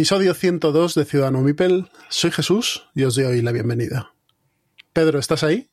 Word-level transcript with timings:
Episodio 0.00 0.32
102 0.32 0.94
de 0.94 1.04
Ciudadano 1.04 1.42
Mipel. 1.42 1.90
Soy 2.08 2.30
Jesús 2.30 2.88
y 2.94 3.02
os 3.02 3.16
doy 3.16 3.24
hoy 3.26 3.42
la 3.42 3.52
bienvenida. 3.52 4.14
Pedro, 4.94 5.18
¿estás 5.18 5.42
ahí? 5.44 5.68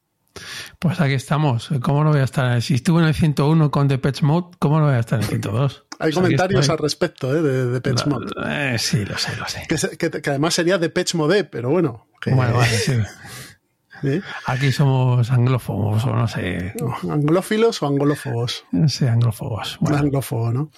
Pues 0.80 1.00
aquí 1.00 1.14
estamos. 1.14 1.70
¿Cómo 1.82 2.04
no 2.04 2.10
voy 2.12 2.20
a 2.20 2.26
estar? 2.26 2.62
Si 2.62 2.74
estuve 2.74 3.02
en 3.04 3.08
el 3.08 3.14
101 3.14 3.72
con 3.72 3.88
Depeche 3.88 4.26
Mode, 4.26 4.58
¿cómo 4.60 4.80
no 4.82 4.88
voy 4.88 4.96
a 4.96 5.00
estar 5.00 5.20
en 5.20 5.24
el 5.24 5.30
102? 5.30 5.86
Hay 6.00 6.12
Pues 6.12 6.16
comentarios 6.16 6.70
al 6.70 6.78
respecto 6.78 7.34
¿eh? 7.34 7.42
de 7.42 7.68
Depeche 7.68 8.04
La- 8.06 8.12
Mode. 8.20 8.26
eh, 8.48 8.76
sí, 8.78 9.06
lo 9.06 9.18
sé, 9.18 9.34
lo 9.38 9.48
sé. 9.48 9.64
Que, 9.70 9.78
se- 9.78 9.98
que- 9.98 10.12
que 10.12 10.30
además 10.30 10.54
sería 10.56 10.78
Depeche 10.78 11.18
Mode, 11.18 11.46
pero 11.46 11.70
bueno. 11.70 12.08
que- 12.20 12.32
Bueno, 12.34 12.56
vale, 12.58 12.78
sí. 12.78 12.92
Aquí 14.46 14.74
somos 14.74 15.32
anglófobos, 15.32 16.04
o 16.04 16.14
no 16.14 16.28
sé. 16.28 16.74
¿Anglófilos 17.10 17.82
o 17.82 17.88
angolófobos? 17.88 18.66
No 18.74 18.90
sé, 18.90 19.08
anglófobos. 19.08 19.78
Bueno, 19.80 20.00
anglófobo, 20.00 20.52
¿no? 20.52 20.70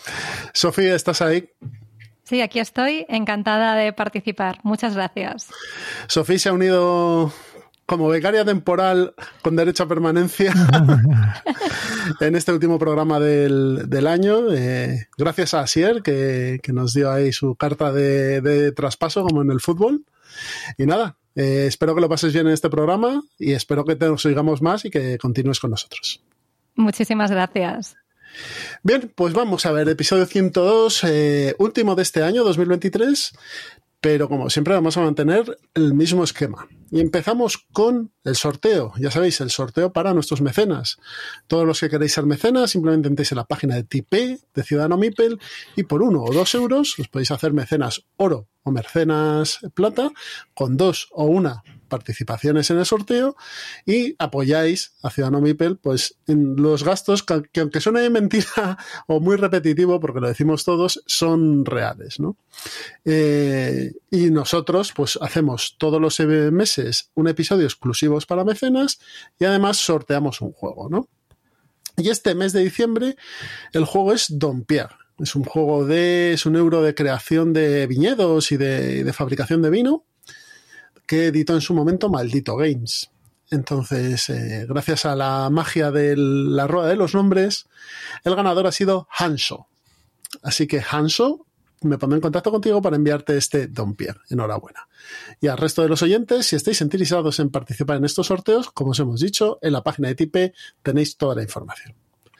Sofía, 0.53 0.93
¿estás 0.93 1.23
ahí? 1.23 1.49
Sí, 2.29 2.41
aquí 2.41 2.59
estoy, 2.59 3.07
encantada 3.09 3.73
de 3.73 3.91
participar. 3.91 4.59
Muchas 4.61 4.93
gracias. 4.93 5.47
Sofía 6.07 6.37
se 6.37 6.49
ha 6.49 6.53
unido 6.53 7.33
como 7.87 8.07
becaria 8.07 8.45
temporal 8.45 9.15
con 9.41 9.55
derecho 9.55 9.81
a 9.81 9.87
permanencia 9.87 10.53
en 12.19 12.35
este 12.35 12.51
último 12.51 12.77
programa 12.77 13.19
del, 13.19 13.89
del 13.89 14.05
año. 14.05 14.53
eh, 14.53 15.07
gracias 15.17 15.55
a 15.55 15.61
Asier, 15.61 16.03
que, 16.03 16.59
que 16.61 16.71
nos 16.71 16.93
dio 16.93 17.11
ahí 17.11 17.33
su 17.33 17.55
carta 17.55 17.91
de, 17.91 18.41
de 18.41 18.71
traspaso, 18.73 19.23
como 19.23 19.41
en 19.41 19.49
el 19.49 19.59
fútbol. 19.59 20.05
Y 20.77 20.85
nada, 20.85 21.17
eh, 21.33 21.65
espero 21.67 21.95
que 21.95 22.01
lo 22.01 22.09
pases 22.09 22.31
bien 22.31 22.45
en 22.45 22.53
este 22.53 22.69
programa 22.69 23.23
y 23.39 23.53
espero 23.53 23.83
que 23.85 23.95
te 23.95 24.05
nos 24.05 24.23
oigamos 24.27 24.61
más 24.61 24.85
y 24.85 24.91
que 24.91 25.17
continúes 25.17 25.59
con 25.59 25.71
nosotros. 25.71 26.21
Muchísimas 26.75 27.31
gracias. 27.31 27.95
Bien, 28.83 29.11
pues 29.15 29.33
vamos 29.33 29.65
a 29.65 29.71
ver, 29.71 29.89
episodio 29.89 30.25
102, 30.25 31.03
eh, 31.03 31.55
último 31.59 31.95
de 31.95 32.03
este 32.03 32.23
año, 32.23 32.43
2023, 32.43 33.33
pero 34.01 34.29
como 34.29 34.49
siempre 34.49 34.73
vamos 34.73 34.95
a 34.97 35.01
mantener 35.01 35.57
el 35.73 35.93
mismo 35.93 36.23
esquema. 36.23 36.67
Y 36.91 37.01
empezamos 37.01 37.57
con 37.71 38.11
el 38.23 38.35
sorteo, 38.35 38.93
ya 38.97 39.11
sabéis, 39.11 39.41
el 39.41 39.49
sorteo 39.49 39.91
para 39.91 40.13
nuestros 40.13 40.41
mecenas. 40.41 40.97
Todos 41.47 41.67
los 41.67 41.79
que 41.79 41.89
queréis 41.89 42.13
ser 42.13 42.25
mecenas, 42.25 42.71
simplemente 42.71 43.09
entréis 43.09 43.31
en 43.31 43.37
la 43.37 43.45
página 43.45 43.75
de 43.75 43.83
Tipeee 43.83 44.39
de 44.53 44.63
Ciudadano 44.63 44.97
Mipel 44.97 45.39
y 45.75 45.83
por 45.83 46.01
uno 46.01 46.23
o 46.23 46.33
dos 46.33 46.55
euros 46.55 46.97
os 46.97 47.07
podéis 47.09 47.31
hacer 47.31 47.53
mecenas 47.53 48.05
oro 48.15 48.47
o 48.63 48.71
mecenas 48.71 49.59
plata 49.73 50.11
con 50.53 50.77
dos 50.77 51.09
o 51.11 51.25
una 51.25 51.63
participaciones 51.89 52.69
en 52.69 52.77
el 52.77 52.85
sorteo 52.85 53.35
y 53.85 54.15
apoyáis 54.19 54.93
a 55.03 55.09
Ciudadano 55.09 55.41
Mipel 55.41 55.77
pues 55.77 56.15
en 56.27 56.55
los 56.55 56.83
gastos 56.83 57.23
que, 57.23 57.43
que 57.51 57.59
aunque 57.59 57.81
suene 57.81 58.01
de 58.01 58.09
mentira 58.19 58.77
o 59.07 59.19
muy 59.19 59.35
repetitivo 59.35 59.99
porque 59.99 60.21
lo 60.21 60.27
decimos 60.27 60.63
todos 60.63 61.03
son 61.05 61.65
reales 61.65 62.19
¿no? 62.19 62.37
Eh, 63.05 63.91
y 64.11 64.31
nosotros 64.31 64.93
pues 64.95 65.17
hacemos 65.21 65.75
todos 65.77 65.99
los 65.99 66.19
meses 66.19 67.09
un 67.15 67.27
episodio 67.27 67.65
exclusivos 67.65 68.25
para 68.25 68.43
mecenas 68.43 68.99
y 69.39 69.45
además 69.45 69.77
sorteamos 69.77 70.41
un 70.41 70.51
juego 70.51 70.89
¿no? 70.89 71.07
y 71.97 72.09
este 72.09 72.35
mes 72.35 72.53
de 72.53 72.63
diciembre 72.63 73.15
el 73.73 73.85
juego 73.85 74.13
es 74.13 74.27
Don 74.29 74.63
Pierre 74.63 74.95
es 75.19 75.35
un 75.35 75.43
juego 75.43 75.85
de 75.85 76.33
es 76.33 76.45
un 76.45 76.55
euro 76.55 76.81
de 76.81 76.95
creación 76.95 77.53
de 77.53 77.87
viñedos 77.87 78.51
y 78.51 78.57
de, 78.57 79.03
de 79.03 79.13
fabricación 79.13 79.61
de 79.61 79.69
vino 79.69 80.05
que 81.09 81.25
editó 81.25 81.55
en 81.55 81.61
su 81.61 81.73
momento 81.73 82.07
Maldito 82.07 82.55
Games. 82.55 83.09
Entonces, 83.49 84.29
eh, 84.29 84.67
gracias 84.69 85.07
a 85.07 85.15
la 85.15 85.49
magia 85.49 85.89
de 85.89 86.15
la 86.15 86.67
rueda 86.67 86.87
de 86.87 86.95
los 86.95 87.15
nombres, 87.15 87.65
el 88.23 88.35
ganador 88.35 88.67
ha 88.67 88.71
sido 88.71 89.07
Hanso. 89.09 89.65
Así 90.43 90.67
que 90.67 90.83
Hanso, 90.87 91.47
me 91.81 91.97
pondré 91.97 92.17
en 92.17 92.21
contacto 92.21 92.51
contigo 92.51 92.79
para 92.79 92.95
enviarte 92.95 93.35
este 93.37 93.65
Don 93.65 93.95
Pierre. 93.95 94.19
Enhorabuena. 94.29 94.87
Y 95.41 95.47
al 95.47 95.57
resto 95.57 95.81
de 95.81 95.89
los 95.89 96.03
oyentes, 96.03 96.45
si 96.45 96.55
estáis 96.55 96.79
interesados 96.81 97.39
en 97.39 97.49
participar 97.49 97.97
en 97.97 98.05
estos 98.05 98.27
sorteos, 98.27 98.69
como 98.69 98.91
os 98.91 98.99
hemos 98.99 99.19
dicho, 99.19 99.57
en 99.63 99.73
la 99.73 99.81
página 99.81 100.09
de 100.09 100.15
Tipe 100.15 100.53
tenéis 100.83 101.17
toda 101.17 101.33
la 101.33 101.41
información. 101.41 101.95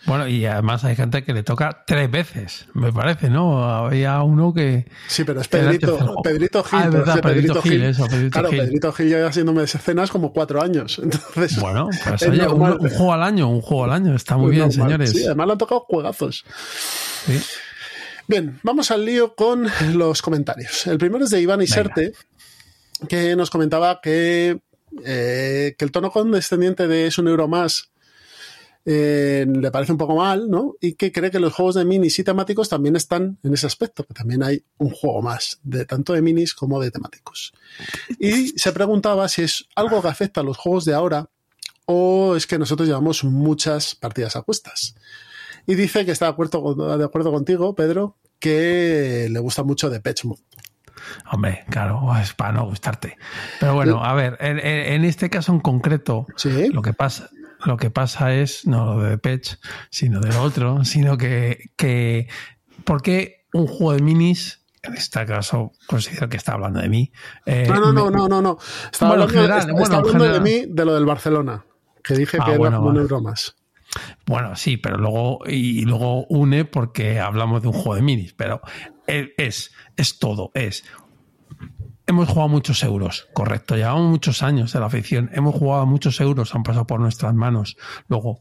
Bueno, 0.05 0.27
y 0.27 0.45
además 0.45 0.83
hay 0.85 0.95
gente 0.95 1.23
que 1.23 1.33
le 1.33 1.43
toca 1.43 1.83
tres 1.85 2.09
veces, 2.09 2.67
me 2.73 2.91
parece, 2.93 3.29
¿no? 3.29 3.63
Había 3.63 4.21
uno 4.23 4.53
que. 4.53 4.85
Sí, 5.07 5.25
pero 5.25 5.41
es 5.41 5.47
Pedrito. 5.47 6.15
Pedrito 6.23 6.63
Gil. 6.63 6.79
Ah, 6.79 6.85
es 6.85 6.93
verdad, 6.93 7.15
que 7.15 7.21
Pedrito 7.21 7.61
Gil, 7.61 7.83
eso, 7.83 8.07
Pedrito 8.07 8.31
claro, 8.31 8.49
Gil. 8.49 8.59
Pedrito 8.59 8.93
Gil 8.93 9.09
lleva 9.09 9.27
haciéndome 9.27 9.63
escenas 9.63 10.09
como 10.09 10.31
cuatro 10.31 10.61
años. 10.61 10.99
Entonces, 11.03 11.59
Bueno, 11.59 11.89
pues 12.07 12.21
Es 12.21 12.29
oye, 12.29 12.47
un, 12.47 12.89
juego 12.89 13.13
al 13.13 13.23
año, 13.23 13.49
un 13.49 13.61
juego 13.61 13.83
al 13.83 13.91
año, 13.91 14.15
está 14.15 14.37
muy 14.37 14.47
pues 14.47 14.55
bien, 14.55 14.69
normal. 14.69 14.87
señores. 14.87 15.11
Sí, 15.11 15.25
además 15.25 15.47
le 15.47 15.51
han 15.53 15.57
tocado 15.57 15.81
juegazos. 15.81 16.45
Sí. 17.25 17.39
Bien, 18.27 18.59
vamos 18.63 18.91
al 18.91 19.03
lío 19.03 19.35
con 19.35 19.67
los 19.93 20.21
comentarios. 20.21 20.87
El 20.87 20.97
primero 20.97 21.25
es 21.25 21.31
de 21.31 21.41
Iván 21.41 21.61
Iserte, 21.61 22.13
que 23.07 23.35
nos 23.35 23.49
comentaba 23.49 23.99
que, 24.01 24.59
eh, 25.03 25.75
que 25.77 25.85
el 25.85 25.91
tono 25.91 26.11
condescendiente 26.11 26.87
de 26.87 27.07
es 27.07 27.17
un 27.17 27.27
euro 27.27 27.47
más 27.47 27.89
eh, 28.91 29.45
le 29.47 29.69
parece 29.69 29.91
un 29.91 29.99
poco 29.99 30.15
mal, 30.15 30.49
¿no? 30.49 30.73
Y 30.81 30.93
que 30.93 31.11
cree 31.11 31.29
que 31.29 31.39
los 31.39 31.53
juegos 31.53 31.75
de 31.75 31.85
minis 31.85 32.17
y 32.17 32.23
temáticos 32.23 32.69
también 32.69 32.95
están 32.95 33.37
en 33.43 33.53
ese 33.53 33.67
aspecto, 33.67 34.03
que 34.03 34.15
también 34.15 34.41
hay 34.41 34.63
un 34.79 34.89
juego 34.89 35.21
más, 35.21 35.59
de 35.61 35.85
tanto 35.85 36.13
de 36.13 36.23
minis 36.23 36.55
como 36.55 36.79
de 36.81 36.89
temáticos. 36.89 37.53
Y 38.19 38.47
se 38.57 38.71
preguntaba 38.71 39.27
si 39.29 39.43
es 39.43 39.65
algo 39.75 40.01
que 40.01 40.07
afecta 40.07 40.41
a 40.41 40.43
los 40.43 40.57
juegos 40.57 40.85
de 40.85 40.95
ahora 40.95 41.29
o 41.85 42.35
es 42.35 42.47
que 42.47 42.57
nosotros 42.57 42.87
llevamos 42.87 43.23
muchas 43.23 43.93
partidas 43.93 44.35
a 44.35 44.41
cuestas. 44.41 44.95
Y 45.67 45.75
dice 45.75 46.03
que 46.03 46.11
está 46.11 46.25
de 46.25 46.31
acuerdo, 46.31 46.63
con- 46.63 46.97
de 46.97 47.05
acuerdo 47.05 47.31
contigo, 47.31 47.75
Pedro, 47.75 48.17
que 48.39 49.27
le 49.29 49.39
gusta 49.39 49.61
mucho 49.63 49.91
de 49.91 50.01
Mode. 50.23 50.41
Hombre, 51.31 51.63
claro, 51.69 52.11
es 52.21 52.33
para 52.33 52.53
no 52.53 52.65
gustarte. 52.65 53.17
Pero 53.59 53.75
bueno, 53.75 54.03
a 54.03 54.13
ver, 54.15 54.35
en, 54.39 54.57
en- 54.59 54.93
en 54.93 55.05
este 55.05 55.29
caso 55.29 55.51
en 55.53 55.59
concreto, 55.59 56.25
Sí. 56.35 56.69
lo 56.69 56.81
que 56.81 56.93
pasa, 56.93 57.29
lo 57.65 57.77
que 57.77 57.89
pasa 57.89 58.33
es, 58.33 58.65
no 58.65 58.95
lo 58.95 59.03
de 59.03 59.17
Patch, 59.17 59.55
sino 59.89 60.19
de 60.21 60.31
lo 60.33 60.41
otro, 60.41 60.83
sino 60.85 61.17
que, 61.17 61.71
que 61.75 62.27
¿por 62.85 63.01
qué 63.01 63.45
un 63.53 63.67
juego 63.67 63.93
de 63.93 64.01
minis, 64.01 64.65
en 64.83 64.93
este 64.95 65.25
caso 65.25 65.71
considero 65.87 66.29
que 66.29 66.37
está 66.37 66.53
hablando 66.53 66.79
de 66.79 66.89
mí? 66.89 67.11
eh, 67.45 67.67
No, 67.67 67.79
no, 67.79 67.91
no, 67.91 68.09
no, 68.09 68.27
no, 68.27 68.41
no. 68.41 68.57
Estaba 68.91 69.11
Bueno, 69.11 69.23
en 69.25 69.29
hablando, 69.29 69.33
general, 69.33 69.59
está- 69.59 69.71
bueno, 69.73 69.83
está 69.85 69.97
hablando 69.97 70.33
de 70.33 70.39
mí, 70.41 70.65
de 70.69 70.85
lo 70.85 70.93
del 70.95 71.05
Barcelona, 71.05 71.65
que 72.03 72.15
dije 72.15 72.37
Ah, 72.39 72.45
que 72.45 72.51
era 72.51 72.59
bueno, 72.59 72.79
un 72.81 72.87
vale. 72.87 73.01
euro 73.01 73.21
más. 73.21 73.55
Bueno, 74.27 74.55
sí, 74.55 74.77
pero 74.77 74.97
luego, 74.97 75.39
y 75.47 75.81
luego 75.83 76.25
une 76.27 76.63
porque 76.63 77.19
hablamos 77.19 77.63
de 77.63 77.69
un 77.69 77.73
juego 77.73 77.95
de 77.95 78.03
minis, 78.03 78.33
pero 78.33 78.61
e- 79.07 79.33
es, 79.37 79.71
es 79.97 80.19
todo, 80.19 80.51
es. 80.53 80.83
Hemos 82.09 82.27
jugado 82.27 82.49
muchos 82.49 82.81
euros, 82.81 83.27
correcto, 83.33 83.75
llevamos 83.75 84.09
muchos 84.09 84.41
años 84.41 84.73
de 84.73 84.79
la 84.79 84.87
afición, 84.87 85.29
hemos 85.31 85.53
jugado 85.53 85.85
muchos 85.85 86.19
euros, 86.19 86.55
han 86.55 86.63
pasado 86.63 86.87
por 86.87 86.99
nuestras 86.99 87.35
manos. 87.35 87.77
Luego, 88.07 88.39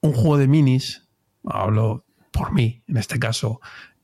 un 0.00 0.14
juego 0.14 0.38
de 0.38 0.48
minis, 0.48 1.06
hablo 1.46 2.06
por 2.32 2.54
mí 2.54 2.82
en 2.88 2.96
este 2.96 3.18
caso, 3.18 3.60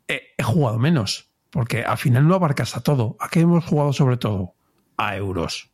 he, 0.07 0.21
jugado 0.43 0.79
menos, 0.79 1.31
porque 1.49 1.83
al 1.83 1.97
final 1.97 2.29
no 2.29 2.35
abarcas 2.35 2.77
a 2.77 2.83
todo. 2.83 3.17
¿A 3.21 3.31
qué 3.31 3.41
hemos 3.41 3.65
jugado 3.65 3.95
sobre 3.95 4.19
todo? 4.19 4.53
A 4.99 5.17
euros. 5.17 5.71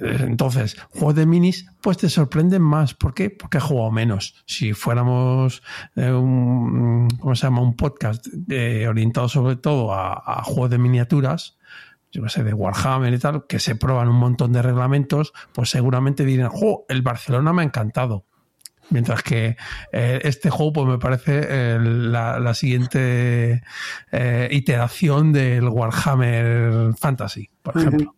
Eh, 0.00 0.16
Entonces, 0.22 0.80
juegos 0.90 1.14
de 1.14 1.26
minis, 1.26 1.70
pues 1.80 1.96
te 1.96 2.08
sorprenden 2.08 2.62
más. 2.62 2.92
¿Por 2.92 3.14
qué? 3.14 3.30
Porque 3.30 3.58
he 3.58 3.60
jugado 3.60 3.92
menos. 3.92 4.42
Si 4.46 4.72
fuéramos 4.72 5.62
eh, 5.94 6.10
un, 6.10 7.06
¿cómo 7.20 7.36
se 7.36 7.46
llama? 7.46 7.60
Un 7.60 7.76
podcast 7.76 8.26
eh, 8.48 8.88
orientado 8.88 9.28
sobre 9.28 9.54
todo 9.54 9.94
a 9.94 10.42
juegos 10.42 10.70
de 10.70 10.78
miniaturas, 10.78 11.56
yo 12.12 12.22
qué 12.22 12.28
sé, 12.28 12.42
de 12.44 12.52
Warhammer 12.54 13.12
y 13.14 13.18
tal, 13.18 13.46
que 13.46 13.58
se 13.58 13.74
prueban 13.76 14.08
un 14.08 14.16
montón 14.16 14.52
de 14.52 14.62
reglamentos, 14.62 15.32
pues 15.52 15.70
seguramente 15.70 16.24
dirán, 16.24 16.48
¡jo! 16.50 16.84
El 16.88 17.02
Barcelona 17.02 17.52
me 17.52 17.62
ha 17.62 17.64
encantado. 17.64 18.24
Mientras 18.90 19.22
que 19.22 19.56
eh, 19.92 20.20
este 20.24 20.50
juego 20.50 20.72
pues 20.72 20.86
me 20.88 20.98
parece 20.98 21.40
eh, 21.48 21.78
la, 21.80 22.40
la, 22.40 22.54
siguiente 22.54 23.62
eh, 24.10 24.48
iteración 24.50 25.32
del 25.32 25.68
Warhammer 25.68 26.94
Fantasy, 26.98 27.48
por 27.62 27.78
ejemplo. 27.78 28.16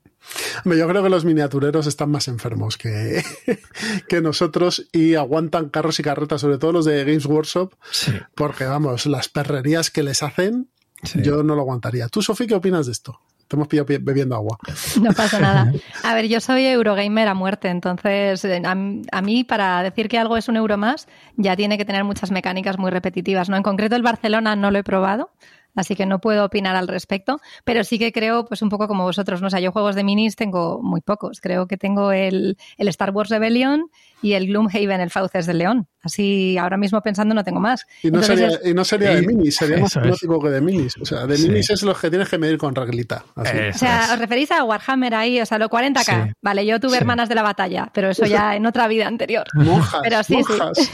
Yo 0.65 0.89
creo 0.89 1.03
que 1.03 1.11
los 1.11 1.25
miniatureros 1.27 1.87
están 1.87 2.11
más 2.11 2.29
enfermos 2.29 2.79
que, 2.79 3.23
que 4.09 4.23
nosotros 4.23 4.89
y 4.93 5.15
aguantan 5.17 5.69
carros 5.69 5.99
y 6.01 6.03
carretas, 6.03 6.41
sobre 6.41 6.57
todo 6.59 6.73
los 6.73 6.85
de 6.87 7.05
Games 7.05 7.27
Workshop, 7.27 7.75
Sí. 7.91 8.13
porque 8.35 8.65
vamos, 8.65 9.05
las 9.07 9.29
perrerías 9.29 9.91
que 9.91 10.03
les 10.03 10.23
hacen, 10.23 10.71
Sí. 11.03 11.21
yo 11.23 11.43
no 11.43 11.55
lo 11.57 11.63
aguantaría. 11.63 12.09
¿Tú, 12.09 12.23
Sofía, 12.23 12.47
qué 12.47 12.55
opinas 12.55 12.87
de 12.87 12.93
esto? 12.93 13.21
Te 13.53 13.57
hemos 13.57 13.69
pillado 13.69 13.85
pi- 13.85 13.99
bebiendo 13.99 14.35
agua. 14.35 14.57
No 15.03 15.13
pasa 15.13 15.39
nada. 15.39 15.71
A 16.05 16.15
ver, 16.15 16.27
yo 16.27 16.41
soy 16.41 16.65
Eurogamer 16.65 17.29
a 17.29 17.35
muerte, 17.35 17.69
entonces 17.69 18.43
eh, 18.47 18.63
a, 18.65 18.71
a 18.73 19.21
mí 19.23 19.45
para 19.45 19.83
decir 19.83 20.09
que 20.09 20.17
algo 20.19 20.39
es 20.39 20.49
un 20.49 20.57
euro 20.57 20.79
más 20.79 21.07
ya 21.37 21.55
tiene 21.55 21.77
que 21.77 21.85
tener 21.85 22.03
muchas 22.03 22.31
mecánicas 22.31 22.79
muy 22.79 22.91
repetitivas. 22.91 23.51
¿no? 23.51 23.57
En 23.59 23.63
concreto 23.63 23.95
el 23.95 24.03
Barcelona 24.03 24.57
no 24.57 24.71
lo 24.71 24.79
he 24.79 24.83
probado, 24.83 25.31
así 25.75 25.95
que 25.97 26.07
no 26.07 26.21
puedo 26.21 26.45
opinar 26.45 26.77
al 26.77 26.89
respecto, 26.89 27.41
pero 27.65 27.85
sí 27.85 27.99
que 27.99 28.13
creo, 28.13 28.45
pues 28.47 28.63
un 28.63 28.69
poco 28.69 28.89
como 28.89 29.05
vosotros, 29.05 29.41
¿no? 29.41 29.47
O 29.47 29.51
sea, 29.51 29.61
yo 29.61 29.73
juegos 29.73 29.95
de 29.95 30.05
minis 30.05 30.37
tengo 30.37 30.81
muy 30.83 31.01
pocos. 31.01 31.41
Creo 31.41 31.67
que 31.67 31.77
tengo 31.77 32.13
el, 32.13 32.57
el 32.77 32.89
Star 32.89 33.11
Wars 33.11 33.31
Rebellion 33.31 33.87
y 34.23 34.35
el 34.35 34.47
Gloomhaven, 34.49 35.01
el 35.01 35.11
Fauces 35.11 35.47
del 35.47 35.59
León. 35.59 35.89
Así 36.05 36.59
ahora 36.59 36.77
mismo 36.77 37.01
pensando 37.01 37.35
no 37.35 37.45
tengo 37.45 37.61
más. 37.61 37.87
Y 38.03 38.11
no 38.11 38.19
Entonces 38.21 38.39
sería, 38.41 38.57
es- 38.57 38.67
y 38.67 38.75
no 38.75 38.85
sería 38.85 39.15
de 39.15 39.23
minis, 39.27 39.57
sería 39.57 39.79
más 39.79 39.95
eso 39.97 40.01
es. 40.05 40.21
que 40.21 40.49
de 40.51 40.61
minis. 40.61 40.97
O 41.01 41.05
sea, 41.05 41.27
de 41.27 41.37
Sí. 41.37 41.49
minis 41.49 41.71
es 41.71 41.83
los 41.83 41.99
que 41.99 42.11
tienes 42.11 42.29
que 42.29 42.39
medir 42.39 42.59
con 42.59 42.75
reglita. 42.75 43.25
Así. 43.37 43.57
O 43.75 43.79
sea, 43.79 44.05
es. 44.05 44.11
os 44.13 44.19
referís 44.19 44.51
a 44.51 44.65
Warhammer 44.65 45.15
ahí, 45.15 45.41
o 45.41 45.47
sea, 45.47 45.59
lo 45.59 45.69
40k. 45.69 46.25
Sí. 46.27 46.33
Vale, 46.43 46.67
yo 46.67 46.81
tuve 46.81 46.93
Sí. 46.93 46.97
hermanas 46.99 47.29
de 47.29 47.35
la 47.37 47.43
batalla, 47.43 47.91
pero 47.95 48.11
eso 48.11 48.27
ya 48.27 48.57
en 48.57 48.67
otra 48.67 48.89
vida 48.89 49.07
anterior. 49.07 49.45
Monjas, 49.55 50.01
Pero 50.03 50.23
sí, 50.25 50.35
sí. 50.35 50.53
monjas. 50.53 50.91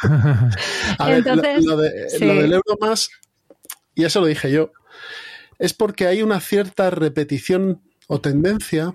A 0.98 1.06
ver, 1.06 1.18
Entonces, 1.18 1.64
lo, 1.64 1.76
lo 1.76 1.82
de- 1.82 2.08
sí. 2.10 2.24
lo 2.24 2.34
del 2.34 2.52
euro 2.52 2.76
más, 2.80 3.10
y 4.00 4.04
eso 4.04 4.20
lo 4.20 4.26
dije 4.26 4.50
yo, 4.50 4.72
es 5.58 5.74
porque 5.74 6.06
hay 6.06 6.22
una 6.22 6.40
cierta 6.40 6.90
repetición 6.90 7.82
o 8.08 8.20
tendencia 8.20 8.94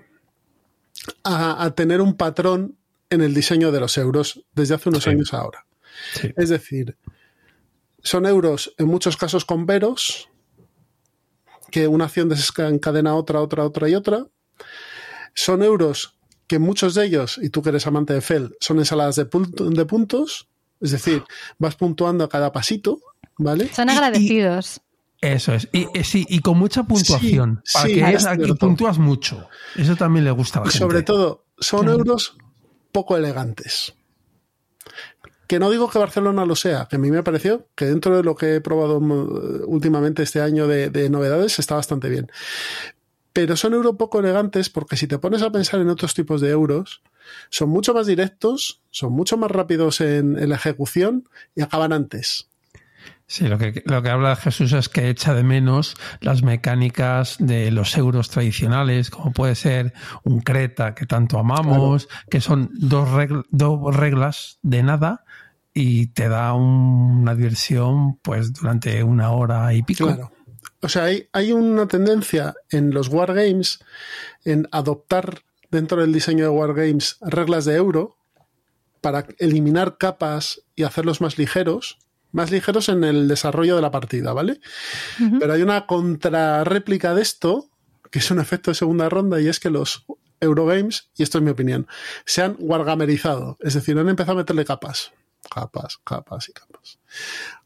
a, 1.24 1.62
a 1.64 1.74
tener 1.74 2.00
un 2.00 2.16
patrón 2.16 2.76
en 3.10 3.20
el 3.20 3.34
diseño 3.34 3.70
de 3.72 3.80
los 3.80 3.96
euros 3.98 4.44
desde 4.54 4.74
hace 4.74 4.88
unos 4.88 5.04
Sí. 5.04 5.10
años 5.10 5.32
ahora. 5.32 5.64
Sí. 6.14 6.32
Es 6.36 6.48
decir, 6.48 6.96
son 8.02 8.26
euros 8.26 8.74
en 8.78 8.86
muchos 8.86 9.16
casos 9.16 9.44
con 9.44 9.64
veros, 9.66 10.28
que 11.70 11.88
una 11.88 12.04
acción 12.06 12.28
desencadena 12.28 13.14
otra, 13.14 13.40
otra, 13.40 13.64
otra 13.64 13.88
y 13.88 13.94
otra. 13.94 14.26
Son 15.34 15.62
euros 15.62 16.18
que 16.46 16.58
muchos 16.58 16.94
de 16.94 17.04
ellos, 17.06 17.38
y 17.42 17.50
tú 17.50 17.62
que 17.62 17.70
eres 17.70 17.86
amante 17.86 18.12
de 18.14 18.20
Fel, 18.20 18.56
son 18.60 18.78
ensaladas 18.78 19.16
de, 19.16 19.26
punto- 19.26 19.68
de 19.68 19.84
puntos, 19.84 20.48
es 20.80 20.92
decir, 20.92 21.24
vas 21.58 21.74
puntuando 21.76 22.22
a 22.24 22.28
cada 22.28 22.52
pasito, 22.52 23.00
¿vale? 23.36 23.72
Son 23.74 23.88
agradecidos. 23.90 24.80
Eso 25.20 25.54
es. 25.54 25.68
Y, 25.72 25.86
y 25.98 26.04
sí, 26.04 26.26
y 26.28 26.40
con 26.40 26.58
mucha 26.58 26.82
puntuación. 26.84 27.62
Sí, 27.64 27.72
para 27.74 27.86
sí, 27.88 27.94
que 27.94 28.10
es 28.12 28.26
aquí 28.26 28.44
cierto. 28.44 28.66
puntúas 28.66 28.98
mucho. 28.98 29.48
Eso 29.74 29.96
también 29.96 30.24
le 30.24 30.30
gusta 30.30 30.60
a 30.60 30.62
la 30.62 30.68
Y 30.68 30.72
gente. 30.72 30.84
sobre 30.84 31.02
todo, 31.02 31.44
son 31.58 31.88
euros 31.88 32.36
poco 32.92 33.16
elegantes. 33.16 33.94
Que 35.46 35.58
no 35.58 35.70
digo 35.70 35.88
que 35.88 35.98
Barcelona 35.98 36.44
lo 36.44 36.56
sea, 36.56 36.86
que 36.90 36.96
a 36.96 36.98
mí 36.98 37.10
me 37.10 37.22
pareció 37.22 37.68
que 37.76 37.84
dentro 37.86 38.16
de 38.16 38.24
lo 38.24 38.34
que 38.34 38.56
he 38.56 38.60
probado 38.60 39.00
mm, 39.00 39.62
últimamente 39.66 40.22
este 40.22 40.40
año 40.40 40.66
de, 40.66 40.90
de 40.90 41.08
novedades 41.08 41.58
está 41.58 41.76
bastante 41.76 42.08
bien. 42.08 42.30
Pero 43.32 43.56
son 43.56 43.74
euros 43.74 43.96
poco 43.96 44.18
elegantes 44.20 44.70
porque 44.70 44.96
si 44.96 45.06
te 45.06 45.18
pones 45.18 45.42
a 45.42 45.50
pensar 45.52 45.80
en 45.80 45.88
otros 45.88 46.14
tipos 46.14 46.40
de 46.40 46.50
euros, 46.50 47.02
son 47.50 47.68
mucho 47.68 47.94
más 47.94 48.06
directos, 48.06 48.82
son 48.90 49.12
mucho 49.12 49.36
más 49.36 49.50
rápidos 49.50 50.00
en, 50.00 50.38
en 50.38 50.48
la 50.48 50.56
ejecución 50.56 51.28
y 51.54 51.62
acaban 51.62 51.92
antes. 51.92 52.48
Sí, 53.28 53.48
lo 53.48 53.58
que, 53.58 53.82
lo 53.86 54.02
que 54.02 54.10
habla 54.10 54.36
Jesús 54.36 54.72
es 54.72 54.88
que 54.88 55.08
echa 55.08 55.34
de 55.34 55.42
menos 55.42 55.94
las 56.20 56.42
mecánicas 56.42 57.36
de 57.40 57.72
los 57.72 57.96
euros 57.96 58.30
tradicionales, 58.30 59.10
como 59.10 59.32
puede 59.32 59.56
ser 59.56 59.92
un 60.22 60.40
Creta 60.40 60.94
que 60.94 61.06
tanto 61.06 61.38
amamos, 61.38 62.08
que 62.30 62.40
son 62.40 62.70
dos, 62.74 63.08
dos 63.50 63.96
reglas 63.96 64.58
de 64.62 64.84
nada 64.84 65.24
y 65.74 66.06
te 66.08 66.28
da 66.28 66.52
un- 66.54 67.18
una 67.22 67.34
diversión 67.34 68.16
pues 68.22 68.52
durante 68.52 69.02
una 69.02 69.30
hora 69.32 69.74
y 69.74 69.82
pico. 69.82 70.06
Claro. 70.06 70.30
O 70.82 70.88
sea, 70.88 71.04
hay, 71.04 71.28
hay 71.32 71.52
una 71.52 71.88
tendencia 71.88 72.54
en 72.70 72.92
los 72.92 73.08
wargames 73.08 73.80
en 74.44 74.68
adoptar 74.70 75.40
dentro 75.72 76.00
del 76.00 76.12
diseño 76.12 76.44
de 76.44 76.50
wargames 76.50 77.16
reglas 77.22 77.64
de 77.64 77.74
euro 77.74 78.16
para 79.00 79.26
eliminar 79.38 79.98
capas 79.98 80.62
y 80.76 80.84
hacerlos 80.84 81.20
más 81.20 81.38
ligeros, 81.38 81.98
más 82.36 82.50
ligeros 82.50 82.88
en 82.88 83.02
el 83.02 83.28
desarrollo 83.28 83.76
de 83.76 83.82
la 83.82 83.90
partida, 83.90 84.32
¿vale? 84.32 84.60
Pero 85.38 85.52
hay 85.54 85.62
una 85.62 85.86
contrarréplica 85.86 87.14
de 87.14 87.22
esto, 87.22 87.68
que 88.10 88.18
es 88.18 88.30
un 88.30 88.38
efecto 88.40 88.70
de 88.70 88.74
segunda 88.74 89.08
ronda, 89.08 89.40
y 89.40 89.48
es 89.48 89.58
que 89.58 89.70
los 89.70 90.04
Eurogames, 90.40 91.08
y 91.16 91.22
esto 91.22 91.38
es 91.38 91.44
mi 91.44 91.50
opinión, 91.50 91.86
se 92.26 92.42
han 92.42 92.56
wargamerizado, 92.58 93.56
es 93.60 93.74
decir, 93.74 93.98
han 93.98 94.08
empezado 94.08 94.32
a 94.38 94.42
meterle 94.42 94.64
capas, 94.66 95.12
capas, 95.52 95.98
capas 96.04 96.48
y 96.48 96.52
capas. 96.52 96.98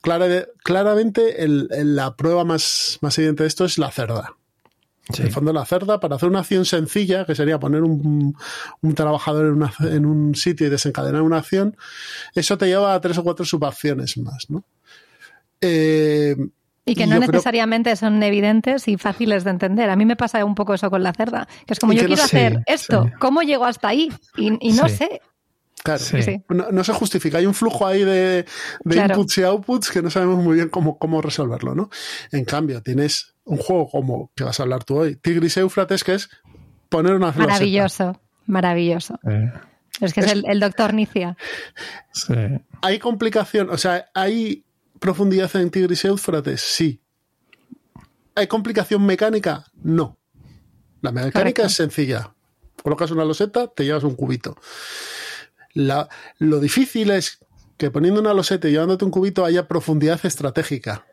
Clara- 0.02 0.46
claramente 0.62 1.42
el- 1.42 1.68
el- 1.72 1.96
la 1.96 2.14
prueba 2.14 2.44
más, 2.44 2.98
más 3.00 3.18
evidente 3.18 3.42
de 3.42 3.48
esto 3.48 3.64
es 3.64 3.76
la 3.76 3.90
cerda. 3.90 4.36
Sí. 5.12 5.22
En 5.22 5.28
el 5.28 5.32
fondo, 5.34 5.52
la 5.52 5.64
cerda, 5.64 6.00
para 6.00 6.16
hacer 6.16 6.28
una 6.28 6.40
acción 6.40 6.64
sencilla, 6.64 7.24
que 7.24 7.34
sería 7.34 7.58
poner 7.58 7.82
un, 7.82 8.36
un 8.80 8.94
trabajador 8.94 9.46
en, 9.46 9.52
una- 9.52 9.72
en 9.80 10.06
un 10.06 10.34
sitio 10.34 10.66
y 10.66 10.70
desencadenar 10.70 11.22
una 11.22 11.38
acción, 11.38 11.76
eso 12.34 12.56
te 12.58 12.66
lleva 12.66 12.94
a 12.94 13.00
tres 13.00 13.18
o 13.18 13.22
cuatro 13.24 13.44
subacciones 13.44 14.16
más, 14.18 14.48
¿no? 14.50 14.64
Eh, 15.60 16.36
Y 16.86 16.94
que 16.94 17.06
no 17.06 17.16
creo- 17.18 17.28
necesariamente 17.30 17.94
son 17.96 18.22
evidentes 18.22 18.88
y 18.88 18.96
fáciles 18.96 19.44
de 19.44 19.50
entender. 19.50 19.90
A 19.90 19.96
mí 19.96 20.04
me 20.04 20.16
pasa 20.16 20.44
un 20.44 20.54
poco 20.54 20.74
eso 20.74 20.90
con 20.90 21.02
la 21.02 21.12
cerda, 21.12 21.46
que 21.66 21.74
es 21.74 21.78
como 21.80 21.92
Y 21.92 21.96
yo 21.96 22.02
no 22.02 22.08
quiero 22.08 22.22
hacer 22.22 22.62
esto, 22.66 23.04
sí. 23.04 23.10
¿cómo 23.20 23.42
llego 23.42 23.64
hasta 23.64 23.88
ahí? 23.88 24.10
Y, 24.36 24.68
y 24.68 24.72
no 24.72 24.88
sé. 24.88 25.20
Claro. 25.82 25.98
Sí. 26.00 26.42
No, 26.50 26.70
no 26.70 26.84
se 26.84 26.92
justifica. 26.92 27.38
Hay 27.38 27.46
un 27.46 27.54
flujo 27.54 27.86
ahí 27.86 28.04
de, 28.04 28.44
de 28.84 28.94
Claro. 28.94 29.14
inputs 29.14 29.38
y 29.38 29.42
outputs 29.44 29.90
que 29.90 30.02
no 30.02 30.10
sabemos 30.10 30.42
muy 30.44 30.56
bien 30.56 30.68
cómo, 30.68 30.98
cómo 30.98 31.22
resolverlo, 31.22 31.74
¿no? 31.74 31.88
En 32.32 32.44
cambio, 32.44 32.82
tienes 32.82 33.34
un 33.50 33.58
juego 33.58 33.88
como 33.90 34.30
que 34.34 34.44
vas 34.44 34.58
a 34.60 34.62
hablar 34.62 34.84
tú 34.84 34.98
hoy, 34.98 35.16
Tigris 35.16 35.56
Éufrates, 35.56 36.04
que 36.04 36.14
es 36.14 36.30
poner 36.88 37.14
una 37.14 37.26
loseta. 37.26 37.46
Maravilloso, 37.46 38.20
maravilloso. 38.46 39.18
Eh, 39.28 39.52
Es 40.00 40.12
que 40.14 40.20
es, 40.20 40.32
el, 40.32 40.44
el 40.46 40.60
doctor 40.60 40.94
Nicia. 40.94 41.36
sí. 42.12 42.34
¿Hay 42.82 42.98
complicación? 42.98 43.70
O 43.70 43.76
sea, 43.78 44.10
¿hay 44.14 44.64
profundidad 44.98 45.54
en 45.56 45.70
Tigris 45.70 46.04
Éufrates? 46.04 46.60
Sí. 46.60 47.00
¿Hay 48.34 48.46
complicación 48.46 49.04
mecánica? 49.04 49.64
No. 49.82 50.16
La 51.02 51.12
mecánica 51.12 51.38
Correcto. 51.40 51.62
es 51.64 51.74
sencilla. 51.74 52.34
Colocas 52.82 53.10
una 53.10 53.24
loseta, 53.24 53.66
te 53.68 53.84
llevas 53.84 54.04
un 54.04 54.14
cubito. 54.14 54.56
La- 55.74 56.08
lo 56.38 56.60
difícil 56.60 57.10
es 57.10 57.38
que 57.76 57.90
poniendo 57.90 58.20
una 58.20 58.32
loseta 58.34 58.68
y 58.68 58.72
llevándote 58.72 59.04
un 59.04 59.10
cubito 59.10 59.44
haya 59.44 59.66
profundidad 59.68 60.20
estratégica 60.24 61.06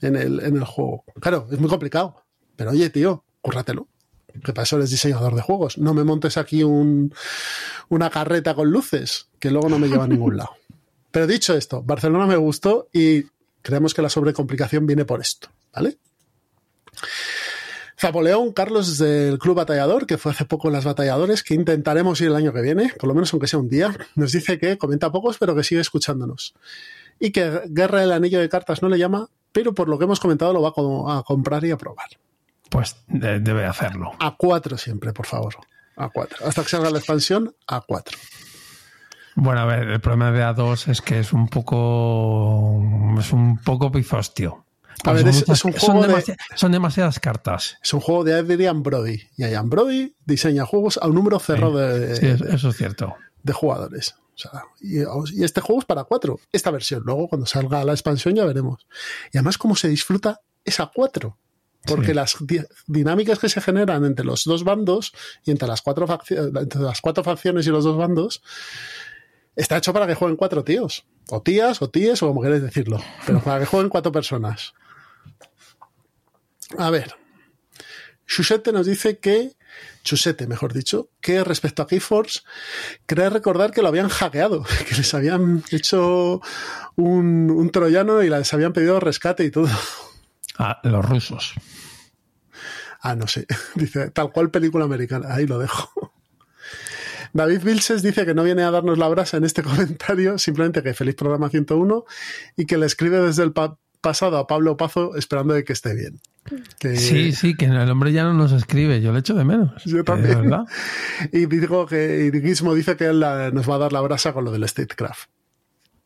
en 0.00 0.16
el, 0.16 0.40
en 0.40 0.56
el 0.56 0.64
juego. 0.64 1.04
Claro, 1.20 1.46
es 1.50 1.58
muy 1.58 1.68
complicado. 1.68 2.24
Pero 2.56 2.70
oye, 2.70 2.90
tío, 2.90 3.24
cúrratelo. 3.40 3.88
Que 4.44 4.52
para 4.52 4.62
eso 4.62 4.76
eres 4.76 4.90
diseñador 4.90 5.34
de 5.34 5.42
juegos. 5.42 5.78
No 5.78 5.92
me 5.92 6.04
montes 6.04 6.36
aquí 6.36 6.62
un, 6.62 7.12
una 7.88 8.10
carreta 8.10 8.54
con 8.54 8.70
luces, 8.70 9.28
que 9.38 9.50
luego 9.50 9.68
no 9.68 9.78
me 9.78 9.88
lleva 9.88 10.04
a 10.04 10.08
ningún 10.08 10.36
lado. 10.36 10.50
Pero 11.10 11.26
dicho 11.26 11.54
esto, 11.54 11.82
Barcelona 11.82 12.26
me 12.26 12.36
gustó 12.36 12.88
y 12.92 13.24
creemos 13.62 13.94
que 13.94 14.02
la 14.02 14.08
sobrecomplicación 14.08 14.86
viene 14.86 15.04
por 15.04 15.20
esto, 15.20 15.48
¿vale? 15.74 15.98
Zapoleón, 17.98 18.52
Carlos 18.52 18.96
del 18.96 19.38
Club 19.38 19.56
Batallador, 19.56 20.06
que 20.06 20.16
fue 20.16 20.32
hace 20.32 20.46
poco 20.46 20.68
en 20.68 20.74
las 20.74 20.84
Batalladores, 20.84 21.42
que 21.42 21.54
intentaremos 21.54 22.20
ir 22.20 22.28
el 22.28 22.36
año 22.36 22.52
que 22.52 22.62
viene, 22.62 22.94
por 22.98 23.08
lo 23.08 23.14
menos 23.14 23.32
aunque 23.34 23.46
sea 23.46 23.58
un 23.58 23.68
día, 23.68 23.94
nos 24.14 24.32
dice 24.32 24.58
que 24.58 24.78
comenta 24.78 25.12
pocos, 25.12 25.36
pero 25.38 25.54
que 25.54 25.64
sigue 25.64 25.82
escuchándonos. 25.82 26.54
Y 27.20 27.30
que 27.32 27.60
Guerra 27.68 28.00
del 28.00 28.10
Anillo 28.12 28.40
de 28.40 28.48
Cartas 28.48 28.82
no 28.82 28.88
le 28.88 28.98
llama, 28.98 29.28
pero 29.52 29.74
por 29.74 29.88
lo 29.88 29.98
que 29.98 30.04
hemos 30.04 30.18
comentado 30.18 30.52
lo 30.52 30.62
va 30.62 30.70
a, 30.70 30.72
co- 30.72 31.08
a 31.10 31.22
comprar 31.22 31.64
y 31.64 31.70
a 31.70 31.76
probar. 31.76 32.08
Pues 32.70 32.96
de- 33.08 33.38
debe 33.40 33.66
hacerlo. 33.66 34.12
A 34.18 34.36
cuatro 34.36 34.76
siempre, 34.78 35.12
por 35.12 35.26
favor. 35.26 35.54
A 35.96 36.08
cuatro. 36.08 36.46
Hasta 36.46 36.62
que 36.62 36.68
salga 36.70 36.90
la 36.90 36.98
expansión, 36.98 37.54
a 37.66 37.82
cuatro. 37.82 38.16
Bueno, 39.36 39.60
a 39.60 39.64
ver, 39.66 39.88
el 39.88 40.00
problema 40.00 40.32
de 40.32 40.42
A2 40.42 40.88
es 40.88 41.00
que 41.02 41.18
es 41.20 41.32
un 41.32 41.48
poco. 41.48 42.82
Es 43.18 43.32
un 43.32 43.58
poco 43.58 43.90
pifostio. 43.92 44.64
A 45.04 45.12
ver, 45.12 45.22
Son 45.22 45.28
es- 45.30 45.36
muchas- 45.40 45.58
es 45.58 45.64
un 45.64 45.72
son, 45.74 45.80
juego 45.96 46.02
de- 46.06 46.22
demasi- 46.22 46.36
son 46.56 46.72
demasiadas 46.72 47.20
cartas. 47.20 47.78
Es 47.82 47.92
un 47.94 48.00
juego 48.00 48.24
de 48.24 48.34
Adrian 48.34 48.82
Brody. 48.82 49.20
Y 49.36 49.44
Adrian 49.44 49.70
Brody 49.70 50.14
diseña 50.26 50.66
juegos 50.66 50.98
a 51.00 51.06
un 51.06 51.14
número 51.14 51.38
cerrado 51.38 51.76
de, 51.78 52.16
Sí, 52.16 52.26
es- 52.26 52.40
eso 52.42 52.68
es 52.70 52.76
cierto. 52.76 53.14
de 53.42 53.52
jugadores. 53.52 54.14
O 54.46 54.50
sea, 54.50 54.62
y, 54.80 55.00
y 55.40 55.44
este 55.44 55.60
juego 55.60 55.80
es 55.80 55.86
para 55.86 56.04
cuatro, 56.04 56.40
esta 56.52 56.70
versión. 56.70 57.02
Luego, 57.04 57.28
cuando 57.28 57.46
salga 57.46 57.84
la 57.84 57.92
expansión, 57.92 58.34
ya 58.34 58.44
veremos. 58.44 58.86
Y 59.32 59.38
además, 59.38 59.58
cómo 59.58 59.76
se 59.76 59.88
disfruta 59.88 60.40
es 60.64 60.80
a 60.80 60.90
cuatro. 60.94 61.38
Porque 61.86 62.08
Sí. 62.08 62.14
las 62.14 62.36
di- 62.40 62.60
dinámicas 62.86 63.38
que 63.38 63.48
se 63.48 63.60
generan 63.62 64.04
entre 64.04 64.24
los 64.26 64.44
dos 64.44 64.64
bandos 64.64 65.12
y 65.44 65.50
entre 65.50 65.66
las 65.66 65.80
cuatro, 65.80 66.06
entre 66.28 66.80
las 66.80 67.00
cuatro 67.00 67.24
facciones 67.24 67.66
y 67.66 67.70
los 67.70 67.84
dos 67.84 67.96
bandos 67.96 68.42
Está 69.56 69.76
hecho 69.78 69.92
para 69.92 70.06
que 70.06 70.14
jueguen 70.14 70.36
cuatro 70.36 70.62
tíos. 70.62 71.04
O 71.28 71.42
tías, 71.42 71.82
o 71.82 71.90
tíes, 71.90 72.22
o 72.22 72.28
como 72.28 72.40
queréis 72.40 72.62
decirlo. 72.62 73.02
Pero 73.26 73.40
para 73.42 73.58
que 73.60 73.66
jueguen 73.66 73.88
cuatro 73.90 74.12
personas. 74.12 74.72
A 76.78 76.88
ver. 76.90 77.14
Chusete 78.26 78.72
nos 78.72 78.86
dice 78.86 79.18
que. 79.18 79.52
Chusete, 80.02 80.46
mejor 80.46 80.72
dicho, 80.72 81.10
que 81.20 81.44
respecto 81.44 81.82
a 81.82 81.86
Keyforce, 81.86 82.40
cree 83.06 83.30
recordar 83.30 83.70
que 83.70 83.82
lo 83.82 83.88
habían 83.88 84.08
hackeado, 84.08 84.64
que 84.88 84.94
les 84.94 85.12
habían 85.14 85.62
hecho 85.70 86.40
un, 86.96 87.50
un 87.50 87.70
troyano 87.70 88.22
y 88.22 88.30
les 88.30 88.52
habían 88.54 88.72
pedido 88.72 89.00
rescate 89.00 89.44
y 89.44 89.50
todo. 89.50 89.68
Ah, 90.58 90.80
los 90.84 91.04
rusos. 91.04 91.54
Ah, 93.00 93.14
no 93.14 93.26
sé. 93.26 93.46
Dice, 93.74 94.10
tal 94.10 94.32
cual 94.32 94.50
película 94.50 94.84
americana. 94.84 95.34
Ahí 95.34 95.46
lo 95.46 95.58
dejo. 95.58 96.12
David 97.32 97.62
Vilches 97.62 98.02
dice 98.02 98.26
que 98.26 98.34
no 98.34 98.42
viene 98.42 98.64
a 98.64 98.70
darnos 98.70 98.98
la 98.98 99.08
brasa 99.08 99.36
en 99.36 99.44
este 99.44 99.62
comentario, 99.62 100.38
simplemente 100.38 100.82
que 100.82 100.94
feliz 100.94 101.14
programa 101.14 101.48
101 101.48 102.04
y 102.56 102.66
que 102.66 102.76
le 102.76 102.86
escribe 102.86 103.20
desde 103.20 103.44
el 103.44 103.52
pasado 104.00 104.38
a 104.38 104.46
Pablo 104.46 104.76
Pazo 104.76 105.16
esperando 105.16 105.54
de 105.54 105.64
que 105.64 105.72
esté 105.72 105.94
bien. 105.94 106.20
Que... 106.78 106.96
Sí, 106.96 107.32
sí, 107.32 107.54
que 107.54 107.66
el 107.66 107.90
hombre 107.90 108.12
ya 108.12 108.24
no 108.24 108.32
nos 108.32 108.52
escribe, 108.52 109.00
yo 109.00 109.12
le 109.12 109.20
echo 109.20 109.34
de 109.34 109.44
menos. 109.44 109.84
Yo 109.84 110.04
también. 110.04 110.42
¿verdad? 110.42 110.64
Y 111.32 111.46
digo 111.46 111.86
que 111.86 112.30
Gizmo 112.42 112.74
dice 112.74 112.96
que 112.96 113.06
él 113.06 113.20
la, 113.20 113.50
nos 113.50 113.68
va 113.68 113.76
a 113.76 113.78
dar 113.78 113.92
la 113.92 114.00
brasa 114.00 114.32
con 114.32 114.44
lo 114.44 114.50
del 114.50 114.66
Statecraft. 114.68 115.28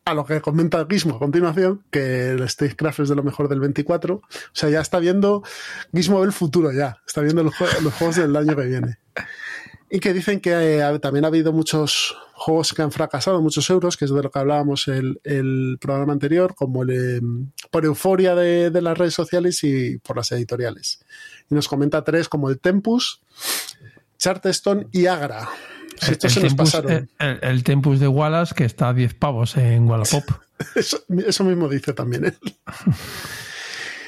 A 0.05 0.13
lo 0.13 0.25
que 0.25 0.39
comenta 0.39 0.85
Gizmo 0.87 1.15
a 1.15 1.19
continuación, 1.19 1.83
que 1.89 2.31
el 2.31 2.47
Statecraft 2.47 2.99
es 2.99 3.09
de 3.09 3.15
lo 3.15 3.23
mejor 3.23 3.47
del 3.47 3.59
24. 3.59 4.15
O 4.15 4.21
sea, 4.51 4.69
ya 4.69 4.81
está 4.81 4.99
viendo 4.99 5.41
Gizmo 5.93 6.23
el 6.23 6.31
futuro 6.31 6.71
ya. 6.71 6.97
Está 7.07 7.21
viendo 7.21 7.43
los, 7.43 7.55
los 7.81 7.93
juegos 7.93 8.17
del 8.17 8.35
año 8.35 8.55
que 8.55 8.65
viene. 8.65 8.99
Y 9.95 10.01
que 10.01 10.11
dicen 10.11 10.41
que 10.41 10.51
eh, 10.51 10.99
también 10.99 11.23
ha 11.23 11.29
habido 11.29 11.53
muchos 11.53 12.17
juegos 12.33 12.73
que 12.73 12.81
han 12.81 12.91
fracasado, 12.91 13.41
muchos 13.41 13.69
euros, 13.69 13.95
que 13.95 14.03
es 14.03 14.13
de 14.13 14.21
lo 14.21 14.29
que 14.29 14.39
hablábamos 14.39 14.89
el, 14.89 15.21
el 15.23 15.77
programa 15.79 16.11
anterior, 16.11 16.53
como 16.53 16.83
el, 16.83 16.89
eh, 16.89 17.21
por 17.71 17.85
euforia 17.85 18.35
de, 18.35 18.71
de, 18.71 18.81
las 18.81 18.97
redes 18.97 19.13
sociales 19.13 19.63
y 19.63 19.97
por 19.99 20.17
las 20.17 20.33
editoriales. 20.33 20.99
Y 21.49 21.55
nos 21.55 21.69
comenta 21.69 22.03
tres 22.03 22.27
como 22.27 22.49
el 22.49 22.59
Tempus, 22.59 23.21
Charterstone 24.17 24.87
y 24.91 25.05
Agra. 25.05 25.47
Si 25.97 26.11
el, 26.11 26.19
se 26.19 26.27
tempus, 26.27 26.43
nos 26.43 26.55
pasaron. 26.55 27.09
El, 27.17 27.39
el, 27.41 27.63
Tempus 27.63 28.01
de 28.01 28.09
Wallace, 28.09 28.53
que 28.53 28.65
está 28.65 28.89
a 28.89 28.93
10 28.93 29.13
pavos 29.13 29.55
en 29.55 29.89
Wallapop. 29.89 30.25
eso, 30.75 31.05
eso 31.25 31.43
mismo 31.45 31.69
dice 31.69 31.93
también 31.93 32.25
él. 32.25 32.37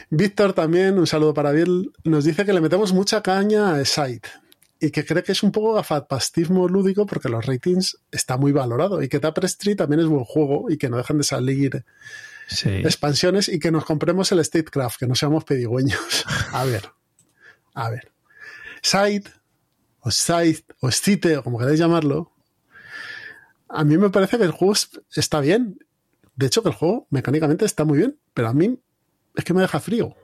Víctor 0.09 0.51
también, 0.51 0.99
un 0.99 1.07
saludo 1.07 1.33
para 1.33 1.53
Bill, 1.53 1.93
nos 2.03 2.25
dice 2.25 2.43
que 2.43 2.51
le 2.51 2.59
metemos 2.59 2.91
mucha 2.91 3.23
caña 3.23 3.75
a 3.75 3.85
Site 3.85 4.27
y 4.79 4.91
que 4.91 5.05
cree 5.05 5.23
que 5.23 5.31
es 5.31 5.43
un 5.43 5.51
poco 5.51 5.73
gafapastismo 5.73 6.67
lúdico 6.67 7.05
porque 7.05 7.29
los 7.29 7.45
ratings 7.45 7.97
está 8.11 8.37
muy 8.37 8.51
valorado 8.51 9.01
y 9.01 9.09
que 9.09 9.19
Tapestry 9.19 9.75
también 9.75 10.01
es 10.01 10.07
buen 10.07 10.23
juego 10.23 10.69
y 10.69 10.77
que 10.77 10.89
no 10.89 10.97
dejan 10.97 11.17
de 11.17 11.23
salir 11.23 11.85
sí. 12.47 12.69
expansiones 12.69 13.49
y 13.49 13.59
que 13.59 13.71
nos 13.71 13.85
compremos 13.85 14.31
el 14.31 14.43
Statecraft, 14.43 14.99
que 14.99 15.07
no 15.07 15.15
seamos 15.15 15.43
pedigüeños. 15.43 16.25
A 16.51 16.63
ver, 16.65 16.91
a 17.73 17.89
ver. 17.89 18.11
Site, 18.81 19.31
o 19.99 20.11
Site, 20.11 20.65
o 20.79 20.91
Stite, 20.91 21.37
o 21.37 21.43
como 21.43 21.59
queráis 21.59 21.79
llamarlo, 21.79 22.31
a 23.69 23.83
mí 23.83 23.97
me 23.97 24.09
parece 24.09 24.37
que 24.37 24.43
el 24.43 24.51
juego 24.51 24.73
está 25.15 25.39
bien. 25.39 25.79
De 26.35 26.45
hecho, 26.45 26.61
que 26.61 26.69
el 26.69 26.75
juego 26.75 27.07
mecánicamente 27.09 27.65
está 27.65 27.83
muy 27.83 27.97
bien, 27.97 28.17
pero 28.33 28.47
a 28.47 28.53
mí 28.53 28.79
es 29.35 29.43
que 29.43 29.53
me 29.53 29.61
deja 29.61 29.79
frío. 29.79 30.15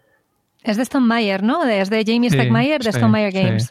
Es 0.63 0.77
de 0.77 0.83
Stone 0.83 1.07
Meyer, 1.07 1.43
¿no? 1.43 1.63
Es 1.65 1.89
de 1.89 2.03
Jamie 2.05 2.29
sí, 2.29 2.37
Stegmaier 2.37 2.81
de 2.81 2.91
sí, 2.91 2.97
Stone 2.97 3.11
Meyer 3.11 3.31
Games. 3.31 3.69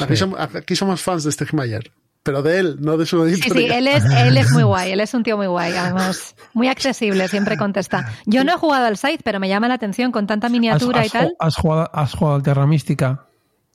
Aquí, 0.00 0.16
somos, 0.16 0.40
aquí, 0.40 0.76
somos, 0.76 1.02
fans 1.02 1.24
de 1.24 1.32
Stegmaier, 1.32 1.92
pero 2.22 2.42
de 2.42 2.58
él, 2.58 2.76
no 2.80 2.96
de 2.96 3.06
su 3.06 3.22
editorial. 3.24 3.58
Sí, 3.58 3.68
sí, 3.68 3.72
él 3.72 3.86
es, 3.86 4.04
él 4.04 4.36
es 4.36 4.50
muy 4.50 4.62
guay, 4.64 4.92
él 4.92 5.00
es 5.00 5.14
un 5.14 5.22
tío 5.22 5.36
muy 5.36 5.46
guay, 5.46 5.72
además, 5.74 6.34
muy 6.52 6.68
accesible, 6.68 7.28
siempre 7.28 7.56
contesta. 7.56 8.12
Yo 8.26 8.44
no 8.44 8.54
he 8.54 8.56
jugado 8.56 8.86
al 8.86 8.96
site, 8.96 9.20
pero 9.22 9.38
me 9.38 9.48
llama 9.48 9.68
la 9.68 9.74
atención 9.74 10.10
con 10.10 10.26
tanta 10.26 10.48
miniatura 10.48 11.00
¿Has, 11.00 11.06
has, 11.06 11.14
y 11.14 11.18
tal. 11.18 11.36
¿Has 11.38 11.56
jugado, 11.56 11.90
¿Has 11.92 12.14
jugado 12.14 12.36
al 12.36 12.42
Terra 12.42 12.66
Mística? 12.66 13.26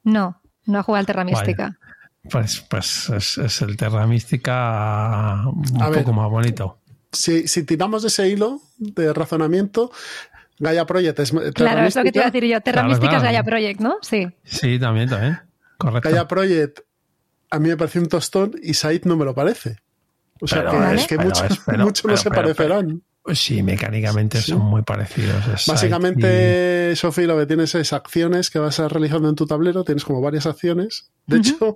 No, 0.03 0.41
no 0.65 0.79
he 0.79 0.83
jugado 0.83 0.99
al 0.99 1.05
Terra 1.05 1.23
Mística. 1.23 1.77
Pues, 2.29 2.61
pues 2.69 3.09
es, 3.09 3.37
es, 3.37 3.61
el 3.61 3.77
Terra 3.77 4.05
Mística 4.05 5.41
un 5.45 5.81
A 5.81 5.87
poco 5.87 6.11
ver, 6.11 6.13
más 6.13 6.29
bonito. 6.29 6.79
Si, 7.11 7.47
si 7.47 7.63
tiramos 7.63 8.01
de 8.03 8.09
ese 8.09 8.27
hilo 8.27 8.61
de 8.77 9.13
razonamiento, 9.13 9.91
Gaia 10.59 10.85
Project 10.85 11.19
es 11.19 11.31
Terra 11.31 11.51
Claro, 11.53 11.87
es 11.87 11.95
lo 11.95 12.03
que 12.03 12.11
te 12.11 12.19
iba 12.19 12.27
a 12.27 12.31
decir 12.31 12.49
yo. 12.49 12.61
Terra 12.61 12.81
Claro, 12.81 12.89
Mística 12.89 13.09
claro. 13.09 13.17
es 13.17 13.23
Gaia 13.23 13.43
Project, 13.43 13.79
¿no? 13.79 13.97
Sí. 14.01 14.27
Sí, 14.43 14.77
también, 14.79 15.09
también. 15.09 15.39
Correcto. 15.79 16.27
Project 16.27 16.79
a 17.51 17.57
mí 17.57 17.69
me 17.69 17.77
parece 17.77 17.99
un 17.99 18.07
tostón 18.07 18.51
y 18.61 18.75
Said 18.75 19.05
no 19.05 19.17
me 19.17 19.25
lo 19.25 19.33
parece. 19.33 19.77
O 20.41 20.47
sea, 20.47 20.59
Pero 20.69 20.71
que, 20.89 20.95
es- 20.95 21.07
que 21.07 21.15
pero 21.17 21.29
mucho, 21.29 21.45
es- 21.45 21.59
pero- 21.65 21.83
mucho 21.85 22.01
no 22.07 22.13
pero- 22.13 22.17
se 22.17 22.29
pero- 22.29 22.41
parecerán. 22.43 23.03
Sí, 23.33 23.61
mecánicamente 23.61 24.41
Sí. 24.41 24.51
son 24.53 24.61
muy 24.61 24.81
parecidos. 24.81 25.43
Básicamente, 25.67 26.95
Sofi, 26.95 27.25
lo 27.25 27.37
que 27.37 27.45
tienes 27.45 27.75
es 27.75 27.93
acciones 27.93 28.49
que 28.49 28.57
vas 28.59 28.79
a 28.79 28.87
realizando 28.87 29.29
en 29.29 29.35
tu 29.35 29.45
tablero. 29.45 29.83
Tienes 29.83 30.03
como 30.05 30.21
varias 30.21 30.45
acciones. 30.45 31.11
De 31.27 31.37
hecho, 31.37 31.75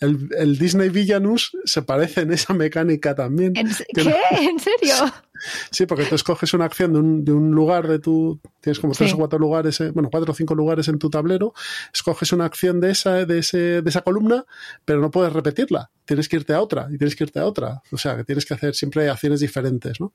el, 0.00 0.28
el 0.36 0.58
Disney 0.58 0.88
Villanus 0.90 1.56
se 1.64 1.82
parece 1.82 2.22
en 2.22 2.32
esa 2.32 2.52
mecánica 2.54 3.14
también. 3.14 3.56
¿En 3.56 3.68
¿Qué? 3.94 4.12
¿En 4.40 4.58
serio? 4.58 4.94
Sí, 5.70 5.86
porque 5.86 6.04
tú 6.04 6.14
escoges 6.14 6.52
una 6.54 6.64
acción 6.66 6.92
de 6.92 6.98
un, 6.98 7.24
de 7.24 7.32
un 7.32 7.50
lugar 7.52 7.88
de 7.88 7.98
tu. 7.98 8.40
Tienes 8.60 8.78
como 8.78 8.92
tres 8.94 9.10
Sí. 9.10 9.14
o 9.14 9.18
cuatro 9.18 9.38
lugares, 9.38 9.80
eh, 9.80 9.90
bueno, 9.90 10.08
cuatro 10.10 10.32
o 10.32 10.34
cinco 10.34 10.54
lugares 10.54 10.88
en 10.88 10.98
tu 10.98 11.08
tablero. 11.10 11.54
Escoges 11.92 12.32
una 12.32 12.44
acción 12.44 12.80
de 12.80 12.90
esa, 12.90 13.24
de, 13.24 13.38
ese, 13.38 13.82
de 13.82 13.88
esa 13.90 14.02
columna, 14.02 14.44
pero 14.84 15.00
no 15.00 15.10
puedes 15.10 15.32
repetirla. 15.32 15.90
Tienes 16.04 16.28
que 16.28 16.36
irte 16.36 16.52
a 16.54 16.60
otra 16.60 16.88
y 16.92 16.98
tienes 16.98 17.16
que 17.16 17.24
irte 17.24 17.38
a 17.40 17.46
otra. 17.46 17.82
O 17.92 17.98
sea, 17.98 18.16
que 18.16 18.24
tienes 18.24 18.44
que 18.44 18.54
hacer 18.54 18.74
siempre 18.74 19.08
acciones 19.08 19.40
diferentes, 19.40 20.00
¿no? 20.00 20.12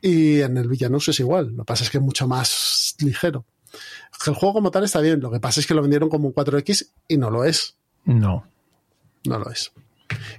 Y 0.00 0.40
en 0.42 0.56
el 0.56 0.68
Villanus 0.68 1.08
es 1.08 1.18
igual. 1.20 1.48
Lo 1.56 1.64
que 1.64 1.66
pasa 1.66 1.84
es 1.84 1.90
que 1.90 1.98
es 1.98 2.04
mucho 2.04 2.28
más 2.28 2.94
ligero. 3.00 3.44
El 4.26 4.34
juego 4.34 4.54
como 4.54 4.70
tal 4.70 4.84
está 4.84 5.00
bien. 5.00 5.20
Lo 5.20 5.30
que 5.30 5.40
pasa 5.40 5.60
es 5.60 5.66
que 5.66 5.74
lo 5.74 5.82
vendieron 5.82 6.08
como 6.08 6.28
un 6.28 6.34
4X 6.34 6.90
y 7.08 7.16
no 7.16 7.30
lo 7.30 7.44
es. 7.44 7.76
No. 8.04 8.46
No 9.26 9.38
lo 9.38 9.50
es. 9.50 9.72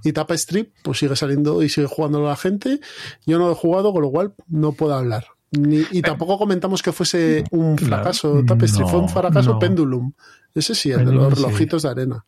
Y 0.03 0.13
Tapestry, 0.13 0.71
pues 0.83 0.99
sigue 0.99 1.15
saliendo 1.15 1.61
y 1.63 1.69
sigue 1.69 1.87
jugando 1.87 2.21
la 2.25 2.35
gente. 2.35 2.79
Yo 3.25 3.37
no 3.39 3.45
lo 3.47 3.51
he 3.53 3.55
jugado, 3.55 3.91
con 3.93 4.01
lo 4.01 4.09
cual 4.11 4.33
no 4.47 4.71
puedo 4.73 4.93
hablar. 4.95 5.25
Ni- 5.51 5.85
y 5.91 6.01
tampoco 6.01 6.37
comentamos 6.37 6.81
que 6.83 6.91
fuese 6.91 7.43
un 7.51 7.75
Claro. 7.75 8.03
fracaso 8.03 8.43
Tapestry, 8.45 8.83
fue 8.87 8.99
un 8.99 9.09
fracaso 9.09 9.53
no. 9.53 9.59
Pendulum. 9.59 10.13
Ese 10.53 10.75
sí, 10.75 10.91
el 10.91 11.05
de 11.05 11.11
los 11.11 11.33
sí. 11.37 11.43
relojitos 11.43 11.83
de 11.83 11.89
arena. 11.89 12.25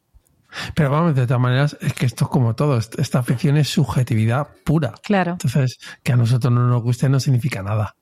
Pero 0.75 0.89
vamos, 0.89 1.15
de 1.15 1.25
todas 1.27 1.41
maneras, 1.41 1.77
es 1.81 1.93
que 1.93 2.05
esto 2.05 2.25
es 2.25 2.29
como 2.31 2.55
todo. 2.55 2.77
est- 2.77 2.99
Esta 2.99 3.19
afición 3.19 3.57
es 3.57 3.69
subjetividad 3.69 4.47
pura. 4.65 4.93
Claro. 5.03 5.31
Entonces, 5.33 5.77
que 6.03 6.11
a 6.11 6.17
nosotros 6.17 6.51
no 6.51 6.67
nos 6.67 6.81
guste 6.81 7.07
no 7.09 7.19
significa 7.19 7.63
nada. 7.63 7.95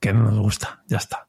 Que 0.00 0.12
no 0.12 0.24
nos 0.30 0.38
gusta. 0.38 0.82
Ya 0.86 0.98
está. 0.98 1.28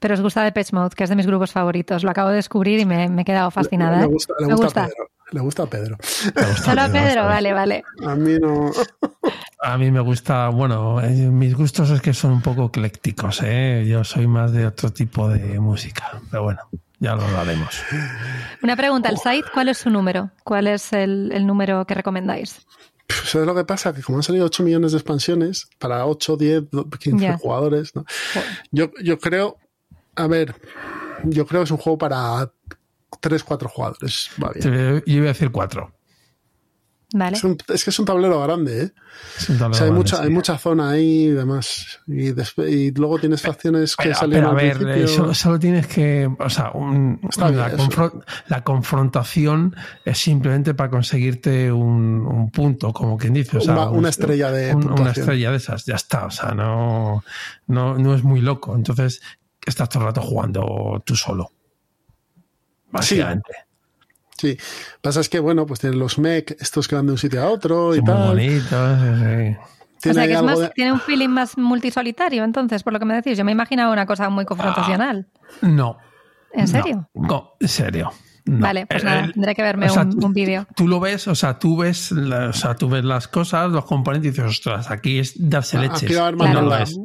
Pero 0.00 0.14
os 0.14 0.20
gusta 0.20 0.42
Depeche 0.44 0.76
Mode, 0.76 0.94
que 0.94 1.04
es 1.04 1.10
de 1.10 1.16
mis 1.16 1.26
grupos 1.26 1.50
favoritos. 1.50 2.04
Lo 2.04 2.10
acabo 2.10 2.28
de 2.28 2.36
descubrir 2.36 2.78
y 2.78 2.84
me, 2.84 3.08
me 3.08 3.22
he 3.22 3.24
quedado 3.24 3.50
fascinada. 3.50 3.96
Le, 3.96 4.04
¿eh? 4.04 4.06
le 4.06 4.12
gusta, 4.12 4.34
le 4.38 4.46
Me 4.46 4.54
gusta, 4.54 4.82
gusta. 4.86 5.02
Le 5.34 5.40
gusta 5.40 5.64
a 5.64 5.66
Pedro. 5.66 5.96
Gusta, 6.00 6.56
Solo 6.56 6.82
a. 6.82 6.88
Pedro, 6.88 7.24
vale, 7.24 7.52
vale. 7.52 7.82
A 8.06 8.14
mí 8.14 8.38
no. 8.40 8.70
A 9.60 9.76
mí 9.76 9.90
me 9.90 9.98
gusta, 10.00 10.48
bueno, 10.50 11.00
eh, 11.00 11.08
mis 11.10 11.54
gustos 11.56 11.90
es 11.90 12.00
que 12.00 12.14
son 12.14 12.30
un 12.32 12.40
poco 12.42 12.66
eclécticos, 12.66 13.40
¿eh? 13.42 13.84
Yo 13.88 14.04
soy 14.04 14.28
más 14.28 14.52
de 14.52 14.66
otro 14.66 14.90
tipo 14.92 15.28
de 15.28 15.58
música. 15.58 16.20
Pero 16.30 16.44
bueno, 16.44 16.60
ya 17.00 17.16
lo 17.16 17.22
hablaremos. 17.24 17.82
Una 18.62 18.76
pregunta, 18.76 19.08
el 19.08 19.16
site, 19.18 19.48
¿cuál 19.52 19.68
es 19.70 19.78
su 19.78 19.90
número? 19.90 20.30
¿Cuál 20.44 20.68
es 20.68 20.92
el, 20.92 21.32
el 21.32 21.46
número 21.46 21.84
que 21.84 21.94
recomendáis? 21.94 22.64
¿Sabes 23.08 23.46
lo 23.46 23.54
que 23.56 23.64
pasa? 23.64 23.92
Que 23.92 24.02
como 24.02 24.18
han 24.18 24.22
salido 24.22 24.46
8 24.46 24.62
millones 24.62 24.92
de 24.92 24.98
expansiones 24.98 25.68
para 25.80 26.06
8, 26.06 26.36
10, 26.36 26.62
15 27.00 27.24
Ya. 27.24 27.38
jugadores, 27.38 27.94
¿no? 27.96 28.04
Yo, 28.70 28.90
yo 29.02 29.18
creo, 29.18 29.56
a 30.14 30.26
ver, 30.28 30.54
yo 31.24 31.44
creo 31.46 31.62
que 31.62 31.64
es 31.64 31.70
un 31.70 31.76
juego 31.78 31.98
para 31.98 32.50
3, 33.28 33.42
4 33.42 33.68
jugadores. 33.68 34.30
Va 34.42 34.50
bien. 34.54 34.62
Te- 34.62 35.10
Yo 35.10 35.16
iba 35.16 35.24
a 35.24 35.28
decir 35.28 35.50
cuatro. 35.50 35.92
Vale. 37.16 37.36
Es, 37.36 37.44
un- 37.44 37.56
es 37.72 37.84
que 37.84 37.90
es 37.90 37.98
un 38.00 38.06
tablero 38.06 38.42
grande, 38.42 38.82
¿eh? 38.86 38.92
Es 39.38 39.48
un 39.48 39.54
O 39.54 39.58
sea, 39.58 39.66
hay 39.66 39.72
grande, 39.72 39.92
mucha, 39.92 40.16
sí. 40.16 40.22
hay 40.24 40.30
mucha 40.30 40.58
zona 40.58 40.90
ahí 40.90 41.24
y 41.26 41.28
demás. 41.28 42.00
Y, 42.08 42.32
después- 42.32 42.72
y 42.72 42.90
luego 42.90 43.20
tienes 43.20 43.40
facciones 43.40 43.94
que 43.94 44.10
pero 44.28 44.48
a 44.48 44.50
al 44.50 44.56
ver, 44.56 44.78
principio. 44.78 45.06
solo, 45.08 45.34
solo 45.34 45.58
tienes 45.60 45.86
que, 45.86 46.28
o 46.36 46.50
sea, 46.50 46.72
un- 46.72 47.20
la, 47.38 47.68
eso. 47.68 47.76
confron- 47.76 48.24
la 48.48 48.64
confrontación 48.64 49.76
es 50.04 50.18
simplemente 50.18 50.74
para 50.74 50.90
conseguirte 50.90 51.70
un, 51.70 52.26
un 52.26 52.50
punto, 52.50 52.92
como 52.92 53.16
quien 53.16 53.34
dice. 53.34 53.58
O 53.58 53.60
sea, 53.60 53.74
Una- 53.74 53.90
un- 53.90 53.98
una 53.98 54.08
estrella 54.08 54.50
de 54.50 54.74
un- 54.74 54.90
una 54.90 55.12
estrella 55.12 55.50
de 55.52 55.56
esas, 55.58 55.84
ya 55.84 55.94
está. 55.94 56.26
O 56.26 56.30
sea, 56.32 56.50
no, 56.52 57.22
no, 57.68 57.96
no 57.96 58.14
es 58.16 58.24
muy 58.24 58.40
loco. 58.40 58.74
Entonces, 58.74 59.20
estás 59.64 59.88
todo 59.88 60.00
el 60.02 60.06
rato 60.08 60.20
jugando 60.20 61.00
tú 61.06 61.14
solo. 61.14 61.52
Básicamente. 62.98 63.52
Sí. 64.36 64.58
Pasa 65.00 65.20
es 65.20 65.28
que, 65.28 65.38
bueno, 65.38 65.64
pues 65.66 65.80
tienen 65.80 65.98
los 65.98 66.18
mech, 66.18 66.56
estos 66.60 66.88
que 66.88 66.96
van 66.96 67.06
de 67.06 67.12
un 67.12 67.18
sitio 67.18 67.42
a 67.42 67.48
otro 67.48 67.94
y 67.94 67.98
Son 67.98 68.04
muy 68.06 68.14
tal. 68.14 68.28
bonitos. 68.28 69.00
sí, 69.00 69.06
sí. 69.18 69.56
O 69.56 70.00
Tiene 70.00 70.14
sea, 70.14 70.26
que 70.26 70.32
es 70.34 70.42
más, 70.42 70.58
de- 70.58 70.68
tiene 70.70 70.92
un 70.92 71.00
feeling 71.00 71.28
más 71.28 71.56
multisolitario, 71.56 72.44
entonces, 72.44 72.82
por 72.82 72.92
lo 72.92 72.98
que 72.98 73.04
me 73.06 73.14
decís. 73.14 73.38
Yo 73.38 73.44
me 73.44 73.52
imaginaba 73.52 73.90
una 73.92 74.04
cosa 74.06 74.28
muy 74.28 74.44
confrontacional. 74.44 75.26
No. 75.62 75.96
¿En 76.52 76.68
serio? 76.68 77.08
No, 77.14 77.26
no, 77.28 77.52
en 77.60 77.68
serio. 77.68 78.12
No. 78.44 78.58
Vale, 78.60 78.84
pues 78.86 79.02
nada, 79.02 79.24
El- 79.24 79.32
tendré 79.32 79.54
que 79.54 79.62
verme 79.62 79.86
o 79.86 79.88
sea, 79.88 80.02
un, 80.02 80.22
un 80.22 80.32
vídeo. 80.34 80.66
Tú 80.76 80.86
lo 80.86 81.00
ves, 81.00 81.26
o 81.28 81.34
sea, 81.34 81.58
tú 81.58 81.78
ves, 81.78 82.10
la- 82.12 82.48
o 82.50 82.52
sea, 82.52 82.74
tú 82.74 82.90
ves 82.90 83.02
las 83.02 83.26
cosas, 83.28 83.70
los 83.70 83.86
componentes 83.86 84.28
y 84.28 84.30
dices, 84.32 84.44
ostras, 84.50 84.90
aquí 84.90 85.18
es 85.18 85.32
darse 85.36 85.78
Ah, 85.78 85.82
leches. 85.82 86.02
aquí 86.02 86.14
va 86.14 86.24
a 86.24 86.26
haber 86.28 86.34
Y 86.40 86.52
no 86.52 86.60
lo 86.60 86.68
maldad. 86.68 86.82
es. 86.82 86.98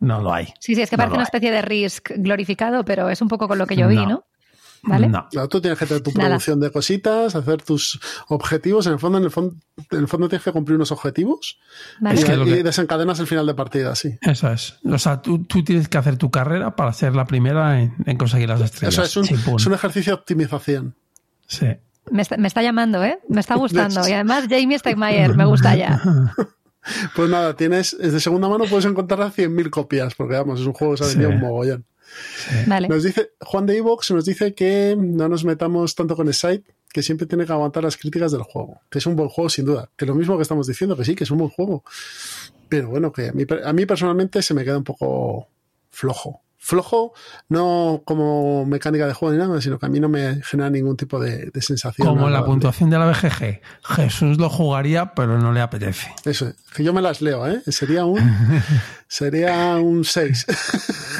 No 0.00 0.20
lo 0.22 0.32
hay. 0.32 0.46
Sí, 0.60 0.74
sí, 0.74 0.80
es 0.80 0.88
que 0.88 0.96
No 0.96 1.02
parece 1.02 1.14
una 1.16 1.22
hay. 1.24 1.26
especie 1.26 1.50
de 1.50 1.60
Risk 1.62 2.10
glorificado, 2.16 2.84
pero 2.86 3.10
es 3.10 3.20
un 3.20 3.28
poco 3.28 3.46
con 3.48 3.58
lo 3.58 3.66
que 3.66 3.76
yo 3.76 3.86
vi, 3.88 3.96
No. 3.96 4.24
¿No? 4.82 4.90
¿Vale? 4.90 5.08
No. 5.08 5.28
Claro, 5.30 5.48
tú 5.48 5.60
tienes 5.60 5.78
que 5.78 5.86
tener 5.86 6.02
tu 6.02 6.10
Nada. 6.12 6.28
producción 6.28 6.60
de 6.60 6.70
cositas, 6.70 7.34
hacer 7.34 7.62
tus 7.62 8.00
objetivos. 8.28 8.86
En 8.86 8.92
el 8.94 8.98
fondo, 8.98 9.18
en 9.18 9.24
el 9.24 9.30
fondo, 9.30 9.54
en 9.90 9.98
el 9.98 10.08
fondo 10.08 10.28
tienes 10.28 10.44
que 10.44 10.52
cumplir 10.52 10.76
unos 10.76 10.92
objetivos 10.92 11.58
¿Vale? 12.00 12.16
y, 12.16 12.18
Es 12.18 12.24
que 12.24 12.34
y 12.34 12.62
desencadenas 12.62 13.18
el 13.20 13.26
final 13.26 13.46
de 13.46 13.54
partida, 13.54 13.94
sí. 13.94 14.18
Eso 14.22 14.50
es. 14.50 14.78
O 14.84 14.98
sea, 14.98 15.22
tú, 15.22 15.44
tú 15.44 15.62
tienes 15.64 15.88
que 15.88 15.98
hacer 15.98 16.16
tu 16.16 16.30
carrera 16.30 16.76
para 16.76 16.92
ser 16.92 17.14
la 17.14 17.24
primera 17.24 17.80
en, 17.80 17.94
en 18.06 18.16
conseguir 18.16 18.48
las 18.48 18.60
estrellas. 18.60 18.94
Eso 18.98 19.20
es 19.22 19.30
un, 19.30 19.56
es 19.56 19.66
un 19.66 19.72
ejercicio 19.74 20.12
de 20.14 20.20
optimización. 20.20 20.94
Sí. 21.46 21.66
Me, 22.10 22.22
está, 22.22 22.36
me 22.36 22.46
está 22.48 22.62
llamando, 22.62 23.02
¿eh? 23.02 23.18
Me 23.28 23.40
está 23.40 23.54
gustando. 23.56 24.06
Y 24.08 24.12
además 24.12 24.44
Jamie 24.48 24.78
Stegmaier, 24.78 25.36
me 25.36 25.44
gusta 25.44 25.74
ya. 25.76 26.00
Pues 27.16 27.28
nada, 27.28 27.56
tienes, 27.56 27.94
es 27.94 28.12
de 28.12 28.20
segunda 28.20 28.48
mano 28.48 28.62
puedes 28.70 28.84
encontrar 28.84 29.20
a 29.20 29.32
100.000 29.32 29.70
copias, 29.70 30.14
porque 30.14 30.34
vamos, 30.36 30.60
es 30.60 30.66
un 30.68 30.72
juego 30.72 30.94
que 30.94 30.98
se 30.98 31.04
ha 31.04 31.08
vendido 31.08 31.30
Sí. 31.30 31.34
un 31.34 31.40
mogollón. 31.40 31.84
Vale. 32.66 32.88
Nos 32.88 33.02
dice, 33.02 33.32
Juan 33.40 33.66
de 33.66 33.76
Evox 33.78 34.10
nos 34.10 34.24
dice 34.24 34.54
que 34.54 34.96
no 34.98 35.28
nos 35.28 35.44
metamos 35.44 35.94
tanto 35.94 36.16
con 36.16 36.28
el 36.28 36.34
site, 36.34 36.64
que 36.92 37.02
siempre 37.02 37.26
tiene 37.26 37.44
que 37.44 37.52
aguantar 37.52 37.84
las 37.84 37.96
críticas 37.96 38.32
del 38.32 38.42
juego, 38.42 38.80
que 38.90 38.98
es 38.98 39.06
un 39.06 39.16
buen 39.16 39.28
juego 39.28 39.48
sin 39.48 39.64
duda, 39.66 39.90
que 39.96 40.06
lo 40.06 40.14
mismo 40.14 40.36
que 40.36 40.42
estamos 40.42 40.66
diciendo, 40.66 40.96
que 40.96 41.04
sí, 41.04 41.14
que 41.14 41.24
es 41.24 41.30
un 41.30 41.38
buen 41.38 41.50
juego. 41.50 41.84
Pero 42.68 42.88
bueno, 42.88 43.12
que 43.12 43.28
a 43.28 43.32
mí, 43.32 43.44
a 43.64 43.72
mí 43.72 43.86
personalmente 43.86 44.42
se 44.42 44.54
me 44.54 44.64
queda 44.64 44.78
un 44.78 44.84
poco 44.84 45.48
flojo. 45.90 46.42
Flojo, 46.66 47.12
no 47.48 48.02
como 48.04 48.66
mecánica 48.66 49.06
de 49.06 49.12
juego 49.14 49.32
ni 49.32 49.38
nada, 49.38 49.60
sino 49.60 49.78
que 49.78 49.86
a 49.86 49.88
mí 49.88 50.00
no 50.00 50.08
me 50.08 50.42
genera 50.42 50.68
ningún 50.68 50.96
tipo 50.96 51.20
de, 51.20 51.50
de 51.54 51.62
sensación. 51.62 52.08
Como 52.08 52.28
la 52.28 52.44
puntuación 52.44 52.90
de 52.90 52.98
la 52.98 53.06
BGG. 53.06 53.60
Jesús 53.84 54.38
lo 54.38 54.50
jugaría, 54.50 55.14
pero 55.14 55.38
no 55.38 55.52
le 55.52 55.60
apetece. 55.60 56.12
Eso, 56.24 56.52
que 56.74 56.82
yo 56.82 56.92
me 56.92 57.00
las 57.02 57.22
leo, 57.22 57.46
¿eh? 57.46 57.62
Sería 57.68 58.04
un, 58.04 58.18
sería 59.06 59.76
un 59.76 60.04
6. 60.04 60.46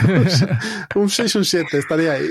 un 0.96 1.08
6, 1.08 1.34
un 1.36 1.44
7, 1.44 1.78
estaría 1.78 2.12
ahí. 2.12 2.28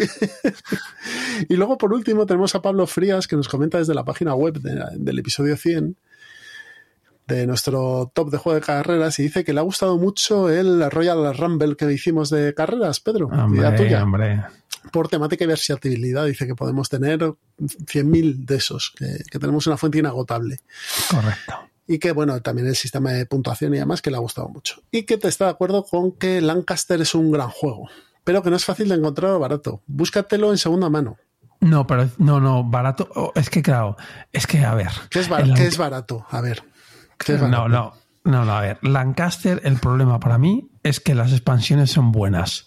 y 1.50 1.56
luego, 1.56 1.78
por 1.78 1.94
último, 1.94 2.26
tenemos 2.26 2.54
a 2.56 2.62
Pablo 2.62 2.86
Frías, 2.86 3.28
que 3.28 3.38
nos 3.38 3.48
comenta 3.48 3.78
desde 3.78 3.94
la 3.94 4.04
página 4.04 4.36
web 4.36 4.60
de- 4.60 4.84
del 4.98 5.20
episodio 5.20 5.56
100 5.56 5.96
de 7.28 7.48
nuestro 7.48 8.12
top 8.14 8.30
de 8.30 8.38
juego 8.38 8.60
de 8.60 8.66
carreras 8.66 9.18
y 9.20 9.24
dice 9.24 9.44
que 9.44 9.54
le 9.54 9.60
ha 9.60 9.64
gustado 9.64 9.98
mucho 9.98 10.50
el 10.50 10.90
Royal 10.92 11.36
Rumble 11.38 11.76
que 11.76 11.92
hicimos 11.92 12.30
de 12.30 12.54
carreras, 12.54 13.00
Pedro. 13.00 13.30
idea 13.32 13.44
Hombre, 13.46 13.72
tuya. 13.72 14.04
hombre. 14.04 14.44
Por 14.92 15.08
temática 15.08 15.44
y 15.44 15.48
versatilidad, 15.48 16.26
dice 16.26 16.46
que 16.46 16.54
podemos 16.56 16.90
tener 16.90 17.20
100.000 17.60 18.46
de 18.46 18.56
esos, 18.56 18.94
que, 18.96 19.24
que 19.32 19.40
tenemos 19.40 19.66
una 19.68 19.78
fuente 19.78 19.98
inagotable. 19.98 20.60
Correcto. 21.10 21.54
Y 21.88 22.00
que, 22.00 22.12
bueno, 22.12 22.40
también 22.42 22.68
el 22.68 22.76
sistema 22.76 23.12
de 23.12 23.26
puntuación 23.26 23.74
y 23.74 23.78
demás 23.80 24.02
que 24.02 24.12
le 24.12 24.18
ha 24.18 24.20
gustado 24.20 24.48
mucho. 24.50 24.82
Y 24.92 25.04
que 25.04 25.18
te 25.18 25.28
está 25.28 25.46
de 25.46 25.52
acuerdo 25.52 25.84
con 25.86 26.12
que 26.12 26.42
Lancaster 26.42 27.02
es 27.02 27.16
un 27.16 27.32
gran 27.32 27.50
juego, 27.50 27.90
pero 28.24 28.42
que 28.44 28.50
no 28.50 28.56
es 28.56 28.66
fácil 28.66 28.90
de 28.90 28.96
encontrar 28.96 29.38
barato. 29.40 29.82
Búscatelo 29.88 30.52
en 30.52 30.58
segunda 30.58 30.90
mano. 30.90 31.18
No, 31.62 31.88
pero 31.88 32.10
no, 32.18 32.40
no, 32.40 32.64
barato. 32.64 33.10
oh, 33.16 33.32
es 33.36 33.50
que, 33.50 33.62
claro, 33.64 33.98
es 34.32 34.46
que, 34.46 34.64
a 34.66 34.76
ver. 34.76 34.90
¿Qué 35.10 35.20
es, 35.20 35.30
bar- 35.30 35.52
qué 35.56 35.66
es 35.66 35.78
barato? 35.78 36.26
A 36.30 36.42
ver. 36.42 36.64
No, 37.28 37.68
no, 37.68 37.94
no, 38.24 38.46
no, 38.46 38.52
a 38.58 38.62
ver. 38.62 38.80
Lancaster, 38.82 39.62
el 39.64 39.78
problema 39.78 40.20
para 40.20 40.38
mí 40.38 40.70
es 40.84 41.00
que 41.00 41.16
las 41.16 41.32
expansiones 41.32 41.92
son 41.92 42.12
buenas. 42.12 42.66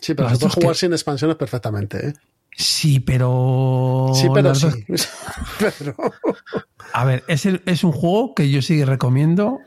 Sí, 0.00 0.14
pero 0.14 0.28
se 0.30 0.36
puede 0.38 0.54
que- 0.54 0.60
jugar 0.62 0.76
sin 0.76 0.92
expansiones 0.92 1.36
perfectamente. 1.36 2.08
¿eh? 2.08 2.14
Sí, 2.52 3.00
pero. 3.00 4.10
Sí, 4.14 4.28
pero 4.32 4.48
las 4.50 4.58
sí. 4.58 4.84
dos- 4.88 5.08
pero, 5.58 5.94
A 6.92 7.04
ver, 7.04 7.24
es, 7.28 7.46
el- 7.46 7.62
es 7.66 7.84
un 7.84 7.92
juego 7.92 8.34
que 8.34 8.50
yo 8.50 8.62
sí 8.62 8.76
que 8.78 8.84
recomiendo 8.86 9.58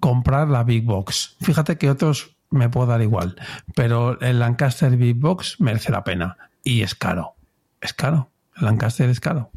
comprar 0.00 0.48
la 0.48 0.64
Big 0.64 0.84
Box. 0.84 1.36
Fíjate 1.40 1.78
que 1.78 1.90
otros 1.90 2.36
me 2.50 2.68
puedo 2.68 2.86
dar 2.86 3.02
igual, 3.02 3.36
pero 3.74 4.20
el 4.20 4.38
Lancaster 4.38 4.96
Big 4.96 5.16
Box 5.16 5.60
merece 5.60 5.90
la 5.92 6.04
pena. 6.04 6.36
Y 6.62 6.82
es 6.82 6.94
caro. 6.94 7.34
Es 7.80 7.92
caro. 7.94 8.30
El 8.56 8.64
Lancaster 8.66 9.08
es 9.10 9.20
caro. 9.20 9.50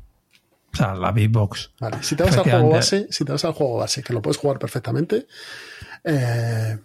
O 0.79 0.83
sea, 0.83 0.95
la 0.95 1.11
Big 1.11 1.29
Box. 1.31 1.71
Vale, 1.79 1.97
si 2.03 2.15
te 2.15 2.23
vas 2.23 2.37
al 2.37 2.43
juego 2.43 2.69
base, 2.69 3.07
si 3.09 3.25
te 3.25 3.31
vas 3.31 3.43
al 3.45 3.53
juego 3.53 3.77
base, 3.77 4.03
que 4.03 4.13
lo 4.13 4.21
puedes 4.21 4.37
jugar 4.37 4.59
perfectamente, 4.59 5.27
eh, 6.03 6.77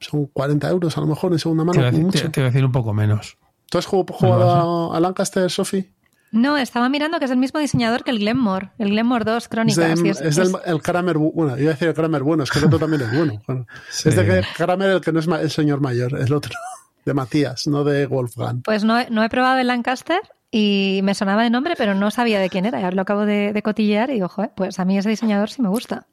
son 0.00 0.26
40 0.26 0.68
euros 0.68 0.96
a 0.96 1.00
lo 1.00 1.06
mejor 1.06 1.32
en 1.32 1.38
segunda 1.38 1.62
Te 1.62 1.66
mano. 1.66 1.78
voy, 1.80 1.88
a 1.88 1.90
como 1.92 2.06
decir, 2.10 2.22
mucho. 2.22 2.28
te- 2.30 2.32
te 2.34 2.40
voy 2.40 2.46
a 2.46 2.50
decir 2.50 2.64
un 2.64 2.72
poco 2.72 2.92
menos. 2.92 3.38
¿Tú 3.70 3.78
has 3.78 3.86
jugado, 3.86 4.12
jugado 4.18 4.92
a, 4.92 4.96
a 4.96 5.00
Lancaster, 5.00 5.50
Sofi? 5.50 5.90
No, 6.32 6.56
estaba 6.56 6.88
mirando 6.88 7.18
que 7.18 7.26
es 7.26 7.30
el 7.30 7.36
mismo 7.36 7.60
diseñador 7.60 8.04
que 8.04 8.10
el 8.10 8.18
Glenmore, 8.18 8.70
el 8.78 8.88
Glenmore 8.90 9.24
2 9.24 9.44
Es, 9.44 9.48
Crónicas. 9.48 10.00
de- 10.00 10.08
y 10.08 10.10
es- 10.10 10.20
es 10.20 10.36
del 10.36 10.48
es- 10.48 10.54
el 10.64 10.82
Kramer, 10.82 11.16
bu- 11.16 11.32
bueno, 11.34 11.56
iba 11.58 11.70
a 11.70 11.74
decir 11.74 11.88
el 11.88 11.94
Kramer 11.94 12.22
bueno, 12.22 12.42
es 12.42 12.50
que 12.50 12.58
el 12.58 12.64
otro 12.64 12.78
también 12.78 13.02
es 13.02 13.16
bueno. 13.16 13.40
Bueno, 13.46 13.66
Sí. 13.90 14.08
Es 14.08 14.16
de 14.16 14.24
que 14.26 14.42
Kramer 14.56 14.90
el 14.90 15.00
que 15.00 15.12
no 15.12 15.20
es 15.20 15.26
el 15.28 15.50
señor 15.50 15.80
mayor, 15.80 16.18
el 16.18 16.32
otro, 16.32 16.52
de 17.04 17.14
Matías, 17.14 17.66
no 17.66 17.84
de 17.84 18.06
Wolfgang. 18.06 18.62
Pues 18.64 18.82
no, 18.82 18.96
no 19.10 19.22
he 19.22 19.28
probado 19.28 19.58
el 19.58 19.66
Lancaster 19.66 20.20
y 20.54 21.00
me 21.02 21.14
sonaba 21.14 21.42
de 21.42 21.50
nombre, 21.50 21.74
pero 21.76 21.94
no 21.94 22.10
sabía 22.12 22.38
de 22.38 22.48
quién 22.50 22.66
era. 22.66 22.78
Y 22.78 22.84
ahora 22.84 22.94
lo 22.94 23.02
acabo 23.02 23.24
de, 23.26 23.52
de 23.52 23.62
cotillear 23.62 24.10
y 24.10 24.14
digo, 24.14 24.28
joder, 24.28 24.50
pues 24.54 24.78
a 24.78 24.84
mí 24.84 24.96
ese 24.98 25.08
diseñador 25.08 25.50
sí 25.50 25.62
me 25.62 25.68
gusta. 25.70 26.06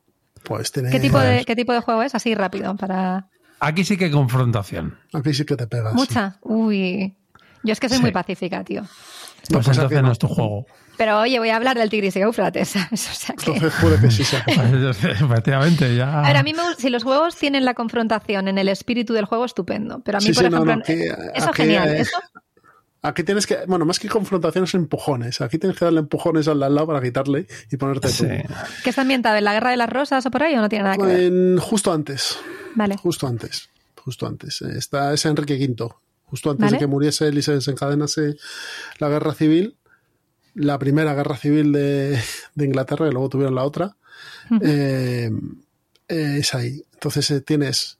Pues 0.43 0.71
tiene. 0.71 0.89
¿Qué 0.89 0.99
tipo, 1.01 1.19
de, 1.19 1.43
¿Qué 1.45 1.55
tipo 1.55 1.73
de 1.73 1.81
juego 1.81 2.01
es? 2.01 2.15
Así 2.15 2.33
rápido, 2.33 2.75
para... 2.77 3.27
Aquí 3.59 3.83
sí 3.83 3.97
que 3.97 4.05
hay 4.05 4.11
confrontación. 4.11 4.97
Aquí 5.13 5.33
sí 5.33 5.43
que 5.45 5.57
te 5.57 5.67
pegas. 5.67 5.93
Mucha. 5.93 6.37
Uy. 6.41 7.13
Yo 7.63 7.73
es 7.73 7.79
que 7.81 7.89
soy 7.89 7.97
Sí. 7.97 8.01
muy 8.01 8.11
pacífica, 8.13 8.63
tío. 8.63 8.83
Pues, 8.83 9.65
pues 9.65 9.67
entonces 9.77 10.01
no. 10.01 10.07
no. 10.07 10.11
es 10.13 10.17
tu 10.19 10.27
juego. 10.29 10.65
Pero 10.97 11.19
oye, 11.19 11.39
voy 11.39 11.49
a 11.49 11.57
hablar 11.57 11.77
del 11.77 11.89
Tigris 11.89 12.15
y 12.15 12.21
Éufrates, 12.21 12.69
¿sabes? 12.69 13.09
O 13.11 13.13
sea 13.13 13.35
que... 13.35 13.51
Entonces 13.51 13.79
puede 13.81 13.99
que 13.99 14.09
sí 14.11 14.23
sea. 14.23 14.43
Efectivamente, 14.47 15.93
ya. 15.95 16.19
A 16.21 16.27
ver, 16.27 16.37
a 16.37 16.43
mí 16.43 16.53
me 16.53 16.61
gusta, 16.63 16.81
si 16.81 16.89
los 16.89 17.03
juegos 17.03 17.35
tienen 17.35 17.65
la 17.65 17.73
confrontación 17.73 18.47
en 18.47 18.57
el 18.57 18.69
espíritu 18.69 19.13
del 19.13 19.25
juego, 19.25 19.43
estupendo. 19.45 19.99
Pero 20.05 20.17
a 20.17 20.21
mí, 20.21 20.27
Sí, 20.27 20.33
por 20.33 20.43
sí, 20.45 20.49
no, 20.49 20.55
ejemplo, 20.57 20.75
no, 20.77 20.83
que- 20.83 21.07
eso 21.35 21.49
aquí, 21.49 21.61
genial. 21.63 21.89
eh, 21.89 21.99
Eso, 22.01 22.17
Aquí 23.01 23.23
tienes 23.23 23.47
que, 23.47 23.59
bueno, 23.65 23.85
más 23.85 23.97
que 23.97 24.09
confrontaciones, 24.09 24.73
empujones. 24.73 25.39
Aquí 25.39 25.57
tienes 25.57 25.77
que 25.79 25.85
darle 25.85 26.01
empujones 26.01 26.47
al 26.49 26.59
lado 26.59 26.85
para 26.87 27.01
quitarle 27.01 27.47
y 27.71 27.77
ponerte 27.77 28.09
Sí. 28.09 28.25
tú. 28.27 28.53
¿Qué 28.83 28.89
está 28.89 29.03
ambientado? 29.03 29.37
¿En 29.37 29.45
la 29.45 29.53
Guerra 29.53 29.71
de 29.71 29.77
las 29.77 29.89
Rosas 29.89 30.25
o 30.25 30.31
por 30.31 30.43
ahí 30.43 30.53
o 30.55 30.61
no 30.61 30.67
tiene 30.67 30.83
nada 30.83 30.97
que 30.97 31.03
ver? 31.03 31.19
En- 31.21 31.57
justo 31.59 31.93
antes. 31.93 32.37
Vale. 32.75 32.97
Justo 32.97 33.25
antes. 33.27 33.69
Justo 34.03 34.27
antes. 34.27 34.61
Eh, 34.63 34.77
Está, 34.77 35.13
es 35.13 35.25
Enrique 35.25 35.53
V. 35.55 35.89
Justo 36.25 36.51
antes 36.51 36.65
Vale. 36.65 36.73
de 36.75 36.79
que 36.79 36.87
muriese 36.87 37.27
él 37.27 37.37
y 37.37 37.41
se 37.41 37.53
desencadenase 37.53 38.35
la 38.99 39.07
guerra 39.09 39.33
civil. 39.33 39.77
La 40.55 40.77
primera 40.77 41.13
guerra 41.13 41.37
civil 41.37 41.71
de, 41.71 42.19
de 42.55 42.65
Inglaterra, 42.65 43.07
y 43.07 43.11
luego 43.11 43.29
tuvieron 43.29 43.55
la 43.55 43.63
otra. 43.63 43.95
eh, 44.61 45.31
eh, 46.09 46.35
es 46.39 46.53
ahí. 46.53 46.83
Entonces 46.93 47.31
eh, 47.31 47.39
tienes 47.41 47.97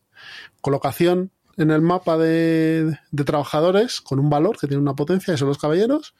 colocación 0.62 1.32
en 1.60 1.72
el 1.72 1.82
mapa 1.82 2.17
de, 2.17 2.98
de 3.12 3.24
trabajadores 3.26 4.00
con 4.00 4.17
un 4.17 4.30
valor 4.30 4.58
que 4.58 4.65
tiene 4.65 4.82
una 4.82 4.95
potencia, 4.95 5.34
que 5.34 5.38
son 5.38 5.50
los 5.50 5.58
caballeros, 5.58 6.15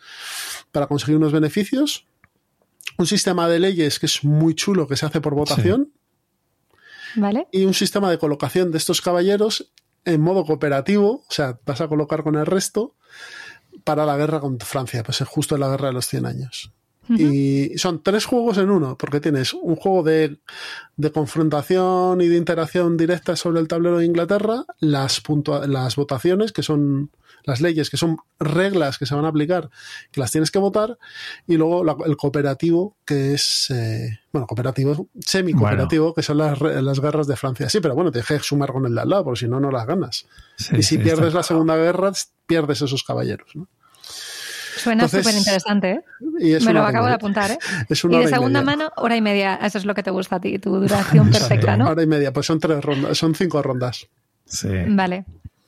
para 0.72 0.88
conseguir 0.88 1.16
unos 1.16 1.32
beneficios. 1.32 2.06
Un 2.98 3.08
sistema 3.08 3.48
de 3.48 3.60
leyes 3.60 4.00
que 4.00 4.06
es 4.06 4.24
muy 4.26 4.54
chulo, 4.54 4.86
que 4.86 4.98
se 4.98 5.06
hace 5.06 5.22
por 5.22 5.34
votación 5.34 5.94
¿Vale? 7.16 7.48
y 7.52 7.64
un 7.64 7.74
sistema 7.74 8.12
de 8.12 8.18
colocación 8.18 8.72
de 8.72 8.78
estos 8.78 9.02
caballeros 9.02 9.72
en 10.04 10.20
modo 10.20 10.44
cooperativo, 10.46 11.24
o 11.28 11.32
sea, 11.32 11.60
vas 11.66 11.80
a 11.80 11.88
colocar 11.88 12.24
con 12.24 12.36
el 12.36 12.46
resto 12.46 12.96
para 13.86 14.06
la 14.06 14.18
guerra 14.18 14.42
contra 14.42 14.68
Francia, 14.68 15.04
pues 15.04 15.22
es 15.22 15.28
justo 15.28 15.56
en 15.56 15.62
la 15.62 15.70
guerra 15.70 15.88
de 15.88 15.94
los 15.94 16.08
100 16.08 16.26
años. 16.26 16.74
Y 17.18 17.78
son 17.78 18.04
tres 18.04 18.26
juegos 18.26 18.58
en 18.60 18.70
uno, 18.70 18.98
porque 18.98 19.20
tienes 19.20 19.54
un 19.54 19.76
juego 19.76 20.04
de, 20.04 20.38
de 20.96 21.12
confrontación 21.12 22.22
y 22.22 22.28
de 22.28 22.38
interacción 22.38 22.98
directa 22.98 23.36
sobre 23.36 23.60
el 23.60 23.68
tablero 23.68 23.98
de 23.98 24.06
Inglaterra, 24.06 24.66
las, 24.80 25.22
las 25.68 25.96
votaciones, 25.96 26.52
que 26.52 26.62
son 26.62 27.10
las 27.46 27.62
leyes, 27.62 27.90
que 27.90 27.98
son 27.98 28.18
reglas 28.40 28.98
que 29.00 29.06
se 29.08 29.16
van 29.16 29.26
a 29.26 29.30
aplicar, 29.30 29.70
que 30.12 30.20
las 30.22 30.30
tienes 30.30 30.52
que 30.52 30.60
votar, 30.60 31.00
y 31.48 31.56
luego 31.58 31.84
la- 31.84 31.96
el 32.06 32.16
cooperativo, 32.18 32.96
que 33.06 33.34
es, 33.34 33.72
eh, 33.72 34.20
bueno, 34.32 34.46
cooperativo, 34.46 35.08
semi-cooperativo, 35.20 36.14
que 36.14 36.22
son 36.22 36.38
las, 36.38 36.62
las 36.62 37.00
guerras 37.00 37.26
de 37.28 37.36
Francia. 37.38 37.70
Sí, 37.70 37.80
pero 37.80 37.96
bueno, 37.96 38.12
tienes 38.12 38.28
que 38.28 38.40
sumar 38.40 38.72
con 38.72 38.86
el 38.86 38.94
de 38.94 39.02
al 39.02 39.10
lado, 39.10 39.24
porque 39.24 39.40
si 39.40 39.48
no, 39.48 39.60
no 39.60 39.72
las 39.72 39.88
ganas. 39.88 40.28
Sí, 40.58 40.76
y 40.78 40.84
si 40.84 40.98
sí, 40.98 40.98
pierdes 41.00 41.34
la 41.34 41.42
Segunda 41.44 41.76
Guerra, 41.76 42.12
pierdes 42.46 42.82
esos 42.82 43.04
caballeros. 43.04 43.56
¿no? 43.56 43.68
Suena 44.80 45.08
súper 45.08 45.36
interesante, 45.36 45.92
¿eh? 45.92 46.02
Y 46.40 46.54
es 46.54 46.66
Me 46.66 46.74
lo 46.74 46.84
acabo 46.84 47.08
de 47.08 47.14
apuntar, 47.14 47.52
¿eh? 47.52 47.58
Es 47.90 48.04
Y 48.04 48.08
una 48.08 48.18
de 48.18 48.24
hora 48.24 48.30
y 48.30 48.34
segunda 48.34 48.62
media. 48.62 48.78
mano, 48.78 48.92
hora 48.98 49.16
y 49.16 49.22
media. 49.22 49.56
Eso 49.62 49.78
es 49.78 49.86
lo 49.86 49.94
que 49.94 50.04
te 50.04 50.12
gusta 50.12 50.38
a 50.38 50.40
ti, 50.40 50.58
tu 50.60 50.72
duración 50.80 51.30
perfecta, 51.32 51.78
¿no? 51.78 51.90
Hora 51.90 52.04
y 52.04 52.08
media, 52.08 52.32
pues 52.34 52.46
son 52.46 52.60
tres 52.60 52.84
rondas, 52.84 53.18
son 53.18 53.36
cinco 53.36 53.62
rondas. 53.62 54.08
Sí. 54.46 54.70
Vale. 54.88 55.26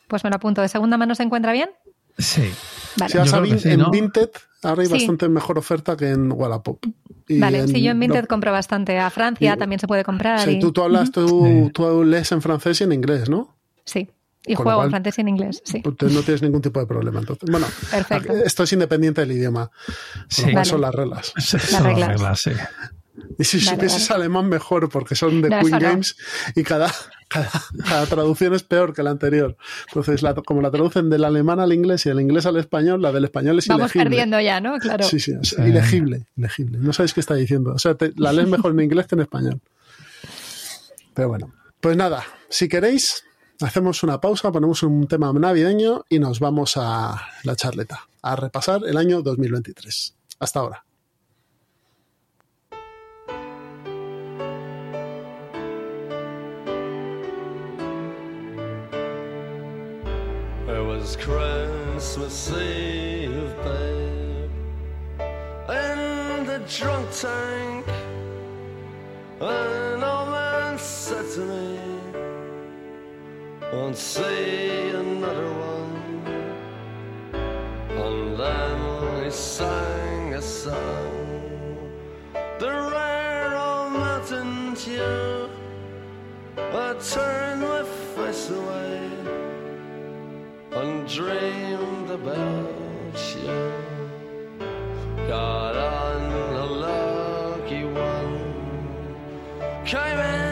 Pues 0.07 0.23
me 0.23 0.29
lo 0.29 0.35
apunto. 0.37 0.61
¿De 0.61 0.67
segunda 0.69 0.97
mano 0.97 1.13
se 1.15 1.23
encuentra 1.23 1.51
bien? 1.53 1.69
Sí. 2.17 2.51
Vale. 2.97 3.11
Si 3.11 3.17
vas 3.17 3.33
a 3.33 3.43
sí, 3.45 3.69
en 3.69 3.79
¿no? 3.79 3.89
Vinted, 3.91 4.29
ahora 4.63 4.81
hay 4.81 4.87
Sí. 4.87 4.93
bastante 4.93 5.29
mejor 5.29 5.57
oferta 5.57 5.95
que 5.95 6.09
en 6.09 6.31
Wallapop. 6.31 6.83
Y 7.27 7.39
Vale, 7.39 7.67
sí, 7.67 7.81
yo 7.81 7.91
en 7.91 7.99
Vinted 7.99 8.23
no- 8.23 8.27
compro 8.27 8.51
bastante. 8.51 8.99
A 8.99 9.09
Francia 9.09 9.53
y- 9.53 9.57
también 9.57 9.79
se 9.79 9.87
puede 9.87 10.03
comprar. 10.03 10.41
sí, 10.41 10.51
y- 10.57 10.59
tú, 10.59 10.71
tú 10.73 10.83
hablas, 10.83 11.11
tú, 11.11 11.71
tú 11.73 12.03
lees 12.03 12.31
en 12.33 12.41
francés 12.41 12.81
y 12.81 12.83
en 12.83 12.91
inglés, 12.91 13.29
¿no? 13.29 13.55
Sí. 13.85 14.09
Y 14.45 14.55
Con 14.55 14.63
juego 14.63 14.79
cual, 14.79 14.87
en 14.87 14.91
francés 14.91 15.17
y 15.17 15.21
en 15.21 15.27
inglés, 15.29 15.61
sí. 15.63 15.81
Entonces 15.85 16.17
no 16.17 16.23
tienes 16.23 16.41
ningún 16.41 16.61
tipo 16.61 16.79
de 16.79 16.87
problema. 16.87 17.19
Entonces, 17.19 17.47
bueno, 17.49 17.67
Perfecto. 17.91 18.33
esto 18.45 18.63
es 18.63 18.73
independiente 18.73 19.21
del 19.21 19.31
idioma. 19.33 19.69
Sí. 20.29 20.51
Vale. 20.51 20.65
son 20.65 20.81
las 20.81 20.95
reglas. 20.95 21.31
Sí, 21.39 21.59
son 21.59 21.73
las 21.73 21.83
reglas. 21.83 22.07
reglas, 22.09 22.41
sí. 22.41 22.51
Y 23.37 23.43
si 23.43 23.57
Vale, 23.57 23.69
supieses 23.71 24.09
vale. 24.09 24.23
alemán, 24.23 24.49
mejor, 24.49 24.89
porque 24.89 25.15
son 25.15 25.41
de 25.41 25.49
No, 25.49 25.59
Queen 25.59 25.67
eso 25.75 25.79
no. 25.79 25.89
Games 25.89 26.15
y 26.55 26.63
cada, 26.63 26.91
cada, 27.27 27.51
cada 27.87 28.05
traducción 28.07 28.53
es 28.55 28.63
peor 28.63 28.93
que 28.95 29.03
la 29.03 29.11
anterior. 29.11 29.57
Entonces, 29.89 30.23
la- 30.23 30.33
como 30.33 30.61
la 30.61 30.71
traducen 30.71 31.09
del 31.11 31.23
alemán 31.25 31.59
al 31.59 31.71
inglés 31.73 32.05
y 32.05 32.09
del 32.09 32.21
inglés 32.21 32.45
al 32.47 32.57
español, 32.57 33.01
la 33.01 33.11
del 33.11 33.25
español 33.25 33.59
es 33.59 33.67
Vamos 33.67 33.81
ilegible. 33.93 34.05
perdiendo 34.05 34.39
ya, 34.39 34.59
¿no? 34.59 34.77
Claro. 34.79 35.03
Sí, 35.03 35.19
sí, 35.19 35.33
es 35.39 35.49
Sí. 35.49 35.55
ilegible, 35.61 36.25
ilegible. 36.35 36.79
No 36.79 36.93
sabéis 36.93 37.13
qué 37.13 37.19
está 37.19 37.35
diciendo. 37.35 37.73
O 37.73 37.79
sea, 37.79 37.93
te- 37.95 38.13
la 38.15 38.33
lees 38.33 38.47
mejor 38.47 38.71
en 38.71 38.79
inglés 38.79 39.05
que 39.05 39.15
en 39.15 39.21
español. 39.21 39.61
Pero 41.13 41.27
bueno, 41.27 41.53
pues 41.79 41.97
nada, 41.97 42.23
si 42.49 42.69
queréis, 42.69 43.23
hacemos 43.63 44.03
una 44.03 44.19
pausa, 44.19 44.51
ponemos 44.51 44.83
un 44.83 45.07
tema 45.07 45.31
navideño 45.33 46.05
y 46.09 46.19
nos 46.19 46.39
vamos 46.39 46.77
a 46.77 47.27
la 47.43 47.55
charleta, 47.55 48.07
a 48.21 48.35
repasar 48.35 48.81
el 48.85 48.97
año 48.97 49.21
2023. 49.21 50.15
Hasta 50.39 50.59
ahora. 50.59 50.85
In 65.69 66.45
the 66.45 66.59
drunk 66.67 67.09
tank. 67.11 67.85
Said 70.81 71.29
to 71.35 71.41
me, 71.41 71.90
Won't 73.71 73.95
see 73.95 74.89
another 74.89 75.49
one. 75.49 75.95
And 77.89 78.37
then 78.37 79.23
he 79.23 79.31
sang 79.31 80.33
a 80.33 80.41
song, 80.41 81.77
the 82.59 82.67
rare 82.67 83.55
old 83.55 83.93
mountain 83.93 84.75
tune. 84.75 85.51
I 86.57 86.95
turned 86.99 87.61
my 87.61 87.83
face 88.13 88.49
away 88.49 89.09
and 90.73 91.07
dreamed 91.07 92.11
about 92.11 93.15
you. 93.41 93.71
Got 95.29 95.77
on 95.77 96.55
a 96.55 96.65
lucky 96.65 97.85
one, 97.85 99.85
came 99.85 100.19
in 100.19 100.50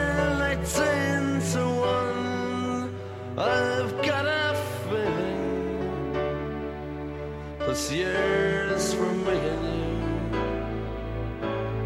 this 7.79 7.91
year's 7.91 8.93
for 8.93 9.11
me 9.25 9.37
and 9.55 9.65
you. 9.79 9.93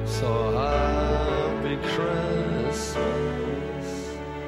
So 0.05 0.51
happy 0.57 1.77
Christmas. 1.93 3.87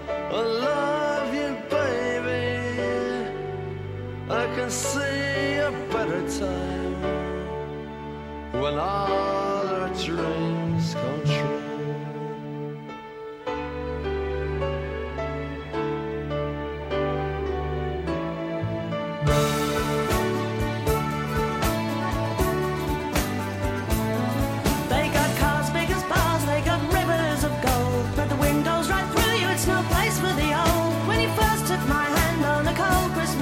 I 0.09 0.41
love 0.67 1.33
you, 1.39 1.49
baby. 1.69 2.47
I 4.29 4.45
can 4.55 4.69
see 4.71 5.59
a 5.69 5.71
better 5.91 6.23
time 6.39 6.95
when 8.61 8.73
all 8.79 9.67
our 9.77 9.89
dreams 10.03 10.93
come 10.95 11.23
true. 11.25 11.34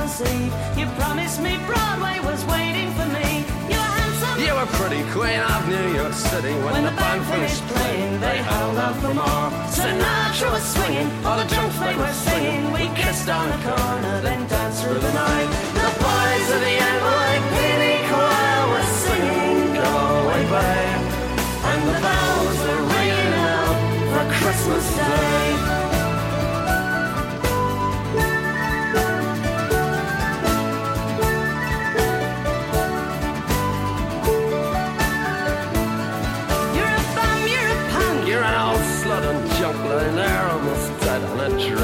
Christmas 0.03 0.33
Eve, 0.35 0.53
you 0.77 0.85
promised 0.99 1.39
me 1.41 1.55
Broadway 1.65 2.19
was 2.27 2.43
waiting 2.51 2.91
for 2.91 3.07
me. 3.15 3.47
You 3.71 3.79
were 3.79 3.93
handsome. 3.95 4.35
You 4.43 4.53
were 4.53 4.67
pretty 4.75 4.99
queen 5.15 5.39
of 5.39 5.63
New 5.69 5.95
York 5.95 6.11
City 6.11 6.51
when, 6.59 6.73
When 6.75 6.83
the 6.83 6.91
band 6.91 7.23
finished 7.31 7.63
playing. 7.71 8.19
They 8.19 8.37
held 8.43 8.77
out 8.83 8.97
for 8.99 9.13
more. 9.13 9.47
Sinatra 9.71 10.51
was 10.51 10.65
swinging, 10.75 11.07
all 11.23 11.37
the 11.37 11.47
drunks 11.47 11.79
they 11.79 11.95
were 11.95 12.11
singing. 12.27 12.73
We 12.73 12.91
kissed 12.99 13.29
on 13.29 13.47
the 13.47 13.59
corner, 13.63 14.19
then 14.19 14.45
danced 14.49 14.83
through 14.83 14.99
the 14.99 15.13
night. 15.13 15.49
The 15.71 15.91
boys 16.03 16.47
of 16.51 16.59
the 16.67 16.75
NYPD 16.95 17.83
choir 18.11 18.61
were 18.71 18.87
singing, 19.07 19.73
"Go 19.79 19.87
away, 20.19 20.43
babe," 20.51 21.03
and 21.71 21.81
the 21.87 21.97
bells 22.03 22.57
were 22.65 22.83
ringing 22.91 23.33
out 23.55 23.77
for 24.11 24.25
Christmas 24.35 24.85
Day. 24.99 25.72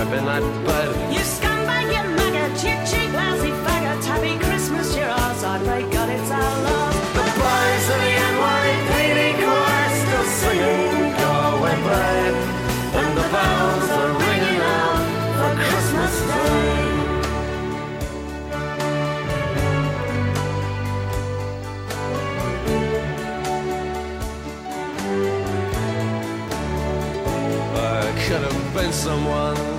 Dripping 0.10 0.26
that 0.26 0.41
bed. 0.65 1.13
You 1.13 1.19
scumbag, 1.22 1.88
you 1.93 2.04
maggot, 2.17 2.58
you 2.63 2.76
cheap, 2.89 3.13
lousy 3.13 3.52
faggot. 3.65 4.04
Happy 4.06 4.38
Christmas, 4.39 4.95
you're 4.95 5.06
ours. 5.06 5.43
I 5.43 5.60
pray 5.63 5.84
God 5.91 6.10
it's 6.10 6.32
our 6.32 6.63
love. 6.65 6.93
The 7.13 7.24
boys 7.38 7.86
of 7.93 8.00
the 8.06 8.13
NYPD 8.34 9.19
choir 9.38 9.89
still 10.02 10.28
singing, 10.39 11.13
go 11.22 11.32
away, 11.54 11.78
babe. 11.86 12.38
And 13.00 13.12
the 13.17 13.28
bells 13.34 13.89
are 14.00 14.13
ringing 14.26 14.62
out 14.62 15.02
for 15.38 15.52
Christmas 15.62 16.15
Day. 16.30 16.89
I 27.76 28.12
could 28.26 28.41
have 28.41 28.74
been 28.74 28.91
someone. 28.91 29.79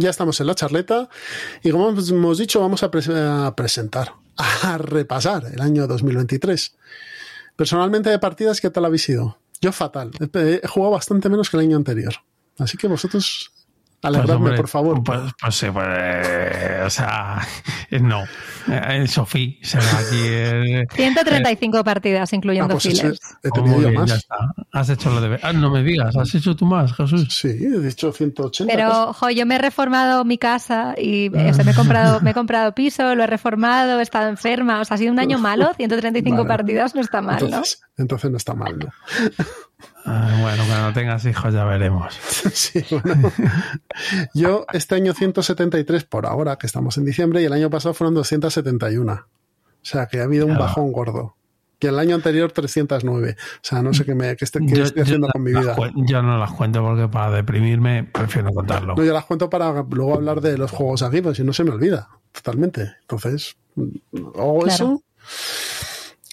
Ya 0.00 0.10
estamos 0.10 0.40
en 0.40 0.46
la 0.48 0.54
charleta 0.54 1.08
y 1.62 1.70
como 1.70 1.90
hemos 1.90 2.38
dicho, 2.38 2.60
vamos 2.60 2.82
a, 2.82 2.90
pres- 2.90 3.14
a 3.14 3.54
presentar, 3.54 4.12
a 4.36 4.78
repasar 4.78 5.46
el 5.52 5.60
año 5.60 5.86
2023. 5.86 6.74
Personalmente 7.56 8.10
de 8.10 8.18
partidas, 8.18 8.60
¿qué 8.60 8.70
tal 8.70 8.84
habéis 8.86 9.08
ido? 9.08 9.38
Yo 9.60 9.72
fatal. 9.72 10.10
He 10.34 10.66
jugado 10.66 10.92
bastante 10.92 11.28
menos 11.28 11.50
que 11.50 11.56
el 11.58 11.64
año 11.64 11.76
anterior. 11.76 12.14
Así 12.58 12.78
que 12.78 12.88
vosotros, 12.88 13.52
alegradme, 14.02 14.34
hombre, 14.34 14.56
por 14.56 14.68
favor. 14.68 15.02
Pues, 15.04 15.20
pues 15.40 15.54
sí, 15.54 15.66
pues, 15.72 15.86
eh, 15.88 16.82
o 16.86 16.90
sea, 16.90 17.40
eh, 17.90 18.00
no. 18.00 18.24
Eh, 18.68 19.06
Sofía 19.08 19.54
será 19.62 19.84
aquí 19.98 20.18
el. 20.26 20.86
135 20.90 21.84
partidas, 21.84 22.32
Ah, 22.32 22.36
incluyendo 22.36 22.68
pues 22.74 22.86
eso 22.86 23.00
fillers. 23.02 23.20
he 23.42 23.48
Oh, 23.48 23.52
tenido 23.52 23.78
bien, 23.78 23.92
ya 23.94 24.00
más. 24.00 24.10
está. 24.12 24.36
Has 24.72 24.88
hecho 24.90 25.10
lo 25.10 25.20
de. 25.20 25.38
Ah, 25.42 25.52
no 25.52 25.70
me 25.70 25.82
digas, 25.82 26.16
has 26.16 26.34
hecho 26.34 26.54
tú 26.56 26.66
más, 26.66 26.92
Jesús. 26.94 27.28
Sí, 27.34 27.48
he 27.48 27.78
dicho 27.80 28.12
180. 28.12 28.66
casi. 28.66 28.76
Pero, 28.76 29.12
jo, 29.12 29.30
yo 29.30 29.46
me 29.46 29.56
he 29.56 29.58
reformado 29.58 30.24
mi 30.24 30.38
casa 30.38 30.94
y 30.96 31.26
eh, 31.36 31.50
o 31.50 31.54
sea, 31.54 31.64
me, 31.64 31.72
he 31.72 31.74
comprado, 31.74 32.20
me 32.22 32.30
he 32.30 32.34
comprado 32.34 32.74
piso, 32.74 33.14
lo 33.14 33.24
he 33.24 33.26
reformado, 33.26 33.98
he 34.00 34.02
estado 34.02 34.28
enferma. 34.28 34.80
O 34.80 34.84
sea, 34.84 34.94
ha 34.94 34.98
sido 34.98 35.12
un 35.12 35.18
año 35.20 35.38
malo. 35.38 35.72
135 35.76 36.36
Vale. 36.36 36.48
partidas 36.48 36.94
no 36.94 37.00
está 37.00 37.20
mal, 37.22 37.38
¿no? 37.40 37.46
entonces, 37.46 37.82
entonces 37.96 38.30
no 38.30 38.36
está 38.36 38.54
mal, 38.54 38.78
¿no? 38.78 38.86
Ah, 40.04 40.38
bueno, 40.40 40.64
cuando 40.66 40.92
tengas 40.92 41.24
hijos 41.26 41.52
ya 41.54 41.64
veremos. 41.64 42.18
Sí, 42.52 42.84
bueno. 42.90 43.30
Yo 44.34 44.66
este 44.72 44.94
año 44.94 45.12
173 45.14 46.04
por 46.04 46.26
ahora, 46.26 46.56
que 46.56 46.66
estamos 46.66 46.96
en 46.98 47.04
diciembre, 47.04 47.42
y 47.42 47.44
el 47.44 47.52
año 47.52 47.70
pasado 47.70 47.94
fueron 47.94 48.14
271. 48.14 49.12
O 49.12 49.24
sea, 49.82 50.06
que 50.06 50.20
ha 50.20 50.24
habido 50.24 50.46
un 50.46 50.58
bajón 50.58 50.92
gordo. 50.92 51.36
Y 51.82 51.86
el 51.86 51.98
año 51.98 52.14
anterior 52.14 52.52
309. 52.52 53.36
O 53.38 53.58
sea, 53.62 53.80
no 53.82 53.94
sé 53.94 54.04
qué, 54.04 54.14
me, 54.14 54.36
qué 54.36 54.44
qué 54.46 54.66
Yo, 54.76 54.82
estoy 54.84 55.02
haciendo 55.02 55.28
yo 55.28 55.32
con 55.32 55.42
mi 55.42 55.50
vida. 55.52 55.74
yo 55.94 56.22
no 56.22 56.38
las 56.38 56.50
cuento 56.52 56.82
porque 56.82 57.08
para 57.08 57.30
deprimirme 57.30 58.04
prefiero 58.04 58.48
no 58.48 58.54
contarlo. 58.54 58.94
No, 58.96 59.02
yo 59.04 59.14
las 59.14 59.24
cuento 59.24 59.48
para 59.48 59.82
luego 59.88 60.14
hablar 60.14 60.42
de 60.42 60.58
los 60.58 60.70
juegos 60.70 61.02
aquí, 61.02 61.22
pero 61.22 61.34
si 61.34 61.42
no 61.42 61.54
se 61.54 61.64
me 61.64 61.70
olvida 61.70 62.10
totalmente. 62.32 62.96
Entonces, 63.00 63.56
o 64.34 64.60
Claro. 64.60 64.66
eso. 64.66 65.02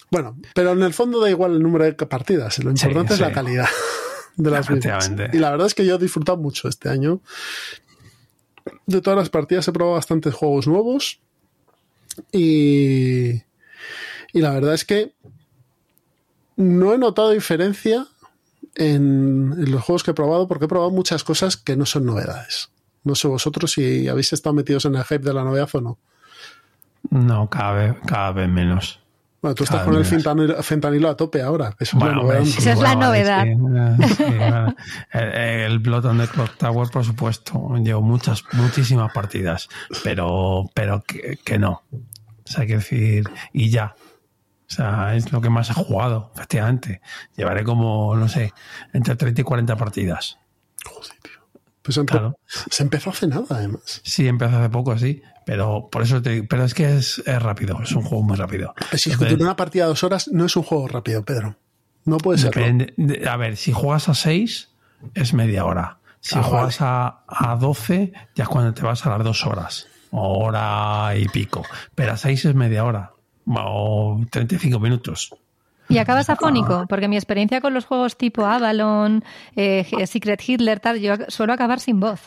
Bueno, 0.10 0.38
pero 0.54 0.72
en 0.72 0.84
el 0.84 0.94
fondo 0.94 1.20
da 1.20 1.30
igual 1.30 1.54
el 1.54 1.62
número 1.62 1.86
de 1.86 1.94
partidas. 1.94 2.60
Lo 2.60 2.72
importante 2.72 3.14
es 3.14 3.20
la 3.20 3.32
calidad 3.32 3.68
de 4.38 4.52
las 4.52 4.70
mismas. 4.70 5.12
Y 5.34 5.38
la 5.38 5.52
verdad 5.52 5.68
es 5.68 5.74
que 5.74 5.86
yo 5.86 5.96
he 5.96 6.00
disfrutado 6.00 6.38
mucho 6.38 6.68
este 6.68 6.90
año. 6.90 7.22
De 8.86 9.02
todas 9.02 9.18
las 9.18 9.30
partidas 9.30 9.68
he 9.68 9.72
probado 9.72 9.96
bastantes 9.96 10.34
juegos 10.34 10.68
nuevos. 10.68 11.20
Y, 12.32 13.44
y 14.34 14.42
la 14.42 14.52
verdad 14.52 14.74
es 14.74 14.86
que 14.86 15.14
no 16.56 16.94
he 16.94 16.98
notado 16.98 17.32
diferencia 17.32 18.08
en, 18.76 19.54
en 19.58 19.72
los 19.72 19.84
juegos 19.84 20.04
que 20.04 20.12
he 20.12 20.16
probado 20.16 20.48
porque 20.48 20.66
he 20.66 20.70
probado 20.70 20.92
muchas 20.92 21.24
cosas 21.24 21.58
que 21.58 21.76
no 21.76 21.86
son 21.86 22.06
novedades. 22.06 22.70
No 23.04 23.16
sé 23.16 23.28
vosotros 23.28 23.72
si 23.72 24.08
habéis 24.08 24.34
estado 24.34 24.54
metidos 24.54 24.86
en 24.86 24.96
el 24.96 25.04
hype 25.04 25.20
de 25.20 25.34
la 25.34 25.44
novedad 25.44 25.70
o 25.74 25.82
no. 25.82 25.98
No, 27.10 27.50
cada 27.50 27.74
vez, 27.74 27.96
cada 28.06 28.32
vez 28.32 28.50
menos. 28.50 29.00
Bueno, 29.42 29.54
tú 29.56 29.64
estás 29.66 29.78
Cada 29.82 29.90
con 29.90 29.98
el 30.00 30.06
fentanilo, 30.06 30.64
fentanilo 30.64 31.10
a 31.10 31.16
tope 31.16 31.42
ahora. 31.42 31.76
Eso 31.80 31.96
es 31.98 32.04
la 32.04 32.10
Bueno, 32.10 32.22
novedad. 32.24 32.38
hombre, 32.42 32.52
sí, 32.54 32.60
Esa 32.60 32.72
es 32.74 32.80
la 32.80 32.96
novedad. 32.96 33.46
eh, 33.48 34.76
el, 35.12 35.72
el 35.72 35.80
Blood 35.80 36.06
on 36.06 36.18
the 36.18 36.28
Clock 36.28 36.58
Tower, 36.58 36.90
por 36.90 37.06
supuesto, 37.06 37.76
llevo 37.78 38.02
muchas, 38.02 38.44
muchísimas 38.54 39.12
partidas, 39.14 39.70
pero, 40.04 40.66
pero 40.74 41.04
que, 41.04 41.38
que 41.44 41.60
no. 41.60 41.84
O 41.92 42.50
sea, 42.50 42.62
hay 42.62 42.68
que 42.68 42.76
decir, 42.78 43.30
y 43.54 43.70
ya. 43.70 43.96
O 44.70 44.70
sea, 44.74 45.16
es 45.16 45.32
lo 45.32 45.40
que 45.40 45.50
más 45.50 45.70
he 45.70 45.74
jugado, 45.74 46.32
efectivamente. 46.36 47.02
Llevaré 47.36 47.64
como, 47.64 48.16
no 48.16 48.28
sé, 48.28 48.54
entre 48.92 49.16
30 49.16 49.42
y 49.42 49.44
40 49.44 49.76
partidas. 49.78 50.40
Pues 51.84 51.98
empe- 51.98 52.08
Claro. 52.12 52.38
se 52.46 52.84
empezó 52.84 53.12
hace 53.12 53.28
nada, 53.28 53.46
además. 53.50 54.02
Sí, 54.04 54.28
empecé 54.28 54.56
hace 54.56 54.70
poco, 54.70 54.98
sí, 54.98 55.22
pero 55.48 55.88
por 55.90 56.02
eso 56.02 56.22
te 56.22 56.44
pero 56.44 56.66
es 56.66 56.74
que 56.74 56.98
es, 56.98 57.24
es 57.26 57.42
rápido, 57.42 57.80
es 57.82 57.94
un 57.94 58.02
juego 58.04 58.22
muy 58.22 58.36
rápido. 58.36 58.74
Pero 58.76 58.98
si 58.98 59.14
Entonces, 59.14 59.40
una 59.40 59.56
partida 59.56 59.86
de 59.86 59.90
dos 59.92 60.04
horas 60.04 60.28
no 60.28 60.44
es 60.46 60.54
un 60.58 60.64
juego 60.64 60.90
rápido, 60.90 61.24
Pedro. 61.24 61.56
No 62.04 62.18
puede 62.18 62.38
ser. 62.38 62.94
A 63.30 63.38
ver, 63.38 63.56
si 63.56 63.72
juegas 63.72 64.10
a 64.10 64.14
6 64.14 64.70
es 65.14 65.34
media 65.34 65.64
hora. 65.64 66.00
Si 66.20 66.38
Ah, 66.38 66.44
juegas 66.44 66.82
a, 66.82 67.24
a 67.28 67.56
12 67.56 68.12
ya 68.36 68.44
es 68.44 68.50
cuando 68.50 68.74
te 68.74 68.82
vas 68.82 69.06
a 69.06 69.10
las 69.10 69.24
dos 69.24 69.46
horas. 69.46 69.88
O 70.12 70.46
hora 70.46 71.16
y 71.16 71.30
pico. 71.30 71.64
Pero 71.96 72.12
a 72.12 72.18
6 72.18 72.44
es 72.44 72.54
media 72.54 72.84
hora. 72.84 73.14
O 73.48 74.20
35 74.30 74.82
minutos. 74.82 75.34
Y 75.88 75.98
acabas 75.98 76.30
afónico, 76.30 76.88
porque 76.90 77.08
mi 77.08 77.16
experiencia 77.16 77.62
con 77.62 77.74
los 77.74 77.86
juegos 77.86 78.18
tipo 78.18 78.46
Avalon, 78.46 79.24
eh, 79.56 79.86
Secret 80.08 80.42
Hitler, 80.46 80.82
tal, 80.82 81.00
yo 81.00 81.14
suelo 81.30 81.54
acabar 81.54 81.80
sin 81.80 82.02
voz. 82.02 82.20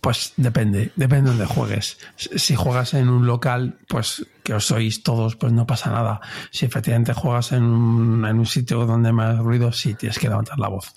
Pues 0.00 0.32
depende, 0.36 0.92
depende 0.96 1.30
donde 1.30 1.46
juegues. 1.46 1.98
Si 2.16 2.54
juegas 2.54 2.94
en 2.94 3.08
un 3.08 3.26
local, 3.26 3.78
pues 3.88 4.26
que 4.42 4.54
os 4.54 4.70
oís 4.70 5.02
todos, 5.02 5.36
pues 5.36 5.52
no 5.52 5.66
pasa 5.66 5.90
nada. 5.90 6.20
Si 6.50 6.66
efectivamente 6.66 7.12
juegas 7.12 7.52
en 7.52 7.62
un, 7.62 8.24
en 8.24 8.38
un 8.38 8.46
sitio 8.46 8.86
donde 8.86 9.08
hay 9.08 9.14
más 9.14 9.38
ruido, 9.38 9.72
sí 9.72 9.94
tienes 9.94 10.18
que 10.18 10.28
levantar 10.28 10.58
la 10.58 10.68
voz. 10.68 10.94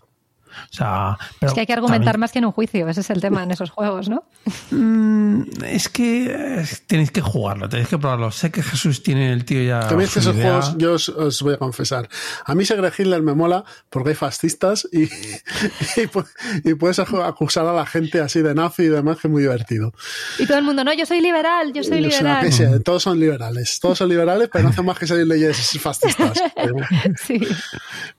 O 0.71 0.73
sea, 0.75 1.17
pero 1.39 1.49
es 1.49 1.53
que 1.53 1.59
hay 1.61 1.65
que 1.65 1.73
argumentar 1.73 2.05
también- 2.13 2.19
más 2.21 2.31
que 2.31 2.39
en 2.39 2.45
un 2.45 2.51
juicio, 2.51 2.87
ese 2.89 3.01
es 3.01 3.09
el 3.09 3.21
tema 3.21 3.43
en 3.43 3.51
esos 3.51 3.69
juegos, 3.69 4.09
¿no? 4.09 4.23
Mm, 4.71 5.43
es 5.65 5.89
que 5.89 6.25
eh, 6.61 6.65
tenéis 6.87 7.11
que 7.11 7.21
jugarlo, 7.21 7.67
tenéis 7.69 7.87
que 7.89 7.97
probarlo. 7.97 8.31
Sé 8.31 8.51
que 8.51 8.63
Jesús 8.63 9.03
tiene 9.03 9.31
el 9.33 9.45
tío 9.45 9.61
ya. 9.63 9.81
También 9.87 10.07
es 10.07 10.13
que 10.13 10.19
esos 10.19 10.35
idea. 10.35 10.61
juegos, 10.61 10.77
yo 10.77 10.93
os, 10.93 11.09
os 11.09 11.41
voy 11.41 11.53
a 11.53 11.57
confesar. 11.57 12.09
A 12.45 12.55
mí 12.55 12.65
Secret 12.65 12.93
Hitler 12.97 13.21
me 13.21 13.33
mola 13.33 13.63
porque 13.89 14.09
hay 14.09 14.15
fascistas 14.15 14.87
y, 14.91 15.03
y, 15.03 16.07
pu- 16.07 16.27
y 16.63 16.73
puedes 16.75 16.99
acusar 16.99 17.65
a 17.65 17.73
la 17.73 17.85
gente 17.85 18.19
así 18.21 18.41
de 18.41 18.53
nazi 18.55 18.83
y 18.83 18.87
demás, 18.87 19.17
que 19.19 19.27
es 19.27 19.31
muy 19.31 19.41
divertido. 19.43 19.93
Y 20.39 20.45
todo 20.45 20.57
el 20.57 20.63
mundo, 20.63 20.83
no, 20.83 20.93
yo 20.93 21.05
soy 21.05 21.21
liberal, 21.21 21.73
yo 21.73 21.83
soy 21.83 22.01
liberal. 22.01 22.51
sea, 22.51 22.79
todos 22.79 23.03
son 23.03 23.19
liberales. 23.19 23.79
Todos 23.79 23.97
son 23.97 24.09
liberales, 24.09 24.49
pero 24.51 24.63
no 24.63 24.69
hacen 24.71 24.85
más 24.85 24.97
que 24.97 25.07
salir 25.07 25.27
leyes 25.27 25.57
fascistas. 25.79 26.41
Pero, 26.55 26.75
Sí. 27.25 27.39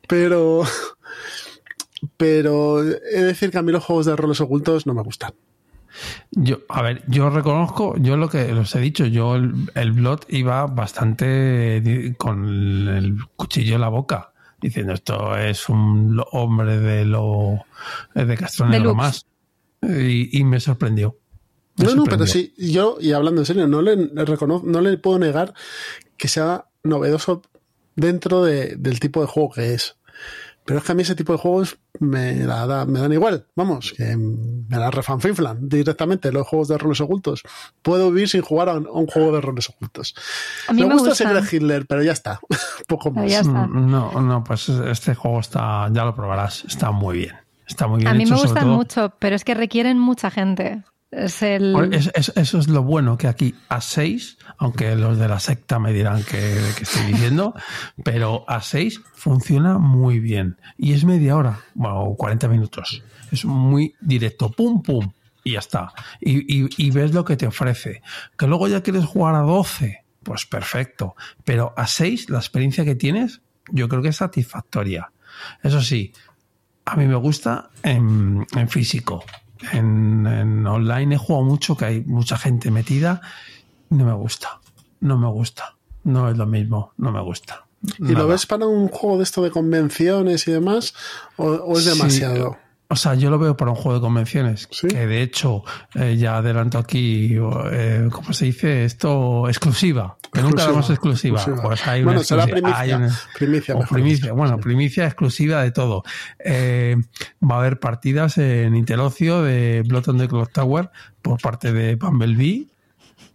pero, 0.06 0.62
pero 2.16 2.82
he 2.82 2.86
de 3.20 3.24
decir 3.24 3.50
que 3.50 3.58
a 3.58 3.62
mí 3.62 3.72
los 3.72 3.84
juegos 3.84 4.06
de 4.06 4.16
roles 4.16 4.40
ocultos 4.40 4.86
no 4.86 4.94
me 4.94 5.02
gustan. 5.02 5.32
Yo, 6.30 6.60
a 6.70 6.80
ver, 6.80 7.02
yo 7.06 7.28
reconozco, 7.28 7.94
yo 7.98 8.16
lo 8.16 8.28
que 8.30 8.48
los 8.52 8.74
he 8.74 8.80
dicho, 8.80 9.04
yo 9.06 9.36
el, 9.36 9.52
el 9.74 9.92
Blood 9.92 10.20
iba 10.28 10.66
bastante 10.66 12.14
con 12.16 12.88
el 12.88 13.16
cuchillo 13.36 13.74
en 13.74 13.80
la 13.82 13.88
boca, 13.88 14.32
diciendo 14.60 14.94
esto 14.94 15.36
es 15.36 15.68
un 15.68 16.22
hombre 16.32 16.78
de 16.78 17.04
lo 17.04 17.60
de 18.14 18.36
Castronero 18.36 18.94
más. 18.94 19.26
Y, 19.82 20.38
y 20.38 20.44
me 20.44 20.60
sorprendió. 20.60 21.18
Me 21.76 21.84
No, 21.86 21.94
no, 21.96 22.04
pero 22.04 22.26
sí, 22.26 22.54
yo, 22.56 22.96
y 23.00 23.12
hablando 23.12 23.40
en 23.42 23.46
serio, 23.46 23.66
no 23.66 23.82
le, 23.82 23.96
le 23.96 24.24
reconozco, 24.24 24.66
no 24.66 24.80
le 24.80 24.96
puedo 24.96 25.18
negar 25.18 25.52
que 26.16 26.28
sea 26.28 26.66
novedoso 26.84 27.42
dentro 27.96 28.44
de- 28.44 28.76
del 28.76 29.00
tipo 29.00 29.20
de 29.20 29.26
juego 29.26 29.50
que 29.50 29.74
es. 29.74 29.96
Pero 30.64 30.78
es 30.78 30.84
que 30.84 30.92
a 30.92 30.94
mí 30.94 31.02
ese 31.02 31.14
tipo 31.16 31.32
de 31.32 31.38
juegos 31.38 31.76
me, 31.98 32.38
da- 32.46 32.66
da- 32.66 32.86
me 32.86 33.00
dan 33.00 33.12
igual, 33.12 33.46
vamos, 33.56 33.92
que 33.96 34.16
me 34.16 34.76
la 34.78 34.90
refanfiflan 34.92 35.68
directamente 35.68 36.30
los 36.30 36.46
juegos 36.46 36.68
de 36.68 36.78
roles 36.78 37.00
ocultos. 37.00 37.42
Puedo 37.82 38.10
vivir 38.12 38.28
sin 38.28 38.42
jugar 38.42 38.68
a 38.68 38.74
un, 38.74 38.86
a 38.86 38.90
un 38.92 39.06
juego 39.06 39.32
de 39.32 39.40
roles 39.40 39.68
ocultos. 39.70 40.14
A 40.68 40.72
mí 40.72 40.82
me, 40.84 40.92
gusta 40.94 41.10
gusta. 41.10 41.24
Secret 41.28 41.52
Hitler, 41.52 41.86
pero 41.86 42.02
ya 42.04 42.12
está, 42.12 42.38
poco 42.88 43.10
más. 43.10 43.30
ya 43.30 43.40
está. 43.40 43.66
Mm, 43.66 43.90
No, 43.90 44.12
no, 44.22 44.44
pues 44.44 44.68
este 44.68 45.14
juego 45.14 45.40
está, 45.40 45.88
ya 45.92 46.04
lo 46.04 46.14
probarás, 46.14 46.64
está 46.64 46.90
muy 46.92 47.18
bien. 47.18 47.34
Está 47.66 47.86
muy 47.86 47.98
bien 47.98 48.08
A 48.08 48.14
mí 48.14 48.22
hecho, 48.24 48.34
me 48.34 48.40
gustan 48.42 48.64
todo- 48.64 48.74
mucho, 48.76 49.14
pero 49.18 49.34
es 49.34 49.44
que 49.44 49.54
requieren 49.54 49.98
mucha 49.98 50.30
gente. 50.30 50.82
Es 51.10 51.42
el... 51.42 51.72
Por- 51.72 51.94
es- 51.94 52.10
es- 52.14 52.32
eso 52.36 52.58
es 52.58 52.68
lo 52.68 52.82
bueno, 52.82 53.18
que 53.18 53.28
aquí 53.28 53.54
a 53.68 53.80
6, 53.80 54.38
aunque 54.62 54.94
los 54.94 55.18
de 55.18 55.26
la 55.26 55.40
secta 55.40 55.80
me 55.80 55.92
dirán 55.92 56.22
que, 56.22 56.56
estoy 56.80 57.12
diciendo, 57.12 57.52
pero 58.04 58.44
a 58.46 58.62
6 58.62 59.00
funciona 59.12 59.78
muy 59.78 60.20
bien. 60.20 60.56
Y 60.78 60.92
es 60.92 61.04
media 61.04 61.36
hora, 61.36 61.58
bueno, 61.74 62.14
40 62.16 62.46
minutos. 62.46 63.02
Es 63.32 63.44
muy 63.44 63.96
directo, 64.00 64.52
pum, 64.52 64.80
pum, 64.80 65.10
y 65.42 65.54
ya 65.54 65.58
está. 65.58 65.92
Y, 66.20 66.90
ves 66.92 67.12
lo 67.12 67.24
que 67.24 67.36
te 67.36 67.48
ofrece. 67.48 68.02
Que 68.38 68.46
luego 68.46 68.68
ya 68.68 68.84
quieres 68.84 69.04
jugar 69.04 69.34
a 69.34 69.40
12, 69.40 70.04
pues 70.22 70.46
perfecto. 70.46 71.16
Pero 71.42 71.74
a 71.76 71.88
6, 71.88 72.30
la 72.30 72.38
experiencia 72.38 72.84
que 72.84 72.94
tienes, 72.94 73.40
yo 73.68 73.88
creo 73.88 74.00
que 74.00 74.10
es 74.10 74.16
satisfactoria. 74.16 75.10
Eso 75.64 75.82
sí, 75.82 76.12
a 76.84 76.94
mí 76.94 77.08
me 77.08 77.16
gusta 77.16 77.70
en, 77.82 78.46
en 78.54 78.68
físico. 78.68 79.24
En, 79.72 80.24
en 80.24 80.64
online 80.68 81.16
he 81.16 81.18
jugado 81.18 81.44
mucho, 81.44 81.76
que 81.76 81.84
hay 81.84 82.00
mucha 82.02 82.38
gente 82.38 82.70
metida. 82.70 83.22
No 83.92 84.04
me 84.04 84.14
gusta. 84.14 84.60
No 85.00 85.18
me 85.18 85.28
gusta. 85.28 85.76
No 86.04 86.28
es 86.30 86.36
lo 86.36 86.46
mismo. 86.46 86.92
No 86.96 87.12
me 87.12 87.20
gusta. 87.20 87.66
¿Y 87.98 88.12
lo 88.12 88.26
ves 88.28 88.46
para 88.46 88.66
un 88.66 88.88
juego 88.88 89.16
de 89.18 89.24
esto 89.24 89.42
de 89.42 89.50
convenciones 89.50 90.46
y 90.46 90.52
demás? 90.52 90.94
¿O, 91.36 91.46
o 91.46 91.78
es 91.78 91.84
Sí. 91.84 91.90
demasiado? 91.90 92.56
o 92.88 92.96
sea, 92.96 93.14
yo 93.14 93.30
lo 93.30 93.38
veo 93.38 93.56
para 93.56 93.70
un 93.70 93.76
juego 93.78 93.94
de 93.94 94.02
convenciones, 94.02 94.68
Sí. 94.70 94.86
que 94.86 95.06
de 95.06 95.22
hecho 95.22 95.64
eh, 95.94 96.18
ya 96.18 96.36
adelanto 96.36 96.76
aquí, 96.76 97.34
eh, 97.70 98.08
¿cómo 98.12 98.34
se 98.34 98.44
dice? 98.44 98.84
Esto, 98.84 99.48
exclusiva, 99.48 100.18
que 100.30 100.42
nunca 100.42 100.64
damos 100.66 100.90
exclusiva. 100.90 101.36
exclusiva. 101.38 101.68
Pues 101.68 101.86
hay 101.88 102.02
Bueno, 102.04 102.18
una 102.20 102.26
será 102.26 102.44
primicia, 102.46 102.78
hay 102.78 102.92
una- 102.92 103.18
primicia, 103.34 103.74
mejor 103.76 104.36
bueno, 104.36 104.58
primicia 104.58 105.06
exclusiva 105.06 105.62
de 105.62 105.70
todo. 105.70 106.02
Eh, 106.38 106.96
va 107.42 107.54
a 107.54 107.58
haber 107.60 107.80
partidas 107.80 108.36
en 108.36 108.76
Interocio 108.76 109.40
de 109.42 109.82
Blood 109.86 110.10
on 110.10 110.18
the 110.18 110.28
Clock 110.28 110.52
Tower 110.52 110.90
por 111.22 111.40
parte 111.40 111.72
de 111.72 111.94
Bumblebee, 111.96 112.68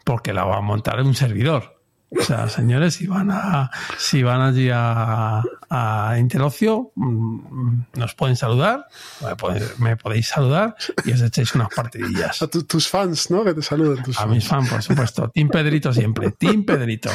porque 0.03 0.33
la 0.33 0.43
va 0.45 0.57
a 0.57 0.61
montar 0.61 0.99
en 0.99 1.07
un 1.07 1.15
servidor. 1.15 1.75
O 2.17 2.21
sea, 2.23 2.47
señores, 2.47 2.93
si 2.93 3.05
van 3.05 3.29
a, 3.31 3.69
si 3.97 4.23
van 4.23 4.39
allí 4.39 4.69
a, 4.73 5.43
a 5.69 6.15
Interocio, 6.17 6.91
mm, 6.95 7.79
nos 7.95 8.15
pueden 8.15 8.37
saludar, 8.37 8.85
me 9.21 9.35
podéis, 9.35 9.77
me 9.79 9.97
podéis 9.97 10.27
saludar 10.29 10.75
y 11.03 11.11
os 11.11 11.21
echáis 11.21 11.53
unas 11.55 11.67
partidillas. 11.75 12.41
A 12.41 12.47
tu- 12.47 12.63
tus 12.63 12.87
fans, 12.87 13.29
¿no? 13.29 13.43
Que 13.43 13.53
te 13.53 13.61
saluden 13.61 14.01
tus 14.03 14.17
A 14.17 14.21
fans. 14.21 14.33
mis 14.33 14.47
fans, 14.47 14.69
por 14.69 14.81
supuesto. 14.81 15.29
Team 15.31 15.49
Pedrito 15.49 15.91
siempre. 15.91 16.31
Team 16.31 16.63
Pedrito. 16.63 17.09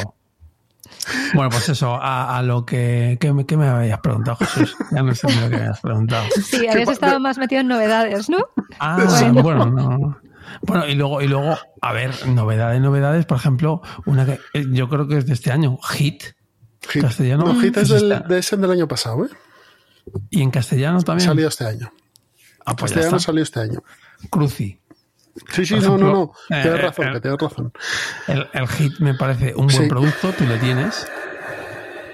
Bueno, 1.33 1.49
pues 1.49 1.67
eso, 1.69 1.95
a, 1.99 2.37
a 2.37 2.43
lo 2.43 2.63
que, 2.63 3.17
que, 3.19 3.33
me- 3.33 3.47
que 3.47 3.57
me 3.57 3.67
habías 3.67 3.99
preguntado, 3.99 4.37
Jesús. 4.37 4.75
Ya 4.91 5.01
no 5.01 5.15
sé 5.15 5.25
ni 5.27 5.35
lo 5.37 5.49
que 5.49 5.55
me 5.55 5.61
habías 5.63 5.81
preguntado. 5.81 6.25
Sí, 6.45 6.67
habías 6.67 6.89
estado 6.89 7.19
más 7.19 7.39
metido 7.39 7.61
en 7.61 7.67
novedades, 7.67 8.29
¿no? 8.29 8.37
Ah, 8.79 9.03
Bueno. 9.09 9.41
bueno, 9.41 9.65
no. 9.65 10.17
Bueno, 10.61 10.87
y 10.87 10.95
luego, 10.95 11.21
y 11.21 11.27
luego, 11.27 11.57
a 11.81 11.93
ver, 11.93 12.27
novedades, 12.27 12.81
novedades, 12.81 13.25
por 13.25 13.37
ejemplo, 13.37 13.81
una 14.05 14.25
que 14.25 14.39
eh, 14.53 14.65
yo 14.71 14.89
creo 14.89 15.07
que 15.07 15.17
es 15.17 15.25
de 15.25 15.33
este 15.33 15.51
año, 15.51 15.77
Hit. 15.77 16.23
Hit. 16.89 17.01
castellano. 17.01 17.45
No, 17.45 17.59
Hit 17.61 17.77
es 17.77 17.89
Pues 17.89 18.01
del, 18.01 18.23
de 18.27 18.37
ese 18.39 18.57
del 18.57 18.71
año 18.71 18.87
pasado, 18.87 19.25
¿eh? 19.25 19.29
Y 20.29 20.41
en 20.41 20.51
castellano 20.51 21.01
también. 21.01 21.27
Salió 21.29 21.47
este 21.47 21.65
año. 21.65 21.91
Ah, 22.65 22.75
pues 22.75 22.91
ya 22.91 22.95
Castellano 22.95 23.19
salió 23.19 23.43
este 23.43 23.59
año. 23.61 23.83
Cruci. 24.29 24.79
Sí, 25.51 25.65
sí, 25.65 25.75
Por 25.75 25.83
no, 25.83 25.89
no, 25.89 25.95
ejemplo, 25.95 26.13
no. 26.49 26.55
eh, 26.57 26.61
Tienes 26.61 26.79
eh, 26.79 26.81
razón, 26.83 27.07
eh, 27.07 27.11
que 27.13 27.19
tienes 27.21 27.39
razón. 27.41 27.73
El, 28.27 28.47
el 28.53 28.67
Hit 28.67 28.99
me 28.99 29.13
parece 29.15 29.55
un 29.55 29.67
buen 29.67 29.83
Sí. 29.83 29.87
producto, 29.87 30.31
tú 30.37 30.45
lo 30.45 30.55
tienes. 30.57 31.07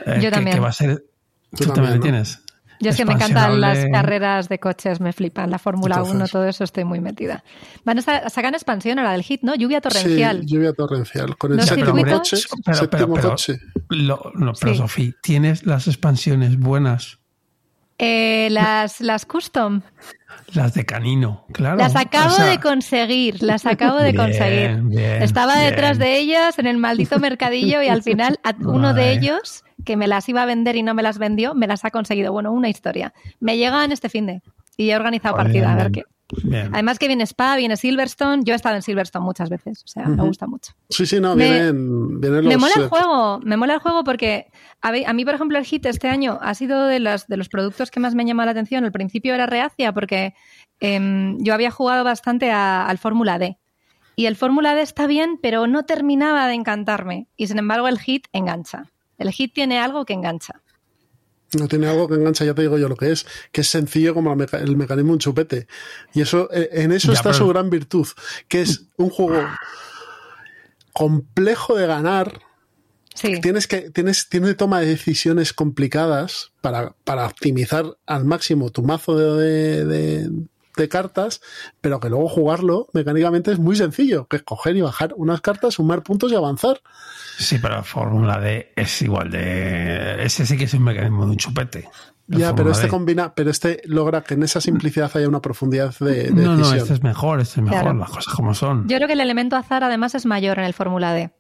Eh, 0.06 0.14
Yo 0.16 0.22
que- 0.22 0.32
también. 0.32 0.56
Que 0.56 0.62
va 0.62 0.70
a 0.70 0.74
ser, 0.74 1.04
tú, 1.52 1.66
también, 1.66 1.74
también 1.74 1.90
lo 1.92 1.96
¿no? 1.98 2.02
tienes. 2.02 2.40
Yo 2.82 2.92
es 2.92 2.96
que 2.98 3.06
me 3.06 3.14
encantan 3.14 3.60
las 3.60 3.86
carreras 3.92 4.48
de 4.50 4.60
coches, 4.60 5.00
me 5.02 5.12
flipan. 5.14 5.52
La 5.52 5.60
Fórmula 5.60 5.96
Entonces. 5.96 6.16
1, 6.16 6.28
todo 6.30 6.48
eso 6.48 6.64
estoy 6.64 6.86
muy 6.86 7.00
metida. 7.02 7.44
Van 7.84 8.00
a 8.00 8.02
sa- 8.02 8.30
sacar 8.30 8.54
expansión 8.54 9.00
ahora 9.00 9.12
del 9.12 9.24
hit, 9.24 9.42
¿no? 9.44 9.56
Lluvia 9.56 9.82
torrencial. 9.82 10.42
Sí, 10.42 10.46
lluvia 10.48 10.74
torrencial. 10.74 11.38
Con 11.38 11.54
el 11.54 11.62
séptimo 11.62 12.04
coche. 12.06 12.38
Pero, 12.38 12.62
pero, 12.66 12.78
séptimo 12.78 13.14
pero, 13.16 13.30
coche. 13.32 13.60
lo- 13.90 14.32
no, 14.36 14.54
pero 14.60 14.72
Sí. 14.74 14.78
Sofía, 14.78 15.12
¿tienes 15.22 15.66
las 15.66 15.88
expansiones 15.88 16.58
buenas? 16.58 17.20
Eh, 17.98 18.48
las, 18.52 19.02
las 19.02 19.26
custom. 19.26 19.82
Las 20.54 20.74
de 20.74 20.86
Canino, 20.86 21.46
claro. 21.52 21.76
Las 21.78 21.96
acabo 21.98 22.28
O 22.34 22.38
sea, 22.38 22.46
de 22.46 22.60
conseguir, 22.60 23.44
las 23.44 23.66
acabo 23.66 23.98
de 23.98 24.12
Bien, 24.14 24.16
conseguir. 24.16 24.78
bien, 24.84 25.22
Estaba 25.22 25.56
bien. 25.56 25.70
detrás 25.70 25.98
de 26.00 26.18
ellas 26.18 26.58
en 26.60 26.68
el 26.68 26.78
maldito 26.78 27.20
mercadillo 27.20 27.82
y 27.84 27.90
al 27.90 28.02
final 28.04 28.40
uno 28.62 28.94
de 28.94 29.12
ellos, 29.12 29.66
que 29.86 29.98
me 29.98 30.08
las 30.08 30.28
iba 30.30 30.42
a 30.44 30.46
vender 30.46 30.76
y 30.76 30.84
no 30.84 30.94
me 30.94 31.04
las 31.04 31.18
vendió, 31.18 31.56
me 31.56 31.68
las 31.68 31.86
ha 31.86 31.92
conseguido. 31.92 32.32
Bueno, 32.34 32.52
una 32.52 32.70
historia. 32.70 33.14
Me 33.40 33.58
llegan 33.58 33.92
este 33.92 34.10
fin 34.10 34.26
de 34.26 34.42
y 34.78 34.90
he 34.92 34.96
organizado 34.96 35.36
Joder, 35.36 35.48
partida, 35.48 35.74
a 35.74 35.76
ver 35.76 35.92
qué. 35.92 36.04
bien. 36.44 36.70
Además 36.74 37.00
que 37.00 37.08
viene 37.08 37.24
Spa, 37.26 37.56
viene 37.56 37.76
Silverstone. 37.76 38.44
Yo 38.46 38.54
he 38.54 38.56
estado 38.56 38.76
en 38.76 38.82
Silverstone 38.82 39.26
muchas 39.26 39.50
veces, 39.50 39.84
o 39.84 39.88
sea, 39.88 40.06
me 40.06 40.24
gusta 40.24 40.48
mucho. 40.48 40.74
Sí, 40.90 41.06
sí, 41.06 41.20
no, 41.20 41.36
Me- 41.36 41.50
vienen, 41.50 42.22
vienen 42.22 42.44
los. 42.46 42.54
Me 42.54 42.58
mola 42.58 42.74
el 42.78 42.88
juego, 42.88 43.40
me 43.44 43.58
mola 43.58 43.74
el 43.74 43.80
juego 43.80 44.04
porque 44.04 44.48
a, 44.82 44.92
mí, 45.14 45.26
por 45.26 45.34
ejemplo, 45.36 45.58
el 45.58 45.66
hit 45.66 45.86
este 45.86 46.08
año 46.08 46.38
ha 46.42 46.54
sido 46.54 46.86
de 46.86 47.00
los, 47.00 47.28
de 47.28 47.38
los 47.38 47.50
productos 47.50 47.90
que 47.92 48.00
más 48.00 48.16
me 48.16 48.26
llama 48.26 48.46
la 48.46 48.52
atención. 48.52 48.86
Al 48.86 48.92
principio 48.92 49.34
era 49.34 49.46
reacia 49.48 49.92
porque 49.92 50.34
em, 50.80 51.38
yo 51.44 51.54
había 51.54 51.72
jugado 51.72 52.04
bastante 52.04 52.52
a- 52.52 52.86
al 52.86 52.98
Fórmula 52.98 53.40
D. 53.40 53.58
Y 54.16 54.26
el 54.26 54.36
Fórmula 54.36 54.76
D 54.76 54.82
está 54.82 55.08
bien, 55.08 55.40
pero 55.42 55.66
no 55.68 55.84
terminaba 55.86 56.48
de 56.48 56.54
encantarme. 56.54 57.28
Y 57.38 57.48
sin 57.48 57.58
embargo, 57.58 57.88
el 57.88 58.00
hit 58.00 58.28
engancha. 58.34 58.86
El 59.20 59.32
hit 59.32 59.54
tiene 59.54 59.80
algo 59.80 60.06
que 60.06 60.14
engancha. 60.14 60.62
No 61.58 61.68
tiene 61.68 61.88
algo 61.88 62.08
que 62.08 62.16
engancha, 62.16 62.46
ya 62.46 62.54
te 62.54 62.62
digo 62.62 62.78
yo 62.78 62.88
lo 62.90 62.96
que 62.96 63.12
es, 63.12 63.26
que 63.52 63.62
es 63.62 63.68
sencillo 63.68 64.14
como 64.14 64.36
meca- 64.36 64.60
el 64.60 64.78
mecanismo 64.78 65.10
de 65.10 65.14
un 65.14 65.20
chupete. 65.20 65.68
Y 66.14 66.22
eso, 66.22 66.48
eh, 66.54 66.70
en 66.74 66.92
eso 66.92 67.08
Ya, 67.08 67.14
está 67.14 67.30
pero- 67.32 67.38
su 67.46 67.48
gran 67.48 67.70
virtud, 67.70 68.08
que 68.48 68.62
es 68.62 68.86
un 68.98 69.10
juego 69.10 69.44
complejo 70.94 71.76
de 71.76 71.88
ganar. 71.88 72.42
Sí. 73.16 73.42
Tienes 73.42 73.68
que, 73.68 73.90
tienes, 73.90 74.30
tiene 74.30 74.54
toma 74.54 74.80
de 74.80 74.88
decisiones 74.88 75.52
complicadas 75.54 76.52
para, 76.62 76.96
para 77.04 77.26
optimizar 77.26 77.98
al 78.06 78.26
máximo 78.26 78.70
tu 78.70 78.84
mazo 78.84 79.18
de, 79.18 79.86
de- 79.86 79.86
de 80.30 80.32
cartas, 80.88 81.42
pero 81.82 82.00
que 82.00 82.10
luego 82.10 82.30
jugarlo 82.30 82.88
mecánicamente 82.94 83.52
es 83.52 83.60
muy 83.60 83.76
sencillo, 83.76 84.28
que 84.28 84.38
es 84.38 84.44
coger 84.44 84.78
y 84.78 84.82
bajar 84.82 85.14
unas 85.18 85.42
cartas, 85.42 85.74
sumar 85.74 86.04
puntos 86.04 86.32
y 86.32 86.36
avanzar. 86.36 86.80
Sí, 87.38 87.58
pero 87.62 87.76
la 87.76 87.84
Fórmula 87.84 88.40
D 88.40 88.72
es 88.76 89.02
igual 89.02 89.32
de. 89.32 90.24
Ese 90.24 90.46
sí 90.46 90.58
que 90.58 90.66
es 90.66 90.74
un 90.74 90.84
mecanismo 90.84 91.26
de 91.26 91.32
un 91.32 91.38
chupete. 91.38 91.90
Ya, 92.28 92.54
pero 92.54 92.70
este 92.70 92.84
D. 92.84 92.90
combina, 92.90 93.34
pero 93.34 93.50
este 93.50 93.82
logra 93.86 94.22
que 94.22 94.36
en 94.36 94.44
esa 94.44 94.62
simplicidad 94.62 95.10
haya 95.16 95.28
una 95.28 95.42
profundidad 95.42 95.96
de, 96.00 96.26
de 96.26 96.32
No, 96.32 96.56
no, 96.56 96.74
este 96.76 96.94
es 96.94 97.02
mejor, 97.02 97.40
este 97.40 97.60
es 97.60 97.64
mejor, 97.64 97.82
Claro. 97.82 97.98
las 97.98 98.10
cosas 98.12 98.34
como 98.36 98.54
son. 98.54 98.88
Yo 98.88 98.98
creo 98.98 99.08
que 99.08 99.14
el 99.14 99.22
elemento 99.22 99.56
azar 99.56 99.84
además 99.84 100.14
es 100.14 100.28
mayor 100.28 100.60
en 100.60 100.66
el 100.66 100.74
Fórmula 100.76 101.12
D. 101.14 101.32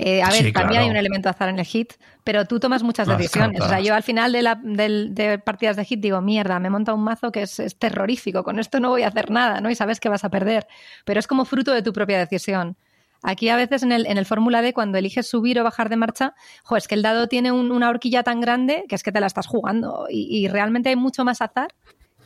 Eh, 0.00 0.22
a 0.22 0.26
ver, 0.30 0.44
Sí, 0.44 0.52
también 0.52 0.68
claro. 0.68 0.84
hay 0.84 0.90
un 0.90 0.96
elemento 0.96 1.28
azar 1.28 1.48
en 1.48 1.58
el 1.58 1.64
hit, 1.64 1.94
pero 2.22 2.44
tú 2.44 2.60
tomas 2.60 2.84
muchas 2.84 3.08
Las 3.08 3.18
decisiones. 3.18 3.60
O 3.60 3.68
sea, 3.68 3.80
yo 3.80 3.96
al 3.96 4.04
final 4.04 4.30
de, 4.30 4.42
la, 4.42 4.54
de 4.62 5.40
partidas 5.44 5.74
de 5.74 5.84
hit 5.84 5.98
digo, 6.00 6.20
mierda, 6.20 6.60
me 6.60 6.70
monta 6.70 6.94
un 6.94 7.02
mazo 7.02 7.32
que 7.32 7.42
es, 7.42 7.58
es 7.58 7.76
terrorífico, 7.76 8.44
con 8.44 8.60
esto 8.60 8.78
no 8.78 8.90
voy 8.90 9.02
a 9.02 9.08
hacer 9.08 9.32
nada, 9.32 9.60
¿no? 9.60 9.70
Y 9.70 9.74
sabes 9.74 9.98
que 9.98 10.08
vas 10.08 10.22
a 10.22 10.28
perder, 10.30 10.68
pero 11.04 11.18
es 11.18 11.26
como 11.26 11.44
fruto 11.44 11.72
de 11.72 11.82
tu 11.82 11.92
propia 11.92 12.16
decisión. 12.18 12.76
Aquí 13.24 13.48
a 13.48 13.56
veces 13.56 13.82
en 13.82 13.90
el, 13.90 14.06
en 14.06 14.18
el 14.18 14.24
Fórmula 14.24 14.62
D, 14.62 14.72
cuando 14.72 14.98
eliges 14.98 15.28
subir 15.28 15.58
o 15.58 15.64
bajar 15.64 15.88
de 15.88 15.96
marcha, 15.96 16.34
jo, 16.62 16.76
es 16.76 16.86
que 16.86 16.94
el 16.94 17.02
dado 17.02 17.26
tiene 17.26 17.50
un- 17.50 17.72
una 17.72 17.88
horquilla 17.88 18.22
tan 18.22 18.40
grande 18.40 18.84
que 18.88 18.94
es 18.94 19.02
que 19.02 19.10
te 19.10 19.18
la 19.18 19.26
estás 19.26 19.48
jugando 19.48 20.06
y, 20.08 20.28
y 20.30 20.46
realmente 20.46 20.90
hay 20.90 20.96
mucho 20.96 21.24
más 21.24 21.42
azar 21.42 21.74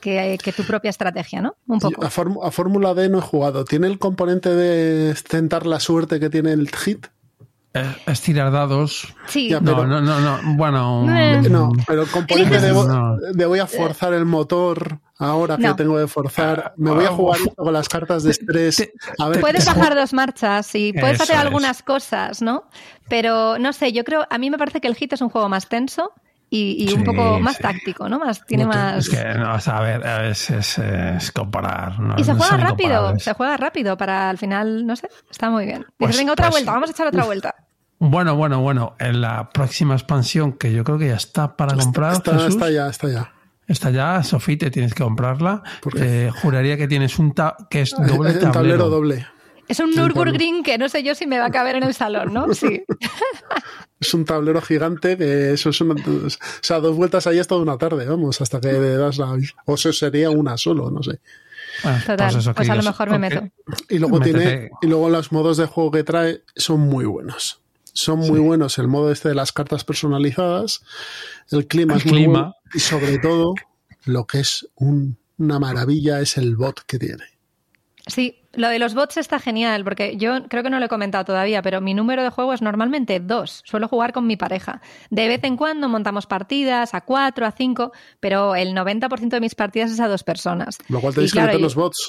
que, 0.03 0.37
que 0.45 0.53
tu 0.53 0.65
propia 0.65 0.91
estrategia, 0.91 1.41
¿no? 1.41 1.57
Un 1.67 1.79
poco. 1.79 2.05
A 2.05 2.51
Fórmula 2.51 2.93
D 2.93 3.09
no 3.09 3.17
he 3.21 3.23
jugado. 3.23 3.65
¿Tiene 3.65 3.87
el 3.87 3.99
componente 3.99 4.51
de 4.55 5.15
tentar 5.27 5.65
la 5.65 5.81
suerte 5.81 6.21
que 6.21 6.29
tiene 6.29 6.53
el 6.53 6.69
hit? 6.69 7.07
Es, 7.75 7.87
es 8.07 8.21
tirar 8.21 8.53
dados. 8.53 9.15
Sí, 9.27 9.49
Ya, 9.49 9.61
pero- 9.61 9.87
no, 9.87 10.01
no, 10.03 10.21
no. 10.21 10.41
Bueno. 10.57 11.07
Eh. 11.11 11.41
No, 11.49 11.73
pero 11.87 12.03
el 12.03 12.09
componente 12.11 12.61
de, 12.61 12.73
vo- 12.75 12.87
No. 12.87 13.17
de 13.33 13.47
voy 13.47 13.61
a 13.61 13.67
forzar 13.67 14.13
el 14.13 14.27
motor 14.27 14.99
ahora 15.19 15.57
que 15.57 15.63
No. 15.63 15.77
tengo 15.77 15.97
que 15.97 16.07
forzar. 16.07 16.75
Me 16.77 16.91
voy 16.91 17.07
a 17.07 17.09
jugar 17.13 17.39
con 17.57 17.73
las 17.73 17.89
cartas 17.89 18.25
de 18.25 18.33
estrés. 18.33 18.91
A 19.19 19.29
ver, 19.29 19.41
Puedes 19.41 19.65
bajar 19.65 19.95
dos 19.95 20.13
marchas 20.13 20.75
y 20.75 20.93
puedes 20.93 21.15
Eso 21.15 21.23
hacer 21.23 21.37
es. 21.37 21.43
algunas 21.43 21.83
cosas, 21.83 22.43
¿no? 22.43 22.65
Pero 23.09 23.59
no 23.59 23.73
sé, 23.73 23.93
yo 23.93 24.05
creo, 24.05 24.27
a 24.29 24.37
mí 24.39 24.51
me 24.51 24.59
parece 24.59 24.81
que 24.83 24.89
el 24.89 24.95
hit 24.95 25.13
es 25.15 25.21
un 25.23 25.31
juego 25.31 25.49
más 25.49 25.69
tenso 25.69 26.13
y, 26.55 26.85
y 26.91 26.93
un 26.93 27.03
poco 27.05 27.41
más 27.41 27.57
sí. 27.57 27.63
táctico, 27.63 28.09
¿no? 28.09 28.19
Más, 28.19 28.45
tiene 28.45 28.67
más. 28.67 29.09
Es 29.09 29.09
que, 29.09 29.25
no, 29.39 29.55
o 29.55 29.61
sea, 29.61 29.79
a 29.79 29.81
ver, 29.81 30.27
es, 30.31 30.51
es, 30.51 30.79
es 30.79 31.33
comparar. 31.33 31.99
no- 31.99 32.15
y 32.19 32.25
se 32.25 32.33
no 32.35 32.39
juega 32.39 32.57
rápido, 32.59 33.19
se 33.19 33.33
juega 33.33 33.57
rápido 33.57 33.97
para 33.97 34.29
al 34.29 34.37
final, 34.39 34.87
no 34.87 34.95
sé, 34.97 35.09
está 35.31 35.49
muy 35.51 35.65
bien. 35.65 35.79
Dices, 35.79 35.95
Pues- 35.99 36.17
venga, 36.19 36.33
otra 36.33 36.47
pues- 36.47 36.57
vuelta, 36.57 36.73
vamos 36.73 36.91
a 36.91 36.93
echar 36.93 37.07
otra 37.07 37.25
vuelta. 37.25 37.55
Bueno, 37.99 38.35
bueno, 38.37 38.61
bueno. 38.61 38.97
En 38.99 39.21
la 39.21 39.49
próxima 39.51 39.95
expansión, 39.95 40.53
que 40.53 40.73
yo 40.73 40.83
creo 40.85 40.99
que 40.99 41.09
ya 41.09 41.15
está 41.15 41.57
para 41.57 41.75
comprar, 41.77 42.13
está, 42.15 42.33
Jesús, 42.33 42.49
está 42.57 42.71
ya, 42.71 42.89
está 42.89 43.09
ya. 43.09 43.33
está 43.69 43.91
ya, 43.91 44.23
Sofía, 44.25 44.59
te 44.59 44.71
tienes 44.73 44.93
que 44.93 45.05
comprarla. 45.05 45.63
Eh, 45.97 46.31
juraría 46.43 46.77
que 46.77 46.89
tienes 46.89 47.19
un 47.21 47.33
ta 47.33 47.57
que 47.71 47.83
es 47.83 47.91
doble 47.93 48.31
Es 48.31 48.35
un 48.37 48.41
tablero. 48.41 48.53
tablero 48.53 48.89
doble. 48.91 49.27
Es 49.73 49.81
un 49.81 49.91
Nürburgring 49.95 50.63
que 50.63 50.77
no 50.77 50.89
sé 50.89 51.03
yo 51.03 51.15
si 51.15 51.27
me 51.27 51.39
va 51.39 51.47
a 51.47 51.51
caber 51.51 51.77
en 51.77 51.83
el 51.85 51.95
salón, 51.95 52.33
¿no? 52.35 52.47
Sí. 52.55 52.83
Es 54.01 54.15
un 54.15 54.25
tablero 54.25 54.61
gigante 54.61 55.17
que 55.17 55.53
eso 55.53 55.71
es 55.71 55.81
una, 55.81 55.95
o 55.95 56.29
sea, 56.61 56.81
dos 56.81 56.97
vueltas 56.97 57.27
ahí 57.27 57.39
es 57.39 57.47
toda 57.47 57.63
una 57.63 57.79
tarde, 57.79 58.05
vamos, 58.05 58.41
hasta 58.41 58.61
que 58.61 58.73
le 58.73 58.97
das 58.97 59.17
la... 59.19 59.37
O 59.67 59.75
eso 59.75 59.93
sería 59.93 60.29
una 60.31 60.57
solo, 60.57 60.91
no 60.91 61.03
sé. 61.03 61.21
Bueno, 61.85 61.99
Total, 62.01 62.17
pues, 62.33 62.37
eso, 62.37 62.55
pues 62.55 62.69
a 62.69 62.75
lo 62.75 62.83
mejor 62.83 63.11
me 63.11 63.19
meto. 63.19 63.49
Y 63.89 63.99
luego 63.99 64.19
Métete. 64.19 64.39
tiene, 64.39 64.71
y 64.83 64.87
luego 64.89 65.09
los 65.09 65.31
modos 65.33 65.57
de 65.57 65.67
juego 65.67 65.91
que 65.93 66.03
trae 66.05 66.43
son 66.57 66.81
muy 66.81 67.05
buenos. 67.05 67.61
Son 67.95 68.19
muy 68.19 68.41
buenos. 68.41 68.79
El 68.79 68.89
modo 68.89 69.11
este 69.13 69.29
de 69.31 69.35
las 69.35 69.53
cartas 69.53 69.85
personalizadas, 69.85 70.83
el 71.51 71.67
clima 71.67 71.95
El 71.95 72.01
es 72.01 72.07
muy 72.07 72.15
clima. 72.15 72.33
bueno. 72.41 72.55
Y 72.75 72.81
sobre 72.81 73.19
todo, 73.19 73.55
lo 74.05 74.27
que 74.27 74.41
es 74.41 74.69
un- 74.75 75.17
una 75.39 75.59
maravilla 75.59 76.21
es 76.21 76.37
el 76.37 76.57
bot 76.57 76.81
que 76.87 76.99
tiene. 76.99 77.25
Sí, 78.07 78.42
lo 78.55 78.69
de 78.69 78.79
los 78.79 78.95
bots 78.95 79.17
está 79.17 79.39
genial, 79.39 79.85
porque 79.85 80.17
yo 80.17 80.45
creo 80.49 80.63
que 80.63 80.71
no 80.71 80.79
lo 80.79 80.87
he 80.87 80.89
comentado 80.89 81.25
todavía, 81.25 81.63
pero 81.63 81.81
mi 81.81 81.95
número 81.95 82.23
de 82.23 82.31
juego 82.31 82.53
es 82.53 82.63
normalmente 82.63 83.21
dos. 83.21 83.63
Suelo 83.65 83.89
jugar 83.89 84.13
con 84.13 84.27
mi 84.27 84.37
pareja. 84.37 84.81
De 85.11 85.29
vez 85.29 85.43
en 85.45 85.57
cuando 85.57 85.89
montamos 85.89 86.27
partidas 86.27 86.95
a 86.95 87.01
cuatro, 87.01 87.47
a 87.47 87.53
cinco, 87.53 87.93
pero 88.21 88.55
el 88.55 88.75
90% 88.75 89.29
de 89.29 89.41
mis 89.41 89.55
partidas 89.55 89.91
es 89.91 90.01
a 90.01 90.09
dos 90.09 90.23
personas. 90.23 90.79
Lo 90.89 91.01
cual 91.01 91.15
tenéis 91.15 91.33
claro, 91.33 91.49
que 91.49 91.53
meter 91.53 91.63
los 91.63 91.75
bots. 91.75 92.09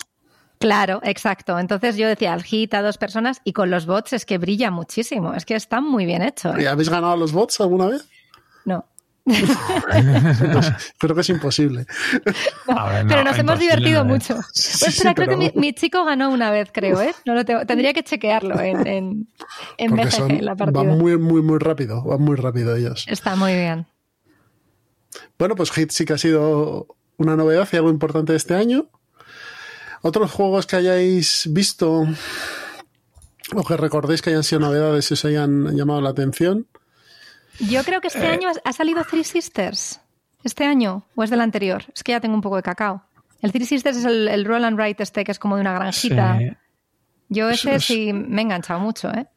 Claro, 0.59 1.01
exacto. 1.03 1.59
Entonces 1.59 1.97
yo 1.97 2.07
decía, 2.07 2.33
al 2.33 2.43
hit 2.43 2.73
a 2.73 2.81
dos 2.81 2.97
personas 2.97 3.41
y 3.43 3.53
con 3.53 3.69
los 3.69 3.85
bots 3.85 4.13
es 4.13 4.25
que 4.25 4.37
brilla 4.37 4.71
muchísimo. 4.71 5.33
Es 5.33 5.45
que 5.45 5.55
está 5.55 5.81
muy 5.81 6.05
bien 6.05 6.21
hecho. 6.21 6.55
¿eh? 6.55 6.63
¿Y 6.63 6.65
¿Habéis 6.65 6.89
ganado 6.89 7.17
los 7.17 7.31
bots 7.31 7.59
alguna 7.61 7.87
vez? 7.87 8.07
No. 8.65 8.85
Creo 9.25 11.15
que 11.15 11.21
es 11.21 11.29
imposible. 11.29 11.85
No, 12.67 12.77
A 12.79 12.89
ver, 12.93 13.03
no, 13.05 13.09
pero 13.09 13.23
nos 13.23 13.37
hemos 13.37 13.59
divertido 13.59 14.03
no 14.03 14.15
es. 14.15 14.29
mucho. 14.29 14.41
Sí, 14.53 14.77
Pues 14.79 14.93
espera, 14.95 15.09
sí, 15.11 15.15
creo 15.15 15.27
que 15.29 15.35
mi, 15.37 15.51
mi 15.55 15.73
chico 15.73 16.03
ganó 16.05 16.29
una 16.29 16.49
vez, 16.51 16.69
creo, 16.73 17.01
¿eh? 17.01 17.13
No 17.25 17.33
lo 17.33 17.43
tengo- 17.45 17.65
tendría 17.65 17.93
que 17.93 18.03
chequearlo 18.03 18.59
en, 18.59 18.87
en, 18.87 19.27
en 19.77 19.91
BGG, 19.95 20.11
son, 20.11 20.45
la 20.45 20.55
partida. 20.55 20.83
van 20.83 20.97
muy, 20.97 21.17
muy, 21.17 21.41
muy 21.41 21.59
rápido. 21.59 22.01
Van 22.03 22.21
muy 22.21 22.35
rápido 22.35 22.75
ellos. 22.75 23.05
Está 23.07 23.35
muy 23.35 23.53
bien. 23.53 23.85
Bueno, 25.37 25.55
pues 25.55 25.71
Hit 25.71 25.91
sí 25.91 26.05
que 26.05 26.13
ha 26.13 26.17
sido 26.17 26.87
una 27.17 27.35
novedad 27.35 27.67
y 27.71 27.75
algo 27.75 27.89
importante 27.89 28.31
de 28.33 28.37
este 28.37 28.55
año. 28.55 28.87
Otros 30.01 30.31
juegos 30.31 30.65
que 30.65 30.75
hayáis 30.77 31.47
visto 31.51 32.07
o 33.55 33.63
que 33.63 33.77
recordéis 33.77 34.21
que 34.21 34.31
hayan 34.31 34.43
sido 34.43 34.59
novedades 34.61 35.09
y 35.11 35.13
os 35.13 35.25
hayan 35.25 35.75
llamado 35.75 36.01
la 36.01 36.09
atención. 36.09 36.67
Yo 37.59 37.83
creo 37.83 38.01
que 38.01 38.07
este 38.07 38.25
año 38.27 38.49
ha- 38.63 38.73
salido 38.73 39.03
Three 39.03 39.23
Sisters. 39.23 39.99
¿Este 40.43 40.65
año? 40.65 41.05
¿O 41.15 41.23
es 41.23 41.29
del 41.29 41.41
anterior? 41.41 41.83
Es 41.95 42.03
que 42.03 42.11
ya 42.11 42.19
tengo 42.19 42.35
un 42.35 42.41
poco 42.41 42.57
de 42.57 42.63
cacao. 42.63 43.03
El 43.41 43.51
Three 43.51 43.65
Sisters 43.65 43.97
es 43.97 44.05
el, 44.05 44.27
el 44.27 44.45
roll 44.45 44.63
and 44.65 44.77
write 44.79 45.01
este 45.03 45.23
que 45.23 45.31
es 45.31 45.39
como 45.39 45.55
de 45.55 45.61
una 45.61 45.73
granjita. 45.73 46.37
Sí. 46.39 46.49
Yo 47.29 47.49
ese 47.49 47.75
es- 47.75 47.85
sí 47.85 48.11
me 48.13 48.41
he 48.41 48.43
enganchado 48.45 48.79
mucho, 48.79 49.09
¿eh? 49.13 49.27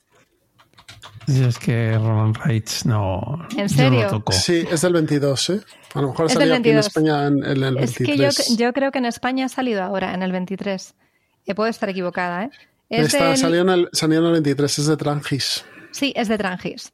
Y 1.28 1.42
es 1.42 1.58
que 1.58 1.98
Roland 1.98 2.36
Reitz 2.36 2.84
no. 2.86 3.46
¿En 3.56 3.66
yo 3.68 3.74
serio? 3.76 3.90
no 3.98 4.04
lo 4.04 4.10
toco. 4.10 4.32
Sí, 4.32 4.64
es 4.70 4.80
del 4.80 4.92
22, 4.92 5.50
¿eh? 5.50 5.60
A 5.94 6.00
lo 6.00 6.08
mejor 6.10 6.26
Es 6.26 6.32
salido 6.34 6.54
aquí 6.54 6.68
en 6.70 6.76
22. 6.76 6.86
España 6.86 7.26
en, 7.26 7.38
en 7.44 7.64
el 7.64 7.76
Es 7.78 7.98
23. 7.98 8.06
que 8.06 8.16
yo, 8.54 8.56
yo 8.66 8.72
creo 8.72 8.92
que 8.92 8.98
en 8.98 9.06
España 9.06 9.46
ha 9.46 9.48
salido 9.48 9.82
ahora, 9.82 10.14
en 10.14 10.22
el 10.22 10.30
23. 10.30 10.94
Eh, 11.46 11.54
puedo 11.54 11.68
estar 11.68 11.88
equivocada, 11.88 12.44
¿eh? 12.44 12.50
Es 12.88 13.06
Esta 13.14 13.28
del- 13.28 13.36
salió, 13.38 13.62
en 13.62 13.68
el, 13.70 13.88
salió 13.92 14.20
en 14.20 14.26
el 14.26 14.32
23, 14.32 14.78
es 14.78 14.86
de 14.86 14.96
Trangis. 14.96 15.64
Sí, 15.90 16.12
es 16.14 16.28
de 16.28 16.38
Trangis. 16.38 16.92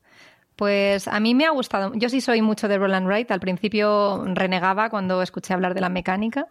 Pues 0.62 1.08
a 1.08 1.18
mí 1.18 1.34
me 1.34 1.44
ha 1.44 1.50
gustado. 1.50 1.90
Yo 1.96 2.08
sí 2.08 2.20
soy 2.20 2.40
mucho 2.40 2.68
de 2.68 2.78
Roland 2.78 3.08
Wright. 3.08 3.32
Al 3.32 3.40
principio 3.40 4.22
renegaba 4.26 4.90
cuando 4.90 5.20
escuché 5.20 5.54
hablar 5.54 5.74
de 5.74 5.80
la 5.80 5.88
mecánica. 5.88 6.46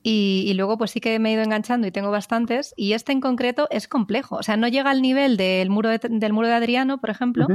Y, 0.00 0.44
y 0.46 0.54
luego 0.54 0.78
pues 0.78 0.92
sí 0.92 1.00
que 1.00 1.18
me 1.18 1.30
he 1.30 1.32
ido 1.32 1.42
enganchando 1.42 1.84
y 1.84 1.90
tengo 1.90 2.12
bastantes. 2.12 2.72
Y 2.76 2.92
este 2.92 3.10
en 3.10 3.20
concreto 3.20 3.66
es 3.72 3.88
complejo. 3.88 4.36
O 4.36 4.44
sea, 4.44 4.56
no 4.56 4.68
llega 4.68 4.92
al 4.92 5.02
nivel 5.02 5.36
del 5.36 5.70
muro 5.70 5.88
de, 5.88 5.98
del 6.08 6.32
muro 6.32 6.46
de 6.46 6.54
Adriano, 6.54 6.98
por 6.98 7.10
ejemplo. 7.10 7.48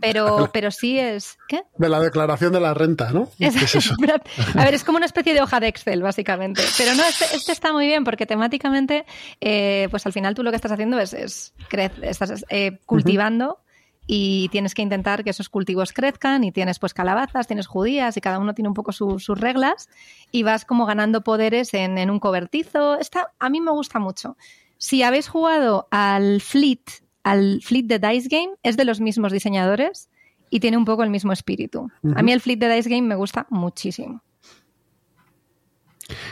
Pero, 0.00 0.50
pero 0.52 0.70
sí 0.70 1.00
es... 1.00 1.36
¿Qué? 1.48 1.64
De 1.78 1.88
la 1.88 1.98
declaración 1.98 2.52
de 2.52 2.60
la 2.60 2.72
renta, 2.72 3.10
¿no? 3.10 3.28
¿Qué 3.36 3.46
es 3.46 3.74
eso? 3.74 3.96
A 4.54 4.64
ver, 4.64 4.74
es 4.74 4.84
como 4.84 4.98
una 4.98 5.06
especie 5.06 5.34
de 5.34 5.42
hoja 5.42 5.58
de 5.58 5.66
Excel, 5.66 6.00
básicamente. 6.00 6.62
Pero 6.78 6.94
no, 6.94 7.02
este, 7.02 7.24
este 7.34 7.50
está 7.50 7.72
muy 7.72 7.86
bien 7.86 8.04
porque 8.04 8.24
temáticamente, 8.24 9.04
eh, 9.40 9.88
pues 9.90 10.06
al 10.06 10.12
final 10.12 10.36
tú 10.36 10.44
lo 10.44 10.50
que 10.50 10.56
estás 10.56 10.70
haciendo 10.70 11.00
es, 11.00 11.12
es 11.12 11.54
estás 12.02 12.44
eh, 12.50 12.78
cultivando 12.86 13.63
y 14.06 14.48
tienes 14.50 14.74
que 14.74 14.82
intentar 14.82 15.24
que 15.24 15.30
esos 15.30 15.48
cultivos 15.48 15.92
crezcan 15.92 16.44
y 16.44 16.52
tienes 16.52 16.78
pues 16.78 16.92
calabazas, 16.94 17.46
tienes 17.46 17.66
judías 17.66 18.16
y 18.16 18.20
cada 18.20 18.38
uno 18.38 18.54
tiene 18.54 18.68
un 18.68 18.74
poco 18.74 18.92
su- 18.92 19.18
sus 19.18 19.40
reglas 19.40 19.88
y 20.30 20.42
vas 20.42 20.64
como 20.64 20.84
ganando 20.86 21.22
poderes 21.22 21.72
en, 21.74 21.96
en 21.98 22.10
un 22.10 22.20
cobertizo. 22.20 22.98
Está, 22.98 23.32
a 23.38 23.48
mí 23.48 23.60
me 23.60 23.70
gusta 23.70 23.98
mucho. 23.98 24.36
Si 24.76 25.02
habéis 25.02 25.28
jugado 25.28 25.88
al 25.90 26.40
Fleet, 26.42 26.82
al 27.22 27.60
Fleet 27.62 27.84
de 27.86 27.98
Dice 27.98 28.28
Game, 28.30 28.54
es 28.62 28.76
de 28.76 28.84
los 28.84 29.00
mismos 29.00 29.32
diseñadores 29.32 30.10
y 30.50 30.60
tiene 30.60 30.76
un 30.76 30.84
poco 30.84 31.02
el 31.02 31.10
mismo 31.10 31.32
espíritu. 31.32 31.90
A 32.14 32.22
mí 32.22 32.32
el 32.32 32.40
Fleet 32.42 32.58
de 32.58 32.74
Dice 32.74 32.90
Game 32.90 33.08
me 33.08 33.14
gusta 33.14 33.46
muchísimo. 33.48 34.20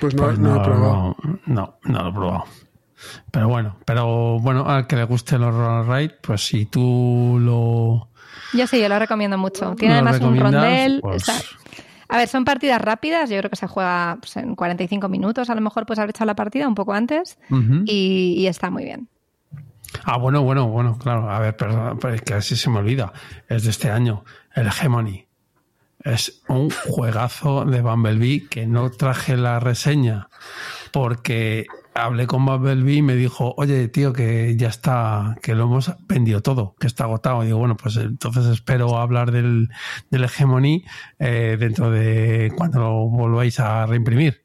Pues 0.00 0.14
no, 0.14 0.24
Pues 0.24 0.38
no, 0.38 0.56
he 0.56 0.60
probado. 0.64 1.16
no, 1.22 1.38
no, 1.46 1.78
no 1.84 2.02
lo 2.02 2.08
he 2.08 2.12
probado. 2.12 2.44
Pero 3.30 3.48
bueno, 3.48 3.76
pero 3.84 4.38
bueno, 4.40 4.66
al 4.68 4.86
que 4.86 4.96
le 4.96 5.04
guste 5.04 5.38
los 5.38 5.54
Roland 5.54 5.90
Ride, 5.90 6.16
pues 6.22 6.44
si 6.46 6.66
tú 6.66 7.38
lo. 7.40 8.08
Yo 8.52 8.66
sí, 8.66 8.80
yo 8.80 8.88
lo 8.88 8.98
recomiendo 8.98 9.38
mucho. 9.38 9.74
Tiene 9.76 9.94
¿Lo 10.00 10.08
además 10.08 10.20
un 10.20 10.38
rondel. 10.38 11.00
Pues- 11.00 11.28
está- 11.28 11.40
A 12.08 12.18
ver, 12.18 12.28
son 12.28 12.44
partidas 12.44 12.80
rápidas. 12.80 13.30
Yo 13.30 13.38
creo 13.38 13.48
que 13.50 13.56
se 13.56 13.66
juega 13.66 14.18
pues, 14.20 14.36
en 14.36 14.54
45 14.54 15.08
minutos. 15.08 15.48
A 15.48 15.54
lo 15.54 15.62
mejor 15.62 15.86
puedes 15.86 15.98
haber 15.98 16.10
echado 16.10 16.26
la 16.26 16.34
partida 16.36 16.68
un 16.68 16.74
poco 16.74 16.92
antes. 16.92 17.38
Y, 17.86 18.34
y 18.36 18.46
está 18.46 18.70
muy 18.70 18.84
bien. 18.84 19.08
Ah, 20.04 20.18
bueno, 20.18 20.42
bueno, 20.42 20.68
bueno, 20.68 20.98
claro. 20.98 21.30
A 21.30 21.38
ver, 21.38 21.56
perdón, 21.56 21.98
pero 22.00 22.14
es 22.14 22.22
que 22.22 22.34
así 22.34 22.56
se 22.56 22.68
me 22.68 22.78
olvida. 22.80 23.12
Es 23.48 23.64
de 23.64 23.70
este 23.70 23.90
año, 23.90 24.24
el 24.54 24.66
Hegemony. 24.66 25.26
Es 26.04 26.42
un 26.48 26.68
juegazo 26.70 27.64
de 27.64 27.80
Bumblebee 27.80 28.48
que 28.48 28.66
no 28.66 28.90
traje 28.90 29.36
la 29.36 29.60
reseña 29.60 30.28
porque 30.90 31.66
hablé 31.94 32.26
con 32.26 32.44
Bumblebee 32.44 32.96
y 32.96 33.02
me 33.02 33.14
dijo, 33.14 33.54
oye, 33.56 33.88
tío, 33.88 34.12
que 34.12 34.56
ya 34.56 34.68
está, 34.68 35.36
que 35.42 35.54
lo 35.54 35.64
hemos 35.64 35.94
vendido 36.08 36.40
todo, 36.42 36.74
que 36.78 36.86
está 36.86 37.04
agotado. 37.04 37.42
Y 37.42 37.46
digo, 37.46 37.58
bueno, 37.58 37.76
pues 37.76 37.96
entonces 37.96 38.46
espero 38.46 38.98
hablar 38.98 39.30
del, 39.30 39.68
del 40.10 40.24
Hegemony 40.24 40.84
eh, 41.18 41.56
dentro 41.58 41.90
de 41.90 42.52
cuando 42.56 42.80
lo 42.80 43.08
volváis 43.08 43.60
a 43.60 43.86
reimprimir. 43.86 44.44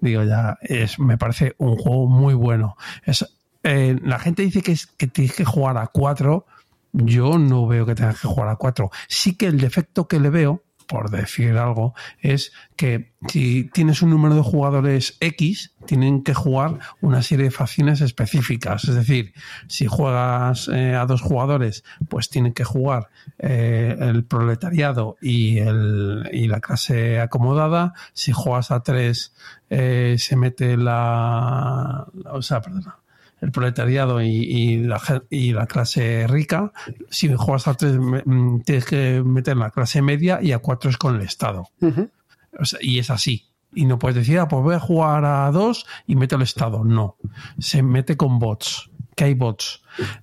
Digo, 0.00 0.24
ya, 0.24 0.58
es, 0.62 0.98
me 0.98 1.18
parece 1.18 1.54
un 1.58 1.76
juego 1.76 2.08
muy 2.08 2.34
bueno. 2.34 2.76
Es, 3.04 3.24
eh, 3.62 3.98
la 4.02 4.18
gente 4.18 4.42
dice 4.42 4.62
que, 4.62 4.72
es, 4.72 4.86
que 4.86 5.06
tienes 5.06 5.34
que 5.34 5.44
jugar 5.44 5.76
a 5.76 5.88
4. 5.88 6.46
Yo 6.92 7.38
no 7.38 7.66
veo 7.66 7.86
que 7.86 7.94
tengas 7.94 8.20
que 8.20 8.28
jugar 8.28 8.48
a 8.48 8.56
4. 8.56 8.90
Sí 9.08 9.36
que 9.36 9.46
el 9.46 9.60
defecto 9.60 10.08
que 10.08 10.18
le 10.18 10.30
veo, 10.30 10.64
por 10.88 11.10
decir 11.10 11.56
algo, 11.58 11.94
es 12.18 12.52
que 12.76 13.12
si 13.28 13.64
tienes 13.72 14.02
un 14.02 14.10
número 14.10 14.34
de 14.34 14.42
jugadores 14.42 15.16
X, 15.20 15.69
tienen 15.86 16.22
que 16.22 16.34
jugar 16.34 16.78
una 17.00 17.22
serie 17.22 17.46
de 17.46 17.50
facciones 17.50 18.00
específicas. 18.00 18.84
Es 18.84 18.94
decir, 18.94 19.32
si 19.66 19.86
juegas 19.86 20.68
eh, 20.72 20.94
a 20.94 21.06
dos 21.06 21.20
jugadores, 21.22 21.84
pues 22.08 22.28
tienen 22.28 22.52
que 22.52 22.64
jugar 22.64 23.08
eh, 23.38 23.96
el 23.98 24.24
proletariado 24.24 25.16
y, 25.20 25.58
el, 25.58 26.28
y 26.32 26.48
la 26.48 26.60
clase 26.60 27.20
acomodada. 27.20 27.94
Si 28.12 28.32
juegas 28.32 28.70
a 28.70 28.82
tres, 28.82 29.32
eh, 29.70 30.16
se 30.18 30.36
mete 30.36 30.76
la. 30.76 32.06
O 32.30 32.42
sea, 32.42 32.60
perdona. 32.60 32.96
El 33.40 33.52
proletariado 33.52 34.20
y, 34.20 34.28
y 34.28 34.76
la, 34.82 35.00
y 35.30 35.52
la 35.54 35.66
clase 35.66 36.26
rica. 36.28 36.72
Si 37.08 37.32
juegas 37.34 37.68
a 37.68 37.74
tres, 37.74 37.94
me- 37.98 38.22
mm, 38.24 38.60
tienes 38.64 38.84
que 38.84 39.22
meter 39.24 39.56
la 39.56 39.70
clase 39.70 40.02
media 40.02 40.40
y 40.42 40.52
a 40.52 40.58
cuatro 40.58 40.90
es 40.90 40.98
con 40.98 41.16
el 41.16 41.22
Estado. 41.22 41.68
Ujú. 41.80 42.10
O 42.58 42.64
sea, 42.66 42.78
y 42.82 42.98
es 42.98 43.08
así. 43.10 43.46
Y 43.74 43.86
no 43.86 43.98
puedes 43.98 44.16
decir, 44.16 44.38
ah, 44.38 44.48
pues 44.48 44.62
voy 44.62 44.74
a 44.74 44.80
jugar 44.80 45.24
a 45.24 45.50
dos 45.50 45.86
y 46.06 46.16
meto 46.16 46.36
el 46.36 46.42
estado. 46.42 46.84
No. 46.84 47.16
Se 47.58 47.82
mete 47.82 48.16
con 48.16 48.38
bots. 48.38 48.90
Que 49.14 49.24
hay 49.24 49.34
bots. 49.34 49.82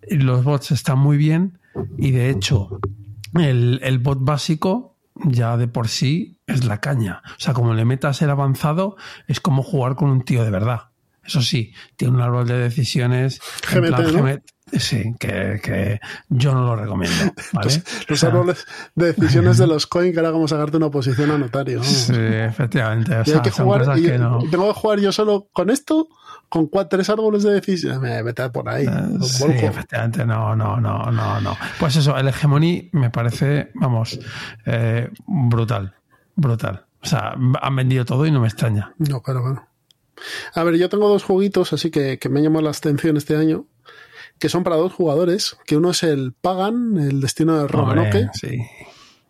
Los 0.10 0.44
bots 0.44 0.72
están 0.72 1.00
muy 1.00 1.18
bien 1.18 1.60
y 1.98 2.12
de 2.12 2.30
hecho 2.30 2.80
el, 3.36 3.80
el 3.84 4.00
bot 4.00 4.20
básico 4.22 4.98
ya 5.26 5.58
de 5.58 5.68
por 5.68 5.88
sí 5.88 6.40
es 6.48 6.66
la 6.66 6.80
caña. 6.80 7.22
O 7.38 7.40
sea, 7.40 7.54
como 7.54 7.74
le 7.74 7.86
metas 7.86 8.22
el 8.22 8.30
avanzado, 8.30 8.96
es 9.28 9.40
como 9.40 9.64
jugar 9.64 9.96
con 9.96 10.10
un 10.10 10.24
tío 10.24 10.44
de 10.44 10.52
verdad. 10.52 10.90
Eso 11.24 11.42
sí, 11.42 11.74
tiene 11.98 12.16
un 12.16 12.22
árbol 12.22 12.48
de 12.48 12.58
decisiones. 12.58 13.42
en 13.72 13.82
GMT, 13.82 13.88
plan 13.88 14.14
¿no? 14.14 14.24
GMT, 14.24 14.44
Sí, 14.74 15.14
que, 15.20 15.60
que 15.64 16.00
yo 16.30 16.54
no 16.54 16.62
lo 16.66 16.76
recomiendo. 16.76 17.18
¿vale? 17.54 17.82
Los, 18.08 18.20
sea, 18.20 18.30
árboles 18.30 18.66
de 18.96 19.14
decisiones 19.14 19.58
de 19.58 19.68
los 19.68 19.88
coin 19.88 20.14
que 20.14 20.20
era 20.20 20.32
como 20.32 20.48
sacarte 20.48 20.78
una 20.78 20.88
oposición 20.88 21.32
a 21.32 21.38
notario. 21.38 21.80
vamos. 21.80 21.94
Sí, 21.94 22.14
efectivamente. 22.16 23.12
O 23.14 23.16
Y 23.16 23.20
hay 23.20 23.26
sea, 23.26 23.42
que 23.42 23.52
jugar, 23.52 23.98
y 23.98 24.04
que 24.04 24.18
no. 24.18 24.40
tengo 24.52 24.68
que 24.74 24.80
jugar 24.80 25.00
yo 25.00 25.12
solo 25.12 25.48
con 25.54 25.70
esto, 25.70 26.10
con 26.50 26.68
cuatro, 26.68 26.98
tres 26.98 27.10
árboles 27.10 27.44
de 27.44 27.54
decisión. 27.54 28.02
Me 28.02 28.22
mete 28.24 28.50
por 28.50 28.68
ahí. 28.70 28.86
Eh, 28.86 29.18
Sí, 29.22 29.46
efectivamente, 29.46 30.26
no, 30.26 30.56
no, 30.56 30.80
no, 30.80 31.12
no, 31.12 31.42
no. 31.42 31.58
Pues 31.80 31.96
eso, 31.96 32.18
el 32.18 32.28
Hegemony 32.28 32.90
me 32.94 33.10
parece, 33.10 33.72
vamos, 33.76 34.20
eh, 34.66 35.10
brutal, 35.26 35.96
brutal. 36.36 36.86
O 37.02 37.06
sea, 37.06 37.36
han 37.62 37.76
vendido 37.76 38.04
todo 38.06 38.26
y 38.26 38.32
no 38.32 38.40
me 38.42 38.48
extraña. 38.48 38.94
No, 38.98 39.22
pero 39.26 39.42
bueno. 39.42 39.68
A 40.56 40.64
ver, 40.64 40.76
yo 40.78 40.90
tengo 40.90 41.08
dos 41.10 41.24
jueguitos 41.24 41.74
así 41.74 41.92
que, 41.92 42.18
que 42.18 42.28
me 42.28 42.42
llamó 42.42 42.60
la 42.60 42.72
atención 42.72 43.18
este 43.18 43.36
año, 43.36 43.66
que 44.40 44.50
son 44.50 44.64
para 44.64 44.76
dos 44.78 44.94
jugadores, 44.94 45.58
que 45.66 45.78
uno 45.78 45.92
es 45.92 46.04
el 46.04 46.34
Pagan, 46.34 46.98
el 46.98 47.22
destino 47.22 47.58
de 47.60 47.68
Roanoke, 47.68 48.30
sí. 48.34 48.60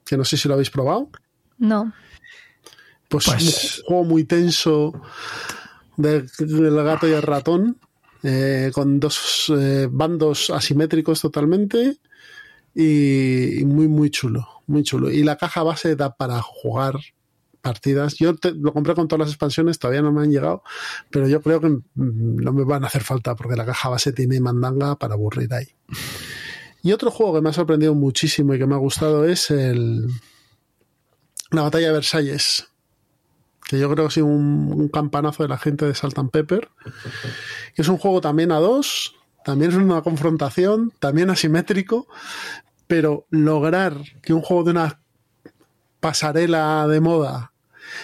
que 0.05 0.17
no 0.17 0.25
sé 0.25 0.37
si 0.37 0.47
lo 0.47 0.53
habéis 0.55 0.69
probado. 0.69 1.09
No. 1.57 1.93
Pues, 3.09 3.25
Pues- 3.25 3.79
un 3.79 3.85
juego 3.85 4.03
muy 4.03 4.23
tenso 4.25 4.93
de- 5.95 6.27
del 6.39 6.75
gato 6.83 7.07
y 7.07 7.13
el 7.13 7.21
ratón, 7.21 7.79
eh, 8.23 8.71
con 8.73 8.99
dos 8.99 9.45
eh, 9.57 9.87
bandos 9.89 10.49
asimétricos 10.49 11.21
totalmente 11.21 11.97
y, 12.75 13.61
y 13.61 13.65
muy, 13.65 13.87
muy 13.87 14.09
chulo, 14.09 14.47
muy 14.67 14.83
chulo. 14.83 15.09
Y 15.11 15.23
la 15.23 15.37
caja 15.37 15.63
base 15.63 15.95
da 15.95 16.15
para 16.15 16.41
jugar 16.41 16.95
partidas. 17.67 18.15
Yo 18.15 18.35
te- 18.35 18.53
lo 18.53 18.73
compré 18.73 18.95
con 18.95 19.07
todas 19.07 19.19
las 19.19 19.29
expansiones, 19.29 19.79
todavía 19.79 20.01
no 20.01 20.11
me 20.11 20.21
han 20.21 20.31
llegado, 20.31 20.63
pero 21.09 21.27
yo 21.27 21.41
creo 21.41 21.59
que 21.59 21.69
mm, 21.69 21.81
no 21.95 22.53
me 22.53 22.63
van 22.63 22.83
a 22.83 22.87
hacer 22.87 23.03
falta 23.03 23.35
porque 23.35 23.55
la 23.55 23.65
caja 23.65 23.89
base 23.89 24.13
tiene 24.13 24.39
mandanga 24.39 24.95
para 24.95 25.15
aburrir 25.15 25.53
ahí. 25.53 25.67
Y 26.81 26.91
otro 26.93 27.11
juego 27.11 27.35
que 27.35 27.41
me 27.41 27.49
ha 27.49 27.53
sorprendido 27.53 27.93
muchísimo 27.95 28.53
y 28.53 28.59
que 28.59 28.67
me 28.67 28.75
ha 28.75 28.79
gustado 28.79 29.25
es 29.25 29.51
el 29.51 30.07
la 31.51 31.63
batalla 31.63 31.87
de 31.87 31.93
Versalles 31.93 32.67
que 33.67 33.77
yo 33.77 33.89
creo 33.89 34.05
que 34.05 34.07
ha 34.07 34.11
sido 34.11 34.27
un, 34.27 34.87
campanazo 34.87 35.43
de 35.43 35.49
la 35.49 35.57
gente 35.57 35.85
de 35.85 35.93
Salt 35.93 36.17
Pepper. 36.31 36.69
Que 37.75 37.81
es 37.81 37.87
un 37.89 37.97
juego 37.97 38.21
también 38.21 38.51
a 38.51 38.59
dos, 38.59 39.15
también 39.43 39.71
es 39.71 39.77
una 39.77 40.01
confrontación, 40.01 40.93
también 40.99 41.29
asimétrico, 41.29 42.07
pero 42.87 43.27
lograr 43.29 43.97
que 44.21 44.33
un 44.33 44.41
juego 44.41 44.63
de 44.63 44.71
una 44.71 45.01
pasarela 45.99 46.87
de 46.87 47.01
moda 47.01 47.51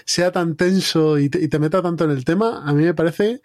sea 0.05 0.31
tan 0.31 0.55
tenso 0.55 1.17
y 1.19 1.29
te, 1.29 1.41
y 1.41 1.47
te 1.47 1.59
meta 1.59 1.81
tanto 1.81 2.03
en 2.05 2.11
el 2.11 2.25
tema, 2.25 2.63
a 2.65 2.73
mí 2.73 2.83
me 2.83 2.93
parece 2.93 3.41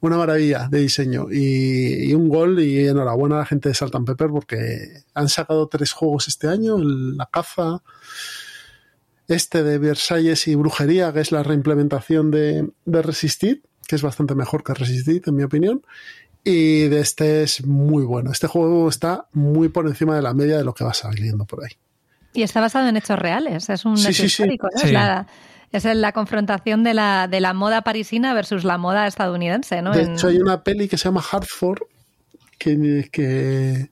una 0.00 0.16
maravilla 0.16 0.68
de 0.70 0.80
diseño 0.80 1.26
y, 1.30 2.10
y 2.10 2.14
un 2.14 2.28
gol 2.28 2.60
y 2.60 2.86
enhorabuena 2.86 3.36
a 3.36 3.38
la 3.40 3.46
gente 3.46 3.68
de 3.68 3.74
Salt 3.74 3.94
and 3.94 4.06
Pepper 4.06 4.28
porque 4.30 5.02
han 5.14 5.28
sacado 5.28 5.68
tres 5.68 5.92
juegos 5.92 6.28
este 6.28 6.48
año, 6.48 6.76
el- 6.76 7.16
La 7.16 7.26
Caza, 7.26 7.82
este 9.28 9.62
de 9.62 9.78
Versalles 9.78 10.46
y 10.48 10.54
Brujería, 10.54 11.12
que 11.12 11.20
es 11.20 11.32
la 11.32 11.42
reimplementación 11.42 12.30
de, 12.30 12.68
de 12.84 13.02
Resisted, 13.02 13.58
que 13.86 13.96
es 13.96 14.02
bastante 14.02 14.34
mejor 14.34 14.62
que 14.62 14.74
Resisted, 14.74 15.22
en 15.26 15.36
mi 15.36 15.42
opinión. 15.44 15.82
Y 16.46 16.88
de 16.88 17.00
este 17.00 17.42
es 17.42 17.64
muy 17.64 18.04
bueno. 18.04 18.30
Este 18.30 18.46
juego 18.46 18.86
está 18.90 19.28
muy 19.32 19.70
por 19.70 19.86
encima 19.86 20.14
de 20.16 20.20
la 20.22 20.34
media 20.34 20.58
de 20.58 20.64
lo 20.64 20.74
que 20.74 20.84
va 20.84 20.92
saliendo 20.92 21.46
por 21.46 21.64
ahí. 21.64 21.70
Y 22.34 22.42
está 22.42 22.60
basado 22.60 22.86
en 22.88 22.96
hechos 22.98 23.18
reales, 23.18 23.70
es 23.70 23.84
un 23.86 23.96
Sí, 23.96 24.08
hecho 24.08 24.12
sí, 24.14 24.18
sí. 24.28 24.42
histórico, 24.42 24.68
¿no? 24.74 24.80
Sí. 24.80 24.86
Es, 24.88 24.92
la, 24.92 25.26
es 25.78 25.84
la 25.96 26.12
confrontación 26.12 26.84
de 26.84 26.94
la, 26.94 27.26
de 27.28 27.40
la 27.40 27.52
moda 27.52 27.82
parisina 27.82 28.32
versus 28.34 28.64
la 28.64 28.78
moda 28.78 29.06
estadounidense, 29.06 29.82
¿no? 29.82 29.92
De 29.92 30.02
En- 30.02 30.12
hecho, 30.14 30.28
hay 30.28 30.36
una 30.38 30.62
peli 30.62 30.88
que 30.88 30.96
se 30.98 31.04
llama 31.04 31.22
Hartford 31.30 31.82
que, 32.58 33.08
que 33.10 33.90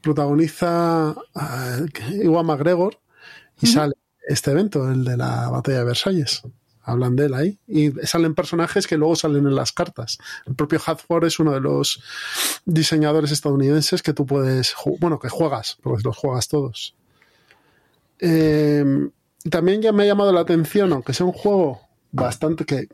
protagoniza 0.00 1.14
a 1.34 1.78
Iwan 2.22 2.46
McGregor 2.46 2.98
y 3.60 3.66
sale 3.66 3.94
este 4.26 4.50
evento, 4.52 4.90
el 4.90 5.04
de 5.04 5.16
la 5.16 5.48
batalla 5.50 5.78
de 5.78 5.84
Versalles. 5.84 6.42
Hablan 6.82 7.16
de 7.16 7.26
él 7.26 7.34
ahí. 7.34 7.58
Y 7.66 7.90
salen 8.06 8.34
personajes 8.34 8.86
que 8.86 8.96
luego 8.96 9.14
salen 9.14 9.46
en 9.46 9.54
las 9.54 9.72
cartas. 9.72 10.16
El 10.46 10.54
propio 10.54 10.80
Hartford 10.84 11.26
es 11.26 11.38
uno 11.38 11.52
de 11.52 11.60
los 11.60 12.02
diseñadores 12.64 13.30
estadounidenses 13.30 14.02
que 14.02 14.14
tú 14.14 14.24
puedes, 14.24 14.74
bueno, 14.98 15.18
que 15.18 15.28
juegas, 15.28 15.76
porque 15.82 16.02
los 16.04 16.16
juegas 16.16 16.48
todos. 16.48 16.94
Eh, 18.20 18.84
también 19.48 19.82
ya 19.82 19.92
me 19.92 20.02
ha 20.02 20.06
llamado 20.06 20.32
la 20.32 20.40
atención, 20.40 20.92
aunque 20.92 21.12
sea 21.14 21.26
un 21.26 21.32
juego 21.32 21.80
bastante 22.12 22.64
que 22.64 22.88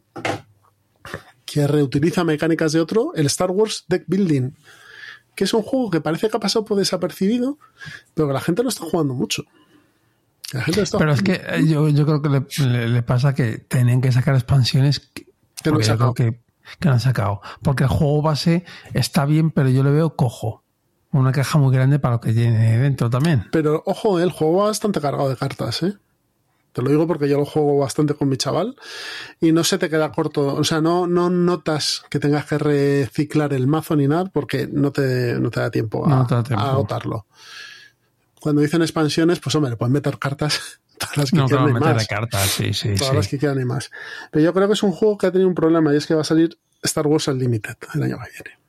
que 1.44 1.66
reutiliza 1.66 2.24
mecánicas 2.24 2.72
de 2.72 2.80
otro, 2.80 3.12
el 3.14 3.26
Star 3.26 3.50
Wars 3.50 3.84
Deck 3.88 4.04
Building, 4.06 4.52
que 5.34 5.44
es 5.44 5.54
un 5.54 5.62
juego 5.62 5.90
que 5.90 6.00
parece 6.00 6.28
que 6.28 6.36
ha 6.36 6.40
pasado 6.40 6.64
por 6.64 6.76
desapercibido, 6.78 7.58
pero 8.14 8.28
que 8.28 8.34
la 8.34 8.40
gente 8.40 8.62
lo 8.62 8.68
está 8.70 8.84
jugando 8.84 9.14
mucho. 9.14 9.44
La 10.52 10.62
gente 10.62 10.80
lo 10.80 10.84
está 10.84 10.98
Pero 10.98 11.12
es 11.12 11.22
que 11.22 11.34
eh, 11.34 11.66
yo, 11.66 11.88
yo 11.88 12.06
creo 12.06 12.22
que 12.22 12.28
le, 12.28 12.46
le- 12.66 12.88
le 12.88 13.02
pasa 13.02 13.34
que 13.34 13.58
tenían 13.58 14.00
que 14.00 14.10
sacar 14.12 14.34
expansiones 14.34 15.00
que, 15.00 15.26
Que 15.62 15.70
yo 15.82 15.96
creo 15.96 16.14
que, 16.14 16.40
han 16.88 17.00
sacado. 17.00 17.40
Porque 17.62 17.84
el 17.84 17.88
juego 17.90 18.22
base 18.22 18.64
está 18.92 19.24
bien, 19.26 19.50
pero 19.50 19.68
yo 19.68 19.82
le 19.84 19.90
veo 19.90 20.16
cojo. 20.16 20.62
Una 21.12 21.30
caja 21.30 21.58
muy 21.58 21.72
grande 21.74 21.98
para 22.00 22.14
lo 22.16 22.20
que 22.20 22.32
tiene 22.32 22.78
dentro 22.78 23.10
también. 23.10 23.46
Pero 23.52 23.82
ojo, 23.86 24.18
el 24.18 24.32
juego 24.32 24.58
va 24.58 24.64
bastante 24.66 25.00
cargado 25.00 25.28
de 25.28 25.36
cartas, 25.36 25.82
¿eh? 25.84 25.94
Te 26.74 26.82
lo 26.82 26.90
digo 26.90 27.06
porque 27.06 27.28
yo 27.28 27.38
lo 27.38 27.44
juego 27.44 27.78
bastante 27.78 28.14
con 28.14 28.28
mi 28.28 28.36
chaval 28.36 28.74
y 29.40 29.52
no 29.52 29.62
se 29.62 29.78
te 29.78 29.88
queda 29.88 30.10
corto. 30.10 30.56
O 30.56 30.64
sea, 30.64 30.80
no, 30.80 31.06
no 31.06 31.30
notas 31.30 32.02
que 32.10 32.18
tengas 32.18 32.46
que 32.46 32.58
reciclar 32.58 33.52
el 33.52 33.68
mazo 33.68 33.94
ni 33.94 34.08
nada 34.08 34.24
porque 34.26 34.66
no 34.70 34.90
te, 34.90 35.38
no 35.38 35.50
te 35.50 35.60
da 35.60 35.70
tiempo 35.70 36.04
a, 36.04 36.26
No 36.28 36.58
agotarlo. 36.58 37.26
Cuando 38.40 38.60
dicen 38.60 38.82
expansiones, 38.82 39.38
pues 39.38 39.54
hombre, 39.54 39.76
pueden 39.76 39.92
meter 39.92 40.18
cartas 40.18 40.80
todas 40.98 41.16
las 41.16 41.30
que 41.30 41.36
No, 41.36 41.46
quieran 41.46 41.68
y 41.68 41.72
más. 41.74 41.96
de 41.96 42.06
cartas, 42.06 42.50
sí, 42.50 42.74
sí, 42.74 42.94
todas 42.96 43.10
sí. 43.10 43.16
las 43.16 43.28
que 43.28 43.38
quieran 43.38 43.60
y 43.60 43.64
más. 43.64 43.92
Pero 44.32 44.44
yo 44.44 44.52
creo 44.52 44.66
que 44.66 44.74
es 44.74 44.82
un 44.82 44.90
juego 44.92 45.16
que 45.16 45.28
ha 45.28 45.30
tenido 45.32 45.48
un 45.48 45.54
problema 45.54 45.94
y 45.94 45.96
es 45.96 46.06
que 46.06 46.14
va 46.14 46.22
a 46.22 46.24
salir 46.24 46.58
Star 46.82 47.06
Wars 47.06 47.28
Unlimited 47.28 47.76
el 47.94 48.02
año 48.02 48.18
que 48.18 48.30
viene. 48.32 48.63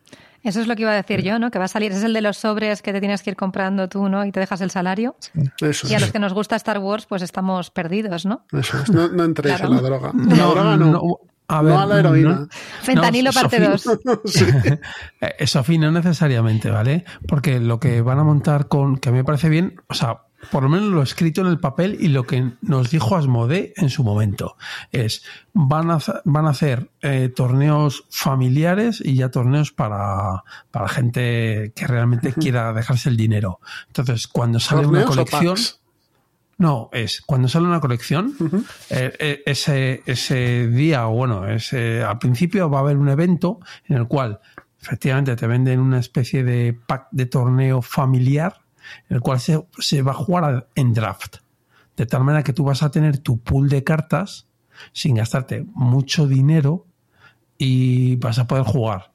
Eso 0.45 0.61
es 0.61 0.67
lo 0.67 0.75
que 0.75 0.83
iba 0.83 0.91
a 0.91 0.95
decir 0.95 1.21
yo, 1.23 1.39
¿no? 1.39 1.51
Que 1.51 1.59
va 1.59 1.65
a 1.65 1.67
salir, 1.67 1.91
es 1.91 2.03
el 2.03 2.13
de 2.13 2.21
los 2.21 2.37
sobres 2.37 2.81
que 2.81 2.93
te 2.93 2.99
tienes 3.01 3.21
que 3.23 3.31
ir 3.31 3.35
comprando 3.35 3.89
tú, 3.89 4.07
¿no? 4.07 4.23
Y 4.25 4.31
te 4.31 4.39
dejas 4.39 4.61
el 4.61 4.71
salario. 4.71 5.15
Eso 5.59 5.87
Y 5.89 5.93
a 5.95 5.99
los 5.99 6.11
que 6.11 6.19
nos 6.19 6.33
gusta 6.33 6.55
Star 6.55 6.77
Wars, 6.79 7.05
pues 7.07 7.21
estamos 7.23 7.71
perdidos, 7.71 8.25
¿no? 8.25 8.45
Eso 8.53 8.77
es. 8.81 8.89
No, 8.91 9.07
no 9.09 9.23
entréis 9.25 9.57
Claro. 9.57 9.71
en 9.71 9.75
la 9.77 9.81
droga. 9.89 10.11
En 10.13 10.29
la 10.29 10.45
droga 10.45 10.77
no. 10.77 10.85
No, 10.85 11.19
a, 11.47 11.61
ver, 11.61 11.73
a 11.73 11.85
la 11.85 11.99
heroína. 11.99 12.29
no- 12.41 12.47
Fentanilo 12.81 13.31
no, 13.31 13.41
parte 13.41 13.57
Sofía- 13.77 14.05
2. 14.05 14.19
Sí. 14.25 14.45
Sofía, 15.47 15.79
no 15.79 15.91
necesariamente, 15.91 16.69
¿vale? 16.69 17.05
Porque 17.27 17.59
lo 17.59 17.79
que 17.79 18.01
van 18.01 18.19
a 18.19 18.23
montar 18.23 18.67
con, 18.67 18.97
que 18.97 19.09
a 19.09 19.11
mí 19.11 19.17
me 19.19 19.23
parece 19.23 19.49
bien, 19.49 19.81
o 19.87 19.93
sea, 19.93 20.21
por 20.51 20.63
lo 20.63 20.69
menos 20.69 20.89
lo 20.89 21.01
escrito 21.01 21.41
en 21.41 21.47
el 21.47 21.59
papel 21.59 21.97
y 21.99 22.07
lo 22.07 22.25
que 22.25 22.51
nos 22.61 22.89
dijo 22.89 23.15
Asmodee 23.15 23.73
en 23.77 23.89
su 23.89 24.03
momento. 24.03 24.57
Es, 24.91 25.23
van 25.53 25.91
a, 25.91 25.95
hacer- 25.95 26.21
van 26.25 26.45
a 26.45 26.49
hacer 26.49 26.89
eh, 27.01 27.29
torneos 27.35 28.05
familiares 28.09 29.01
y 29.03 29.15
ya 29.15 29.29
torneos 29.31 29.71
para, 29.71 30.43
para 30.71 30.87
gente 30.87 31.73
que 31.75 31.87
realmente 31.87 32.33
quiera 32.33 32.73
dejarse 32.73 33.09
el 33.09 33.17
dinero. 33.17 33.59
Entonces, 33.87 34.27
cuando 34.27 34.59
sale 34.59 34.87
una 34.87 35.05
¿Torneos 35.05 35.11
o 35.11 35.25
colección... 35.25 35.57
No, 36.57 36.89
es 36.93 37.21
cuando 37.25 37.49
sale 37.49 37.65
una 37.67 37.81
colección, 37.81 38.33
eh, 38.89 39.11
eh, 39.19 39.43
ese, 39.45 40.03
ese 40.05 40.69
día, 40.69 41.05
o 41.07 41.11
bueno, 41.13 41.49
ese, 41.49 42.01
al 42.01 42.17
principio 42.17 42.69
va 42.69 42.77
a 42.77 42.81
haber 42.81 42.95
un 42.95 43.09
evento 43.09 43.59
en 43.89 43.97
el 43.97 44.07
cual 44.07 44.39
efectivamente 44.81 45.35
te 45.35 45.47
venden 45.47 45.81
una 45.81 45.99
especie 45.99 46.45
de 46.45 46.73
pack 46.87 47.07
de 47.11 47.25
torneo 47.25 47.81
familiar, 47.81 48.61
el 49.09 49.21
cual 49.21 49.39
se, 49.39 49.65
se 49.79 50.01
va 50.01 50.11
a 50.11 50.15
jugar 50.15 50.67
en 50.75 50.93
draft. 50.93 51.37
De 51.97 52.05
tal 52.05 52.23
manera 52.23 52.43
que 52.43 52.53
tú 52.53 52.63
vas 52.65 52.83
a 52.83 52.91
tener 52.91 53.17
tu 53.19 53.39
pool 53.39 53.69
de 53.69 53.83
cartas 53.83 54.47
sin 54.91 55.15
gastarte 55.15 55.65
mucho 55.73 56.27
dinero 56.27 56.85
y 57.57 58.15
vas 58.17 58.39
a 58.39 58.47
poder 58.47 58.65
jugar. 58.65 59.11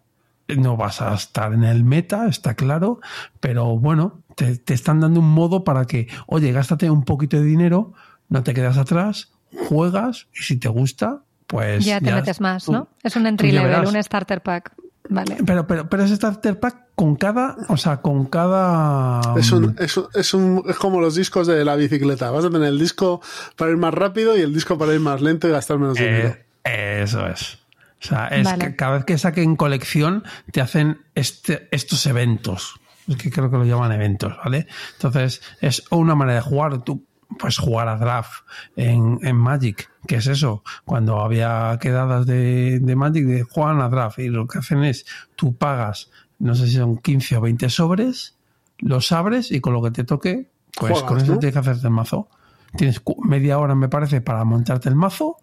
No 0.48 0.76
vas 0.76 1.00
a 1.00 1.14
estar 1.14 1.52
en 1.52 1.62
el 1.62 1.84
meta, 1.84 2.26
está 2.26 2.54
claro, 2.54 3.00
pero 3.38 3.78
bueno, 3.78 4.22
te, 4.34 4.56
te 4.56 4.74
están 4.74 4.98
dando 5.00 5.20
un 5.20 5.30
modo 5.30 5.62
para 5.62 5.84
que, 5.84 6.08
oye, 6.26 6.50
gástate 6.50 6.90
un 6.90 7.04
poquito 7.04 7.36
de 7.36 7.44
dinero, 7.44 7.92
no 8.28 8.42
te 8.42 8.52
quedas 8.52 8.76
atrás, 8.76 9.30
juegas 9.68 10.26
y 10.34 10.42
si 10.42 10.56
te 10.56 10.68
gusta, 10.68 11.22
pues 11.46 11.84
ya 11.84 12.00
te 12.00 12.12
metes 12.12 12.40
más, 12.40 12.64
tú- 12.64 12.72
¿no? 12.72 12.88
Es 13.02 13.14
un 13.14 13.26
entry 13.26 13.52
level, 13.52 13.86
un 13.86 14.02
starter 14.02 14.42
pack. 14.42 14.74
Vale. 15.12 15.38
Pero, 15.44 15.66
pero, 15.66 15.88
pero 15.88 16.04
es 16.04 16.10
starter 16.12 16.58
pack 16.60 16.76
con 16.94 17.16
cada, 17.16 17.56
o 17.68 17.76
sea, 17.76 17.98
con 18.00 18.26
cada. 18.26 19.20
Es, 19.36 19.50
un, 19.52 19.74
es, 19.78 19.96
un- 19.96 20.06
es, 20.14 20.34
un- 20.34 20.62
es 20.68 20.76
como 20.76 21.00
los 21.00 21.16
discos 21.16 21.46
de 21.48 21.64
la 21.64 21.74
bicicleta. 21.76 22.30
Vas 22.30 22.44
a 22.44 22.50
tener 22.50 22.68
el 22.68 22.78
disco 22.78 23.20
para 23.56 23.70
ir 23.72 23.76
más 23.76 23.92
rápido 23.92 24.36
y 24.36 24.40
el 24.40 24.54
disco 24.54 24.78
para 24.78 24.94
ir 24.94 25.00
más 25.00 25.20
lento 25.20 25.48
y 25.48 25.50
gastar 25.50 25.78
menos 25.78 25.96
dinero. 25.98 26.36
Eh, 26.64 27.00
eso 27.04 27.26
es. 27.26 27.58
O 28.02 28.06
sea, 28.06 28.28
es 28.28 28.44
Vale. 28.44 28.64
que 28.66 28.76
cada 28.76 28.96
vez 28.96 29.04
que 29.04 29.18
saquen 29.18 29.56
colección 29.56 30.24
te 30.52 30.60
hacen 30.60 31.00
este, 31.14 31.68
estos 31.70 32.06
eventos. 32.06 32.80
Es 33.08 33.16
que 33.16 33.30
creo 33.30 33.50
que 33.50 33.56
lo 33.56 33.64
llaman 33.64 33.90
eventos, 33.92 34.32
¿vale? 34.44 34.68
Entonces, 34.94 35.42
es 35.60 35.82
una 35.90 36.14
manera 36.14 36.36
de 36.36 36.42
jugar. 36.42 36.84
Tú 36.84 37.04
puedes 37.38 37.58
jugar 37.58 37.88
a 37.88 37.96
draft 37.96 38.44
en, 38.76 39.18
en 39.22 39.36
Magic. 39.36 39.90
¿Qué 40.06 40.16
es 40.16 40.26
eso? 40.26 40.62
Cuando 40.84 41.20
había 41.20 41.78
quedadas 41.80 42.26
de, 42.26 42.80
de 42.80 42.96
Magic, 42.96 43.24
de 43.26 43.42
juegan 43.42 43.80
a 43.80 43.88
draft. 43.88 44.18
Y 44.18 44.28
lo 44.28 44.46
que 44.46 44.58
hacen 44.58 44.84
es, 44.84 45.06
tú 45.36 45.54
pagas, 45.56 46.10
no 46.38 46.54
sé 46.54 46.66
si 46.66 46.76
son 46.76 46.98
15 46.98 47.36
o 47.36 47.40
20 47.42 47.68
sobres, 47.70 48.36
los 48.78 49.12
abres 49.12 49.50
y 49.52 49.60
con 49.60 49.72
lo 49.72 49.82
que 49.82 49.90
te 49.90 50.04
toque, 50.04 50.50
pues 50.78 51.02
con 51.02 51.18
eso 51.18 51.38
tienes 51.38 51.52
que 51.52 51.58
hacerte 51.58 51.86
el 51.86 51.92
mazo. 51.92 52.28
Tienes 52.76 53.02
media 53.24 53.58
hora, 53.58 53.74
me 53.74 53.88
parece, 53.88 54.20
para 54.20 54.44
montarte 54.44 54.88
el 54.88 54.94
mazo 54.94 55.36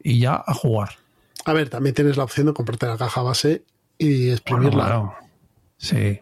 y 0.00 0.20
ya 0.20 0.42
a 0.46 0.54
jugar. 0.54 0.90
A 1.44 1.52
ver, 1.52 1.68
también 1.68 1.94
tienes 1.94 2.16
la 2.16 2.24
opción 2.24 2.46
de 2.46 2.52
comprarte 2.52 2.86
la 2.86 2.96
caja 2.96 3.22
base 3.22 3.64
y 3.98 4.30
exprimirla. 4.30 4.70
Bueno, 4.70 4.86
claro. 4.86 5.14
Sí, 5.76 6.20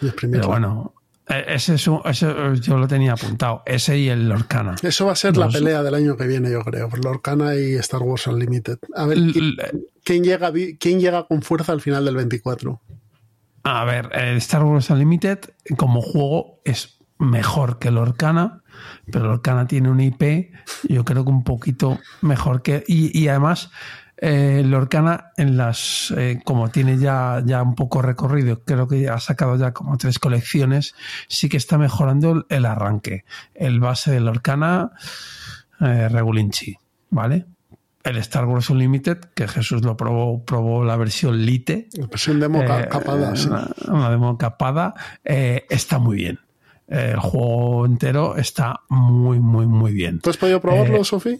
y 0.00 0.06
exprimirla. 0.06 0.42
pero 0.42 0.48
bueno, 0.48 0.94
ese, 1.28 1.74
es 1.74 1.86
un- 1.88 2.00
ese 2.04 2.26
yo 2.60 2.78
lo 2.78 2.88
tenía 2.88 3.12
apuntado. 3.12 3.62
Ese 3.66 3.98
y 3.98 4.08
el 4.08 4.28
Lorcana. 4.28 4.76
Eso 4.82 5.06
va 5.06 5.12
a 5.12 5.16
ser 5.16 5.36
la 5.36 5.48
pelea 5.48 5.82
del 5.82 5.94
año 5.94 6.16
que 6.16 6.26
viene, 6.26 6.50
yo 6.50 6.60
creo. 6.62 6.88
Lorcana 7.02 7.54
y 7.54 7.74
Star 7.74 8.02
Wars 8.02 8.26
Unlimited. 8.26 8.78
A 8.94 9.06
ver, 9.06 9.18
¿quién, 10.04 10.24
llega, 10.24 10.52
quién 10.78 11.00
llega 11.00 11.26
con 11.26 11.42
fuerza 11.42 11.72
al 11.72 11.80
final 11.80 12.04
del 12.04 12.16
24? 12.16 12.80
A 13.64 13.84
ver, 13.84 14.08
el 14.14 14.36
Star 14.38 14.62
Wars 14.64 14.88
Unlimited 14.90 15.40
como 15.76 16.00
juego 16.00 16.60
es 16.64 16.98
mejor 17.18 17.78
que 17.78 17.90
Lorcana, 17.90 18.62
pero 19.10 19.26
Lorcana 19.26 19.66
tiene 19.66 19.90
una 19.90 20.04
IP, 20.04 20.52
yo 20.88 21.04
creo 21.04 21.24
que 21.24 21.30
un 21.30 21.42
poquito 21.44 21.98
mejor 22.22 22.62
que. 22.62 22.84
Y, 22.86 23.16
y 23.18 23.28
además, 23.28 23.70
eh, 24.20 24.62
Lorcana, 24.64 25.32
en 25.36 25.56
las. 25.56 26.12
eh, 26.16 26.40
como 26.44 26.70
tiene 26.70 26.98
ya, 26.98 27.42
ya 27.44 27.62
un 27.62 27.74
poco 27.74 28.02
recorrido, 28.02 28.62
creo 28.64 28.88
que 28.88 29.08
ha 29.08 29.18
sacado 29.20 29.56
ya 29.56 29.72
como 29.72 29.96
tres 29.96 30.18
colecciones, 30.18 30.94
sí 31.28 31.48
que 31.48 31.56
está 31.56 31.78
mejorando 31.78 32.44
el, 32.48 32.66
arranque. 32.66 33.24
El 33.54 33.80
base 33.80 34.10
de 34.10 34.20
Lorcana, 34.20 34.90
eh, 35.80 36.08
Regulinchi, 36.08 36.76
¿vale? 37.10 37.46
El 38.02 38.16
Star 38.18 38.46
Wars 38.46 38.70
Unlimited, 38.70 39.18
que 39.34 39.46
Jesús 39.46 39.84
lo 39.84 39.96
probó, 39.96 40.44
probó 40.44 40.84
la 40.84 40.96
versión 40.96 41.44
Lite, 41.44 41.88
La 41.92 42.06
versión 42.06 42.40
demo 42.40 42.62
eh, 42.62 42.88
capada, 42.90 43.36
sí. 43.36 43.48
Una, 43.48 43.68
una 43.88 44.10
demo 44.10 44.38
capada. 44.38 44.94
eh, 45.24 45.66
está 45.68 45.98
muy 45.98 46.16
bien. 46.16 46.38
El 46.86 47.18
juego 47.18 47.84
entero 47.84 48.36
está 48.36 48.80
muy, 48.88 49.40
muy, 49.40 49.66
muy 49.66 49.92
bien. 49.92 50.20
¿Tú 50.20 50.30
has 50.30 50.38
podido 50.38 50.58
probarlo, 50.60 51.02
eh, 51.02 51.04
Sofi? 51.04 51.38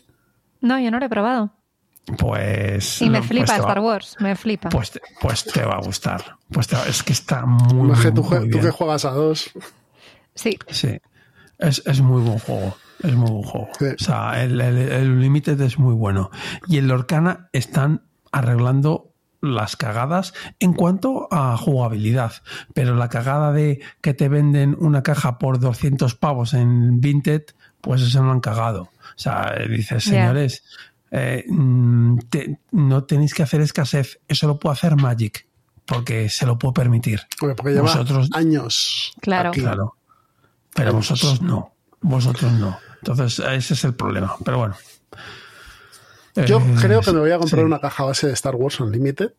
No, 0.61 0.79
yo 0.79 0.91
no 0.91 0.99
lo 0.99 1.07
he 1.07 1.09
probado. 1.09 1.55
Pues. 2.17 3.03
Y 3.03 3.11
me 3.11 3.19
no, 3.19 3.25
flipa 3.25 3.47
pues 3.47 3.59
va- 3.59 3.63
Star 3.63 3.81
Wars, 3.81 4.17
me 4.21 4.35
flipa. 4.37 4.69
Pues 4.71 4.91
te, 4.93 5.01
pues 5.21 5.45
te 5.45 5.63
va 5.65 5.75
a 5.75 5.81
gustar. 5.83 6.37
Pues 6.51 6.67
te 6.69 6.77
va- 6.77 6.87
es 6.87 7.03
que 7.03 7.13
está 7.13 7.45
muy, 7.45 7.93
que 8.01 8.11
tú, 8.13 8.23
muy 8.23 8.31
jue- 8.31 8.41
tú 8.43 8.47
bien. 8.59 8.61
que 8.65 8.71
juegas 8.71 9.05
a 9.05 9.11
dos. 9.11 9.51
Sí, 10.35 10.59
Sí. 10.69 10.99
Es, 11.59 11.83
es 11.87 12.01
muy 12.01 12.23
buen 12.23 12.39
juego. 12.39 12.77
Es 13.03 13.15
muy 13.15 13.31
buen 13.31 13.43
juego. 13.43 13.69
Sí. 13.79 13.87
O 14.01 14.05
sea, 14.05 14.43
el, 14.45 14.61
el, 14.61 14.77
el 14.79 15.11
Unlimited 15.11 15.61
es 15.61 15.79
muy 15.79 15.95
bueno. 15.95 16.31
Y 16.69 16.79
en 16.79 16.87
Lorcana 16.89 17.49
están 17.53 18.03
arreglando 18.31 19.13
las 19.41 19.77
cagadas 19.77 20.35
en 20.61 20.73
cuanto 20.73 21.27
a 21.33 21.57
jugabilidad. 21.57 22.33
Pero 22.75 22.95
la 22.95 23.09
cagada 23.09 23.53
de 23.53 23.81
que 24.01 24.15
te 24.15 24.29
venden 24.29 24.77
una 24.79 25.03
caja 25.03 25.39
por 25.39 25.59
200 25.59 26.15
pavos 26.15 26.55
en 26.55 27.01
Vinted, 27.01 27.43
pues 27.81 28.03
eso 28.03 28.23
no 28.23 28.31
han 28.33 28.41
cagado. 28.41 28.83
O 28.83 28.91
sea, 29.21 29.53
dices, 29.69 30.05
señores, 30.05 30.63
eh, 31.11 31.45
mm, 31.49 32.19
te- 32.31 32.61
no 32.73 33.05
tenéis 33.05 33.35
que 33.35 33.43
hacer 33.43 33.61
escasez. 33.61 34.21
Eso 34.29 34.47
lo 34.47 34.59
puede 34.59 34.75
hacer 34.75 34.97
Magic. 34.97 35.47
Porque 35.87 36.29
se 36.29 36.45
lo 36.45 36.59
puedo 36.59 36.75
permitir. 36.75 37.23
Porque 37.41 37.71
lleva 37.71 37.83
Vosotros- 37.83 38.29
años. 38.35 39.13
Claro. 39.23 39.49
aquí. 39.51 39.61
Claro. 39.63 39.97
Pero 40.75 40.93
vosotros 40.93 41.41
no. 41.41 41.73
Vosotros 42.03 42.53
no. 42.53 42.79
Entonces, 43.03 43.39
ese 43.39 43.73
es 43.75 43.85
el 43.85 43.95
problema. 43.95 44.37
Pero 44.45 44.59
bueno. 44.59 44.77
Yo 46.47 46.59
Eh, 46.59 46.75
creo 46.81 47.01
que 47.01 47.13
me 47.13 47.21
voy 47.21 47.31
a 47.33 47.39
comprar 47.39 47.61
sí. 47.63 47.65
una 47.65 47.81
caja 47.81 48.05
base 48.05 48.27
de 48.27 48.33
Star 48.35 48.55
Wars 48.55 48.79
Unlimited. 48.81 49.33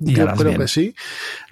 Y 0.00 0.14
Yo 0.14 0.26
creo 0.32 0.48
bien. 0.50 0.60
que 0.60 0.68
sí. 0.68 0.94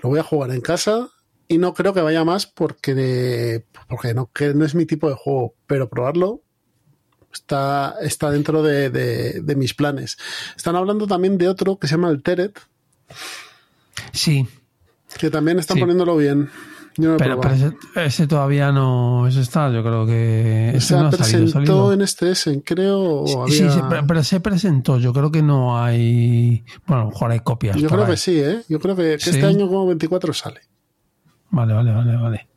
Lo 0.03 0.09
voy 0.11 0.19
a 0.19 0.23
jugar 0.25 0.51
en 0.51 0.61
casa 0.61 1.09
y 1.49 1.59
no 1.59 1.73
creo 1.73 1.95
que 1.95 2.01
vaya 2.03 2.25
más 2.25 2.47
porque, 2.47 3.65
porque 3.89 4.13
no, 4.13 4.31
que 4.33 4.53
no 4.55 4.65
es 4.65 4.75
mi 4.75 4.85
tipo 4.87 5.09
de 5.09 5.15
juego, 5.15 5.55
pero 5.67 5.89
probarlo 5.89 6.43
está, 7.33 7.95
está 8.01 8.31
dentro 8.31 8.63
de, 8.63 8.91
de- 8.91 9.41
de 9.43 9.57
mis 9.57 9.75
planes. 9.75 10.17
Están 10.57 10.77
hablando 10.77 11.07
también 11.07 11.39
de 11.39 11.49
otro 11.49 11.79
que 11.79 11.87
se 11.89 11.95
llama 11.95 12.11
el 12.11 12.23
Teret, 12.23 12.59
Sí, 14.13 14.47
que 15.19 15.31
también 15.31 15.59
están 15.59 15.77
Sí. 15.77 15.81
poniéndolo 15.81 16.17
bien. 16.17 16.51
Yo 16.99 17.13
no 17.13 17.17
pero, 17.17 17.41
pero 17.41 17.55
ese, 17.55 17.73
ese 17.97 18.27
todavía 18.27 18.71
no. 18.71 19.27
Ese 19.27 19.41
está, 19.41 19.71
yo 19.73 19.83
creo 19.83 20.05
que. 20.05 20.71
Ese 20.75 20.89
se 20.89 20.95
no 20.97 21.07
ha 21.07 21.11
presentó 21.11 21.51
salido, 21.53 21.73
salido. 21.75 21.93
en 21.95 22.03
este 22.03 22.31
Essen, 22.33 22.61
creo. 22.61 23.25
Sí, 23.27 23.35
había- 23.63 23.71
sí, 23.73 23.81
pero, 23.89 24.07
pero 24.07 24.23
se 24.25 24.41
presentó. 24.41 24.99
Yo 24.99 25.13
creo 25.15 25.31
que 25.31 25.43
no 25.43 25.83
hay. 25.83 26.65
Bueno, 26.87 27.03
a 27.03 27.05
lo 27.07 27.11
mejor 27.13 27.31
hay 27.31 27.41
copias. 27.41 27.77
Yo 27.77 27.89
creo 27.89 28.05
ahí. 28.05 28.11
que 28.11 28.17
sí, 28.19 28.39
¿eh? 28.39 28.61
Yo 28.69 28.79
creo 28.79 28.95
que, 28.95 29.13
que 29.13 29.19
Sí. 29.21 29.31
este 29.31 29.47
año 29.47 29.69
como 29.69 29.87
24 29.87 30.35
sale. 30.35 30.61
Vale, 31.51 31.73
vale, 31.73 31.93
vale, 31.93 32.17
vale. 32.17 32.49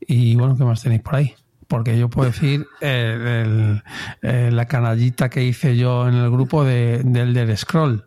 Y 0.00 0.36
bueno, 0.36 0.56
¿qué 0.56 0.62
más 0.64 0.80
tenéis 0.82 1.02
por 1.02 1.16
ahí? 1.16 1.34
Porque 1.68 1.98
yo 1.98 2.08
puedo 2.08 2.30
decir 2.30 2.66
eh, 2.80 3.42
el- 3.44 3.82
eh, 4.22 4.50
la 4.50 4.64
canallita 4.66 5.28
que 5.28 5.44
hice 5.44 5.76
yo 5.76 6.08
en 6.08 6.14
el 6.14 6.30
grupo 6.30 6.64
de, 6.64 7.02
del 7.04 7.34
del 7.34 7.56
Scroll. 7.56 8.06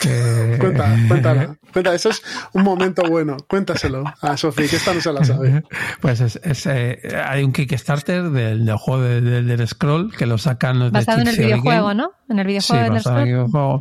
Que, 0.00 0.56
Cuenta, 0.58 0.96
cuéntala. 1.08 1.56
Cuenta, 1.74 1.94
eso 1.94 2.08
es 2.08 2.22
un 2.54 2.62
momento 2.62 3.02
bueno. 3.10 3.36
Cuéntaselo 3.46 4.04
a 4.22 4.36
Sofía, 4.38 4.66
que 4.68 4.76
esta 4.76 4.94
no 4.94 5.00
se 5.02 5.12
la 5.12 5.22
sabe. 5.24 5.62
Pues 6.00 6.20
es, 6.22 6.40
es, 6.42 6.64
eh, 6.66 6.98
hay 7.26 7.42
un 7.44 7.52
Kickstarter 7.52 8.30
del, 8.30 8.64
del 8.64 8.76
juego 8.76 9.02
de- 9.02 9.20
del 9.20 9.46
del 9.46 9.68
Scroll 9.68 10.16
que 10.16 10.24
lo 10.24 10.38
sacan 10.38 10.78
los 10.78 10.90
Basado 10.92 11.16
de 11.18 11.22
en 11.24 11.28
el 11.28 11.36
videojuego, 11.36 11.88
Game. 11.88 11.94
¿no? 12.02 12.12
En 12.30 12.38
el 12.38 12.46
Sí, 12.46 12.48
videojuego 12.48 12.84
del 12.84 12.92
basado 12.94 13.16
en 13.16 13.22
el 13.22 13.28
videojuego. 13.34 13.80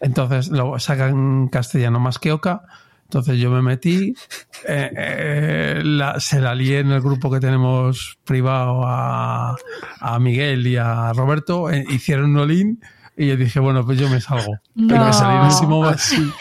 Entonces 0.00 0.48
lo 0.48 0.76
sacan 0.80 1.10
en 1.10 1.48
castellano 1.48 2.00
más 2.00 2.18
que 2.18 2.32
oca. 2.32 2.62
Entonces 3.12 3.38
yo 3.38 3.50
me 3.50 3.60
metí, 3.60 4.14
eh, 4.66 4.90
eh, 4.96 5.82
la- 5.84 6.18
se 6.18 6.40
la 6.40 6.54
lié 6.54 6.78
en 6.78 6.92
el 6.92 7.02
grupo 7.02 7.30
que 7.30 7.40
tenemos 7.40 8.16
privado 8.24 8.84
a, 8.86 9.54
a 10.00 10.18
Miguel 10.18 10.66
y 10.66 10.78
a 10.78 11.12
Roberto, 11.12 11.70
eh, 11.70 11.84
hicieron 11.90 12.30
un 12.30 12.38
all-in 12.38 12.80
y 13.14 13.26
yo 13.26 13.36
dije, 13.36 13.60
bueno, 13.60 13.84
pues 13.84 13.98
yo 13.98 14.08
me 14.08 14.18
salgo. 14.22 14.54
Pero 14.88 15.04
me 15.04 15.12
salí 15.12 15.36
en 15.36 15.44
el 15.44 15.52
último, 15.52 15.84
así. 15.84 16.32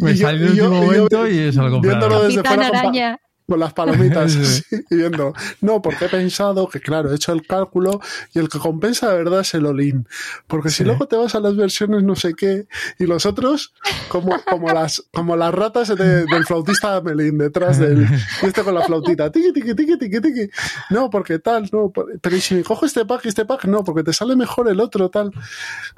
me 0.00 0.16
salí 0.16 0.38
en 0.38 0.44
el 0.44 0.50
último 0.52 0.70
momento 0.86 1.28
y 1.28 1.38
viéndolo 1.82 2.14
desde 2.28 2.42
Capitán 2.42 2.74
Araña. 2.78 3.18
Con 3.48 3.58
las 3.60 3.72
palomitas 3.72 4.32
Sí. 4.32 4.40
así, 4.42 4.84
y 4.90 4.96
viendo. 4.96 5.32
No, 5.62 5.80
porque 5.80 6.04
he 6.04 6.08
pensado 6.08 6.68
que, 6.68 6.80
claro, 6.80 7.10
he 7.10 7.14
hecho 7.16 7.32
el 7.32 7.46
cálculo 7.46 8.00
y 8.34 8.38
el 8.38 8.48
que 8.48 8.58
compensa 8.58 9.10
de 9.10 9.16
verdad 9.16 9.40
es 9.40 9.54
el 9.54 9.64
Olin. 9.66 10.06
Porque 10.46 10.68
si 10.68 10.84
luego 10.84 11.06
te 11.06 11.16
vas 11.16 11.34
a 11.34 11.40
las 11.40 11.56
versiones 11.56 12.02
no 12.02 12.14
sé 12.14 12.34
qué 12.34 12.66
y 12.98 13.06
los 13.06 13.24
otros, 13.26 13.72
como, 14.08 14.36
como, 14.44 14.68
las, 14.72 15.02
como 15.14 15.34
las 15.36 15.54
ratas 15.54 15.88
de- 15.88 16.26
del 16.26 16.44
flautista 16.46 17.00
Melín 17.00 17.38
detrás 17.38 17.78
del. 17.78 18.06
Y 18.42 18.46
este 18.46 18.62
con 18.62 18.74
la 18.74 18.82
flautita. 18.82 19.32
Tiqui, 19.32 19.52
tiqui, 19.52 19.74
tiqui, 19.74 19.96
tiqui, 19.98 20.20
tiqui. 20.20 20.50
No, 20.90 21.08
porque 21.08 21.38
tal, 21.38 21.68
no. 21.72 21.90
Pero 22.20 22.36
¿y 22.36 22.40
si 22.40 22.54
me 22.54 22.62
cojo 22.62 22.84
este 22.84 23.04
pack 23.06 23.24
y 23.24 23.28
este 23.28 23.44
pack? 23.46 23.64
No, 23.64 23.82
porque 23.82 24.02
te 24.02 24.12
sale 24.12 24.36
mejor 24.36 24.68
el 24.68 24.78
otro, 24.80 25.08
tal. 25.08 25.30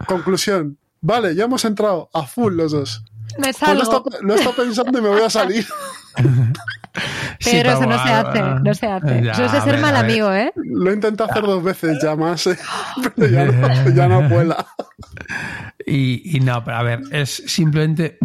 Conclusión. 0.06 0.78
Vale, 1.00 1.34
ya 1.34 1.44
hemos 1.44 1.64
entrado 1.64 2.10
a 2.12 2.24
full 2.26 2.54
los 2.54 2.72
dos. 2.72 3.02
Me 3.38 3.52
Pues 3.52 3.60
lo 3.62 3.66
he 3.66 3.66
salgo. 3.66 3.82
estado, 3.82 4.04
lo 4.22 4.34
he 4.34 4.36
estado 4.36 4.56
pensando 4.56 4.98
y 4.98 5.02
me 5.02 5.08
voy 5.08 5.22
a 5.22 5.30
salir. 5.30 5.66
Sí, 7.50 7.56
Pero 7.58 7.70
eso 7.72 7.86
no 7.86 8.02
se 8.02 8.12
hace, 8.12 8.42
no 8.42 8.74
se 8.74 8.86
hace. 8.86 9.22
ya, 9.22 9.32
Eso 9.32 9.44
es 9.44 9.52
de 9.52 9.60
ser 9.60 9.72
ver, 9.72 9.82
mal 9.82 9.96
amigo, 9.96 10.32
¿eh? 10.32 10.52
Lo 10.56 10.90
he 10.90 10.94
intentado 10.94 11.30
hacer 11.30 11.42
dos 11.42 11.62
veces 11.62 11.98
ya 12.02 12.16
más, 12.16 12.46
¿eh? 12.46 12.58
pero 13.16 13.30
ya 13.30 13.44
no, 13.46 13.90
ya 13.90 14.08
no 14.08 14.28
vuela. 14.28 14.66
Y, 15.86 16.36
y 16.36 16.40
no, 16.40 16.62
pero 16.62 16.76
a 16.76 16.82
ver, 16.82 17.00
es 17.10 17.42
simplemente 17.46 18.18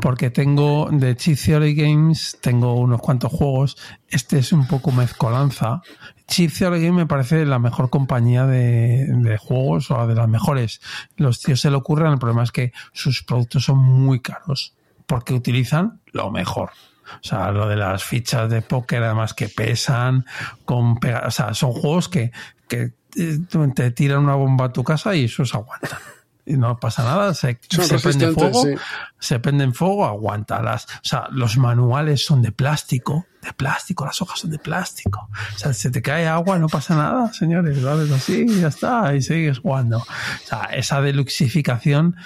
porque 0.00 0.30
tengo 0.30 0.88
de 0.90 1.16
Chip 1.16 1.36
Theory 1.36 1.74
Games, 1.74 2.38
tengo 2.40 2.74
unos 2.74 3.00
cuantos 3.00 3.32
juegos. 3.32 3.76
Este 4.08 4.38
es 4.38 4.52
un 4.52 4.66
poco 4.66 4.92
mezcolanza. 4.92 5.82
Chip 6.28 6.52
Theory 6.56 6.80
Games 6.80 6.96
me 6.96 7.06
parece 7.06 7.44
la 7.44 7.58
mejor 7.58 7.90
compañía 7.90 8.46
de, 8.46 9.06
de 9.08 9.36
juegos 9.38 9.90
o 9.90 10.06
de 10.06 10.14
las 10.14 10.28
mejores. 10.28 10.80
Los 11.16 11.40
tíos 11.40 11.60
se 11.60 11.70
le 11.70 11.76
ocurren, 11.76 12.12
el 12.12 12.18
problema 12.18 12.44
es 12.44 12.52
que 12.52 12.72
sus 12.92 13.22
productos 13.22 13.64
son 13.64 13.78
muy 13.78 14.20
caros 14.20 14.74
porque 15.06 15.34
utilizan 15.34 16.00
lo 16.12 16.30
mejor. 16.30 16.70
O 17.16 17.22
sea, 17.22 17.50
lo 17.50 17.68
de 17.68 17.76
las 17.76 18.04
fichas 18.04 18.48
de 18.50 18.62
póker, 18.62 19.02
además 19.02 19.34
que 19.34 19.48
pesan, 19.48 20.24
con 20.64 20.98
pega- 20.98 21.26
o 21.26 21.30
sea, 21.30 21.54
son 21.54 21.72
juegos 21.72 22.08
que, 22.08 22.32
que 22.68 22.92
eh, 23.16 23.38
te 23.74 23.90
tiran 23.90 24.20
una 24.24 24.34
bomba 24.34 24.66
a 24.66 24.72
tu 24.72 24.84
casa 24.84 25.14
y 25.14 25.24
esos 25.24 25.54
aguantan. 25.54 25.98
Y 26.46 26.56
no 26.56 26.80
pasa 26.80 27.04
nada, 27.04 27.34
se, 27.34 27.58
prende 28.02 28.32
fuego, 28.32 28.62
sí. 28.64 28.70
se 29.18 29.38
prende 29.38 29.64
en 29.64 29.74
fuego, 29.74 30.06
aguanta. 30.06 30.62
Las, 30.62 30.86
o 30.86 31.00
sea, 31.02 31.26
los 31.30 31.58
manuales 31.58 32.24
son 32.24 32.40
de 32.40 32.52
plástico, 32.52 33.26
de 33.42 33.52
plástico, 33.52 34.06
las 34.06 34.22
hojas 34.22 34.40
son 34.40 34.52
de 34.52 34.58
plástico. 34.58 35.28
O 35.54 35.58
sea, 35.58 35.74
se 35.74 35.90
te 35.90 36.00
cae 36.00 36.26
agua, 36.26 36.58
no 36.58 36.68
pasa 36.68 36.94
nada, 36.96 37.30
señores, 37.34 37.84
haces 37.84 38.10
así 38.12 38.60
ya 38.60 38.68
está, 38.68 39.14
y 39.14 39.20
sigues 39.20 39.58
jugando. 39.58 39.98
O 39.98 40.46
sea, 40.46 40.62
esa 40.72 41.02
deluxificación 41.02 42.16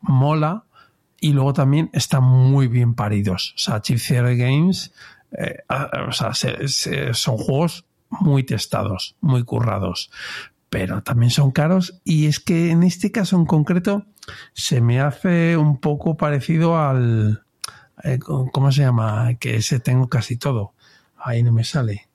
mola 0.00 0.62
y 1.20 1.32
luego 1.32 1.52
también 1.52 1.90
están 1.92 2.22
muy 2.24 2.68
bien 2.68 2.94
paridos. 2.94 3.52
O 3.56 3.58
sea, 3.58 3.80
Chip 3.80 3.98
Theory 4.06 4.36
Games, 4.36 4.92
eh, 5.38 5.58
ah, 5.68 5.90
o 6.08 6.12
sea, 6.12 6.34
se- 6.34 6.68
se- 6.68 7.14
son 7.14 7.36
juegos 7.36 7.84
muy 8.10 8.44
testados, 8.44 9.16
muy 9.20 9.42
currados, 9.44 10.10
pero 10.68 11.02
también 11.02 11.30
son 11.30 11.50
caros 11.50 12.00
y 12.04 12.26
es 12.26 12.40
que 12.40 12.70
en 12.70 12.82
este 12.82 13.10
caso 13.12 13.36
en 13.36 13.44
concreto 13.46 14.06
se 14.52 14.80
me 14.80 15.00
hace 15.00 15.56
un 15.56 15.78
poco 15.80 16.16
parecido 16.16 16.78
al... 16.78 17.44
eh, 18.02 18.18
¿Cómo 18.18 18.70
se 18.72 18.82
llama? 18.82 19.34
Que 19.38 19.56
ese 19.56 19.80
tengo 19.80 20.08
casi 20.08 20.36
todo. 20.36 20.74
Ahí 21.16 21.42
no 21.42 21.52
me 21.52 21.64
sale. 21.64 22.08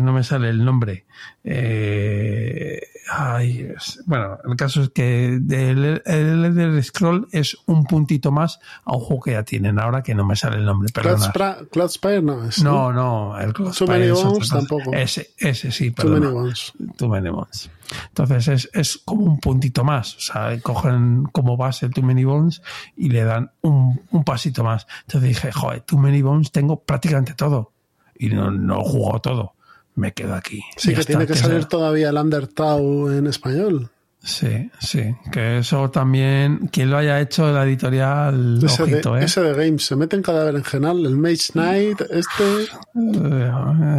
No 0.00 0.12
me 0.12 0.24
sale 0.24 0.48
el 0.48 0.64
nombre. 0.64 1.04
Eh, 1.44 2.80
ay, 3.10 3.68
es- 3.76 4.02
bueno, 4.06 4.38
el 4.48 4.56
caso 4.56 4.82
es 4.82 4.90
que 4.90 5.34
el, 5.34 6.02
el 6.04 6.44
Elder 6.44 6.82
Scroll 6.84 7.28
es 7.32 7.56
un 7.66 7.84
puntito 7.84 8.30
más 8.30 8.60
a 8.84 8.94
un 8.94 9.00
juego 9.00 9.22
que 9.22 9.32
ya 9.32 9.42
tienen. 9.42 9.78
Ahora 9.78 10.02
que 10.02 10.14
no 10.14 10.24
me 10.24 10.36
sale 10.36 10.56
el 10.56 10.64
nombre, 10.64 10.90
Cloud, 10.92 11.04
perdona. 11.04 11.32
Spra- 11.32 11.68
Cloud 11.70 11.88
Spire 11.90 12.22
no 12.22 12.44
es. 12.44 12.62
No, 12.62 12.92
no, 12.92 13.38
el 13.38 13.52
Cloud 13.52 13.68
Too 13.72 13.86
Spire 13.86 13.98
Many 13.98 14.04
es 14.04 14.12
otra 14.18 14.28
Bones 14.30 14.38
cosa. 14.50 14.58
tampoco. 14.58 14.92
Ese, 14.94 15.30
ese 15.38 15.72
sí, 15.72 15.90
Too 15.90 16.08
many 16.08 16.26
ones. 16.26 16.72
Too 16.96 17.08
Many 17.08 17.30
Bones. 17.30 17.70
Entonces 18.08 18.48
es, 18.48 18.70
es 18.72 18.98
como 19.04 19.24
un 19.24 19.38
puntito 19.40 19.84
más. 19.84 20.16
O 20.16 20.20
sea, 20.20 20.58
cogen 20.62 21.24
como 21.32 21.56
base 21.56 21.86
el 21.86 21.92
Too 21.92 22.02
Many 22.02 22.24
Bones 22.24 22.62
y 22.96 23.08
le 23.10 23.24
dan 23.24 23.50
un, 23.62 24.00
un 24.10 24.24
pasito 24.24 24.64
más. 24.64 24.86
Entonces 25.02 25.28
dije, 25.28 25.52
joder, 25.52 25.80
Too 25.82 25.98
Many 25.98 26.22
Bones 26.22 26.52
tengo 26.52 26.80
prácticamente 26.80 27.34
todo. 27.34 27.72
Y 28.18 28.28
no, 28.28 28.50
no 28.50 28.82
jugado 28.82 29.20
todo. 29.20 29.54
Me 29.94 30.12
quedo 30.12 30.34
aquí. 30.34 30.62
Sí, 30.76 30.94
que 30.94 31.00
está, 31.00 31.12
tiene 31.12 31.26
que 31.26 31.34
salir 31.34 31.66
todavía 31.66 32.08
el 32.10 32.16
Undertow 32.16 33.10
en 33.10 33.26
español. 33.26 33.90
Sí, 34.24 34.70
sí. 34.78 35.16
Que 35.32 35.58
eso 35.58 35.90
también, 35.90 36.68
quien 36.70 36.90
lo 36.90 36.96
haya 36.96 37.20
hecho 37.20 37.50
la 37.52 37.64
editorial, 37.64 38.60
Ese 38.62 38.82
ojito, 38.84 39.14
de, 39.14 39.22
¿eh? 39.22 39.24
ese 39.24 39.40
de 39.42 39.52
Games. 39.52 39.84
Se 39.84 39.96
mete 39.96 40.14
en 40.14 40.22
cadáver 40.22 40.54
en 40.54 40.62
general. 40.62 41.04
El 41.04 41.16
Mage 41.16 41.52
Knight, 41.54 42.00
este. 42.08 42.68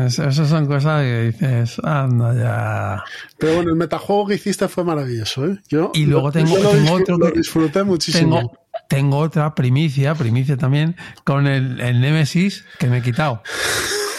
Esas 0.07 0.35
son 0.47 0.65
cosas 0.65 1.01
que 1.03 1.21
dices, 1.31 1.77
anda 1.83 2.33
ya. 2.33 3.03
Pero 3.37 3.55
bueno, 3.55 3.71
el 3.71 3.75
metajuego 3.75 4.27
que 4.27 4.35
hiciste 4.35 4.67
fue 4.69 4.83
maravilloso, 4.83 5.45
¿eh? 5.45 5.59
Yo, 5.67 5.91
Y 5.93 6.05
luego 6.05 6.31
tengo- 6.31 6.55
yo 6.57 6.63
lo, 6.63 6.69
tengo 6.71 6.97
disfr- 6.97 7.01
otro 7.01 7.17
lo 7.17 7.25
que- 7.31 7.39
disfruté 7.39 7.83
muchísimo. 7.83 8.37
Tengo, 8.37 8.57
tengo 8.89 9.17
otra 9.17 9.53
primicia, 9.55 10.15
primicia 10.15 10.57
también, 10.57 10.95
con 11.25 11.47
el, 11.47 11.79
el 11.81 11.99
Nemesis 12.01 12.65
que 12.79 12.87
me 12.87 12.99
he 12.99 13.01
quitado. 13.01 13.41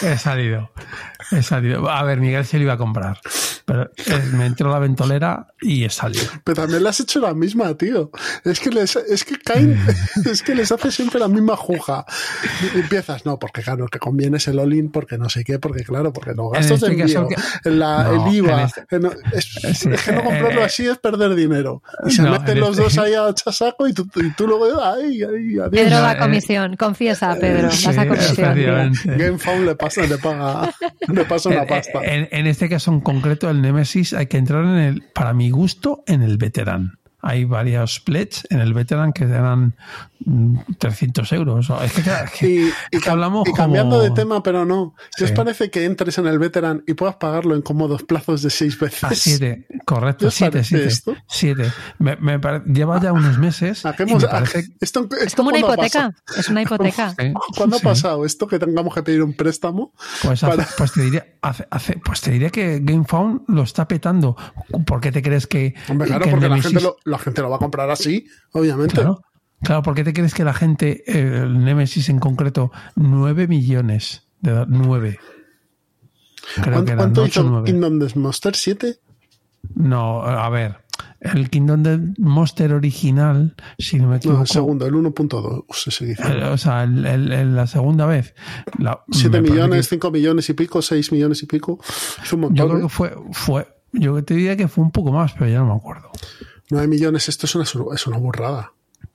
He 0.01 0.17
salido. 0.17 0.69
He 1.31 1.41
salido. 1.43 1.89
A 1.89 2.03
ver, 2.03 2.19
Miguel 2.19 2.45
se 2.45 2.57
lo 2.57 2.63
iba 2.63 2.73
a 2.73 2.77
comprar. 2.77 3.19
Pero 3.65 3.83
eh, 3.97 4.23
me 4.33 4.45
entró 4.45 4.69
la 4.71 4.77
ventolera 4.77 5.47
y 5.59 5.85
he 5.85 5.89
salido. 5.89 6.25
Pero 6.43 6.61
también 6.61 6.83
le 6.83 6.89
has 6.89 6.99
hecho 6.99 7.19
la 7.19 7.33
misma, 7.33 7.73
tío. 7.75 8.11
Es 8.43 8.59
que 8.59 8.69
les, 8.69 8.95
es 8.95 9.23
que 9.25 9.37
caen, 9.39 9.79
es 10.25 10.43
que 10.43 10.53
les 10.53 10.71
hace 10.71 10.91
siempre 10.91 11.19
la 11.19 11.27
misma 11.27 11.55
juja. 11.55 12.05
Y 12.75 12.79
empiezas, 12.81 13.25
no, 13.25 13.39
porque 13.39 13.63
claro, 13.63 13.87
que 13.87 13.97
conviene 13.97 14.37
es 14.37 14.47
el 14.47 14.59
all-in, 14.59 14.91
porque 14.91 15.17
no 15.17 15.29
sé 15.29 15.43
qué, 15.43 15.57
porque 15.57 15.83
claro, 15.83 16.13
porque 16.13 16.33
los 16.35 16.51
gastos 16.51 16.83
este 16.83 16.95
de 16.95 17.01
caso 17.01 17.21
envío, 17.23 17.37
que- 17.63 17.69
la- 17.71 18.03
No, 18.03 18.27
el 18.27 18.35
IVA, 18.35 18.53
en 18.53 18.59
este- 18.67 18.99
no, 18.99 19.11
es, 19.33 19.45
Sí, 19.79 19.89
es 19.91 20.03
que 20.03 20.11
no 20.11 20.23
comprarlo 20.23 20.61
eh, 20.61 20.65
así 20.65 20.87
es 20.87 20.97
perder 20.99 21.33
dinero. 21.33 21.81
Y 22.05 22.11
se 22.11 22.21
no, 22.21 22.31
meten 22.31 22.49
en 22.57 22.59
los 22.59 22.69
este- 22.71 22.83
dos 22.83 22.97
ahí 22.99 23.13
a 23.15 23.33
chasaco 23.33 23.87
y 23.87 23.93
tú, 23.93 24.07
y 24.15 24.29
tú 24.33 24.47
luego, 24.47 24.67
ay, 24.83 25.23
ay, 25.23 25.57
adiós. 25.57 25.69
Pedro 25.71 26.01
va 26.01 26.11
a 26.11 26.13
eh, 26.13 26.19
comisión. 26.19 26.75
Confiesa, 26.77 27.35
Pedro. 27.39 27.71
Sí, 27.71 27.87
vas 27.87 27.97
a 27.97 28.07
comisión. 28.07 28.93
GameFound 29.05 29.65
le 29.65 29.75
pasa, 29.75 30.01
le 30.03 30.17
paga, 30.19 30.71
le 31.15 31.25
pasa 31.25 31.49
una 31.49 31.65
pasta. 31.65 32.01
En, 32.03 32.27
en 32.31 32.47
este 32.47 32.69
caso 32.69 32.91
en 32.91 33.01
concreto, 33.01 33.49
el 33.49 33.61
Nemesis, 33.61 34.13
hay 34.13 34.27
que 34.27 34.37
entrar 34.37 34.63
en 34.63 34.77
el, 34.77 35.03
para 35.13 35.33
mi 35.33 35.49
gusto, 35.49 36.03
en 36.07 36.21
el 36.21 36.37
veterán. 36.37 36.99
Hay 37.27 37.43
varios 37.45 37.99
pledges 37.99 38.45
en 38.51 38.59
el 38.59 38.73
veterán 38.75 39.11
que 39.11 39.25
te 39.25 39.31
dan 39.31 39.75
mm, 40.23 40.59
300 40.77 41.31
euros. 41.33 41.71
Es 41.83 41.91
que, 41.93 42.01
es 42.01 42.31
que- 42.37 42.47
Y, 42.47 42.59
y 42.59 42.67
es 42.67 42.73
que 42.91 42.99
cam- 42.99 43.13
hablamos 43.13 43.49
y 43.49 43.53
cambiando 43.53 43.95
como- 43.97 44.03
de 44.03 44.11
tema, 44.11 44.43
pero 44.43 44.63
no. 44.63 44.93
¿Qué 45.17 45.23
os 45.23 45.31
parece 45.31 45.71
que 45.71 45.85
entres 45.85 46.17
en 46.19 46.27
el 46.27 46.37
veteran 46.37 46.83
y 46.85 46.93
puedas 46.93 47.15
pagarlo 47.15 47.55
en 47.55 47.63
cómodos 47.63 48.03
plazos 48.03 48.43
de 48.43 48.51
seis 48.51 48.79
veces? 48.79 49.03
A 49.03 49.15
siete, 49.15 49.65
correcto, 49.85 50.19
¿Qué 50.19 50.25
os 50.27 50.33
siete, 50.35 50.63
siete. 50.63 50.85
esto? 50.85 51.15
siete. 51.27 51.71
Me, 51.97 52.15
me 52.17 52.39
pare- 52.39 52.61
lleva 52.67 53.01
ya 53.01 53.11
unos 53.11 53.39
meses. 53.39 53.85
¿A 53.87 53.93
qué 53.95 54.03
y 54.03 54.09
hemos- 54.09 54.21
me 54.21 54.27
a- 54.29 54.31
parece, 54.31 54.65
esto, 54.79 55.09
Es 55.19 55.33
como 55.35 55.49
una 55.49 55.59
hipoteca. 55.59 56.13
Es 56.37 56.47
una 56.49 56.61
hipoteca. 56.61 57.15
Sí, 57.19 57.33
¿Cuándo 57.57 57.77
sí. 57.79 57.81
ha 57.85 57.89
pasado 57.89 58.23
esto 58.25 58.47
que 58.47 58.59
tengamos 58.59 58.93
que 58.93 59.01
pedir 59.01 59.23
un 59.23 59.33
préstamo? 59.33 59.93
Pues, 60.21 60.43
hace- 60.43 60.67
pues 60.77 60.91
te 60.93 61.01
diría, 61.01 61.25
hace- 61.41 61.67
hace- 61.71 61.97
pues 62.05 62.21
te 62.21 62.29
diría 62.31 62.51
que 62.51 62.79
GameFound 62.83 63.41
lo 63.47 63.63
está 63.63 63.87
petando. 63.87 64.35
¿Por 64.85 65.01
qué 65.01 65.11
te 65.11 65.21
crees 65.23 65.47
que, 65.47 65.73
Hombre, 65.89 66.07
claro, 66.07 66.25
que 66.25 66.31
porque 66.31 66.49
la 66.49 66.61
gente, 66.61 66.81
lo, 66.81 66.97
la 67.17 67.19
gente 67.23 67.41
lo 67.41 67.49
va 67.49 67.55
a 67.57 67.59
comprar 67.59 67.89
así, 67.89 68.27
obviamente. 68.53 68.95
Claro, 68.95 69.21
claro, 69.61 69.81
¿por 69.83 69.95
qué 69.95 70.03
te 70.03 70.13
crees 70.13 70.33
que 70.33 70.43
la 70.43 70.53
gente, 70.53 71.03
el 71.07 71.63
Nemesis 71.63 72.09
en 72.09 72.19
concreto, 72.19 72.71
9 72.95 73.47
millones 73.47 74.27
de 74.41 74.51
do- 74.51 74.65
9? 74.67 75.19
Creo 76.55 76.63
que 76.65 76.71
¿Cuánto, 76.71 76.91
eran 76.91 76.97
cuánto 76.97 77.21
8 77.23 77.29
hizo 77.41 77.49
9. 77.49 77.65
Kingdom 77.71 77.99
Death 77.99 78.15
Monster? 78.15 78.53
¿7? 78.53 78.97
No, 79.73 80.21
a 80.21 80.47
ver, 80.49 80.77
el 81.21 81.49
Kingdom 81.49 81.81
Death 81.81 82.01
Monster 82.19 82.71
original, 82.73 83.55
si 83.79 83.97
no 83.97 84.03
me 84.03 84.09
No, 84.11 84.15
equivoco. 84.17 84.41
el 84.41 84.47
segundo, 84.47 84.85
el 84.85 84.93
1.2 84.93 85.65
se 85.91 86.05
diciendo. 86.05 86.51
o 86.51 86.57
sea, 86.57 86.83
el- 86.83 87.03
el- 87.05 87.31
el- 87.31 87.55
la 87.55 87.65
segunda 87.65 88.05
vez. 88.05 88.35
la- 88.77 89.03
7 89.11 89.41
me 89.41 89.47
parece 89.47 89.53
millones, 89.53 89.87
que- 89.87 89.95
5 89.95 90.11
millones 90.11 90.49
y 90.49 90.53
pico, 90.53 90.81
6 90.83 91.11
millones 91.11 91.41
y 91.41 91.47
pico. 91.47 91.79
Es 92.23 92.31
un 92.33 92.41
montón. 92.41 92.57
yo 92.57 92.67
creo 92.67 92.77
¿eh? 92.79 92.83
que 92.83 92.89
fue, 92.89 93.15
fue, 93.31 93.67
yo 93.93 94.23
te 94.23 94.35
diría 94.35 94.55
que 94.55 94.67
fue 94.67 94.83
un 94.83 94.91
poco 94.91 95.11
más, 95.11 95.33
pero 95.33 95.49
ya 95.49 95.57
no 95.59 95.65
me 95.65 95.73
acuerdo. 95.75 96.11
9 96.69 96.87
millones, 96.87 97.29
esto 97.29 97.45
es 97.45 97.55
una, 97.55 97.65
es 97.93 98.07
una 98.07 98.17
burrada. 98.17 98.71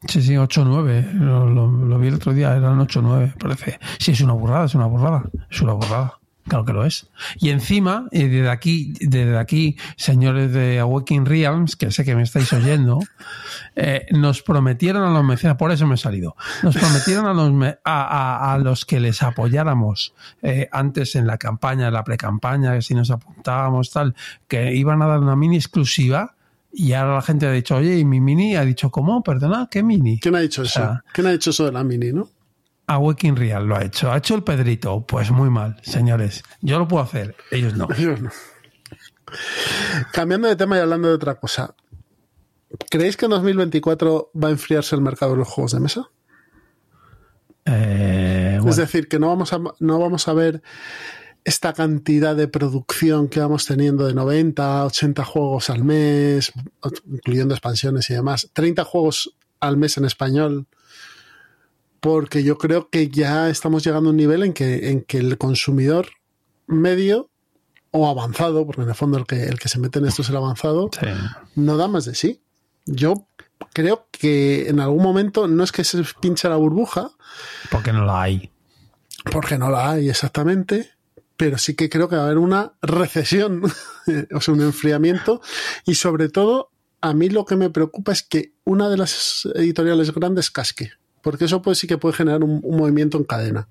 Sí, 0.06 0.22
sí, 0.22 0.34
8-9. 0.34 1.12
Lo, 1.14 1.46
lo- 1.50 1.70
lo 1.70 1.98
vi 1.98 2.08
el 2.08 2.14
otro 2.14 2.32
día, 2.32 2.56
eran 2.56 2.78
8-9, 2.78 3.34
parece. 3.38 3.78
Sí, 3.98 4.12
es 4.12 4.20
una 4.20 4.32
burrada, 4.34 4.64
es 4.66 4.74
una 4.74 4.86
burrada. 4.86 5.24
Es 5.50 5.60
una 5.60 5.72
burrada. 5.74 6.14
Claro 6.48 6.64
que 6.64 6.72
lo 6.72 6.84
es. 6.86 7.08
Y 7.38 7.50
encima, 7.50 8.06
eh, 8.10 8.26
desde 8.28 8.48
aquí, 8.48 8.94
desde 9.00 9.36
aquí, 9.38 9.76
señores 9.96 10.52
de 10.52 10.80
Awakening 10.80 11.26
Realms, 11.26 11.76
que 11.76 11.90
sé 11.92 12.04
que 12.04 12.16
me 12.16 12.22
estáis 12.22 12.52
oyendo, 12.52 12.98
eh, 13.76 14.06
nos 14.12 14.42
prometieron 14.42 15.02
a 15.04 15.10
los 15.12 15.22
mecenas, 15.22 15.56
por 15.58 15.70
eso 15.70 15.86
me 15.86 15.94
he 15.94 15.98
salido, 15.98 16.34
nos 16.62 16.76
prometieron 16.76 17.26
a 17.26 17.34
los, 17.34 17.52
me- 17.52 17.78
a, 17.84 18.02
a- 18.48 18.54
a 18.54 18.58
los 18.58 18.84
que 18.84 18.98
les 19.00 19.22
apoyáramos 19.22 20.14
eh, 20.42 20.68
antes 20.72 21.14
en 21.14 21.26
la 21.26 21.36
campaña, 21.36 21.88
en 21.88 21.92
la 21.94 22.02
pre-campaña, 22.04 22.74
que 22.74 22.82
si 22.82 22.94
nos 22.94 23.10
apuntábamos, 23.10 23.90
tal, 23.90 24.14
que 24.48 24.74
iban 24.74 25.02
a 25.02 25.06
dar 25.06 25.20
una 25.20 25.36
mini 25.36 25.56
exclusiva. 25.56 26.34
Y 26.72 26.92
ahora 26.92 27.16
la 27.16 27.22
gente 27.22 27.46
ha 27.46 27.52
dicho, 27.52 27.76
oye, 27.76 27.98
y 27.98 28.04
mi 28.04 28.20
mini 28.20 28.56
ha 28.56 28.64
dicho, 28.64 28.90
¿cómo? 28.90 29.22
Perdona, 29.22 29.68
¿qué 29.70 29.82
mini? 29.82 30.20
¿Quién 30.20 30.36
ha 30.36 30.40
dicho 30.40 30.62
O 30.62 30.64
eso? 30.64 31.00
¿Quién 31.12 31.26
ha 31.26 31.32
dicho 31.32 31.50
eso 31.50 31.64
de 31.64 31.72
la 31.72 31.82
mini, 31.82 32.12
no? 32.12 32.28
Awakening 32.86 33.36
Real 33.36 33.66
lo 33.66 33.76
ha 33.76 33.84
hecho. 33.84 34.10
¿Ha 34.10 34.18
hecho 34.18 34.34
el 34.34 34.42
Pedrito? 34.42 35.04
Pues 35.06 35.30
muy 35.30 35.48
mal, 35.48 35.76
señores. 35.82 36.42
Yo 36.60 36.78
lo 36.78 36.88
puedo 36.88 37.02
hacer, 37.02 37.36
ellos 37.50 37.76
no. 37.76 37.88
Yo 37.96 38.16
no. 38.16 38.30
Cambiando 40.12 40.48
de 40.48 40.56
tema 40.56 40.76
y 40.76 40.80
hablando 40.80 41.08
de 41.08 41.14
otra 41.14 41.36
cosa. 41.36 41.74
¿Creéis 42.88 43.16
que 43.16 43.26
en 43.26 43.30
2024 43.32 44.32
va 44.42 44.48
a 44.48 44.50
enfriarse 44.50 44.94
el 44.96 45.02
mercado 45.02 45.32
de 45.32 45.38
los 45.38 45.48
juegos 45.48 45.72
de 45.72 45.80
mesa? 45.80 46.10
Eh, 47.64 48.56
bueno, 48.56 48.70
Es 48.70 48.76
decir, 48.76 49.08
que 49.08 49.18
no 49.18 49.28
vamos, 49.28 49.52
a, 49.52 49.60
no 49.78 49.98
vamos 49.98 50.26
a 50.26 50.32
ver 50.32 50.62
esta 51.44 51.72
cantidad 51.72 52.36
de 52.36 52.48
producción 52.48 53.28
que 53.28 53.40
vamos 53.40 53.66
teniendo 53.66 54.06
de 54.06 54.14
90, 54.14 54.86
80 54.86 55.24
juegos 55.24 55.70
al 55.70 55.84
mes, 55.84 56.52
incluyendo 57.06 57.54
expansiones 57.54 58.10
y 58.10 58.14
demás. 58.14 58.50
30 58.52 58.84
juegos 58.84 59.34
al 59.58 59.76
mes 59.76 59.96
en 59.96 60.04
español. 60.04 60.66
Porque 62.00 62.42
yo 62.42 62.56
creo 62.58 62.88
que 62.88 63.08
ya 63.08 63.50
estamos 63.50 63.84
llegando 63.84 64.08
a 64.08 64.12
un 64.12 64.16
nivel 64.16 64.42
en 64.42 64.52
que, 64.52 64.90
en 64.90 65.02
que 65.02 65.18
el 65.18 65.36
consumidor 65.38 66.08
medio 66.66 67.30
o 67.90 68.08
avanzado, 68.08 68.64
porque 68.66 68.82
en 68.82 68.88
el 68.88 68.94
fondo 68.94 69.18
el 69.18 69.26
que, 69.26 69.44
el 69.44 69.58
que 69.58 69.68
se 69.68 69.78
mete 69.78 69.98
en 69.98 70.06
esto 70.06 70.22
es 70.22 70.30
el 70.30 70.36
avanzado, 70.36 70.90
sí. 70.98 71.06
no 71.56 71.76
da 71.76 71.88
más 71.88 72.04
de 72.04 72.14
sí. 72.14 72.40
Yo 72.86 73.26
creo 73.72 74.06
que 74.10 74.68
en 74.68 74.80
algún 74.80 75.02
momento 75.02 75.48
no 75.48 75.64
es 75.64 75.72
que 75.72 75.84
se 75.84 76.02
pinche 76.20 76.48
la 76.48 76.56
burbuja, 76.56 77.10
porque 77.70 77.92
no 77.92 78.04
la 78.04 78.22
hay. 78.22 78.50
porque 79.30 79.58
no 79.58 79.70
la 79.70 79.90
hay 79.90 80.08
exactamente, 80.08 80.90
pero 81.40 81.56
sí 81.56 81.74
que 81.74 81.88
creo 81.88 82.06
que 82.06 82.16
va 82.16 82.22
a 82.22 82.24
haber 82.26 82.36
una 82.36 82.72
recesión, 82.82 83.62
o 84.34 84.40
sea, 84.42 84.52
un 84.52 84.60
enfriamiento, 84.60 85.40
y 85.86 85.94
sobre 85.94 86.28
todo, 86.28 86.70
a 87.00 87.14
mí 87.14 87.30
lo 87.30 87.46
que 87.46 87.56
me 87.56 87.70
preocupa 87.70 88.12
es 88.12 88.22
que 88.22 88.52
una 88.64 88.90
de 88.90 88.98
las 88.98 89.48
editoriales 89.54 90.12
grandes 90.12 90.50
casque, 90.50 90.90
porque 91.22 91.46
eso 91.46 91.62
pues 91.62 91.78
sí 91.78 91.86
que 91.86 91.96
puede 91.96 92.14
generar 92.14 92.44
un, 92.44 92.60
un 92.62 92.76
movimiento 92.76 93.16
en 93.16 93.24
cadena. 93.24 93.68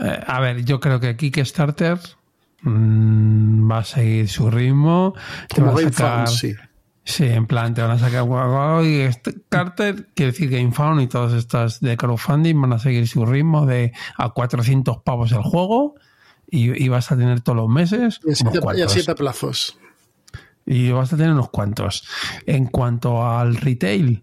Eh, 0.00 0.20
a 0.26 0.40
ver, 0.40 0.64
yo 0.64 0.80
creo 0.80 1.00
que 1.00 1.16
Kickstarter 1.18 1.98
mm, 2.62 3.70
va 3.70 3.78
a 3.80 3.84
seguir 3.84 4.30
su 4.30 4.50
ritmo. 4.50 5.14
te 5.50 5.56
Como 5.60 5.74
va 5.74 5.80
a 5.80 5.82
sacar- 5.82 6.26
Found, 6.26 6.28
sí. 6.28 6.54
Sí, 7.04 7.24
en 7.24 7.46
plan, 7.46 7.74
te 7.74 7.82
van 7.82 7.90
a 7.90 7.98
sacar 7.98 8.24
y 8.84 9.00
este 9.00 9.34
Carter, 9.48 10.08
quiere 10.14 10.30
decir 10.32 10.48
GameFound 10.50 11.02
y 11.02 11.08
todas 11.08 11.32
estas 11.32 11.80
de 11.80 11.96
crowdfunding 11.96 12.60
van 12.60 12.72
a 12.72 12.78
seguir 12.78 13.08
su 13.08 13.26
ritmo 13.26 13.66
de 13.66 13.92
a 14.16 14.30
400 14.30 14.98
pavos 15.02 15.32
el 15.32 15.42
juego 15.42 15.96
y, 16.48 16.80
y 16.84 16.88
vas 16.88 17.10
a 17.10 17.16
tener 17.16 17.40
todos 17.40 17.56
los 17.56 17.68
meses 17.68 18.20
Y 18.24 18.34
siete, 18.36 18.60
y 18.76 18.82
a 18.82 18.88
siete 18.88 19.14
plazos. 19.16 19.78
y 20.64 20.90
vas 20.92 21.12
a 21.12 21.16
tener 21.16 21.32
unos 21.32 21.50
cuantos. 21.50 22.06
En 22.46 22.66
cuanto 22.66 23.26
al 23.26 23.56
retail, 23.56 24.22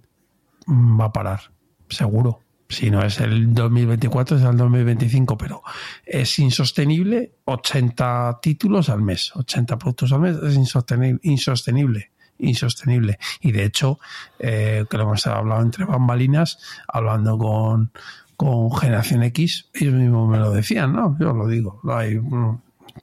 mm, 0.66 1.00
va 1.02 1.06
a 1.06 1.12
parar, 1.14 1.52
seguro. 1.90 2.40
Si 2.70 2.92
no 2.92 3.04
es 3.04 3.20
el 3.20 3.54
2024, 3.54 4.38
es 4.38 4.44
el 4.44 4.56
2025, 4.56 5.38
pero 5.38 5.64
es 6.06 6.38
insostenible 6.40 7.34
80 7.46 8.40
títulos 8.42 8.90
al 8.90 9.02
mes, 9.02 9.36
80 9.36 9.78
productos 9.78 10.14
al 10.14 10.20
mes, 10.22 10.38
es 10.38 10.56
insostenible, 10.56 11.20
insostenible, 11.24 12.12
insostenible. 12.40 13.20
Y 13.42 13.52
de 13.52 13.64
hecho, 13.66 14.00
eh, 14.40 14.86
que 14.90 14.98
lo 14.98 15.04
hemos 15.04 15.26
hablado 15.28 15.62
entre 15.62 15.86
bambalinas, 15.86 16.58
hablando 16.88 17.38
con, 17.38 17.92
con 18.36 18.72
Generación 18.76 19.24
X, 19.24 19.70
ellos 19.74 19.94
mismos 19.94 20.30
me 20.30 20.38
lo 20.40 20.52
decían, 20.52 20.94
¿no? 20.94 21.18
Yo 21.20 21.34
lo 21.34 21.48
digo, 21.48 21.80
lo 21.84 21.96
hay, 21.98 22.20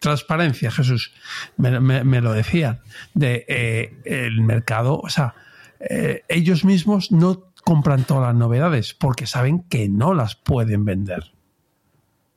transparencia, 0.00 0.70
Jesús, 0.70 1.12
me, 1.56 1.78
me- 1.80 2.04
me 2.04 2.20
lo 2.20 2.32
decían, 2.32 2.80
de 3.14 3.44
eh, 3.48 3.98
el 4.04 4.40
mercado, 4.42 4.98
o 4.98 5.08
sea, 5.08 5.34
eh, 5.80 6.24
ellos 6.28 6.64
mismos 6.64 7.12
no 7.12 7.52
compran 7.64 8.04
todas 8.04 8.24
las 8.28 8.34
novedades 8.34 8.94
porque 8.94 9.26
saben 9.26 9.62
que 9.64 9.88
no 9.88 10.14
las 10.14 10.36
pueden 10.36 10.84
vender. 10.84 11.32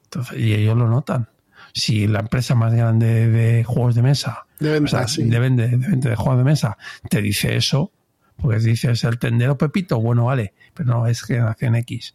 Entonces, 0.05 0.39
y 0.39 0.53
ellos 0.53 0.75
lo 0.77 0.87
notan. 0.87 1.29
Si 1.73 2.07
la 2.07 2.19
empresa 2.19 2.55
más 2.55 2.73
grande 2.73 3.27
de 3.27 3.63
juegos 3.63 3.95
de 3.95 4.01
mesa, 4.01 4.45
De 4.59 4.71
venta, 4.71 4.85
o 4.85 4.89
sea, 4.99 5.07
sí. 5.07 5.23
de, 5.23 5.39
vende- 5.39 5.77
de 5.77 6.15
juegos 6.15 6.37
de 6.37 6.43
mesa, 6.43 6.77
te 7.09 7.21
dice 7.21 7.55
eso, 7.55 7.91
porque 8.37 8.59
dices 8.59 9.03
el 9.03 9.19
tendero 9.19 9.57
Pepito, 9.57 9.99
bueno, 9.99 10.25
vale, 10.25 10.53
pero 10.73 10.89
no 10.89 11.07
es 11.07 11.21
generación 11.21 11.75
X. 11.75 12.13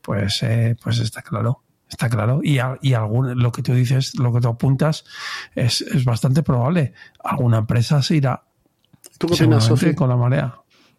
Pues, 0.00 0.42
eh, 0.42 0.76
pues 0.82 0.98
está 0.98 1.22
claro, 1.22 1.62
está 1.88 2.08
claro. 2.08 2.40
Y, 2.42 2.58
a- 2.58 2.78
y 2.82 2.94
algún, 2.94 3.40
lo 3.40 3.52
que 3.52 3.62
tú 3.62 3.72
dices, 3.74 4.16
lo 4.18 4.32
que 4.32 4.40
tú 4.40 4.48
apuntas, 4.48 5.04
es, 5.54 5.80
es 5.82 6.04
bastante 6.04 6.42
probable. 6.42 6.94
Alguna 7.22 7.58
empresa 7.58 8.02
se 8.02 8.16
irá 8.16 8.42
¿Tú 9.18 9.26
qué 9.28 9.34
opinas, 9.34 9.64
seguramente 9.64 9.68
Sofía? 9.68 9.94
con 9.94 10.08
la 10.08 10.16
marea. 10.16 10.54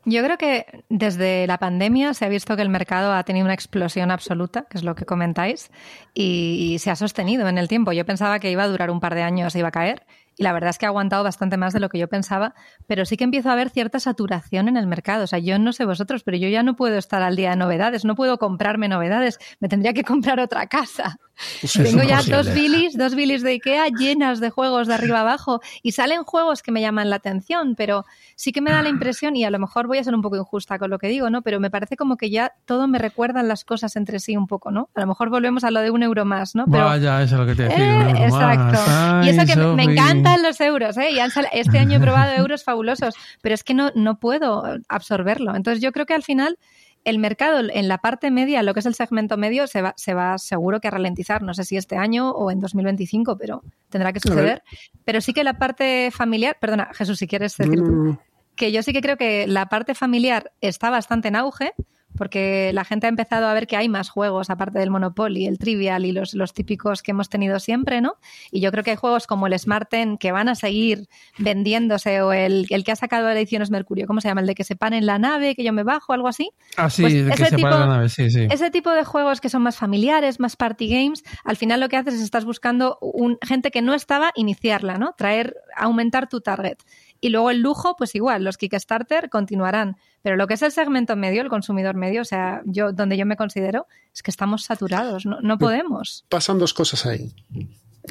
Yo 0.05 0.21
creo 0.21 0.37
que 0.37 0.83
desde 0.89 1.47
la 1.47 1.57
pandemia 1.57 2.13
se 2.13 2.25
ha 2.25 2.29
visto 2.29 2.57
que 2.57 2.61
el 2.61 2.69
mercado 2.69 3.13
ha 3.13 3.23
tenido 3.23 3.45
una 3.45 3.53
explosión 3.53 4.11
absoluta, 4.11 4.65
que 4.69 4.77
es 4.77 4.83
lo 4.83 4.95
que 4.95 5.05
comentáis, 5.05 5.71
y, 6.13 6.77
se 6.79 6.91
ha 6.91 6.95
sostenido 6.95 7.47
en 7.47 7.57
el 7.57 7.69
tiempo. 7.69 7.93
Yo 7.93 8.05
pensaba 8.05 8.39
que 8.39 8.51
iba 8.51 8.63
a 8.63 8.67
durar 8.67 8.91
un 8.91 8.99
par 8.99 9.15
de 9.15 9.23
años, 9.23 9.55
iba 9.55 9.69
a 9.69 9.71
caer, 9.71 10.05
y 10.37 10.43
la 10.43 10.53
verdad 10.53 10.69
es 10.71 10.77
que 10.77 10.85
ha 10.85 10.89
aguantado 10.89 11.23
bastante 11.23 11.57
más 11.57 11.73
de 11.73 11.79
lo 11.79 11.89
que 11.89 11.97
yo 11.99 12.07
pensaba, 12.07 12.53
pero 12.87 13.05
sí 13.05 13.17
que 13.17 13.23
empiezo 13.23 13.49
a 13.49 13.55
ver 13.55 13.69
cierta 13.69 13.99
saturación 13.99 14.67
en 14.67 14.77
el 14.77 14.87
mercado. 14.87 15.23
O 15.23 15.27
sea, 15.27 15.39
yo 15.39 15.59
no 15.59 15.73
sé 15.73 15.85
vosotros, 15.85 16.23
pero 16.23 16.37
yo 16.37 16.47
ya 16.49 16.63
no 16.63 16.75
puedo 16.75 16.97
estar 16.97 17.21
al 17.21 17.35
día 17.35 17.51
de 17.51 17.55
novedades, 17.55 18.05
no 18.05 18.15
puedo 18.15 18.37
comprarme 18.37 18.87
novedades, 18.87 19.39
me 19.59 19.67
tendría 19.69 19.93
que 19.93 20.03
comprar 20.03 20.39
otra 20.39 20.67
casa. 20.67 21.17
Eso 21.63 21.81
Tengo 21.81 22.03
ya 22.03 22.17
posible. 22.17 22.37
dos 22.37 22.53
bilis, 22.53 22.95
dos 22.97 23.15
bilis 23.15 23.41
de 23.41 23.51
Ikea 23.51 23.87
llenas 23.87 24.39
de 24.39 24.51
juegos 24.51 24.87
de 24.87 24.93
arriba 24.93 25.21
abajo 25.21 25.61
y 25.81 25.93
salen 25.93 26.23
juegos 26.23 26.61
que 26.61 26.71
me 26.71 26.79
llaman 26.79 27.09
la 27.09 27.15
atención, 27.15 27.73
pero 27.75 28.05
sí 28.35 28.51
que 28.51 28.61
me 28.61 28.69
da 28.71 28.83
la 28.83 28.89
impresión, 28.89 29.35
y 29.35 29.43
a 29.43 29.49
lo 29.49 29.57
mejor 29.57 29.87
voy 29.87 29.97
a 29.97 30.03
ser 30.03 30.13
un 30.13 30.21
poco 30.21 30.37
injusta 30.37 30.77
con 30.77 30.91
lo 30.91 30.99
que 30.99 31.07
digo, 31.07 31.31
¿no? 31.31 31.41
Pero 31.41 31.59
me 31.59 31.71
parece 31.71 31.97
como 31.97 32.17
que 32.17 32.29
ya 32.29 32.51
todo 32.65 32.87
me 32.87 32.99
recuerdan 32.99 33.47
las 33.47 33.65
cosas 33.65 33.95
entre 33.95 34.19
sí 34.19 34.37
un 34.37 34.45
poco, 34.45 34.69
¿no? 34.69 34.89
A 34.93 35.01
lo 35.01 35.07
mejor 35.07 35.29
volvemos 35.31 35.63
a 35.63 35.71
lo 35.71 35.79
de 35.81 35.89
un 35.89 36.03
euro 36.03 36.23
más, 36.23 36.53
¿no? 36.53 36.65
Pero 36.71 36.85
Vaya, 36.85 37.23
eso 37.23 37.33
es 37.35 37.41
lo 37.41 37.47
que 37.47 37.55
te 37.55 37.63
decía. 37.63 38.09
eh, 38.09 38.25
exacto. 38.25 38.79
más. 38.87 39.25
y 39.25 39.29
eso 39.29 39.45
que 39.47 39.55
me- 39.55 39.73
me 39.75 39.83
Sofi. 39.85 39.95
Encantan 40.23 40.43
los 40.43 40.61
euros, 40.61 40.97
¿eh? 40.97 41.11
Y 41.11 41.19
han 41.19 41.31
sal- 41.31 41.47
este 41.53 41.79
año 41.79 41.97
he 41.97 41.99
probado 42.01 42.31
euros 42.37 42.63
fabulosos, 42.63 43.15
pero 43.41 43.55
es 43.55 43.63
que 43.63 43.73
no, 43.73 43.91
no 43.95 44.19
puedo 44.19 44.63
absorberlo. 44.87 45.55
Entonces 45.55 45.81
yo 45.81 45.91
creo 45.91 46.05
que 46.05 46.13
al 46.13 46.23
final 46.23 46.57
el 47.05 47.19
mercado 47.19 47.59
en 47.69 47.87
la 47.89 47.97
parte 47.97 48.31
media, 48.31 48.63
lo 48.63 48.73
que 48.73 48.79
es 48.79 48.85
el 48.85 48.95
segmento 48.95 49.35
medio, 49.35 49.67
se 49.67 49.81
va, 49.81 49.93
se 49.97 50.13
va 50.13 50.37
seguro 50.37 50.79
que 50.79 50.87
a 50.87 50.91
ralentizar. 50.91 51.41
No 51.41 51.53
sé 51.53 51.65
si 51.65 51.75
este 51.75 51.97
año 51.97 52.31
o 52.31 52.49
en 52.49 52.59
2025, 52.61 53.37
pero 53.37 53.61
tendrá 53.89 54.13
que 54.13 54.21
suceder. 54.21 54.63
Pero 55.03 55.19
sí 55.19 55.33
que 55.33 55.43
la 55.43 55.57
parte 55.57 56.11
familiar, 56.11 56.57
perdona, 56.61 56.89
Jesús, 56.93 57.19
si 57.19 57.27
quieres 57.27 57.57
decir 57.57 57.83
tú 57.83 57.91
Mm, 57.91 58.17
que 58.55 58.71
yo 58.71 58.83
sí 58.83 58.93
que 58.93 59.01
creo 59.01 59.17
que 59.17 59.47
la 59.47 59.65
parte 59.67 59.95
familiar 59.95 60.51
está 60.61 60.89
bastante 60.91 61.27
en 61.27 61.35
auge, 61.35 61.73
porque 62.17 62.71
la 62.73 62.83
gente 62.85 63.07
ha 63.07 63.09
empezado 63.09 63.47
a 63.47 63.53
ver 63.53 63.67
que 63.67 63.75
hay 63.75 63.89
más 63.89 64.09
juegos, 64.09 64.49
aparte 64.49 64.79
del 64.79 64.89
Monopoly, 64.89 65.47
el 65.47 65.57
Trivial 65.57 66.05
y 66.05 66.11
los, 66.11 66.33
los 66.33 66.53
típicos 66.53 67.01
que 67.01 67.11
hemos 67.11 67.29
tenido 67.29 67.59
siempre, 67.59 68.01
¿no? 68.01 68.15
Y 68.51 68.59
yo 68.61 68.71
creo 68.71 68.83
que 68.83 68.91
hay 68.91 68.97
juegos 68.97 69.27
como 69.27 69.47
el 69.47 69.57
Smart 69.57 69.89
Ten 69.89 70.17
que 70.17 70.31
van 70.31 70.49
a 70.49 70.55
seguir 70.55 71.07
vendiéndose, 71.37 72.21
o 72.21 72.33
el, 72.33 72.67
el 72.69 72.83
que 72.83 72.91
ha 72.91 72.95
sacado 72.95 73.29
Ediciones 73.29 73.69
Mercurio, 73.71 74.07
¿cómo 74.07 74.21
se 74.21 74.27
llama? 74.27 74.41
El 74.41 74.47
de 74.47 74.55
que 74.55 74.63
se 74.63 74.75
pan 74.75 74.93
en 74.93 75.05
la 75.05 75.19
nave, 75.19 75.55
que 75.55 75.63
yo 75.63 75.73
me 75.73 75.83
bajo, 75.83 76.13
algo 76.13 76.27
así. 76.27 76.51
Ah, 76.77 76.89
sí, 76.89 77.01
Pues 77.01 77.13
de 77.13 77.25
que 77.25 77.33
ese 77.33 77.45
se 77.45 77.55
tipo- 77.55 77.69
la 77.69 77.85
nave, 77.85 78.09
sí, 78.09 78.29
sí. 78.29 78.47
Ese 78.49 78.71
tipo 78.71 78.91
de 78.91 79.03
juegos 79.03 79.41
que 79.41 79.49
son 79.49 79.61
más 79.61 79.77
familiares, 79.77 80.39
más 80.39 80.55
party 80.55 80.87
games, 80.87 81.23
al 81.43 81.57
final 81.57 81.79
lo 81.79 81.89
que 81.89 81.97
haces 81.97 82.15
es 82.15 82.21
estás 82.21 82.45
buscando 82.45 82.97
un, 83.01 83.37
gente 83.41 83.71
que 83.71 83.81
no 83.81 83.93
estaba, 83.93 84.31
iniciarla, 84.35 84.97
¿no? 84.97 85.13
Traer, 85.17 85.55
aumentar 85.75 86.27
tu 86.29 86.41
target. 86.41 86.77
Y 87.23 87.29
luego 87.29 87.49
el 87.51 87.61
lujo, 87.61 87.95
pues 87.97 88.15
igual, 88.15 88.43
los 88.43 88.57
Kickstarter 88.57 89.29
continuarán. 89.29 89.95
Pero 90.21 90.35
lo 90.35 90.45
que 90.45 90.55
es 90.55 90.61
el 90.61 90.73
segmento 90.73 91.15
medio, 91.15 91.41
el 91.41 91.47
consumidor 91.47 91.95
medio, 91.95 92.19
o 92.21 92.25
sea, 92.25 92.61
yo 92.65 92.91
donde 92.91 93.15
yo 93.15 93.25
me 93.25 93.37
considero, 93.37 93.87
es 94.13 94.21
que 94.21 94.29
estamos 94.29 94.65
saturados, 94.65 95.25
no, 95.25 95.39
no 95.39 95.57
podemos. 95.57 96.25
pasan 96.27 96.59
dos 96.59 96.73
cosas 96.73 97.05
ahí, 97.05 97.33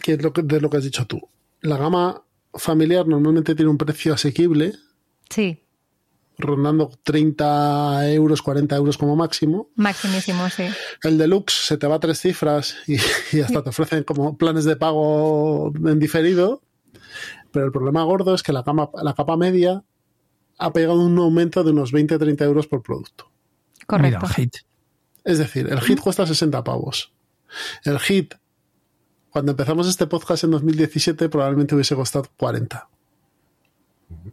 que 0.02 0.14
es 0.14 0.22
lo 0.22 0.32
que, 0.32 0.40
de 0.40 0.62
lo 0.62 0.70
que 0.70 0.78
has 0.78 0.84
dicho 0.84 1.06
tú. 1.06 1.20
La 1.60 1.76
gama 1.76 2.22
familiar 2.54 3.06
normalmente 3.06 3.54
tiene 3.54 3.70
un 3.70 3.76
precio 3.76 4.14
asequible, 4.14 4.72
Sí, 5.28 5.62
rondando 6.38 6.90
30 7.02 8.12
euros, 8.12 8.40
40 8.40 8.74
euros 8.76 8.96
como 8.96 9.14
máximo. 9.14 9.68
maximísimo, 9.76 10.48
sí. 10.48 10.64
El 11.02 11.18
deluxe 11.18 11.66
se 11.66 11.76
te 11.76 11.86
va 11.86 11.96
a 11.96 12.00
tres 12.00 12.18
cifras 12.18 12.76
y, 12.86 12.96
y 13.36 13.40
hasta 13.42 13.62
te 13.62 13.68
ofrecen 13.68 14.04
como 14.04 14.38
planes 14.38 14.64
de 14.64 14.76
pago 14.76 15.70
en 15.74 15.98
diferido. 15.98 16.62
Pero 17.53 17.66
el 17.66 17.72
problema 17.72 18.03
gordo 18.03 18.34
es 18.34 18.42
que 18.42 18.53
la, 18.53 18.64
cama, 18.64 18.90
la 19.03 19.14
capa 19.14 19.36
media 19.36 19.84
ha 20.59 20.72
pegado 20.72 21.00
un 21.00 21.18
aumento 21.18 21.62
de 21.64 21.72
unos 21.72 21.92
20-30 21.92 22.42
euros 22.44 22.66
por 22.66 22.82
producto. 22.82 23.30
Correcto. 23.86 24.20
Mira, 24.22 24.34
hit. 24.34 24.57
Es 25.24 25.38
decir, 25.38 25.68
el 25.70 25.80
hit 25.80 26.00
cuesta 26.00 26.26
60 26.26 26.64
pavos. 26.64 27.12
El 27.84 27.98
hit, 27.98 28.34
cuando 29.30 29.53
empezamos 29.53 29.86
este 29.88 30.07
podcast 30.07 30.44
en 30.44 30.53
2017, 30.53 31.28
probablemente 31.28 31.74
hubiese 31.74 31.94
costado 31.94 32.26
40. 32.36 32.88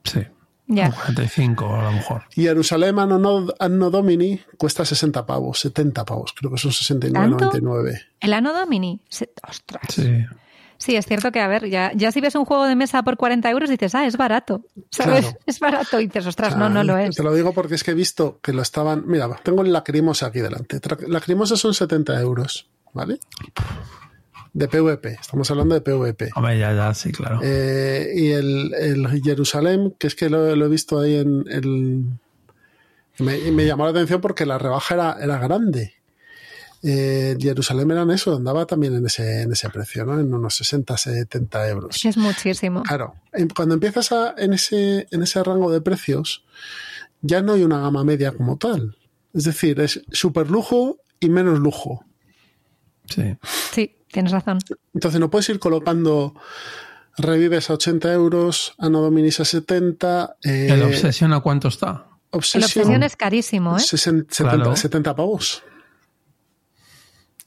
Sí. 0.03 0.21
Ya. 0.67 0.89
O 0.89 0.93
45 0.93 1.75
a 1.75 1.83
lo 1.83 1.91
mejor. 1.91 2.23
Y 2.35 2.43
Jerusalén 2.43 2.99
Anno, 2.99 3.47
Anno 3.57 3.89
Domini 3.89 4.39
cuesta 4.57 4.85
60 4.85 5.25
pavos, 5.25 5.59
70 5.61 6.05
pavos, 6.05 6.33
creo 6.33 6.51
que 6.51 6.57
son 6.57 6.71
69,99. 6.71 8.01
El 8.19 8.33
Anno 8.33 8.53
Domini. 8.53 9.01
Ostras. 9.47 9.81
Sí. 9.89 10.25
Sí, 10.79 10.95
es 10.95 11.05
cierto 11.05 11.33
que, 11.33 11.41
a 11.41 11.47
ver, 11.49 11.69
ya, 11.69 11.91
ya 11.93 12.09
si 12.13 12.21
ves 12.21 12.35
un 12.35 12.45
juego 12.45 12.65
de 12.65 12.73
mesa 12.75 13.03
por 13.03 13.17
40 13.17 13.49
euros 13.51 13.69
dices, 13.69 13.93
ah, 13.95 14.07
es 14.07 14.15
barato. 14.15 14.65
¿Sabes? 14.89 15.25
Claro. 15.25 15.37
Es 15.45 15.59
barato. 15.59 15.99
Y 15.99 16.05
dices, 16.07 16.25
ostras, 16.25 16.55
no, 16.55 16.69
no 16.69 16.85
lo 16.85 16.97
es. 16.97 17.17
Te 17.17 17.21
lo 17.21 17.33
digo 17.33 17.51
porque 17.53 17.75
es 17.75 17.83
que 17.83 17.91
he 17.91 17.93
visto 17.93 18.39
que 18.41 18.53
lo 18.53 18.61
estaban. 18.61 19.03
Mira, 19.05 19.29
tengo 19.43 19.61
el 19.61 19.73
Lacrimosa 19.73 20.27
aquí 20.27 20.39
delante. 20.39 20.79
Lacrimosa 21.07 21.57
son 21.57 21.73
70 21.73 22.19
euros, 22.21 22.69
¿vale? 22.93 23.19
De 24.53 24.67
PvP, 24.69 25.17
estamos 25.19 25.51
hablando 25.51 25.75
de 25.75 25.81
PvP. 25.81 26.29
Hombre, 26.35 26.57
ya, 26.57 26.73
ya, 26.73 26.93
sí, 26.93 27.11
claro. 27.11 27.41
Eh, 27.43 28.13
y 28.15 28.27
el, 28.31 28.73
el 28.73 29.21
Jerusalén, 29.21 29.93
que 29.99 30.07
es 30.07 30.15
que 30.15 30.29
lo, 30.29 30.55
lo 30.55 30.65
he 30.65 30.69
visto 30.69 30.99
ahí 30.99 31.17
en 31.17 31.43
el. 31.49 32.05
Me, 33.19 33.51
me 33.51 33.65
llamó 33.65 33.83
la 33.83 33.91
atención 33.91 34.21
porque 34.21 34.45
la 34.45 34.57
rebaja 34.57 34.95
era, 34.95 35.17
era 35.21 35.37
grande. 35.39 35.98
Eh, 36.81 37.35
Jerusalén 37.39 37.91
era 37.91 38.03
en 38.03 38.11
eso, 38.11 38.35
andaba 38.35 38.65
también 38.65 38.95
en 38.95 39.05
ese, 39.05 39.41
en 39.41 39.51
ese 39.51 39.69
precio, 39.69 40.05
¿no? 40.05 40.19
En 40.19 40.33
unos 40.33 40.55
60, 40.55 40.95
70 40.97 41.67
euros. 41.69 42.05
Es 42.05 42.15
muchísimo. 42.17 42.83
Claro, 42.83 43.15
cuando 43.55 43.73
empiezas 43.73 44.11
a, 44.11 44.33
en, 44.37 44.53
ese, 44.53 45.07
en 45.11 45.23
ese 45.23 45.43
rango 45.43 45.71
de 45.71 45.81
precios, 45.81 46.45
ya 47.21 47.41
no 47.41 47.53
hay 47.53 47.63
una 47.63 47.79
gama 47.79 48.03
media 48.03 48.31
como 48.31 48.57
tal. 48.57 48.97
Es 49.33 49.43
decir, 49.43 49.79
es 49.81 50.01
super 50.11 50.49
lujo 50.49 50.99
y 51.19 51.29
menos 51.29 51.59
lujo. 51.59 52.05
Sí. 53.05 53.35
Sí, 53.73 53.95
tienes 54.11 54.31
razón. 54.31 54.59
Entonces 54.93 55.19
no 55.19 55.29
puedes 55.29 55.49
ir 55.49 55.59
colocando 55.59 56.33
revives 57.17 57.69
a 57.69 57.73
80 57.73 58.13
euros, 58.13 58.73
Anno 58.77 59.01
Dominis 59.01 59.39
a 59.41 59.45
70, 59.45 60.37
eh, 60.43 60.67
¿El 60.71 60.83
Obsession 60.83 61.33
a 61.33 61.41
cuánto 61.41 61.67
está? 61.67 62.05
El 62.31 62.37
Obsession, 62.37 62.63
obsesión 62.83 63.03
es 63.03 63.15
carísimo, 63.17 63.75
¿eh? 63.77 63.81
60, 63.81 64.33
Claro. 64.35 64.75
70, 64.75 64.75
70 64.77 65.15
pavos. 65.15 65.63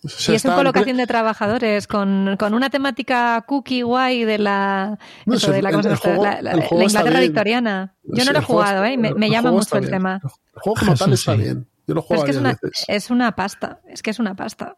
O 0.04 0.08
sea, 0.08 0.32
Y 0.32 0.36
es 0.36 0.44
en 0.44 0.52
colocación 0.52 0.96
de 0.96 1.06
trabajadores, 1.06 1.86
con, 1.86 2.36
con 2.38 2.54
una 2.54 2.70
temática 2.70 3.44
cookie 3.46 3.82
guay 3.82 4.24
de 4.24 4.38
la, 4.38 4.98
No, 5.26 5.34
eso, 5.36 5.46
sí, 5.46 5.52
de 5.52 5.62
la, 5.62 5.70
Inglaterra 5.70 7.20
victoriana. 7.20 7.94
Yo 8.02 8.22
Sí, 8.22 8.26
no 8.26 8.32
lo 8.32 8.38
he 8.40 8.42
jugado, 8.42 8.84
está- 8.84 8.92
¿eh? 8.92 8.96
Me, 8.98 9.14
me 9.14 9.30
llama 9.30 9.52
mucho 9.52 9.76
el 9.76 9.82
bien. 9.82 9.92
tema. 9.92 10.20
El 10.24 10.60
juego 10.60 10.80
como 10.80 10.94
tal 10.96 11.12
está 11.12 11.36
sí. 11.36 11.42
bien. 11.42 11.68
Yo 11.86 11.94
lo 11.94 12.02
juego 12.02 12.22
es 12.22 12.26
que 12.26 12.30
es 12.36 12.42
varias 12.42 12.58
una, 12.62 12.68
veces. 12.70 12.84
es 12.88 13.10
una 13.10 13.32
pasta, 13.36 13.80
es 13.86 14.02
que 14.02 14.10
es 14.10 14.18
una 14.18 14.34
pasta. 14.34 14.76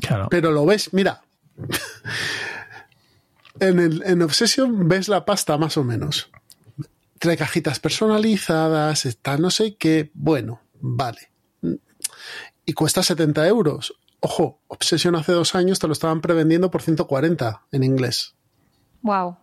Claro. 0.00 0.28
Pero 0.30 0.52
lo 0.52 0.64
ves, 0.66 0.92
mira. 0.92 1.22
en, 3.60 3.78
el, 3.80 4.02
en 4.06 4.22
Obsession 4.22 4.88
ves 4.88 5.08
la 5.08 5.24
pasta 5.24 5.58
más 5.58 5.76
o 5.76 5.84
menos. 5.84 6.30
Trae 7.18 7.36
cajitas 7.36 7.80
personalizadas, 7.80 9.04
está 9.04 9.36
no 9.36 9.50
sé 9.50 9.74
qué. 9.76 10.10
Bueno, 10.14 10.60
vale. 10.80 11.29
Y 12.66 12.72
cuesta 12.74 13.02
70 13.02 13.46
euros. 13.48 13.94
Ojo, 14.20 14.60
Obsession 14.68 15.16
hace 15.16 15.32
dos 15.32 15.54
años 15.54 15.78
te 15.78 15.86
lo 15.86 15.92
estaban 15.92 16.20
prevendiendo 16.20 16.70
por 16.70 16.82
140 16.82 17.62
en 17.72 17.82
inglés. 17.84 18.34
Wow. 19.02 19.36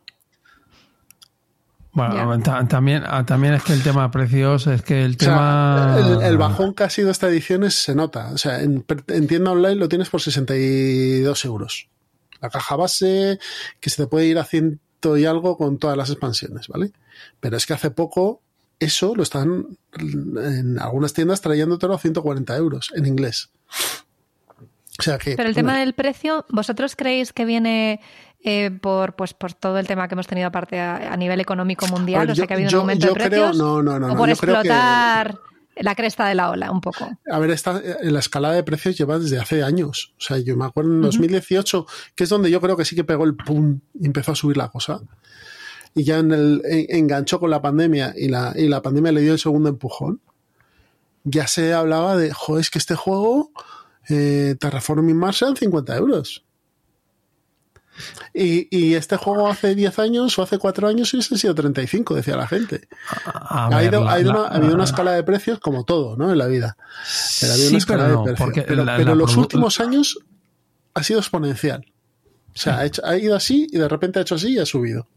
Bueno, 1.94 2.40
también, 2.68 3.02
ah, 3.08 3.26
también 3.26 3.56
es 3.56 3.64
que 3.64 3.74
el 3.74 3.82
tema 3.82 4.04
de 4.04 4.10
precios 4.10 4.68
es 4.68 4.84
que 4.84 5.04
el 5.04 5.16
O 5.16 5.20
sea, 5.20 5.28
tema. 5.30 5.98
el, 5.98 6.22
el 6.22 6.38
bajón 6.38 6.76
que 6.76 6.84
ha 6.84 6.92
sido 6.92 7.10
esta 7.10 7.28
edición 7.28 7.64
es- 7.64 7.74
se 7.82 7.96
nota. 7.96 8.30
O 8.34 8.38
sea, 8.38 8.62
en, 8.62 8.86
en 9.08 9.28
tienda 9.28 9.50
online 9.52 9.76
lo 9.76 9.90
tienes 9.90 10.10
por 10.10 10.22
62 10.22 11.46
euros. 11.46 11.90
La 12.40 12.52
caja 12.52 12.76
base, 12.76 13.40
que 13.80 13.90
se 13.90 14.04
te 14.04 14.08
puede 14.08 14.28
ir 14.28 14.38
a 14.38 14.44
ciento 14.46 15.18
y 15.18 15.26
algo 15.26 15.58
con 15.58 15.80
todas 15.80 15.98
las 15.98 16.12
expansiones, 16.12 16.68
¿vale? 16.68 16.92
Pero 17.40 17.58
es 17.58 17.66
que 17.66 17.74
hace 17.74 17.90
poco 17.90 18.44
eso 18.80 19.16
lo 19.16 19.24
están 19.24 19.66
en 20.00 20.80
algunas 20.80 21.14
tiendas 21.14 21.42
trayéndotelo 21.42 21.94
a 21.94 22.00
140 22.00 22.56
euros 22.58 22.92
en 22.96 23.06
inglés. 23.06 23.50
O 25.00 25.04
sea 25.04 25.18
que. 25.18 25.36
Pero 25.36 25.50
el 25.50 25.56
tema 25.56 25.80
del 25.80 25.94
precio, 25.94 26.46
¿vosotros 26.50 26.96
creéis 26.96 27.32
que 27.34 27.46
viene 27.46 28.02
eh, 28.44 28.72
por, 28.72 29.16
pues, 29.16 29.34
por 29.34 29.54
todo 29.54 29.78
el 29.78 29.86
tema 29.88 30.08
que 30.08 30.16
hemos 30.16 30.28
tenido 30.28 30.48
aparte 30.48 30.80
a, 30.80 31.14
a 31.14 31.18
nivel 31.18 31.40
económico 31.40 31.88
mundial? 31.88 32.22
Ver, 32.28 32.32
o 32.32 32.36
sea, 32.36 32.48
que 32.48 32.54
ha 32.54 32.56
habido 32.58 32.70
yo- 32.72 32.78
un 32.80 32.82
aumento 32.82 33.08
yo 33.08 33.14
de 33.14 33.20
creo- 33.20 33.30
precios. 33.30 33.58
no, 33.58 33.84
no, 33.84 34.00
no, 34.00 34.14
o 34.14 34.16
por 34.18 34.30
yo 34.30 34.36
creo 34.36 34.56
que- 34.62 34.68
explotar 34.70 35.38
la 35.80 35.94
cresta 35.94 36.28
de 36.28 36.34
la 36.34 36.50
ola, 36.50 36.72
un 36.72 36.82
poco. 36.82 37.08
A 37.32 37.38
ver, 37.38 37.52
esta, 37.52 37.80
en 38.02 38.12
la 38.12 38.18
escalada 38.20 38.56
de 38.56 38.64
precios 38.64 38.98
lleva 38.98 39.20
desde 39.20 39.38
hace 39.40 39.62
años. 39.62 40.16
O 40.18 40.22
sea, 40.22 40.40
yo 40.40 40.58
me 40.58 40.66
acuerdo 40.66 40.92
en 40.92 41.02
2018, 41.02 41.86
que 42.16 42.24
es 42.24 42.30
donde 42.32 42.50
yo 42.50 42.60
creo 42.60 42.76
que 42.76 42.84
sí 42.86 42.96
que 42.96 43.04
pegó 43.04 43.26
el 43.26 43.36
pum 43.36 43.80
y 43.94 44.08
empezó 44.08 44.32
a 44.32 44.36
subir 44.36 44.58
la 44.58 44.70
cosa. 44.70 45.02
Y 45.98 46.04
ya 46.04 46.20
en 46.20 46.32
el, 46.32 46.62
en- 46.66 46.86
enganchó 46.96 47.40
con 47.40 47.50
la 47.50 47.62
pandemia 47.62 48.14
y 48.16 48.28
la, 48.30 48.54
y 48.56 48.68
la 48.68 48.82
pandemia 48.82 49.12
le 49.12 49.22
dio 49.22 49.34
el 49.34 49.40
segundo 49.40 49.68
empujón. 49.70 50.22
Ya 51.24 51.48
se 51.48 51.74
hablaba 51.74 52.16
de, 52.16 52.32
joder, 52.32 52.62
es 52.62 52.70
que 52.70 52.78
este 52.78 52.96
juego, 52.96 53.52
eh, 54.10 54.56
Terraforming 54.60 55.18
Mars, 55.18 55.42
eran 55.42 55.56
50 55.56 55.96
euros. 55.98 56.44
Y, 58.32 58.68
y 58.70 58.94
este 58.94 59.18
juego 59.18 59.48
hace 59.50 59.74
10 59.74 59.98
años 59.98 60.38
o 60.38 60.44
hace 60.44 60.60
4 60.60 60.88
años 60.88 61.12
hubiese 61.16 61.36
sido 61.36 61.56
35, 61.56 62.14
decía 62.14 62.38
la 62.38 62.48
gente. 62.48 62.88
A 63.26 63.66
Ha, 63.66 63.70
ver, 63.80 63.92
ido- 63.92 64.04
la- 64.04 64.12
ha 64.14 64.20
ido 64.22 64.34
la- 64.34 64.40
una, 64.42 64.48
ha 64.50 64.56
habido 64.56 64.76
una 64.76 64.84
escala 64.84 65.14
de 65.14 65.24
precios 65.24 65.60
como 65.60 65.84
todo, 65.84 66.16
¿no? 66.16 66.32
En 66.32 66.38
la 66.38 66.46
vida. 66.46 66.78
Pero 67.42 67.54
había 67.54 67.64
Sí, 67.66 67.70
una 67.70 67.78
escala 67.80 68.04
pero 68.04 68.16
no, 68.16 68.22
de 68.22 68.26
precios. 68.34 68.46
porque 68.46 68.62
Pero, 68.62 69.16
los 69.16 69.36
últimos 69.36 69.80
años 69.80 70.20
ha 70.94 71.02
sido 71.02 71.20
exponencial. 71.20 71.92
O 72.54 72.60
sea, 72.60 72.78
ha, 72.80 72.86
hecho- 72.86 73.04
ha 73.04 73.18
ido 73.18 73.36
así 73.36 73.68
y 73.72 73.78
de 73.80 73.88
repente 73.88 74.20
ha 74.20 74.22
hecho 74.22 74.36
así 74.36 74.50
y 74.54 74.60
ha 74.60 74.66
subido. 74.68 75.08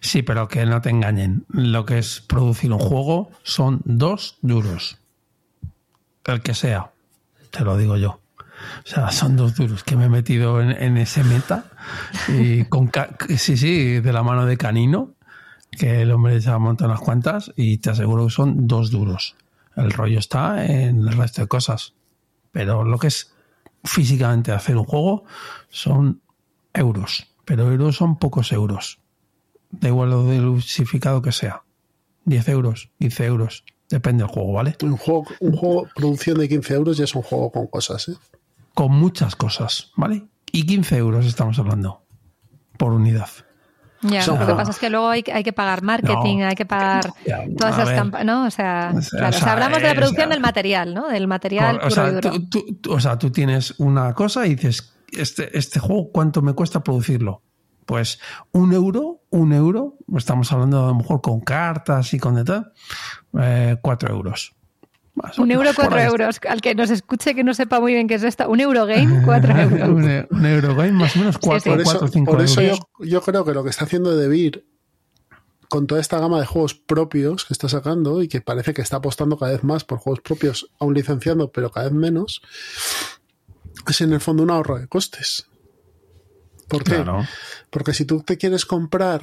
Sí, 0.00 0.22
pero 0.22 0.48
que 0.48 0.64
no 0.66 0.80
te 0.80 0.90
engañen. 0.90 1.44
Lo 1.48 1.84
que 1.84 1.98
es 1.98 2.20
producir 2.20 2.72
un 2.72 2.78
juego 2.78 3.30
son 3.42 3.80
dos 3.84 4.38
duros. 4.42 4.98
El 6.24 6.42
que 6.42 6.54
sea, 6.54 6.90
te 7.50 7.64
lo 7.64 7.76
digo 7.76 7.96
yo. 7.96 8.20
O 8.84 8.86
sea, 8.86 9.10
son 9.10 9.36
dos 9.36 9.54
duros 9.54 9.84
que 9.84 9.96
me 9.96 10.04
he 10.04 10.08
metido 10.08 10.60
en, 10.60 10.96
ese 10.96 11.24
meta. 11.24 11.64
Y 12.28 12.64
con 12.64 12.90
sí, 13.36 13.56
sí, 13.56 14.00
de 14.00 14.12
la 14.12 14.22
mano 14.22 14.46
de 14.46 14.56
Canino, 14.56 15.14
que 15.70 16.02
el 16.02 16.12
hombre 16.12 16.40
se 16.40 16.50
ha 16.50 16.58
montado 16.58 16.90
unas 16.90 17.00
cuantas 17.00 17.52
y 17.56 17.78
te 17.78 17.90
aseguro 17.90 18.26
que 18.26 18.32
son 18.32 18.66
dos 18.66 18.90
duros. 18.90 19.34
El 19.76 19.90
rollo 19.90 20.18
está 20.18 20.64
en 20.66 21.08
el 21.08 21.16
resto 21.16 21.42
de 21.42 21.48
cosas. 21.48 21.94
Pero 22.52 22.84
lo 22.84 22.98
que 22.98 23.06
es 23.06 23.32
físicamente 23.84 24.52
hacer 24.52 24.76
un 24.76 24.84
juego 24.84 25.24
son 25.70 26.20
euros. 26.74 27.28
Pero 27.44 27.70
euros 27.70 27.96
son 27.96 28.18
pocos 28.18 28.52
euros. 28.52 28.99
Da 29.70 29.88
igual 29.88 30.10
lo 30.10 30.28
diversificado 30.28 31.22
que 31.22 31.32
sea. 31.32 31.62
10 32.24 32.48
euros, 32.48 32.90
15 32.98 33.24
euros. 33.26 33.64
Depende 33.88 34.22
del 34.24 34.32
juego, 34.32 34.52
¿vale? 34.52 34.76
Un 34.82 34.96
juego, 34.96 35.24
un 35.40 35.56
juego 35.56 35.88
producción 35.94 36.38
de 36.38 36.48
15 36.48 36.74
euros 36.74 36.96
ya 36.96 37.04
es 37.04 37.14
un 37.14 37.22
juego 37.22 37.50
con 37.50 37.66
cosas, 37.66 38.08
¿eh? 38.08 38.14
Con 38.74 38.92
muchas 38.92 39.34
cosas, 39.36 39.90
¿vale? 39.96 40.24
Y 40.52 40.64
15 40.66 40.96
euros 40.96 41.26
estamos 41.26 41.58
hablando 41.58 42.02
por 42.78 42.92
unidad. 42.92 43.28
Ya, 44.02 44.24
lo 44.26 44.32
que 44.32 44.38
juegos. 44.38 44.54
pasa 44.56 44.70
es 44.70 44.78
que 44.78 44.88
luego 44.90 45.08
hay, 45.10 45.22
hay 45.32 45.42
que 45.42 45.52
pagar 45.52 45.82
marketing, 45.82 46.38
No. 46.38 46.46
hay 46.48 46.54
que 46.54 46.64
pagar 46.64 47.12
Ya, 47.26 47.40
todas 47.58 47.74
esas 47.78 47.90
campañas, 47.90 48.26
¿no? 48.26 48.46
O 48.46 48.50
sea, 48.50 48.92
O 48.96 49.02
sea, 49.02 49.10
claro, 49.10 49.28
o 49.28 49.32
sea, 49.32 49.40
o 49.40 49.42
sea, 49.44 49.52
hablamos 49.52 49.78
de 49.78 49.84
la 49.84 49.90
eh, 49.90 49.94
producción 49.94 50.24
o 50.24 50.28
sea, 50.28 50.34
del 50.34 50.40
material, 50.40 50.94
¿no? 50.94 51.08
Del 51.08 51.26
material 51.26 51.78
Cor- 51.80 51.86
o, 51.86 51.88
puro 51.88 51.90
y 51.90 51.94
sea, 51.94 52.12
duro. 52.12 52.30
tú, 52.32 52.48
tú- 52.48 52.74
tú- 52.80 52.92
o 52.94 53.00
sea, 53.00 53.18
tú 53.18 53.30
tienes 53.30 53.74
una 53.78 54.14
cosa 54.14 54.46
y 54.46 54.54
dices, 54.54 54.94
este, 55.12 55.56
este 55.58 55.80
juego, 55.80 56.10
¿cuánto 56.12 56.40
me 56.40 56.54
cuesta 56.54 56.82
producirlo? 56.82 57.42
Pues 57.90 58.20
un 58.52 58.72
euro, 58.72 59.24
un 59.30 59.52
euro, 59.52 59.96
estamos 60.16 60.52
hablando 60.52 60.84
a 60.84 60.86
lo 60.86 60.94
mejor 60.94 61.20
con 61.20 61.40
cartas 61.40 62.14
y 62.14 62.20
con 62.20 62.36
de 62.36 62.44
tal, 62.44 62.72
eh, 63.36 63.78
cuatro 63.82 64.14
euros. 64.14 64.54
Más 65.16 65.36
Un 65.40 65.50
euro, 65.50 65.70
cuatro 65.74 65.98
euros. 65.98 66.38
Al 66.48 66.60
que 66.60 66.76
nos 66.76 66.90
escuche 66.90 67.34
que 67.34 67.42
no 67.42 67.52
sepa 67.52 67.80
muy 67.80 67.94
bien 67.94 68.06
qué 68.06 68.14
es 68.14 68.22
esto. 68.22 68.48
Un 68.48 68.60
Eurogame, 68.60 69.22
cuatro 69.24 69.58
euros. 69.58 69.88
un, 69.88 70.08
e- 70.08 70.24
un 70.30 70.46
Eurogame 70.46 70.92
más 70.92 71.16
o 71.16 71.18
menos 71.18 71.38
cuatro, 71.38 71.72
Por 71.72 71.80
eso, 71.80 71.90
cuatro, 71.90 72.08
cinco 72.12 72.30
por 72.30 72.40
eso 72.42 72.60
yo, 72.60 72.68
euros. 72.68 72.86
yo 73.00 73.22
creo 73.22 73.44
que 73.44 73.54
lo 73.54 73.64
que 73.64 73.70
está 73.70 73.86
haciendo 73.86 74.16
Devir 74.16 74.64
con 75.68 75.88
toda 75.88 76.00
esta 76.00 76.20
gama 76.20 76.38
de 76.38 76.46
juegos 76.46 76.76
propios 76.76 77.44
que 77.44 77.54
está 77.54 77.68
sacando 77.68 78.22
y 78.22 78.28
que 78.28 78.40
parece 78.40 78.72
que 78.72 78.82
está 78.82 78.98
apostando 78.98 79.36
cada 79.36 79.50
vez 79.50 79.64
más 79.64 79.82
por 79.82 79.98
juegos 79.98 80.20
propios, 80.20 80.70
aún 80.78 80.94
licenciando, 80.94 81.50
pero 81.50 81.72
cada 81.72 81.86
vez 81.86 81.94
menos, 81.94 82.40
es 83.88 84.00
en 84.00 84.12
el 84.12 84.20
fondo 84.20 84.44
un 84.44 84.52
ahorro 84.52 84.78
de 84.78 84.86
costes. 84.86 85.49
¿Por 86.70 86.84
qué? 86.84 86.94
Claro. 86.94 87.26
Porque 87.68 87.92
si 87.92 88.04
tú 88.04 88.22
te 88.22 88.38
quieres 88.38 88.64
comprar, 88.64 89.22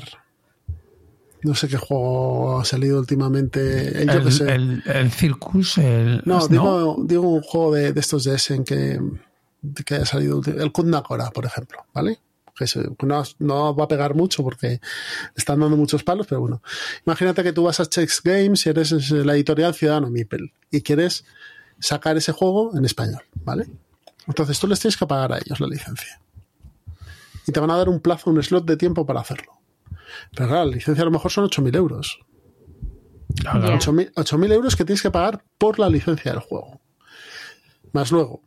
no 1.44 1.56
sé 1.56 1.68
qué 1.68 1.78
juego 1.78 2.60
ha 2.60 2.66
salido 2.66 3.00
últimamente, 3.00 4.02
el, 4.02 4.08
yo 4.08 4.22
que 4.22 4.28
El, 4.28 4.32
sé. 4.32 4.54
el, 4.54 4.84
el 4.86 5.12
Circus, 5.12 5.78
el, 5.78 6.22
no, 6.26 6.48
digo, 6.48 6.98
digo 7.04 7.30
un 7.30 7.42
juego 7.42 7.74
de, 7.74 7.94
de 7.94 8.00
estos 8.00 8.24
de 8.26 8.36
Essen 8.36 8.64
que, 8.64 9.00
que 9.86 9.96
haya 9.96 10.06
salido, 10.06 10.42
el 10.46 10.72
Kundakora, 10.72 11.32
por 11.32 11.46
ejemplo, 11.46 11.86
¿vale? 11.94 12.20
Que 12.56 12.66
no, 13.06 13.24
no 13.40 13.76
va 13.76 13.84
a 13.84 13.88
pegar 13.88 14.16
mucho 14.16 14.44
porque 14.44 14.82
están 15.36 15.60
dando 15.60 15.78
muchos 15.78 16.04
palos, 16.04 16.26
pero 16.28 16.42
bueno. 16.42 16.62
Imagínate 17.06 17.44
que 17.44 17.54
tú 17.54 17.64
vas 17.64 17.80
a 17.80 17.86
Chex 17.86 18.22
Games 18.24 18.66
y 18.66 18.70
eres 18.70 18.92
es, 18.92 19.12
la 19.12 19.36
editorial 19.36 19.76
Ciudadano 19.76 20.10
Mipel 20.10 20.52
y 20.72 20.82
quieres 20.82 21.24
sacar 21.80 22.18
ese 22.18 22.32
juego 22.32 22.76
en 22.76 22.84
español, 22.84 23.22
¿vale? 23.44 23.68
Entonces 24.26 24.60
tú 24.60 24.68
les 24.68 24.80
tienes 24.80 24.98
que 24.98 25.06
pagar 25.06 25.34
a 25.34 25.38
ellos 25.38 25.60
la 25.60 25.68
licencia. 25.68 26.20
Y 27.48 27.52
te 27.52 27.60
van 27.60 27.72
a 27.72 27.78
dar 27.78 27.90
un 27.90 28.00
plazo, 28.02 28.30
un 28.30 28.42
slot 28.44 28.66
de 28.66 28.78
tiempo 28.78 29.06
para 29.06 29.22
hacerlo. 29.22 29.54
Pero 30.36 30.50
claro, 30.50 30.66
la 30.66 30.72
licencia 30.76 31.02
a 31.02 31.06
lo 31.06 31.12
mejor 31.12 31.32
son 31.32 31.46
8.000 31.46 31.76
euros. 31.76 32.20
Ya. 33.44 33.54
8.000 33.54 34.14
8.000 34.14 34.54
euros 34.54 34.76
que 34.76 34.84
tienes 34.86 35.02
que 35.02 35.12
pagar 35.12 35.44
por 35.58 35.80
la 35.80 35.90
licencia 35.90 36.32
del 36.32 36.42
juego. 36.42 36.82
Más 37.94 38.12
luego, 38.12 38.42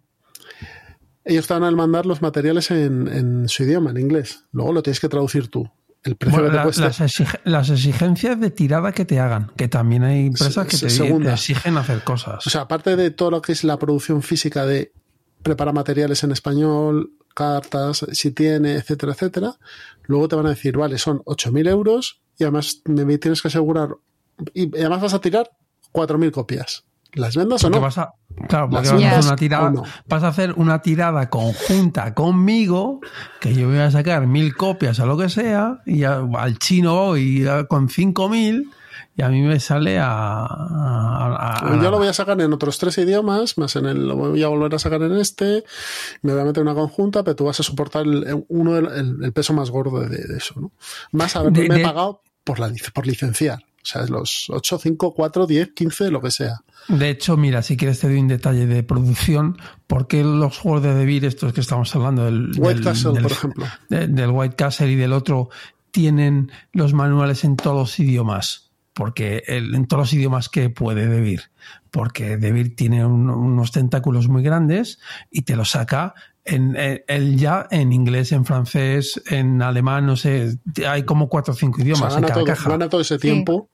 ellos 1.24 1.46
te 1.46 1.54
van 1.54 1.64
a 1.64 1.70
mandar 1.70 2.06
los 2.06 2.22
materiales 2.22 2.70
en, 2.70 3.08
en 3.08 3.48
su 3.48 3.62
idioma, 3.64 3.90
en 3.90 3.98
inglés. 3.98 4.44
Luego 4.52 4.72
lo 4.72 4.82
tienes 4.82 5.00
que 5.00 5.08
traducir 5.08 5.48
tú. 5.48 5.68
El 6.02 6.16
precio 6.16 6.40
Bueno, 6.40 6.50
que 6.64 6.72
te 6.72 6.80
las, 6.80 7.00
exige- 7.00 7.40
las 7.44 7.68
exigencias 7.68 8.40
de 8.40 8.50
tirada 8.50 8.92
que 8.92 9.04
te 9.04 9.20
hagan, 9.20 9.52
que 9.56 9.68
también 9.68 10.02
hay 10.02 10.26
empresas 10.26 10.66
que 10.66 10.78
te, 10.78 10.86
te 10.88 11.30
exigen 11.32 11.76
hacer 11.76 12.02
cosas. 12.04 12.46
O 12.46 12.50
sea, 12.50 12.62
aparte 12.62 12.96
de 12.96 13.10
todo 13.10 13.30
lo 13.30 13.42
que 13.42 13.52
es 13.52 13.64
la 13.64 13.78
producción 13.78 14.22
física 14.22 14.64
de 14.64 14.92
preparar 15.42 15.74
materiales 15.74 16.24
en 16.24 16.32
español, 16.32 17.12
cartas, 17.34 18.06
si 18.12 18.32
tiene, 18.32 18.74
etcétera, 18.74 19.12
etcétera, 19.12 19.58
luego 20.02 20.28
te 20.28 20.36
van 20.36 20.46
a 20.46 20.50
decir, 20.50 20.76
vale, 20.76 20.98
son 20.98 21.20
8.000 21.20 21.68
euros 21.68 22.20
y 22.38 22.44
además 22.44 22.82
me 22.86 23.18
tienes 23.18 23.42
que 23.42 23.48
asegurar, 23.48 23.90
y 24.54 24.74
además 24.76 25.02
vas 25.02 25.14
a 25.14 25.20
tirar 25.20 25.50
4.000 25.92 26.30
copias. 26.30 26.84
¿Las 27.12 27.36
vendas 27.36 27.64
o 27.64 27.70
no? 27.70 27.80
vas 27.80 27.98
a, 27.98 28.14
claro, 28.48 28.70
porque 28.70 28.88
vas 28.88 28.92
a 28.92 28.96
hacer 28.96 29.24
una 29.24 29.36
tirada, 29.36 29.70
no. 29.70 29.82
vas 30.06 30.22
a 30.22 30.28
hacer 30.28 30.52
una 30.56 30.80
tirada 30.80 31.28
conjunta 31.28 32.14
conmigo, 32.14 33.00
que 33.40 33.52
yo 33.52 33.68
voy 33.68 33.78
a 33.78 33.90
sacar 33.90 34.26
mil 34.28 34.54
copias 34.54 35.00
a 35.00 35.06
lo 35.06 35.18
que 35.18 35.28
sea, 35.28 35.80
y 35.86 36.04
al 36.04 36.58
chino 36.58 36.94
voy 36.94 37.44
con 37.68 37.88
cinco 37.88 38.28
mil, 38.28 38.70
y 39.16 39.22
a 39.22 39.28
mí 39.28 39.42
me 39.42 39.58
sale 39.60 39.98
a, 39.98 40.44
a- 40.44 41.58
a- 41.62 41.82
Yo 41.82 41.90
lo 41.90 41.98
voy 41.98 42.08
a 42.08 42.12
sacar 42.12 42.40
en 42.40 42.52
otros 42.52 42.78
tres 42.78 42.96
idiomas, 42.98 43.58
más 43.58 43.76
en 43.76 43.86
el, 43.86 44.06
lo 44.08 44.16
voy 44.16 44.42
a 44.42 44.48
volver 44.48 44.74
a 44.74 44.78
sacar 44.78 45.02
en 45.02 45.12
este, 45.16 45.64
me 46.22 46.32
voy 46.32 46.42
a 46.42 46.44
meter 46.44 46.62
una 46.62 46.74
conjunta, 46.74 47.22
pero 47.22 47.36
tú 47.36 47.44
vas 47.44 47.60
a 47.60 47.62
soportar 47.62 48.06
el, 48.06 48.44
uno 48.48 48.76
el, 48.76 49.22
el 49.22 49.32
peso 49.32 49.52
más 49.52 49.70
gordo 49.70 50.00
de, 50.00 50.08
de 50.08 50.36
eso, 50.36 50.54
¿no? 50.60 50.72
Más 51.12 51.36
haberme 51.36 51.68
De- 51.68 51.74
de- 51.76 51.82
pagado 51.82 52.22
por, 52.44 52.58
la, 52.58 52.72
por 52.94 53.06
licenciar. 53.06 53.64
O 53.82 53.86
sea, 53.86 54.04
los 54.06 54.46
8, 54.50 54.78
5, 54.78 55.14
4, 55.14 55.46
10, 55.46 55.70
15, 55.74 56.10
lo 56.10 56.20
que 56.20 56.30
sea. 56.30 56.60
De 56.88 57.08
hecho, 57.08 57.38
mira, 57.38 57.62
si 57.62 57.78
quieres 57.78 57.98
te 57.98 58.08
doy 58.08 58.18
un 58.18 58.28
detalle 58.28 58.66
de 58.66 58.82
producción, 58.82 59.56
porque 59.86 60.22
los 60.22 60.58
juegos 60.58 60.82
de 60.82 60.94
Devir, 60.94 61.24
estos 61.24 61.54
que 61.54 61.62
estamos 61.62 61.94
hablando, 61.96 62.26
del, 62.26 62.50
White 62.58 62.74
del- 62.74 62.84
Castle, 62.84 63.12
del- 63.12 63.22
por 63.22 63.32
ejemplo. 63.32 63.66
de- 63.88 64.06
del 64.08 64.30
White 64.30 64.54
Castle 64.54 64.90
y 64.90 64.96
del 64.96 65.14
otro, 65.14 65.48
tienen 65.92 66.52
los 66.72 66.92
manuales 66.92 67.42
en 67.44 67.56
todos 67.56 67.74
los 67.76 67.98
idiomas, 67.98 68.69
porque 69.00 69.42
el- 69.46 69.74
en 69.74 69.86
todos 69.86 70.02
los 70.02 70.12
idiomas 70.12 70.50
que 70.50 70.68
puede 70.68 71.06
Devir, 71.06 71.44
porque 71.90 72.36
Devir 72.36 72.76
tiene 72.76 73.06
un- 73.06 73.30
unos 73.30 73.72
tentáculos 73.72 74.28
muy 74.28 74.42
grandes 74.42 74.98
y 75.30 75.40
te 75.42 75.56
los 75.56 75.70
saca 75.70 76.12
en, 76.44 76.76
en- 76.76 77.02
él 77.08 77.38
ya 77.38 77.66
en 77.70 77.92
inglés, 77.94 78.30
en 78.32 78.44
francés, 78.44 79.22
en 79.30 79.62
alemán, 79.62 80.04
no 80.04 80.16
sé, 80.16 80.58
hay 80.86 81.04
como 81.04 81.30
cuatro 81.30 81.54
o 81.54 81.56
cinco 81.56 81.76
O 81.76 81.78
sea, 81.78 81.84
idiomas 81.86 82.14
en 82.16 82.22
cada 82.24 82.34
todo, 82.34 82.44
caja. 82.44 82.68
gana 82.68 82.90
todo 82.90 83.00
ese 83.00 83.18
tiempo. 83.18 83.70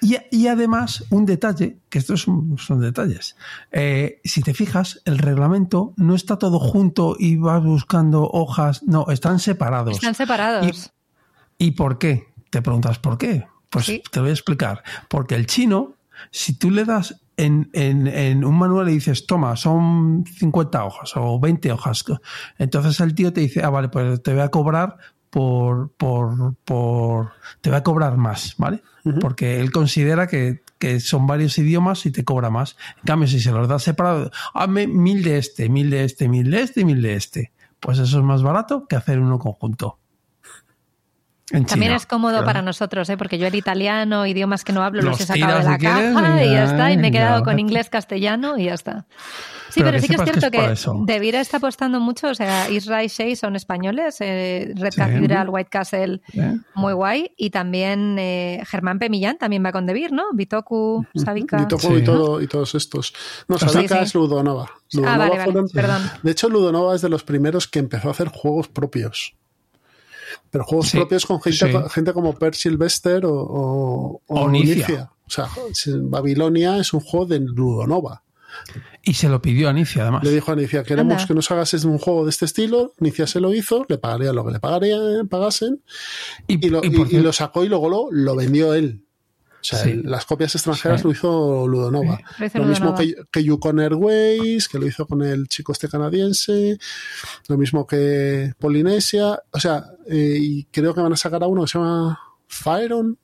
Y, 0.00 0.16
y 0.32 0.48
además, 0.48 1.04
un 1.10 1.26
detalle, 1.26 1.78
que 1.88 1.98
estos 1.98 2.22
son, 2.22 2.56
son 2.58 2.80
detalles. 2.80 3.36
Eh, 3.70 4.20
si 4.24 4.42
te 4.42 4.52
fijas, 4.52 5.00
el 5.04 5.18
reglamento 5.18 5.94
no 5.96 6.16
está 6.16 6.38
todo 6.38 6.58
junto 6.58 7.14
y 7.18 7.36
vas 7.36 7.62
buscando 7.62 8.24
hojas. 8.28 8.82
No, 8.82 9.06
están 9.10 9.38
separados. 9.38 9.94
Están 9.94 10.14
separados. 10.16 10.92
¿Y 11.56 11.70
por 11.70 11.98
qué? 11.98 12.24
Te 12.50 12.62
preguntas 12.62 12.98
por 12.98 13.16
qué. 13.16 13.46
Pues 13.76 13.86
Sí. 13.86 14.02
te 14.10 14.20
voy 14.20 14.30
a 14.30 14.32
explicar. 14.32 14.82
Porque 15.08 15.34
el 15.34 15.46
chino, 15.46 15.94
si 16.30 16.54
tú 16.58 16.70
le 16.70 16.84
das 16.84 17.20
en, 17.36 17.68
en- 17.74 18.06
en 18.06 18.44
un 18.44 18.58
manual 18.58 18.88
y 18.88 18.92
dices, 18.94 19.26
toma, 19.26 19.54
son 19.56 20.24
50 20.38 20.84
hojas 20.84 21.12
o 21.16 21.38
20 21.38 21.70
hojas, 21.72 22.04
entonces 22.58 22.98
el 23.00 23.14
tío 23.14 23.32
te 23.32 23.42
dice, 23.42 23.62
ah, 23.62 23.68
vale, 23.70 23.88
pues 23.90 24.22
te 24.22 24.32
voy 24.32 24.40
a 24.42 24.48
cobrar 24.48 24.96
por, 25.30 25.90
por, 25.98 26.54
por 26.64 27.32
te 27.60 27.68
voy 27.68 27.78
a 27.78 27.82
cobrar 27.82 28.16
más, 28.16 28.54
¿vale? 28.56 28.82
Porque 29.20 29.60
él 29.60 29.70
considera 29.70 30.26
que, 30.26 30.62
que 30.78 30.98
son 31.00 31.26
varios 31.26 31.58
idiomas 31.58 32.06
y 32.06 32.10
te 32.10 32.24
cobra 32.24 32.48
más. 32.50 32.76
En 32.96 33.04
cambio, 33.04 33.28
si 33.28 33.38
se 33.40 33.52
los 33.52 33.68
das 33.68 33.82
separado, 33.84 34.30
hazme 34.54 34.86
mil 34.88 35.22
de 35.22 35.38
este, 35.38 35.68
mil 35.68 35.90
de 35.90 36.04
este, 36.04 36.28
mil 36.28 36.50
de 36.50 36.62
este 36.62 36.84
mil 36.84 37.00
de 37.02 37.14
este. 37.14 37.52
Pues 37.78 37.98
eso 37.98 38.18
es 38.18 38.24
más 38.24 38.42
barato 38.42 38.86
que 38.88 38.96
hacer 38.96 39.20
uno 39.20 39.38
conjunto. 39.38 39.98
En 41.52 41.64
También 41.64 41.90
China. 41.90 41.96
es 41.96 42.06
cómodo 42.06 42.44
para 42.44 42.60
nosotros, 42.60 43.08
¿eh? 43.08 43.16
porque 43.16 43.38
yo 43.38 43.46
el 43.46 43.54
italiano, 43.54 44.26
idiomas 44.26 44.64
que 44.64 44.72
no 44.72 44.82
hablo, 44.82 45.00
los, 45.02 45.12
Los 45.12 45.20
he 45.20 45.26
sacado 45.26 45.58
de 45.58 45.64
la 45.64 45.76
si 45.76 45.84
caja 45.84 46.44
y 46.44 46.48
y 46.48 46.50
ya 46.50 46.64
está. 46.64 46.90
Y 46.90 46.96
me 46.96 47.06
he 47.08 47.10
ya, 47.12 47.18
quedado 47.20 47.44
con 47.44 47.58
inglés, 47.60 47.88
castellano 47.88 48.58
y 48.58 48.64
ya 48.64 48.74
está. 48.74 49.06
Sí, 49.70 49.80
Pero 49.80 49.86
pero, 49.90 49.96
que 49.96 50.00
sí 50.02 50.08
que 50.08 50.14
es 50.14 50.20
sepas 50.20 50.34
que 50.34 50.40
cierto 50.40 50.72
es 50.72 50.84
que. 50.84 50.90
Devira 51.12 51.40
está 51.40 51.58
apostando 51.58 52.00
mucho. 52.00 52.28
O 52.30 52.34
sea, 52.34 52.68
Israel 52.68 53.08
Shea 53.08 53.36
son 53.36 53.54
españoles, 53.54 54.16
eh, 54.20 54.72
Red 54.74 54.90
Sí. 54.90 54.96
Cathedral, 54.96 55.48
White 55.48 55.70
Castle, 55.70 56.20
¿Eh? 56.32 56.56
muy 56.74 56.92
guay. 56.94 57.30
Y 57.36 57.50
también 57.50 58.16
eh, 58.18 58.62
Germán 58.66 58.98
Pemillán 58.98 59.38
también 59.38 59.64
va 59.64 59.70
con 59.70 59.86
Devir, 59.86 60.10
¿no? 60.12 60.24
Bitoku, 60.32 61.06
todo, 61.68 61.78
Sí. 61.78 61.94
y, 61.94 62.02
todo, 62.02 62.40
y 62.42 62.48
todos 62.48 62.74
estos. 62.74 63.14
No, 63.46 63.56
sí. 63.56 63.66
es 64.00 64.14
Ludonova. 64.16 64.64
Ah, 65.04 65.16
vale, 65.16 65.30
vale, 65.30 65.44
fueron- 65.44 65.68
perdón. 65.68 66.02
De 66.24 66.30
hecho, 66.32 66.48
Ludonova 66.48 66.96
es 66.96 67.02
de 67.02 67.08
los 67.08 67.22
primeros 67.22 67.68
que 67.68 67.78
empezó 67.78 68.08
a 68.08 68.10
hacer 68.10 68.28
juegos 68.28 68.66
propios. 68.66 69.34
Pero 70.56 70.64
juegos 70.64 70.88
Sí, 70.88 70.96
propios 70.96 71.26
con 71.26 71.40
gente, 71.42 71.70
sí. 71.70 71.78
gente 71.90 72.12
como 72.12 72.34
Per 72.34 72.54
Sylvester 72.54 73.26
o, 73.26 73.32
o, 73.34 74.22
O 74.26 74.40
Onicia. 74.40 74.72
Onicia. 74.86 75.10
O 75.26 75.30
sea, 75.30 75.48
Babilonia 76.02 76.78
es 76.78 76.92
un 76.92 77.00
juego 77.00 77.26
de 77.26 77.40
Ludonova. 77.40 78.22
Y 79.02 79.12
se 79.14 79.28
lo 79.28 79.42
pidió 79.42 79.68
a 79.68 79.72
Inicia, 79.72 80.02
además. 80.02 80.24
Le 80.24 80.30
dijo 80.30 80.50
a 80.50 80.54
Inicia, 80.54 80.82
queremos 80.82 81.14
Anda. 81.14 81.26
que 81.26 81.34
nos 81.34 81.50
hagas 81.50 81.74
un 81.84 81.98
juego 81.98 82.24
de 82.24 82.30
este 82.30 82.44
estilo. 82.46 82.92
Inicia 83.00 83.26
se 83.26 83.40
lo 83.40 83.52
hizo, 83.52 83.84
le 83.88 83.98
pagaría 83.98 84.32
lo 84.32 84.44
que 84.46 84.52
le 84.52 84.60
pagaría, 84.60 84.98
pagasen. 85.28 85.82
Y, 86.46 86.68
lo, 86.70 86.82
y 86.82 86.88
y- 86.88 87.32
sacó 87.32 87.64
y 87.64 87.68
luego 87.68 87.88
lo, 87.88 88.08
lo 88.10 88.34
vendió 88.34 88.72
él. 88.74 89.02
O 89.72 89.76
sea, 89.76 89.84
Sí. 89.84 90.00
las 90.04 90.24
copias 90.26 90.54
extranjeras 90.54 91.00
Sí. 91.00 91.06
lo 91.06 91.12
hizo 91.12 91.66
Ludonova. 91.66 92.18
Sí. 92.18 92.24
Lo 92.38 92.46
hizo 92.46 92.58
Lo 92.58 92.64
mismo 92.66 92.94
que, 92.94 93.14
que 93.32 93.42
Yukon 93.44 93.80
Airways, 93.80 94.68
que 94.68 94.78
lo 94.78 94.86
hizo 94.86 95.06
con 95.06 95.22
el 95.22 95.48
chico 95.48 95.72
este 95.72 95.88
canadiense. 95.88 96.78
Lo 97.48 97.58
mismo 97.58 97.86
que 97.86 98.52
Polinesia. 98.58 99.40
O 99.52 99.58
sea, 99.60 99.84
eh, 100.08 100.36
y 100.40 100.64
creo 100.66 100.94
que 100.94 101.00
van 101.00 101.12
a 101.12 101.16
sacar 101.16 101.42
a 101.42 101.46
uno 101.46 101.62
que 101.62 101.68
se 101.68 101.78
llama 101.78 102.18
Fireon, 102.46 103.18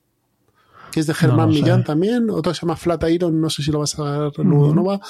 que 0.91 1.01
es 1.01 1.07
de 1.07 1.15
Germán. 1.15 1.49
Millán 1.49 1.85
también. 1.85 2.29
Otro 2.29 2.53
que 2.53 2.57
se 2.59 2.63
llama 2.67 2.77
Flat 2.77 3.03
Iron, 3.09 3.41
no 3.41 3.49
sé 3.49 3.63
si 3.63 3.71
lo 3.71 3.79
va 3.79 3.85
a 3.85 3.87
sacar 3.87 4.33
Ludonova. 4.45 5.01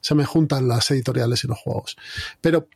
Se 0.00 0.14
me 0.14 0.24
juntan 0.24 0.68
las 0.68 0.90
editoriales 0.90 1.42
y 1.44 1.48
los 1.48 1.58
juegos. 1.58 1.96
Pero 2.40 2.68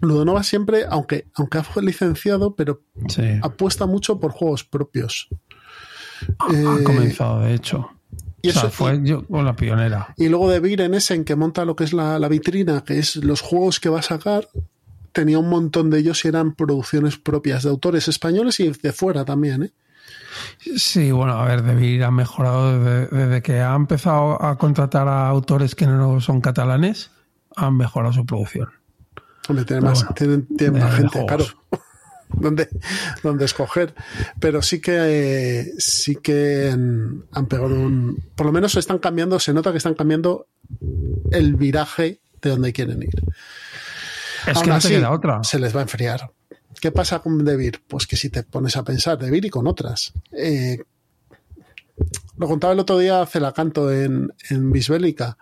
Ludonova 0.00 0.42
siempre, 0.44 0.84
aunque, 0.88 1.26
aunque 1.34 1.58
ha 1.58 1.64
licenciado, 1.80 2.54
pero 2.54 2.82
Sí. 3.08 3.22
apuesta 3.42 3.84
mucho 3.86 4.20
por 4.20 4.30
juegos 4.32 4.62
propios. 4.64 5.28
Ha 6.38 6.52
Eh, 6.52 6.84
comenzado, 6.84 7.40
de 7.40 7.54
hecho. 7.54 7.90
y 8.42 8.50
o 8.50 8.52
sea, 8.52 8.62
eso- 8.62 8.70
fue 8.70 9.00
yo 9.02 9.26
con 9.26 9.44
la 9.44 9.54
pionera. 9.56 10.14
Y 10.16 10.28
luego 10.28 10.50
de 10.50 10.60
Vir 10.60 10.80
en 10.82 10.94
Essen, 10.94 11.24
que 11.24 11.36
monta 11.36 11.64
lo 11.64 11.74
que 11.76 11.84
es 11.84 11.92
la, 11.92 12.18
la 12.18 12.28
vitrina, 12.28 12.82
que 12.84 12.98
es 12.98 13.16
los 13.16 13.40
juegos 13.40 13.80
que 13.80 13.88
va 13.88 13.98
a 14.00 14.02
sacar, 14.02 14.48
tenía 15.12 15.38
un 15.38 15.48
montón 15.48 15.90
de 15.90 15.98
ellos 15.98 16.24
y 16.24 16.28
eran 16.28 16.54
producciones 16.54 17.16
propias 17.18 17.64
de 17.64 17.70
autores 17.70 18.06
españoles 18.08 18.60
y 18.60 18.70
de 18.70 18.92
fuera 18.92 19.24
también. 19.24 19.64
¿eh? 19.64 19.72
Sí, 20.76 21.10
bueno, 21.10 21.32
a 21.32 21.44
ver, 21.46 21.62
Debir 21.62 22.04
ha 22.04 22.10
mejorado 22.10 22.78
desde, 22.78 23.06
desde 23.16 23.42
que 23.42 23.60
ha 23.60 23.74
empezado 23.74 24.40
a 24.42 24.56
contratar 24.56 25.08
a 25.08 25.28
autores 25.28 25.74
que 25.74 25.86
no 25.86 26.20
son 26.20 26.40
catalanes, 26.40 27.10
han 27.56 27.76
mejorado 27.76 28.12
su 28.12 28.24
producción. 28.24 28.68
Hombre, 29.48 29.64
tiene 29.64 29.82
más, 29.82 30.00
bueno, 30.00 30.14
tienen, 30.14 30.46
tienen 30.56 30.74
de- 30.74 30.80
más 30.80 30.90
de 30.92 30.96
gente, 30.98 31.26
claro. 31.26 31.44
Donde, 32.32 32.68
donde 33.22 33.44
escoger. 33.44 33.94
Pero 34.40 34.62
sí 34.62 34.80
que 34.80 34.96
eh, 34.96 35.72
sí 35.78 36.16
que 36.16 36.70
han, 36.72 37.24
han 37.32 37.46
pegado 37.46 37.74
un. 37.74 38.22
Por 38.34 38.46
lo 38.46 38.52
menos 38.52 38.76
están 38.76 38.98
cambiando, 38.98 39.38
se 39.38 39.52
nota 39.52 39.72
que 39.72 39.78
están 39.78 39.94
cambiando 39.94 40.46
el 41.30 41.56
viraje 41.56 42.20
de 42.40 42.50
donde 42.50 42.72
quieren 42.72 43.02
ir. 43.02 43.22
Es 44.46 44.56
Aún 44.56 44.64
que 44.64 44.70
no 44.70 44.76
así, 44.76 44.88
queda 44.88 45.10
otra. 45.10 45.42
Se 45.44 45.58
les 45.58 45.74
va 45.74 45.80
a 45.80 45.82
enfriar. 45.82 46.30
¿Qué 46.80 46.92
pasa 46.92 47.18
con 47.20 47.44
Devir? 47.44 47.82
Pues 47.86 48.06
que 48.06 48.16
si 48.16 48.30
te 48.30 48.42
pones 48.44 48.76
a 48.76 48.84
pensar, 48.84 49.18
Devir 49.18 49.44
y 49.44 49.50
con 49.50 49.66
otras. 49.66 50.12
Eh, 50.32 50.78
lo 52.36 52.46
contaba 52.46 52.72
el 52.72 52.78
otro 52.78 52.98
día 52.98 53.26
Celacanto 53.26 53.92
en, 53.92 54.32
en 54.50 54.70
Bisbélica. 54.70 55.36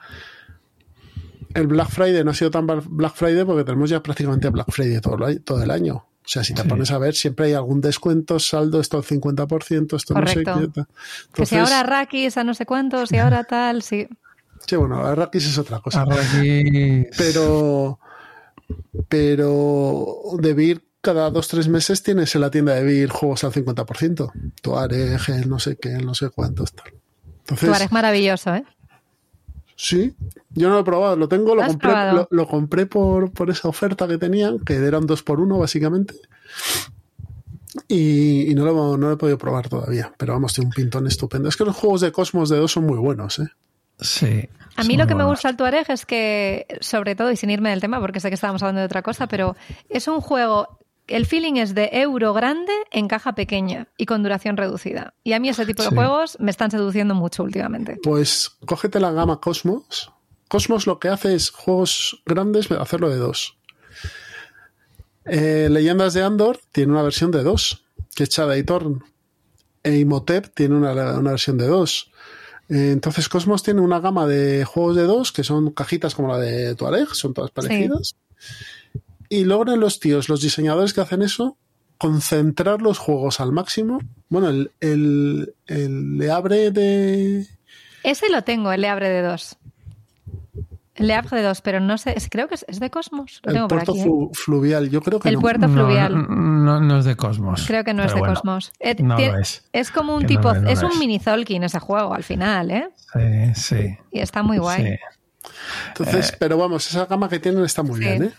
El 1.55 1.67
Black 1.67 1.91
Friday 1.91 2.25
no 2.25 2.31
ha 2.31 2.35
sido 2.35 2.51
tan 2.51 2.67
Black 2.67 3.15
Friday 3.15 3.45
porque 3.45 3.65
tenemos 3.65 3.91
ya 3.91 4.03
prácticamente 4.03 4.49
Black 4.51 4.71
Friday 4.71 5.01
todo, 5.01 5.19
todo 5.41 5.63
el 5.63 5.71
año. 5.71 6.07
O 6.27 6.29
sea, 6.29 6.43
si 6.43 6.55
te 6.55 6.63
Sí. 6.63 6.69
pones 6.69 6.91
a 6.91 6.99
ver, 6.99 7.15
siempre 7.15 7.47
hay 7.47 7.53
algún 7.53 7.81
descuento, 7.81 8.41
saldo, 8.41 8.81
esto 8.81 8.97
al 8.97 9.05
50%, 9.05 9.95
esto 9.97 10.13
Correcto. 10.15 10.55
no 10.55 10.61
sé 10.61 10.67
qué. 10.67 10.73
tal. 10.73 10.87
Que 11.33 11.47
si 11.47 11.55
Entonces, 11.55 11.59
ahora 11.75 11.83
Rakis 11.89 12.37
a 12.37 12.43
no 12.45 12.53
sé 12.55 12.67
cuántos 12.67 13.13
y 13.13 13.19
ahora 13.19 13.45
tal, 13.45 13.83
sí. 13.83 14.09
Sí, 14.67 14.75
bueno, 14.77 15.05
Arrakis 15.07 15.47
es 15.47 15.59
otra 15.59 15.79
cosa. 15.79 16.05
Pero 17.17 18.01
pero 19.09 20.07
de 20.39 20.55
Vir 20.55 20.85
cada 21.01 21.31
dos 21.31 21.47
tres 21.49 21.69
meses 21.69 22.03
tienes 22.03 22.35
en 22.35 22.41
la 22.41 22.51
tienda 22.51 22.75
de 22.75 22.83
Vir 22.83 23.11
juegos 23.11 23.45
al 23.45 23.53
50% 23.53 24.33
Tuareg, 24.61 25.47
no 25.47 25.59
sé 25.61 25.77
qué, 25.77 25.91
no 25.91 26.15
sé 26.15 26.31
cuántos 26.31 26.73
tal 26.73 26.93
entonces 27.49 27.79
Tu 27.79 27.85
es 27.85 27.93
maravilloso, 27.93 28.55
¿eh? 28.57 28.65
Sí 29.77 30.15
yo 30.51 30.69
no 30.69 30.75
lo 30.75 30.81
he 30.81 30.85
probado 30.85 31.17
lo 31.17 31.29
tengo 31.29 31.55
lo 31.55 31.57
¿Lo 31.57 31.63
has 31.63 31.69
compré 31.69 32.13
lo, 32.13 32.29
lo 32.31 32.49
compré 32.49 32.87
por, 32.87 33.31
por 33.31 33.51
esa 33.51 33.69
oferta 33.69 34.09
que 34.09 34.19
tenían 34.19 34.59
que 34.61 34.75
era 34.75 34.99
un 34.99 35.07
2 35.07 35.23
por 35.23 35.41
1 35.41 35.59
básicamente 35.59 36.15
y, 37.89 38.51
y 38.51 38.55
no, 38.55 38.65
lo, 38.65 38.97
no 38.97 39.09
lo 39.09 39.13
he 39.13 39.17
podido 39.17 39.39
probar 39.39 39.69
todavía 39.69 40.13
pero 40.17 40.33
vamos 40.33 40.55
tiene 40.55 40.69
un 40.69 40.73
pintón 40.73 41.07
estupendo 41.07 41.49
es 41.49 41.57
que 41.57 41.65
los 41.65 41.77
juegos 41.77 42.01
de 42.01 42.11
Cosmos 42.11 42.49
de 42.49 42.57
2 42.57 42.73
son 42.73 42.87
muy 42.87 42.99
buenos 42.99 43.39
¿eh? 43.39 43.49
Sí. 44.01 44.49
A 44.77 44.85
mí 44.85 44.97
lo 44.97 45.07
que 45.07 45.15
me 45.15 45.25
gusta 45.25 45.49
del 45.49 45.57
Tuareg 45.57 45.91
es 45.91 46.05
que, 46.05 46.67
sobre 46.81 47.15
todo, 47.15 47.33
y 47.33 47.37
sin 47.37 47.51
irme 47.51 47.71
del 47.71 47.81
tema, 47.81 48.01
porque 48.01 48.21
sé 48.21 48.29
que 48.29 48.35
estábamos 48.35 48.63
hablando 48.63 48.81
de 48.81 48.87
otra 48.87 49.03
cosa, 49.03 49.27
pero 49.27 49.57
es 49.89 50.07
un 50.07 50.21
juego, 50.21 50.79
el 51.09 51.27
feeling 51.27 51.55
es 51.55 51.75
de 51.75 51.91
euro 51.93 52.33
grande 52.33 52.73
en 52.91 53.09
caja 53.09 53.35
pequeña 53.35 53.89
y 53.97 54.07
con 54.07 54.23
duración 54.23 54.57
reducida. 54.57 55.15
Y 55.25 55.33
a 55.33 55.41
mí 55.41 55.49
ese 55.49 55.67
tipo 55.67 55.83
de 55.83 55.89
Sí. 55.91 55.95
juegos 55.95 56.37
me 56.41 56.51
están 56.51 56.71
seduciendo 56.71 57.15
mucho 57.15 57.43
últimamente. 57.43 57.99
Pues 58.03 58.57
cógete 58.67 59.01
la 59.01 59.13
gama 59.13 59.41
Cosmos. 59.41 60.13
Cosmos 60.49 60.87
lo 60.87 60.99
que 60.99 61.09
hace 61.09 61.35
es 61.35 61.51
juegos 61.51 62.23
grandes, 62.25 62.71
hacerlo 62.71 63.09
de 63.11 63.17
dos. 63.17 63.57
Eh, 65.25 65.69
Leyendas 65.71 66.15
de 66.15 66.23
Andor 66.23 66.61
tiene 66.73 66.93
una 66.93 67.03
versión 67.03 67.31
de 67.31 67.43
dos, 67.43 67.85
que 68.15 68.23
es 68.25 68.29
Chada 68.29 68.57
y 68.57 68.63
Torn. 68.63 69.03
E 69.83 69.99
Imhotep 69.99 70.53
tiene 70.55 70.75
una, 70.77 70.93
una 71.19 71.31
versión 71.31 71.59
de 71.59 71.67
dos. 71.67 72.11
Eh, 72.69 72.91
entonces 72.93 73.29
Cosmos 73.29 73.63
tiene 73.63 73.81
una 73.81 74.01
gama 74.01 74.27
de 74.27 74.65
juegos 74.65 74.97
de 74.97 75.03
dos, 75.05 75.33
que 75.33 75.45
son 75.45 75.71
cajitas 75.71 76.15
como 76.15 76.29
la 76.29 76.39
de 76.39 76.75
Tuareg, 76.75 77.09
son 77.15 77.35
todas 77.35 77.51
parecidas. 77.51 78.15
Y 79.29 79.45
logran 79.45 79.81
los 79.81 80.01
tíos, 80.01 80.29
los 80.29 80.41
diseñadores 80.41 80.93
que 80.95 81.01
hacen 81.01 81.23
eso, 81.23 81.57
concentrar 81.99 82.83
los 82.83 82.99
juegos 82.99 83.41
al 83.41 83.53
máximo. 83.53 83.99
Bueno, 84.29 84.49
el, 84.49 84.71
el, 84.81 85.55
el 85.67 86.19
Le 86.19 86.31
Abre 86.31 86.71
de, 86.71 87.47
Ese 88.03 88.29
lo 88.31 88.43
tengo, 88.43 88.73
el 88.73 88.81
Le 88.83 88.89
Abre 88.89 89.09
de 89.09 89.23
dos. 89.23 89.57
Le 90.99 91.13
Abre 91.15 91.37
de 91.39 91.43
dos, 91.43 91.61
pero 91.61 91.79
no 91.79 91.99
sé, 91.99 92.15
es- 92.17 92.29
creo 92.31 92.49
que 92.49 92.55
es, 92.55 92.65
es 92.69 92.81
de 92.81 92.91
Cosmos. 92.91 93.41
Lo 93.45 93.51
El 93.51 93.55
tengo 93.57 93.69
por 93.69 93.79
puerto 93.85 93.93
aquí. 93.93 94.01
¿eh? 94.01 94.05
flu- 94.05 94.31
fluvial, 94.35 94.89
yo 94.89 95.03
creo 95.03 95.21
que 95.21 95.29
El 95.29 95.35
no. 95.35 95.41
puerto 95.43 95.69
fluvial. 95.69 96.15
No, 96.17 96.27
no- 96.27 96.81
no 96.81 96.99
es 96.99 97.05
de 97.05 97.17
Cosmos. 97.17 97.65
Creo 97.67 97.85
que 97.85 97.93
no 97.93 98.03
es 98.03 98.15
de 98.15 98.19
bueno, 98.19 98.35
Cosmos. 98.35 98.73
Eh, 98.81 98.97
no 99.03 99.17
tiene- 99.17 99.33
lo 99.35 99.39
es. 99.73 99.91
como 99.93 100.15
un 100.15 100.23
Que 100.23 100.29
tipo, 100.29 100.55
lo 100.55 100.69
es, 100.71 100.79
es 100.79 100.83
un 100.83 100.93
es. 100.93 100.99
mini 100.99 101.19
Zolkin 101.19 101.65
ese 101.65 101.79
juego 101.81 102.15
al 102.15 102.25
final, 102.25 102.71
¿eh? 102.71 102.89
Sí, 103.13 103.55
sí. 103.77 103.99
Y 104.11 104.21
está 104.21 104.43
muy 104.43 104.57
guay. 104.59 104.85
Sí. 104.87 104.99
Entonces, 105.89 106.35
pero 106.39 106.57
vamos, 106.57 106.89
esa 106.91 107.05
gama 107.07 107.29
que 107.29 107.39
tienen 107.41 107.63
está 107.65 107.83
muy 107.83 107.99
Sí. 108.01 108.05
bien, 108.07 108.23
¿eh? 108.25 108.33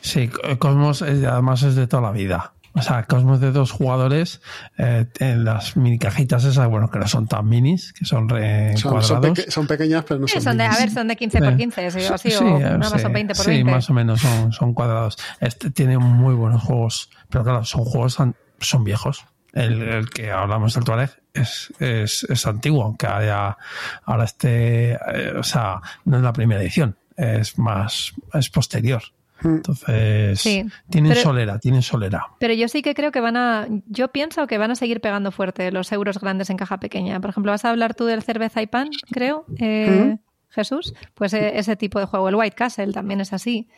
Sí, 0.00 0.28
Co- 0.28 0.58
Cosmos 0.58 1.02
es- 1.02 1.24
además 1.24 1.62
es 1.62 1.74
de 1.74 1.86
toda 1.86 2.02
la 2.02 2.10
vida. 2.12 2.52
O 2.72 2.82
sea, 2.82 3.02
Cosmos 3.02 3.40
de 3.40 3.50
dos 3.50 3.72
jugadores, 3.72 4.40
eh, 4.78 5.04
en 5.18 5.44
las 5.44 5.76
mini 5.76 5.98
cajitas 5.98 6.44
esas, 6.44 6.68
bueno, 6.68 6.88
que 6.88 7.00
no 7.00 7.08
son 7.08 7.26
tan 7.26 7.48
minis, 7.48 7.92
que 7.92 8.04
son 8.04 8.28
re 8.28 8.76
Son, 8.76 9.02
son, 9.02 9.20
peque- 9.20 9.50
son 9.50 9.66
pequeñas, 9.66 10.04
pero 10.06 10.20
no 10.20 10.28
Sí, 10.28 10.34
son, 10.34 10.42
son 10.44 10.56
de, 10.58 10.64
a 10.64 10.68
minis. 10.68 10.78
ver, 10.84 10.90
son 10.90 11.08
de 11.08 11.16
15 11.16 11.38
por 11.40 11.56
15, 11.56 11.90
sí, 11.90 11.98
o 12.08 12.14
así, 12.14 12.32
o 12.32 12.58
eh, 12.58 12.60
nada 12.60 12.78
más 12.78 12.92
sí, 12.92 12.98
son 13.00 13.12
20 13.12 13.34
por 13.34 13.44
sí, 13.44 13.50
20. 13.50 13.70
más 13.72 13.90
o 13.90 13.92
menos 13.94 14.20
son, 14.20 14.52
son 14.52 14.72
cuadrados. 14.72 15.18
Este 15.40 15.72
tiene 15.72 15.98
muy 15.98 16.34
buenos 16.34 16.62
juegos, 16.62 17.10
pero 17.28 17.42
claro, 17.42 17.64
son 17.64 17.84
juegos, 17.84 18.20
an- 18.20 18.36
son 18.60 18.84
viejos. 18.84 19.24
El, 19.52 19.82
el 19.82 20.10
que 20.10 20.30
hablamos 20.30 20.72
del 20.74 20.84
Tuareg 20.84 21.10
es, 21.34 21.72
es, 21.80 22.22
es 22.30 22.46
antiguo, 22.46 22.84
aunque 22.84 23.08
haya, 23.08 23.56
ahora 24.04 24.22
este, 24.22 24.92
eh, 24.92 25.32
o 25.36 25.42
sea, 25.42 25.80
no 26.04 26.18
es 26.18 26.22
la 26.22 26.32
primera 26.32 26.62
edición, 26.62 26.96
es 27.16 27.58
más, 27.58 28.12
es 28.32 28.48
posterior. 28.48 29.02
Entonces, 29.42 30.40
Sí, 30.40 30.64
tienen 30.90 31.12
pero- 31.12 31.22
solera, 31.22 31.58
tienen 31.58 31.82
solera. 31.82 32.26
Pero 32.38 32.54
yo 32.54 32.68
sí 32.68 32.82
que 32.82 32.94
creo 32.94 33.12
que 33.12 33.20
van 33.20 33.36
a. 33.36 33.66
Yo 33.86 34.08
pienso 34.08 34.46
que 34.46 34.58
van 34.58 34.70
a 34.70 34.74
seguir 34.74 35.00
pegando 35.00 35.32
fuerte 35.32 35.70
los 35.72 35.90
euros 35.92 36.18
grandes 36.20 36.50
en 36.50 36.56
caja 36.56 36.78
pequeña. 36.80 37.20
Por 37.20 37.30
ejemplo, 37.30 37.52
vas 37.52 37.64
a 37.64 37.70
hablar 37.70 37.94
tú 37.94 38.04
del 38.06 38.22
cerveza 38.22 38.62
y 38.62 38.66
pan, 38.66 38.88
creo, 39.10 39.44
eh, 39.58 40.16
Jesús. 40.50 40.94
Pues 41.14 41.32
eh, 41.34 41.52
ese 41.58 41.76
tipo 41.76 41.98
de 42.00 42.06
juego. 42.06 42.28
El 42.28 42.34
White 42.34 42.56
Castle 42.56 42.92
también 42.92 43.20
es 43.20 43.32
así. 43.32 43.68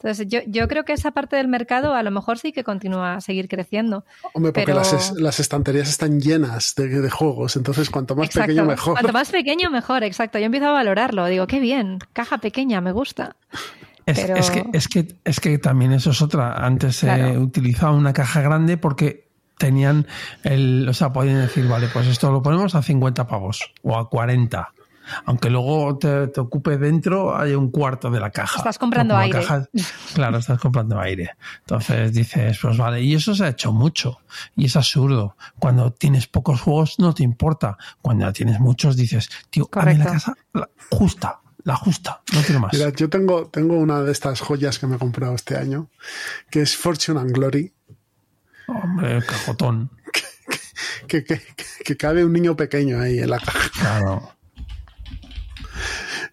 Entonces, 0.00 0.28
yo, 0.28 0.38
yo 0.46 0.68
creo 0.68 0.84
que 0.84 0.92
esa 0.92 1.10
parte 1.10 1.34
del 1.34 1.48
mercado 1.48 1.92
a 1.92 2.04
lo 2.04 2.12
mejor 2.12 2.38
sí 2.38 2.52
que 2.52 2.62
continúa 2.62 3.14
a 3.14 3.20
seguir 3.20 3.48
creciendo. 3.48 4.04
Hombre, 4.32 4.52
porque 4.52 4.66
pero- 4.66 4.78
las, 4.78 4.92
es- 4.92 5.12
las 5.20 5.40
estanterías 5.40 5.88
están 5.88 6.20
llenas 6.20 6.76
de, 6.76 6.86
de 6.88 7.10
juegos, 7.10 7.56
entonces 7.56 7.90
cuanto 7.90 8.14
más 8.14 8.26
Exacto. 8.26 8.46
pequeño 8.46 8.64
mejor. 8.64 8.92
Cuanto 8.94 9.12
más 9.12 9.30
pequeño, 9.32 9.70
mejor, 9.70 10.04
exacto. 10.04 10.38
Yo 10.38 10.44
empiezo 10.44 10.68
a 10.68 10.70
valorarlo. 10.72 11.26
Digo, 11.26 11.48
qué 11.48 11.58
bien, 11.58 11.98
caja 12.12 12.38
pequeña, 12.38 12.80
me 12.80 12.92
gusta. 12.92 13.34
Es, 14.10 14.20
Pero- 14.20 14.36
es 14.36 14.50
que, 14.50 14.64
es, 14.72 14.88
que, 14.88 15.14
es 15.24 15.40
que 15.40 15.58
también 15.58 15.92
eso 15.92 16.10
es 16.10 16.22
otra. 16.22 16.52
Antes 16.64 16.96
se 16.96 17.06
Claro. 17.06 17.40
utilizaba 17.40 17.92
una 17.92 18.12
caja 18.12 18.40
grande 18.40 18.76
porque 18.78 19.28
tenían 19.58 20.06
el. 20.44 20.88
O 20.88 20.94
sea, 20.94 21.12
podían 21.12 21.40
decir, 21.40 21.68
vale, 21.68 21.88
pues 21.92 22.06
esto 22.06 22.30
lo 22.32 22.40
ponemos 22.42 22.74
a 22.74 22.82
50 22.82 23.26
pavos 23.26 23.72
o 23.82 23.98
a 23.98 24.08
40. 24.08 24.72
Aunque 25.24 25.48
luego 25.48 25.96
te, 25.96 26.26
te 26.28 26.38
ocupe 26.40 26.76
dentro, 26.76 27.34
hay 27.34 27.54
un 27.54 27.70
cuarto 27.70 28.10
de 28.10 28.20
la 28.20 28.30
caja. 28.30 28.58
Estás 28.58 28.78
comprando 28.78 29.16
aire. 29.16 29.38
cajas- 29.40 29.68
claro, 30.14 30.36
estás 30.36 30.58
comprando 30.60 31.00
aire. 31.00 31.30
Entonces 31.60 32.12
dices, 32.12 32.58
pues 32.60 32.76
vale, 32.76 33.00
y 33.02 33.14
eso 33.14 33.34
se 33.34 33.44
ha 33.44 33.48
hecho 33.48 33.72
mucho. 33.72 34.20
Y 34.54 34.66
es 34.66 34.76
absurdo. 34.76 35.34
Cuando 35.58 35.92
tienes 35.92 36.26
pocos 36.26 36.60
juegos 36.60 36.98
no 36.98 37.14
te 37.14 37.22
importa. 37.22 37.78
Cuando 38.02 38.30
tienes 38.34 38.60
muchos 38.60 38.96
dices, 38.98 39.30
tío, 39.48 39.68
a 39.72 39.84
mí 39.86 39.92
la 39.98 40.04
Correcto. 40.04 40.12
casa 40.12 40.34
la 40.52 40.68
justa, 40.90 41.40
la 41.64 41.76
justa, 41.76 42.22
no 42.32 42.42
quiero 42.42 42.60
más. 42.60 42.72
Mira, 42.72 42.90
yo 42.90 43.08
tengo, 43.08 43.48
tengo 43.48 43.76
una 43.76 44.02
de 44.02 44.12
estas 44.12 44.40
joyas 44.40 44.78
que 44.78 44.86
me 44.86 44.96
he 44.96 44.98
comprado 44.98 45.34
este 45.34 45.56
año, 45.56 45.90
que 46.50 46.62
es 46.62 46.76
Fortune 46.76 47.20
and 47.20 47.32
Glory, 47.32 47.72
Hombre, 48.68 49.22
cajotón. 49.26 49.90
que, 51.08 51.24
que, 51.24 51.40
que 51.84 51.96
cabe 51.96 52.24
un 52.24 52.32
niño 52.32 52.54
pequeño 52.54 53.00
ahí 53.00 53.18
en 53.18 53.30
la 53.30 53.40
caja. 53.40 53.70
Claro. 53.70 54.34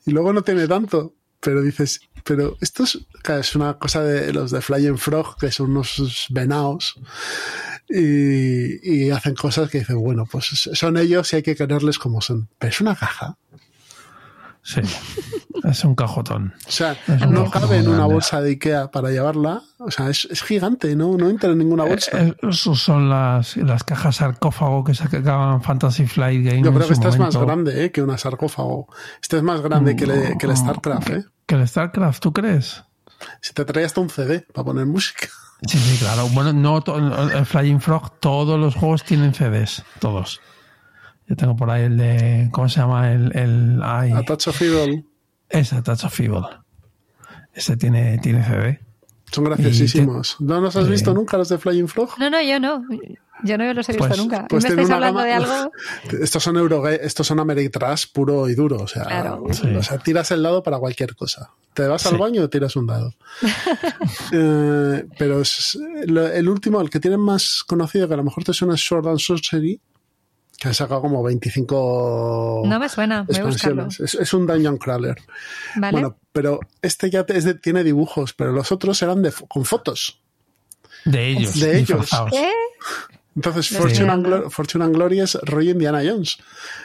Y 0.05 0.11
luego 0.11 0.33
no 0.33 0.43
tiene 0.43 0.67
tanto. 0.67 1.15
Pero 1.39 1.61
dices, 1.61 2.01
pero 2.23 2.57
esto 2.59 2.83
es, 2.83 2.99
es 3.23 3.55
una 3.55 3.77
cosa 3.77 4.03
de 4.03 4.33
los 4.33 4.51
de 4.51 4.61
Flying 4.61 4.97
Frog, 4.97 5.37
que 5.37 5.51
son 5.51 5.71
unos 5.71 6.27
venados. 6.29 6.95
Y, 7.87 9.05
y 9.05 9.11
hacen 9.11 9.35
cosas 9.35 9.69
que 9.69 9.79
dicen, 9.79 9.99
bueno, 9.99 10.25
pues 10.29 10.45
son 10.73 10.97
ellos 10.97 11.31
y 11.31 11.35
hay 11.37 11.43
que 11.43 11.55
quererles 11.55 11.99
como 11.99 12.21
son. 12.21 12.49
Pero 12.57 12.71
es 12.71 12.81
una 12.81 12.95
caja. 12.95 13.37
Sí, 14.67 14.81
es 15.63 15.85
un 15.85 15.93
cajotón. 15.93 16.55
O 16.67 16.71
sea, 16.71 16.97
no 17.29 17.51
cabe 17.51 17.77
en 17.77 17.87
una 17.87 17.97
grande. 17.97 18.13
bolsa 18.15 18.41
de 18.41 18.49
Ikea 18.49 18.89
para 18.89 19.11
llevarla. 19.11 19.61
O 19.77 19.91
sea, 19.91 20.09
es, 20.09 20.27
es 20.31 20.41
gigante, 20.41 20.95
¿no? 20.95 21.15
No 21.17 21.29
entra 21.29 21.51
en 21.51 21.59
ninguna 21.59 21.83
bolsa. 21.83 22.11
Eh, 22.19 22.29
eh, 22.41 22.47
esos 22.49 22.81
son 22.81 23.07
las, 23.07 23.57
las 23.57 23.83
cajas 23.83 24.15
sarcófago 24.15 24.83
que 24.83 24.95
sacaban 24.95 25.61
Fantasy 25.61 26.07
Flight 26.07 26.43
Game. 26.43 26.63
Yo 26.63 26.73
creo 26.73 26.87
que 26.87 26.93
esta 26.93 27.09
es 27.09 27.19
más 27.19 27.35
grande 27.37 27.85
¿eh? 27.85 27.91
que 27.91 28.01
una 28.01 28.17
sarcófago. 28.17 28.87
Este 29.21 29.37
es 29.37 29.43
más 29.43 29.61
grande 29.61 29.95
que, 29.95 30.05
el- 30.05 30.37
que 30.39 30.47
el 30.47 30.57
StarCraft. 30.57 31.09
¿eh? 31.11 31.25
Que 31.45 31.55
el 31.55 31.67
StarCraft, 31.67 32.19
¿tú 32.23 32.33
crees? 32.33 32.83
Si 33.41 33.53
te 33.53 33.65
trae 33.65 33.85
hasta 33.85 34.01
un 34.01 34.09
CD 34.09 34.47
para 34.51 34.65
poner 34.65 34.87
música. 34.87 35.27
Sí, 35.67 35.77
sí, 35.77 35.97
claro. 35.99 36.27
Bueno, 36.29 36.53
no 36.53 36.83
el 37.31 37.45
Flying 37.45 37.79
Frog, 37.79 38.19
todos 38.19 38.59
los 38.59 38.73
juegos 38.75 39.03
tienen 39.03 39.33
CDs, 39.33 39.83
todos. 39.99 40.41
Yo 41.27 41.35
tengo 41.35 41.55
por 41.55 41.69
ahí 41.71 41.83
el 41.83 41.97
de. 41.97 42.49
¿Cómo 42.51 42.69
se 42.69 42.79
llama? 42.79 43.11
El. 43.11 43.35
el 43.37 43.79
ay, 43.83 44.11
A 44.11 44.21
Touch 44.23 44.47
of 44.47 44.61
Evil. 44.61 45.05
ese 45.49 45.81
Touch 45.81 46.03
of 46.05 46.19
Evil. 46.19 46.43
Ese 47.53 47.77
tiene, 47.77 48.17
tiene 48.19 48.43
CD. 48.43 48.79
Son 49.31 49.43
graciosísimos. 49.43 50.37
¿No 50.39 50.61
los 50.61 50.75
has 50.75 50.87
visto 50.87 51.13
nunca 51.13 51.37
los 51.37 51.49
de 51.49 51.57
Flying 51.57 51.87
Frog? 51.87 52.11
No, 52.19 52.29
no, 52.29 52.41
yo 52.41 52.59
no. 52.59 52.83
Yo 53.43 53.57
no 53.57 53.73
los 53.73 53.89
he 53.89 53.93
visto 53.93 54.07
Pues- 54.07 54.17
nunca. 54.19 54.45
pues 54.47 54.63
¿Me 54.63 54.69
estáis 54.69 54.89
hablando 54.91 55.19
gama- 55.19 55.25
de 55.27 55.33
algo? 55.33 55.71
Estos 56.21 56.43
son 56.43 56.57
Eurogame, 56.57 56.99
estos 57.01 57.27
son 57.27 57.39
Ameritrash 57.39 58.05
puro 58.13 58.47
y 58.49 58.55
duro. 58.55 58.77
O 58.81 58.87
sea, 58.87 59.03
Claro. 59.03 59.43
Sí. 59.51 59.67
o 59.75 59.83
sea, 59.83 59.97
tiras 59.97 60.31
el 60.31 60.43
dado 60.43 60.63
para 60.63 60.77
cualquier 60.77 61.15
cosa. 61.15 61.49
Te 61.73 61.85
vas 61.87 62.05
al 62.05 62.17
baño 62.17 62.43
y 62.43 62.47
tiras 62.49 62.75
un 62.75 62.85
dado. 62.87 63.13
Eh, 64.31 65.05
pero 65.17 65.41
es, 65.41 65.77
el 66.05 66.47
último, 66.49 66.81
el 66.81 66.89
que 66.89 66.99
tienen 66.99 67.19
más 67.19 67.63
conocido, 67.65 68.07
que 68.07 68.13
a 68.13 68.17
lo 68.17 68.23
mejor 68.23 68.43
te 68.43 68.53
suena 68.53 68.75
es 68.75 68.85
Sword 68.85 69.07
and 69.07 69.19
Sorcery, 69.19 69.79
que 70.65 70.71
ha 70.71 70.73
sacado 70.73 71.01
como 71.01 71.21
25 71.23 72.63
No 72.65 72.79
me 72.79 72.89
suena, 72.89 73.23
voy 73.23 73.37
a 73.37 73.43
buscarlo. 73.45 73.87
Es, 73.87 74.15
es 74.15 74.33
un 74.33 74.47
dungeon 74.47 74.77
crawler. 74.77 75.15
¿Vale? 75.75 75.91
Bueno, 75.91 76.17
pero 76.31 76.59
este 76.81 77.09
ya 77.09 77.25
te- 77.25 77.37
es 77.37 77.43
de- 77.43 77.53
tiene 77.55 77.83
dibujos, 77.83 78.33
pero 78.33 78.51
los 78.51 78.71
otros 78.71 79.01
eran 79.01 79.21
de, 79.21 79.31
con 79.47 79.65
fotos. 79.65 80.21
De 81.05 81.27
ellos. 81.27 81.59
De 81.59 81.77
ellos. 81.79 82.09
¿Qué? 82.31 82.49
Entonces, 83.35 83.65
Sí. 83.67 83.75
Fortune, 83.75 84.09
and 84.09 84.25
Glo- 84.25 84.49
Fortune 84.49 84.85
and 84.85 84.95
Glory 84.95 85.19
es 85.19 85.37
rollo 85.43 85.71
Indiana 85.71 86.01
Jones. 86.05 86.37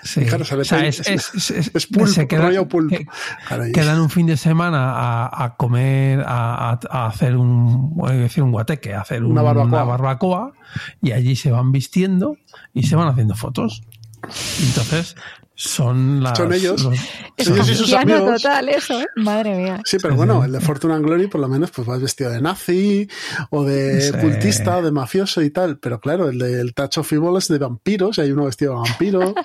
Sí. 0.03 0.25
Claro, 0.25 0.43
O 0.43 0.65
sea, 0.65 0.85
es, 0.85 0.99
es, 1.01 1.33
es, 1.51 1.71
es- 1.75 1.87
pulp, 1.87 2.09
se 2.09 2.27
queda- 2.27 2.43
rollo 2.47 2.67
pulp. 2.69 2.91
que- 2.91 3.07
quedan 3.73 4.01
un 4.01 4.11
fin 4.11 4.27
de 4.27 4.37
semana 4.37 4.91
a, 4.93 5.45
a 5.45 5.55
comer, 5.57 6.25
a, 6.27 6.73
hacer 7.07 7.37
un, 7.37 7.95
voy 7.95 8.11
a 8.11 8.15
decir 8.15 8.43
un 8.43 8.51
guateque, 8.51 8.95
a 8.95 9.03
hacer 9.03 9.23
Una 9.25 9.43
un- 9.43 9.47
barbacoa. 9.47 9.85
barbacoa, 9.85 10.53
y 11.01 11.13
allí 11.13 11.37
se 11.37 11.53
van 11.53 11.71
vistiendo 11.71 12.37
y 12.75 12.83
se 12.85 12.97
van 12.97 13.07
haciendo 13.09 13.37
fotos. 13.37 13.83
Entonces 14.67 15.17
son 15.63 16.23
las, 16.23 16.39
Son 16.39 16.53
ellos. 16.55 16.83
los- 16.83 16.95
Es 17.37 17.49
Ellos 17.49 17.69
y 17.71 17.75
sus 17.75 17.93
amigos. 17.93 18.43
total 18.43 18.69
eso, 18.71 18.99
¿eh? 19.01 19.07
Madre 19.17 19.55
mía. 19.57 19.81
Sí, 19.85 19.99
pero 20.01 20.15
Sí, 20.15 20.17
bueno, 20.17 20.43
el 20.45 20.53
de 20.53 20.61
Fortune 20.61 20.95
and 20.95 21.05
Glory 21.05 21.27
por 21.27 21.41
lo 21.41 21.49
menos 21.49 21.71
pues 21.71 21.87
vas 21.87 22.01
vestido 22.01 22.31
de 22.31 22.41
nazi 22.41 23.09
o 23.51 23.65
de 23.65 24.01
Sí. 24.01 24.13
cultista 24.21 24.79
o 24.79 24.83
de 24.83 24.91
mafioso 24.91 25.43
y 25.43 25.51
tal. 25.51 25.79
Pero 25.79 26.01
claro, 26.01 26.31
el 26.31 26.39
del 26.39 26.73
Touch 26.73 26.97
of 26.99 27.13
Evil 27.13 27.37
es 27.37 27.49
de 27.49 27.59
vampiros, 27.59 28.17
y 28.19 28.23
hay 28.23 28.33
uno 28.33 28.47
vestido 28.47 28.73
de 28.73 28.79
vampiro. 28.89 29.35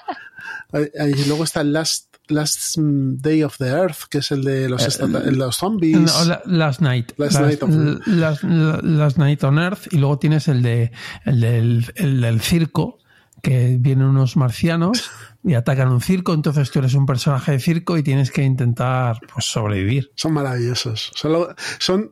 Y 0.73 1.25
luego 1.27 1.43
está 1.43 1.61
el 1.61 1.73
Last, 1.73 2.15
Last 2.27 2.75
Day 2.77 3.43
of 3.43 3.57
the 3.57 3.67
Earth, 3.67 4.03
que 4.09 4.17
es 4.19 4.31
el 4.31 4.43
de 4.43 4.67
los, 4.69 4.99
el 4.99 5.11
de 5.11 5.31
los 5.31 5.55
zombies. 5.57 5.97
No, 5.97 6.25
la- 6.25 6.41
Last 6.45 6.81
Night. 6.81 7.11
Last 7.17 7.33
Last, 7.39 7.45
Night 7.45 7.63
of- 7.63 8.07
Last- 8.07 8.43
Last 8.43 9.17
Night 9.17 9.43
on 9.43 9.57
Earth. 9.59 9.87
Y 9.91 9.97
luego 9.97 10.19
tienes 10.19 10.47
el, 10.47 10.61
de, 10.61 10.91
el, 11.25 11.39
del, 11.41 11.93
el 11.95 12.21
del 12.21 12.41
circo, 12.41 12.99
que 13.41 13.77
vienen 13.79 14.07
unos 14.07 14.37
marcianos 14.37 15.09
y 15.45 15.53
atacan 15.53 15.89
un 15.89 16.01
circo. 16.01 16.33
Entonces 16.33 16.71
tú 16.71 16.79
eres 16.79 16.93
un 16.95 17.05
personaje 17.05 17.51
de 17.53 17.59
circo 17.59 17.97
y 17.97 18.03
tienes 18.03 18.31
que 18.31 18.41
intentar 18.43 19.19
pues, 19.31 19.45
sobrevivir. 19.45 20.11
Son 20.15 20.33
maravillosos. 20.33 21.11
Son, 21.15 21.31
lo- 21.33 21.55
son, 21.79 22.11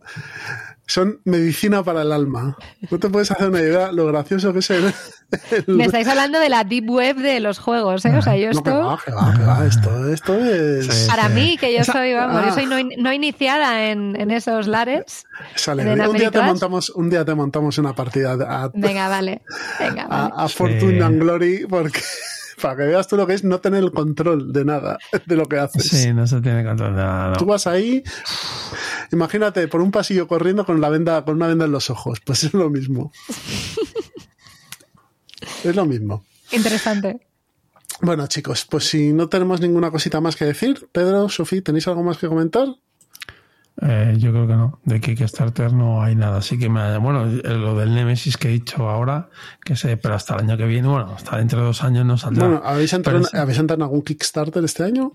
son 0.85 1.19
medicina 1.25 1.83
para 1.83 2.03
el 2.03 2.11
alma. 2.11 2.55
No 2.91 2.99
te 2.99 3.09
puedes 3.09 3.31
hacer 3.31 3.49
una 3.49 3.59
idea 3.61 3.91
lo 3.91 4.05
gracioso 4.07 4.53
que 4.53 4.59
es 4.59 4.69
el... 4.69 4.93
el- 5.67 5.75
Me 5.75 5.85
estáis 5.85 6.07
hablando 6.07 6.39
de 6.39 6.49
la 6.49 6.63
deep 6.63 6.89
web 6.89 7.15
de 7.17 7.39
los 7.39 7.57
juegos, 7.57 8.05
¿eh? 8.05 8.15
O 8.15 8.21
sea, 8.21 8.35
yo 8.37 8.51
No, 8.51 8.61
que 8.63 8.69
esto... 8.69 8.85
va, 8.85 8.99
que 9.03 9.11
va, 9.11 9.33
que 9.33 9.43
va. 9.43 9.65
Esto, 9.65 10.09
esto 10.13 10.35
es... 10.35 10.85
Sí. 10.87 11.07
Para 11.09 11.27
Sí. 11.29 11.33
mí, 11.33 11.57
que 11.57 11.73
yo 11.73 11.79
Esa- 11.79 11.93
soy, 11.93 12.13
vamos, 12.13 12.41
Ah. 12.43 12.45
yo 12.49 12.53
soy 12.53 12.65
no, 12.67 12.77
in- 12.77 12.91
no 12.99 13.11
iniciada 13.13 13.89
en, 13.89 14.15
en 14.19 14.29
esos 14.29 14.67
lares. 14.67 15.25
Sale. 15.55 15.83
¿De 15.85 16.07
Un 16.07 16.17
día, 16.17 16.29
te 16.29 16.41
montamos, 16.41 16.89
un 16.91 17.09
día 17.09 17.25
te 17.25 17.33
montamos 17.33 17.77
una 17.79 17.93
partida 17.95 18.33
a, 18.33 18.69
Venga, 18.75 19.07
vale. 19.07 19.41
Venga, 19.79 20.05
vale. 20.07 20.33
a 20.35 20.47
Fortune 20.49 21.01
and 21.01 21.19
Glory 21.19 21.65
porque 21.67 21.99
para 22.63 22.77
que 22.77 22.83
veas 22.83 23.09
tú 23.09 23.17
lo 23.17 23.27
que 23.27 23.33
es 23.33 23.43
no 23.43 23.59
tener 23.59 23.83
el 23.83 23.91
control 23.91 24.53
de 24.53 24.63
nada 24.63 24.97
de 25.25 25.35
lo 25.35 25.47
que 25.49 25.59
haces. 25.59 25.83
Sí, 25.83 26.13
no 26.13 26.25
se 26.25 26.39
tiene 26.39 26.63
control 26.63 26.95
de 26.95 27.01
nada. 27.01 27.31
no. 27.31 27.35
Tú 27.35 27.45
vas 27.45 27.67
ahí, 27.67 28.01
imagínate 29.11 29.67
por 29.67 29.81
un 29.81 29.91
pasillo 29.91 30.29
corriendo 30.29 30.65
con 30.65 30.79
la 30.79 30.87
venda, 30.87 31.25
con 31.25 31.35
una 31.35 31.47
venda 31.47 31.65
en 31.65 31.73
los 31.73 31.89
ojos. 31.89 32.21
Pues 32.23 32.45
es 32.45 32.53
lo 32.53 32.69
mismo. 32.69 33.11
es 35.65 35.75
lo 35.75 35.85
mismo. 35.85 36.23
Interesante. 36.53 37.27
Bueno, 38.01 38.27
chicos, 38.27 38.65
pues 38.69 38.85
si 38.85 39.11
no 39.11 39.27
tenemos 39.27 39.59
ninguna 39.59 39.91
cosita 39.91 40.21
más 40.21 40.37
que 40.37 40.45
decir, 40.45 40.87
Pedro, 40.93 41.27
Sofía, 41.27 41.61
¿tenéis 41.61 41.87
algo 41.89 42.01
más 42.01 42.17
que 42.17 42.27
comentar? 42.27 42.67
Eh, 43.81 44.15
yo 44.17 44.31
creo 44.31 44.47
que 44.47 44.55
no. 44.55 44.79
De 44.85 45.01
Kickstarter 45.01 45.73
no 45.73 46.03
hay 46.03 46.15
nada. 46.15 46.37
Así 46.37 46.57
que 46.57 46.69
me, 46.69 46.97
bueno, 46.97 47.25
eh, 47.25 47.41
lo 47.43 47.75
del 47.75 47.93
Nemesis 47.93 48.37
que 48.37 48.49
he 48.49 48.51
dicho 48.51 48.89
ahora, 48.89 49.29
que 49.63 49.75
sé, 49.75 49.97
pero 49.97 50.15
hasta 50.15 50.35
el 50.35 50.41
año 50.41 50.57
que 50.57 50.65
viene, 50.65 50.87
bueno, 50.87 51.13
hasta 51.15 51.37
dentro 51.37 51.59
de 51.59 51.65
dos 51.65 51.83
años 51.83 52.05
no 52.05 52.17
saldrá. 52.17 52.47
Bueno, 52.47 52.61
¿habéis 52.63 52.93
entrado, 52.93 53.23
Pero 53.31 53.41
¿habéis 53.41 53.57
entrado 53.57 53.79
en 53.79 53.83
algún 53.83 54.03
Kickstarter 54.03 54.63
este 54.63 54.83
año? 54.83 55.13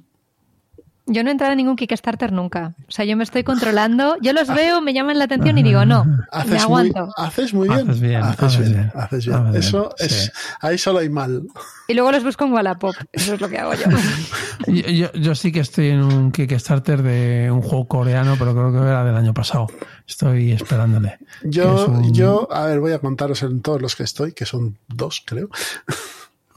Yo 1.10 1.22
no 1.24 1.30
he 1.30 1.32
entrado 1.32 1.52
en 1.52 1.56
ningún 1.56 1.74
Kickstarter 1.76 2.32
nunca. 2.32 2.74
O 2.86 2.90
sea, 2.90 3.04
yo 3.04 3.16
me 3.16 3.24
estoy 3.24 3.42
controlando. 3.42 4.16
Yo 4.20 4.32
los 4.34 4.46
veo, 4.48 4.80
me 4.82 4.92
llaman 4.92 5.18
la 5.18 5.24
atención 5.24 5.56
y 5.58 5.62
digo, 5.62 5.84
no, 5.86 6.04
me 6.04 6.44
muy, 6.46 6.56
aguanto. 6.58 7.08
haces 7.16 7.54
muy 7.54 7.68
bien. 7.68 7.80
Haces 7.88 8.00
bien, 8.00 8.16
Haces 8.22 8.42
haces 8.44 8.58
bien. 8.60 8.72
bien. 8.72 8.92
haces 8.94 9.24
bien. 9.26 9.36
Haces 9.36 9.52
bien, 9.52 9.56
Eso 9.62 9.94
sí. 9.96 10.04
es, 10.04 10.32
ahí 10.60 10.76
solo 10.78 10.98
hay 10.98 11.08
mal. 11.08 11.42
Y 11.88 11.94
luego 11.94 12.12
los 12.12 12.22
busco 12.24 12.44
en 12.44 12.52
Wallapop. 12.52 12.94
Eso 13.12 13.34
es 13.34 13.40
lo 13.40 13.48
que 13.48 13.58
hago 13.58 13.72
yo. 13.74 13.84
Yo, 14.66 14.82
yo- 14.90 15.12
yo 15.12 15.34
sí 15.34 15.50
que 15.52 15.60
estoy 15.60 15.88
en 15.88 16.02
un 16.02 16.30
Kickstarter 16.32 17.02
de 17.02 17.48
un 17.50 17.62
juego 17.62 17.86
coreano, 17.88 18.36
pero 18.38 18.52
creo 18.52 18.70
que 18.72 18.78
era 18.78 19.02
del 19.04 19.16
año 19.16 19.32
pasado. 19.32 19.68
Estoy 20.06 20.52
esperándole. 20.52 21.18
Yo, 21.42 21.82
es 21.84 21.88
un- 21.88 22.12
yo, 22.12 22.48
a 22.52 22.66
ver, 22.66 22.80
voy 22.80 22.92
a 22.92 22.98
contaros 22.98 23.42
en 23.44 23.62
todos 23.62 23.80
los 23.80 23.96
que 23.96 24.02
estoy, 24.02 24.32
que 24.32 24.44
son 24.44 24.76
dos, 24.88 25.22
creo. 25.24 25.48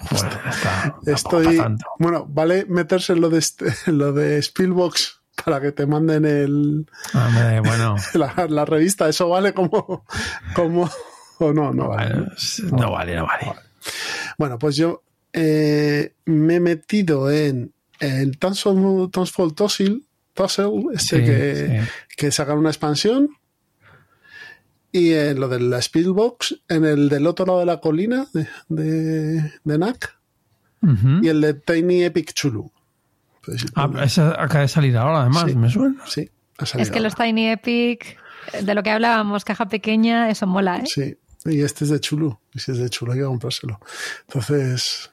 Está- 0.04 0.94
Estoy, 1.06 1.62
bueno, 2.00 2.26
vale 2.30 2.66
meterse 2.68 3.14
en 3.14 3.22
lo 3.22 3.30
de 3.30 3.40
este, 3.40 3.66
en 3.88 3.98
lo 3.98 4.14
de 4.14 4.42
Spielbox 4.42 5.22
para 5.46 5.60
que 5.62 5.72
te 5.72 5.86
manden 5.86 6.26
el, 6.26 6.86
Hombre, 7.14 7.60
bueno, 7.62 7.96
la, 8.14 8.46
la 8.50 8.66
revista. 8.66 9.08
Eso 9.10 9.30
vale 9.30 9.54
como, 9.54 10.06
como, 10.56 10.90
o 11.40 11.54
no, 11.54 11.74
no 11.74 11.90
vale. 11.90 12.26
no 12.72 12.92
vale, 12.92 13.16
no 13.16 13.26
vale. 13.26 13.54
Bueno, 14.38 14.60
pues 14.60 14.76
yo 14.76 15.04
eh, 15.34 16.14
me 16.26 16.56
he 16.56 16.60
metido 16.60 17.32
en 17.32 17.74
el 18.00 18.38
Townsfall 18.38 19.10
Townsfall 19.12 19.54
Tossel, 19.56 20.06
Tossel, 20.34 20.72
este 20.94 21.18
Sí, 21.20 21.24
que, 21.26 21.82
sí. 21.84 21.90
que 22.18 22.32
sacaron 22.32 22.60
una 22.60 22.70
expansión. 22.70 23.30
Y 24.92 25.14
en 25.14 25.40
lo 25.40 25.48
de 25.48 25.60
la 25.62 25.80
Spielbox, 25.82 26.62
en 26.68 26.84
el 26.86 27.08
del 27.10 27.26
otro 27.28 27.46
lado 27.46 27.60
de 27.60 27.66
la 27.66 27.80
colina 27.80 28.28
de, 28.34 28.48
de, 28.70 29.52
de 29.64 29.78
NAC. 29.78 30.18
Y 31.22 31.28
el 31.28 31.42
de 31.42 31.54
Tiny 31.54 32.04
Epic 32.06 32.34
Chulu. 32.34 32.72
Pues, 33.46 33.66
Ah, 33.76 33.90
ese 34.04 34.22
acaba 34.22 34.62
de 34.62 34.68
salir 34.68 34.98
ahora, 34.98 35.22
además, 35.22 35.46
Sí. 35.48 35.56
me 35.56 35.70
suena. 35.70 36.02
sí, 36.08 36.30
ha 36.58 36.66
salido 36.66 36.84
Es 36.84 36.92
que 36.92 37.00
los 37.00 37.14
ahora. 37.14 37.26
Tiny 37.26 37.50
Epic, 37.50 38.18
de 38.64 38.74
lo 38.74 38.82
que 38.84 38.90
hablábamos, 38.90 39.46
caja 39.46 39.68
pequeña, 39.68 40.30
eso 40.32 40.48
mola, 40.48 40.78
¿eh? 40.78 40.84
Sí, 40.88 41.16
y 41.46 41.62
este 41.62 41.84
es 41.86 41.92
de 41.92 42.00
Chulu. 42.00 42.38
Y 42.54 42.60
si 42.60 42.72
es 42.72 42.80
de 42.80 42.90
Chulu 42.90 43.12
hay 43.12 43.20
que 43.20 43.26
comprárselo. 43.26 43.80
Entonces, 44.28 45.11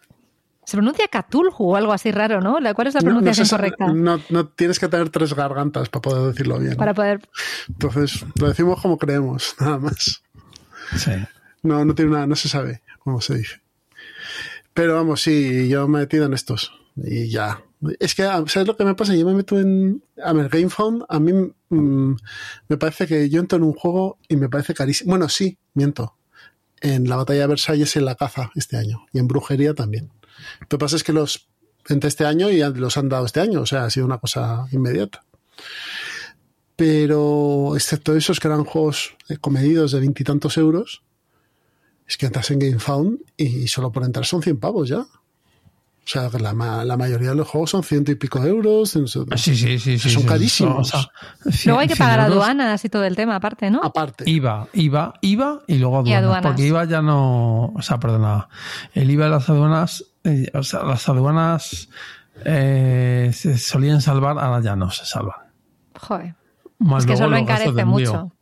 Se 0.69 0.77
pronuncia 0.77 1.07
Cthulhu 1.09 1.55
o 1.59 1.77
algo 1.77 1.93
así 1.95 2.11
raro, 2.11 2.43
¿no? 2.43 2.61
¿La- 2.61 2.74
¿Cuál 2.74 2.89
es 2.89 2.95
la 2.95 3.01
no, 3.01 3.07
no 3.07 3.11
pronunciación 3.20 3.47
sé, 3.47 3.57
correcta? 3.57 3.86
no, 3.93 4.20
no 4.28 4.49
tienes 4.49 4.78
que 4.78 4.89
tener 4.89 5.09
tres 5.09 5.32
gargantas 5.35 5.89
para 5.89 6.03
poder 6.03 6.31
decirlo 6.32 6.59
bien. 6.59 6.77
Para 6.77 6.93
poder... 6.93 7.20
Entonces, 7.69 8.24
lo 8.39 8.49
decimos 8.49 8.78
como 8.82 8.99
creemos, 8.99 9.55
nada 9.61 9.78
más. 9.78 10.23
Sí. 10.97 11.12
No, 11.62 11.85
no 11.86 11.95
tiene 11.95 12.11
nada, 12.11 12.27
no 12.27 12.36
se 12.36 12.49
sabe 12.51 12.82
cómo 12.99 13.20
se 13.23 13.36
dice. 13.36 13.62
Pero 14.74 14.95
vamos, 14.97 15.23
sí, 15.23 15.69
yo 15.69 15.89
me 15.89 15.99
he 15.99 16.03
metido 16.03 16.27
en 16.27 16.35
estos. 16.35 16.73
Y 16.97 17.28
ya. 17.31 17.62
Es 18.01 18.15
que, 18.15 18.24
¿sabes 18.24 18.66
lo 18.66 18.77
que 18.77 18.85
me 18.85 18.95
pasa? 18.95 19.15
Yo 19.15 19.24
me 19.24 19.35
meto 19.35 19.59
en. 19.59 20.03
A 20.23 20.32
ver, 20.32 20.49
GameFound, 20.51 21.05
a 21.09 21.19
mí 21.19 21.32
mm, 21.70 22.15
me 22.69 22.77
parece 22.77 23.07
que 23.07 23.28
yo 23.31 23.40
entro 23.40 23.57
en 23.57 23.65
un 23.65 23.73
juego 23.73 24.19
y 24.28 24.36
me 24.36 24.49
parece 24.49 24.74
carísimo. 24.74 25.11
Bueno, 25.11 25.28
sí, 25.28 25.57
miento. 25.74 26.15
En 26.81 27.09
la 27.09 27.16
batalla 27.16 27.40
de 27.40 27.47
Versalles 27.47 27.97
en 27.97 28.05
la 28.05 28.16
caza 28.16 28.51
este 28.55 28.77
año. 28.77 29.07
Y 29.12 29.19
en 29.19 29.28
brujería 29.28 29.74
también. 29.74 30.11
Lo 30.60 30.69
que 30.69 30.78
pasa 30.78 30.97
es 30.97 31.05
que 31.05 31.12
los 31.12 31.48
entre 31.89 32.09
este 32.09 32.27
año 32.27 32.51
y 32.51 32.59
los 32.74 32.97
han 32.98 33.09
dado 33.09 33.24
este 33.24 33.40
año, 33.40 33.62
o 33.62 33.66
sea, 33.66 33.85
ha 33.85 33.90
sido 33.90 34.05
una 34.06 34.19
cosa 34.19 34.66
inmediata. 34.73 35.24
Pero, 36.77 37.73
excepto 37.74 38.15
esos 38.15 38.39
que 38.39 38.47
eran 38.47 38.65
juegos 38.65 39.16
eh, 39.28 39.36
comedidos 39.39 39.93
de 39.93 40.01
veintitantos 40.01 40.56
euros, 40.59 41.02
es 42.06 42.16
que 42.16 42.27
entras 42.27 42.51
en 42.52 42.60
GameFound 42.60 43.19
y 43.36 43.66
solo 43.69 43.90
por 43.90 44.05
entrar 44.05 44.24
son 44.24 44.43
100 44.43 44.60
pavos 44.60 44.89
ya. 44.89 45.01
O 45.01 46.10
sea, 46.10 46.31
que 46.31 46.39
la, 46.39 46.55
ma- 46.55 46.85
la 46.85 46.97
mayoría 46.97 47.31
de 47.31 47.35
los 47.35 47.48
juegos 47.48 47.70
son 47.70 47.82
ciento 47.82 48.10
y 48.12 48.15
pico 48.15 48.43
euros. 48.43 48.90
Sí, 48.90 49.06
sí, 49.36 49.78
sí. 49.78 49.98
sí 49.98 49.98
Son 49.98 50.23
sí, 50.23 50.28
carísimos. 50.28 50.94
o 50.94 50.98
sea, 50.98 51.10
Luego 51.66 51.81
hay 51.81 51.89
que 51.89 51.97
100 51.97 52.06
pagar 52.09 52.20
euros, 52.20 52.32
aduanas 52.44 52.85
y 52.85 52.89
todo 52.89 53.05
el 53.05 53.15
tema 53.16 53.36
aparte, 53.36 53.70
¿no? 53.70 53.81
Aparte. 53.82 54.24
IVA, 54.31 54.69
IVA, 54.73 55.15
IVA 55.20 55.62
y 55.66 55.74
luego 55.78 55.98
aduanas, 55.98 56.23
aduanas. 56.23 56.47
Porque 56.47 56.66
IVA 56.66 56.85
ya 56.86 57.02
no. 57.02 57.73
O 57.74 57.82
sea, 57.82 57.98
perdona. 58.01 58.48
El 58.94 59.10
IVA 59.10 59.24
de 59.27 59.31
las 59.32 59.51
aduanas. 59.51 60.05
Eh, 60.28 60.50
o 60.55 60.62
sea, 60.62 60.82
las 60.84 61.09
aduanas 61.09 61.88
eh, 62.44 63.30
se 63.32 63.59
solían 63.59 64.00
salvar, 64.00 64.38
ahora 64.38 64.60
ya 64.62 64.76
no 64.76 64.90
se 64.90 65.05
salvan. 65.05 65.36
Joder. 65.98 66.34
Más 66.78 67.05
Es 67.05 67.06
que 67.06 67.12
luego 67.12 67.24
eso 67.24 67.30
lo 67.30 67.36
los 67.38 67.46
gastos 67.48 67.66
encarece 67.68 67.74
de 67.76 67.82
envío. 67.82 68.12
mucho. 68.12 68.34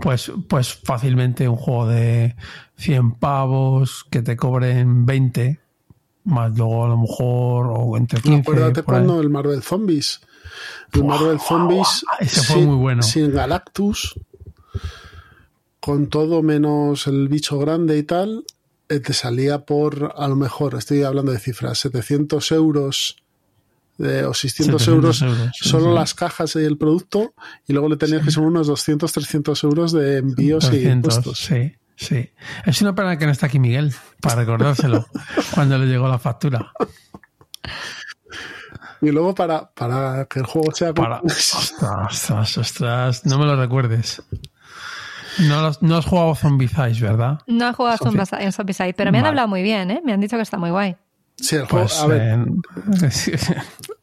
Pues, 0.00 0.32
pues 0.48 0.74
fácilmente 0.74 1.48
un 1.48 1.56
juego 1.56 1.88
de 1.88 2.36
100 2.76 3.12
pavos 3.14 4.04
que 4.10 4.22
te 4.22 4.36
cobren 4.36 5.06
20, 5.06 5.58
más 6.24 6.56
luego 6.56 6.84
a 6.84 6.88
lo 6.88 6.98
mejor, 6.98 7.66
o 7.72 7.96
entre 7.96 8.20
15. 8.20 8.40
Acuérdate 8.42 8.82
por 8.82 8.94
ahí. 8.94 9.04
cuando 9.04 9.20
el 9.22 9.30
Marvel 9.30 9.62
Zombies. 9.62 10.20
El 10.92 11.02
Buah, 11.02 11.16
Marvel 11.18 11.40
Zombies. 11.40 12.04
buah, 12.06 12.18
ese 12.20 12.42
fue 12.42 12.56
sin- 12.56 12.66
muy 12.66 12.76
bueno. 12.76 13.02
Sin 13.02 13.32
Galactus. 13.32 14.20
Con 15.80 16.08
todo 16.08 16.42
menos 16.42 17.06
el 17.06 17.28
bicho 17.28 17.58
grande 17.58 17.96
y 17.98 18.02
tal. 18.02 18.44
Eh, 18.88 19.00
Te 19.00 19.12
salía 19.12 19.64
por, 19.64 20.14
a 20.16 20.28
lo 20.28 20.36
mejor, 20.36 20.74
estoy 20.74 21.02
hablando 21.02 21.32
de 21.32 21.38
cifras, 21.38 21.78
700 21.80 22.52
euros 22.52 23.16
de- 23.98 24.24
o 24.24 24.32
600 24.34 24.80
700 24.82 24.88
euros, 25.22 25.52
solo 25.60 25.88
sí. 25.90 25.94
las 25.94 26.14
cajas 26.14 26.54
y 26.56 26.60
el 26.60 26.78
producto. 26.78 27.34
Y 27.66 27.72
luego 27.72 27.88
le 27.88 27.96
tenías 27.96 28.24
que 28.24 28.30
sumar 28.30 28.50
unos 28.50 28.66
200, 28.68 29.12
300 29.12 29.64
euros 29.64 29.92
de 29.92 30.18
envíos 30.18 30.64
y 30.66 30.70
300, 30.70 31.16
impuestos. 31.16 31.38
sí, 31.44 31.74
sí. 31.96 32.30
Es 32.64 32.80
una 32.80 32.94
pena 32.94 33.18
que 33.18 33.26
no 33.26 33.32
está 33.32 33.46
aquí 33.46 33.58
Miguel 33.58 33.92
para 34.20 34.36
recordárselo 34.36 35.06
cuando 35.54 35.76
le 35.78 35.86
llegó 35.86 36.06
la 36.08 36.18
factura. 36.18 36.72
Y 39.00 39.10
luego 39.10 39.34
para, 39.34 39.70
para 39.70 40.24
que 40.26 40.40
el 40.40 40.46
juego 40.46 40.72
sea... 40.74 40.92
Para. 40.92 41.20
Ostras, 41.20 41.72
ostras, 42.10 42.58
ostras, 42.58 43.26
no 43.26 43.38
me 43.38 43.46
lo 43.46 43.54
recuerdes. 43.56 44.22
No, 45.40 45.62
los- 45.62 45.82
no 45.82 45.96
has 45.96 46.06
jugado 46.06 46.34
Zombies, 46.34 47.00
¿verdad? 47.00 47.38
No 47.46 47.68
he 47.68 47.72
jugado 47.72 47.94
a. 47.94 47.98
Zombicide- 47.98 48.40
en 48.42 48.52
Zombicide, 48.52 48.94
pero 48.94 49.12
me 49.12 49.18
han 49.18 49.22
Vale. 49.22 49.28
hablado 49.30 49.48
muy 49.48 49.62
bien, 49.62 49.90
¿eh? 49.90 50.00
Me 50.04 50.12
han 50.12 50.20
dicho 50.20 50.36
que 50.36 50.42
está 50.42 50.58
muy 50.58 50.70
guay. 50.70 50.96
Sí, 51.36 51.56
el 51.56 51.66
juego, 51.66 51.86
Pues 51.86 52.00
a 52.00 52.06
ver, 52.08 52.22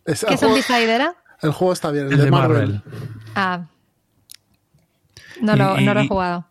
eh, 0.06 0.16
¿Qué 0.28 0.38
Zombicide 0.38 0.94
era? 0.96 1.16
el 1.42 1.52
juego 1.52 1.74
está 1.74 1.92
bien, 1.92 2.08
el, 2.08 2.14
el 2.14 2.22
de 2.22 2.32
Marvel. 2.32 2.82
Ah. 3.36 3.66
No 5.42 5.56
lo, 5.56 5.80
Y- 5.80 5.86
no 5.86 5.94
lo 5.94 6.00
he 6.02 6.08
jugado. 6.08 6.48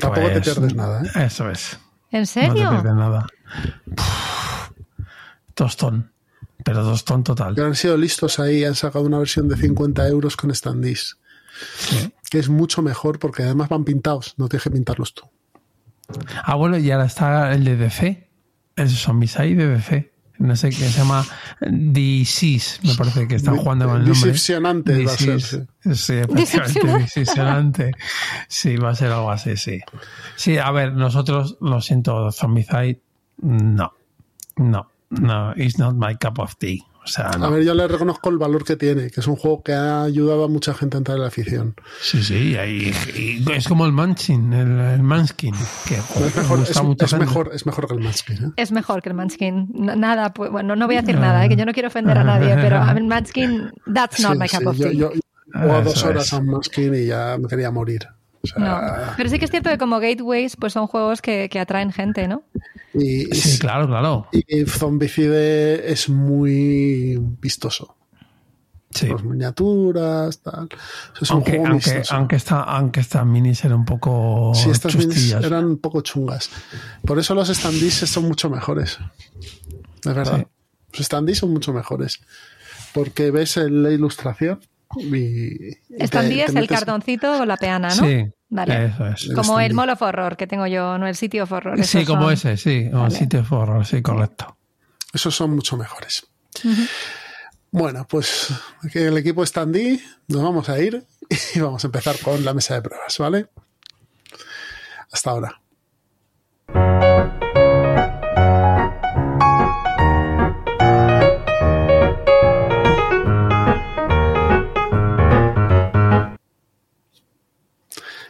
Tampoco 0.00 0.26
te 0.26 0.32
Pues, 0.40 0.44
pierdes 0.44 0.74
nada, 0.74 1.02
¿eh? 1.02 1.24
Eso 1.26 1.48
es. 1.50 1.78
¿En 2.10 2.20
No 2.20 2.22
te 2.22 2.26
serio? 2.26 2.70
pierdes 2.70 2.94
nada. 2.94 3.26
Puf, 3.94 4.70
tostón. 5.54 6.12
Pero 6.64 6.82
tostón 6.82 7.22
total. 7.22 7.54
Que 7.54 7.60
han 7.62 7.74
sido 7.76 7.96
listos 7.96 8.38
ahí, 8.40 8.64
han 8.64 8.74
sacado 8.74 9.04
una 9.04 9.18
versión 9.18 9.48
de 9.48 9.56
50 9.56 10.06
euros 10.08 10.36
con 10.36 10.52
standees. 10.54 11.16
Que 12.30 12.38
es 12.38 12.48
mucho 12.48 12.82
mejor 12.82 13.18
porque 13.18 13.42
además 13.42 13.68
van 13.68 13.84
pintados, 13.84 14.34
no 14.36 14.48
tienes 14.48 14.64
que 14.64 14.70
pintarlos 14.70 15.14
tú. 15.14 15.22
Ah, 16.44 16.54
bueno, 16.54 16.78
y 16.78 16.90
ahora 16.90 17.06
está 17.06 17.52
el 17.52 17.64
de 17.64 17.76
DC. 17.76 18.28
El 18.76 18.90
Zombicide 18.90 19.54
de 19.54 19.68
DC. 19.68 20.12
No 20.38 20.54
sé 20.54 20.70
qué 20.70 20.76
se 20.76 21.00
llama 21.00 21.26
Disease, 21.60 22.78
me 22.84 22.94
parece 22.94 23.26
que 23.26 23.34
están 23.34 23.56
jugando 23.56 23.86
con 23.86 23.96
el 23.96 24.04
nombre. 24.04 24.30
Disipsionante 24.30 25.04
va 25.04 25.12
a 25.12 25.16
ser. 25.16 25.40
Sí, 25.40 26.12
efectivamente, 26.14 26.98
disipsionante. 27.02 27.92
Sí, 28.46 28.76
va 28.76 28.90
a 28.90 28.94
ser 28.94 29.10
algo 29.10 29.32
así, 29.32 29.56
sí. 29.56 29.80
Sí, 30.36 30.56
a 30.58 30.70
ver, 30.70 30.92
nosotros, 30.92 31.58
lo 31.60 31.80
siento, 31.80 32.30
Zombicide, 32.30 33.02
no. 33.38 33.92
No, 34.56 34.90
no, 35.10 35.54
it's 35.56 35.78
not 35.78 35.96
my 35.96 36.14
cup 36.16 36.38
of 36.38 36.54
tea. 36.56 36.84
O 37.02 37.06
sea, 37.10 37.30
no. 37.38 37.46
A 37.46 37.50
ver, 37.50 37.64
yo 37.64 37.72
le 37.74 37.88
reconozco 37.88 38.28
el 38.28 38.36
valor 38.38 38.64
que 38.64 38.76
tiene, 38.76 39.10
que 39.10 39.20
es 39.20 39.26
un 39.26 39.36
juego 39.36 39.62
que 39.62 39.72
ha 39.72 40.02
ayudado 40.02 40.44
a 40.44 40.48
mucha 40.48 40.74
gente 40.74 40.96
a 40.96 40.98
entrar 40.98 41.16
en 41.16 41.22
la 41.22 41.28
afición. 41.28 41.74
Sí, 42.02 42.22
sí, 42.22 42.54
y, 42.54 42.92
y 43.16 43.52
es 43.52 43.66
como 43.66 43.86
el 43.86 43.92
Manchin, 43.92 44.52
el, 44.52 44.78
el 44.78 45.02
Manskin, 45.02 45.54
que 45.86 45.96
joder, 45.98 46.28
Es 46.28 46.36
mejor, 46.36 46.58
gusta 46.58 46.72
es, 46.72 46.76
es 46.76 47.10
gente. 47.10 47.16
mejor, 47.18 47.50
es 47.54 47.64
mejor 47.66 47.86
que 47.88 47.94
el 47.94 48.00
Manskin, 48.00 48.36
¿eh? 48.44 48.50
Es 48.56 48.72
mejor 48.72 49.00
que 49.02 49.08
el 49.08 49.14
Munchkin. 49.14 49.68
N- 49.74 49.96
Nada, 49.96 50.32
pues, 50.34 50.50
bueno, 50.50 50.76
no 50.76 50.86
voy 50.86 50.96
a 50.96 51.00
decir 51.00 51.18
nada, 51.18 51.44
¿eh? 51.44 51.48
que 51.48 51.56
yo 51.56 51.64
no 51.64 51.72
quiero 51.72 51.88
ofender 51.88 52.18
a 52.18 52.24
nadie, 52.24 52.54
pero 52.56 52.76
a 52.76 52.92
mí 52.92 53.00
el 53.00 53.06
Munchkin, 53.06 53.70
that's 53.92 54.20
not 54.20 54.32
Sí, 54.34 54.38
my 54.38 54.48
sí, 54.48 54.56
cup 54.58 54.66
of 54.68 54.76
yo, 54.76 54.84
tea. 54.90 54.92
yo, 54.94 55.12
yo 55.14 55.20
he 55.54 55.58
jugado 55.62 55.82
dos 55.84 56.04
horas 56.04 56.32
a 56.34 56.36
un 56.38 56.46
Manskin 56.46 56.94
y 56.94 57.06
ya 57.06 57.38
me 57.40 57.48
quería 57.48 57.70
morir. 57.70 58.06
O 58.42 58.46
sea, 58.46 58.58
No. 58.58 59.12
Pero 59.16 59.28
sí 59.28 59.38
que 59.38 59.44
es 59.44 59.50
cierto 59.50 59.70
que 59.70 59.78
como 59.78 59.98
gateways, 60.00 60.56
pues 60.56 60.72
son 60.72 60.86
juegos 60.86 61.20
que, 61.22 61.48
que 61.48 61.58
atraen 61.60 61.92
gente, 61.92 62.28
¿no? 62.28 62.42
y, 62.94 63.26
Sí, 63.34 63.58
claro, 63.58 63.86
claro. 63.86 64.26
y 64.32 64.64
Zombicide 64.64 65.90
es 65.92 66.08
muy 66.08 67.18
vistoso. 67.40 67.94
Sí. 68.90 69.06
Las 69.08 69.22
miniaturas, 69.22 70.40
tal. 70.40 70.68
Eso 71.14 71.24
es 71.24 71.30
un 71.30 71.34
Aunque, 71.36 71.50
juego 71.58 71.66
aunque, 71.66 72.02
aunque, 72.10 72.36
esta, 72.36 72.62
aunque 72.62 73.00
estas 73.00 73.26
minis 73.26 73.62
eran 73.64 73.80
un 73.80 73.84
poco 73.84 74.52
Sí, 74.54 74.70
estas 74.70 74.96
minis 74.96 75.32
eran 75.32 75.66
un 75.66 75.78
poco 75.78 76.00
chungas. 76.00 76.48
Por 77.04 77.18
eso 77.18 77.34
los 77.34 77.48
standees 77.48 77.94
son 77.94 78.24
mucho 78.24 78.48
mejores. 78.48 78.98
Es 80.04 80.14
verdad. 80.14 80.38
Sí. 80.38 80.46
Los 80.96 81.06
standees 81.06 81.38
son 81.38 81.52
mucho 81.52 81.74
mejores. 81.74 82.20
Porque 82.94 83.30
ves 83.30 83.58
la 83.58 83.90
ilustración 83.90 84.60
y. 85.00 85.70
es 86.40 86.50
el 86.50 86.64
metes- 86.64 86.68
cartoncito 86.68 87.38
con 87.38 87.48
la 87.48 87.56
peana, 87.56 87.88
¿no? 87.88 87.94
Sí, 88.06 88.24
Vale. 88.50 88.86
eso 88.86 89.06
es. 89.06 89.30
Como 89.34 89.60
el 89.60 89.76
of 89.90 90.00
Horror 90.02 90.36
que 90.36 90.46
tengo 90.46 90.66
yo, 90.66 90.98
no 90.98 91.06
el 91.06 91.16
City 91.16 91.40
of 91.40 91.50
Horror. 91.52 91.84
Sí, 91.84 92.04
como 92.04 92.22
son- 92.24 92.32
ese, 92.32 92.56
sí, 92.56 92.90
o 92.92 93.06
el 93.06 93.12
sitio 93.12 93.42
de 93.42 93.54
horror, 93.54 93.84
sí, 93.86 94.02
correcto. 94.02 94.56
Esos 95.12 95.34
son 95.34 95.54
mucho 95.54 95.76
mejores. 95.76 96.26
Bueno, 97.70 98.06
pues 98.08 98.48
el 98.94 99.16
equipo 99.18 99.44
standee 99.44 100.00
nos 100.28 100.42
vamos 100.42 100.68
a 100.68 100.78
ir 100.78 101.04
y 101.54 101.60
vamos 101.60 101.84
a 101.84 101.86
empezar 101.88 102.16
con 102.20 102.44
la 102.44 102.54
mesa 102.54 102.74
de 102.74 102.82
pruebas, 102.82 103.16
¿vale? 103.18 103.48
Hasta 105.12 105.30
ahora. 105.30 105.60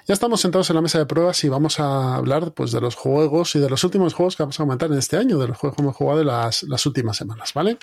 Ya 0.08 0.14
estamos 0.14 0.40
sentados 0.40 0.70
en 0.70 0.76
la 0.76 0.80
mesa 0.80 0.98
de 0.98 1.04
pruebas 1.04 1.44
y 1.44 1.50
vamos 1.50 1.78
a 1.80 2.14
hablar 2.14 2.52
pues, 2.52 2.72
de 2.72 2.80
los 2.80 2.94
juegos 2.94 3.54
y 3.56 3.58
de 3.58 3.68
los 3.68 3.84
últimos 3.84 4.14
juegos 4.14 4.36
que 4.36 4.42
vamos 4.42 4.58
a 4.58 4.62
comentar 4.62 4.90
en 4.90 4.96
este 4.96 5.18
año, 5.18 5.36
de 5.38 5.48
los 5.48 5.58
juegos 5.58 5.76
que 5.76 5.82
hemos 5.82 5.94
jugado 5.94 6.22
en 6.22 6.28
las, 6.28 6.62
las 6.62 6.86
últimas 6.86 7.18
semanas, 7.18 7.52
¿vale? 7.52 7.76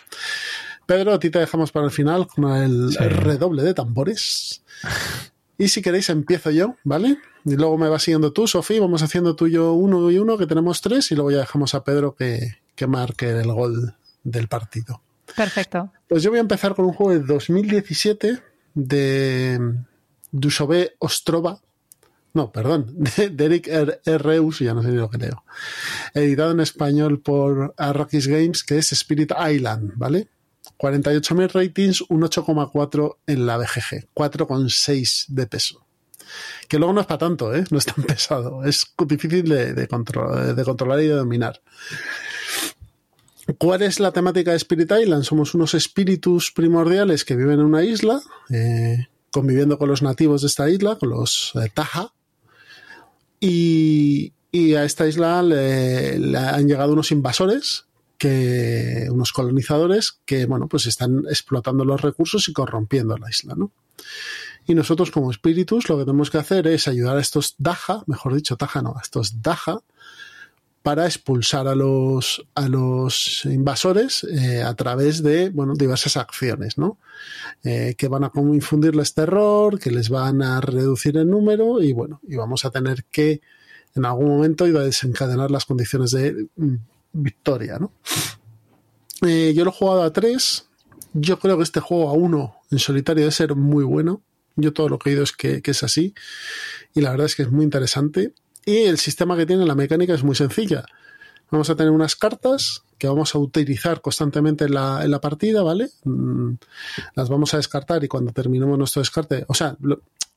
Pedro, 0.88 1.14
a 1.14 1.20
ti 1.20 1.30
te 1.30 1.38
dejamos 1.38 1.72
para 1.72 1.86
el 1.86 1.92
final 1.92 2.26
con 2.26 2.46
el 2.52 2.92
Sí. 2.94 2.98
redoble 2.98 3.62
de 3.62 3.76
tambores. 3.76 4.64
Y 5.60 5.68
si 5.68 5.84
queréis 5.84 6.10
empiezo 6.10 6.50
yo, 6.50 6.76
¿vale? 6.84 7.20
Y 7.46 7.56
luego 7.58 7.78
me 7.78 7.90
va 7.90 8.00
siguiendo 8.00 8.34
tú, 8.34 8.48
Sofía, 8.48 8.82
vamos 8.82 9.04
haciendo 9.04 9.36
tú 9.36 9.46
y 9.46 9.52
yo 9.52 9.74
uno 9.74 10.10
y 10.10 10.18
uno, 10.18 10.36
que 10.40 10.48
tenemos 10.48 10.82
tres, 10.82 11.12
y 11.12 11.16
luego 11.16 11.30
ya 11.30 11.38
dejamos 11.38 11.76
a 11.76 11.84
Pedro 11.84 12.16
que, 12.16 12.58
que 12.74 12.88
marque 12.88 13.30
el 13.30 13.52
gol 13.54 13.96
del 14.24 14.48
partido. 14.48 15.00
Perfecto. 15.36 15.92
Pues 16.10 16.24
yo 16.24 16.32
voy 16.32 16.40
a 16.40 16.42
empezar 16.42 16.74
con 16.74 16.86
un 16.86 16.94
juego 16.94 17.12
de 17.14 17.20
2017 17.20 18.42
de 18.74 19.76
Dushove 20.32 20.96
Ostrova. 20.98 21.60
No, 22.36 22.52
perdón, 22.52 22.94
de, 23.18 23.46
Eric 23.46 23.68
R. 23.68 24.18
Reus, 24.20 24.60
ya 24.60 24.76
no 24.76 24.84
sé 24.84 24.90
ni 24.90 24.98
lo 24.98 25.10
que 25.10 25.18
leo. 25.18 25.44
Editado 26.14 26.52
en 26.52 26.60
español 26.60 27.22
por 27.22 27.74
Arrakis 27.78 28.28
Games, 28.28 28.64
que 28.64 28.78
es 28.78 28.92
Spirit 28.92 29.32
Island, 29.52 29.94
¿vale? 29.96 30.28
48.000 30.78 31.52
ratings, 31.52 32.02
un 32.10 32.22
8,4 32.22 33.18
en 33.26 33.46
la 33.48 33.58
BGG, 33.58 34.10
4,6 34.14 35.26
de 35.30 35.48
peso. 35.48 35.86
Que 36.68 36.78
luego 36.78 36.94
no 36.94 37.02
es 37.02 37.08
para 37.08 37.20
tanto, 37.20 37.56
¿eh? 37.56 37.64
No 37.72 37.78
es 37.78 37.86
tan 37.86 38.04
pesado. 38.08 38.64
Es 38.64 38.86
difícil 39.08 39.48
de 39.48 39.88
controlar 39.88 41.00
y 41.02 41.08
de 41.08 41.14
dominar. 41.14 41.62
¿Cuál 43.60 43.84
es 43.84 44.00
la 44.00 44.12
temática 44.12 44.52
de 44.52 44.58
Spirit 44.58 44.92
Island? 44.92 45.24
Somos 45.24 45.54
unos 45.54 45.76
espíritus 45.76 46.52
primordiales 46.52 47.24
que 47.24 47.36
viven 47.36 47.60
en 47.60 47.66
una 47.66 47.84
isla, 47.84 48.22
eh, 48.50 49.08
conviviendo 49.32 49.78
con 49.78 49.88
los 49.88 50.02
nativos 50.02 50.42
de 50.42 50.48
esta 50.48 50.70
isla, 50.70 50.96
con 50.96 51.10
los 51.10 51.52
eh, 51.56 51.70
Taja. 51.74 52.12
Y, 53.40 54.34
a 54.76 54.86
esta 54.86 55.06
isla 55.08 55.44
le, 55.44 56.18
le 56.18 56.38
han 56.38 56.68
llegado 56.68 56.94
unos 56.94 57.12
invasores, 57.12 57.86
que, 58.18 59.08
unos 59.12 59.34
colonizadores, 59.34 60.20
que 60.26 60.46
bueno, 60.46 60.68
pues 60.68 60.86
están 60.86 61.24
explotando 61.30 61.84
los 61.86 62.02
recursos 62.02 62.48
y 62.48 62.54
corrompiendo 62.54 63.18
la 63.18 63.30
isla, 63.30 63.56
¿no? 63.56 63.72
Y 64.68 64.74
nosotros 64.74 65.12
como 65.12 65.30
espíritus 65.30 65.90
lo 65.90 65.98
que 65.98 66.06
tenemos 66.06 66.30
que 66.30 66.40
hacer 66.40 66.68
es 66.68 66.88
ayudar 66.88 67.18
a 67.18 67.22
estos 67.22 67.56
Daja, 67.58 68.04
mejor 68.08 68.34
dicho, 68.34 68.58
Taja 68.58 68.82
no, 68.82 68.96
a 68.98 69.02
estos 69.02 69.42
Daja, 69.42 69.80
para 70.86 71.08
expulsar 71.08 71.68
a 71.68 71.74
los, 71.74 72.46
a 72.54 72.70
los 72.70 73.44
invasores 73.46 74.24
eh, 74.26 74.62
a 74.62 74.76
través 74.76 75.24
de 75.24 75.50
bueno, 75.50 75.74
diversas 75.74 76.16
acciones, 76.16 76.78
¿no? 76.78 77.00
Eh, 77.64 77.96
que 77.98 78.08
van 78.08 78.24
a 78.24 78.32
infundirles 78.36 79.16
terror, 79.16 79.80
que 79.80 79.90
les 79.90 80.10
van 80.10 80.44
a 80.44 80.62
reducir 80.62 81.18
el 81.18 81.28
número 81.28 81.82
y 81.82 81.92
bueno, 81.92 82.22
y 82.28 82.36
vamos 82.36 82.66
a 82.66 82.70
tener 82.70 83.04
que 83.06 83.42
en 83.96 84.06
algún 84.06 84.28
momento 84.28 84.68
iba 84.68 84.82
a 84.82 84.84
desencadenar 84.84 85.50
las 85.50 85.66
condiciones 85.66 86.12
de 86.12 86.50
mm, 86.56 86.76
victoria, 87.14 87.80
¿no? 87.80 87.92
Eh, 89.26 89.54
yo 89.56 89.64
lo 89.66 89.72
he 89.72 89.74
jugado 89.74 90.04
a 90.04 90.14
tres. 90.14 90.68
Yo 91.14 91.40
creo 91.40 91.58
que 91.58 91.64
este 91.64 91.80
juego 91.80 92.10
a 92.10 92.14
uno 92.14 92.58
en 92.70 92.78
solitario 92.78 93.22
debe 93.22 93.32
ser 93.32 93.56
muy 93.56 93.84
bueno. 93.84 94.22
Yo 94.56 94.72
todo 94.72 94.88
lo 94.90 95.00
que 95.00 95.10
he 95.10 95.14
oído 95.14 95.24
es 95.24 95.32
que 95.32 95.64
es 95.66 95.82
así. 95.82 96.14
Y 96.94 97.02
la 97.02 97.10
verdad 97.10 97.26
es 97.26 97.36
que 97.36 97.42
es 97.42 97.50
muy 97.50 97.64
interesante. 97.64 98.34
Y 98.66 98.78
el 98.78 98.98
sistema 98.98 99.38
que 99.38 99.46
tiene, 99.46 99.66
la 99.66 99.76
mecánica 99.76 100.14
es 100.14 100.24
muy 100.24 100.36
sencilla. 100.36 100.84
Vamos 101.52 101.70
a 101.70 101.76
tener 101.76 101.92
unas 101.92 102.16
cartas 102.16 102.84
que 102.98 103.08
vamos 103.08 103.36
a 103.36 103.38
utilizar 103.38 104.02
constantemente 104.02 104.66
en 104.66 104.74
la, 104.74 105.04
en 105.04 105.12
la 105.12 105.22
partida, 105.22 105.62
¿vale? 105.62 105.90
Mm, 106.04 106.54
las 107.14 107.30
vamos 107.30 107.54
a 107.54 107.58
descartar 107.58 108.04
y 108.04 108.08
cuando 108.08 108.32
terminemos 108.32 108.78
nuestro 108.78 109.02
descarte, 109.02 109.46
o 109.48 109.54
sea, 109.54 109.78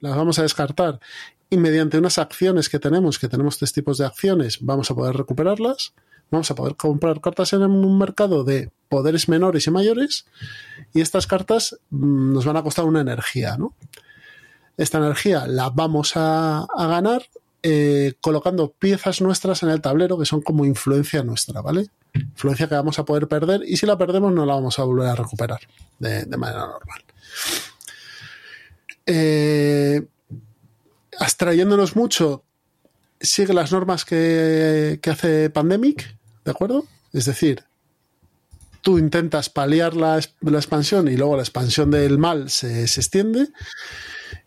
las 0.00 0.16
vamos 0.16 0.38
a 0.38 0.42
descartar 0.42 1.00
y 1.48 1.56
mediante 1.56 1.96
unas 1.96 2.18
acciones 2.18 2.68
que 2.68 2.78
tenemos, 2.78 3.18
que 3.18 3.28
tenemos 3.28 3.56
tres 3.56 3.72
tipos 3.72 3.96
de 3.96 4.04
acciones, 4.04 4.58
vamos 4.60 4.90
a 4.90 4.94
poder 4.94 5.16
recuperarlas. 5.16 5.94
Vamos 6.30 6.50
a 6.50 6.54
poder 6.54 6.76
comprar 6.76 7.22
cartas 7.22 7.54
en 7.54 7.62
un 7.62 7.98
mercado 7.98 8.44
de 8.44 8.70
poderes 8.90 9.30
menores 9.30 9.66
y 9.66 9.70
mayores 9.70 10.26
y 10.92 11.00
estas 11.00 11.26
cartas 11.26 11.78
mm, 11.88 12.34
nos 12.34 12.44
van 12.44 12.58
a 12.58 12.62
costar 12.62 12.84
una 12.84 13.00
energía, 13.00 13.56
¿no? 13.56 13.74
Esta 14.76 14.98
energía 14.98 15.46
la 15.46 15.70
vamos 15.70 16.16
a, 16.16 16.64
a 16.64 16.86
ganar 16.86 17.22
eh, 17.62 18.14
colocando 18.20 18.72
piezas 18.72 19.20
nuestras 19.20 19.64
en 19.64 19.70
el 19.70 19.80
tablero 19.80 20.16
que 20.16 20.24
son 20.24 20.42
como 20.42 20.64
influencia 20.64 21.24
nuestra, 21.24 21.60
¿vale? 21.60 21.88
Influencia 22.14 22.68
que 22.68 22.76
vamos 22.76 23.00
a 23.00 23.04
poder 23.04 23.26
perder 23.26 23.62
y 23.66 23.76
si 23.76 23.84
la 23.84 23.98
perdemos 23.98 24.32
no 24.32 24.46
la 24.46 24.54
vamos 24.54 24.78
a 24.78 24.84
volver 24.84 25.08
a 25.08 25.16
recuperar 25.16 25.60
de, 25.98 26.24
manera 26.36 26.66
normal. 26.66 27.04
Eh, 29.06 30.06
mucho, 31.96 32.44
sigue 33.20 33.52
las 33.52 33.72
normas 33.72 34.04
que, 34.04 35.00
hace 35.10 35.50
Pandemic, 35.50 36.16
¿de 36.44 36.50
acuerdo? 36.52 36.86
Es 37.12 37.24
decir, 37.24 37.64
tú 38.82 38.98
intentas 38.98 39.50
paliar 39.50 39.96
la 39.96 40.18
expansión 40.18 41.08
y 41.08 41.16
luego 41.16 41.34
la 41.34 41.42
expansión 41.42 41.90
del 41.90 42.18
mal 42.18 42.50
se, 42.50 42.86
se 42.86 43.00
extiende. 43.00 43.48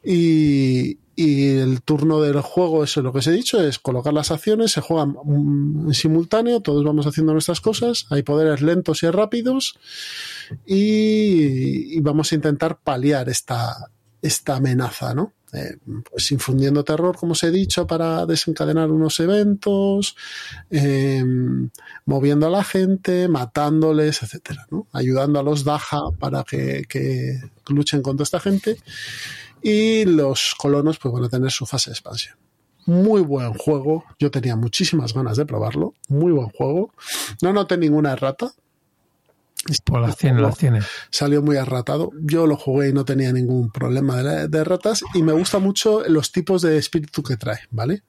Y, 0.01 1.00
y 1.15 1.57
el 1.57 1.81
turno 1.81 2.21
del 2.21 2.39
juego, 2.41 2.83
es 2.83 2.95
lo 2.97 3.11
que 3.11 3.19
os 3.19 3.27
he 3.27 3.31
dicho, 3.31 3.61
es 3.61 3.79
colocar 3.79 4.13
las 4.13 4.31
acciones, 4.31 4.71
se 4.71 4.81
juegan 4.81 5.15
mm, 5.23 5.87
en 5.87 5.93
simultáneo, 5.93 6.61
todos 6.61 6.83
vamos 6.83 7.05
haciendo 7.05 7.33
nuestras 7.33 7.61
cosas, 7.61 8.05
hay 8.09 8.23
poderes 8.23 8.61
lentos 8.61 9.03
y 9.03 9.09
rápidos 9.09 9.75
y, 10.65 11.97
y 11.97 11.99
vamos 11.99 12.31
a 12.31 12.35
intentar 12.35 12.79
paliar 12.79 13.29
esta, 13.29 13.91
esta 14.21 14.55
amenaza, 14.55 15.13
¿no? 15.13 15.33
Eh, 15.53 15.77
pues 16.09 16.31
infundiendo 16.31 16.85
terror, 16.85 17.17
como 17.17 17.33
os 17.33 17.43
he 17.43 17.51
dicho, 17.51 17.85
para 17.85 18.25
desencadenar 18.25 18.89
unos 18.89 19.19
eventos, 19.19 20.15
eh, 20.69 21.25
moviendo 22.05 22.47
a 22.47 22.49
la 22.49 22.63
gente, 22.63 23.27
matándoles, 23.27 24.23
etcétera, 24.23 24.65
¿no? 24.71 24.87
Ayudando 24.93 25.39
a 25.39 25.43
los 25.43 25.65
Daja 25.65 25.99
para 26.19 26.45
que 26.45 27.41
luchen 27.67 28.01
contra 28.01 28.23
esta 28.23 28.39
gente. 28.39 28.77
Y 29.61 30.05
los 30.05 30.55
colonos 30.57 30.97
pues 30.97 31.13
van 31.13 31.23
a 31.23 31.29
tener 31.29 31.51
su 31.51 31.65
fase 31.65 31.89
de 31.89 31.93
expansión. 31.93 32.35
Muy 32.85 33.21
buen 33.21 33.53
juego. 33.53 34.03
Yo 34.19 34.31
tenía 34.31 34.55
muchísimas 34.55 35.13
ganas 35.13 35.37
de 35.37 35.45
probarlo. 35.45 35.93
Muy 36.07 36.31
buen 36.31 36.49
juego. 36.49 36.93
No 37.41 37.53
noté 37.53 37.77
ninguna 37.77 38.13
errata. 38.13 38.51
Pues 39.85 40.01
las 40.01 40.17
tiene, 40.17 40.41
las 40.41 40.57
tiene. 40.57 40.81
Salió 41.11 41.43
muy 41.43 41.57
arratado. 41.57 42.11
Yo 42.19 42.47
lo 42.47 42.57
jugué 42.57 42.89
y 42.89 42.93
no 42.93 43.05
tenía 43.05 43.31
ningún 43.31 43.71
problema 43.71 44.23
de, 44.23 44.47
de 44.47 44.63
ratas. 44.63 45.03
Y 45.13 45.21
me 45.21 45.33
gusta 45.33 45.59
mucho 45.59 46.03
los 46.07 46.31
tipos 46.31 46.63
de 46.63 46.77
espíritu 46.77 47.21
que 47.21 47.37
trae, 47.37 47.59
¿vale? 47.69 48.01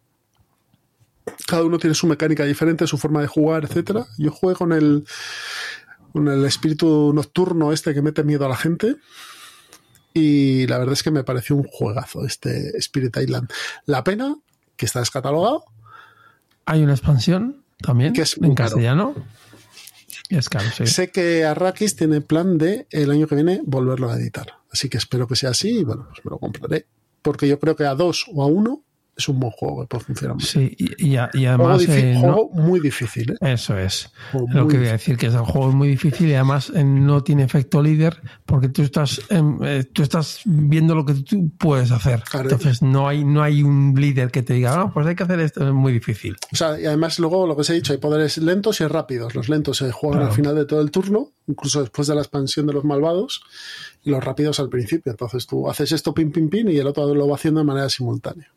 Cada 1.47 1.65
uno 1.65 1.79
tiene 1.79 1.95
su 1.95 2.07
mecánica 2.07 2.45
diferente, 2.45 2.87
su 2.87 2.97
forma 2.97 3.21
de 3.21 3.27
jugar, 3.27 3.65
etcétera. 3.65 4.07
Yo 4.19 4.31
jugué 4.31 4.55
con 4.55 4.73
el, 4.73 5.07
con 6.13 6.29
el 6.29 6.45
espíritu 6.47 7.13
nocturno 7.15 7.73
este 7.73 7.93
que 7.93 8.03
mete 8.03 8.25
miedo 8.25 8.47
a 8.47 8.49
la 8.49 8.57
gente. 8.57 8.97
Y 10.15 10.67
la 10.67 10.79
verdad 10.79 10.93
es 10.93 11.03
que 11.03 11.11
me 11.11 11.25
pareció 11.25 11.57
un 11.57 11.65
juegazo 11.65 12.25
este 12.27 12.77
Spirit 12.79 13.17
Island. 13.17 13.51
La 13.87 14.05
pena 14.05 14.37
que 14.77 14.87
está 14.87 15.01
descatalogado. 15.01 15.65
Hay 16.67 16.83
una 16.83 16.93
expansión 16.93 17.65
también 17.79 18.13
Que 18.13 18.23
es 18.23 18.37
en 18.37 18.55
caro. 18.55 18.71
castellano. 18.71 19.15
Y 20.29 20.37
es 20.37 20.49
caro, 20.49 20.67
sí. 20.77 20.87
Sé 20.87 21.11
que 21.11 21.45
Arrakis 21.45 21.97
tiene 21.97 22.21
plan 22.21 22.57
de 22.59 22.87
el 22.91 23.11
año 23.11 23.27
que 23.27 23.35
viene 23.35 23.61
volverlo 23.65 24.11
a 24.11 24.17
editar. 24.17 24.55
Así 24.71 24.89
que 24.89 24.97
espero 24.99 25.27
que 25.27 25.37
sea 25.37 25.51
así 25.51 25.81
y 25.81 25.85
bueno, 25.85 26.07
pues 26.09 26.25
me 26.25 26.31
lo 26.31 26.39
compraré. 26.39 26.87
Porque 27.21 27.47
yo 27.49 27.59
creo 27.59 27.77
que 27.77 27.85
a 27.85 27.95
dos 27.95 28.27
o 28.33 28.43
a 28.43 28.47
uno 28.47 28.83
es 29.15 29.29
un 29.29 29.39
buen 29.41 29.53
juego 29.53 29.83
que 29.83 29.89
puede 29.89 30.05
funcionar 30.05 30.37
muy 30.37 30.45
bien. 30.55 30.71
Sí, 30.71 30.77
y, 30.99 31.09
y 31.11 31.17
a- 31.17 31.31
y 31.35 31.45
Juego, 31.47 31.65
además. 31.69 31.83
difi- 31.83 31.93
eh, 32.03 32.13
no- 32.15 32.21
juego 32.21 32.51
muy 32.55 32.81
difícil, 32.81 33.33
¿eh? 33.33 33.53
Eso 33.53 33.79
es. 33.79 34.11
Juego 34.33 34.47
Lo 34.53 34.67
que 34.69 34.79
voy 34.79 34.89
a 34.89 34.93
decir 34.93 35.17
que 35.19 35.27
es 35.27 35.35
el 35.35 35.41
juego 35.41 35.69
es 35.69 35.75
muy 35.75 35.89
difícil 35.89 36.29
y 36.29 36.35
además 36.35 36.73
eh, 36.75 36.83
no 36.83 37.23
tiene 37.23 37.43
efecto 37.45 37.83
líder 37.83 38.21
porque 38.47 38.69
tú 38.71 38.83
estás 38.83 39.21
eh, 39.31 39.85
tú 39.93 40.03
estás 40.03 40.41
viendo 40.47 40.95
lo 40.95 41.05
que 41.05 41.15
tú 41.15 41.51
puedes 41.59 41.91
hacer. 41.91 42.23
Claro. 42.23 42.51
Entonces 42.51 42.81
no 42.83 43.07
hay 43.07 43.25
no 43.25 43.43
hay 43.43 43.63
un 43.63 43.95
líder 43.97 44.31
que 44.31 44.43
te 44.43 44.55
diga, 44.55 44.81
ah, 44.81 44.91
pues 44.93 45.07
hay 45.07 45.15
que 45.15 45.23
hacer 45.25 45.41
esto, 45.41 45.67
es 45.67 45.75
muy 45.75 45.93
difícil. 45.93 46.37
O 46.53 46.57
sea, 46.57 46.81
y 46.81 46.87
además 46.87 47.19
luego 47.19 47.47
lo 47.47 47.55
que 47.55 47.61
os 47.61 47.71
he 47.71 47.75
dicho, 47.75 47.93
hay 47.93 47.99
poderes 47.99 48.39
lentos 48.39 48.81
y 48.81 48.87
rápidos. 48.87 49.35
Los 49.35 49.49
lentos 49.49 49.77
se 49.77 49.93
juegan 49.93 50.21
Claro. 50.21 50.31
al 50.31 50.37
final 50.37 50.55
de 50.55 50.65
todo 50.65 50.81
el 50.81 50.91
turno, 50.91 51.29
incluso 51.47 51.81
después 51.83 52.09
de 52.09 52.15
la 52.15 52.23
expansión 52.23 52.67
de 52.67 52.73
los 52.73 52.85
malvados, 52.85 53.43
y 54.05 54.11
los 54.11 54.25
rápidos 54.25 54.59
al 54.59 54.69
principio. 54.69 55.13
Entonces 55.13 55.47
tú 55.47 55.69
haces 55.69 55.93
esto 55.93 56.13
pin, 56.15 56.33
pin, 56.33 56.49
pin, 56.49 56.69
y 56.71 56.79
el 56.79 56.87
otro 56.87 57.15
lo 57.15 57.29
va 57.29 57.35
haciendo 57.37 57.61
de 57.61 57.67
manera 57.67 57.89
simultánea. 57.89 58.51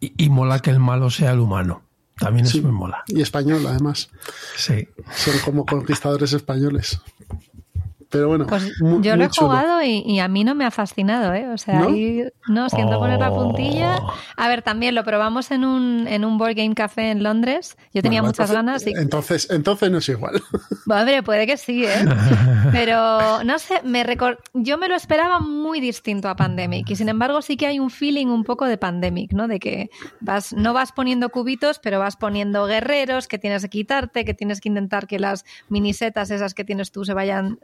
Y, 0.00 0.12
y 0.24 0.28
mola 0.30 0.60
que 0.60 0.70
el 0.70 0.80
malo 0.80 1.10
sea 1.10 1.32
el 1.32 1.40
humano. 1.40 1.82
También 2.18 2.46
Sí. 2.46 2.58
eso 2.58 2.66
me 2.68 2.72
mola. 2.72 3.02
Y 3.08 3.20
español, 3.22 3.66
además. 3.66 4.08
Sí. 4.56 4.88
Son 5.16 5.34
como 5.44 5.66
conquistadores 5.66 6.32
españoles. 6.32 7.00
Pero 8.14 8.28
bueno, 8.28 8.46
Pues 8.46 8.72
yo 8.80 9.16
lo 9.16 9.24
he 9.24 9.28
chulo. 9.28 9.48
jugado 9.48 9.82
y, 9.82 10.04
y 10.06 10.20
a 10.20 10.28
mí 10.28 10.44
no 10.44 10.54
me 10.54 10.64
ha 10.64 10.70
fascinado, 10.70 11.34
¿eh? 11.34 11.48
O 11.48 11.58
sea, 11.58 11.80
¿No? 11.80 11.88
ahí 11.88 12.22
no 12.48 12.70
siento 12.70 12.98
poner 13.00 13.18
la 13.18 13.30
puntilla. 13.30 13.96
Oh. 14.00 14.12
A 14.36 14.46
ver, 14.48 14.62
también 14.62 14.94
lo 14.94 15.02
probamos 15.02 15.50
en 15.50 15.64
un, 15.64 16.06
en 16.06 16.24
un 16.24 16.38
Board 16.38 16.54
Game 16.54 16.74
Café 16.76 17.10
en 17.10 17.24
Londres. 17.24 17.76
Yo 17.92 18.02
tenía 18.02 18.20
Bueno, 18.20 18.28
muchas 18.30 18.50
entonces- 18.50 18.54
ganas 18.54 18.86
y 18.86 19.02
Entonces, 19.02 19.50
entonces 19.50 19.90
no 19.90 19.98
es 19.98 20.08
igual. 20.08 20.40
Hombre, 20.88 21.22
puede 21.24 21.46
que 21.46 21.56
sí, 21.56 21.84
¿eh? 21.84 21.90
Pero 22.72 23.42
no 23.44 23.58
sé, 23.58 23.80
me 23.84 24.04
recor- 24.04 24.38
yo 24.52 24.78
me 24.78 24.88
lo 24.88 24.94
esperaba 24.94 25.40
muy 25.40 25.80
distinto 25.80 26.28
a 26.28 26.36
Pandemic 26.36 26.88
y 26.90 26.96
sin 26.96 27.08
embargo 27.08 27.42
sí 27.42 27.56
que 27.56 27.66
hay 27.66 27.78
un 27.80 27.90
feeling 27.90 28.26
un 28.28 28.44
poco 28.44 28.66
de 28.66 28.78
Pandemic, 28.78 29.32
¿no? 29.32 29.48
De 29.48 29.58
que 29.58 29.90
vas, 30.20 30.52
no 30.52 30.72
vas 30.72 30.92
poniendo 30.92 31.30
cubitos, 31.30 31.78
pero 31.80 31.98
vas 31.98 32.16
poniendo 32.16 32.66
guerreros 32.66 33.26
que 33.28 33.38
tienes 33.38 33.62
que 33.62 33.68
quitarte, 33.70 34.24
que 34.24 34.34
tienes 34.34 34.60
que 34.60 34.68
intentar 34.68 35.06
que 35.06 35.18
las 35.18 35.44
minisetas 35.68 36.30
esas 36.30 36.54
que 36.54 36.64
tienes 36.64 36.92
tú 36.92 37.04
se 37.04 37.14
vayan, 37.14 37.58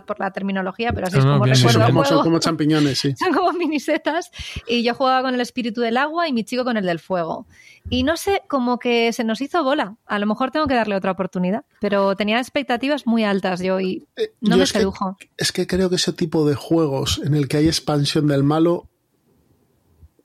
perdonad 0.00 0.04
por 0.06 0.20
la 0.20 0.30
terminología, 0.32 0.92
pero 0.92 1.06
así 1.06 1.16
No, 1.16 1.20
es 1.20 1.24
no, 1.26 1.32
como 1.32 1.44
bien, 1.44 1.56
Sí, 1.56 1.62
recuerdo 1.62 1.80
son, 1.80 1.86
como, 1.92 2.04
son 2.04 2.08
juego. 2.16 2.22
como 2.24 2.38
champiñones, 2.38 2.98
sí. 2.98 3.14
Son 3.18 3.32
como 3.32 3.52
minisetas. 3.52 4.30
Y 4.66 4.82
yo 4.82 4.94
jugaba 4.94 5.22
con 5.22 5.34
el 5.34 5.40
espíritu 5.40 5.80
del 5.80 5.96
agua 5.96 6.28
y 6.28 6.32
mi 6.32 6.44
chico 6.44 6.64
con 6.64 6.76
el 6.76 6.86
del 6.86 6.98
fuego. 6.98 7.46
Y 7.90 8.02
no 8.04 8.16
sé, 8.16 8.42
como 8.48 8.78
que 8.78 9.12
se 9.12 9.24
nos 9.24 9.40
hizo 9.40 9.62
bola. 9.64 9.96
A 10.06 10.18
lo 10.18 10.26
mejor 10.26 10.50
tengo 10.50 10.66
que 10.66 10.74
darle 10.74 10.94
otra 10.96 11.10
oportunidad. 11.12 11.64
Pero 11.80 12.14
tenía 12.16 12.38
expectativas 12.38 13.06
muy 13.06 13.24
altas 13.24 13.60
yo 13.60 13.80
y 13.80 14.06
Eh, 14.16 14.32
no 14.40 14.50
yo 14.52 14.56
me 14.58 14.64
es 14.64 14.72
que- 14.72 14.78
sedujo. 14.78 15.16
es 15.36 15.52
que 15.52 15.66
creo 15.66 15.90
que 15.90 15.96
ese 15.96 16.12
tipo 16.12 16.48
de 16.48 16.54
juegos 16.54 17.20
en 17.24 17.34
el 17.34 17.48
que 17.48 17.56
hay 17.58 17.66
expansión 17.66 18.26
del 18.28 18.42
malo 18.44 18.88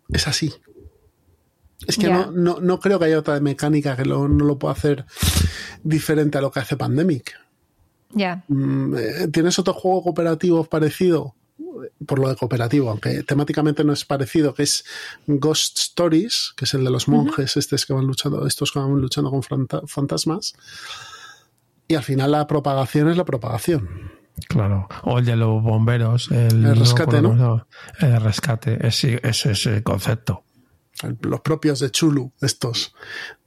es 0.09 0.27
así. 0.27 0.53
Es 1.87 1.97
que 1.97 2.09
no, 2.09 2.31
no, 2.31 2.59
no 2.59 2.79
creo 2.79 2.97
que 2.97 3.05
haya 3.05 3.19
otra 3.19 3.39
mecánica 3.39 3.95
que 3.95 4.03
lo- 4.05 4.27
no 4.27 4.45
lo 4.45 4.57
pueda 4.57 4.73
hacer 4.73 5.05
diferente 5.83 6.37
a 6.37 6.41
lo 6.41 6.49
que 6.51 6.59
hace 6.59 6.75
Pandemic. 6.75 7.33
Ya. 8.11 8.43
Mm, 8.47 8.95
eh, 8.97 9.27
¿Tienes 9.31 9.59
otro 9.59 9.73
juego 9.73 10.03
cooperativo 10.03 10.63
parecido? 10.63 11.35
Por 12.05 12.19
lo 12.19 12.29
de 12.29 12.35
cooperativo, 12.35 12.89
aunque 12.89 13.23
temáticamente 13.23 13.83
no 13.83 13.93
es 13.93 14.03
parecido, 14.05 14.53
que 14.53 14.63
es 14.63 14.83
Ghost 15.27 15.77
Stories, 15.77 16.53
que 16.55 16.65
es 16.65 16.73
el 16.73 16.83
de 16.83 16.89
los 16.91 17.07
monjes, 17.07 17.55
estos 17.57 17.85
que 17.85 17.93
van 17.93 18.05
luchando, 18.05 18.45
estos 18.47 18.71
que 18.71 18.79
van 18.79 18.91
luchando 18.99 19.29
con 19.29 19.41
fanta- 19.43 19.81
fantasmas. 19.87 20.53
Y 21.87 21.95
al 21.95 22.03
final 22.03 22.31
la 22.31 22.47
propagación 22.47 23.09
es 23.09 23.17
la 23.17 23.25
propagación. 23.25 24.11
Claro. 24.47 24.87
O 25.03 25.19
el 25.19 25.25
de 25.25 25.35
los 25.35 25.61
bomberos. 25.63 26.29
El, 26.31 26.65
El 26.65 26.75
rescate, 26.75 27.21
¿no? 27.21 27.67
El 27.99 28.21
rescate. 28.21 28.85
Ese, 28.87 29.19
ese 29.23 29.51
es 29.51 29.65
el 29.65 29.83
concepto. 29.83 30.43
Los 31.21 31.41
propios 31.41 31.79
de 31.79 31.91
Chulu, 31.91 32.31
estos, 32.41 32.93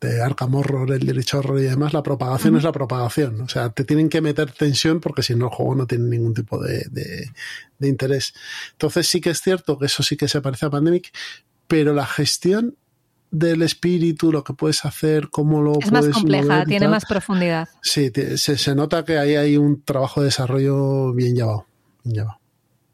de 0.01 0.23
Arkham 0.23 0.55
Horror, 0.55 0.91
el 0.93 1.01
Dirich 1.01 1.35
Horror 1.35 1.59
y 1.61 1.65
demás, 1.65 1.93
la 1.93 2.03
propagación 2.03 2.57
es 2.57 2.63
la 2.65 2.73
propagación. 2.73 3.41
O 3.43 3.49
sea, 3.49 3.71
te 3.71 3.85
tienen 3.85 4.09
que 4.09 4.21
meter 4.21 4.51
tensión 4.53 5.01
porque 5.01 5.23
si 5.23 5.35
no 5.35 5.47
el 5.47 5.51
juego 5.53 5.75
no 5.75 5.87
tiene 5.87 6.05
ningún 6.09 6.35
tipo 6.35 6.59
de, 6.63 6.87
de- 6.91 7.31
de 7.79 7.89
interés. 7.89 8.35
Entonces 8.73 9.07
sí 9.09 9.21
que 9.21 9.31
es 9.31 9.41
cierto 9.41 9.79
que 9.79 9.87
eso 9.87 10.03
sí 10.03 10.17
que 10.17 10.29
se 10.29 10.41
parece 10.41 10.67
a 10.67 10.71
Pandemic, 10.71 11.11
pero 11.67 11.95
la 11.95 12.07
gestión 12.07 12.77
del 13.31 13.63
espíritu, 13.63 14.33
lo 14.33 14.43
que 14.43 14.55
puedes 14.55 14.85
hacer, 14.85 15.31
cómo 15.31 15.63
lo 15.63 15.79
Es 15.81 15.93
más 15.93 16.01
puedes 16.01 16.15
compleja, 16.17 16.43
mover 16.45 16.63
y 16.67 16.71
tiene 16.71 16.89
más 16.89 17.05
profundidad. 17.05 17.69
Sí, 17.81 18.11
se, 18.37 18.59
se 18.59 18.75
nota 18.75 19.05
que 19.05 19.19
ahí 19.19 19.37
hay 19.37 19.57
un 19.57 19.83
trabajo 19.85 20.21
de 20.21 20.27
desarrollo 20.27 21.13
bien 21.15 21.37
llevado. 21.37 21.67
Bien 22.03 22.17
llevado. 22.17 22.40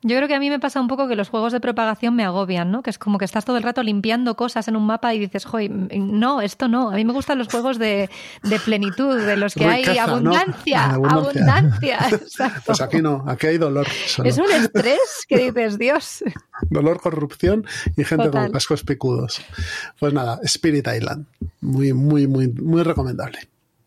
Yo 0.07 0.17
creo 0.17 0.29
que 0.29 0.37
a 0.37 0.39
mí 0.39 0.51
me 0.51 0.61
pasa 0.61 0.81
un 0.81 0.87
poco 0.87 1.09
que 1.09 1.17
los 1.17 1.31
juegos 1.31 1.53
de 1.53 1.59
propagación 1.59 2.15
me 2.15 2.25
agobian, 2.25 2.71
¿no? 2.71 2.85
Que 2.85 2.91
es 2.91 2.99
como 2.99 3.19
que 3.19 3.25
estás 3.25 3.45
todo 3.45 3.57
el 3.57 3.65
rato 3.65 3.83
limpiando 3.83 4.37
cosas 4.37 4.69
en 4.69 4.77
un 4.77 4.87
mapa 4.87 5.13
y 5.13 5.19
dices, 5.19 5.45
joder, 5.45 5.69
no, 5.69 6.41
esto 6.41 6.69
no. 6.69 6.91
A 6.91 6.95
mí 6.95 7.05
me 7.05 7.13
gustan 7.13 7.39
los 7.39 7.49
juegos 7.49 7.77
de, 7.81 8.09
de 8.45 8.61
plenitud, 8.61 9.19
de 9.21 9.37
los 9.37 9.55
que 9.55 9.67
hay 9.67 9.99
abundancia, 9.99 10.93
abundancia. 10.93 11.11
abundancia. 11.11 11.99
Exacto. 12.13 12.63
Pues 12.67 12.81
aquí 12.81 13.03
no, 13.03 13.25
aquí 13.27 13.49
hay 13.49 13.59
dolor. 13.59 13.89
solo. 14.07 14.29
Es 14.29 14.39
un 14.39 14.53
estrés 14.53 15.27
que 15.27 15.39
dices, 15.39 15.77
Dios. 15.77 16.23
Dolor, 16.71 17.01
corrupción 17.01 17.67
y 17.97 18.05
gente 18.05 18.27
Total. 18.27 18.45
con 18.45 18.53
cascos 18.53 18.85
picudos. 18.85 19.43
Pues 19.99 20.13
nada, 20.13 20.39
Spirit 20.45 20.87
Island. 20.87 21.27
Muy, 21.61 21.93
muy, 21.93 22.29
muy, 22.29 22.47
muy 22.47 22.85
recomendable. 22.85 23.41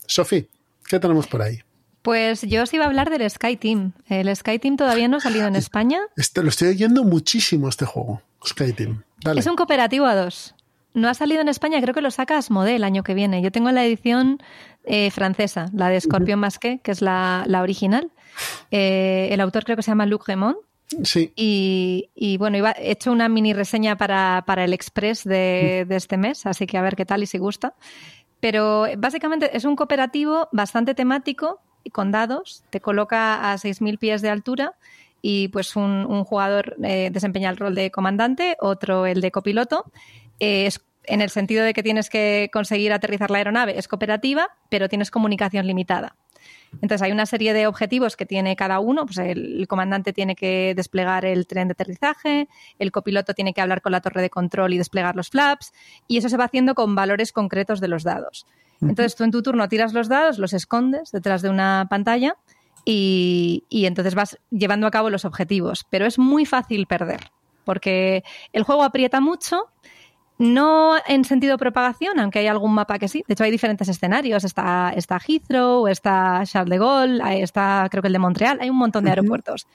Sofi, 0.05 0.49
¿qué 0.85 0.99
tenemos 0.99 1.27
por 1.27 1.43
ahí? 1.43 1.61
Pues 2.09 2.41
yo 2.41 2.63
os 2.63 2.73
iba 2.73 2.85
a 2.85 2.87
hablar 2.87 3.11
del 3.11 3.29
Sky 3.29 3.55
Team. 3.55 3.91
El 4.07 4.35
Sky 4.35 4.57
Team 4.57 4.77
todavía 4.77 5.07
no 5.07 5.17
ha 5.17 5.19
salido 5.19 5.45
en 5.45 5.55
España. 5.55 5.99
Este, 6.17 6.41
lo 6.41 6.49
estoy 6.49 6.69
oyendo 6.69 7.03
muchísimo 7.03 7.69
este 7.69 7.85
juego, 7.85 8.23
Sky 8.43 8.73
Team. 8.73 9.03
Dale. 9.23 9.39
Es 9.39 9.45
un 9.45 9.55
cooperativo 9.55 10.07
a 10.07 10.15
dos. 10.15 10.55
No 10.95 11.07
ha 11.07 11.13
salido 11.13 11.39
en 11.41 11.49
España, 11.49 11.79
creo 11.79 11.93
que 11.93 12.01
lo 12.01 12.09
saca 12.09 12.35
Asmodee 12.35 12.77
el 12.77 12.83
año 12.83 13.03
que 13.03 13.13
viene. 13.13 13.43
Yo 13.43 13.51
tengo 13.51 13.71
la 13.71 13.85
edición 13.85 14.41
eh, 14.85 15.11
francesa, 15.11 15.67
la 15.71 15.89
de 15.89 16.01
Scorpion 16.01 16.39
Masqué, 16.39 16.79
que 16.83 16.89
es 16.89 17.03
la, 17.03 17.43
la 17.45 17.61
original. 17.61 18.09
Eh, 18.71 19.29
el 19.31 19.39
autor 19.39 19.63
creo 19.63 19.75
que 19.75 19.83
se 19.83 19.91
llama 19.91 20.07
Luc 20.07 20.27
Remond. 20.27 20.57
Sí, 21.03 21.31
Y, 21.35 22.09
y, 22.15 22.37
bueno, 22.37 22.57
iba, 22.57 22.71
he 22.71 22.89
hecho 22.89 23.11
una 23.11 23.29
mini 23.29 23.53
reseña 23.53 23.99
para, 23.99 24.45
para 24.47 24.65
el 24.65 24.73
Express 24.73 25.25
de, 25.25 25.85
de 25.87 25.95
este 25.95 26.17
mes, 26.17 26.47
así 26.47 26.65
que 26.65 26.79
a 26.79 26.81
ver 26.81 26.95
qué 26.95 27.05
tal 27.05 27.21
y 27.21 27.27
si 27.27 27.37
gusta. 27.37 27.75
Pero 28.39 28.87
básicamente 28.97 29.55
es 29.55 29.63
un 29.63 29.75
cooperativo 29.75 30.49
bastante 30.51 30.95
temático 30.95 31.61
con 31.91 32.11
dados. 32.11 32.63
Te 32.69 32.81
coloca 32.81 33.51
a 33.51 33.57
6.000 33.57 33.97
pies 33.97 34.21
de 34.21 34.29
altura 34.29 34.73
y 35.21 35.49
pues 35.49 35.75
un, 35.75 36.23
jugador 36.23 36.75
eh, 36.83 37.09
desempeña 37.11 37.49
el 37.49 37.57
rol 37.57 37.75
de 37.75 37.91
comandante, 37.91 38.57
otro 38.59 39.05
el 39.05 39.21
de 39.21 39.31
copiloto. 39.31 39.91
Eh, 40.39 40.65
es 40.65 40.81
en 41.05 41.21
el 41.21 41.29
sentido 41.29 41.63
de 41.63 41.73
que 41.73 41.83
tienes 41.83 42.09
que 42.09 42.49
conseguir 42.53 42.93
aterrizar 42.93 43.31
la 43.31 43.39
aeronave. 43.39 43.77
Es 43.77 43.87
cooperativa, 43.87 44.49
pero 44.69 44.89
tienes 44.89 45.11
comunicación 45.11 45.65
limitada. 45.65 46.15
Entonces 46.73 47.01
hay 47.01 47.11
una 47.11 47.25
serie 47.25 47.53
de 47.53 47.67
objetivos 47.67 48.15
que 48.15 48.25
tiene 48.25 48.55
cada 48.55 48.79
uno. 48.79 49.05
Pues 49.05 49.17
el, 49.17 49.61
el 49.61 49.67
comandante 49.67 50.13
tiene 50.13 50.35
que 50.35 50.73
desplegar 50.75 51.25
el 51.25 51.47
tren 51.47 51.67
de 51.67 51.71
aterrizaje, 51.73 52.47
el 52.77 52.91
copiloto 52.91 53.33
tiene 53.33 53.53
que 53.53 53.61
hablar 53.61 53.81
con 53.81 53.91
la 53.91 54.01
torre 54.01 54.21
de 54.21 54.29
control 54.29 54.73
y 54.73 54.77
desplegar 54.77 55.15
los 55.15 55.29
flaps, 55.29 55.73
y 56.07 56.17
eso 56.17 56.29
se 56.29 56.37
va 56.37 56.45
haciendo 56.45 56.75
con 56.75 56.95
valores 56.95 57.31
concretos 57.31 57.79
de 57.81 57.87
los 57.87 58.03
dados. 58.03 58.45
Entonces 58.81 59.15
tú 59.15 59.23
en 59.23 59.31
tu 59.31 59.41
turno 59.41 59.67
tiras 59.67 59.93
los 59.93 60.07
dados, 60.07 60.39
los 60.39 60.53
escondes 60.53 61.11
detrás 61.11 61.41
de 61.41 61.49
una 61.49 61.87
pantalla 61.89 62.35
y, 62.85 63.65
y 63.69 63.85
entonces 63.85 64.15
vas 64.15 64.37
llevando 64.51 64.87
a 64.87 64.91
cabo 64.91 65.09
los 65.09 65.25
objetivos. 65.25 65.85
Pero 65.89 66.05
es 66.05 66.17
muy 66.17 66.45
fácil 66.45 66.87
perder, 66.87 67.31
porque 67.65 68.23
el 68.53 68.63
juego 68.63 68.83
aprieta 68.83 69.19
mucho 69.19 69.67
no 70.39 70.95
en 71.05 71.25
sentido 71.25 71.57
propagación, 71.57 72.17
aunque 72.17 72.39
hay 72.39 72.47
algún 72.47 72.73
mapa 72.73 72.97
que 72.97 73.09
sí. 73.09 73.23
De 73.27 73.33
hecho, 73.33 73.43
hay 73.43 73.51
diferentes 73.51 73.89
escenarios. 73.89 74.45
Está, 74.45 74.93
está 74.95 75.19
Heathrow, 75.19 75.87
está 75.87 76.41
Charles 76.45 76.69
de 76.69 76.77
Gaulle, 76.77 77.43
está 77.43 77.85
creo 77.91 78.01
que 78.01 78.07
el 78.07 78.13
de 78.13 78.19
Montreal. 78.19 78.57
Hay 78.61 78.69
un 78.69 78.77
montón 78.77 79.03
de 79.03 79.09
aeropuertos. 79.09 79.67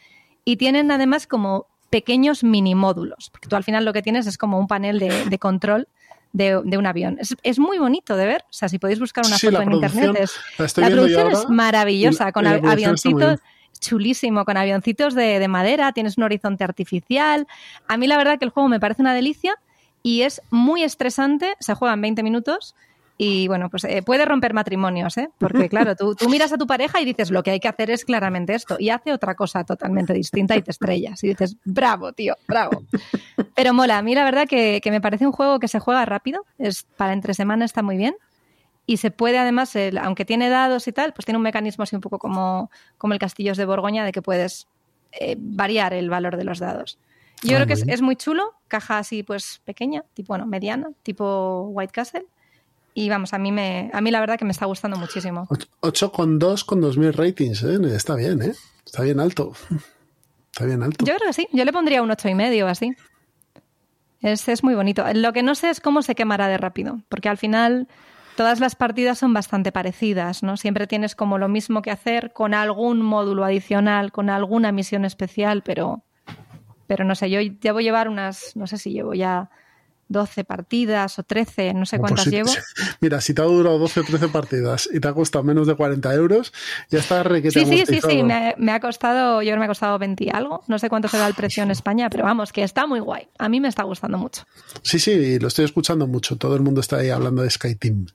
Y 0.45 0.57
tienen 0.57 0.91
además 0.91 1.27
como 1.27 1.67
pequeños 1.91 2.43
mini 2.43 2.75
módulos, 2.75 3.29
porque 3.31 3.47
tú 3.47 3.57
al 3.57 3.63
final 3.63 3.85
lo 3.85 3.93
que 3.93 4.03
tienes 4.03 4.27
es 4.27 4.39
como 4.39 4.59
un 4.59 4.67
panel 4.67 4.99
de, 4.99 5.27
de 5.27 5.39
control 5.39 5.87
de, 6.35 6.61
de 6.65 6.77
un 6.77 6.85
avión. 6.85 7.17
Es, 7.19 7.35
es 7.43 7.59
muy 7.59 7.79
bonito 7.79 8.15
de 8.17 8.27
ver. 8.27 8.43
O 8.51 8.53
sea, 8.53 8.69
si 8.69 8.79
podéis 8.79 9.01
buscar 9.01 9.25
una 9.27 9.39
Sí, 9.39 9.47
foto 9.47 9.63
en 9.63 9.73
internet, 9.73 10.17
es, 10.21 10.33
la 10.77 10.91
producción 10.91 11.31
es 11.31 11.49
maravillosa, 11.49 12.31
con 12.33 12.47
av- 12.47 12.61
avioncitos 12.67 13.41
chulísimo, 13.81 14.45
con 14.45 14.57
avioncitos 14.57 15.15
de, 15.15 15.39
de 15.39 15.49
madera, 15.49 15.93
tienes 15.93 16.17
un 16.19 16.25
horizonte 16.25 16.65
artificial. 16.65 17.47
A 17.89 17.97
mí 17.97 18.07
la 18.07 18.17
verdad 18.17 18.39
que 18.39 18.45
el 18.45 18.51
juego 18.51 18.69
me 18.69 18.81
parece 18.81 19.03
una 19.03 19.15
delicia 19.15 19.57
y 20.03 20.23
es 20.23 20.43
muy 20.51 20.83
estresante, 20.83 21.55
se 21.61 21.75
juega 21.75 21.95
en 21.95 22.01
20 22.01 22.23
minutos 22.23 22.75
y 23.17 23.47
bueno, 23.49 23.71
pues 23.71 23.85
eh, 23.85 24.03
puede 24.03 24.25
romper 24.25 24.55
matrimonios, 24.55 25.17
¿eh? 25.19 25.29
Porque 25.39 25.69
claro, 25.69 25.95
tú, 25.95 26.15
tú 26.17 26.29
miras 26.29 26.53
a 26.53 26.59
tu 26.59 26.67
pareja 26.67 27.01
y 27.01 27.05
dices, 27.05 27.31
lo 27.31 27.43
que 27.43 27.53
hay 27.53 27.61
que 27.61 27.69
hacer 27.69 27.91
es 27.91 28.05
claramente 28.05 28.55
esto 28.55 28.77
y 28.79 28.91
hace 28.91 29.13
otra 29.13 29.35
cosa 29.37 29.63
totalmente 29.65 30.13
distinta 30.13 30.57
y 30.57 30.63
te 30.63 30.71
estrellas 30.73 31.23
y 31.23 31.29
dices, 31.29 31.57
bravo, 31.65 32.13
tío, 32.13 32.35
bravo. 32.49 32.83
Pero 33.55 33.73
mola, 33.73 33.99
a 33.99 34.03
mí 34.03 34.15
la 34.17 34.25
verdad 34.25 34.49
que, 34.49 34.81
que 34.83 34.91
me 34.91 35.01
parece 35.01 35.27
un 35.27 35.33
juego 35.33 35.61
que 35.61 35.69
se 35.69 35.79
juega 35.79 36.05
rápido, 36.05 36.45
es 36.59 36.87
para 36.97 37.13
entre 37.13 37.35
semana 37.35 37.65
está 37.65 37.83
muy 37.83 37.97
bien 37.97 38.17
y 38.87 38.97
se 38.97 39.11
puede 39.13 39.39
además, 39.39 39.77
el- 39.77 39.97
aunque 39.99 40.25
tiene 40.25 40.49
dados 40.49 40.89
y 40.89 40.93
tal, 40.93 41.13
pues 41.13 41.25
tiene 41.25 41.37
un 41.39 41.45
mecanismo 41.45 41.85
así 41.85 41.95
un 41.95 42.03
poco 42.03 42.19
como, 42.19 42.71
como 42.99 43.13
el 43.13 43.21
Castillos 43.21 43.57
de 43.57 43.65
Borgoña 43.65 44.05
de 44.05 44.11
que 44.13 44.23
puedes 44.23 44.67
eh, 45.13 45.37
variar 45.39 45.95
el 45.95 46.11
valor 46.11 46.37
de 46.37 46.43
los 46.45 46.59
dados. 46.59 46.99
Yo 47.45 47.53
Ah, 47.57 47.59
creo 47.59 47.67
que 47.69 47.73
es, 47.75 47.85
es 47.87 48.03
muy 48.03 48.17
chulo, 48.17 48.55
caja 48.67 48.99
así 48.99 49.23
pues 49.23 49.61
pequeña, 49.65 50.03
tipo, 50.15 50.29
bueno, 50.33 50.47
mediana, 50.47 50.89
tipo 51.05 51.69
White 51.71 51.93
Castle. 51.93 52.27
Y 52.97 53.09
vamos, 53.09 53.35
a 53.35 53.39
mí 53.39 53.51
me, 53.51 53.91
a 53.93 54.01
mí 54.01 54.13
la 54.13 54.21
verdad 54.21 54.39
que 54.39 54.45
me 54.45 54.53
está 54.53 54.67
gustando 54.67 54.97
muchísimo. 54.97 55.49
8,2 55.83 56.65
con 56.65 56.81
2.000 56.81 57.13
ratings, 57.13 57.65
¿eh? 57.65 57.79
Está 57.95 58.15
bien, 58.15 58.41
¿eh? 58.41 58.53
Está 58.87 59.03
bien 59.03 59.19
alto. 59.19 59.53
Está 60.53 60.65
bien 60.65 60.81
alto. 60.85 61.05
Yo 61.05 61.17
creo 61.17 61.27
que 61.27 61.33
sí, 61.33 61.49
yo 61.53 61.65
le 61.65 61.73
pondría 61.73 62.03
un 62.03 62.11
ocho 62.13 62.29
y 62.29 62.35
medio 62.37 62.69
así. 62.69 62.95
Es, 64.21 64.49
es 64.49 64.63
muy 64.63 64.77
bonito. 64.77 65.05
Lo 65.13 65.33
que 65.33 65.43
no 65.43 65.57
sé 65.57 65.71
es 65.71 65.81
cómo 65.81 66.03
se 66.03 66.15
quemará 66.15 66.47
de 66.47 66.57
rápido, 66.57 67.01
porque 67.09 67.29
al 67.29 67.37
final 67.37 67.89
todas 68.37 68.61
las 68.61 68.77
partidas 68.77 69.19
son 69.19 69.35
bastante 69.35 69.73
parecidas, 69.73 70.45
¿no? 70.45 70.57
Siempre 70.57 70.87
tienes 70.87 71.17
como 71.17 71.37
lo 71.39 71.49
mismo 71.49 71.83
que 71.83 71.91
hacer 71.91 72.33
con 72.33 72.55
algún 72.55 73.03
módulo 73.03 73.45
adicional, 73.45 74.13
con 74.13 74.31
alguna 74.31 74.71
misión 74.71 75.05
especial, 75.05 75.63
pero, 75.63 76.05
pero 76.87 77.05
no 77.05 77.17
sé, 77.17 77.29
yo 77.29 77.41
debo 77.61 77.81
llevar 77.81 78.09
unas, 78.09 78.55
no 78.55 78.69
sé 78.69 78.79
si 78.79 78.93
llevo 78.93 79.15
ya 79.15 79.51
12 80.09 80.45
partidas 80.45 81.19
o 81.19 81.23
13, 81.23 81.75
no 81.75 81.87
sé 81.87 81.99
Pues 81.99 82.11
cuántas 82.13 82.25
si- 82.25 82.31
llevo. 82.31 82.51
Mira, 83.01 83.21
si 83.21 83.35
te 83.35 83.43
ha 83.43 83.45
durado 83.47 83.79
12 83.79 84.01
o 84.01 84.05
13 84.05 84.29
partidas 84.29 84.89
y 84.93 85.01
te 85.01 85.09
ha 85.09 85.13
costado 85.15 85.45
menos 85.45 85.67
de 85.67 85.75
40 85.75 86.13
euros, 86.15 86.53
ya 86.91 86.99
está 87.01 87.23
requete 87.23 87.61
Sí, 87.61 87.67
sí, 87.67 87.85
sí, 87.87 88.01
sí, 88.07 88.23
me 88.23 88.35
ha, 88.35 88.55
me 88.59 88.73
ha 88.73 88.81
costado, 88.81 89.43
yo 89.43 89.47
creo 89.49 89.55
que 89.57 89.59
me 89.61 89.65
ha 89.65 89.69
costado 89.69 89.99
20 89.99 90.25
y 90.25 90.29
algo, 90.31 90.63
no 90.69 90.79
sé 90.79 90.89
cuánto 90.89 91.09
será 91.09 91.27
el 91.27 91.35
precio 91.35 91.63
en 91.63 91.71
España, 91.71 92.09
pero 92.11 92.25
vamos, 92.25 92.53
que 92.53 92.63
está 92.63 92.87
muy 92.87 93.01
guay. 93.01 93.29
A 93.39 93.49
mí 93.49 93.61
me 93.61 93.69
está 93.69 93.83
gustando 93.85 94.19
mucho. 94.19 94.43
Sí, 94.83 94.99
sí, 94.99 95.39
lo 95.39 95.49
estoy 95.49 95.65
escuchando 95.65 96.07
mucho. 96.07 96.37
Todo 96.37 96.55
el 96.57 96.63
mundo 96.63 96.81
está 96.81 96.97
ahí 96.97 97.11
hablando 97.11 97.43
de 97.43 97.51
Sky 97.51 97.75
Team. 97.75 98.07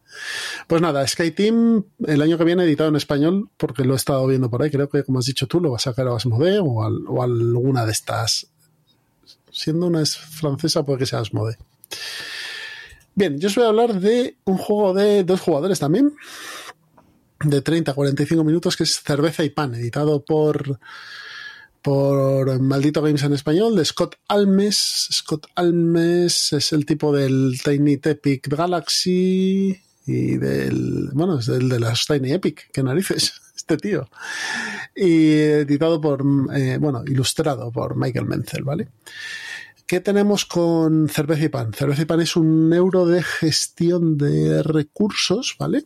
Pues 0.68 0.82
nada, 0.82 1.06
Sky 1.08 1.32
Team 1.32 1.84
el 2.06 2.22
año 2.22 2.38
que 2.38 2.44
viene 2.44 2.64
editado 2.64 2.90
en 2.90 2.96
español, 2.96 3.50
porque 3.58 3.84
lo 3.84 3.94
he 3.94 3.98
estado 3.98 4.26
viendo 4.28 4.50
por 4.50 4.62
ahí. 4.62 4.70
Creo 4.70 4.90
que, 4.90 5.04
como 5.04 5.20
has 5.20 5.26
dicho 5.26 5.48
tú, 5.48 5.60
lo 5.60 5.72
va 5.72 5.78
a 5.78 5.80
sacar 5.80 6.08
a 6.08 6.16
Asmodee 6.16 6.60
o, 6.62 6.84
al- 6.84 7.04
o 7.08 7.24
alguna 7.24 7.86
de 7.86 7.92
estas. 7.92 8.48
Siendo 9.52 9.88
una 9.88 10.02
es 10.02 10.16
francesa, 10.18 10.84
puede 10.84 11.00
que 11.00 11.06
sea 11.06 11.20
Asmodee. 11.20 11.58
Bien, 13.16 13.40
yo 13.40 13.48
os 13.48 13.56
voy 13.56 13.66
a 13.66 13.70
hablar 13.70 14.00
de 14.00 14.38
un 14.46 14.58
juego 14.58 14.94
de 14.94 15.24
dos 15.24 15.42
jugadores 15.42 15.80
también, 15.80 16.16
de 17.44 17.62
30 17.62 17.92
a 17.92 17.96
45 17.96 18.44
minutos, 18.44 18.78
que 18.78 18.84
es 18.84 19.02
Cerveza 19.02 19.44
y 19.44 19.50
Pan, 19.50 19.76
editado 19.76 20.24
por 20.24 20.80
por 21.82 22.60
Maldito 22.60 23.02
Games 23.02 23.24
en 23.24 23.34
español, 23.34 23.76
de 23.76 23.86
Scott 23.86 24.16
Almes. 24.28 25.08
Scott 25.12 25.48
Almes 25.56 26.54
es 26.54 26.74
el 26.74 26.86
tipo 26.86 27.16
del 27.16 27.60
Tiny 27.64 28.00
Epic 28.04 28.48
Galaxy 28.48 29.80
y 30.06 30.38
del. 30.38 31.10
Bueno, 31.14 31.40
es 31.40 31.48
el 31.48 31.70
de 31.70 31.80
las 31.80 32.06
Tiny 32.06 32.34
Epic, 32.34 32.70
qué 32.72 32.84
narices, 32.84 33.34
este 33.56 33.78
tío. 33.78 34.10
Y 34.96 35.34
editado 35.34 36.02
por. 36.02 36.24
eh, 36.54 36.78
bueno, 36.80 37.04
ilustrado 37.06 37.72
por 37.72 37.96
Michael 37.96 38.26
Menzel, 38.26 38.64
¿vale? 38.64 38.90
¿Qué 39.90 40.00
tenemos 40.02 40.46
con 40.46 41.10
Cerveza 41.10 41.46
y 41.46 41.50
Pan? 41.50 41.74
Cerveza 41.74 42.04
y 42.04 42.06
Pan 42.06 42.22
es 42.22 42.36
un 42.36 42.72
euro 42.74 43.08
de 43.08 43.24
gestión 43.24 44.20
de 44.20 44.62
recursos, 44.62 45.56
¿vale? 45.58 45.82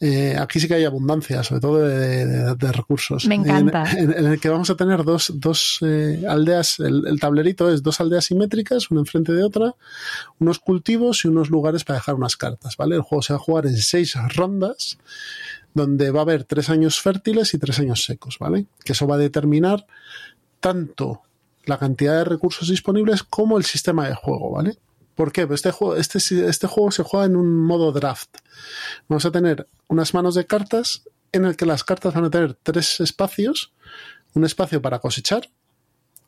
Eh, 0.00 0.34
aquí 0.38 0.60
sí 0.60 0.66
que 0.68 0.74
hay 0.76 0.84
abundancia, 0.84 1.42
sobre 1.42 1.60
todo 1.60 1.78
de, 1.78 2.24
de- 2.26 2.54
de 2.54 2.72
recursos. 2.72 3.26
Me 3.26 3.34
encanta. 3.34 3.84
En, 3.92 4.12
en- 4.12 4.18
en 4.18 4.32
el 4.32 4.40
que 4.40 4.48
vamos 4.48 4.70
a 4.70 4.76
tener 4.76 5.04
dos, 5.04 5.30
dos 5.36 5.78
eh, 5.82 6.22
aldeas, 6.26 6.80
el, 6.80 7.06
el 7.06 7.20
tablerito 7.20 7.70
es 7.70 7.82
dos 7.82 8.00
aldeas 8.00 8.24
simétricas, 8.24 8.90
una 8.90 9.00
enfrente 9.00 9.32
de 9.32 9.42
otra, 9.44 9.74
unos 10.38 10.58
cultivos 10.58 11.22
y 11.24 11.28
unos 11.28 11.50
lugares 11.50 11.84
para 11.84 11.98
dejar 11.98 12.14
unas 12.14 12.36
cartas, 12.38 12.78
¿vale? 12.78 12.94
El 12.96 13.02
juego 13.02 13.20
se 13.20 13.34
va 13.34 13.38
a 13.38 13.42
jugar 13.42 13.66
en 13.66 13.76
seis 13.76 14.14
rondas, 14.34 14.96
donde 15.74 16.10
va 16.12 16.20
a 16.20 16.22
haber 16.22 16.44
tres 16.44 16.70
años 16.70 16.98
fértiles 16.98 17.52
y 17.52 17.58
tres 17.58 17.78
años 17.78 18.04
secos, 18.04 18.38
¿vale? 18.38 18.64
Que 18.84 18.92
eso 18.92 19.06
va 19.06 19.16
a 19.16 19.18
determinar 19.18 19.86
tanto 20.60 21.20
la 21.66 21.78
cantidad 21.78 22.14
de 22.18 22.24
recursos 22.24 22.68
disponibles 22.68 23.22
como 23.22 23.58
el 23.58 23.64
sistema 23.64 24.08
de 24.08 24.14
juego, 24.14 24.52
¿vale? 24.52 24.78
¿Por 25.14 25.32
qué? 25.32 25.46
Pues 25.46 25.58
este 25.58 25.70
juego, 25.70 25.96
este, 25.96 26.18
este 26.18 26.66
juego 26.66 26.90
se 26.90 27.02
juega 27.02 27.26
en 27.26 27.36
un 27.36 27.64
modo 27.64 27.90
draft. 27.92 28.30
Vamos 29.08 29.24
a 29.24 29.30
tener 29.30 29.66
unas 29.88 30.12
manos 30.14 30.34
de 30.34 30.46
cartas 30.46 31.02
en 31.32 31.44
el 31.44 31.56
que 31.56 31.66
las 31.66 31.84
cartas 31.84 32.14
van 32.14 32.24
a 32.24 32.30
tener 32.30 32.54
tres 32.54 33.00
espacios. 33.00 33.72
Un 34.34 34.44
espacio 34.44 34.82
para 34.82 34.98
cosechar, 34.98 35.48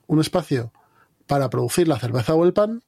un 0.06 0.20
espacio 0.20 0.72
para 1.26 1.50
producir 1.50 1.86
la 1.88 1.98
cerveza 1.98 2.34
o 2.34 2.44
el 2.46 2.54
pan 2.54 2.82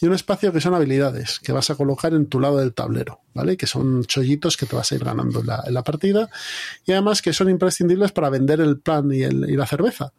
y 0.00 0.06
un 0.06 0.12
espacio 0.14 0.52
que 0.52 0.60
son 0.60 0.74
habilidades 0.74 1.40
que 1.40 1.50
vas 1.50 1.70
a 1.70 1.74
colocar 1.74 2.12
en 2.14 2.26
tu 2.26 2.38
lado 2.38 2.58
del 2.58 2.72
tablero, 2.74 3.20
¿vale? 3.34 3.56
Que 3.56 3.66
son 3.66 4.04
chollitos 4.04 4.56
que 4.56 4.66
te 4.66 4.76
vas 4.76 4.92
a 4.92 4.94
ir 4.94 5.02
ganando 5.04 5.40
en 5.40 5.46
la, 5.46 5.64
la 5.68 5.82
partida 5.82 6.28
y 6.84 6.92
además 6.92 7.22
que 7.22 7.32
son 7.32 7.48
imprescindibles 7.48 8.12
para 8.12 8.28
vender 8.30 8.60
el 8.60 8.78
plan 8.78 9.10
y, 9.12 9.22
el- 9.22 9.50
y 9.50 9.56
la 9.56 9.66
cerveza. 9.66 10.12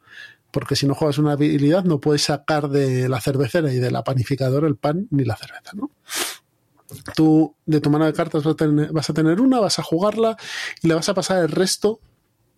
Porque 0.54 0.76
si 0.76 0.86
no 0.86 0.94
juegas 0.94 1.18
una 1.18 1.32
habilidad 1.32 1.84
no 1.84 2.00
puedes 2.00 2.22
sacar 2.22 2.70
de 2.70 3.10
la 3.10 3.20
cervecera 3.20 3.74
y 3.74 3.80
de 3.80 3.90
la 3.90 4.04
panificadora 4.04 4.68
el 4.68 4.78
pan 4.78 5.08
ni 5.10 5.26
la 5.26 5.36
cerveza, 5.36 5.72
¿no? 5.74 5.90
Tú 7.16 7.56
de 7.66 7.82
tu 7.82 7.90
mano 7.90 8.06
de 8.06 8.14
cartas 8.14 8.44
vas 8.44 8.54
a, 8.54 8.56
tener, 8.56 8.94
vas 8.94 9.10
a 9.10 9.14
tener 9.14 9.42
una, 9.42 9.60
vas 9.60 9.80
a 9.80 9.84
jugarla 9.84 10.38
y 10.84 10.88
le 10.88 10.94
vas 10.94 11.10
a 11.10 11.16
pasar 11.16 11.40
el 11.40 11.50
resto 11.50 12.00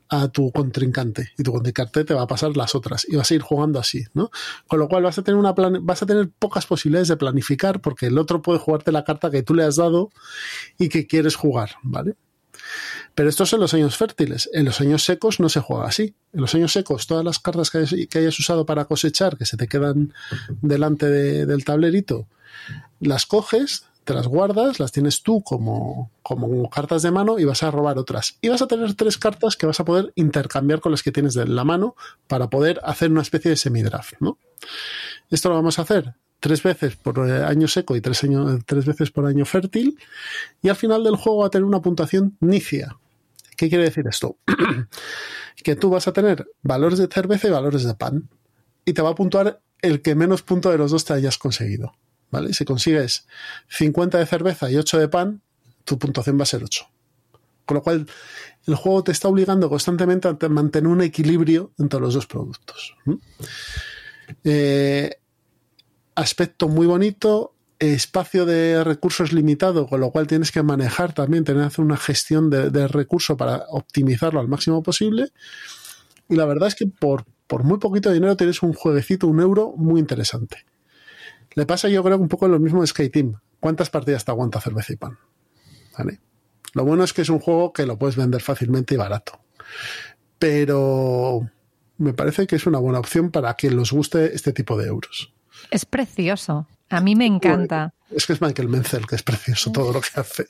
a 0.09 0.27
tu 0.27 0.51
contrincante 0.51 1.31
y 1.37 1.43
tu 1.43 1.53
contrincante 1.53 2.03
te 2.03 2.13
va 2.13 2.23
a 2.23 2.27
pasar 2.27 2.57
las 2.57 2.75
otras 2.75 3.07
y 3.07 3.15
vas 3.15 3.31
a 3.31 3.35
ir 3.35 3.41
jugando 3.41 3.79
así, 3.79 4.03
¿no? 4.13 4.29
Con 4.67 4.79
lo 4.79 4.89
cual 4.89 5.03
vas 5.03 5.17
a 5.17 5.23
tener 5.23 5.39
una 5.39 5.53
vas 5.53 6.03
a 6.03 6.05
tener 6.05 6.29
pocas 6.37 6.65
posibilidades 6.65 7.07
de 7.07 7.15
planificar 7.15 7.79
porque 7.79 8.07
el 8.07 8.17
otro 8.17 8.41
puede 8.41 8.59
jugarte 8.59 8.91
la 8.91 9.05
carta 9.05 9.31
que 9.31 9.41
tú 9.41 9.55
le 9.55 9.63
has 9.63 9.77
dado 9.77 10.09
y 10.77 10.89
que 10.89 11.07
quieres 11.07 11.35
jugar, 11.37 11.71
¿vale? 11.81 12.15
Pero 13.15 13.29
estos 13.29 13.49
son 13.49 13.61
los 13.61 13.73
años 13.73 13.95
fértiles. 13.95 14.49
En 14.53 14.65
los 14.65 14.81
años 14.81 15.03
secos 15.03 15.39
no 15.39 15.47
se 15.49 15.61
juega 15.61 15.85
así. 15.87 16.13
En 16.33 16.41
los 16.41 16.53
años 16.53 16.73
secos, 16.73 17.07
todas 17.07 17.23
las 17.23 17.39
cartas 17.39 17.71
que 17.71 17.77
hayas, 18.19 18.39
usado 18.39 18.65
para 18.65 18.85
cosechar, 18.85 19.37
que 19.37 19.45
se 19.45 19.55
te 19.55 19.67
quedan 19.67 20.13
delante 20.61 21.07
de- 21.09 21.45
del 21.45 21.63
tablerito, 21.63 22.27
las 22.99 23.25
coges, 23.25 23.85
te 24.03 24.13
las 24.13 24.27
guardas, 24.27 24.79
las 24.79 24.91
tienes 24.91 25.23
tú 25.23 25.41
como, 25.41 26.11
cartas 26.73 27.01
de 27.03 27.11
mano 27.11 27.39
y 27.39 27.45
vas 27.45 27.63
a 27.63 27.71
robar 27.71 27.97
otras. 27.97 28.37
Y 28.41 28.49
vas 28.49 28.61
a 28.61 28.67
tener 28.67 28.93
tres 28.95 29.17
cartas 29.17 29.55
que 29.55 29.65
vas 29.65 29.79
a 29.79 29.85
poder 29.85 30.11
intercambiar 30.15 30.81
con 30.81 30.91
las 30.91 31.01
que 31.01 31.11
tienes 31.13 31.33
de 31.33 31.47
la 31.47 31.63
mano 31.63 31.95
para 32.27 32.49
poder 32.49 32.81
hacer 32.83 33.09
una 33.11 33.21
especie 33.21 33.49
de 33.49 33.57
semidraft. 33.57 34.15
Esto 35.31 35.49
lo 35.49 35.55
vamos 35.55 35.79
a 35.79 35.83
hacer 35.83 36.13
tres 36.41 36.61
veces 36.61 36.95
por 36.97 37.27
eh, 37.27 37.43
año 37.43 37.67
seco 37.67 37.95
y 37.95 38.01
tres, 38.01 38.21
tres 38.65 38.85
veces 38.85 39.09
por 39.09 39.25
año 39.25 39.45
fértil. 39.45 39.97
Y 40.61 40.69
al 40.69 40.75
final 40.75 41.03
del 41.03 41.15
juego 41.15 41.39
va 41.39 41.47
a 41.47 41.49
tener 41.49 41.63
una 41.65 41.81
puntuación 41.81 42.35
nicia. 42.41 42.97
¿Qué 43.55 43.69
quiere 43.69 43.85
decir 43.85 44.05
esto? 44.07 44.37
que 45.63 45.75
tú 45.75 45.89
vas 45.89 46.07
a 46.07 46.13
tener 46.13 46.47
valores 46.61 46.99
de 46.99 47.07
cerveza 47.07 47.47
y 47.47 47.51
valores 47.51 47.83
de 47.83 47.93
pan. 47.95 48.29
Y 48.85 48.93
te 48.93 49.01
va 49.01 49.09
a 49.09 49.15
puntuar 49.15 49.61
el 49.81 50.01
que 50.01 50.15
menos 50.15 50.41
punto 50.43 50.69
de 50.71 50.77
los 50.77 50.91
dos 50.91 51.05
te 51.05 51.13
hayas 51.13 51.37
conseguido. 51.37 51.93
¿Vale? 52.31 52.53
Si 52.53 52.65
consigues 52.65 53.27
50 53.69 54.17
de 54.17 54.25
cerveza 54.25 54.69
y 54.69 54.75
8 54.77 54.97
de 54.99 55.07
pan, 55.07 55.41
tu 55.85 55.97
puntuación 55.97 56.37
va 56.37 56.43
a 56.43 56.47
ser 56.47 56.63
8. 56.63 56.87
Con 57.65 57.75
lo 57.75 57.81
cual, 57.83 58.07
el 58.67 58.75
juego 58.75 59.03
te 59.03 59.11
está 59.11 59.27
obligando 59.27 59.69
constantemente 59.69 60.27
a 60.27 60.37
te- 60.37 60.49
mantener 60.49 60.87
un 60.87 61.01
equilibrio 61.01 61.71
entre 61.77 61.99
los 61.99 62.13
dos 62.13 62.27
productos. 62.27 62.95
Eh, 64.43 65.15
aspecto 66.15 66.67
muy 66.67 66.87
bonito, 66.87 67.54
espacio 67.79 68.45
de 68.45 68.83
recursos 68.83 69.33
limitado, 69.33 69.87
con 69.87 69.99
lo 69.99 70.11
cual 70.11 70.27
tienes 70.27 70.51
que 70.51 70.63
manejar 70.63 71.13
también, 71.13 71.43
tener 71.43 71.63
que 71.63 71.67
hacer 71.67 71.85
una 71.85 71.97
gestión 71.97 72.49
de, 72.49 72.69
de 72.69 72.87
recurso 72.87 73.37
para 73.37 73.65
optimizarlo 73.69 74.39
al 74.39 74.47
máximo 74.47 74.81
posible. 74.83 75.31
Y 76.29 76.35
la 76.35 76.45
verdad 76.45 76.67
es 76.67 76.75
que 76.75 76.87
por, 76.87 77.25
muy 77.63 77.77
poquito 77.77 78.11
dinero 78.11 78.35
tienes 78.35 78.63
un 78.63 78.73
jueguecito, 78.73 79.27
un 79.27 79.39
euro 79.39 79.73
muy 79.77 79.99
interesante. 79.99 80.65
Le 81.53 81.65
pasa 81.65 81.87
yo 81.87 82.03
creo 82.03 82.17
un 82.17 82.27
poco 82.27 82.47
lo 82.47 82.59
mismo 82.59 82.81
de 82.81 82.87
Sky 82.87 83.09
Team. 83.09 83.39
¿Cuántas 83.59 83.89
partidas 83.89 84.25
te 84.25 84.31
aguanta 84.31 84.59
cerveza 84.59 84.93
y 84.93 84.97
pan? 84.97 85.17
Lo 86.73 86.83
bueno 86.83 87.03
es 87.03 87.13
que 87.13 87.21
es 87.21 87.29
un 87.29 87.39
juego 87.39 87.71
que 87.71 87.85
lo 87.85 87.97
puedes 87.97 88.17
vender 88.17 88.41
fácilmente 88.41 88.95
y 88.95 88.97
barato. 88.97 89.39
Pero 90.37 91.49
me 91.97 92.13
parece 92.13 92.47
que 92.47 92.57
es 92.57 92.67
una 92.67 92.79
buena 92.79 92.99
opción 92.99 93.31
para 93.31 93.53
quien 93.53 93.77
los 93.77 93.93
guste 93.93 94.35
este 94.35 94.51
tipo 94.51 94.77
de 94.77 94.87
euros. 94.87 95.33
Es 95.71 95.85
precioso. 95.85 96.67
A 96.89 97.01
mí 97.01 97.15
me 97.15 97.25
encanta. 97.25 97.93
Es 98.11 98.25
que 98.25 98.33
es 98.33 98.41
Michael 98.41 98.69
Menzel, 98.69 99.07
que 99.07 99.15
es 99.15 99.23
precioso 99.23 99.71
todo 99.71 99.91
lo 99.91 100.01
que 100.01 100.19
hace. 100.19 100.47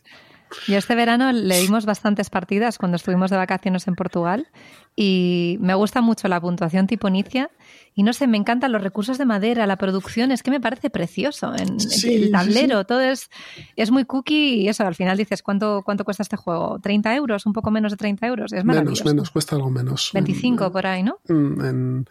Yo 0.68 0.78
este 0.78 0.96
verano 0.96 1.32
le 1.32 1.60
dimos 1.60 1.86
bastantes 1.86 2.30
partidas 2.30 2.78
cuando 2.78 2.96
estuvimos 2.96 3.32
de 3.32 3.38
vacaciones 3.38 3.88
en 3.88 3.96
Portugal 3.96 4.48
y 4.96 5.58
me 5.60 5.74
gusta 5.74 6.02
mucho 6.02 6.28
la 6.28 6.40
puntuación 6.40 6.88
tipo 6.88 7.10
Nicia 7.10 7.50
y 7.94 8.04
no 8.04 8.14
sé, 8.14 8.28
me 8.28 8.38
encantan 8.38 8.72
los 8.72 8.82
recursos 8.82 9.18
de 9.18 9.26
madera, 9.26 9.68
la 9.68 9.78
producción, 9.78 10.32
es 10.32 10.44
que 10.44 10.52
me 10.52 10.60
parece 10.60 10.90
precioso. 10.90 11.54
En, 11.56 11.80
Sí, 11.80 12.14
el 12.14 12.26
sí, 12.26 12.32
tablero, 12.32 12.86
todo 12.86 13.02
es, 13.02 13.30
es 13.76 13.92
muy 13.92 14.06
cookie 14.06 14.62
y 14.62 14.68
eso, 14.70 14.86
al 14.86 14.96
final 14.96 15.18
dices, 15.18 15.42
¿cuánto, 15.42 15.82
¿cuánto 15.84 16.06
cuesta 16.06 16.24
este 16.24 16.38
juego? 16.38 16.80
¿30 16.80 17.16
euros? 17.16 17.46
¿Un 17.46 17.54
poco 17.54 17.72
menos 17.72 17.92
de 17.92 17.98
30 17.98 18.28
euros? 18.28 18.54
Es 18.54 18.64
maravilloso. 18.64 19.04
Menos, 19.04 19.16
menos, 19.16 19.32
cuesta 19.32 19.56
algo 19.56 19.70
menos. 19.70 20.12
25 20.14 20.72
por 20.72 20.88
ahí, 20.88 21.04
¿no? 21.04 21.20
En, 21.28 22.06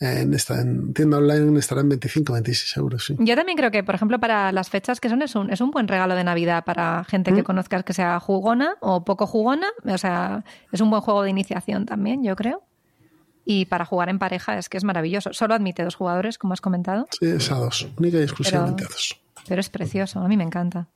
en, 0.00 0.16
en 0.18 0.34
esta 0.34 0.60
en 0.60 0.92
tienda 0.94 1.18
online 1.18 1.58
estará 1.58 1.82
en 1.82 1.90
25, 1.90 2.32
26 2.32 2.76
euros, 2.78 3.04
sí. 3.04 3.16
Yo 3.18 3.36
también 3.36 3.56
creo 3.56 3.70
que, 3.70 3.84
por 3.84 3.94
ejemplo, 3.94 4.18
para 4.18 4.50
las 4.50 4.68
fechas 4.70 4.98
que 5.00 5.08
son, 5.08 5.22
es 5.22 5.34
un, 5.34 5.50
es 5.50 5.60
un 5.60 5.70
buen 5.70 5.86
regalo 5.88 6.14
de 6.14 6.24
Navidad 6.24 6.64
para 6.64 7.04
gente 7.04 7.32
que 7.32 7.44
conozcas 7.44 7.84
que 7.84 7.92
sea 7.92 8.18
jugona 8.18 8.76
o 8.80 9.04
poco 9.04 9.26
jugona. 9.26 9.68
O 9.84 9.98
sea, 9.98 10.44
es 10.72 10.80
un 10.80 10.90
buen 10.90 11.02
juego 11.02 11.22
de 11.22 11.30
iniciación 11.30 11.86
también, 11.86 12.24
yo 12.24 12.34
creo. 12.34 12.62
Y 13.44 13.64
para 13.66 13.84
jugar 13.84 14.08
en 14.08 14.18
pareja 14.18 14.58
es 14.58 14.68
que 14.68 14.76
es 14.78 14.84
maravilloso. 14.84 15.32
Solo 15.32 15.54
admite 15.54 15.82
dos 15.82 15.94
jugadores, 15.96 16.38
como 16.38 16.52
has 16.52 16.60
comentado, 16.60 17.06
Sí, 17.18 17.26
es 17.26 17.50
a 17.50 17.56
dos, 17.56 17.88
única 17.98 18.18
y 18.18 18.22
exclusivamente 18.22 18.84
a 18.84 18.88
dos. 18.88 19.20
pero 19.48 19.60
es 19.60 19.68
precioso. 19.70 20.20
A 20.20 20.28
mí 20.28 20.36
me 20.36 20.44
encanta. 20.44 20.88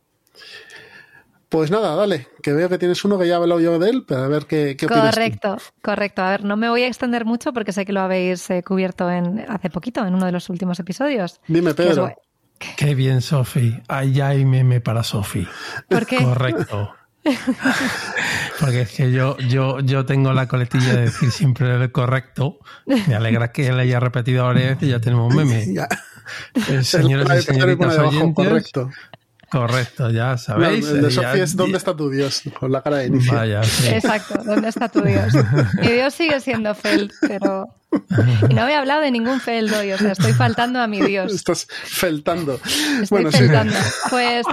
Pues 1.55 1.71
nada, 1.71 1.95
dale, 1.95 2.27
que 2.43 2.53
veo 2.53 2.69
que 2.69 2.79
tienes 2.79 3.05
uno 3.05 3.17
que 3.17 3.29
ya 3.29 3.35
he 3.35 3.37
hablado 3.37 3.61
yo 3.61 3.79
de 3.79 3.89
él, 3.89 4.05
pero 4.05 4.25
a 4.25 4.27
ver 4.27 4.47
qué, 4.47 4.77
qué 4.77 4.87
opinas. 4.87 5.05
tú. 5.05 5.15
Correcto, 5.15 5.57
correcto. 5.83 6.23
A 6.23 6.31
ver, 6.31 6.45
no 6.45 6.57
me 6.57 6.69
voy 6.69 6.83
a 6.83 6.89
extender 6.89 7.25
mucho 7.25 7.53
porque 7.53 7.71
sé 7.71 7.87
que 7.87 7.93
lo 7.93 8.01
habéis 8.01 8.51
eh, 8.51 8.65
cubierto 8.65 9.09
en, 9.09 9.45
hace 9.49 9.71
poquito, 9.71 10.05
en 10.05 10.17
uno 10.17 10.27
de 10.27 10.33
los 10.33 10.51
últimos 10.51 10.81
episodios. 10.81 11.41
Dime, 11.47 11.73
Pedro. 11.73 12.13
Qué 12.77 12.97
bien, 12.97 13.23
Sofi. 13.23 13.81
Ahí 13.87 14.21
hay 14.21 14.45
meme 14.45 14.81
para 14.81 15.05
Sofi. 15.05 15.47
¿Por 15.89 16.07
qué? 16.07 16.17
Correcto. 16.17 16.93
Porque 18.59 18.81
es 18.81 18.91
que 18.91 19.13
yo, 19.13 19.39
yo, 19.39 19.79
yo 19.79 20.05
tengo 20.07 20.33
la 20.33 20.49
coletilla 20.49 20.93
de 20.93 21.01
decir 21.03 21.31
siempre 21.31 21.73
el 21.73 21.93
correcto. 21.93 22.59
Me 22.85 23.15
alegra 23.15 23.53
que 23.53 23.69
él 23.69 23.79
haya 23.79 24.01
repetido 24.01 24.45
varias 24.45 24.71
veces 24.71 24.89
y 24.89 24.91
ya 24.91 24.99
tenemos 24.99 25.33
meme. 25.33 25.67
Ya. 25.73 25.89
Eh, 26.69 26.83
señores 26.83 27.29
y 27.39 27.43
señoritas 27.43 27.99
oyentes, 27.99 28.35
correcto. 28.35 28.91
Correcto, 29.61 30.11
ya 30.11 30.33
No, 30.33 30.39
sabéis. 30.39 30.87
el 30.89 31.03
de 31.03 31.09
eh, 31.09 31.11
ya- 31.11 31.23
Sofía 31.23 31.45
es 31.45 31.57
¿Dónde 31.57 31.79
está 31.79 31.97
tu 31.97 32.11
Dios? 32.11 32.43
Con 32.59 32.73
la 32.73 32.83
cara 32.83 32.99
de. 32.99 33.11
Vaya, 33.31 33.63
sí. 33.63 33.89
Exacto, 33.89 34.43
¿dónde 34.45 34.69
está 34.69 34.89
tu 34.89 35.01
Dios? 35.03 35.33
Mi 35.81 35.89
Dios 35.93 36.13
sigue 36.15 36.41
siendo 36.41 36.75
Feld, 36.75 37.11
pero. 37.21 37.69
Y 38.51 38.55
no 38.55 38.63
había 38.63 38.79
hablado 38.79 39.01
de 39.01 39.11
ningún 39.11 39.41
Feld 39.41 39.73
hoy, 39.75 39.93
o 39.93 39.99
sea, 39.99 40.13
estoy 40.13 40.33
faltando 40.33 40.81
a 40.81 40.87
mi 40.87 41.01
Dios. 41.01 41.33
Estás 41.35 41.67
feltando. 41.71 42.55
Estoy 42.65 43.07
bueno, 43.11 43.31
sí. 43.33 43.39
feltando. 43.39 43.75
Pues, 44.11 44.47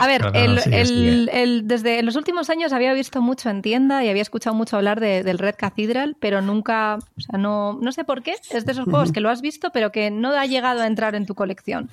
a 0.00 0.06
ver, 0.06 0.22
No, 0.22 0.30
no, 0.32 0.60
el, 0.72 1.62
desde 1.64 2.02
los 2.02 2.16
últimos 2.16 2.50
años 2.50 2.72
había 2.72 2.92
visto 2.92 3.20
mucho 3.20 3.50
en 3.50 3.62
tienda 3.62 4.04
y 4.04 4.08
había 4.08 4.22
escuchado 4.22 4.54
mucho 4.56 4.76
hablar 4.76 5.00
de- 5.00 5.22
del 5.22 5.38
Red 5.38 5.54
Cathedral, 5.56 6.16
pero 6.20 6.40
nunca, 6.42 6.96
o 7.16 7.20
sea, 7.20 7.38
no, 7.38 7.78
no 7.80 7.92
sé 7.92 8.04
por 8.04 8.22
qué, 8.22 8.34
es 8.50 8.64
de 8.66 8.72
esos 8.72 8.84
juegos 8.84 9.12
que 9.12 9.20
lo 9.20 9.30
has 9.30 9.40
visto, 9.42 9.70
pero 9.70 9.92
que 9.92 10.10
no 10.10 10.30
ha 10.32 10.46
llegado 10.46 10.82
a 10.82 10.86
entrar 10.86 11.14
en 11.14 11.26
tu 11.26 11.34
colección. 11.34 11.90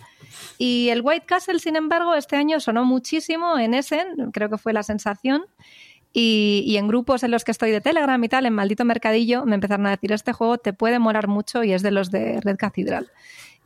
Y 0.58 0.90
el 0.90 1.02
White 1.02 1.26
Castle, 1.26 1.60
sin 1.60 1.76
embargo, 1.76 2.16
este 2.16 2.36
año 2.36 2.60
sonó 2.60 2.86
muchísimo 2.86 3.58
en 3.58 3.74
Essen, 3.74 4.32
creo 4.32 4.50
que 4.50 4.58
fue 4.58 4.74
la 4.74 4.84
sensación. 4.84 5.44
Y, 6.14 6.64
y 6.66 6.78
en 6.78 6.88
grupos 6.88 7.24
en 7.24 7.32
los 7.32 7.44
que 7.44 7.52
estoy 7.52 7.72
de 7.72 7.80
Telegram 7.80 8.22
y 8.22 8.28
tal, 8.28 8.46
en 8.46 8.54
Maldito 8.54 8.84
Mercadillo, 8.84 9.46
me 9.46 9.56
empezaron 9.56 9.86
a 9.88 9.92
decir, 9.92 10.12
este 10.12 10.34
juego 10.34 10.58
te 10.58 10.74
puede 10.74 11.00
molar 11.00 11.28
mucho 11.28 11.64
y 11.64 11.72
es 11.72 11.82
de 11.82 11.92
los 11.92 12.12
de 12.12 12.42
Red 12.42 12.58
Cathedral. 12.58 13.12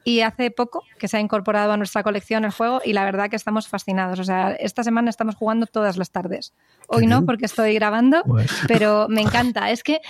Y 0.07 0.21
hace 0.21 0.51
poco 0.51 0.83
que 0.99 1.07
se 1.07 1.17
ha 1.17 1.19
incorporado 1.19 1.71
a 1.73 1.77
nuestra 1.77 2.03
colección 2.03 2.45
el 2.45 2.51
juego 2.51 2.79
y 2.85 2.93
la 2.93 3.03
verdad 3.03 3.27
que 3.27 3.35
estamos 3.35 3.67
fascinados. 3.67 4.19
O 4.19 4.23
sea, 4.23 4.51
esta 4.51 4.83
semana 4.83 5.09
estamos 5.09 5.33
jugando 5.33 5.65
todas 5.65 5.97
las 5.97 6.11
tardes. 6.11 6.53
Hoy 6.87 7.07
no, 7.07 7.25
porque 7.25 7.45
estoy 7.45 7.73
grabando, 7.73 8.21
pero 8.67 9.07
me 9.09 9.21
encanta. 9.21 9.71
Es 9.71 9.81
que 9.81 10.01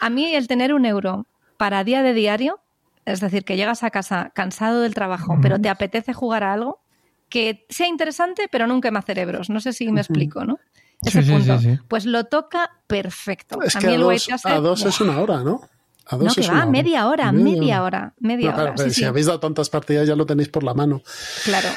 a 0.00 0.10
mí 0.10 0.34
el 0.34 0.48
tener 0.48 0.74
un 0.74 0.84
euro 0.84 1.26
para 1.56 1.84
día 1.84 2.02
de 2.02 2.12
diario, 2.12 2.58
es 3.04 3.20
decir, 3.20 3.44
que 3.44 3.56
llegas 3.56 3.84
a 3.84 3.90
casa 3.90 4.32
cansado 4.34 4.80
del 4.80 4.94
trabajo, 4.94 5.38
pero 5.40 5.60
te 5.60 5.68
apetece 5.68 6.12
jugar 6.12 6.42
a 6.42 6.52
algo 6.52 6.80
que 7.28 7.66
sea 7.68 7.86
interesante, 7.86 8.48
pero 8.50 8.66
nunca 8.66 8.90
más 8.90 9.04
cerebros. 9.04 9.48
No 9.48 9.60
sé 9.60 9.72
si 9.72 9.92
me 9.92 10.00
explico, 10.00 10.44
¿no? 10.44 10.58
Ese 11.02 11.20
Sí, 11.22 11.26
sí, 11.28 11.32
punto. 11.32 11.58
sí, 11.58 11.64
sí. 11.74 11.78
Pues 11.88 12.06
lo 12.06 12.24
toca 12.24 12.70
perfecto. 12.86 13.60
Es 13.62 13.76
a 13.76 13.80
que 13.80 13.86
mí 13.88 13.92
a 13.92 13.96
el 13.96 14.02
dos, 14.02 14.28
a 14.44 14.54
dos 14.60 14.84
es 14.84 15.00
una 15.00 15.18
hora, 15.20 15.42
¿no? 15.42 15.60
A 16.06 16.16
dos 16.16 16.24
No, 16.26 16.34
que 16.34 16.40
es 16.40 16.48
va, 16.48 16.52
una 16.52 16.62
hora. 16.62 16.70
media 16.70 17.06
hora, 17.08 17.32
media 17.32 17.82
hora, 17.82 18.14
media 18.20 18.52
No, 18.52 18.62
hora. 18.62 18.76
sí, 18.76 18.84
si 18.84 18.94
sí. 18.94 19.04
habéis 19.04 19.26
dado 19.26 19.40
tantas 19.40 19.68
partidas 19.70 20.06
ya 20.06 20.14
lo 20.16 20.24
tenéis 20.26 20.48
por 20.48 20.62
la 20.62 20.72
mano. 20.74 21.02
Claro. 21.44 21.68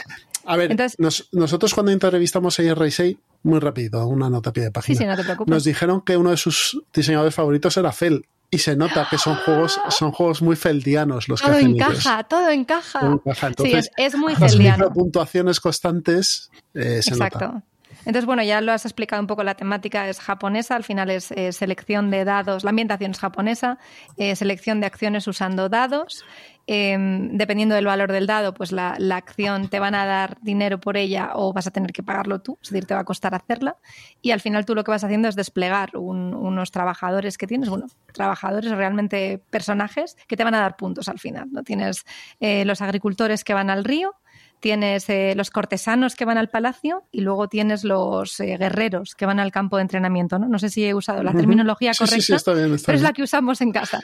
A 0.46 0.56
ver, 0.56 0.72
Entonces- 0.72 0.98
nos- 1.00 1.30
nosotros 1.32 1.74
cuando 1.74 1.91
entrevistamos 1.91 2.60
a 2.60 2.64
R6, 2.64 3.18
muy 3.44 3.60
rápido, 3.60 4.08
una 4.08 4.30
nota 4.30 4.50
a 4.52 4.54
pie 4.54 4.64
de 4.64 4.72
página. 4.72 4.98
Sí, 4.98 5.04
sí, 5.04 5.08
no 5.08 5.16
te 5.16 5.24
preocupes. 5.24 5.52
Nos 5.52 5.64
dijeron 5.64 6.02
que 6.02 6.16
uno 6.18 6.30
de 6.32 6.38
sus 6.38 6.80
diseñadores 6.94 7.36
favoritos 7.36 7.76
era 7.78 7.91
Fel. 7.91 8.26
Y 8.52 8.58
se 8.58 8.76
nota 8.76 9.08
que 9.12 9.20
son 9.20 9.36
juegos, 9.46 9.80
son 9.90 10.12
juegos 10.12 10.41
muy 10.41 10.56
feldianos 10.56 11.28
los 11.28 11.40
que 11.41 11.48
Todo 11.48 11.58
hacen 11.58 11.72
encaja, 11.72 12.14
ellos. 12.16 12.28
todo 12.30 12.50
encaja. 12.50 13.00
Todo 13.00 13.14
encaja. 13.14 13.40
sí, 13.41 13.46
Entonces, 13.48 13.91
es, 13.98 14.14
es 14.14 14.20
muy 14.20 14.34
Las 14.34 14.52
feldiano. 14.54 14.91
puntuaciones 14.91 15.60
constantes 15.60 16.50
eh, 16.74 17.02
se 17.04 17.12
Exacto. 17.12 17.40
nota. 17.48 17.64
Entonces, 17.99 18.26
bueno, 18.26 18.43
ya 18.43 18.61
lo 18.61 18.71
has 18.71 18.85
explicado 18.85 19.21
un 19.21 19.27
poco, 19.27 19.43
la 19.43 19.55
temática 19.55 20.07
es 20.09 20.19
japonesa, 20.19 20.76
al 20.76 20.84
final 20.84 21.09
es 21.09 21.31
eh, 21.31 21.51
selección 21.51 22.09
de 22.11 22.23
dados, 22.26 22.63
la 22.63 22.69
ambientación 22.71 23.11
es 23.11 23.19
japonesa, 23.19 23.77
eh, 24.17 24.35
selección 24.35 24.80
de 24.80 24.88
acciones 24.88 25.27
usando 25.27 25.69
dados. 25.69 26.23
Eh, 26.71 26.95
dependiendo 27.31 27.73
del 27.73 27.88
valor 27.88 28.11
del 28.11 28.27
dado, 28.27 28.53
pues 28.53 28.71
la, 28.71 28.93
la 28.99 29.15
acción 29.17 29.69
te 29.69 29.80
van 29.80 29.95
a 29.95 30.05
dar 30.05 30.38
dinero 30.41 30.80
por 30.80 30.97
ella 30.97 31.31
o 31.34 31.51
vas 31.51 31.65
a 31.65 31.71
tener 31.71 31.91
que 31.91 32.03
pagarlo 32.03 32.41
tú, 32.41 32.59
es 32.61 32.69
decir, 32.69 32.85
te 32.85 32.93
va 32.93 32.99
a 32.99 33.05
costar 33.05 33.34
hacerla. 33.34 33.77
Y 34.21 34.30
al 34.31 34.39
final 34.39 34.65
tú 34.65 34.76
lo 34.76 34.84
que 34.84 34.91
vas 34.91 35.03
haciendo 35.03 35.27
es 35.27 35.35
desplegar 35.35 35.97
un- 35.97 36.35
unos 36.35 36.69
trabajadores 36.69 37.39
que 37.39 37.47
tienes, 37.47 37.69
bueno, 37.69 37.88
trabajadores 38.13 38.69
realmente 38.69 39.41
personajes 39.49 40.15
que 40.27 40.38
te 40.38 40.43
van 40.43 40.53
a 40.53 40.59
dar 40.59 40.76
puntos 40.77 41.07
al 41.09 41.17
final. 41.17 41.47
¿no? 41.51 41.63
Tienes 41.63 42.05
eh, 42.39 42.63
los 42.65 42.81
agricultores 42.84 43.43
que 43.43 43.55
van 43.55 43.71
al 43.71 43.84
río, 43.84 44.13
tienes 44.60 45.10
eh, 45.10 45.34
los 45.36 45.49
cortesanos 45.49 46.15
que 46.15 46.26
van 46.26 46.38
al 46.38 46.49
palacio 46.49 47.03
y 47.11 47.22
luego 47.22 47.48
tienes 47.48 47.84
los 47.84 48.40
eh, 48.40 48.57
guerreros 48.57 49.15
que 49.15 49.26
van 49.26 49.40
al 49.40 49.52
campo 49.52 49.77
de 49.77 49.84
entrenamiento. 49.84 50.38
No, 50.40 50.48
no 50.48 50.60
sé 50.60 50.69
si 50.69 50.86
he 50.86 50.94
usado 50.94 51.23
la 51.23 51.34
terminología 51.34 51.94
sí, 51.94 51.99
correcta, 51.99 52.22
sí, 52.22 52.34
está 52.34 52.53
bien, 52.53 52.73
está 52.73 52.88
pero 52.88 52.98
es 52.98 53.02
la 53.02 53.14
que 53.14 53.23
usamos 53.23 53.61
en 53.61 53.72
casa. 53.72 54.02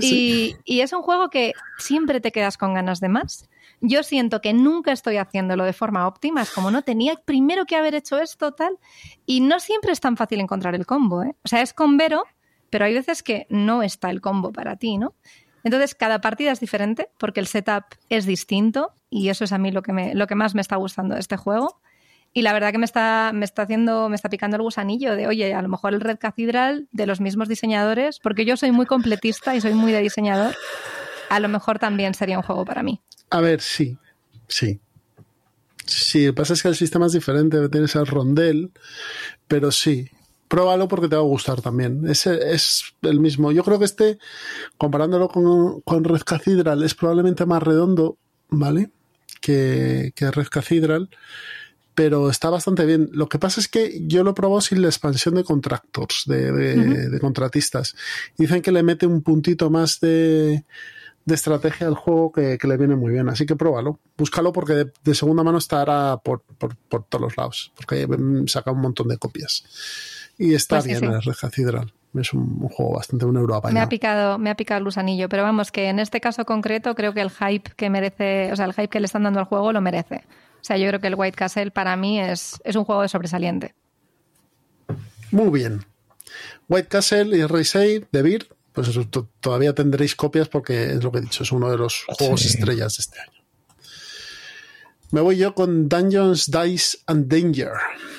Y, 0.00 0.56
y 0.64 0.80
es 0.80 0.92
un 0.92 1.02
juego 1.02 1.28
que 1.28 1.52
siempre 1.78 2.20
te 2.20 2.32
quedas 2.32 2.56
con 2.56 2.74
ganas 2.74 3.00
de 3.00 3.08
más. 3.08 3.48
Yo 3.80 4.02
siento 4.02 4.40
que 4.40 4.52
nunca 4.52 4.92
estoy 4.92 5.18
haciéndolo 5.18 5.64
de 5.64 5.72
forma 5.72 6.06
óptima, 6.06 6.42
es 6.42 6.50
como 6.50 6.70
no 6.70 6.82
tenía 6.82 7.14
primero 7.24 7.64
que 7.64 7.76
haber 7.76 7.94
hecho 7.94 8.18
esto, 8.18 8.52
tal. 8.52 8.78
Y 9.26 9.40
no 9.40 9.60
siempre 9.60 9.92
es 9.92 10.00
tan 10.00 10.16
fácil 10.16 10.40
encontrar 10.40 10.74
el 10.74 10.86
combo, 10.86 11.22
¿eh? 11.22 11.36
O 11.44 11.48
sea, 11.48 11.62
es 11.62 11.74
combero, 11.74 12.24
pero 12.70 12.86
hay 12.86 12.94
veces 12.94 13.22
que 13.22 13.46
no 13.50 13.82
está 13.82 14.10
el 14.10 14.20
combo 14.20 14.52
para 14.52 14.76
ti, 14.76 14.98
¿no? 14.98 15.14
Entonces, 15.64 15.94
cada 15.94 16.20
partida 16.20 16.52
es 16.52 16.60
diferente 16.60 17.10
porque 17.18 17.40
el 17.40 17.46
setup 17.46 17.84
es 18.08 18.26
distinto 18.26 18.92
y 19.10 19.28
eso 19.28 19.44
es 19.44 19.52
a 19.52 19.58
mí 19.58 19.70
lo 19.70 19.82
que, 19.82 19.92
me, 19.92 20.14
lo 20.14 20.26
que 20.26 20.34
más 20.34 20.54
me 20.54 20.60
está 20.60 20.76
gustando 20.76 21.14
de 21.14 21.20
este 21.20 21.36
juego. 21.36 21.80
Y 22.34 22.42
la 22.42 22.52
verdad 22.52 22.72
que 22.72 22.78
me 22.78 22.84
está, 22.84 23.32
me 23.34 23.44
está 23.44 23.62
haciendo, 23.62 24.08
me 24.08 24.16
está 24.16 24.28
picando 24.28 24.56
el 24.56 24.62
gusanillo 24.62 25.16
de, 25.16 25.26
oye, 25.26 25.54
a 25.54 25.62
lo 25.62 25.68
mejor 25.68 25.94
el 25.94 26.00
Red 26.00 26.18
Cathedral 26.18 26.86
de 26.92 27.06
los 27.06 27.20
mismos 27.20 27.48
diseñadores, 27.48 28.18
porque 28.20 28.44
yo 28.44 28.56
soy 28.56 28.70
muy 28.70 28.86
completista 28.86 29.56
y 29.56 29.60
soy 29.60 29.72
muy 29.74 29.92
de 29.92 30.00
diseñador, 30.00 30.54
a 31.30 31.40
lo 31.40 31.48
mejor 31.48 31.78
también 31.78 32.14
sería 32.14 32.36
un 32.36 32.44
juego 32.44 32.64
para 32.64 32.82
mí. 32.82 33.00
A 33.30 33.40
ver, 33.40 33.60
sí, 33.60 33.96
sí. 34.46 34.80
Sí, 35.86 36.26
lo 36.26 36.34
pasa 36.34 36.52
es 36.52 36.62
que 36.62 36.68
el 36.68 36.76
sistema 36.76 37.06
es 37.06 37.12
diferente, 37.12 37.66
tienes 37.70 37.96
el 37.96 38.06
rondel, 38.06 38.72
pero 39.46 39.70
sí. 39.70 40.10
Pruébalo 40.48 40.88
porque 40.88 41.08
te 41.08 41.16
va 41.16 41.22
a 41.22 41.24
gustar 41.24 41.60
también. 41.60 42.08
Ese 42.08 42.52
es 42.52 42.94
el 43.02 43.20
mismo. 43.20 43.52
Yo 43.52 43.62
creo 43.64 43.78
que 43.78 43.84
este, 43.84 44.18
comparándolo 44.78 45.28
con, 45.28 45.80
con 45.82 46.04
Red 46.04 46.22
Cathedral, 46.22 46.82
es 46.82 46.94
probablemente 46.94 47.44
más 47.44 47.62
redondo, 47.62 48.16
¿vale? 48.48 48.90
Que, 49.40 50.12
que 50.14 50.30
Red 50.30 50.48
Cathedral, 50.48 51.08
pero 51.94 52.30
está 52.30 52.48
bastante 52.50 52.84
bien. 52.86 53.08
Lo 53.12 53.28
que 53.28 53.38
pasa 53.38 53.60
es 53.60 53.68
que 53.68 54.00
yo 54.06 54.22
lo 54.24 54.30
he 54.30 54.34
probado 54.34 54.60
sin 54.60 54.82
la 54.82 54.88
expansión 54.88 55.34
de 55.34 55.44
contractors, 55.44 56.24
de, 56.26 56.52
de- 56.52 56.78
Ujú. 56.78 57.10
de 57.10 57.20
contratistas. 57.20 57.94
Dicen 58.36 58.62
que 58.62 58.72
le 58.72 58.82
mete 58.82 59.06
un 59.06 59.22
puntito 59.22 59.68
más 59.70 59.98
de, 60.00 60.64
de 61.24 61.34
estrategia 61.34 61.86
al 61.88 61.94
juego 61.94 62.30
que, 62.32 62.56
que 62.58 62.68
le 62.68 62.76
viene 62.76 62.94
muy 62.96 63.12
bien. 63.12 63.28
Así 63.28 63.46
que 63.46 63.56
pruébalo. 63.56 63.98
Búscalo 64.16 64.52
porque 64.52 64.74
de, 64.74 64.92
de 65.02 65.14
segunda 65.14 65.42
mano 65.42 65.58
estará 65.58 66.16
por, 66.18 66.42
por, 66.42 66.76
por 66.76 67.04
todos 67.04 67.22
los 67.22 67.36
lados. 67.36 67.72
Porque 67.76 68.06
mm, 68.06 68.46
saca 68.46 68.70
un 68.70 68.80
montón 68.80 69.08
de 69.08 69.18
copias. 69.18 69.64
Y 70.38 70.54
está 70.54 70.76
Pues 70.76 70.86
bien 70.86 70.98
sí. 71.00 71.04
el 71.06 71.20
Red 71.22 71.34
Cathedral. 71.40 71.92
Es 72.18 72.32
un, 72.32 72.58
un 72.60 72.68
juego 72.68 72.96
bastante 72.96 73.24
un 73.24 73.36
euro 73.36 73.52
Me 73.52 73.54
ha 73.54 73.58
apañado. 73.58 73.88
picado, 73.88 74.38
me 74.38 74.50
ha 74.50 74.54
picado 74.56 74.78
el 74.78 74.84
gusanillo, 74.84 75.28
pero 75.28 75.42
vamos, 75.42 75.70
que 75.72 75.88
en 75.88 75.98
este 75.98 76.20
caso 76.20 76.44
concreto 76.44 76.94
creo 76.94 77.14
que 77.14 77.20
el 77.20 77.30
hype 77.30 77.70
que 77.76 77.90
merece, 77.90 78.52
o 78.52 78.56
sea, 78.56 78.64
el 78.66 78.72
hype 78.72 78.88
que 78.88 79.00
le 79.00 79.06
están 79.06 79.22
dando 79.22 79.38
al 79.40 79.46
juego 79.46 79.72
lo 79.72 79.80
merece. 79.80 80.24
O 80.60 80.64
sea, 80.64 80.76
yo 80.76 80.88
creo 80.88 81.00
que 81.00 81.06
el 81.06 81.14
White 81.14 81.36
Castle 81.36 81.70
para 81.70 81.96
mí 81.96 82.20
es, 82.20 82.60
es 82.64 82.74
un 82.76 82.84
juego 82.84 83.02
de 83.02 83.08
sobresaliente. 83.08 83.74
Muy 85.30 85.50
bien. 85.50 85.84
White 86.68 86.88
Castle 86.88 87.36
y 87.36 87.44
Race 87.46 88.06
de 88.10 88.22
Beer, 88.22 88.48
pues 88.72 88.88
eso, 88.88 89.06
todavía 89.40 89.74
tendréis 89.74 90.14
copias 90.14 90.48
porque 90.48 90.92
es 90.92 91.02
lo 91.04 91.10
que 91.12 91.18
he 91.18 91.22
dicho, 91.22 91.42
es 91.42 91.52
uno 91.52 91.70
de 91.70 91.78
los 91.78 92.04
juegos 92.06 92.42
Sí. 92.42 92.48
estrellas 92.48 92.96
de 92.96 93.00
este 93.02 93.20
año. 93.20 93.32
Me 95.10 95.20
voy 95.22 95.38
yo 95.38 95.54
con 95.54 95.88
Dungeons, 95.88 96.50
Dice 96.50 96.98
and 97.06 97.28
Danger 97.32 97.72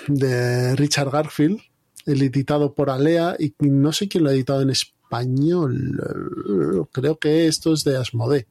de 0.08 0.76
Richard 0.76 1.12
Garfield, 1.12 1.60
el 2.06 2.22
editado 2.22 2.74
por 2.74 2.90
Alea 2.90 3.36
y 3.38 3.54
no 3.60 3.92
sé 3.92 4.08
quién 4.08 4.24
lo 4.24 4.30
ha 4.30 4.34
editado 4.34 4.62
en 4.62 4.70
español. 4.70 6.88
Creo 6.92 7.18
que 7.18 7.48
esto 7.48 7.74
es 7.74 7.84
de 7.84 7.98
Asmodee. 7.98 8.48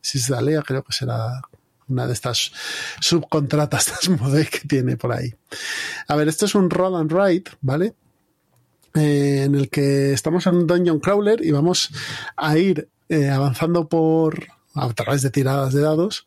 Si 0.00 0.18
es 0.18 0.28
de 0.28 0.36
Alea, 0.36 0.62
creo 0.62 0.82
que 0.82 0.92
será 0.92 1.42
una 1.88 2.06
de 2.06 2.12
estas 2.12 2.52
subcontratas 3.00 3.86
de 3.86 3.92
Asmodee 3.92 4.46
que 4.46 4.68
tiene 4.68 4.96
por 4.96 5.12
ahí. 5.12 5.34
A 6.08 6.16
ver, 6.16 6.28
esto 6.28 6.46
es 6.46 6.54
un 6.54 6.70
roll 6.70 6.96
and 6.96 7.12
write, 7.12 7.50
¿vale? 7.60 7.94
Eh, 8.94 9.44
en 9.44 9.54
el 9.54 9.70
que 9.70 10.12
estamos 10.12 10.46
en 10.46 10.56
un 10.56 10.66
dungeon 10.66 10.98
crawler 10.98 11.44
y 11.44 11.52
vamos 11.52 11.90
a 12.36 12.58
ir 12.58 12.88
eh, 13.08 13.28
avanzando 13.28 13.88
por 13.88 14.46
a 14.74 14.92
través 14.92 15.22
de 15.22 15.30
tiradas 15.30 15.72
de 15.72 15.80
dados 15.80 16.26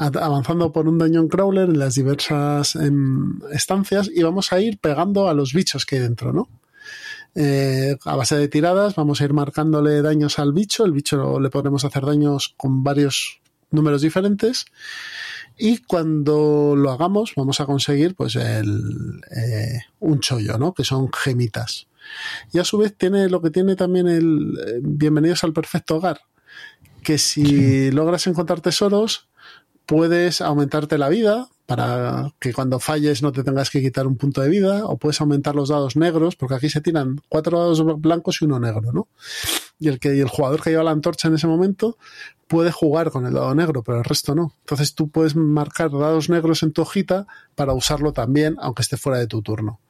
avanzando 0.00 0.72
por 0.72 0.88
un 0.88 0.98
dungeon 0.98 1.28
crawler 1.28 1.68
en 1.68 1.78
las 1.78 1.94
diversas 1.94 2.74
em, 2.76 3.40
estancias 3.52 4.10
y 4.12 4.22
vamos 4.22 4.52
a 4.52 4.60
ir 4.60 4.78
pegando 4.78 5.28
a 5.28 5.34
los 5.34 5.52
bichos 5.52 5.84
que 5.84 5.96
hay 5.96 6.02
dentro, 6.02 6.32
¿no? 6.32 6.48
Eh, 7.34 7.96
a 8.04 8.16
base 8.16 8.36
de 8.36 8.48
tiradas 8.48 8.96
vamos 8.96 9.20
a 9.20 9.24
ir 9.24 9.32
marcándole 9.32 10.02
daños 10.02 10.40
al 10.40 10.52
bicho, 10.52 10.84
el 10.84 10.92
bicho 10.92 11.38
le 11.38 11.48
podremos 11.48 11.84
hacer 11.84 12.04
daños 12.04 12.54
con 12.56 12.82
varios 12.82 13.40
números 13.70 14.02
diferentes 14.02 14.64
y 15.56 15.78
cuando 15.78 16.74
lo 16.76 16.90
hagamos 16.90 17.34
vamos 17.36 17.60
a 17.60 17.66
conseguir 17.66 18.16
pues 18.16 18.34
el, 18.34 19.20
eh, 19.36 19.80
un 20.00 20.20
chollo, 20.20 20.58
¿no? 20.58 20.72
Que 20.74 20.82
son 20.82 21.12
gemitas. 21.12 21.86
Y 22.52 22.58
a 22.58 22.64
su 22.64 22.78
vez 22.78 22.96
tiene 22.96 23.28
lo 23.28 23.40
que 23.40 23.50
tiene 23.50 23.76
también 23.76 24.08
el 24.08 24.58
eh, 24.66 24.80
Bienvenidos 24.82 25.44
al 25.44 25.52
Perfecto 25.52 25.96
Hogar, 25.96 26.22
que 27.04 27.18
si 27.18 27.92
logras 27.92 28.26
encontrar 28.26 28.60
tesoros, 28.60 29.28
puedes 29.90 30.40
aumentarte 30.40 30.98
la 30.98 31.08
vida 31.08 31.48
para 31.66 32.32
que 32.38 32.52
cuando 32.52 32.78
falles 32.78 33.24
no 33.24 33.32
te 33.32 33.42
tengas 33.42 33.70
que 33.70 33.82
quitar 33.82 34.06
un 34.06 34.16
punto 34.16 34.40
de 34.40 34.48
vida, 34.48 34.86
o 34.86 34.98
puedes 34.98 35.20
aumentar 35.20 35.56
los 35.56 35.68
dados 35.68 35.96
negros, 35.96 36.36
porque 36.36 36.54
aquí 36.54 36.70
se 36.70 36.80
tiran 36.80 37.20
cuatro 37.28 37.58
dados 37.58 38.00
blancos 38.00 38.40
y 38.40 38.44
uno 38.44 38.60
negro, 38.60 38.92
¿no? 38.92 39.08
Y 39.80 39.88
el, 39.88 40.28
jugador 40.28 40.62
que 40.62 40.70
lleva 40.70 40.84
la 40.84 40.92
antorcha 40.92 41.26
en 41.26 41.34
ese 41.34 41.48
momento 41.48 41.98
puede 42.46 42.70
jugar 42.70 43.10
con 43.10 43.26
el 43.26 43.34
dado 43.34 43.52
negro, 43.56 43.82
pero 43.82 43.98
el 43.98 44.04
resto 44.04 44.36
no. 44.36 44.54
Entonces 44.60 44.94
tú 44.94 45.08
puedes 45.08 45.34
marcar 45.34 45.90
dados 45.90 46.28
negros 46.28 46.62
en 46.62 46.72
tu 46.72 46.82
hojita 46.82 47.26
para 47.56 47.72
usarlo 47.72 48.12
también, 48.12 48.58
aunque 48.60 48.82
esté 48.82 48.96
fuera 48.96 49.18
de 49.18 49.26
tu 49.26 49.42
turno. 49.42 49.80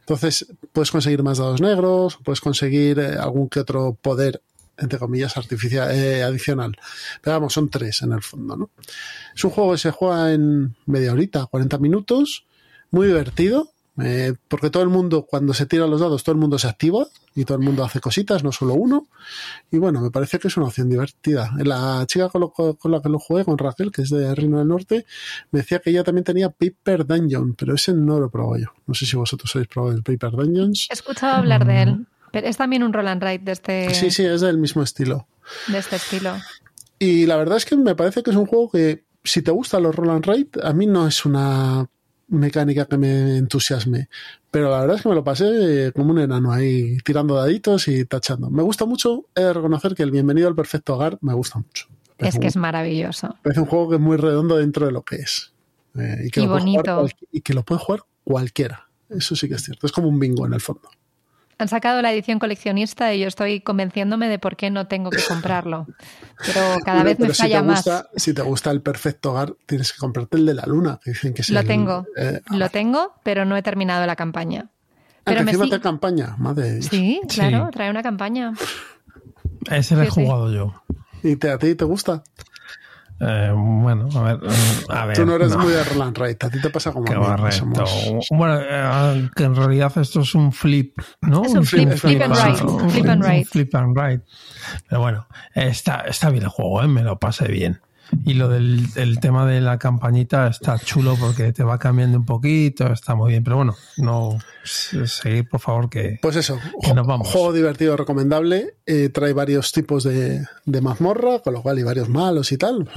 Entonces 0.00 0.52
puedes 0.74 0.90
conseguir 0.90 1.22
más 1.22 1.38
dados 1.38 1.62
negros, 1.62 2.18
puedes 2.22 2.42
conseguir 2.42 2.98
eh, 2.98 3.16
algún 3.18 3.48
que 3.48 3.60
otro 3.60 3.96
poder, 4.02 4.42
entre 4.78 4.98
comillas, 4.98 5.36
artificial, 5.36 5.90
eh, 5.92 6.22
adicional. 6.22 6.76
Pero 7.22 7.36
vamos, 7.36 7.52
son 7.52 7.68
tres 7.68 8.02
en 8.02 8.12
el 8.12 8.22
fondo, 8.22 8.56
¿no? 8.56 8.70
Es 9.34 9.44
un 9.44 9.50
juego 9.50 9.72
que 9.72 9.78
se 9.78 9.90
juega 9.90 10.32
en 10.32 10.74
media 10.86 11.12
horita, 11.12 11.46
40 11.46 11.78
minutos, 11.78 12.44
muy 12.90 13.06
divertido, 13.06 13.70
eh, 13.98 14.34
porque 14.48 14.68
todo 14.68 14.82
el 14.82 14.90
mundo, 14.90 15.22
cuando 15.24 15.54
se 15.54 15.64
tiran 15.64 15.90
los 15.90 16.00
dados, 16.00 16.22
todo 16.22 16.34
el 16.34 16.40
mundo 16.40 16.58
se 16.58 16.68
activa 16.68 17.06
y 17.34 17.44
todo 17.46 17.56
el 17.56 17.64
mundo 17.64 17.82
hace 17.82 17.98
cositas, 18.00 18.44
no 18.44 18.52
solo 18.52 18.74
uno. 18.74 19.08
Y 19.70 19.78
bueno, 19.78 20.02
me 20.02 20.10
parece 20.10 20.38
que 20.38 20.48
es 20.48 20.56
una 20.58 20.66
opción 20.66 20.90
divertida. 20.90 21.50
La 21.58 22.04
chica 22.06 22.28
con, 22.28 22.42
lo- 22.42 22.50
con 22.50 22.90
la 22.90 23.00
que 23.00 23.08
lo 23.08 23.18
jugué, 23.18 23.44
con 23.46 23.56
Raquel, 23.56 23.90
que 23.90 24.02
es 24.02 24.10
de 24.10 24.34
Reino 24.34 24.58
del 24.58 24.68
Norte, 24.68 25.06
me 25.50 25.60
decía 25.60 25.78
que 25.78 25.90
ella 25.90 26.04
también 26.04 26.24
tenía 26.24 26.50
Paper 26.50 27.06
Dungeon, 27.06 27.54
pero 27.54 27.74
ese 27.74 27.94
no 27.94 28.20
lo 28.20 28.28
probado 28.30 28.58
yo. 28.58 28.66
No 28.86 28.94
sé 28.94 29.06
si 29.06 29.16
vosotros 29.16 29.50
habéis 29.56 29.68
probado 29.68 29.96
el 29.96 30.02
Paper 30.02 30.32
Dungeons. 30.32 30.88
He 30.90 30.94
escuchado 30.94 31.36
hablar 31.36 31.66
de 31.66 31.82
él, 31.82 32.06
pero 32.36 32.48
es 32.48 32.56
también 32.56 32.82
un 32.82 32.92
roll 32.92 33.08
and 33.08 33.22
write 33.22 33.44
de 33.44 33.52
este, 33.52 33.94
Sí, 33.94 34.10
sí, 34.10 34.24
es 34.24 34.40
del 34.40 34.58
mismo 34.58 34.82
estilo. 34.82 35.26
de 35.68 35.78
este 35.78 35.96
estilo. 35.96 36.34
Y 36.98 37.26
la 37.26 37.36
verdad 37.36 37.56
es 37.58 37.64
que 37.64 37.76
me 37.76 37.94
parece 37.94 38.22
que 38.22 38.30
es 38.30 38.36
un 38.36 38.46
juego 38.46 38.70
que, 38.70 39.04
si 39.24 39.42
te 39.42 39.50
gustan 39.50 39.82
los 39.82 39.94
roll 39.94 40.10
and 40.10 40.26
write, 40.26 40.60
a 40.62 40.72
mí 40.72 40.86
no 40.86 41.06
es 41.06 41.24
una 41.24 41.86
mecánica 42.28 42.86
que 42.86 42.96
me 42.98 43.36
entusiasme. 43.36 44.08
Pero 44.50 44.70
la 44.70 44.80
verdad 44.80 44.96
es 44.96 45.02
que 45.02 45.08
me 45.08 45.14
lo 45.14 45.22
pasé 45.22 45.86
eh, 45.88 45.92
como 45.92 46.10
un 46.12 46.18
enano 46.18 46.52
ahí, 46.52 46.96
tirando 47.04 47.34
daditos 47.34 47.86
y 47.88 48.04
tachando. 48.06 48.50
Me 48.50 48.62
gusta 48.62 48.84
mucho, 48.86 49.26
he 49.34 49.42
de 49.42 49.52
reconocer 49.52 49.94
que 49.94 50.02
el 50.02 50.10
Bienvenido 50.10 50.48
al 50.48 50.54
Perfecto 50.54 50.94
Hogar 50.94 51.18
me 51.20 51.34
gusta 51.34 51.58
mucho. 51.58 51.86
Me 52.18 52.28
Es 52.28 52.34
que 52.34 52.40
un- 52.40 52.46
es 52.46 52.56
maravilloso. 52.56 53.36
parece 53.42 53.60
un 53.60 53.66
juego 53.66 53.90
que 53.90 53.96
es 53.96 54.00
muy 54.00 54.16
redondo 54.16 54.56
dentro 54.56 54.86
de 54.86 54.92
lo 54.92 55.02
que 55.02 55.16
es. 55.16 55.52
Eh, 55.98 56.24
y, 56.26 56.30
que 56.30 56.40
Y 56.40 56.46
jugar 56.46 56.60
bonito. 56.62 57.08
y 57.32 57.40
que 57.42 57.54
lo 57.54 57.62
puede 57.64 57.80
jugar 57.80 58.00
cualquiera. 58.24 58.88
Eso 59.10 59.36
sí 59.36 59.48
que 59.48 59.54
es 59.54 59.62
cierto. 59.62 59.86
Es 59.86 59.92
como 59.92 60.08
un 60.08 60.18
bingo 60.18 60.46
en 60.46 60.54
el 60.54 60.60
fondo. 60.60 60.88
Han 61.58 61.68
sacado 61.68 62.02
la 62.02 62.12
edición 62.12 62.38
coleccionista 62.38 63.14
y 63.14 63.20
yo 63.20 63.28
estoy 63.28 63.60
convenciéndome 63.60 64.28
de 64.28 64.38
por 64.38 64.56
qué 64.56 64.68
no 64.70 64.86
tengo 64.88 65.08
que 65.10 65.22
comprarlo. 65.26 65.86
Pero 66.44 66.60
cada 66.84 66.98
Pero- 66.98 67.04
vez 67.04 67.18
me 67.18 67.24
pero 67.24 67.34
si 67.34 67.42
falla 67.42 67.62
más. 67.62 67.88
Si 68.16 68.34
te 68.34 68.42
gusta 68.42 68.70
el 68.70 68.82
perfecto 68.82 69.30
hogar, 69.30 69.54
tienes 69.64 69.92
que 69.92 69.98
comprarte 69.98 70.36
el 70.36 70.44
de 70.44 70.52
la 70.54 70.64
luna, 70.66 71.00
que 71.02 71.12
dicen 71.12 71.32
que 71.32 71.42
Lo 71.48 71.60
el- 71.60 71.66
tengo, 71.66 72.06
eh, 72.16 72.42
lo 72.50 72.68
tengo, 72.68 73.14
pero 73.22 73.46
no 73.46 73.56
he 73.56 73.62
terminado 73.62 74.04
la 74.06 74.16
campaña. 74.16 74.66
ah, 74.68 75.20
Pero 75.24 75.44
que 75.46 75.56
me 75.56 75.68
te 75.68 75.80
campaña, 75.80 76.34
madre. 76.36 76.82
Sí, 76.82 77.20
claro, 77.28 77.66
Sí. 77.66 77.70
trae 77.72 77.88
una 77.90 78.02
campaña. 78.02 78.52
Ese 79.70 79.96
lo 79.96 80.02
he 80.02 80.06
Sí, 80.06 80.12
sí. 80.14 80.24
jugado 80.24 80.52
yo. 80.52 80.74
¿Y 81.22 81.36
te, 81.36 81.50
a 81.50 81.58
ti 81.58 81.74
te 81.74 81.84
gusta? 81.86 82.22
Eh, 83.18 83.50
bueno, 83.54 84.08
a 84.14 84.22
ver. 84.22 84.40
eh, 84.42 84.84
A 84.90 85.06
ver 85.06 85.16
Tú 85.16 85.24
no 85.24 85.36
eres 85.36 85.50
no. 85.52 85.58
muy 85.58 85.72
de 85.72 85.82
roll 85.84 86.02
and 86.02 86.18
write, 86.18 86.44
a 86.46 86.50
ti 86.50 86.60
te 86.60 86.68
pasa 86.70 86.92
como 86.92 87.06
Qué 87.06 87.14
a 87.14 87.36
mí. 87.36 87.50
somos- 87.52 88.26
Bueno, 88.30 88.58
eh, 88.60 89.30
que 89.34 89.44
en 89.44 89.56
realidad 89.56 89.90
esto 89.96 90.20
es 90.20 90.34
un 90.34 90.52
flip, 90.52 90.98
¿no? 91.22 91.42
Es 91.44 91.52
un 91.54 91.64
flip, 91.64 91.92
flip 91.94 92.20
and 92.20 92.34
ah, 92.36 92.44
write, 92.48 92.64
un- 92.64 92.90
flip 92.90 93.08
and 93.08 93.22
un 93.22 93.28
write. 93.28 93.44
flip 93.46 93.74
and 93.74 93.96
write. 93.96 94.24
Pero 94.88 95.00
bueno, 95.00 95.26
está, 95.54 96.00
está 96.06 96.28
bien 96.30 96.44
el 96.44 96.50
juego, 96.50 96.82
¿eh? 96.82 96.88
me 96.88 97.02
lo 97.02 97.18
pasé 97.18 97.48
bien. 97.48 97.80
Y 98.24 98.34
lo 98.34 98.48
del 98.48 98.86
el 98.94 99.18
tema 99.20 99.46
de 99.46 99.60
la 99.60 99.78
campañita 99.78 100.46
está 100.48 100.78
chulo 100.78 101.16
porque 101.18 101.52
te 101.52 101.64
va 101.64 101.78
cambiando 101.78 102.18
un 102.18 102.24
poquito, 102.24 102.92
está 102.92 103.14
muy 103.16 103.30
bien. 103.32 103.42
Pero 103.44 103.56
bueno, 103.56 103.74
no 103.96 104.38
se- 104.64 105.06
seguir, 105.08 105.48
por 105.48 105.60
favor, 105.60 105.90
que 105.90 106.18
Pues 106.22 106.36
eso, 106.36 106.58
Que 106.82 106.94
nos 106.94 107.06
vamos. 107.06 107.28
juego 107.28 107.52
divertido, 107.52 107.96
recomendable. 107.96 108.74
eh, 108.86 109.08
trae 109.08 109.32
varios 109.32 109.72
tipos 109.72 110.04
de, 110.04 110.44
de 110.64 110.80
mazmorra, 110.80 111.40
con 111.40 111.54
lo 111.54 111.62
cual 111.62 111.78
y 111.78 111.82
varios 111.82 112.08
malos 112.08 112.52
y 112.52 112.58
tal. 112.58 112.88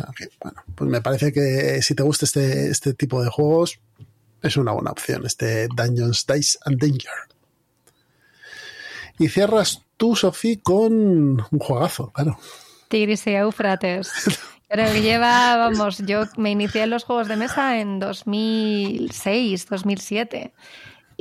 Bueno, 0.43 0.61
pues 0.75 0.89
me 0.89 1.01
parece 1.01 1.31
que 1.33 1.81
si 1.81 1.95
te 1.95 2.03
gusta 2.03 2.25
este, 2.25 2.69
este 2.69 2.93
tipo 2.93 3.23
de 3.23 3.29
juegos, 3.29 3.79
es 4.43 4.57
una 4.57 4.71
buena 4.73 4.91
opción, 4.91 5.25
este 5.25 5.67
Dungeons, 5.75 6.25
Dice 6.27 6.57
and 6.65 6.79
Danger. 6.79 7.11
Y 9.17 9.27
cierras 9.29 9.81
tú, 9.97 10.15
Sofía, 10.15 10.57
con 10.63 10.93
un 10.93 11.59
juegazo, 11.59 12.11
claro. 12.11 12.39
Tigris 12.87 13.25
y 13.27 13.31
Éufrates. 13.31 14.11
Que 14.69 15.01
lleva, 15.01 15.57
vamos, 15.57 15.97
yo 16.05 16.25
me 16.37 16.51
inicié 16.51 16.83
en 16.83 16.91
los 16.91 17.03
juegos 17.03 17.27
de 17.27 17.35
mesa 17.35 17.79
en 17.79 17.99
2006, 17.99 19.67
2007. 19.67 20.53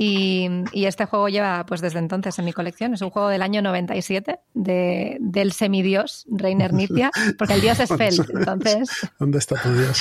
Y, 0.01 0.49
y 0.73 0.85
este 0.85 1.07
juego 1.07 1.29
lleva, 1.29 1.67
pues 1.67 1.81
desde 1.81 1.99
entonces 1.99 2.39
en 2.39 2.45
mi 2.45 2.53
colección. 2.53 2.95
Es 2.95 3.03
un 3.03 3.11
juego 3.11 3.27
del 3.29 3.43
año 3.43 3.63
97 3.63 4.39
de, 4.55 5.17
del 5.19 5.51
semidios 5.53 6.25
Reiner 6.31 6.73
Nicia, 6.73 7.11
porque 7.37 7.55
el 7.55 7.61
dios 7.61 7.81
es 7.81 7.89
Feld. 7.99 8.25
Entonces, 8.33 8.89
¿Dónde 9.19 9.39
está 9.39 9.57
tu 9.61 9.73
Dios? 9.75 10.01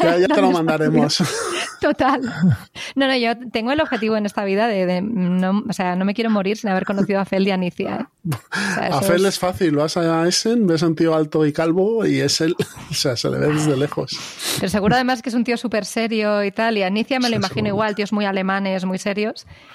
Ya, 0.00 0.18
ya 0.18 0.26
te 0.28 0.28
lo 0.28 0.34
¿Dónde 0.34 0.48
está 0.48 0.52
mandaremos. 0.52 1.22
Total. 1.80 2.20
No, 2.96 3.06
no, 3.06 3.16
yo 3.16 3.32
tengo 3.52 3.70
el 3.70 3.80
objetivo 3.80 4.16
en 4.16 4.26
esta 4.26 4.44
vida 4.44 4.66
de, 4.66 4.84
de 4.84 5.00
no, 5.00 5.62
o 5.68 5.72
sea, 5.72 5.94
no 5.94 6.04
me 6.04 6.12
quiero 6.12 6.28
morir 6.30 6.56
sin 6.56 6.68
haber 6.70 6.84
conocido 6.84 7.20
a 7.20 7.24
Feld 7.24 7.46
y 7.46 7.50
a 7.52 7.56
Nicia. 7.56 8.08
¿eh? 8.26 8.30
O 8.34 8.74
sea, 8.74 8.82
A 8.84 8.88
eso 8.88 9.02
Fel 9.02 9.20
es- 9.22 9.34
es 9.34 9.38
fácil, 9.38 9.76
vas 9.76 9.96
a 9.96 10.26
Essen, 10.26 10.66
ves 10.66 10.82
a 10.82 10.88
un 10.88 10.96
tío 10.96 11.14
alto 11.14 11.46
y 11.46 11.52
calvo 11.52 12.04
y 12.04 12.18
es 12.20 12.40
él. 12.40 12.56
O 12.90 12.94
sea, 12.94 13.16
se 13.16 13.30
le 13.30 13.38
ve 13.38 13.46
desde 13.46 13.76
lejos. 13.76 14.10
Pero 14.58 14.68
seguro 14.68 14.96
además 14.96 15.22
que 15.22 15.28
es 15.28 15.34
un 15.36 15.44
tío 15.44 15.56
súper 15.56 15.84
serio 15.84 16.42
y 16.42 16.50
tal. 16.50 16.76
Y 16.76 16.82
a 16.82 16.90
me 16.90 17.00
lo 17.04 17.04
Sí, 17.28 17.34
imagino 17.36 17.48
seguro. 17.50 17.68
igual, 17.68 17.94
tíos 17.94 18.12
muy 18.12 18.24
alemanes, 18.24 18.84
muy 18.84 18.98
serios. 18.98 19.19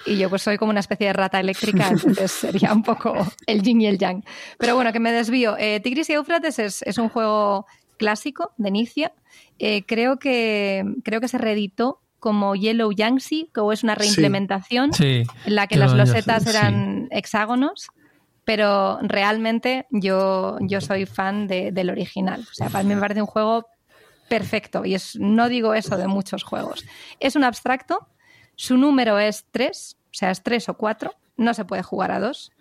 Y 0.05 0.17
yo 0.17 0.30
pues 0.30 0.41
soy 0.41 0.57
como 0.57 0.72
una 0.72 0.80
especie 0.80 1.07
de 1.07 1.13
rata 1.13 1.39
eléctrica, 1.39 1.88
entonces 1.91 2.31
sería 2.31 2.73
un 2.73 2.84
poco 2.84 3.13
el 3.47 3.61
yin 3.61 3.81
y 3.81 3.88
el 3.88 3.97
yang. 3.97 4.23
Pero 4.57 4.76
bueno, 4.76 4.91
que 4.91 4.99
me 4.99 5.11
desvío. 5.11 5.55
Eh, 5.57 5.80
Tigris 5.80 6.09
y 6.09 6.13
Éufrates 6.13 6.59
es, 6.59 6.81
es 6.84 6.97
un 6.97 7.09
juego 7.09 7.65
clásico 7.97 8.51
de 8.57 8.72
Nicia. 8.72 9.13
Eh, 9.59 9.84
creo, 9.85 10.17
que, 10.17 10.84
creo 11.03 11.22
que 11.22 11.27
se 11.27 11.38
reeditó 11.38 12.01
como 12.19 12.55
Yellow 12.55 12.91
Yangtze, 12.91 13.47
que 13.53 13.61
es 13.72 13.84
una 13.84 13.95
reimplementación 13.95 14.93
sí. 14.93 15.23
en 15.45 15.55
la 15.55 15.67
que 15.67 15.77
las 15.77 15.93
losetas 15.93 16.43
sí. 16.43 16.49
eran 16.49 17.07
hexágonos, 17.11 17.89
pero 18.45 18.99
realmente 19.01 19.85
yo, 19.91 20.57
yo 20.61 20.81
soy 20.81 21.05
fan 21.05 21.47
de- 21.47 21.72
del 21.72 21.89
original. 21.89 22.41
O 22.49 22.53
sea, 22.53 22.69
para 22.69 22.84
mí 22.84 22.95
me 22.95 23.01
parece 23.01 23.22
un 23.22 23.27
juego 23.27 23.67
perfecto 24.27 24.85
y 24.85 24.95
es, 24.95 25.15
no 25.19 25.49
digo 25.49 25.73
eso 25.73 25.97
de 25.97 26.07
muchos 26.07 26.43
juegos. 26.43 26.84
Es 27.19 27.35
un 27.35 27.43
abstracto, 27.43 28.07
su 28.56 28.77
número 28.77 29.19
es 29.19 29.45
3, 29.52 29.98
o 29.99 30.07
sea, 30.11 30.32
es 30.32 30.44
3 30.44 30.69
o 30.69 30.73
4, 30.76 31.14
no 31.38 31.53
se 31.53 31.65
puede 31.65 31.84
jugar 31.84 32.11
a 32.11 32.19
2. 32.19 32.52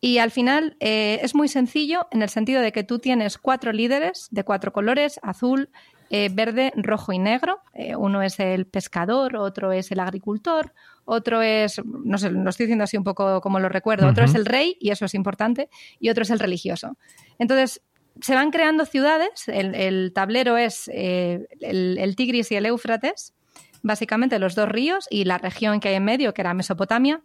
Y 0.00 0.18
al 0.18 0.30
final 0.30 0.76
eh, 0.80 1.20
es 1.22 1.34
muy 1.34 1.48
sencillo 1.48 2.06
en 2.10 2.22
el 2.22 2.30
sentido 2.30 2.62
de 2.62 2.72
que 2.72 2.84
tú 2.84 2.98
tienes 2.98 3.36
cuatro 3.36 3.72
líderes 3.72 4.28
de 4.30 4.44
cuatro 4.44 4.72
colores, 4.72 5.20
azul, 5.22 5.68
eh, 6.08 6.30
verde, 6.32 6.72
rojo 6.76 7.12
y 7.12 7.18
negro. 7.18 7.60
Eh, 7.74 7.94
uno 7.94 8.22
es 8.22 8.40
el 8.40 8.66
pescador, 8.66 9.36
otro 9.36 9.72
es 9.72 9.92
el 9.92 10.00
agricultor, 10.00 10.72
otro 11.04 11.42
es, 11.42 11.82
no 11.84 12.16
sé, 12.16 12.30
lo 12.30 12.48
estoy 12.48 12.66
diciendo 12.66 12.84
así 12.84 12.96
un 12.96 13.04
poco 13.04 13.42
como 13.42 13.60
lo 13.60 13.68
recuerdo, 13.68 14.08
otro 14.08 14.24
es 14.24 14.34
el 14.34 14.46
rey, 14.46 14.76
y 14.80 14.90
eso 14.90 15.04
es 15.04 15.14
importante, 15.14 15.68
y 15.98 16.08
otro 16.08 16.22
es 16.22 16.30
el 16.30 16.38
religioso. 16.38 16.96
Entonces, 17.38 17.82
se 18.20 18.34
van 18.34 18.50
creando 18.50 18.86
ciudades, 18.86 19.48
el, 19.48 19.74
el 19.74 20.12
tablero 20.14 20.56
es 20.56 20.88
el, 20.88 21.46
el 21.60 22.16
Tigris 22.16 22.50
y 22.52 22.56
el 22.56 22.66
Éufrates, 22.66 23.34
básicamente 23.82 24.38
los 24.38 24.54
dos 24.54 24.68
ríos 24.68 25.06
y 25.10 25.24
la 25.24 25.38
región 25.38 25.80
que 25.80 25.88
hay 25.88 25.94
en 25.96 26.04
medio, 26.04 26.34
que 26.34 26.42
era 26.42 26.54
Mesopotamia, 26.54 27.22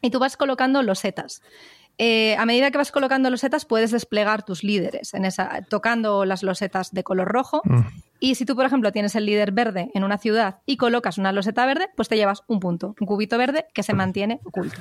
y 0.00 0.10
tú 0.10 0.18
vas 0.18 0.36
colocando 0.36 0.82
losetas. 0.82 1.42
Eh, 1.96 2.36
a 2.36 2.44
medida 2.44 2.70
que 2.70 2.78
vas 2.78 2.90
colocando 2.90 3.30
losetas, 3.30 3.64
puedes 3.64 3.92
desplegar 3.92 4.44
tus 4.44 4.64
líderes, 4.64 5.14
en 5.14 5.24
esa, 5.24 5.62
tocando 5.68 6.24
las 6.24 6.42
losetas 6.42 6.92
de 6.92 7.04
color 7.04 7.28
rojo. 7.28 7.62
Mm. 7.64 7.80
Y 8.18 8.34
si 8.34 8.44
tú, 8.44 8.56
por 8.56 8.66
ejemplo, 8.66 8.90
tienes 8.90 9.14
el 9.14 9.26
líder 9.26 9.52
verde 9.52 9.90
en 9.94 10.02
una 10.02 10.18
ciudad 10.18 10.58
y 10.66 10.76
colocas 10.76 11.18
una 11.18 11.32
loseta 11.32 11.66
verde, 11.66 11.88
pues 11.94 12.08
te 12.08 12.16
llevas 12.16 12.42
un 12.48 12.58
punto, 12.58 12.94
un 13.00 13.06
cubito 13.06 13.38
verde 13.38 13.66
que 13.74 13.82
se 13.82 13.94
mantiene 13.94 14.40
oculto. 14.44 14.80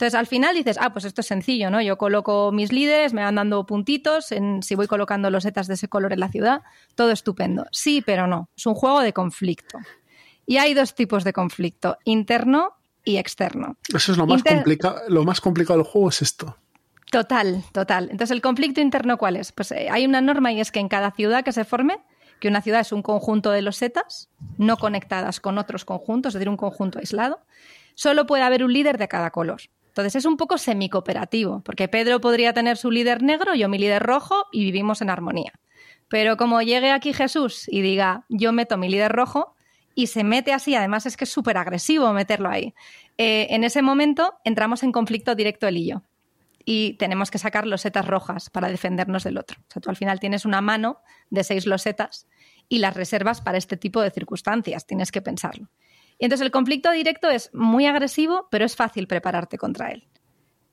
Entonces, 0.00 0.18
al 0.18 0.26
final 0.26 0.54
dices, 0.54 0.78
ah, 0.80 0.94
pues 0.94 1.04
esto 1.04 1.20
es 1.20 1.26
sencillo, 1.26 1.70
¿no? 1.70 1.82
Yo 1.82 1.98
coloco 1.98 2.52
mis 2.52 2.72
líderes, 2.72 3.12
me 3.12 3.22
van 3.22 3.34
dando 3.34 3.66
puntitos, 3.66 4.32
en, 4.32 4.62
si 4.62 4.74
voy 4.74 4.86
colocando 4.86 5.28
losetas 5.28 5.66
de 5.66 5.74
ese 5.74 5.88
color 5.88 6.14
en 6.14 6.20
la 6.20 6.30
ciudad, 6.30 6.62
todo 6.94 7.10
estupendo. 7.10 7.66
Sí, 7.70 8.00
pero 8.00 8.26
no, 8.26 8.48
es 8.56 8.64
un 8.64 8.74
juego 8.74 9.00
de 9.00 9.12
conflicto. 9.12 9.78
Y 10.50 10.58
hay 10.58 10.74
dos 10.74 10.96
tipos 10.96 11.22
de 11.22 11.32
conflicto, 11.32 11.96
interno 12.04 12.72
y 13.04 13.18
externo. 13.18 13.76
Eso 13.94 14.10
es 14.10 14.18
lo 14.18 14.26
más, 14.26 14.38
Inter- 14.38 14.56
complicado 14.56 15.00
lo 15.06 15.22
más 15.24 15.40
complicado 15.40 15.78
del 15.78 15.86
juego, 15.86 16.08
es 16.08 16.22
esto. 16.22 16.56
Total, 17.12 17.62
total. 17.70 18.04
Entonces, 18.10 18.32
¿el 18.32 18.42
conflicto 18.42 18.80
interno 18.80 19.16
cuál 19.16 19.36
es? 19.36 19.52
Pues 19.52 19.70
eh, 19.70 19.86
hay 19.92 20.04
una 20.04 20.20
norma 20.20 20.50
y 20.50 20.60
es 20.60 20.72
que 20.72 20.80
en 20.80 20.88
cada 20.88 21.12
ciudad 21.12 21.44
que 21.44 21.52
se 21.52 21.64
forme, 21.64 22.00
que 22.40 22.48
una 22.48 22.62
ciudad 22.62 22.80
es 22.80 22.90
un 22.90 23.02
conjunto 23.02 23.52
de 23.52 23.62
losetas, 23.62 24.28
no 24.58 24.76
conectadas 24.76 25.38
con 25.38 25.56
otros 25.56 25.84
conjuntos, 25.84 26.30
es 26.30 26.40
decir, 26.40 26.48
un 26.48 26.56
conjunto 26.56 26.98
aislado, 26.98 27.38
solo 27.94 28.26
puede 28.26 28.42
haber 28.42 28.64
un 28.64 28.72
líder 28.72 28.98
de 28.98 29.06
cada 29.06 29.30
color. 29.30 29.60
Entonces 29.86 30.16
es 30.16 30.24
un 30.24 30.36
poco 30.36 30.58
semicooperativo, 30.58 31.60
porque 31.64 31.86
Pedro 31.86 32.20
podría 32.20 32.52
tener 32.54 32.76
su 32.76 32.90
líder 32.90 33.22
negro, 33.22 33.54
yo 33.54 33.68
mi 33.68 33.78
líder 33.78 34.02
rojo 34.02 34.46
y 34.50 34.64
vivimos 34.64 35.00
en 35.00 35.10
armonía. 35.10 35.52
Pero 36.08 36.36
como 36.36 36.60
llegue 36.60 36.90
aquí 36.90 37.12
Jesús 37.12 37.66
y 37.68 37.82
diga, 37.82 38.24
yo 38.28 38.52
meto 38.52 38.76
mi 38.76 38.88
líder 38.88 39.12
rojo, 39.12 39.54
y 39.94 40.06
se 40.06 40.24
mete 40.24 40.52
así, 40.52 40.74
además 40.74 41.06
es 41.06 41.16
que 41.16 41.24
es 41.24 41.30
súper 41.30 41.56
agresivo 41.56 42.12
meterlo 42.12 42.48
ahí, 42.48 42.74
eh, 43.18 43.48
en 43.50 43.64
ese 43.64 43.82
momento 43.82 44.34
entramos 44.44 44.82
en 44.82 44.92
conflicto 44.92 45.34
directo 45.34 45.68
él 45.68 45.76
y 45.78 45.88
yo 45.88 46.02
y 46.64 46.94
tenemos 46.94 47.30
que 47.30 47.38
sacar 47.38 47.66
losetas 47.66 48.06
rojas 48.06 48.50
para 48.50 48.68
defendernos 48.68 49.24
del 49.24 49.38
otro. 49.38 49.58
O 49.60 49.72
sea, 49.72 49.80
tú 49.82 49.90
al 49.90 49.96
final 49.96 50.20
tienes 50.20 50.44
una 50.44 50.60
mano 50.60 51.00
de 51.30 51.42
seis 51.42 51.66
losetas 51.66 52.26
y 52.68 52.78
las 52.78 52.94
reservas 52.94 53.40
para 53.40 53.58
este 53.58 53.76
tipo 53.76 54.00
de 54.00 54.10
circunstancias, 54.10 54.86
tienes 54.86 55.10
que 55.10 55.22
pensarlo. 55.22 55.68
Y 56.18 56.26
entonces 56.26 56.44
el 56.44 56.52
conflicto 56.52 56.92
directo 56.92 57.30
es 57.30 57.50
muy 57.54 57.86
agresivo, 57.86 58.46
pero 58.50 58.64
es 58.64 58.76
fácil 58.76 59.06
prepararte 59.06 59.58
contra 59.58 59.90
él. 59.90 60.06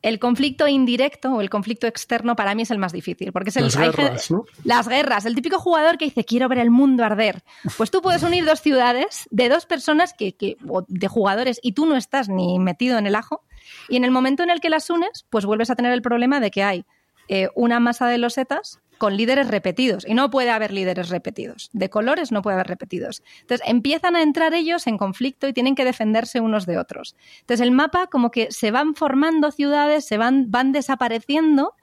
El 0.04 0.20
conflicto 0.20 0.68
indirecto 0.68 1.34
o 1.34 1.42
el 1.42 1.50
conflicto 1.50 1.88
externo 1.88 2.36
para 2.36 2.54
mí 2.54 2.62
es 2.62 2.72
el 2.72 2.78
más 2.78 2.92
difícil, 2.94 3.32
porque 3.32 3.50
es 3.50 3.58
el, 3.58 3.64
Las 3.64 3.76
guerras, 3.78 4.32
¿no? 4.32 4.46
las 4.64 4.88
guerras, 4.88 5.26
el 5.26 5.34
típico 5.36 5.60
jugador 5.60 5.98
que 5.98 6.06
dice 6.06 6.24
quiero 6.24 6.48
ver 6.48 6.60
el 6.60 6.70
mundo 6.70 7.04
arder. 7.04 7.44
Pues 7.78 7.90
tú 7.90 8.02
puedes 8.02 8.22
unir 8.24 8.46
dos 8.46 8.62
ciudades 8.62 9.28
de 9.32 9.50
dos 9.50 9.66
personas 9.66 10.14
que, 10.14 10.34
que- 10.36 10.58
o 10.70 10.84
de 10.88 11.08
jugadores 11.08 11.60
y 11.64 11.72
tú 11.72 11.86
no 11.88 11.96
estás 11.98 12.30
ni 12.30 12.60
metido 12.60 12.98
en 13.00 13.08
el 13.08 13.16
ajo. 13.16 13.42
Y 13.90 13.98
en 13.98 14.06
el 14.06 14.12
momento 14.12 14.44
en 14.44 14.50
el 14.52 14.62
que 14.62 14.70
las 14.70 14.90
unes, 14.90 15.26
pues 15.30 15.46
vuelves 15.46 15.70
a 15.72 15.76
tener 15.76 15.92
el 15.92 16.02
problema 16.04 16.40
de 16.40 16.52
que 16.52 16.64
hay 16.64 16.86
eh, 17.28 17.50
una 17.56 17.80
masa 17.80 18.08
de 18.08 18.18
losetas 18.20 18.80
con 18.98 19.18
líderes 19.18 19.48
repetidos. 19.48 20.06
Y 20.08 20.14
no 20.14 20.30
puede 20.30 20.50
haber 20.50 20.72
líderes 20.72 21.10
repetidos. 21.10 21.70
De 21.74 21.90
colores 21.90 22.32
no 22.32 22.42
puede 22.42 22.56
haber 22.56 22.68
repetidos. 22.68 23.24
Entonces 23.42 23.68
empiezan 23.68 24.16
a 24.16 24.22
entrar 24.22 24.54
ellos 24.54 24.88
en 24.88 24.98
conflicto 24.98 25.48
y 25.48 25.54
tienen 25.54 25.76
que 25.76 25.86
defenderse 25.86 26.40
unos 26.40 26.66
de 26.66 26.78
otros. 26.78 27.16
Entonces 27.42 27.66
el 27.66 27.72
mapa 27.72 28.08
como 28.08 28.32
que 28.32 28.52
se 28.52 28.72
van 28.72 28.96
formando 28.96 29.52
ciudades, 29.52 30.06
se 30.06 30.18
van, 30.18 30.52
van 30.52 30.72
desapareciendo 30.72 31.74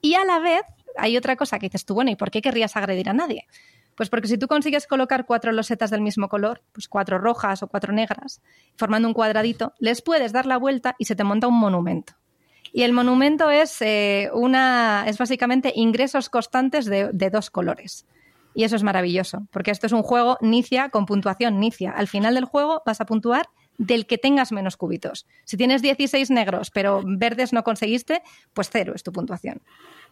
y 0.00 0.14
a 0.14 0.24
la 0.24 0.38
vez 0.38 0.62
hay 0.96 1.16
otra 1.16 1.36
cosa 1.36 1.58
que 1.58 1.66
dices 1.66 1.84
tú, 1.84 1.94
bueno, 1.94 2.10
¿y 2.10 2.16
por 2.16 2.30
qué 2.30 2.42
querrías 2.42 2.76
agredir 2.76 3.08
a 3.08 3.12
nadie? 3.12 3.46
Pues 3.94 4.10
porque 4.10 4.28
si 4.28 4.38
tú 4.38 4.48
consigues 4.48 4.86
colocar 4.86 5.24
cuatro 5.24 5.52
losetas 5.52 5.90
del 5.90 6.00
mismo 6.00 6.28
color, 6.28 6.62
pues 6.72 6.88
cuatro 6.88 7.18
rojas 7.18 7.62
o 7.62 7.68
cuatro 7.68 7.92
negras, 7.92 8.42
formando 8.76 9.08
un 9.08 9.14
cuadradito, 9.14 9.72
les 9.78 10.02
puedes 10.02 10.32
dar 10.32 10.46
la 10.46 10.56
vuelta 10.56 10.96
y 10.98 11.04
se 11.04 11.14
te 11.14 11.24
monta 11.24 11.46
un 11.46 11.58
monumento. 11.58 12.14
Y 12.76 12.82
el 12.82 12.92
monumento 12.92 13.50
es, 13.50 13.80
eh, 13.82 14.30
una, 14.34 15.04
es 15.06 15.16
básicamente 15.16 15.72
ingresos 15.76 16.28
constantes 16.28 16.86
de, 16.86 17.30
dos 17.30 17.48
colores. 17.48 18.04
Y 18.52 18.64
eso 18.64 18.74
es 18.74 18.82
maravilloso, 18.82 19.46
porque 19.52 19.70
esto 19.70 19.86
es 19.86 19.92
un 19.92 20.02
juego 20.02 20.38
Nicia 20.40 20.88
con 20.88 21.06
puntuación 21.06 21.60
Nicia. 21.60 21.92
Al 21.92 22.08
final 22.08 22.34
del 22.34 22.46
juego 22.46 22.82
vas 22.84 23.00
a 23.00 23.06
puntuar 23.06 23.48
del 23.78 24.06
que 24.06 24.18
tengas 24.18 24.50
menos 24.50 24.76
cubitos. 24.76 25.24
Si 25.44 25.56
tienes 25.56 25.82
16 25.82 26.30
negros, 26.30 26.72
pero 26.72 27.00
verdes 27.06 27.52
no 27.52 27.62
conseguiste, 27.62 28.22
pues 28.54 28.70
cero 28.72 28.92
es 28.96 29.04
tu 29.04 29.12
puntuación. 29.12 29.62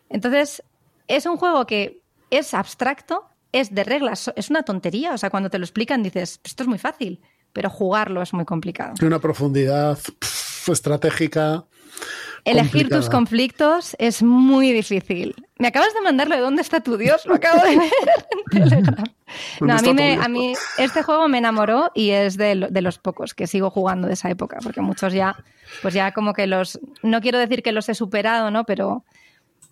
Entonces, 0.09 0.63
es 1.09 1.27
un 1.27 1.39
juego 1.39 1.67
que 1.67 2.01
es 2.31 2.55
abstracto, 2.55 3.25
es 3.51 3.75
de 3.75 3.83
reglas, 3.83 4.33
es 4.37 4.51
una 4.51 4.63
tontería. 4.63 5.15
O 5.15 5.19
sea, 5.19 5.31
cuando 5.31 5.51
te 5.51 5.59
lo 5.59 5.65
explican 5.65 6.05
dices, 6.05 6.41
esto 6.45 6.63
es 6.63 6.69
muy 6.69 6.79
fácil, 6.79 7.21
pero 7.53 7.71
jugarlo 7.71 8.23
es 8.23 8.33
muy 8.33 8.45
complicado. 8.45 8.95
Tiene 8.95 9.17
una 9.17 9.21
profundidad 9.21 9.99
estratégica 10.69 11.67
Elegir 12.45 12.89
tus 12.89 13.09
conflictos 13.09 13.95
es 13.99 14.23
muy 14.23 14.73
difícil. 14.73 15.35
Me 15.59 15.69
acabas 15.69 15.95
de 15.95 16.01
mandarlo 16.01 16.35
de 16.35 16.41
dónde 16.41 16.63
está 16.63 16.81
tu 16.81 16.97
Dios, 16.97 17.25
lo 17.27 17.37
acabo 17.37 17.63
de 17.63 17.77
ver 17.77 17.91
en 18.31 18.45
Telegram. 18.71 19.05
No, 19.61 19.77
¿Dónde 19.77 19.91
a 19.91 19.95
mí, 19.95 19.95
me, 19.95 20.25
a 20.25 20.29
mí 20.29 20.53
este 20.77 21.03
juego 21.05 21.29
me 21.29 21.39
enamoró 21.39 21.93
y 21.95 22.11
es 22.11 22.37
de, 22.37 22.55
lo- 22.57 22.69
de 22.69 22.83
los 22.83 22.99
pocos 22.99 23.35
que 23.35 23.47
sigo 23.47 23.71
jugando 23.71 24.09
de 24.09 24.15
esa 24.15 24.29
época, 24.29 24.59
porque 24.63 24.81
muchos 24.81 25.13
ya, 25.13 25.37
pues 25.83 25.95
ya 25.95 26.13
como 26.13 26.33
que 26.33 26.47
los, 26.49 26.81
no 27.03 27.21
quiero 27.21 27.39
decir 27.39 27.63
que 27.63 27.71
los 27.73 27.89
he 27.89 27.95
superado, 27.95 28.51
¿no? 28.51 28.65
Pero 28.65 29.05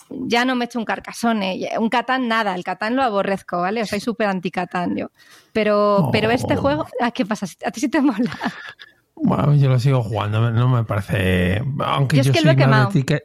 ya 0.09 0.45
no 0.45 0.55
me 0.55 0.65
he 0.65 0.67
hecho 0.67 0.79
un 0.79 0.85
carcasone, 0.85 1.59
ya- 1.59 1.81
un 1.81 1.89
Catán 1.89 2.29
nada, 2.29 2.55
el 2.55 2.63
Catán 2.65 2.95
lo 2.95 3.03
aborrezco, 3.03 3.61
¿vale? 3.61 3.85
Soy 3.85 3.99
súper 4.01 4.29
anti-Catán 4.29 4.97
yo. 4.97 5.11
Pero, 5.53 6.09
pero 6.13 6.31
este 6.31 6.55
Oh. 6.55 6.61
juego, 6.61 6.87
¿a 7.01 7.11
qué 7.11 7.27
pasa? 7.27 7.47
¿A 7.65 7.71
ti 7.73 7.81
sí 7.81 7.89
te 7.89 8.01
mola? 8.01 8.31
Bueno, 9.23 9.55
yo 9.55 9.69
lo 9.69 9.79
sigo 9.79 10.03
jugando, 10.03 10.51
no 10.51 10.69
me 10.69 10.85
parece. 10.85 11.63
Aunque 11.81 12.17
Yo 12.17 12.23
es 12.23 12.29
que 12.31 12.39
soy 12.39 12.45
lo 12.47 12.51
he 12.53 12.57
quemado. 12.57 12.87
de 12.87 12.93
ticket, 12.93 13.25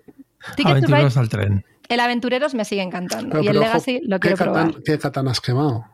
Ticket 0.56 0.64
to 0.66 0.70
aventureros 0.72 1.14
Ride- 1.16 1.20
al 1.22 1.30
tren. 1.30 1.66
El 1.88 2.00
Aventureros 2.00 2.54
me 2.56 2.66
sigue 2.66 2.82
encantando 2.82 3.30
Pero- 3.30 3.44
y 3.44 3.48
el 3.48 3.54
pero, 3.54 3.62
ojo, 3.62 3.70
Legacy 3.70 4.02
lo 4.08 4.20
¿qué 4.20 4.28
quiero 4.30 4.38
probar. 4.44 4.68
Catán- 4.68 4.84
¿Qué 4.84 4.98
Catán 5.00 5.28
has 5.28 5.40
quemado? 5.42 5.86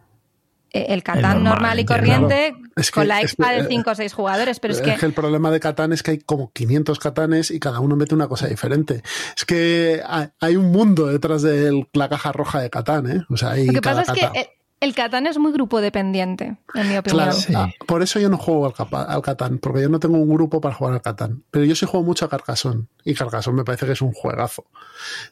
Eh, 0.73 0.85
El 0.89 1.03
Catán 1.03 1.43
normal, 1.43 1.43
normal, 1.53 1.79
y 1.81 1.85
corriente 1.85 2.49
Claro. 2.53 2.65
Es 2.77 2.91
que- 2.91 2.95
con 3.01 3.07
la 3.09 3.21
expa 3.21 3.51
de 3.51 3.59
eh, 3.59 3.65
5 3.67 3.91
o 3.91 3.95
6 3.95 4.13
jugadores, 4.13 4.59
pero 4.61 4.73
es 4.73 4.79
Es 4.79 4.85
que 4.85 4.95
que 4.95 5.05
el 5.05 5.11
problema 5.13 5.51
de 5.51 5.59
Catán 5.59 5.91
es 5.91 6.01
que 6.01 6.11
hay 6.11 6.19
como 6.19 6.51
500 6.53 6.97
Catanes 6.97 7.51
y 7.51 7.59
cada 7.59 7.81
uno 7.81 7.97
mete 7.97 8.15
una 8.15 8.29
cosa 8.29 8.47
diferente. 8.47 9.03
Es 9.35 9.43
que 9.43 10.01
hay- 10.07 10.29
hay 10.39 10.55
un 10.55 10.71
mundo 10.71 11.07
detrás 11.07 11.41
de 11.41 11.85
la 11.91 12.07
caja 12.07 12.31
roja 12.31 12.61
de 12.61 12.69
Catán, 12.69 13.11
¿eh? 13.11 13.21
O 13.29 13.35
sea, 13.35 13.51
hay 13.51 13.67
lo 13.67 13.73
que 13.73 13.81
cada 13.81 13.97
pasa 13.99 14.13
es 14.13 14.19
que 14.19 14.25
Catán. 14.27 14.43
El, 14.81 14.93
Catán 14.93 15.27
es 15.27 15.37
muy 15.37 15.53
grupo 15.53 15.79
dependiente, 15.79 16.57
en 16.73 16.89
mi 16.89 16.97
opinión. 16.97 17.23
Claro, 17.23 17.31
Sí. 17.31 17.53
ah, 17.55 17.69
por 17.87 18.03
eso 18.03 18.19
yo 18.19 18.29
no 18.29 18.37
juego 18.37 18.65
al, 18.65 19.21
Catán, 19.21 19.59
porque 19.59 19.81
yo 19.81 19.89
no 19.89 19.99
tengo 19.99 20.17
un 20.17 20.33
grupo 20.33 20.59
para 20.59 20.75
jugar 20.75 20.95
al 20.95 21.01
Catán. 21.01 21.43
Pero 21.51 21.65
yo 21.65 21.75
sí 21.75 21.85
juego 21.85 22.05
mucho 22.05 22.25
a 22.25 22.29
Carcassonne, 22.29 22.87
y 23.05 23.13
Carcassonne 23.13 23.57
me 23.57 23.63
parece 23.63 23.85
que 23.85 23.93
es 23.93 24.01
un 24.01 24.11
juegazo. 24.11 24.65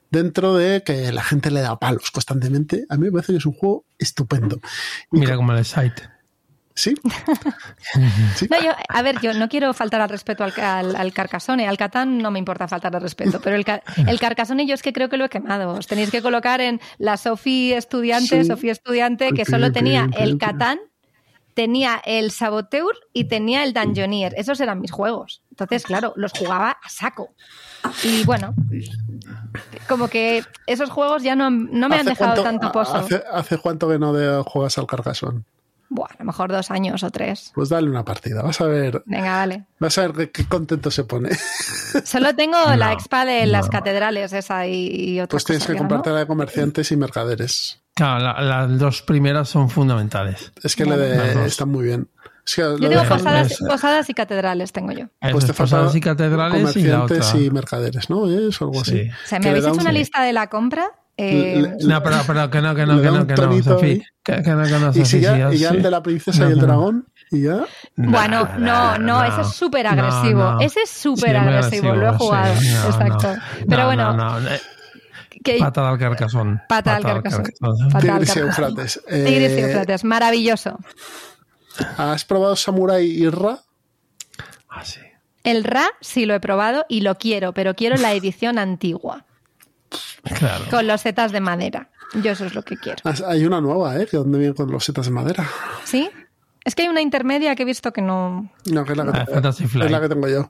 Dentro 0.09 0.55
de 0.55 0.83
que 0.83 1.11
la 1.11 1.23
gente 1.23 1.51
le 1.51 1.61
da 1.61 1.77
palos 1.77 2.11
constantemente, 2.11 2.85
a 2.89 2.95
mí 2.95 3.05
me 3.05 3.11
parece 3.11 3.33
que 3.33 3.39
es 3.39 3.45
un 3.45 3.53
juego 3.53 3.85
estupendo. 3.97 4.59
Y 5.11 5.19
Mira 5.19 5.35
como 5.35 5.53
el 5.53 5.65
site. 5.65 6.18
¿Sí? 6.79 6.95
¿Sí? 8.35 8.47
No, 8.49 8.61
yo, 8.61 8.71
a 8.87 9.01
ver, 9.01 9.19
yo 9.19 9.33
no 9.33 9.49
quiero 9.49 9.73
faltar 9.73 9.99
al 9.99 10.07
respeto 10.07 10.45
al, 10.45 10.53
al, 10.57 10.95
al. 10.95 11.13
Al 11.65 11.77
Catán 11.77 12.19
no 12.19 12.31
me 12.31 12.39
importa 12.39 12.69
faltar 12.69 12.95
al 12.95 13.01
respeto, 13.01 13.41
pero 13.41 13.57
el, 13.57 13.65
el 14.07 14.17
yo 14.65 14.73
es 14.75 14.81
que 14.81 14.93
creo 14.93 15.09
que 15.09 15.17
lo 15.17 15.25
he 15.25 15.29
quemado. 15.29 15.73
Os 15.73 15.87
tenéis 15.87 16.09
que 16.09 16.21
colocar 16.21 16.61
en 16.61 16.79
la 16.97 17.17
Sofi 17.17 17.73
estudiante, 17.73 18.43
Sí. 18.43 18.47
Sofía 18.49 18.71
estudiante, 18.71 19.31
que 19.33 19.43
solo 19.43 19.73
tenía 19.73 20.07
el. 20.17 20.37
Catán, 20.37 20.79
tenía 21.53 22.01
el 22.05 22.31
Saboteur 22.31 22.95
y 23.11 23.25
tenía 23.25 23.65
el 23.65 23.73
Dungeoneer. 23.73 24.33
Esos 24.37 24.61
eran 24.61 24.79
mis 24.79 24.91
juegos. 24.91 25.41
Entonces, 25.49 25.83
claro, 25.83 26.13
los 26.15 26.31
jugaba 26.31 26.77
a 26.81 26.87
saco. 26.89 27.33
Y 28.05 28.23
bueno, 28.23 28.53
como 29.89 30.07
que 30.07 30.45
esos 30.65 30.89
juegos 30.89 31.23
ya 31.23 31.35
no, 31.35 31.49
no 31.49 31.89
me 31.89 31.95
han 31.95 32.01
¿Hace 32.07 32.09
dejado 32.11 32.43
cuánto- 32.43 32.43
tanto 32.43 32.71
pozo. 32.71 32.95
¿Hace, 32.95 33.21
hace 33.33 33.57
cuánto 33.57 33.89
que 33.89 33.99
no 33.99 34.13
de- 34.13 34.41
juegas 34.43 34.77
al 34.77 34.87
Carcassonne? 34.87 35.43
Buah, 35.91 36.07
a 36.11 36.15
lo 36.19 36.25
mejor 36.25 36.51
dos 36.51 36.69
años 36.71 37.01
o 37.03 37.09
tres. 37.09 37.51
Pues 37.55 37.69
dale 37.69 37.89
una 37.89 38.05
partida, 38.05 38.43
vas 38.43 38.61
a 38.61 38.65
ver, 38.65 39.01
Venga, 39.07 39.37
vale. 39.37 39.65
vas 39.79 39.97
a 39.97 40.01
ver 40.07 40.13
qué, 40.13 40.31
qué 40.31 40.45
contento 40.45 40.91
se 40.91 41.03
pone. 41.03 41.29
Solo 42.05 42.35
tengo 42.35 42.57
No, 42.63 42.75
la 42.75 42.93
expa 42.93 43.25
de 43.25 43.45
las 43.47 43.65
no. 43.65 43.71
catedrales, 43.71 44.31
esa 44.33 44.67
y, 44.67 44.87
y 45.13 45.19
otras 45.19 45.43
Pues 45.43 45.45
tienes 45.45 45.65
que 45.65 45.75
comprarte 45.75 46.09
¿no? 46.09 46.15
la 46.15 46.21
de 46.21 46.27
comerciantes 46.27 46.91
y 46.91 46.97
mercaderes. 46.97 47.81
Claro, 47.95 48.23
la- 48.23 48.41
las 48.41 48.77
dos 48.79 49.01
primeras 49.01 49.49
son 49.49 49.69
fundamentales. 49.69 50.51
Es 50.63 50.75
que 50.75 50.85
le 50.85 50.91
Las 50.95 51.35
de, 51.35 51.45
están 51.47 51.69
muy 51.69 51.85
bien. 51.85 52.07
Es 52.45 52.55
que 52.55 52.61
lo 52.61 52.77
Yo 52.77 52.89
tengo 52.89 53.03
posadas, 53.03 53.51
es- 53.51 53.57
posadas 53.59 54.09
y 54.09 54.13
catedrales, 54.13 54.71
tengo 54.71 54.91
yo. 54.91 55.05
pues 55.31 55.45
te 55.45 55.53
posadas 55.53 55.95
y 55.95 56.01
catedrales 56.01 56.75
y 56.77 56.83
la 56.83 56.99
comerciantes 56.99 57.27
otra. 57.29 57.39
y 57.41 57.49
mercaderes, 57.51 58.09
¿no? 58.09 58.27
¿Es 58.29 58.61
algo 58.61 58.83
Sí. 58.85 58.91
así. 59.01 59.09
O 59.09 59.27
sea, 59.27 59.39
¿me 59.39 59.49
habéis 59.49 59.65
hecho 59.65 59.73
un- 59.73 59.81
una 59.81 59.91
lista 59.91 60.21
de 60.23 60.33
la 60.33 60.47
compra? 60.49 60.91
Eh, 61.21 61.75
No, 61.81 62.01
pero, 62.01 62.17
pero 62.25 62.49
que 62.49 62.61
no, 62.61 62.73
que 62.73 62.85
no, 62.85 63.01
que 63.01 63.07
no, 63.11 63.27
que 63.27 63.33
no. 63.35 63.77
Que, 64.23 64.43
que 64.43 64.51
no, 64.51 64.63
que 64.63 64.79
no, 64.79 64.91
Y, 64.95 65.03
si 65.05 65.19
ya, 65.19 65.49
sí, 65.49 65.55
y 65.55 65.59
ya 65.59 65.69
sí. 65.71 65.75
el 65.77 65.83
de 65.83 65.91
la 65.91 66.01
princesa 66.01 66.43
No, 66.43 66.49
y 66.49 66.53
el 66.53 66.59
no. 66.59 66.65
dragón, 66.65 67.07
y 67.31 67.41
ya. 67.41 67.65
bueno, 67.97 68.47
no, 68.57 68.97
no, 68.97 69.23
ese 69.25 69.41
es 69.41 69.47
súper 69.49 69.87
agresivo. 69.87 70.39
No, 70.39 70.51
no. 70.53 70.59
Ese 70.61 70.81
es 70.83 70.89
súper 70.89 71.31
Sí, 71.31 71.35
agresivo, 71.35 71.93
lo 71.95 72.07
he 72.09 72.11
sí, 72.11 72.17
jugado. 72.19 72.53
no, 72.53 72.85
Exacto. 72.89 73.33
no. 73.33 73.41
Pero 73.67 73.81
No, 73.81 73.85
bueno, 73.87 74.13
no, 74.13 74.39
no, 74.39 74.49
eh, 74.49 74.61
que- 75.43 75.57
Patada 75.59 75.89
al 75.89 75.97
carcasón. 75.99 76.61
Pata 76.69 76.95
al 76.95 77.01
Patada 77.01 77.21
carcasón. 77.23 77.43
Pata 77.59 77.85
al 77.95 78.01
Tigris 78.01 78.29
y 78.29 78.39
carcasón. 78.39 78.43
Eufrates. 78.47 79.01
Tigris 79.07 79.51
y 79.51 79.53
Eh, 79.55 79.61
Eufrates, 79.65 80.03
maravilloso. 80.05 80.77
¿Has 81.97 82.23
probado 82.25 82.55
Samurai 82.55 83.05
y 83.05 83.27
Ra? 83.29 83.59
Ah, 84.69 84.85
sí. 84.85 84.99
El 85.43 85.63
Ra 85.63 85.87
sí 86.01 86.25
lo 86.25 86.33
he 86.35 86.39
probado 86.39 86.85
y 86.89 87.01
lo 87.01 87.15
quiero, 87.15 87.53
pero 87.53 87.73
quiero 87.75 87.95
la 87.97 88.13
edición 88.13 88.57
antigua, 88.59 89.25
Claro. 90.37 90.65
con 90.69 90.85
los 90.87 91.01
setas 91.01 91.31
de 91.31 91.39
madera. 91.39 91.89
Yo 92.21 92.31
eso 92.31 92.45
es 92.45 92.55
lo 92.55 92.63
que 92.63 92.77
quiero. 92.77 92.99
Has- 93.03 93.21
Hay 93.21 93.45
una 93.45 93.61
nueva, 93.61 93.95
¿eh? 94.01 94.07
Que 94.09 94.17
donde 94.17 94.39
viene 94.39 94.53
con 94.55 94.71
los 94.71 94.83
setas 94.83 95.05
de 95.05 95.11
madera. 95.11 95.47
¿Sí? 95.85 96.09
Es 96.65 96.75
que 96.75 96.81
hay 96.83 96.87
una 96.87 97.01
intermedia 97.01 97.55
que 97.55 97.63
he 97.63 97.65
visto 97.65 97.91
que 97.93 98.01
no. 98.01 98.51
No, 98.65 98.85
que 98.85 98.91
es 98.93 98.97
la 98.97 99.05
que, 99.11 99.19
Ah, 99.19 99.25
Flight. 99.53 99.85
es 99.85 99.91
la 99.91 100.01
que 100.01 100.09
tengo 100.09 100.27
yo. 100.27 100.49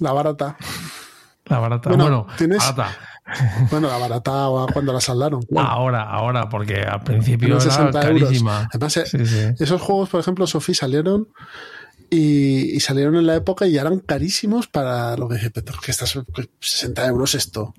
La 0.00 0.12
barata. 0.12 0.56
La 1.46 1.58
barata. 1.60 1.88
Bueno, 1.88 2.04
Bueno, 2.04 2.26
tienes- 2.36 2.58
barata. 2.58 2.96
Bueno, 3.72 3.88
la 3.88 3.98
barata 3.98 4.46
cuando 4.72 4.92
la 4.92 5.00
saldaron. 5.00 5.40
Ahora, 5.56 6.02
ahora, 6.04 6.48
porque 6.48 6.82
al 6.82 7.02
principio 7.02 7.48
era 7.48 7.60
60 7.60 8.02
euros. 8.06 8.22
carísima. 8.22 8.68
Además, 8.72 8.96
eh, 8.98 9.06
Sí, 9.06 9.26
sí. 9.26 9.40
esos 9.58 9.80
juegos, 9.82 10.08
por 10.10 10.20
ejemplo, 10.20 10.46
Sofi 10.46 10.74
salieron 10.74 11.26
y, 12.08 12.76
y 12.76 12.78
salieron 12.80 13.16
en 13.16 13.26
la 13.26 13.34
época 13.34 13.66
y 13.66 13.76
eran 13.78 13.98
carísimos 13.98 14.68
para 14.68 15.16
lo 15.16 15.28
que 15.28 15.34
dije, 15.36 15.50
pero 15.50 15.76
que 15.80 15.90
estás 15.90 16.16
60 16.60 17.04
euros 17.06 17.34
esto. 17.34 17.74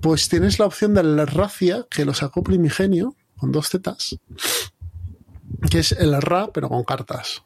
Pues 0.00 0.28
tienes 0.28 0.58
la 0.58 0.66
opción 0.66 0.94
del 0.94 1.26
Racia, 1.26 1.86
que 1.90 2.04
lo 2.04 2.14
sacó 2.14 2.42
Primigenio, 2.42 3.14
con 3.36 3.52
dos 3.52 3.68
zetas, 3.68 4.18
que 5.70 5.78
es 5.80 5.92
el 5.92 6.20
Ra, 6.20 6.48
pero 6.52 6.68
con 6.68 6.84
cartas. 6.84 7.42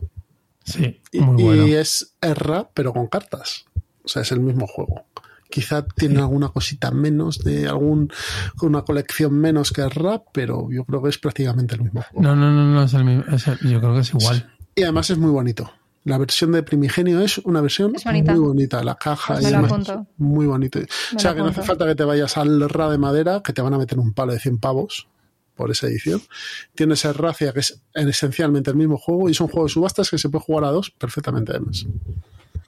Sí, 0.65 1.01
Y, 1.13 1.21
muy 1.21 1.43
y 1.43 1.45
bueno. 1.45 1.65
es 1.67 2.15
Ra, 2.23 2.69
pero 2.73 2.93
con 2.93 3.07
cartas. 3.09 3.65
O 4.05 4.09
sea, 4.09 4.23
es 4.23 4.33
el 4.33 4.41
mismo 4.41 4.67
juego. 4.67 5.05
Quizá 5.51 5.87
tiene 5.87 6.19
alguna 6.19 6.49
cosita 6.49 6.91
menos 6.91 7.39
de 7.45 7.69
algún 7.69 8.11
una 8.63 8.83
colección 8.83 9.35
menos 9.35 9.73
que 9.73 9.89
Ra, 9.89 10.23
pero 10.33 10.69
yo 10.71 10.85
creo 10.85 11.03
que 11.03 11.11
es 11.11 11.19
prácticamente 11.19 11.75
el 11.77 11.83
mismo 11.83 12.03
juego. 12.03 12.23
No, 12.23 12.35
no, 12.35 12.51
no, 12.51 12.65
no 12.75 12.83
es 12.83 12.95
el 12.95 13.05
mismo. 13.05 13.25
es 13.35 13.47
el- 13.47 13.59
yo 13.61 13.81
creo 13.81 13.95
que 13.95 14.01
es 14.01 14.11
igual. 14.15 14.51
Y 14.75 14.83
además 14.83 15.11
es 15.11 15.19
muy 15.19 15.31
bonito. 15.31 15.71
La 16.05 16.19
versión 16.19 16.53
de 16.53 16.63
Primigenio 16.63 17.21
es 17.21 17.39
una 17.39 17.61
versión 17.63 17.95
Es 17.97 18.05
bonita. 18.05 18.33
muy 18.33 18.41
bonita. 18.47 18.85
La 18.85 18.95
caja 18.97 19.35
Pues 19.35 19.47
y 19.47 19.51
demás, 19.51 19.73
apunto. 19.73 20.07
muy 20.19 20.47
bonito. 20.47 20.79
o 21.17 21.19
sea, 21.19 21.35
que 21.35 21.41
no 21.41 21.47
hace 21.47 21.63
falta 21.63 21.87
que 21.87 21.95
te 21.95 22.05
vayas 22.05 22.37
al 22.37 22.69
Ra 22.69 22.91
de 22.91 22.99
madera, 22.99 23.43
que 23.43 23.53
te 23.53 23.63
van 23.63 23.73
a 23.75 23.79
meter 23.79 23.99
un 23.99 24.13
palo 24.13 24.33
de 24.35 24.39
100 24.41 24.59
pavos 24.59 25.09
por 25.55 25.71
esa 25.71 25.87
edición. 25.87 26.21
Tienes 26.75 27.05
el 27.07 27.15
Racia, 27.15 27.53
que 27.53 27.61
es 27.61 27.81
esencialmente 27.95 28.71
el 28.71 28.77
mismo 28.77 28.99
juego, 28.99 29.29
y 29.29 29.33
es 29.33 29.41
un 29.41 29.49
juego 29.49 29.67
de 29.67 29.73
subastas 29.73 30.11
que 30.11 30.19
se 30.19 30.29
puede 30.29 30.45
jugar 30.45 30.65
a 30.65 30.71
dos 30.71 30.91
perfectamente 30.91 31.53
además. 31.53 31.87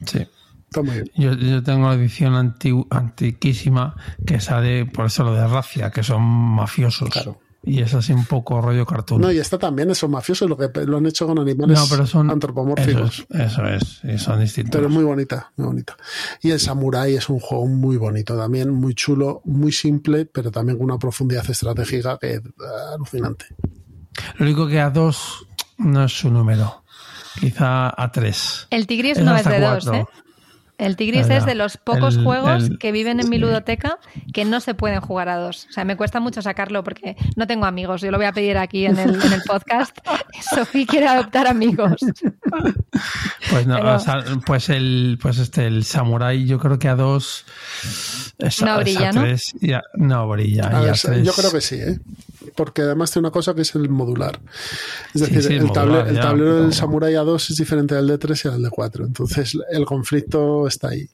Sí. 0.07 0.27
Está 0.69 0.83
muy 0.83 0.95
bien. 0.95 1.11
Yo, 1.17 1.33
yo 1.35 1.63
tengo 1.63 1.89
la 1.89 1.95
edición 1.95 2.33
antigu- 2.35 2.87
antiquísima 2.91 3.97
que 4.27 4.41
sale, 4.41 4.87
por 4.87 5.07
eso 5.07 5.25
lo 5.25 5.35
de 5.35 5.47
Racia, 5.47 5.91
que 5.91 6.03
son 6.03 6.23
mafiosos. 6.23 7.11
Claro. 7.11 7.41
Y 7.67 7.81
es 7.81 7.93
así 7.95 8.13
un 8.13 8.25
poco 8.25 8.61
rollo 8.61 8.87
cartoon. 8.87 9.21
No, 9.21 9.33
y 9.33 9.39
está 9.39 9.59
también 9.59 9.91
esos 9.91 10.09
mafiosos, 10.09 10.49
lo 10.49 10.57
que 10.57 10.71
lo 10.87 10.99
han 10.99 11.07
hecho 11.07 11.27
con 11.27 11.37
animales 11.41 11.77
No, 11.77 11.85
pero 11.91 12.07
son 12.07 12.31
antropomórficos. 12.31 13.27
Eso 13.29 13.37
es, 13.39 13.53
eso 13.53 13.67
es, 13.67 14.01
y 14.05 14.19
son 14.19 14.41
distintos. 14.41 14.79
Pero 14.79 14.89
muy 14.89 15.03
bonita, 15.03 15.53
muy 15.57 15.67
bonita. 15.67 15.97
Y 16.41 16.53
el 16.53 16.61
Samurai 16.61 17.15
es 17.15 17.29
un 17.29 17.41
juego 17.41 17.67
muy 17.67 17.97
bonito 17.97 18.37
también, 18.37 18.71
muy 18.71 18.95
chulo, 18.95 19.43
muy 19.45 19.73
simple, 19.73 20.27
pero 20.27 20.53
también 20.53 20.79
con 20.79 20.85
una 20.85 20.99
profundidad 20.99 21.49
estratégica 21.51 22.17
que 22.19 22.35
es 22.35 22.41
alucinante. 22.95 23.47
Lo 24.39 24.47
único 24.47 24.69
que 24.69 24.81
a 24.81 24.91
dos 24.91 25.49
no 25.79 26.05
es 26.05 26.13
su 26.13 26.31
número. 26.31 26.85
Quizá 27.41 28.01
a 28.01 28.13
tres. 28.13 28.69
El 28.71 28.87
Tigris 28.87 29.19
Es 29.19 29.25
no 29.25 29.37
es 29.37 29.45
de 29.45 29.61
dos. 29.61 29.87
¿eh? 29.89 30.07
El 30.79 30.97
Tigris 30.97 31.29
es 31.31 31.47
de 31.47 31.55
los 31.55 31.79
pocos 31.79 32.17
El- 32.17 32.25
juegos 32.25 32.65
el- 32.65 32.79
que 32.79 32.93
viven 32.93 33.19
en 33.21 33.29
mi 33.31 33.39
ludoteca 33.39 33.99
que 34.35 34.45
no 34.45 34.61
se 34.61 34.75
pueden 34.75 35.01
jugar 35.01 35.29
a 35.31 35.37
dos. 35.37 35.67
O 35.71 35.73
sea, 35.73 35.85
me 35.85 35.97
cuesta 35.97 36.21
mucho 36.21 36.43
sacarlo 36.43 36.85
porque 36.85 37.17
no 37.35 37.47
tengo 37.47 37.65
amigos. 37.65 38.03
Yo 38.03 38.11
lo 38.11 38.19
voy 38.19 38.27
a 38.27 38.33
pedir 38.33 38.59
aquí 38.59 38.85
en 38.87 38.99
el, 38.99 39.23
en 39.23 39.33
el 39.33 39.43
podcast. 39.47 39.97
Sofía 40.55 40.87
quiere 40.87 41.09
adoptar 41.09 41.47
amigos. 41.47 41.97
Pues 43.51 43.67
no, 43.67 43.77
Pero- 43.77 43.95
o 43.95 43.99
sea, 43.99 44.25
pues 44.45 44.69
el, 44.69 45.19
pues 45.21 45.39
este, 45.39 45.67
el 45.67 45.85
Samurai, 45.85 46.45
yo 46.47 46.59
creo 46.59 46.79
que 46.79 46.89
a 46.89 46.95
dos. 46.97 47.45
es 47.83 48.37
No 48.39 48.49
es 48.49 48.63
a 48.63 48.77
brilla, 48.79 49.13
¿no? 49.13 49.23
tres, 49.23 49.55
y 49.61 49.73
a- 49.73 49.83
no 49.95 50.29
brilla. 50.29 50.69
A 50.69 50.73
y 50.73 50.75
a 50.77 50.81
ver, 50.81 50.99
tres- 51.01 51.25
yo 51.27 51.33
creo 51.33 51.53
que 51.53 51.61
sí, 51.61 51.77
¿eh? 51.77 51.99
Porque 52.57 52.83
además 52.83 53.11
tiene 53.13 53.27
una 53.29 53.33
cosa 53.33 53.55
que 53.55 53.63
es 53.63 53.75
el 53.75 53.89
modular. 53.89 54.41
Es 55.15 55.21
decir, 55.23 55.43
sí, 55.43 55.55
el, 55.55 55.63
el 55.63 55.71
table- 55.73 55.87
modular, 55.93 56.09
el 56.09 56.15
ya, 56.17 56.23
tablero 56.23 56.63
del 56.63 56.73
Samurai 56.73 57.13
A2 57.15 57.51
es 57.51 57.57
diferente 57.57 57.95
al 57.95 58.07
de 58.07 58.19
3 58.19 58.45
y 58.45 58.49
al 58.49 58.63
de 58.63 58.71
4. 58.71 59.07
Entonces 59.07 59.57
el 59.71 59.85
conflicto 59.85 60.67
está 60.67 60.89
ahí. 60.89 61.09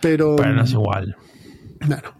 Pero, 0.00 0.36
Pero 0.36 0.52
no 0.54 0.62
es 0.62 0.70
igual. 0.72 1.16
claro, 1.80 2.14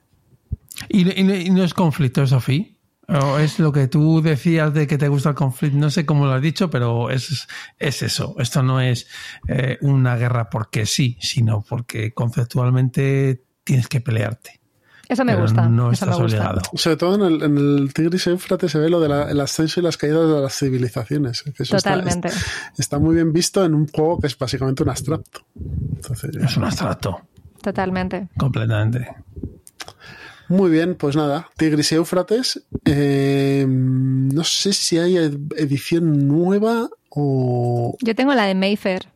¿Y, 0.88 1.20
y 1.20 1.24
no- 1.24 1.34
y 1.34 1.50
no 1.50 1.64
es 1.64 1.74
conflicto, 1.74 2.26
Sofía? 2.26 2.64
¿O 3.08 3.38
es 3.38 3.58
lo 3.58 3.72
que 3.72 3.88
tú 3.88 4.20
decías 4.20 4.74
de 4.74 4.86
que 4.86 4.98
te 4.98 5.08
gusta 5.08 5.30
el 5.30 5.34
conflicto? 5.34 5.78
No 5.78 5.90
sé 5.90 6.04
cómo 6.04 6.26
lo 6.26 6.32
has 6.32 6.42
dicho, 6.42 6.68
pero 6.68 7.08
es, 7.10 7.48
es 7.78 8.02
eso. 8.02 8.34
Esto 8.38 8.62
no 8.62 8.80
es 8.82 9.06
eh, 9.48 9.78
una 9.80 10.16
guerra 10.16 10.50
porque 10.50 10.84
sí, 10.84 11.16
sino 11.20 11.64
porque 11.66 12.12
conceptualmente 12.12 13.42
tienes 13.64 13.88
que 13.88 14.02
pelearte. 14.02 14.57
Eso 15.08 15.24
me 15.24 15.32
pero 15.32 15.42
gusta. 15.44 15.68
No 15.68 15.90
eso 15.90 16.04
me 16.06 16.10
estás 16.12 16.22
gusta. 16.22 16.24
obligado. 16.50 16.60
Sobre 16.74 16.96
todo 16.98 17.14
en 17.14 17.22
el, 17.34 17.42
en 17.42 17.56
el 17.58 17.94
Tigris 17.94 18.26
y 18.26 18.30
Éufrates 18.30 18.70
se 18.72 18.78
ve 18.78 18.90
lo 18.90 19.00
del 19.00 19.40
ascenso 19.40 19.80
y 19.80 19.82
las 19.82 19.96
caídas 19.96 20.28
de 20.28 20.40
las 20.40 20.54
civilizaciones. 20.58 21.42
que 21.42 21.50
eso 21.62 21.76
está- 21.76 21.94
Totalmente. 21.94 22.28
Está, 22.76 22.98
muy 22.98 23.14
bien 23.14 23.32
visto 23.32 23.64
en 23.64 23.74
un 23.74 23.88
juego 23.88 24.18
que 24.20 24.26
es 24.26 24.36
básicamente 24.38 24.82
un 24.82 24.90
abstracto. 24.90 25.40
Entonces, 25.96 26.36
Es 26.36 26.56
un 26.56 26.64
abstracto, 26.64 27.22
Totalmente. 27.62 28.28
completamente. 28.36 29.08
Muy 30.50 30.70
bien, 30.70 30.94
pues 30.94 31.14
nada, 31.16 31.48
Tigris 31.56 31.92
y 31.92 31.96
Éufrates. 31.96 32.62
eh, 32.86 33.66
no 33.68 34.44
sé 34.44 34.72
si 34.72 34.98
hay 34.98 35.16
ed- 35.18 35.52
edición 35.56 36.26
nueva 36.26 36.88
o... 37.10 37.96
Yo 38.00 38.14
tengo 38.14 38.32
la 38.34 38.44
de 38.44 38.54
Mayfair. 38.54 39.08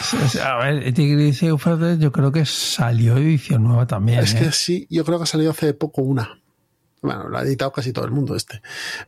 Sí, 0.00 0.38
A 0.38 0.56
ver, 0.56 0.92
Tigris 0.94 1.42
y 1.42 1.46
Éufrates 1.46 1.98
yo 1.98 2.12
creo 2.12 2.30
que 2.32 2.44
salió 2.46 3.16
edición 3.16 3.64
nueva 3.64 3.86
también. 3.86 4.20
Es 4.20 4.34
¿eh? 4.34 4.38
que 4.38 4.52
sí, 4.52 4.86
yo 4.90 5.04
creo 5.04 5.18
que 5.18 5.24
ha 5.24 5.26
salido 5.26 5.50
hace 5.50 5.74
poco 5.74 6.02
una. 6.02 6.40
Bueno, 7.00 7.28
lo 7.28 7.38
ha 7.38 7.42
editado 7.42 7.72
casi 7.72 7.92
todo 7.92 8.04
el 8.04 8.10
mundo 8.10 8.34
este. 8.34 8.60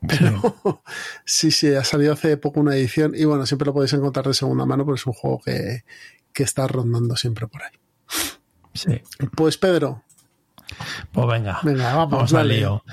Pero 0.06 0.82
sí, 1.24 1.50
sí, 1.50 1.74
ha 1.74 1.84
salido 1.84 2.12
hace 2.12 2.36
poco 2.36 2.60
una 2.60 2.74
edición 2.76 3.12
y 3.16 3.24
bueno, 3.24 3.46
siempre 3.46 3.66
lo 3.66 3.72
podéis 3.74 3.92
encontrar 3.92 4.26
de 4.26 4.34
segunda 4.34 4.64
mano, 4.66 4.84
pero 4.84 4.94
es 4.94 5.06
un 5.06 5.12
juego 5.12 5.40
que, 5.44 5.84
que 6.32 6.42
está 6.42 6.66
rondando 6.66 7.16
siempre 7.16 7.46
por 7.48 7.62
ahí. 7.62 7.72
Sí. 8.74 9.00
Pues 9.34 9.58
Pedro, 9.58 10.04
Pues 11.12 11.26
venga, 11.26 11.58
Venga, 11.64 11.94
vamos, 11.96 12.32
al 12.32 12.38
dale. 12.42 12.58
lío. 12.58 12.84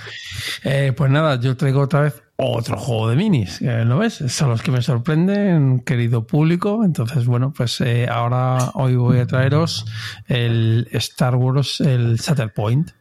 Eh, 0.63 0.93
pues 0.97 1.11
nada, 1.11 1.39
yo 1.39 1.55
traigo 1.55 1.81
otra 1.81 2.01
vez 2.01 2.23
otro 2.37 2.77
juego 2.77 3.09
de 3.09 3.15
minis, 3.15 3.61
eh, 3.61 3.83
¿lo 3.83 3.97
ves? 3.97 4.23
Son 4.27 4.49
los 4.49 4.61
que 4.61 4.71
me 4.71 4.81
sorprenden, 4.81 5.79
querido 5.79 6.25
público. 6.27 6.83
Entonces, 6.85 7.25
bueno, 7.25 7.51
pues 7.51 7.81
eh, 7.81 8.07
ahora 8.07 8.71
hoy 8.75 8.95
voy 8.95 9.19
a 9.19 9.25
traeros 9.25 9.85
el 10.27 10.87
Star 10.91 11.35
Wars, 11.35 11.81
el 11.81 12.17
Shatterpoint, 12.17 12.91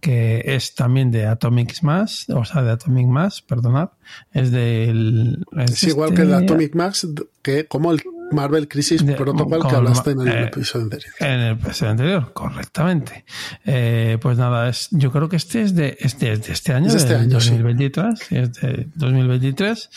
que 0.00 0.42
es 0.44 0.74
también 0.74 1.10
de 1.10 1.26
Atomic 1.26 1.82
Mass, 1.82 2.26
o 2.30 2.44
sea, 2.44 2.62
de 2.62 2.72
Atomic 2.72 3.06
Mass, 3.06 3.42
perdonad. 3.42 3.90
Es 4.32 4.50
del... 4.50 5.44
es 5.56 5.84
igual 5.84 6.10
este- 6.10 6.22
que 6.22 6.28
el 6.28 6.34
Atomic 6.34 6.74
Max, 6.74 7.06
que 7.42 7.66
como 7.66 7.92
el 7.92 8.02
Marvel 8.32 8.68
Crisis 8.68 9.04
De- 9.04 9.14
Protocol 9.14 9.66
que 9.68 9.74
hablaste 9.74 10.10
en 10.12 10.20
el 10.22 10.28
eh, 10.28 10.42
episodio 10.44 10.84
anterior. 10.84 11.12
En 11.20 11.40
el 11.40 11.52
episodio 11.52 11.90
anterior, 11.90 12.32
correctamente. 12.32 13.24
Eh, 13.64 14.18
pues 14.20 14.38
nada, 14.38 14.68
es, 14.68 14.88
yo 14.92 15.10
creo 15.12 15.28
que 15.28 15.36
este 15.36 15.62
es 15.62 15.74
de 15.74 15.96
este, 16.00 16.32
es 16.32 16.46
de 16.46 16.52
este 16.52 16.72
año, 16.72 16.86
Es 16.86 16.92
de 16.94 16.98
este 17.00 17.14
año, 17.16 17.40
sí. 17.40 17.50
2023. 17.50 18.18
sí, 18.18 18.36
Es 18.36 18.52
de 18.54 18.88
2023. 18.94 19.90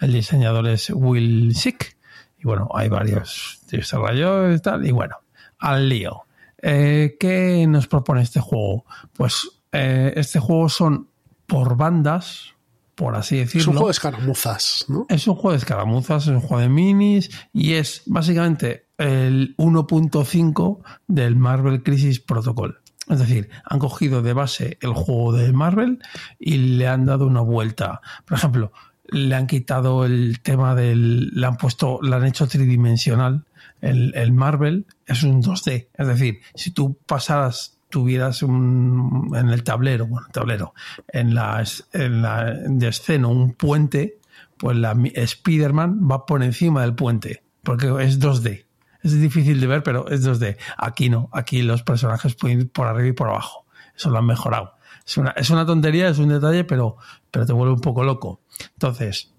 El 0.00 0.12
diseñador 0.12 0.66
es 0.68 0.90
Will 0.90 1.54
Sick. 1.54 1.96
Y 2.38 2.44
bueno, 2.44 2.68
hay 2.74 2.88
varios 2.88 3.60
desarrolladores 3.70 4.58
y 4.58 4.62
tal. 4.62 4.86
Y 4.86 4.92
bueno, 4.92 5.16
al 5.58 5.88
lío. 5.88 6.22
Eh, 6.62 7.16
¿Qué 7.20 7.66
nos 7.68 7.86
propone 7.86 8.22
este 8.22 8.40
juego? 8.40 8.84
Pues 9.12 9.48
este 9.72 10.38
juego 10.40 10.68
son 10.70 11.10
por 11.46 11.76
bandas, 11.76 12.54
por 12.96 13.14
así 13.14 13.36
decirlo. 13.36 13.60
Es 13.60 13.66
un 13.68 13.74
juego 13.74 13.88
de 13.88 13.92
escaramuzas, 13.92 14.84
¿no? 14.88 15.06
Es 15.08 15.28
un 15.28 15.34
juego 15.36 15.52
de 15.52 15.58
escaramuzas, 15.58 16.24
es 16.24 16.30
un 16.30 16.40
juego 16.40 16.62
de 16.62 16.68
minis 16.68 17.30
y 17.52 17.74
es 17.74 18.02
básicamente 18.06 18.86
el 18.98 19.54
1.5 19.58 20.80
del 21.06 21.36
Marvel 21.36 21.82
Crisis 21.82 22.18
Protocol. 22.18 22.80
Es 23.08 23.20
decir, 23.20 23.50
han 23.64 23.78
cogido 23.78 24.22
de 24.22 24.32
base 24.32 24.78
el 24.80 24.92
juego 24.92 25.32
de 25.32 25.52
Marvel 25.52 26.00
y 26.40 26.56
le 26.56 26.88
han 26.88 27.04
dado 27.04 27.26
una 27.26 27.42
vuelta. 27.42 28.00
Por 28.24 28.36
ejemplo, 28.36 28.72
le 29.04 29.34
han 29.34 29.46
quitado 29.46 30.04
el 30.04 30.40
tema 30.40 30.74
del. 30.74 31.28
Le 31.28 31.46
han 31.46 31.56
puesto, 31.56 32.00
le 32.02 32.16
han 32.16 32.24
hecho 32.24 32.48
tridimensional. 32.48 33.44
El, 33.80 34.12
el 34.16 34.32
Marvel 34.32 34.86
es 35.06 35.22
un 35.22 35.42
2D. 35.42 35.88
Es 35.94 36.06
decir, 36.06 36.40
si 36.54 36.72
tú 36.72 36.98
pasaras, 37.06 37.75
tuvieras 37.90 38.42
un, 38.42 39.30
en 39.34 39.48
el 39.50 39.62
tablero, 39.62 40.06
bueno, 40.06 40.26
tablero, 40.32 40.74
en 41.08 41.34
la, 41.34 41.62
es- 41.62 41.86
en 41.92 42.22
la 42.22 42.44
de 42.52 42.88
escena 42.88 43.28
un 43.28 43.52
puente, 43.54 44.18
pues 44.58 44.76
la 44.76 44.96
Spider-Man 45.14 46.08
va 46.10 46.26
por 46.26 46.42
encima 46.42 46.82
del 46.82 46.94
puente, 46.94 47.42
porque 47.62 47.86
es 48.04 48.20
2D. 48.20 48.64
Es 49.02 49.12
difícil 49.20 49.60
de 49.60 49.66
ver, 49.68 49.82
pero 49.82 50.08
es 50.08 50.26
2D. 50.26 50.56
Aquí 50.78 51.08
no, 51.08 51.28
aquí 51.32 51.62
los 51.62 51.82
personajes 51.82 52.34
pueden 52.34 52.60
ir 52.62 52.70
por 52.70 52.86
arriba 52.88 53.08
y 53.08 53.12
por 53.12 53.28
abajo. 53.28 53.66
Eso 53.94 54.10
lo 54.10 54.18
han 54.18 54.26
mejorado. 54.26 54.72
Es 55.06 55.16
una, 55.16 55.30
es 55.30 55.50
una 55.50 55.64
tontería, 55.64 56.08
es 56.08 56.18
un 56.18 56.28
detalle, 56.30 56.64
pero, 56.64 56.96
pero 57.30 57.46
te 57.46 57.52
vuelve 57.52 57.74
un 57.74 57.80
poco 57.80 58.02
loco. 58.02 58.40
Entonces, 58.72 59.32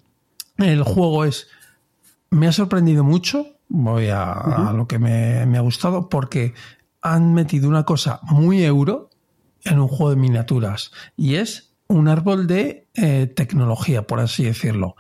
el 0.58 0.84
juego 0.84 1.26
es. 1.26 1.50
Me 2.30 2.48
ha 2.48 2.52
sorprendido 2.54 3.04
mucho. 3.04 3.46
Voy 3.68 4.08
a, 4.08 4.32
a 4.32 4.72
lo 4.74 4.88
que 4.88 4.98
me, 5.00 5.46
me 5.46 5.58
ha 5.58 5.62
gustado, 5.62 6.08
porque 6.08 6.54
han 7.02 7.34
metido 7.34 7.70
una 7.70 7.84
cosa 7.84 8.20
muy 8.24 8.64
euro 8.64 9.10
en 9.64 9.80
un 9.80 9.88
juego 9.88 10.12
de 10.12 10.16
miniaturas. 10.16 10.92
Y 11.16 11.36
es 11.36 11.76
un 11.88 12.08
árbol 12.08 12.48
de 12.48 12.88
eh, 12.96 13.28
tecnología, 13.28 14.04
por 14.08 14.20
así 14.20 14.44
decirlo. 14.44 14.96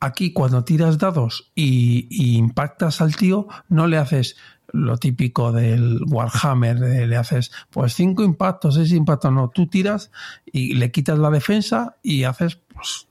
Aquí, 0.00 0.32
cuando 0.32 0.64
tiras 0.64 0.98
dados 0.98 1.52
y, 1.54 2.36
impactas 2.36 3.00
al 3.00 3.16
tío, 3.16 3.46
no 3.68 3.86
le 3.86 3.96
haces 3.96 4.36
lo 4.72 4.96
típico 4.96 5.52
del 5.52 6.00
Warhammer, 6.08 6.78
le 6.78 7.16
haces 7.16 7.52
pues 7.70 7.94
cinco 7.94 8.22
impactos, 8.22 8.76
seis 8.76 8.92
impactos, 8.92 9.30
no, 9.30 9.50
tú 9.50 9.66
tiras 9.66 10.10
y 10.46 10.74
le 10.74 10.90
quitas 10.90 11.18
la 11.18 11.30
defensa 11.30 11.96
y 12.02 12.24
haces 12.24 12.56
pues 12.56 13.06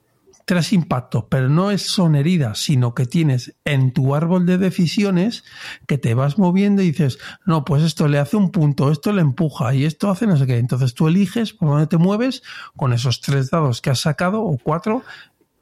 tres 0.52 0.74
impactos, 0.74 1.24
pero 1.30 1.48
no 1.48 1.72
es 1.72 1.84
son 1.84 2.14
heridas, 2.14 2.60
sino 2.60 2.94
que 2.94 3.06
tienes 3.06 3.56
en 3.64 3.94
tu 3.94 4.16
árbol 4.16 4.46
de 4.46 4.58
decisiones 4.58 5.46
que 5.88 5.98
te 5.98 6.14
vas 6.14 6.38
moviendo 6.38 6.82
y 6.82 6.92
dices, 6.92 7.20
no, 7.46 7.64
pues 7.64 7.84
esto 7.84 8.10
le 8.10 8.20
hace 8.20 8.36
un 8.36 8.52
punto, 8.52 8.92
esto 8.92 9.14
le 9.14 9.22
empuja 9.22 9.74
y 9.74 9.86
esto 9.86 10.12
hace 10.12 10.28
no 10.28 10.36
sé 10.36 10.46
qué. 10.48 10.58
Entonces 10.58 10.94
tú 10.94 11.08
eliges 11.08 11.54
por 11.54 11.70
dónde 11.70 11.88
te 11.88 11.96
mueves 11.96 12.44
con 12.76 12.92
esos 12.92 13.22
tres 13.22 13.50
dados 13.50 13.80
que 13.80 13.92
has 13.92 14.02
sacado 14.02 14.44
o 14.44 14.58
cuatro. 14.58 15.04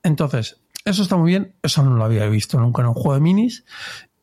Entonces, 0.02 0.60
eso 0.86 1.03
está 1.03 1.18
muy 1.18 1.30
bien, 1.30 1.53
eso 1.61 1.84
no 1.84 1.95
lo 1.95 2.03
había 2.03 2.26
visto 2.26 2.60
nunca 2.60 2.82
en 2.82 2.88
un 2.88 2.95
juego 2.95 3.14
de 3.14 3.22
minis. 3.22 3.66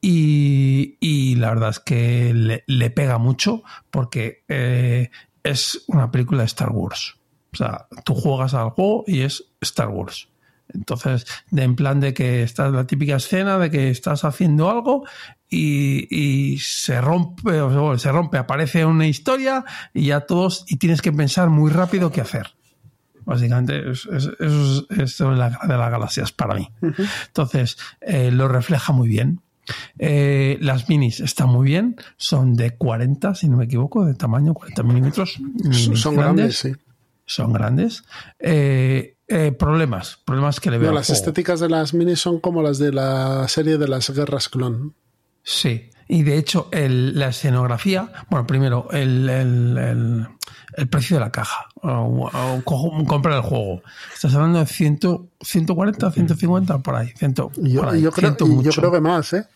Y, 0.01 1.37
la 1.37 1.51
verdad 1.51 1.71
es 1.71 1.79
que 1.79 2.35
le, 2.35 2.65
le 2.67 2.91
pega 2.91 3.19
mucho 3.19 3.63
porque 3.93 4.43
eh, 4.49 5.11
es 5.45 5.85
una 5.87 6.11
película 6.11 6.41
de 6.41 6.47
Star 6.47 6.73
Wars. 6.73 7.15
O 7.53 7.57
sea, 7.57 7.87
tú 8.05 8.17
juegas 8.17 8.53
al 8.55 8.71
juego 8.71 9.05
y 9.07 9.21
es 9.21 9.45
Star 9.61 9.91
Wars. 9.91 10.27
Entonces, 10.75 11.27
de 11.51 11.63
en 11.63 11.77
plan 11.77 12.01
de 12.01 12.13
que 12.15 12.43
estás 12.43 12.73
la 12.73 12.87
típica 12.87 13.17
escena 13.17 13.59
de 13.59 13.71
que 13.71 13.91
estás 13.91 14.25
haciendo 14.25 14.71
algo 14.71 15.05
y, 15.49 16.07
y 16.11 16.59
se 16.59 17.01
rompe, 17.01 17.61
o 17.61 17.99
se 17.99 18.11
rompe, 18.13 18.39
aparece 18.39 18.85
una 18.85 19.07
historia 19.07 19.65
y 19.95 20.07
ya 20.07 20.21
todos, 20.23 20.65
y 20.69 20.77
tienes 20.77 21.03
que 21.03 21.13
pensar 21.13 21.51
muy 21.51 21.71
rápido 21.71 22.11
qué 22.11 22.21
hacer. 22.21 22.49
Básicamente, 23.25 23.91
es- 23.91 24.07
es- 24.07 24.31
eso 24.39 24.87
es, 24.91 25.01
es 25.01 25.21
la 25.21 25.51
de 25.51 25.77
las 25.79 25.91
galaxias 25.91 26.33
para 26.33 26.55
mí. 26.55 26.69
Entonces, 27.27 27.77
eh, 28.01 28.31
lo 28.31 28.47
refleja 28.49 28.93
muy 28.93 29.09
bien. 29.09 29.41
Eh, 29.99 30.59
las 30.61 30.89
minis 30.89 31.19
están 31.19 31.49
muy 31.49 31.67
bien, 31.67 31.97
son 32.17 32.55
de 32.55 32.77
40, 32.77 33.35
si 33.35 33.49
no 33.49 33.57
me 33.57 33.65
equivoco, 33.65 34.05
de 34.05 34.15
tamaño, 34.15 34.55
40 34.55 34.83
milímetros. 34.85 35.41
Son 35.97 36.15
grandes, 36.37 36.59
sí. 36.59 36.73
Son 37.25 37.53
grandes. 37.53 38.05
Eh, 38.39 39.16
eh, 39.29 39.53
problemas, 39.53 40.19
problemas 40.25 40.61
que 40.61 40.71
le 40.71 40.79
veo. 40.79 40.91
No, 40.91 40.95
las 40.97 41.11
estéticas 41.11 41.61
de 41.61 41.69
las 41.69 41.95
minis 41.95 42.21
son 42.21 42.41
como 42.41 42.63
las 42.63 42.79
de 42.79 42.93
la 42.93 43.47
serie 43.49 43.79
de 43.79 43.89
las 43.89 44.11
guerras 44.11 44.49
clon. 44.49 44.95
Sí, 45.43 45.91
y 46.09 46.23
de 46.23 46.39
hecho 46.39 46.69
el- 46.73 47.19
la 47.19 47.29
escenografía, 47.29 48.11
bueno, 48.31 48.47
primero 48.47 48.89
el, 48.93 49.29
el- 49.29 50.27
el- 50.77 50.89
precio 50.89 51.17
de 51.17 51.21
la 51.21 51.33
caja, 51.33 51.67
o, 51.83 52.29
o 52.33 52.63
co- 52.65 53.05
comprar 53.07 53.37
el 53.37 53.43
juego. 53.43 53.83
Estás 54.15 54.35
hablando 54.35 54.59
de 54.61 54.67
100, 54.67 54.99
140, 55.41 56.11
150, 56.13 56.79
por 56.79 56.95
ahí. 56.97 57.09
100, 57.17 57.35
Y 57.57 57.73
yo, 57.73 57.81
por 57.83 57.95
ahí, 57.95 58.01
y 58.01 58.03
yo 58.03 58.13
creo, 58.13 58.35
100 58.37 58.61
y 58.61 58.63
yo 58.65 58.71
creo 58.73 58.93
que 58.93 59.01
más, 59.01 59.33
¿eh? 59.33 59.47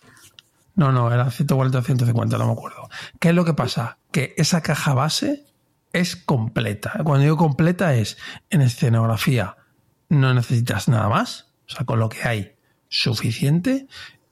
No, 0.77 0.93
no, 0.93 1.13
era 1.13 1.31
140 1.31 1.79
o 1.79 1.83
150, 1.83 2.39
no 2.39 2.47
me 2.47 2.53
acuerdo. 2.53 2.89
¿Qué 3.19 3.29
es 3.31 3.35
lo 3.35 3.45
que 3.45 3.53
pasa? 3.55 3.99
Que 4.13 4.35
esa 4.39 4.63
caja 4.63 4.95
base 4.95 5.45
es 5.93 6.17
completa. 6.17 6.93
Cuando 7.05 7.25
digo 7.25 7.37
completa 7.37 7.95
es 7.95 8.17
en 8.49 8.63
escenografía 8.63 9.57
no 10.11 10.35
necesitas 10.35 10.89
nada 10.89 11.09
más, 11.09 11.47
o 11.67 11.71
sea, 11.71 11.87
con 11.87 11.99
lo 11.99 12.11
que 12.11 12.23
hay 12.25 12.53
suficiente. 12.89 13.87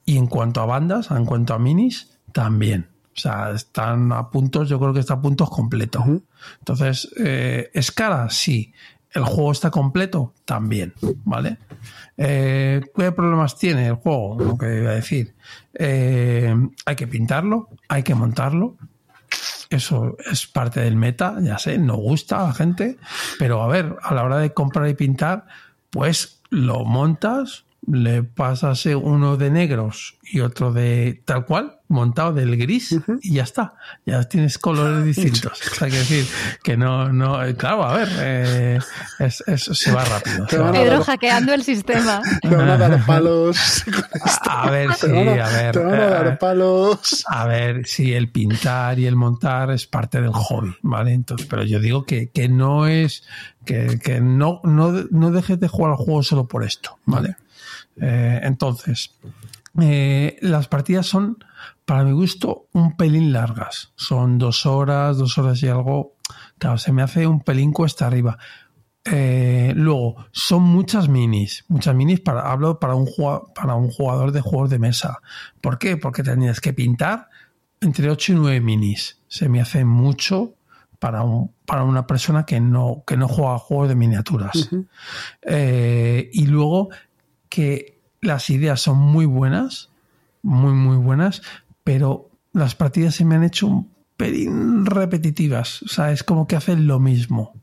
Y 0.05 0.17
en 0.17 0.27
cuanto 0.27 0.61
a 0.61 0.65
bandas, 0.65 1.09
en 1.11 1.25
cuanto 1.25 1.53
a 1.53 1.59
minis, 1.59 2.17
también. 2.31 2.89
O 3.15 3.19
sea, 3.19 3.51
están 3.51 4.11
a 4.11 4.29
puntos, 4.29 4.69
yo 4.69 4.79
creo 4.79 4.93
que 4.93 4.99
está 4.99 5.15
a 5.15 5.21
puntos 5.21 5.49
completo. 5.49 5.99
Ujú. 5.99 6.23
Entonces, 6.59 7.09
eh, 7.17 7.69
¿es 7.73 7.91
cara? 7.91 8.29
Sí. 8.29 8.73
¿El 9.11 9.23
juego 9.23 9.51
está 9.51 9.71
completo? 9.71 10.33
También, 10.45 10.93
¿vale? 11.23 11.57
Eh, 12.15 12.81
¿Qué 12.95 13.11
problemas 13.11 13.57
tiene 13.57 13.87
el 13.87 13.95
juego? 13.95 14.37
Lo 14.39 14.57
que 14.57 14.77
iba 14.81 14.91
a 14.91 14.95
decir. 14.95 15.35
Eh, 15.73 16.55
hay 16.85 16.95
que 16.95 17.07
pintarlo, 17.07 17.69
hay 17.87 18.03
que 18.03 18.13
montarlo. 18.13 18.77
Eso 19.69 20.15
es 20.31 20.47
parte 20.47 20.81
del 20.81 20.95
meta, 20.95 21.37
ya 21.41 21.57
sé, 21.57 21.77
no 21.77 21.95
gusta 21.95 22.41
a 22.41 22.47
la 22.47 22.53
gente, 22.53 22.97
pero 23.37 23.61
a 23.61 23.67
ver, 23.67 23.97
a 24.01 24.13
la 24.15 24.23
hora 24.23 24.37
de 24.37 24.53
comprar 24.53 24.87
y 24.87 24.95
pintar, 24.95 25.45
pues 25.89 26.41
lo 26.49 26.85
montas, 26.85 27.65
le 27.91 28.21
pasas 28.23 28.85
uno 28.85 29.35
de 29.37 29.49
negros 29.49 30.17
y 30.21 30.41
otro 30.41 30.71
de 30.71 31.23
tal 31.25 31.45
cual, 31.45 31.79
montado 31.87 32.33
del 32.33 32.55
gris, 32.55 32.95
y 33.23 33.33
ya 33.33 33.43
está. 33.43 33.73
Ya 34.05 34.23
tienes 34.25 34.59
colores 34.59 35.03
distintos. 35.05 35.59
o 35.71 35.75
sea, 35.75 35.89
que 35.89 35.97
decir 35.97 36.27
que 36.63 36.77
no, 36.77 37.11
no, 37.11 37.39
claro, 37.57 37.83
a 37.83 37.93
ver, 37.97 38.07
eh, 38.19 38.79
es, 39.17 39.43
es- 39.47 39.63
se 39.63 39.91
va 39.91 40.05
rápido. 40.05 40.47
Se 40.47 40.59
va 40.59 40.67
rápido. 40.67 40.83
Pedro 40.83 41.03
hackeando 41.03 41.51
el 41.53 41.63
sistema. 41.63 42.21
Te 42.43 42.55
van 42.55 42.69
a 42.69 42.77
dar 42.77 43.03
palos. 43.07 43.83
A 44.47 44.69
ver, 44.69 44.89
Te 44.89 45.07
sí, 45.07 45.11
van 45.11 45.27
a, 45.39 45.45
a 45.45 45.49
ver. 45.49 45.71
te 45.71 45.79
van 45.79 45.93
a 45.99 46.05
dar 46.09 46.27
eh, 46.27 46.37
palos. 46.39 47.25
A 47.27 47.47
ver, 47.47 47.87
sí, 47.87 48.13
el 48.13 48.29
pintar 48.31 48.99
y 48.99 49.07
el 49.07 49.15
montar 49.15 49.71
es 49.71 49.87
parte 49.87 50.21
del 50.21 50.31
hobby, 50.31 50.75
¿vale? 50.83 51.13
Entonces, 51.13 51.47
pero 51.49 51.63
yo 51.63 51.79
digo 51.79 52.05
que, 52.05 52.29
que 52.29 52.49
no 52.49 52.85
es, 52.85 53.23
que, 53.65 53.99
que 53.99 54.21
no, 54.21 54.61
no, 54.63 54.91
no 55.09 55.31
dejes 55.31 55.59
de 55.59 55.67
jugar 55.67 55.93
al 55.93 55.97
juego 55.97 56.21
solo 56.21 56.47
por 56.47 56.63
esto, 56.63 56.99
¿vale? 57.05 57.35
Eh, 58.01 58.39
entonces, 58.43 59.15
eh, 59.81 60.37
las 60.41 60.67
partidas 60.67 61.05
son, 61.05 61.37
para 61.85 62.03
mi 62.03 62.11
gusto, 62.11 62.67
un 62.73 62.95
pelín 62.97 63.31
largas. 63.33 63.91
Son 63.95 64.37
dos 64.37 64.65
horas, 64.65 65.17
dos 65.17 65.37
horas 65.37 65.61
y 65.63 65.67
algo. 65.67 66.13
Claro, 66.57 66.77
se 66.77 66.91
me 66.91 67.01
hace 67.01 67.27
un 67.27 67.41
pelín 67.41 67.71
cuesta 67.71 68.07
arriba. 68.07 68.37
Eh, 69.05 69.71
luego, 69.75 70.25
son 70.31 70.63
muchas 70.63 71.07
minis. 71.07 71.65
Muchas 71.67 71.95
minis 71.95 72.19
para, 72.19 72.41
hablo 72.51 72.79
para 72.79 72.95
un, 72.95 73.05
jua- 73.07 73.51
para 73.53 73.75
un 73.75 73.89
jugador 73.89 74.31
de 74.31 74.41
juegos 74.41 74.69
de 74.69 74.79
mesa. 74.79 75.19
¿Por 75.61 75.79
qué? 75.79 75.97
Porque 75.97 76.21
tenías 76.23 76.59
que 76.61 76.73
pintar 76.73 77.29
entre 77.81 78.09
8 78.09 78.33
y 78.33 78.35
9 78.35 78.61
minis. 78.61 79.19
Se 79.27 79.47
me 79.49 79.61
hace 79.61 79.85
mucho 79.85 80.53
para, 80.99 81.23
un, 81.23 81.51
para 81.65 81.83
una 81.85 82.05
persona 82.05 82.45
que 82.45 82.59
no, 82.59 83.03
que 83.07 83.15
no 83.15 83.27
juega 83.29 83.55
a 83.55 83.57
juegos 83.57 83.87
de 83.87 83.95
miniaturas. 83.95 84.69
Eh, 85.43 86.29
y 86.33 86.45
luego 86.47 86.89
que 87.49 87.99
las 88.21 88.49
ideas 88.49 88.81
son 88.81 88.97
muy 88.97 89.25
buenas, 89.25 89.89
muy, 90.43 90.73
muy 90.73 90.97
buenas, 90.97 91.41
pero 91.83 92.29
las 92.53 92.75
partidas 92.75 93.15
se 93.15 93.25
me 93.25 93.35
han 93.35 93.43
hecho 93.43 93.67
un 93.67 93.91
pelín 94.17 94.85
repetitivas. 94.85 95.81
O 95.83 95.87
sea, 95.87 96.11
es 96.11 96.23
como 96.23 96.47
que 96.47 96.55
hacen 96.55 96.87
lo 96.87 96.99
mismo. 96.99 97.53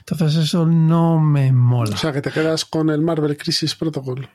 Entonces 0.00 0.36
eso 0.36 0.66
no 0.66 1.20
me 1.20 1.52
mola. 1.52 1.94
O 1.94 1.98
sea, 1.98 2.12
que 2.12 2.22
te 2.22 2.30
quedas 2.30 2.64
con 2.64 2.90
el 2.90 3.02
Marvel 3.02 3.36
Crisis 3.36 3.74
Protocol. 3.74 4.28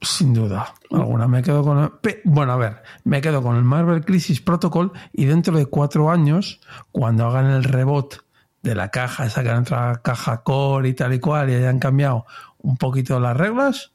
Sin 0.00 0.32
duda 0.32 0.74
alguna. 0.92 1.26
Me 1.26 1.42
quedo 1.42 1.64
con. 1.64 1.78
el- 1.78 2.20
Bueno, 2.24 2.52
a 2.52 2.56
ver, 2.56 2.82
me 3.04 3.20
quedo 3.20 3.42
con 3.42 3.56
el 3.56 3.64
Marvel 3.64 4.04
Crisis 4.04 4.40
Protocol 4.40 4.92
y 5.12 5.24
dentro 5.24 5.56
de 5.56 5.66
cuatro 5.66 6.10
años, 6.10 6.60
cuando 6.92 7.26
hagan 7.26 7.46
el 7.46 7.64
rebot 7.64 8.24
de 8.62 8.74
la 8.76 8.90
caja, 8.90 9.26
esa 9.26 9.42
que 9.42 9.50
entra 9.50 9.92
la 9.92 10.02
caja 10.02 10.42
core 10.42 10.88
y 10.90 10.94
tal 10.94 11.14
y 11.14 11.18
cual, 11.20 11.50
y 11.50 11.54
hayan 11.54 11.78
cambiado 11.80 12.26
un 12.58 12.76
poquito 12.76 13.18
las 13.18 13.36
reglas, 13.36 13.90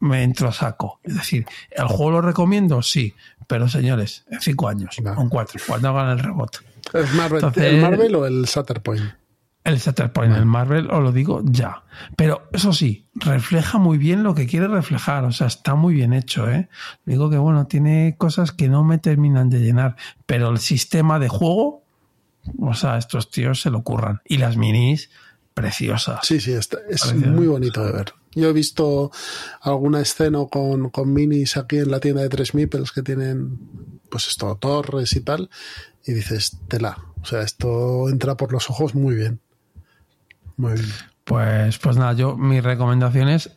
me 0.00 0.22
entro 0.22 0.48
a 0.48 0.52
saco. 0.52 1.00
Es 1.02 1.14
decir, 1.14 1.46
¿el 1.70 1.86
juego 1.86 2.10
lo 2.12 2.20
recomiendo? 2.22 2.82
Sí, 2.82 3.14
pero 3.46 3.68
señores, 3.68 4.24
en 4.30 4.40
cinco 4.40 4.68
años, 4.68 4.96
Vale. 5.02 5.16
o 5.18 5.22
en 5.22 5.28
cuatro, 5.28 5.60
cuando 5.66 5.88
hagan 5.90 6.10
el 6.10 6.18
rebot. 6.18 6.62
¿El 6.92 7.06
Marvel, 7.14 7.36
Entonces- 7.44 7.64
el 7.64 7.80
Marvel 7.82 8.14
o 8.14 8.26
el 8.26 8.44
Shatterpoint? 8.44 9.04
El 9.64 9.78
Shatterpoint, 9.78 10.36
el 10.36 10.46
Marvel, 10.46 10.88
os 10.92 11.02
lo 11.02 11.10
digo 11.10 11.42
ya. 11.44 11.82
Pero 12.16 12.48
eso 12.52 12.72
sí, 12.72 13.08
refleja 13.16 13.78
muy 13.78 13.98
bien 13.98 14.22
lo 14.22 14.32
que 14.32 14.46
quiere 14.46 14.68
reflejar. 14.68 15.24
O 15.24 15.32
sea, 15.32 15.48
está 15.48 15.74
muy 15.74 15.92
bien 15.94 16.12
hecho, 16.12 16.48
¿eh? 16.48 16.68
Digo 17.04 17.30
que, 17.30 17.36
bueno, 17.38 17.66
tiene 17.66 18.14
cosas 18.16 18.52
que 18.52 18.68
no 18.68 18.84
me 18.84 18.98
terminan 18.98 19.50
de 19.50 19.58
llenar. 19.58 19.96
Pero 20.24 20.50
el 20.50 20.58
sistema 20.58 21.18
de 21.18 21.26
juego, 21.28 21.82
o 22.60 22.74
sea, 22.74 22.96
estos 22.96 23.28
tíos 23.32 23.60
se 23.60 23.70
lo 23.70 23.82
curran. 23.82 24.20
Y 24.24 24.36
las 24.36 24.56
minis, 24.56 25.10
preciosas. 25.56 26.20
Sí, 26.22 26.38
sí, 26.38 26.52
está- 26.52 26.78
es 26.88 27.14
muy 27.14 27.46
bonito 27.46 27.82
de 27.82 27.90
ver. 27.90 28.12
Yo 28.34 28.50
he 28.50 28.52
visto 28.52 29.10
alguna 29.62 30.02
escena 30.02 30.40
con, 30.50 30.90
con 30.90 31.10
minis 31.14 31.56
aquí 31.56 31.78
en 31.78 31.90
la 31.90 31.98
tienda 31.98 32.20
de 32.20 32.28
Tres 32.28 32.52
Meeples 32.54 32.92
que 32.92 33.02
tienen, 33.02 33.58
pues 34.10 34.28
esto, 34.28 34.54
torres 34.60 35.16
y 35.16 35.20
tal, 35.22 35.48
y 36.04 36.12
dices, 36.12 36.58
tela. 36.68 36.98
O 37.22 37.24
sea, 37.24 37.40
esto 37.40 38.10
entra 38.10 38.36
por 38.36 38.52
los 38.52 38.68
ojos 38.68 38.94
muy 38.94 39.14
bien. 39.14 39.40
Muy 40.58 40.74
bien. 40.74 40.86
Pues, 41.24 41.78
pues 41.78 41.96
nada, 41.96 42.12
yo, 42.12 42.36
mi 42.36 42.60
recomendación 42.60 43.28
es 43.30 43.55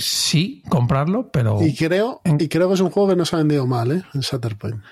sí, 0.00 0.62
comprarlo, 0.68 1.30
pero. 1.32 1.58
Y 1.62 1.74
creo, 1.74 2.20
En- 2.24 2.38
y 2.40 2.48
creo 2.48 2.68
que 2.68 2.74
es 2.74 2.80
un 2.80 2.90
juego 2.90 3.10
que 3.10 3.16
no 3.16 3.24
se 3.24 3.36
ha 3.36 3.38
vendido 3.38 3.66
mal, 3.66 3.92
¿eh? 3.92 4.02
El 4.14 4.20
Shatterpoint. 4.20 4.82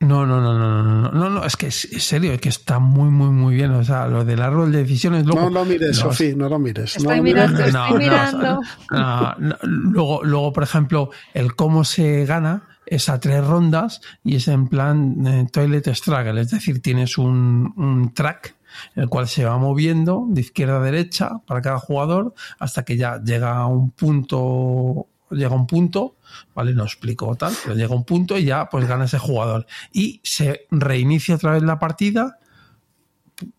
No, 0.00 0.24
no, 0.24 0.40
no, 0.40 0.56
no, 0.56 0.82
no, 0.82 1.02
no, 1.02 1.10
no, 1.10 1.30
no, 1.30 1.44
es 1.44 1.56
que 1.56 1.66
es, 1.66 1.84
es 1.86 2.04
serio, 2.04 2.32
es 2.32 2.40
que 2.40 2.48
está 2.48 2.78
muy, 2.78 3.10
muy, 3.10 3.30
muy 3.30 3.54
bien. 3.56 3.72
O 3.72 3.82
sea, 3.82 4.06
lo 4.06 4.24
del 4.24 4.40
árbol 4.40 4.70
de 4.70 4.78
decisiones. 4.84 5.26
Luego, 5.26 5.42
No 5.42 5.50
lo 5.50 5.64
mires, 5.64 5.88
los- 5.88 5.96
Sofía, 5.98 6.34
no 6.36 6.48
lo 6.48 6.58
mires. 6.60 6.96
Estoy 6.96 7.04
no 7.08 7.16
lo 7.16 7.22
mires. 7.24 7.50
mirando, 7.50 7.64
estoy 7.64 7.98
mirando. 7.98 8.60
no, 8.92 9.34
no. 9.38 9.56
Luego, 9.62 10.20
luego, 10.24 10.52
por 10.52 10.62
ejemplo, 10.62 11.10
el 11.34 11.56
cómo 11.56 11.82
se 11.84 12.24
gana 12.26 12.68
es 12.86 13.08
a 13.08 13.18
tres 13.18 13.44
rondas 13.44 14.00
y 14.22 14.36
es 14.36 14.46
en 14.48 14.68
plan 14.68 15.26
eh, 15.26 15.46
toilet 15.52 15.88
struggle, 15.94 16.40
es 16.40 16.50
decir, 16.50 16.80
tienes 16.80 17.18
un, 17.18 17.72
un 17.76 18.14
track 18.14 18.54
el 18.94 19.08
cual 19.08 19.28
se 19.28 19.44
va 19.44 19.58
moviendo 19.58 20.26
de 20.28 20.40
izquierda 20.40 20.78
a 20.78 20.80
derecha 20.80 21.40
para 21.46 21.60
cada 21.62 21.78
jugador 21.78 22.34
hasta 22.58 22.84
que 22.84 22.96
ya 22.96 23.20
llega 23.22 23.56
a 23.56 23.66
un 23.66 23.90
punto 23.90 25.06
llega 25.30 25.54
un 25.54 25.66
punto, 25.66 26.16
¿vale? 26.54 26.72
No 26.72 26.84
explico 26.84 27.34
tal, 27.34 27.52
pero 27.62 27.76
llega 27.76 27.94
un 27.94 28.04
punto 28.04 28.38
y 28.38 28.44
ya 28.44 28.70
pues 28.70 28.88
gana 28.88 29.04
ese 29.04 29.18
jugador. 29.18 29.66
Y 29.92 30.20
se 30.24 30.66
reinicia 30.70 31.34
otra 31.34 31.52
vez 31.52 31.62
la 31.62 31.78
partida 31.78 32.38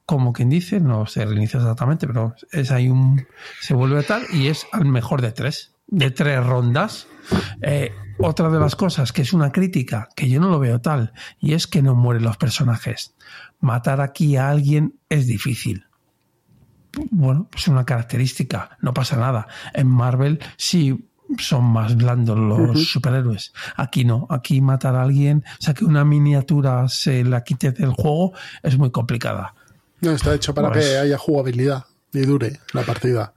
como 0.05 0.33
quien 0.33 0.49
dice, 0.49 0.79
no 0.79 1.05
se 1.05 1.25
reinicia 1.25 1.59
exactamente, 1.59 2.07
pero 2.07 2.35
es 2.51 2.71
ahí 2.71 2.89
un. 2.89 3.25
Se 3.61 3.73
vuelve 3.73 4.03
tal 4.03 4.23
y 4.33 4.47
es 4.47 4.67
al 4.71 4.85
mejor 4.85 5.21
de 5.21 5.31
tres, 5.31 5.73
de 5.87 6.11
tres 6.11 6.45
rondas. 6.45 7.07
Eh, 7.61 7.91
otra 8.17 8.49
de 8.49 8.59
las 8.59 8.75
cosas 8.75 9.13
que 9.13 9.21
es 9.21 9.31
una 9.31 9.51
crítica, 9.51 10.09
que 10.15 10.27
yo 10.27 10.41
no 10.41 10.49
lo 10.49 10.59
veo 10.59 10.81
tal, 10.81 11.13
y 11.39 11.53
es 11.53 11.67
que 11.67 11.81
no 11.81 11.95
mueren 11.95 12.23
los 12.23 12.37
personajes. 12.37 13.15
Matar 13.59 14.01
aquí 14.01 14.37
a 14.37 14.49
alguien 14.49 14.99
es 15.09 15.27
difícil. 15.27 15.85
Bueno, 17.11 17.49
es 17.55 17.67
una 17.67 17.85
característica, 17.85 18.77
no 18.81 18.93
pasa 18.93 19.15
nada. 19.17 19.47
En 19.73 19.87
Marvel 19.87 20.39
sí 20.57 21.09
son 21.37 21.65
más 21.65 21.95
blandos 21.95 22.37
los 22.37 22.87
superhéroes. 22.89 23.53
Aquí 23.75 24.03
no, 24.03 24.25
aquí 24.29 24.61
matar 24.61 24.95
a 24.95 25.03
alguien, 25.03 25.43
o 25.59 25.61
sea 25.63 25.73
que 25.73 25.85
una 25.85 26.03
miniatura 26.03 26.87
se 26.87 27.23
la 27.23 27.43
quite 27.43 27.71
del 27.71 27.91
juego 27.91 28.33
es 28.63 28.77
muy 28.77 28.89
complicada. 28.89 29.53
No, 30.01 30.11
está 30.11 30.33
hecho 30.33 30.53
para 30.53 30.71
Pues- 30.71 30.85
que 30.87 30.97
haya 30.97 31.17
jugabilidad 31.17 31.85
y 32.13 32.21
dure 32.21 32.59
la 32.73 32.81
partida. 32.83 33.33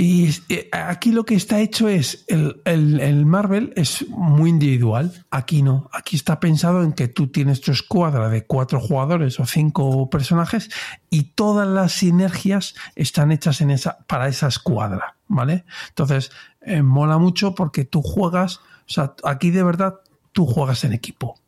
Y 0.00 0.30
eh, 0.48 0.68
aquí 0.72 1.10
lo 1.10 1.24
que 1.24 1.34
está 1.34 1.58
hecho 1.58 1.88
es, 1.88 2.24
el, 2.28 2.60
el- 2.64 3.00
el 3.00 3.26
Marvel 3.26 3.72
es 3.74 4.08
muy 4.10 4.48
individual, 4.50 5.26
aquí 5.32 5.60
no, 5.60 5.90
aquí 5.92 6.14
está 6.14 6.38
pensado 6.38 6.84
en 6.84 6.92
que 6.92 7.08
tú 7.08 7.26
tienes 7.26 7.60
tu 7.60 7.72
escuadra 7.72 8.28
de 8.28 8.46
cuatro 8.46 8.78
jugadores 8.78 9.40
o 9.40 9.44
cinco 9.46 10.08
personajes 10.08 10.70
y 11.10 11.24
todas 11.34 11.66
las 11.66 11.90
sinergias 11.94 12.76
están 12.94 13.32
hechas 13.32 13.60
en 13.60 13.72
esa, 13.72 13.98
para 14.06 14.28
esa 14.28 14.46
escuadra, 14.46 15.16
¿vale? 15.26 15.64
Entonces, 15.88 16.30
eh, 16.60 16.80
mola 16.82 17.18
mucho 17.18 17.56
porque 17.56 17.84
tú 17.84 18.00
juegas, 18.00 18.58
o 18.58 18.62
sea, 18.92 19.14
aquí 19.24 19.50
de 19.50 19.64
verdad 19.64 19.96
tú 20.30 20.46
juegas 20.46 20.84
en 20.84 20.92
equipo. 20.92 21.40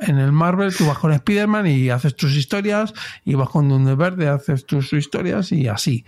En 0.00 0.18
el 0.18 0.32
Marvel 0.32 0.74
tú 0.74 0.86
vas 0.86 0.98
con 0.98 1.12
Spider-Man 1.12 1.68
y 1.68 1.90
haces 1.90 2.16
tus 2.16 2.34
historias 2.34 2.92
y 3.24 3.34
vas 3.34 3.48
con 3.48 3.68
Duende 3.68 3.94
Verde, 3.94 4.26
haces 4.28 4.66
tus 4.66 4.92
historias 4.92 5.52
y 5.52 5.68
así. 5.68 6.04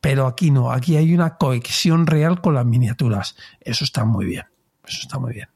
Pero 0.00 0.26
aquí 0.26 0.50
no, 0.50 0.70
aquí 0.70 0.96
hay 0.96 1.14
una 1.14 1.36
cohesión 1.36 2.06
real 2.06 2.40
con 2.40 2.54
las 2.54 2.64
miniaturas. 2.64 3.36
Eso 3.60 3.84
está 3.84 4.04
muy 4.04 4.26
bien. 4.26 4.46
Eso 4.86 5.00
está 5.02 5.18
muy 5.18 5.34
bien. 5.34 5.48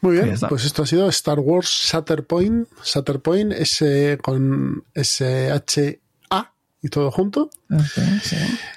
Muy 0.00 0.14
bien, 0.14 0.36
pues 0.48 0.64
esto 0.64 0.82
ha 0.82 0.86
sido 0.86 1.08
Star 1.08 1.40
Wars 1.40 1.68
Shatterpoint. 1.68 2.68
Shatterpoint 2.84 3.52
S 3.52 4.18
con 4.22 4.84
S-H-A 4.94 6.52
y 6.80 6.88
todo 6.88 7.10
junto. 7.10 7.50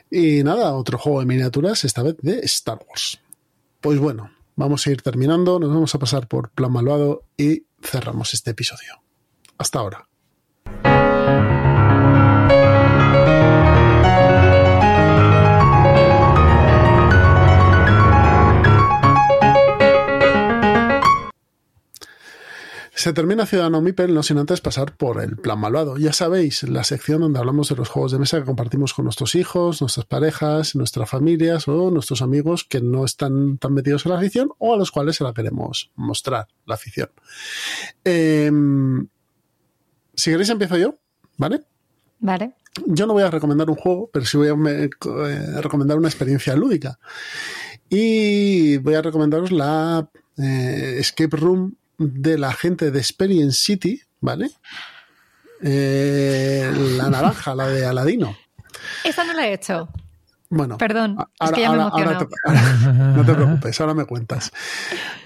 Y 0.10 0.44
nada, 0.44 0.74
otro 0.74 0.98
juego 0.98 1.20
de 1.20 1.26
miniaturas, 1.26 1.84
esta 1.84 2.02
vez 2.02 2.18
de 2.22 2.40
Star 2.40 2.80
Wars. 2.90 3.20
Pues 3.80 4.00
bueno, 4.00 4.32
vamos 4.56 4.86
a 4.88 4.92
ir 4.92 5.02
terminando, 5.02 5.60
nos 5.60 5.70
vamos 5.70 5.94
a 5.94 6.00
pasar 6.00 6.28
por 6.28 6.50
Plan 6.50 6.72
Malvado 6.72 7.26
y 7.38 7.66
cerramos 7.84 8.34
este 8.34 8.52
episodio. 8.52 9.02
Hasta 9.58 9.80
ahora. 9.80 10.08
Se 23.02 23.14
termina 23.14 23.48
Ciudadano 23.48 23.82
Mipel 23.82 24.14
no 24.14 24.22
sin 24.22 24.38
antes 24.38 24.62
pasar 24.62 24.96
por 24.96 25.24
el 25.24 25.36
plan 25.36 25.58
malvado. 25.60 25.98
Ya 25.98 26.14
sabéis, 26.14 26.62
la 26.62 26.84
sección 26.84 27.22
donde 27.22 27.40
hablamos 27.40 27.68
de 27.70 27.76
los 27.76 27.90
juegos 27.90 28.12
de 28.12 28.20
mesa 28.20 28.38
que 28.38 28.46
compartimos 28.46 28.94
con 28.94 29.06
nuestros 29.06 29.34
hijos, 29.34 29.82
nuestras 29.82 30.06
parejas, 30.06 30.76
nuestras 30.76 31.10
familias 31.10 31.68
o 31.68 31.90
nuestros 31.90 32.22
amigos 32.22 32.64
que 32.64 32.80
no 32.80 33.04
están 33.04 33.58
tan 33.58 33.74
metidos 33.74 34.06
en 34.06 34.12
la 34.12 34.20
afición 34.20 34.52
o 34.60 34.76
a 34.76 34.78
los 34.78 34.92
cuales 34.92 35.16
se 35.16 35.24
la 35.24 35.34
queremos 35.34 35.90
mostrar, 35.96 36.46
la 36.68 36.76
afición. 36.76 37.10
Eh, 38.06 38.52
si 40.14 40.30
queréis 40.30 40.50
empiezo 40.52 40.78
yo, 40.78 41.00
¿vale? 41.38 41.62
Vale. 42.20 42.54
Yo 42.86 43.08
no 43.08 43.14
voy 43.14 43.24
a 43.24 43.32
recomendar 43.32 43.68
un 43.72 43.78
juego, 43.78 44.12
pero 44.14 44.26
sí 44.26 44.38
voy 44.38 44.50
a 44.50 44.56
me- 44.56 44.84
eh, 44.84 44.90
recomendar 45.60 45.98
una 45.98 46.08
experiencia 46.08 46.56
lúdica. 46.56 47.00
Y 47.90 48.78
voy 48.78 48.94
a 48.94 49.02
recomendaros 49.02 49.52
la 49.52 50.08
eh, 50.38 50.98
Escape 51.00 51.36
Room 51.36 51.78
de 52.02 52.38
la 52.38 52.54
gente 52.54 52.92
de 52.92 53.00
Experience 53.00 53.60
City, 53.62 54.02
¿vale? 54.20 54.52
Eh, 55.62 56.72
la 56.98 57.10
naranja, 57.10 57.54
la 57.56 57.68
de 57.68 57.86
Aladino. 57.86 58.36
Esa 59.04 59.24
no 59.24 59.34
la 59.34 59.48
he 59.48 59.54
hecho. 59.54 59.90
Bueno, 60.50 60.78
Perdón, 60.78 61.18
es 61.40 61.52
que 61.52 61.62
ya 61.62 61.72
me 61.72 61.82
ahora 61.82 62.18
te- 62.18 62.28
ahora- 62.46 63.14
no 63.16 63.26
te 63.26 63.34
preocupes, 63.34 63.80
ahora 63.80 63.94
me 63.94 64.06
cuentas. 64.06 64.52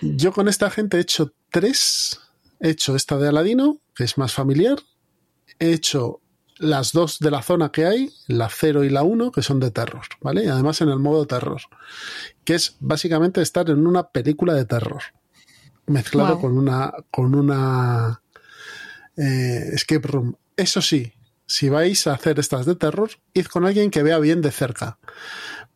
Yo 0.02 0.31
con 0.31 0.47
esta 0.47 0.69
gente 0.69 0.97
he 0.97 0.99
hecho 0.99 1.34
tres. 1.49 2.19
He 2.60 2.69
hecho 2.69 2.95
esta 2.95 3.18
de 3.18 3.27
Aladino, 3.30 3.80
que 3.95 4.03
es 4.03 4.18
más 4.18 4.34
familiar. 4.34 4.77
He 5.57 5.72
hecho 5.73 6.22
las 6.57 6.91
dos 6.93 7.19
de 7.19 7.31
la 7.31 7.41
zona 7.41 7.69
que 7.72 7.85
hay, 7.85 8.14
la 8.27 8.49
0 8.49 8.84
y 8.84 8.89
la 8.89 9.03
1, 9.03 9.31
que 9.31 9.41
son 9.41 9.60
de 9.60 9.72
terror, 9.72 10.03
¿vale? 10.22 10.45
Y 10.45 10.47
además 10.47 10.80
en 10.81 10.89
el 10.89 10.99
modo 10.99 11.26
terror, 11.26 11.61
que 12.45 12.56
es 12.56 12.77
básicamente 12.80 13.41
estar 13.41 13.69
en 13.69 13.85
una 13.88 14.10
película 14.10 14.53
de 14.53 14.64
terror, 14.65 15.02
mezclado 15.88 16.40
con 16.40 16.57
una, 16.57 16.94
con 17.12 17.36
una 17.36 18.22
eh, 19.18 19.70
escape 19.74 20.07
room. 20.07 20.36
Eso 20.57 20.82
sí, 20.82 21.14
si 21.45 21.70
vais 21.70 22.07
a 22.07 22.14
hacer 22.14 22.40
estas 22.40 22.66
de 22.66 22.76
terror, 22.76 23.12
id 23.34 23.45
con 23.45 23.66
alguien 23.66 23.91
que 23.91 24.03
vea 24.03 24.20
bien 24.20 24.41
de 24.41 24.52
cerca, 24.52 24.98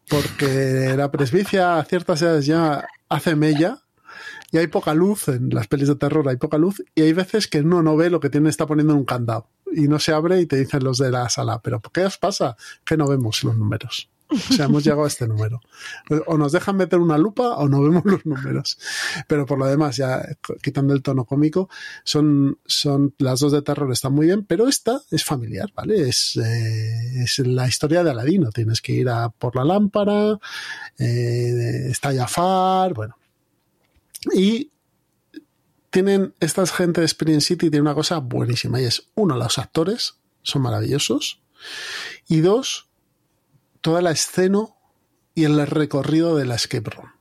porque 0.08 0.96
la 0.98 1.12
presbicia 1.12 1.78
a 1.78 1.86
ciertas 1.86 2.22
edades 2.22 2.46
ya 2.46 2.88
hace 3.08 3.36
mella. 3.36 3.84
Y 4.52 4.58
hay 4.58 4.66
poca 4.66 4.96
luz 4.96 5.28
en 5.28 5.50
las 5.50 5.68
pelis 5.68 5.88
de 5.88 5.96
terror, 5.96 6.28
hay 6.28 6.38
poca 6.38 6.58
luz, 6.58 6.84
y 6.96 7.04
hay 7.04 7.14
veces 7.14 7.48
que 7.48 7.60
uno 7.60 7.84
no 7.84 7.96
ve 7.96 8.10
lo 8.10 8.20
que 8.20 8.32
tiene 8.32 8.50
está 8.50 8.66
poniendo 8.66 8.94
en 8.94 9.00
un 9.00 9.06
candado. 9.06 9.48
Y 9.72 9.88
no 9.88 10.00
se 10.00 10.12
abre 10.12 10.42
y 10.42 10.48
te 10.48 10.56
dicen 10.56 10.84
los 10.84 10.98
de 10.98 11.12
la 11.12 11.30
sala, 11.30 11.62
pero 11.62 11.80
¿qué 11.82 12.04
os 12.04 12.18
pasa? 12.18 12.58
Que 12.84 12.98
no 12.98 13.08
vemos 13.08 13.44
los 13.44 13.56
números. 13.56 14.10
O 14.30 14.54
sea, 14.54 14.66
hemos 14.66 14.84
llegado 14.84 15.06
a 15.06 15.08
este 15.08 15.28
número. 15.28 15.60
O 16.28 16.38
nos 16.38 16.52
dejan 16.52 16.78
meter 16.78 17.00
una 17.00 17.18
lupa 17.18 17.56
o 17.58 17.68
no 17.68 17.82
vemos 17.82 18.06
los 18.06 18.26
números. 18.26 18.78
Pero 19.28 19.46
por 19.46 19.58
lo 19.58 19.66
demás, 19.66 19.98
ya 19.98 20.24
quitando 20.62 20.94
el 20.94 21.02
tono 21.02 21.26
cómico, 21.26 21.70
son, 22.04 22.60
son 22.66 23.14
las 23.18 23.40
dos 23.40 23.52
de 23.52 23.62
terror 23.62 23.92
están 23.92 24.14
muy 24.14 24.28
bien, 24.28 24.46
pero 24.46 24.68
esta 24.68 25.02
es 25.12 25.24
familiar, 25.24 25.72
¿vale? 25.76 26.08
Es, 26.08 26.38
eh, 26.38 27.24
es 27.24 27.40
la 27.40 27.68
historia 27.68 28.04
de 28.04 28.12
Aladino. 28.12 28.52
Tienes 28.52 28.82
que 28.82 28.94
ir 28.94 29.10
a 29.10 29.30
por 29.30 29.56
la 29.56 29.64
lámpara, 29.64 30.40
eh, 30.98 31.88
está 31.90 32.14
Jafar, 32.14 32.94
bueno. 32.94 33.18
Y 34.34 34.72
tienen, 35.90 36.34
esta 36.40 36.66
gente 36.68 37.02
de 37.02 37.06
Experience 37.06 37.48
City 37.48 37.70
tiene 37.70 37.82
una 37.82 37.96
cosa 37.96 38.20
buenísima 38.20 38.80
y 38.82 38.86
es, 38.86 39.08
uno, 39.16 39.36
los 39.38 39.58
actores 39.58 40.16
son 40.44 40.62
maravillosos 40.62 41.42
y 42.28 42.42
dos, 42.42 42.89
toda 43.82 44.02
la 44.02 44.12
escena 44.12 44.66
y 45.36 45.46
el 45.46 45.66
recorrido 45.68 46.36
de 46.36 46.46
la 46.46 46.56
escape 46.56 46.90
room. 46.90 47.12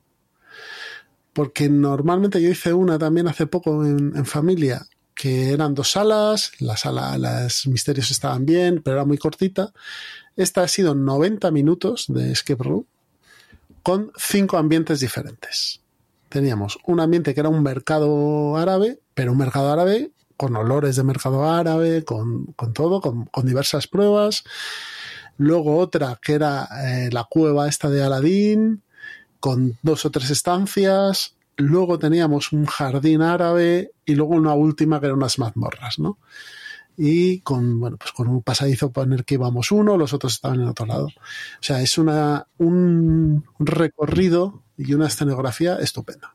Porque 1.33 1.69
normalmente 1.69 2.43
yo 2.43 2.51
hice 2.51 2.73
una 2.73 2.99
también 2.99 3.29
hace 3.29 3.47
poco 3.47 3.85
en, 3.85 4.27
familia, 4.27 4.87
que 5.15 5.53
eran 5.53 5.75
dos 5.75 5.93
salas, 5.93 6.53
la 6.59 6.77
sala, 6.77 7.17
los 7.17 7.67
misterios 7.69 8.11
estaban 8.11 8.45
bien, 8.45 8.83
pero 8.83 8.97
era 8.97 9.05
muy 9.05 9.19
cortita. 9.19 9.73
Esta 10.37 10.63
ha 10.63 10.69
sido 10.69 10.95
90 10.95 11.51
minutos 11.51 12.07
de 12.09 12.33
escape 12.33 12.65
room 12.65 12.87
con 13.83 14.13
cinco 14.17 14.57
ambientes 14.57 15.01
diferentes. 15.01 15.81
Teníamos 16.29 16.79
un 16.85 17.01
ambiente 17.01 17.35
que 17.35 17.41
era 17.41 17.49
un 17.49 17.63
mercado 17.63 18.57
árabe, 18.57 19.01
pero 19.15 19.33
un 19.33 19.39
mercado 19.39 19.73
árabe 19.73 20.11
con 20.37 20.55
olores 20.55 20.95
de 20.97 21.03
mercado 21.03 21.51
árabe, 21.51 22.05
con, 22.05 22.47
con 22.53 22.73
todo, 22.73 23.01
con, 23.01 23.27
con 23.27 23.45
diversas 23.45 23.89
pruebas. 23.89 24.45
Luego 25.39 25.79
otra 25.79 26.19
que 26.21 26.35
era 26.35 26.69
eh, 26.85 27.09
la 27.11 27.25
cueva 27.25 27.69
esta 27.69 27.89
de 27.89 28.03
Aladín, 28.03 28.83
con 29.41 29.79
dos 29.83 30.05
o 30.05 30.11
tres 30.11 30.31
estancias. 30.31 31.37
Luego 31.57 31.99
teníamos 31.99 32.53
un 32.53 32.67
jardín 32.67 33.23
árabe 33.23 33.93
y 34.05 34.15
luego 34.15 34.35
una 34.35 34.55
última 34.55 35.01
que 35.01 35.07
eran 35.07 35.19
unas 35.19 35.39
mazmorras, 35.39 35.99
¿no? 35.99 36.19
Y 36.97 37.41
con, 37.41 37.79
bueno, 37.79 37.97
pues 37.97 38.11
con 38.13 38.27
un 38.27 38.43
pasadizo 38.43 38.91
por 38.91 39.13
el 39.13 39.25
que 39.25 39.35
íbamos 39.35 39.71
uno, 39.71 39.97
los 39.97 40.13
otros 40.13 40.35
estaban 40.35 40.61
en 40.61 40.69
otro 40.69 40.87
lado. 40.87 41.07
O 41.07 41.63
sea, 41.63 41.81
es 41.81 41.97
una, 41.97 42.49
un 42.59 43.45
recorrido 43.59 44.65
y 44.77 44.95
una 44.95 45.07
escenografía 45.07 45.77
estupenda. 45.77 46.35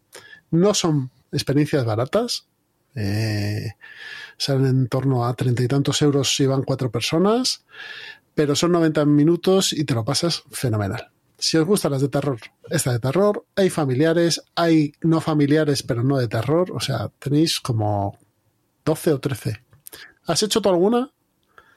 No 0.52 0.74
son 0.74 1.12
experiencias 1.34 1.84
baratas, 1.84 2.48
eh, 2.96 3.74
salen 4.38 4.66
en 4.68 4.88
torno 4.88 5.26
a 5.26 5.34
treinta 5.34 5.64
y 5.64 5.68
tantos 5.68 6.02
euros 6.02 6.36
si 6.36 6.46
van 6.46 6.64
cuatro 6.64 6.92
personas, 6.92 7.66
pero 8.36 8.56
son 8.56 8.72
90 8.72 9.06
minutos 9.06 9.74
y 9.74 9.84
te 9.86 9.94
lo 9.94 10.04
pasas 10.06 10.44
fenomenal. 10.52 11.10
Si 11.38 11.58
os 11.58 11.66
gustan 11.66 11.92
las 11.92 12.02
de 12.02 12.10
terror, 12.10 12.40
esta 12.70 12.92
de 12.94 13.00
terror, 13.00 13.46
hay 13.56 13.70
familiares, 13.70 14.42
hay 14.56 14.94
no 15.02 15.20
familiares, 15.20 15.84
pero 15.84 16.04
no 16.04 16.18
de 16.18 16.28
terror, 16.28 16.72
o 16.72 16.80
sea, 16.80 17.10
tenéis 17.20 17.60
como 17.60 18.18
12 18.86 19.14
o 19.14 19.20
13. 19.20 19.64
¿Has 20.26 20.42
hecho 20.44 20.62
tú 20.62 20.70
alguna? 20.70 21.12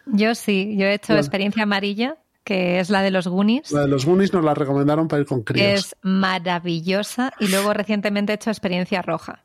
Yo 0.06 0.34
sí, 0.36 0.76
yo 0.78 0.86
he 0.86 0.94
hecho 0.94 1.08
Bueno. 1.14 1.20
experiencia 1.20 1.64
amarilla, 1.64 2.18
que 2.44 2.78
es 2.78 2.90
la 2.90 3.02
de 3.02 3.10
los 3.10 3.26
Goonies. 3.26 3.72
La 3.72 3.80
de 3.80 3.88
los 3.88 4.06
Goonies 4.06 4.32
nos 4.32 4.44
la 4.44 4.54
recomendaron 4.54 5.08
para 5.08 5.20
ir 5.22 5.26
con 5.26 5.42
críos. 5.42 5.66
Es 5.66 5.96
maravillosa. 6.02 7.32
Y 7.40 7.48
luego 7.48 7.72
recientemente 7.74 8.32
he 8.32 8.36
hecho 8.36 8.50
experiencia 8.50 9.02
roja. 9.02 9.44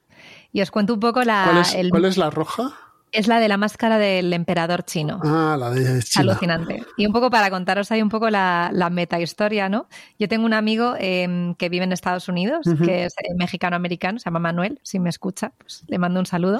Y 0.51 0.61
os 0.61 0.69
cuento 0.69 0.93
un 0.93 0.99
poco 0.99 1.23
la. 1.23 1.45
¿Cuál, 1.49 1.57
es, 1.61 1.73
el- 1.73 1.89
cuál 1.89 2.05
es 2.05 2.17
la 2.17 2.29
roja? 2.29 2.77
Es 3.11 3.27
la 3.27 3.39
de 3.39 3.47
la 3.47 3.57
máscara 3.57 3.97
del 3.97 4.31
emperador 4.33 4.83
chino. 4.83 5.19
Ah, 5.23 5.57
la 5.59 5.69
de 5.69 6.01
China. 6.01 6.31
alucinante. 6.31 6.83
Y 6.97 7.05
un 7.05 7.13
poco 7.13 7.29
para 7.29 7.49
contaros 7.49 7.91
ahí 7.91 8.01
un 8.01 8.09
poco 8.09 8.29
la, 8.29 8.69
la 8.73 8.89
meta 8.89 9.19
historia, 9.19 9.69
¿no? 9.69 9.87
Yo 10.17 10.27
tengo 10.27 10.45
un 10.45 10.53
amigo 10.53 10.95
eh, 10.97 11.53
que 11.57 11.69
vive 11.69 11.83
en 11.83 11.91
Estados 11.91 12.29
Unidos, 12.29 12.65
que 12.85 13.05
es 13.05 13.13
eh, 13.13 13.33
mexicano-americano, 13.35 14.19
se 14.19 14.25
llama 14.25 14.39
Manuel, 14.39 14.79
si 14.83 14.99
me 14.99 15.09
escucha, 15.09 15.51
pues 15.57 15.83
le 15.87 15.97
mando 15.97 16.19
un 16.19 16.25
saludo. 16.25 16.59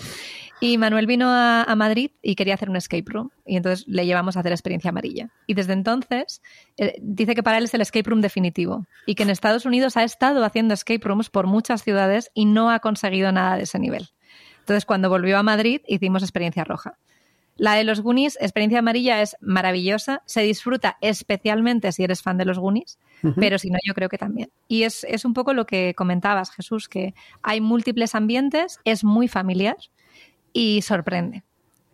Y 0.59 0.77
Manuel 0.77 1.07
vino 1.07 1.29
a, 1.29 1.63
a 1.63 1.75
Madrid 1.75 2.11
y 2.21 2.35
quería 2.35 2.53
hacer 2.53 2.69
un 2.69 2.75
escape 2.75 3.05
room. 3.07 3.31
Y 3.45 3.55
entonces 3.57 3.87
le 3.87 4.05
llevamos 4.05 4.37
a 4.37 4.41
hacer 4.41 4.51
experiencia 4.51 4.89
amarilla. 4.89 5.29
Y 5.47 5.53
desde 5.53 5.73
entonces 5.73 6.41
eh, 6.77 6.95
dice 7.01 7.33
que 7.33 7.43
para 7.43 7.57
él 7.57 7.63
es 7.63 7.73
el 7.73 7.81
escape 7.81 8.09
room 8.09 8.21
definitivo. 8.21 8.85
Y 9.05 9.15
que 9.15 9.23
en 9.23 9.29
Estados 9.29 9.65
Unidos 9.65 9.97
ha 9.97 10.03
estado 10.03 10.43
haciendo 10.43 10.73
escape 10.73 11.01
rooms 11.03 11.29
por 11.29 11.47
muchas 11.47 11.81
ciudades 11.83 12.29
y 12.33 12.45
no 12.45 12.69
ha 12.69 12.79
conseguido 12.79 13.31
nada 13.31 13.55
de 13.57 13.63
ese 13.63 13.79
nivel. 13.79 14.09
Entonces, 14.71 14.85
cuando 14.85 15.09
volvió 15.09 15.37
a 15.37 15.43
Madrid, 15.43 15.81
hicimos 15.85 16.23
experiencia 16.23 16.63
roja. 16.63 16.97
La 17.57 17.75
de 17.75 17.83
los 17.83 17.99
Goonies, 17.99 18.37
experiencia 18.39 18.79
amarilla, 18.79 19.21
es 19.21 19.35
maravillosa. 19.41 20.23
Se 20.25 20.43
disfruta 20.43 20.97
especialmente 21.01 21.91
si 21.91 22.05
eres 22.05 22.21
fan 22.21 22.37
de 22.37 22.45
los 22.45 22.57
Goonies, 22.57 22.97
Ujú. 23.21 23.35
pero 23.37 23.59
si 23.59 23.69
no, 23.69 23.77
yo 23.85 23.93
creo 23.93 24.07
que 24.07 24.17
también. 24.17 24.49
Y 24.69 24.83
es, 24.83 25.03
es 25.03 25.25
un 25.25 25.33
poco 25.33 25.53
lo 25.53 25.65
que 25.65 25.93
comentabas, 25.93 26.51
Jesús, 26.51 26.87
que 26.87 27.13
hay 27.43 27.59
múltiples 27.59 28.15
ambientes, 28.15 28.79
es 28.85 29.03
muy 29.03 29.27
familiar 29.27 29.75
y 30.53 30.81
sorprende. 30.83 31.43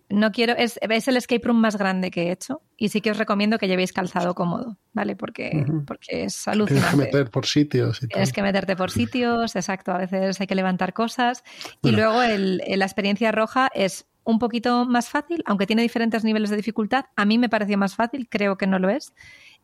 No 0.10 0.32
quiero, 0.32 0.54
es, 0.56 0.80
es 0.82 1.08
el 1.10 1.18
escape 1.18 1.42
room 1.46 1.58
más 1.60 1.78
grande 1.78 2.12
que 2.12 2.24
he 2.28 2.32
hecho 2.32 2.62
y 2.78 2.90
sí 2.90 3.02
que 3.02 3.12
os 3.12 3.18
recomiendo 3.18 3.58
que 3.58 3.68
llevéis 3.68 3.92
calzado 3.92 4.36
cómodo, 4.36 4.78
¿vale? 4.94 5.18
Porque, 5.18 5.66
porque 5.86 6.24
es 6.24 6.44
Tienes 6.44 6.44
que 6.46 6.50
alucinante. 6.52 6.96
meter 6.98 7.30
por 7.30 7.46
sitios 7.46 7.98
y 7.98 8.02
tal. 8.02 8.10
Tienes 8.10 8.32
que 8.32 8.42
meterte 8.42 8.76
por 8.78 8.90
sitios, 8.90 9.56
exacto. 9.58 9.92
A 9.92 9.98
veces 9.98 10.40
hay 10.40 10.48
que 10.48 10.56
levantar 10.56 10.94
cosas. 10.94 11.44
Y 11.82 11.92
luego 11.92 12.22
el- 12.24 12.62
el- 12.66 12.80
la 12.80 12.86
experiencia 12.86 13.34
roja 13.34 13.70
es 13.74 14.08
un 14.24 14.40
poquito 14.40 14.86
más 14.86 15.10
fácil, 15.10 15.44
aunque 15.46 15.66
tiene 15.68 15.82
diferentes 15.82 16.24
niveles 16.24 16.50
de 16.50 16.56
dificultad. 16.58 17.06
A 17.18 17.26
mí 17.26 17.38
me 17.38 17.50
pareció 17.50 17.78
más 17.78 17.96
fácil, 17.96 18.28
creo 18.30 18.58
que 18.58 18.68
no 18.68 18.80
lo 18.80 18.90
es. 18.90 19.14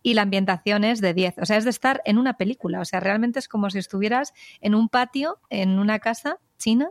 Y 0.02 0.14
la 0.14 0.24
ambientación 0.24 0.84
es 0.84 1.00
de 1.00 1.14
10. 1.14 1.36
O 1.38 1.46
sea, 1.46 1.56
es 1.56 1.64
de 1.64 1.70
estar 1.70 2.02
en 2.04 2.18
una 2.18 2.36
película. 2.36 2.82
O 2.82 2.86
sea, 2.86 3.00
realmente 3.00 3.40
es 3.40 3.48
como 3.48 3.70
si 3.70 3.78
estuvieras 3.80 4.34
en 4.60 4.76
un 4.76 4.90
patio, 4.90 5.40
en 5.50 5.80
una 5.80 6.00
casa 6.00 6.38
china. 6.58 6.90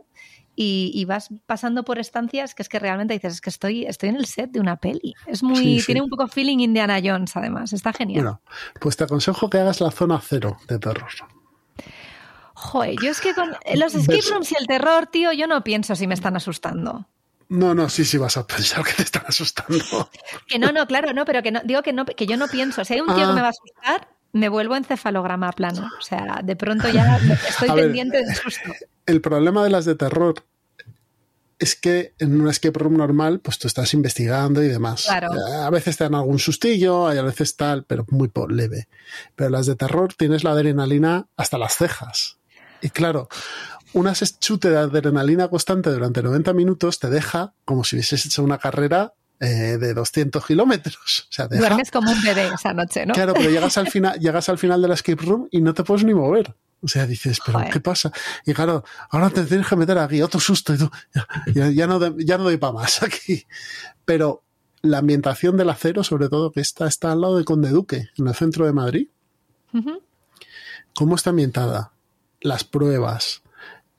Y, 0.55 0.91
y 0.93 1.05
vas 1.05 1.29
pasando 1.47 1.83
por 1.83 1.97
estancias 1.97 2.53
que 2.53 2.61
es 2.61 2.69
que 2.69 2.77
realmente 2.77 3.13
dices, 3.15 3.33
es 3.33 3.41
que 3.41 3.49
estoy, 3.49 3.85
estoy 3.85 4.09
en 4.09 4.17
el 4.17 4.25
set 4.27 4.51
de 4.51 4.59
una 4.59 4.75
peli. 4.77 5.15
Es 5.25 5.41
muy, 5.41 5.57
Sí, 5.57 5.79
sí. 5.79 5.85
tiene 5.87 6.01
un 6.01 6.09
poco 6.09 6.27
feeling 6.27 6.59
Indiana 6.59 6.99
Jones, 7.03 7.35
además. 7.35 7.73
Está 7.73 7.91
genial. 7.91 8.23
Bueno, 8.23 8.41
pues 8.79 8.95
te 8.95 9.03
aconsejo 9.05 9.49
que 9.49 9.57
hagas 9.57 9.81
la 9.81 9.89
zona 9.89 10.21
cero 10.21 10.57
de 10.67 10.77
terror. 10.77 11.09
Joder, 12.55 12.95
yo 13.01 13.09
es 13.11 13.19
que 13.19 13.33
con 13.33 13.49
los 13.75 13.95
escape 13.95 14.21
rooms 14.31 14.51
y 14.51 14.55
el 14.59 14.67
terror, 14.67 15.07
tío, 15.07 15.31
yo 15.33 15.47
no 15.47 15.63
pienso 15.63 15.95
si 15.95 16.07
me 16.07 16.13
están 16.13 16.35
asustando. 16.35 17.07
No, 17.49 17.73
no, 17.75 17.89
sí, 17.89 18.05
sí 18.05 18.17
vas 18.17 18.37
a 18.37 18.47
pensar 18.47 18.83
que 18.85 18.93
te 18.93 19.03
están 19.03 19.23
asustando. 19.27 19.83
Que 20.47 20.59
no, 20.59 20.71
no, 20.71 20.85
claro, 20.87 21.13
no, 21.13 21.25
pero 21.25 21.41
que 21.43 21.51
no, 21.51 21.61
digo 21.63 21.81
que 21.81 21.93
no, 21.93 22.05
que 22.05 22.25
yo 22.25 22.37
no 22.37 22.47
pienso. 22.47 22.85
Si 22.85 22.93
hay 22.93 23.01
un 23.01 23.07
tío 23.07 23.25
Ah. 23.25 23.27
que 23.29 23.33
me 23.33 23.41
va 23.41 23.47
a 23.47 23.51
asustar, 23.51 24.07
me 24.33 24.49
vuelvo 24.49 24.75
encefalograma 24.75 25.51
plano. 25.53 25.89
O 25.97 26.01
sea, 26.01 26.41
de 26.43 26.55
pronto 26.55 26.89
ya 26.89 27.17
estoy 27.47 27.69
ver. 27.69 27.85
pendiente 27.85 28.17
del 28.17 28.35
susto. 28.35 28.73
El 29.05 29.21
problema 29.21 29.63
de 29.63 29.69
las 29.69 29.85
de 29.85 29.95
terror 29.95 30.43
es 31.59 31.75
que 31.75 32.13
en 32.19 32.41
un 32.41 32.49
escape 32.49 32.77
room 32.77 32.97
normal, 32.97 33.39
pues 33.39 33.57
tú 33.57 33.67
estás 33.67 33.93
investigando 33.93 34.61
y 34.61 34.67
demás. 34.67 35.03
Claro. 35.05 35.31
A 35.61 35.69
veces 35.69 35.95
te 35.97 36.03
dan 36.03 36.15
algún 36.15 36.39
sustillo, 36.39 37.07
hay 37.07 37.19
a 37.19 37.21
veces 37.21 37.55
tal, 37.55 37.85
pero 37.85 38.05
muy 38.09 38.29
leve. 38.49 38.87
Pero 39.35 39.49
las 39.51 39.67
de 39.67 39.75
terror 39.75 40.13
tienes 40.13 40.43
la 40.43 40.51
adrenalina 40.51 41.27
hasta 41.37 41.57
las 41.57 41.77
cejas. 41.77 42.37
Y 42.81 42.89
claro, 42.89 43.29
una 43.93 44.13
chute 44.13 44.69
de 44.69 44.77
adrenalina 44.77 45.47
constante 45.47 45.91
durante 45.91 46.21
90 46.21 46.51
minutos 46.53 46.99
te 46.99 47.09
deja 47.09 47.53
como 47.63 47.83
si 47.83 47.95
hubieses 47.95 48.25
hecho 48.25 48.43
una 48.43 48.57
carrera 48.57 49.13
eh, 49.39 49.77
de 49.77 49.93
200 49.93 50.45
kilómetros. 50.45 51.27
O 51.29 51.33
sea, 51.33 51.47
deja 51.47 51.61
Duermes 51.61 51.91
como 51.91 52.11
un 52.11 52.21
bebé 52.21 52.49
esa 52.53 52.73
noche, 52.73 53.05
¿no? 53.05 53.13
Claro, 53.13 53.33
pero 53.33 53.49
llegas 53.49 53.77
al 53.77 53.89
final, 53.89 54.17
llegas 54.19 54.49
al 54.49 54.57
final 54.57 54.81
de 54.81 54.87
la 54.87 54.93
escape 54.93 55.23
room 55.23 55.47
y 55.51 55.61
no 55.61 55.73
te 55.73 55.83
puedes 55.83 56.03
ni 56.03 56.13
mover. 56.13 56.55
O 56.81 56.87
sea, 56.87 57.07
dices, 57.07 57.39
pero 57.45 57.59
Joder. 57.59 57.73
¿qué 57.73 57.79
pasa? 57.79 58.11
Y 58.45 58.53
claro, 58.53 58.83
ahora 59.09 59.29
te 59.29 59.43
tienes 59.45 59.67
que 59.67 59.75
meter 59.77 59.97
aquí 59.97 60.21
otro 60.21 60.39
susto 60.41 60.73
y 60.73 60.77
tú, 60.77 60.91
ya, 61.53 61.87
no, 61.87 62.17
ya 62.17 62.37
no 62.37 62.43
doy 62.43 62.57
para 62.57 62.73
más 62.73 63.01
aquí. 63.03 63.45
Pero 64.03 64.43
la 64.81 64.97
ambientación 64.97 65.55
del 65.55 65.69
acero, 65.69 66.03
sobre 66.03 66.27
todo, 66.27 66.51
que 66.51 66.59
está, 66.59 66.87
está 66.87 67.13
al 67.13 67.21
lado 67.21 67.37
de 67.37 67.45
Conde 67.45 67.69
Duque, 67.69 68.09
en 68.17 68.27
el 68.27 68.35
centro 68.35 68.65
de 68.65 68.73
Madrid, 68.73 69.07
cómo 70.93 71.15
está 71.15 71.29
ambientada, 71.29 71.93
las 72.41 72.65
pruebas, 72.65 73.43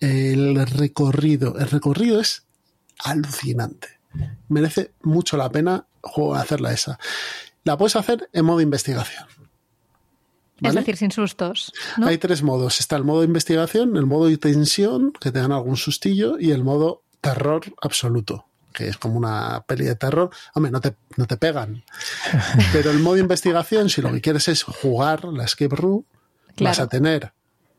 el 0.00 0.66
recorrido. 0.66 1.58
El 1.58 1.70
recorrido 1.70 2.20
es 2.20 2.46
alucinante. 3.02 3.93
Merece 4.48 4.92
mucho 5.02 5.36
la 5.36 5.50
pena 5.50 5.86
juego- 6.02 6.34
hacerla 6.34 6.72
esa. 6.72 6.98
La 7.64 7.76
puedes 7.78 7.96
hacer 7.96 8.28
en 8.32 8.44
modo 8.44 8.60
investigación. 8.60 9.26
Es 10.62 10.74
decir, 10.74 10.96
sin 10.96 11.10
sustos. 11.10 11.72
¿no? 11.98 12.06
Hay 12.06 12.18
tres 12.18 12.42
modos. 12.42 12.78
Está 12.80 12.96
el 12.96 13.04
modo 13.04 13.20
de 13.20 13.26
investigación, 13.26 13.96
el 13.96 14.06
modo 14.06 14.26
de 14.28 14.38
tensión, 14.38 15.12
que 15.20 15.32
te 15.32 15.40
dan 15.40 15.52
algún 15.52 15.76
sustillo, 15.76 16.38
y 16.38 16.52
el 16.52 16.62
modo 16.62 17.02
terror 17.20 17.62
absoluto, 17.82 18.46
que 18.72 18.88
es 18.88 18.96
como 18.96 19.16
una 19.18 19.64
peli 19.66 19.84
de 19.84 19.96
terror. 19.96 20.30
Hombre, 20.54 20.70
no 20.70 20.80
te, 20.80 20.94
no 21.16 21.26
te 21.26 21.36
pegan. 21.36 21.82
Pero 22.72 22.90
el 22.92 23.00
modo 23.00 23.14
de 23.16 23.22
investigación, 23.22 23.90
si 23.90 24.00
lo 24.00 24.12
que 24.12 24.20
quieres 24.20 24.46
es 24.48 24.62
jugar 24.62 25.24
la 25.24 25.44
escape 25.44 25.74
room, 25.74 26.04
vas 26.60 26.78
a 26.78 26.86
tener 26.86 27.32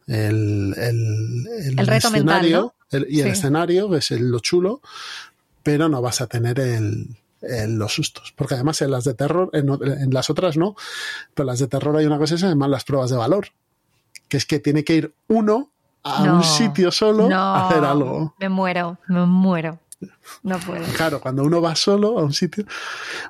el, 0.07 0.73
el, 0.77 1.77
El 1.79 1.87
reto 1.87 2.11
mental, 2.11 2.41
escenario 2.45 2.75
y 2.91 3.21
el 3.21 3.27
Sí. 3.27 3.31
escenario, 3.31 3.89
que 3.89 3.97
es 3.97 4.11
el- 4.11 4.29
lo 4.29 4.39
chulo, 4.39 4.81
pero 5.65 5.89
no 5.89 5.99
vas 5.99 6.21
a 6.21 6.27
tener 6.27 6.59
el, 6.59 7.17
el- 7.41 7.75
los 7.79 7.91
sustos. 7.95 8.31
Porque 8.37 8.53
además 8.53 8.79
en 8.83 8.91
las 8.91 9.03
de 9.03 9.15
terror, 9.15 9.49
en, 9.53 10.13
las 10.13 10.29
otras 10.29 10.57
no, 10.57 10.75
pero 11.33 11.47
las 11.47 11.57
de 11.57 11.65
terror 11.67 11.97
hay 11.97 12.05
una 12.05 12.19
cosa 12.19 12.35
que 12.35 12.41
se 12.41 12.47
llaman 12.47 12.69
las 12.69 12.83
pruebas 12.83 13.09
de 13.09 13.17
valor, 13.17 13.47
que 14.29 14.37
es 14.37 14.45
que 14.45 14.59
tiene 14.59 14.83
que 14.83 14.93
ir 14.95 15.13
uno 15.27 15.71
a 16.03 16.23
No, 16.23 16.35
un 16.35 16.43
sitio 16.43 16.91
solo 16.91 17.27
no, 17.27 17.35
a 17.35 17.67
hacer 17.67 17.83
algo. 17.83 18.35
Me 18.37 18.47
muero, 18.47 18.99
me 19.07 19.25
muero. 19.25 19.79
No 20.43 20.59
puedo. 20.59 20.83
Claro, 20.97 21.19
cuando 21.19 21.41
uno 21.43 21.61
va 21.63 21.75
solo 21.75 22.19
a 22.19 22.23
un 22.23 22.33
sitio. 22.33 22.65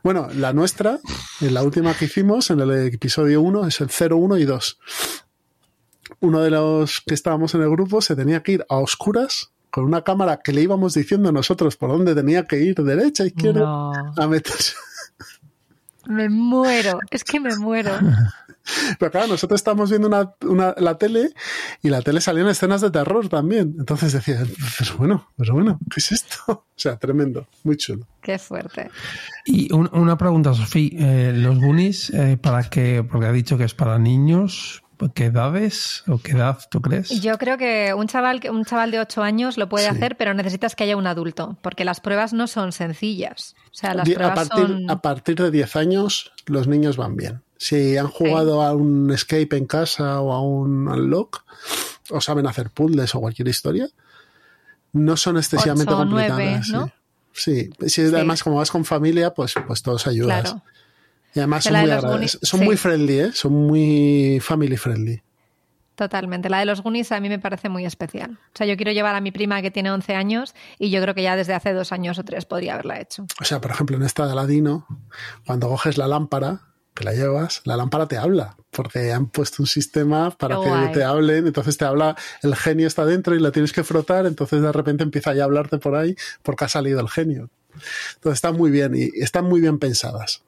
Bueno, 0.03 0.27
la 0.35 0.51
nuestra, 0.51 0.99
en 1.39 1.53
la 1.53 1.63
última 1.63 1.93
que 1.93 2.05
hicimos, 2.05 2.49
en 2.49 2.59
el 2.59 2.71
episodio 2.93 3.41
1, 3.43 3.67
es 3.67 3.79
el 3.79 3.89
0, 3.89 4.17
1 4.17 4.37
y 4.39 4.43
2. 4.45 4.79
Uno 6.19 6.41
de 6.41 6.49
los 6.49 7.01
que 7.05 7.13
estábamos 7.13 7.55
en 7.55 7.61
el 7.61 7.69
grupo 7.69 8.01
se 8.01 8.15
tenía 8.17 8.43
que 8.43 8.53
ir 8.53 8.65
a 8.67 8.75
oscuras 8.77 9.51
con 9.75 9.83
una 9.83 10.03
cámara 10.03 10.39
que 10.41 10.53
le 10.53 10.61
íbamos 10.61 10.93
diciendo 10.93 11.33
nosotros 11.33 11.75
por 11.75 11.89
dónde 11.89 12.15
tenía 12.15 12.45
que 12.45 12.61
ir, 12.63 12.75
derecha, 12.75 13.25
izquierda, 13.25 13.59
No, 13.59 13.91
a 14.15 14.25
meterse. 14.27 14.73
me 16.07 16.29
muero. 16.29 16.99
Es 17.11 17.25
que 17.25 17.41
me 17.41 17.53
muero. 17.57 17.91
Pero 18.97 19.11
claro, 19.11 19.27
nosotros 19.27 19.59
estábamos 19.59 19.89
viendo 19.89 20.07
una, 20.07 20.33
una- 20.41 20.73
la 20.77 20.97
tele 20.97 21.33
y 21.83 21.89
la 21.89 22.01
tele 22.01 22.19
salían 22.21 22.47
escenas 22.47 22.79
de 22.81 22.89
terror 22.89 23.27
también. 23.27 23.75
Entonces 23.77 24.13
decía, 24.13 24.43
pero 24.79 24.97
bueno, 24.97 25.29
pero 25.37 25.53
bueno, 25.53 25.77
¿qué 25.91 25.99
es 25.99 26.11
esto? 26.13 26.37
O 26.75 26.77
sea, 26.77 26.97
tremendo, 26.97 27.47
muy 27.63 27.77
chulo. 27.77 28.05
Qué 28.21 28.37
fuerte. 28.39 28.89
Y 29.45 29.71
un- 29.73 29.89
una 29.93 30.17
pregunta, 30.17 30.53
Sofía. 30.53 30.89
Eh, 30.93 31.33
¿Los 31.33 31.59
Goonies, 31.59 32.09
eh, 32.11 32.37
para 32.41 32.63
qué? 32.69 33.05
Porque 33.09 33.27
ha 33.27 33.31
dicho 33.31 33.57
que 33.57 33.65
es 33.65 33.73
para 33.73 33.99
niños. 33.99 34.83
¿Qué 35.13 35.25
edades 35.25 36.03
o 36.07 36.17
qué 36.19 36.31
edad 36.33 36.59
tú 36.69 36.81
crees? 36.81 37.09
Yo 37.21 37.37
creo 37.37 37.57
que 37.57 37.93
un 37.93 38.07
chaval, 38.07 38.39
que- 38.39 38.49
un 38.49 38.65
chaval 38.65 38.91
de 38.91 38.99
8 38.99 39.23
años 39.23 39.57
lo 39.57 39.67
puede 39.69 39.85
Sí. 39.89 39.91
hacer, 39.95 40.15
pero 40.17 40.33
necesitas 40.33 40.75
que 40.75 40.83
haya 40.85 40.97
un 40.97 41.07
adulto, 41.07 41.57
porque 41.61 41.85
las 41.85 41.99
pruebas 41.99 42.33
no 42.33 42.47
son 42.47 42.71
sencillas. 42.71 43.55
O 43.71 43.73
sea, 43.73 43.93
las 43.93 44.09
a, 44.09 44.33
partir, 44.33 44.67
son... 44.67 44.89
a 44.89 45.01
partir 45.01 45.35
de 45.35 45.51
10 45.51 45.75
años, 45.75 46.31
los 46.45 46.67
niños 46.67 46.97
van 46.97 47.15
bien. 47.15 47.41
Si 47.57 47.97
han 47.97 48.07
jugado 48.07 48.61
a 48.61 48.73
un 48.73 49.11
escape 49.11 49.57
en 49.57 49.65
casa 49.65 50.19
o 50.21 50.31
a 50.33 50.41
un 50.41 50.87
unlock, 50.87 51.43
o 52.11 52.21
saben 52.21 52.47
hacer 52.47 52.69
puzzles 52.69 53.15
o 53.15 53.19
cualquier 53.21 53.47
historia, 53.47 53.87
no 54.93 55.17
son 55.17 55.37
excesivamente 55.37 55.93
complicadas. 55.93 56.69
¿no? 56.69 56.91
Sí, 57.33 57.69
sí. 57.79 57.89
Sí, 57.89 58.01
además 58.03 58.43
como 58.43 58.57
vas 58.57 58.71
con 58.71 58.85
familia, 58.85 59.33
pues, 59.33 59.53
pues 59.67 59.81
todos 59.81 60.07
ayudas. 60.07 60.41
Claro. 60.41 60.63
Y 61.35 61.39
además 61.39 61.65
son 61.65 61.73
muy. 61.73 61.89
Goonies- 61.89 62.39
son 62.41 62.59
sí. 62.61 62.65
muy 62.65 62.77
friendly, 62.77 63.19
¿eh? 63.19 63.31
Son 63.33 63.51
muy 63.53 64.39
family 64.41 64.77
friendly. 64.77 65.21
Totalmente. 65.95 66.49
La 66.49 66.59
de 66.59 66.65
los 66.65 66.81
Goonies 66.81 67.11
a 67.11 67.19
mí 67.19 67.29
me 67.29 67.39
parece 67.39 67.69
muy 67.69 67.85
especial. 67.85 68.31
O 68.53 68.57
sea, 68.57 68.67
yo 68.67 68.75
quiero 68.75 68.91
llevar 68.91 69.15
a 69.15 69.21
mi 69.21 69.31
prima 69.31 69.61
que 69.61 69.71
tiene 69.71 69.91
11 69.91 70.13
años 70.13 70.53
y 70.77 70.89
yo 70.89 71.01
creo 71.01 71.15
que 71.15 71.23
ya 71.23 71.35
desde 71.35 71.53
hace 71.53 71.71
dos 71.73 71.91
años 71.91 72.19
o 72.19 72.23
tres 72.23 72.45
podría 72.45 72.73
haberla 72.73 72.99
hecho. 72.99 73.25
O 73.39 73.45
sea, 73.45 73.61
por 73.61 73.71
ejemplo, 73.71 73.95
en 73.95 74.03
esta 74.03 74.25
de 74.25 74.33
Aladino, 74.33 74.87
cuando 75.45 75.69
coges 75.69 75.97
la 75.97 76.07
lámpara, 76.07 76.61
que 76.93 77.05
la 77.05 77.13
llevas, 77.13 77.61
la 77.65 77.77
lámpara 77.77 78.07
te 78.07 78.17
habla, 78.17 78.57
porque 78.71 79.11
han 79.13 79.27
puesto 79.27 79.63
un 79.63 79.67
sistema 79.67 80.31
para 80.31 80.55
que 80.55 80.67
guay. 80.67 80.91
te 80.91 81.03
hablen, 81.03 81.47
entonces 81.47 81.77
te 81.77 81.85
habla, 81.85 82.15
el 82.41 82.55
genio 82.55 82.87
está 82.87 83.05
dentro 83.05 83.35
y 83.35 83.39
la 83.39 83.51
tienes 83.51 83.71
que 83.73 83.83
frotar, 83.83 84.25
entonces 84.25 84.61
de 84.61 84.71
repente 84.71 85.03
empieza 85.03 85.33
ya 85.33 85.43
a 85.43 85.45
hablarte 85.45 85.77
por 85.77 85.95
ahí 85.95 86.15
porque 86.43 86.65
ha 86.65 86.69
salido 86.69 86.99
el 86.99 87.09
genio. 87.09 87.49
Entonces 88.15 88.37
están 88.37 88.55
muy 88.55 88.71
bien 88.71 88.95
y 88.95 89.09
están 89.21 89.45
muy 89.45 89.59
bien 89.61 89.79
pensadas. 89.79 90.41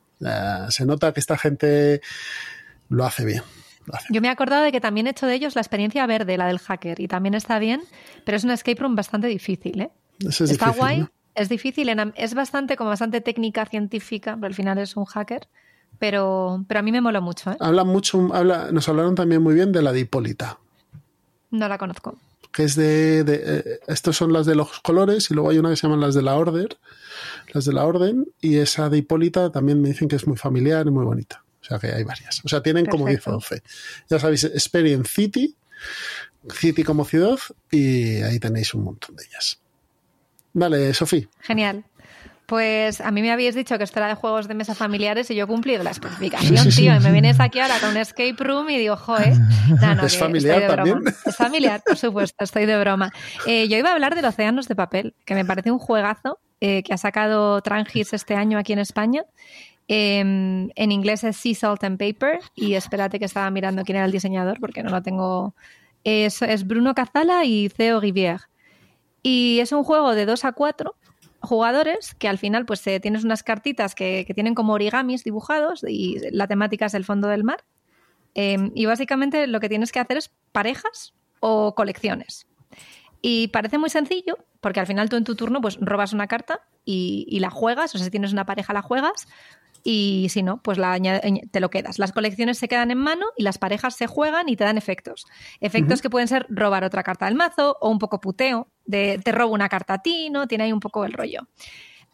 Se 0.70 0.86
nota 0.86 1.14
que 1.14 1.20
esta 1.20 1.38
gente 1.38 2.02
lo 2.90 3.06
hace 3.06 3.26
bien. 3.26 3.44
lo 3.86 3.96
hace 3.96 4.08
Yo 4.12 4.22
me 4.22 4.28
he 4.28 4.32
acordado 4.32 4.64
de 4.64 4.72
que 4.72 4.82
también 4.82 5.08
he 5.08 5.12
hecho 5.12 5.26
de 5.28 5.36
ellos 5.36 5.56
la 5.56 5.62
experiencia 5.62 6.06
verde, 6.08 6.38
la 6.38 6.48
del 6.48 6.60
hacker, 6.60 7.00
y 7.00 7.08
también 7.08 7.34
está 7.34 7.60
bien, 7.60 7.82
pero 8.26 8.38
es 8.38 8.44
una 8.44 8.54
escape 8.54 8.82
room 8.82 8.96
bastante 8.96 9.28
difícil, 9.28 9.82
¿eh? 9.82 9.92
Eso 10.20 10.46
es 10.46 10.52
está 10.52 10.68
difícil, 10.68 10.82
guay, 10.82 11.00
¿no? 11.02 11.12
es 11.36 11.50
difícil, 11.50 11.90
es 12.16 12.34
bastante 12.34 12.76
como 12.76 12.90
bastante 12.90 13.22
técnica 13.22 13.66
científica, 13.66 14.36
pero 14.36 14.48
al 14.48 14.56
final 14.56 14.80
es 14.80 14.98
un 14.98 15.06
hacker, 15.06 15.48
pero, 16.00 16.66
pero 16.68 16.80
a 16.80 16.84
mí 16.84 16.92
me 16.92 17.02
moló 17.02 17.22
mucho, 17.22 17.52
¿eh? 17.52 17.58
Hablan 17.60 17.88
mucho, 17.88 18.34
habla, 18.34 18.72
nos 18.72 18.90
hablaron 18.90 19.16
también 19.16 19.44
muy 19.44 19.54
bien 19.54 19.72
de 19.72 19.82
la 19.82 19.92
de 19.92 20.00
Hipólita. 20.02 20.58
No 21.52 21.68
la 21.68 21.78
conozco. 21.78 22.18
que 22.52 22.64
es 22.64 22.76
de, 22.76 23.24
de 23.24 23.42
eh, 23.46 23.80
estos 23.88 24.18
son 24.18 24.34
las 24.34 24.46
de 24.46 24.56
los 24.56 24.80
colores 24.80 25.30
y 25.30 25.36
luego 25.36 25.52
hay 25.52 25.60
una 25.60 25.70
que 25.70 25.76
se 25.76 25.84
llaman 25.84 26.02
las 26.02 26.16
de 26.16 26.24
la 26.24 26.36
Order, 26.36 26.78
las 27.54 27.66
de 27.66 27.74
la 27.74 27.86
Orden 27.86 28.26
y 28.42 28.58
esa 28.58 28.90
de 28.90 28.98
Hipólita 29.00 29.52
también 29.52 29.82
me 29.82 29.90
dicen 29.90 30.08
que 30.08 30.16
es 30.16 30.28
muy 30.28 30.38
familiar 30.38 30.86
y 30.88 30.92
muy 30.92 31.06
bonita. 31.06 31.44
O 31.62 31.64
sea 31.66 31.80
que 31.80 31.88
hay 31.88 32.04
varias. 32.04 32.42
O 32.46 32.48
sea, 32.48 32.62
tienen 32.62 32.86
como 32.86 33.08
dice 33.08 33.22
Perfecto. 33.24 33.38
Ofe. 33.38 33.62
Ya 34.10 34.20
sabéis, 34.20 34.44
Experience 34.46 35.10
City, 35.12 35.56
City 36.54 36.84
como 36.84 37.04
ciudad 37.06 37.38
y 37.72 38.22
ahí 38.22 38.40
tenéis 38.40 38.74
un 38.74 38.84
montón 38.84 39.16
de 39.16 39.26
ellas. 39.26 39.60
Vale, 40.54 40.94
Sofía. 40.94 41.28
Genial. 41.42 41.84
Pues 42.46 43.02
a 43.02 43.12
mí 43.12 43.22
me 43.22 43.32
habéis 43.34 43.56
dicho 43.56 43.78
que 43.78 43.84
esto 43.84 44.00
era 44.00 44.08
de 44.08 44.16
juegos 44.16 44.48
de 44.48 44.54
mesa 44.54 44.74
familiares 44.74 45.30
y 45.30 45.36
yo 45.36 45.44
he 45.44 45.48
cumplido 45.48 45.84
la 45.84 45.92
especificación, 45.92 46.58
Sí, 46.58 46.64
sí, 46.64 46.72
sí. 46.72 46.82
tío. 46.84 46.96
Y 46.96 47.00
me 47.02 47.12
vienes 47.12 47.42
aquí 47.42 47.60
ahora 47.60 47.78
con 47.82 47.90
un 47.90 47.98
escape 47.98 48.36
room 48.40 48.70
y 48.70 48.78
digo, 48.78 48.96
joder. 48.96 49.34
No, 49.82 49.96
no, 49.96 50.06
¿Es 50.06 50.18
familiar 50.18 50.62
estoy 50.62 50.70
de 50.70 50.74
broma. 50.74 50.94
también? 50.94 51.16
Es 51.26 51.36
familiar, 51.36 51.84
por 51.86 51.98
supuesto, 51.98 52.42
estoy 52.46 52.66
de 52.66 52.80
broma. 52.80 53.12
Eh, 53.46 53.68
yo 53.68 53.76
iba 53.78 53.90
a 53.90 53.94
hablar 53.94 54.16
del 54.16 54.24
Océanos 54.24 54.70
de 54.70 54.76
Papel, 54.78 55.14
que 55.26 55.36
me 55.36 55.44
parece 55.44 55.72
un 55.72 55.80
juegazo 55.80 56.40
eh, 56.62 56.84
que 56.84 56.94
ha 56.94 56.98
sacado 56.98 57.62
Trangis 57.62 58.14
este 58.14 58.36
año 58.36 58.58
aquí 58.58 58.74
en 58.74 58.80
España. 58.80 59.24
Eh, 59.88 60.20
en 60.20 60.92
inglés 60.92 61.24
es 61.24 61.38
Sea 61.38 61.56
Salt 61.56 61.84
and 61.84 61.98
Paper 61.98 62.40
y 62.56 62.74
espérate 62.74 63.20
que 63.20 63.26
estaba 63.26 63.50
mirando 63.52 63.84
quién 63.84 63.98
era 63.98 64.06
el 64.06 64.12
diseñador 64.12 64.60
porque 64.60 64.84
no 64.84 64.90
lo 64.90 65.02
tengo. 65.02 65.56
Es, 66.04 66.42
Bruno 66.66 66.94
Cazala 66.94 67.46
y 67.46 67.70
Theo 67.70 68.00
Rivière. 68.00 68.48
Y 69.24 69.60
es 69.60 69.72
un 69.72 69.84
juego 69.84 70.16
de 70.16 70.26
2 70.26 70.46
a 70.46 70.52
4 70.54 70.96
jugadores 71.42 72.16
que 72.16 72.28
al 72.28 72.38
final 72.38 72.66
pues 72.66 72.86
eh, 72.88 73.00
tienes 73.00 73.24
unas 73.24 73.44
cartitas 73.44 73.94
que, 73.94 74.26
tienen 74.34 74.56
como 74.56 74.74
origamis 74.74 75.24
dibujados 75.24 75.84
y 75.88 76.18
la 76.32 76.48
temática 76.48 76.86
es 76.88 76.94
el 76.94 77.06
fondo 77.06 77.28
del 77.28 77.44
mar. 77.44 77.64
Eh, 78.36 78.72
y 78.76 78.86
básicamente 78.86 79.48
lo 79.48 79.60
que 79.60 79.70
tienes 79.70 79.92
que 79.92 80.00
hacer 80.00 80.18
es 80.18 80.32
parejas 80.52 81.14
o 81.40 81.76
colecciones. 81.76 82.47
Y 83.22 83.48
parece 83.48 83.78
muy 83.78 83.90
sencillo, 83.90 84.38
porque 84.62 84.80
al 84.80 84.88
final 84.88 85.10
tú 85.10 85.16
en 85.16 85.24
tu 85.24 85.36
turno 85.36 85.62
pues 85.62 85.78
robas 85.82 86.14
una 86.14 86.28
carta 86.28 86.62
y, 86.86 87.26
y 87.30 87.40
la 87.40 87.50
juegas, 87.50 87.94
o 87.96 87.98
sea, 87.98 88.06
si 88.06 88.12
tienes 88.12 88.32
una 88.32 88.46
pareja 88.46 88.74
la 88.74 88.82
juegas, 88.82 89.28
y 89.90 90.28
si 90.32 90.44
no, 90.44 90.62
pues 90.62 90.78
la 90.78 91.00
te 91.50 91.60
lo 91.62 91.70
quedas. 91.70 91.98
Las 91.98 92.12
colecciones 92.12 92.58
se 92.58 92.68
quedan 92.68 92.92
en 92.92 92.98
mano 92.98 93.28
y 93.38 93.44
las 93.44 93.58
parejas 93.58 93.96
se 93.96 94.06
juegan 94.06 94.50
y 94.50 94.58
te 94.58 94.66
dan 94.66 94.78
efectos. 94.78 95.26
Efectos 95.62 96.02
que 96.02 96.10
pueden 96.10 96.28
ser 96.28 96.46
robar 96.50 96.84
otra 96.84 97.04
carta 97.04 97.26
del 97.26 97.36
mazo 97.36 97.78
o 97.80 97.90
un 97.90 97.98
poco 97.98 98.20
puteo, 98.20 98.68
de 98.86 99.18
te 99.24 99.32
robo 99.32 99.54
una 99.54 99.70
carta 99.70 99.94
a 99.94 100.02
ti, 100.02 100.30
¿no? 100.30 100.46
Tiene 100.46 100.66
ahí 100.66 100.74
un 100.74 100.82
poco 100.82 101.06
el 101.06 101.14
rollo. 101.14 101.48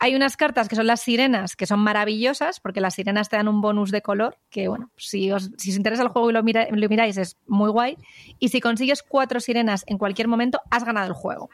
Hay 0.04 0.16
unas 0.16 0.36
cartas 0.36 0.68
que 0.68 0.76
son 0.76 0.86
las 0.86 1.00
sirenas, 1.00 1.56
que 1.56 1.66
son 1.66 1.80
maravillosas, 1.80 2.60
porque 2.60 2.82
las 2.82 2.96
sirenas 2.96 3.30
te 3.30 3.38
dan 3.38 3.48
un 3.48 3.62
bonus 3.62 3.90
de 3.90 4.02
color, 4.02 4.36
que 4.50 4.68
bueno, 4.68 4.92
si 4.98 5.32
os, 5.32 5.50
si 5.58 5.70
os 5.72 5.78
interesa 5.78 6.04
el 6.04 6.10
juego 6.10 6.30
y 6.30 6.34
lo, 6.34 6.44
mira- 6.44 6.68
lo 6.70 6.90
miráis 6.90 7.16
es 7.18 7.38
muy 7.48 7.70
guay. 7.72 7.98
Y 8.38 8.50
si 8.50 8.60
consigues 8.60 9.02
cuatro 9.02 9.40
sirenas 9.40 9.84
en 9.88 9.98
cualquier 9.98 10.28
momento, 10.28 10.60
has 10.70 10.84
ganado 10.84 11.08
el 11.08 11.14
juego. 11.14 11.50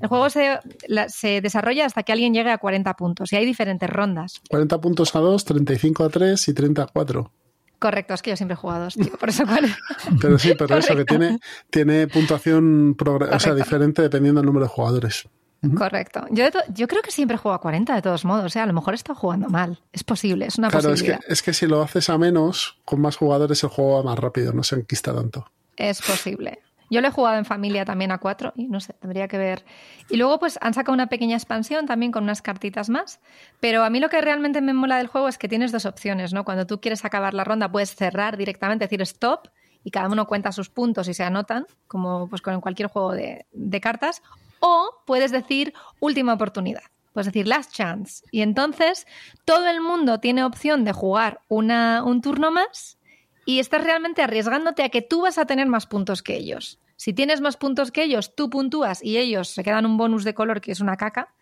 El 0.00 0.08
juego 0.08 0.30
se, 0.30 0.60
la- 0.86 1.08
se 1.08 1.40
desarrolla 1.40 1.84
hasta 1.84 2.04
que 2.04 2.12
alguien 2.12 2.32
llegue 2.32 2.50
a 2.50 2.58
40 2.58 2.94
puntos 2.94 3.32
y 3.32 3.36
hay 3.36 3.44
diferentes 3.44 3.90
rondas. 3.90 4.40
40 4.48 4.80
puntos 4.80 5.16
a 5.16 5.18
2, 5.18 5.44
35 5.44 6.04
a 6.04 6.08
3 6.10 6.48
y 6.48 6.54
30 6.54 6.82
a 6.82 6.86
4. 6.86 7.32
Correcto, 7.80 8.14
es 8.14 8.22
que 8.22 8.30
yo 8.30 8.36
siempre 8.36 8.52
he 8.54 8.56
jugado 8.56 8.82
a 8.82 8.84
dos, 8.84 8.94
tío, 8.94 9.16
por 9.18 9.30
eso 9.30 9.44
cuál- 9.46 9.74
Pero 10.20 10.38
sí, 10.38 10.54
pero 10.56 10.76
eso 10.76 10.94
que 10.94 11.04
tiene, 11.06 11.38
tiene 11.70 12.06
puntuación 12.08 12.94
o 13.04 13.40
sea, 13.40 13.54
diferente 13.54 14.02
dependiendo 14.02 14.40
del 14.42 14.46
número 14.46 14.66
de 14.66 14.70
jugadores. 14.70 15.28
Correcto. 15.76 16.24
Yo, 16.30 16.44
yo 16.72 16.88
creo 16.88 17.02
que 17.02 17.10
siempre 17.10 17.36
juego 17.36 17.54
a 17.54 17.60
40 17.60 17.94
de 17.94 18.02
todos 18.02 18.24
modos. 18.24 18.44
O 18.46 18.48
sea, 18.48 18.62
a 18.62 18.66
lo 18.66 18.72
mejor 18.72 18.94
he 18.94 18.96
estado 18.96 19.18
jugando 19.18 19.48
mal. 19.48 19.78
Es 19.92 20.04
posible, 20.04 20.46
es 20.46 20.58
una 20.58 20.68
Claro, 20.70 20.88
es 20.88 20.92
posibilidad. 21.00 21.20
que, 21.26 21.32
es 21.32 21.42
que 21.42 21.52
si 21.52 21.66
lo 21.66 21.82
haces 21.82 22.08
a 22.08 22.16
menos, 22.16 22.78
con 22.84 23.00
más 23.00 23.16
jugadores, 23.16 23.62
el 23.62 23.68
juego 23.68 23.96
va 23.96 24.02
más 24.02 24.18
rápido, 24.18 24.52
no 24.52 24.62
se 24.62 24.76
enquista 24.76 25.14
tanto. 25.14 25.50
Es 25.76 26.00
posible. 26.00 26.60
Yo 26.92 27.00
lo 27.00 27.06
he 27.06 27.10
jugado 27.12 27.36
en 27.38 27.44
familia 27.44 27.84
también 27.84 28.10
a 28.10 28.18
cuatro 28.18 28.52
y 28.56 28.66
no 28.66 28.80
sé, 28.80 28.94
tendría 28.94 29.28
que 29.28 29.38
ver. 29.38 29.64
Y 30.08 30.16
luego 30.16 30.40
pues 30.40 30.58
han 30.60 30.74
sacado 30.74 30.92
una 30.92 31.06
pequeña 31.08 31.36
expansión 31.36 31.86
también 31.86 32.10
con 32.10 32.24
unas 32.24 32.42
cartitas 32.42 32.88
más. 32.88 33.20
Pero 33.60 33.84
a 33.84 33.90
mí 33.90 34.00
lo 34.00 34.08
que 34.08 34.20
realmente 34.20 34.60
me 34.60 34.72
mola 34.74 34.96
del 34.96 35.06
juego 35.06 35.28
es 35.28 35.38
que 35.38 35.46
tienes 35.46 35.70
dos 35.70 35.84
opciones, 35.86 36.32
¿no? 36.32 36.44
Cuando 36.44 36.66
tú 36.66 36.80
quieres 36.80 37.04
acabar 37.04 37.32
la 37.32 37.44
ronda 37.44 37.70
puedes 37.70 37.94
cerrar 37.94 38.36
directamente, 38.36 38.86
decir 38.86 39.02
stop 39.02 39.48
y 39.84 39.92
cada 39.92 40.08
uno 40.08 40.26
cuenta 40.26 40.50
sus 40.50 40.68
puntos 40.68 41.06
y 41.06 41.14
se 41.14 41.22
anotan, 41.22 41.66
como 41.86 42.28
pues 42.28 42.42
con 42.42 42.60
cualquier 42.60 42.88
juego 42.88 43.12
de, 43.12 43.46
de 43.52 43.80
cartas. 43.80 44.20
O 44.60 45.02
puedes 45.06 45.32
decir 45.32 45.74
última 45.98 46.34
oportunidad. 46.34 46.82
Puedes 47.12 47.26
decir 47.26 47.48
last 47.48 47.72
chance. 47.72 48.24
Y 48.30 48.42
entonces 48.42 49.06
todo 49.44 49.66
el 49.68 49.80
mundo 49.80 50.20
tiene 50.20 50.44
opción 50.44 50.84
de 50.84 50.92
jugar 50.92 51.40
una, 51.48 52.04
un 52.04 52.22
turno 52.22 52.50
más 52.50 52.98
y 53.44 53.58
estás 53.58 53.82
realmente 53.82 54.22
arriesgándote 54.22 54.84
a 54.84 54.90
que 54.90 55.02
tú 55.02 55.22
vas 55.22 55.38
a 55.38 55.46
tener 55.46 55.66
más 55.66 55.86
puntos 55.86 56.22
que 56.22 56.36
ellos. 56.36 56.78
Si 56.96 57.12
tienes 57.12 57.40
más 57.40 57.56
puntos 57.56 57.90
que 57.90 58.04
ellos, 58.04 58.36
tú 58.36 58.50
puntúas 58.50 59.02
y 59.02 59.16
ellos 59.16 59.48
se 59.48 59.64
quedan 59.64 59.86
un 59.86 59.96
bonus 59.96 60.22
de 60.22 60.34
color 60.34 60.60
que 60.60 60.70
es 60.70 60.80
una 60.80 60.96
caca, 60.96 61.34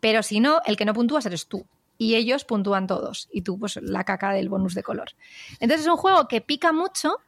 pero 0.00 0.22
si 0.22 0.40
no, 0.40 0.60
el 0.66 0.76
que 0.76 0.84
no 0.84 0.92
puntúas 0.92 1.24
eres 1.24 1.46
tú. 1.46 1.66
Y 1.96 2.16
ellos 2.16 2.44
puntúan 2.44 2.88
todos 2.88 3.28
y 3.32 3.42
tú 3.42 3.58
pues 3.58 3.76
la 3.76 4.02
caca 4.02 4.32
del 4.32 4.48
bonus 4.48 4.74
de 4.74 4.82
color. 4.82 5.12
Entonces 5.60 5.82
es 5.82 5.86
un 5.86 5.96
juego 5.96 6.26
que 6.26 6.40
pica 6.40 6.72
mucho. 6.72 7.18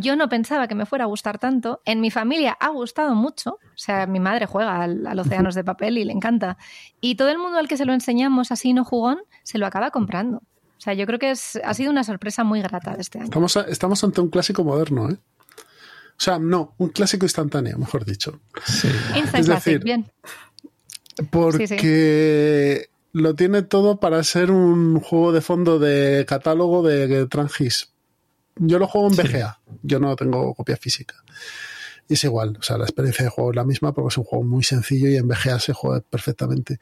Yo 0.00 0.16
no 0.16 0.28
pensaba 0.28 0.68
que 0.68 0.74
me 0.74 0.86
fuera 0.86 1.04
a 1.04 1.08
gustar 1.08 1.38
tanto. 1.38 1.80
En 1.84 2.00
mi 2.00 2.10
familia 2.10 2.56
ha 2.60 2.68
gustado 2.68 3.14
mucho. 3.14 3.52
O 3.52 3.76
sea, 3.76 4.06
mi 4.06 4.20
madre 4.20 4.46
juega 4.46 4.82
al, 4.82 5.06
al 5.06 5.18
Océanos 5.18 5.54
de 5.54 5.64
Papel 5.64 5.98
y 5.98 6.04
le 6.04 6.12
encanta. 6.12 6.56
Y 7.00 7.14
todo 7.16 7.30
el 7.30 7.38
mundo 7.38 7.58
al 7.58 7.68
que 7.68 7.76
se 7.76 7.84
lo 7.84 7.92
enseñamos 7.92 8.52
así 8.52 8.72
no 8.74 8.84
jugón 8.84 9.18
se 9.42 9.58
lo 9.58 9.66
acaba 9.66 9.90
comprando. 9.90 10.38
O 10.38 10.80
sea, 10.80 10.94
yo 10.94 11.06
creo 11.06 11.18
que 11.18 11.30
es, 11.32 11.58
ha 11.64 11.74
sido 11.74 11.90
una 11.90 12.04
sorpresa 12.04 12.44
muy 12.44 12.60
grata 12.62 12.94
de 12.94 13.00
este 13.00 13.18
año. 13.18 13.24
Estamos, 13.26 13.56
a- 13.56 13.62
estamos 13.62 14.04
ante 14.04 14.20
un 14.20 14.28
clásico 14.28 14.62
moderno, 14.64 15.10
¿eh? 15.10 15.16
O 15.16 16.20
sea, 16.20 16.38
no, 16.38 16.74
un 16.78 16.88
clásico 16.88 17.24
instantáneo, 17.24 17.78
mejor 17.78 18.04
dicho. 18.04 18.40
Sí. 18.64 18.88
Instant 19.16 19.34
Es 19.40 19.46
Classic, 19.46 19.64
decir, 19.74 19.84
bien. 19.84 20.10
Porque 21.30 22.90
lo 23.12 23.34
tiene 23.34 23.62
todo 23.62 23.98
para 24.00 24.22
ser 24.22 24.50
un 24.50 25.00
juego 25.00 25.32
de 25.32 25.40
fondo 25.40 25.78
de 25.78 26.24
catálogo 26.28 26.82
de 26.82 27.26
Trangis. 27.26 27.92
Yo 28.58 28.78
lo 28.78 28.86
juego 28.86 29.08
en 29.08 29.14
Sí. 29.14 29.22
BGA, 29.22 29.60
yo 29.82 29.98
no 30.00 30.14
tengo 30.16 30.54
copia 30.54 30.76
física. 30.76 31.14
Y 32.08 32.14
es 32.14 32.24
igual, 32.24 32.56
o 32.58 32.62
sea, 32.62 32.78
la 32.78 32.84
experiencia 32.84 33.24
de 33.24 33.30
juego 33.30 33.50
es 33.50 33.56
la 33.56 33.64
misma 33.64 33.92
porque 33.92 34.08
es 34.08 34.18
un 34.18 34.24
juego 34.24 34.44
muy 34.44 34.64
sencillo 34.64 35.08
y 35.08 35.16
en 35.16 35.28
BGA 35.28 35.58
se 35.60 35.72
juega 35.74 36.00
perfectamente. 36.00 36.78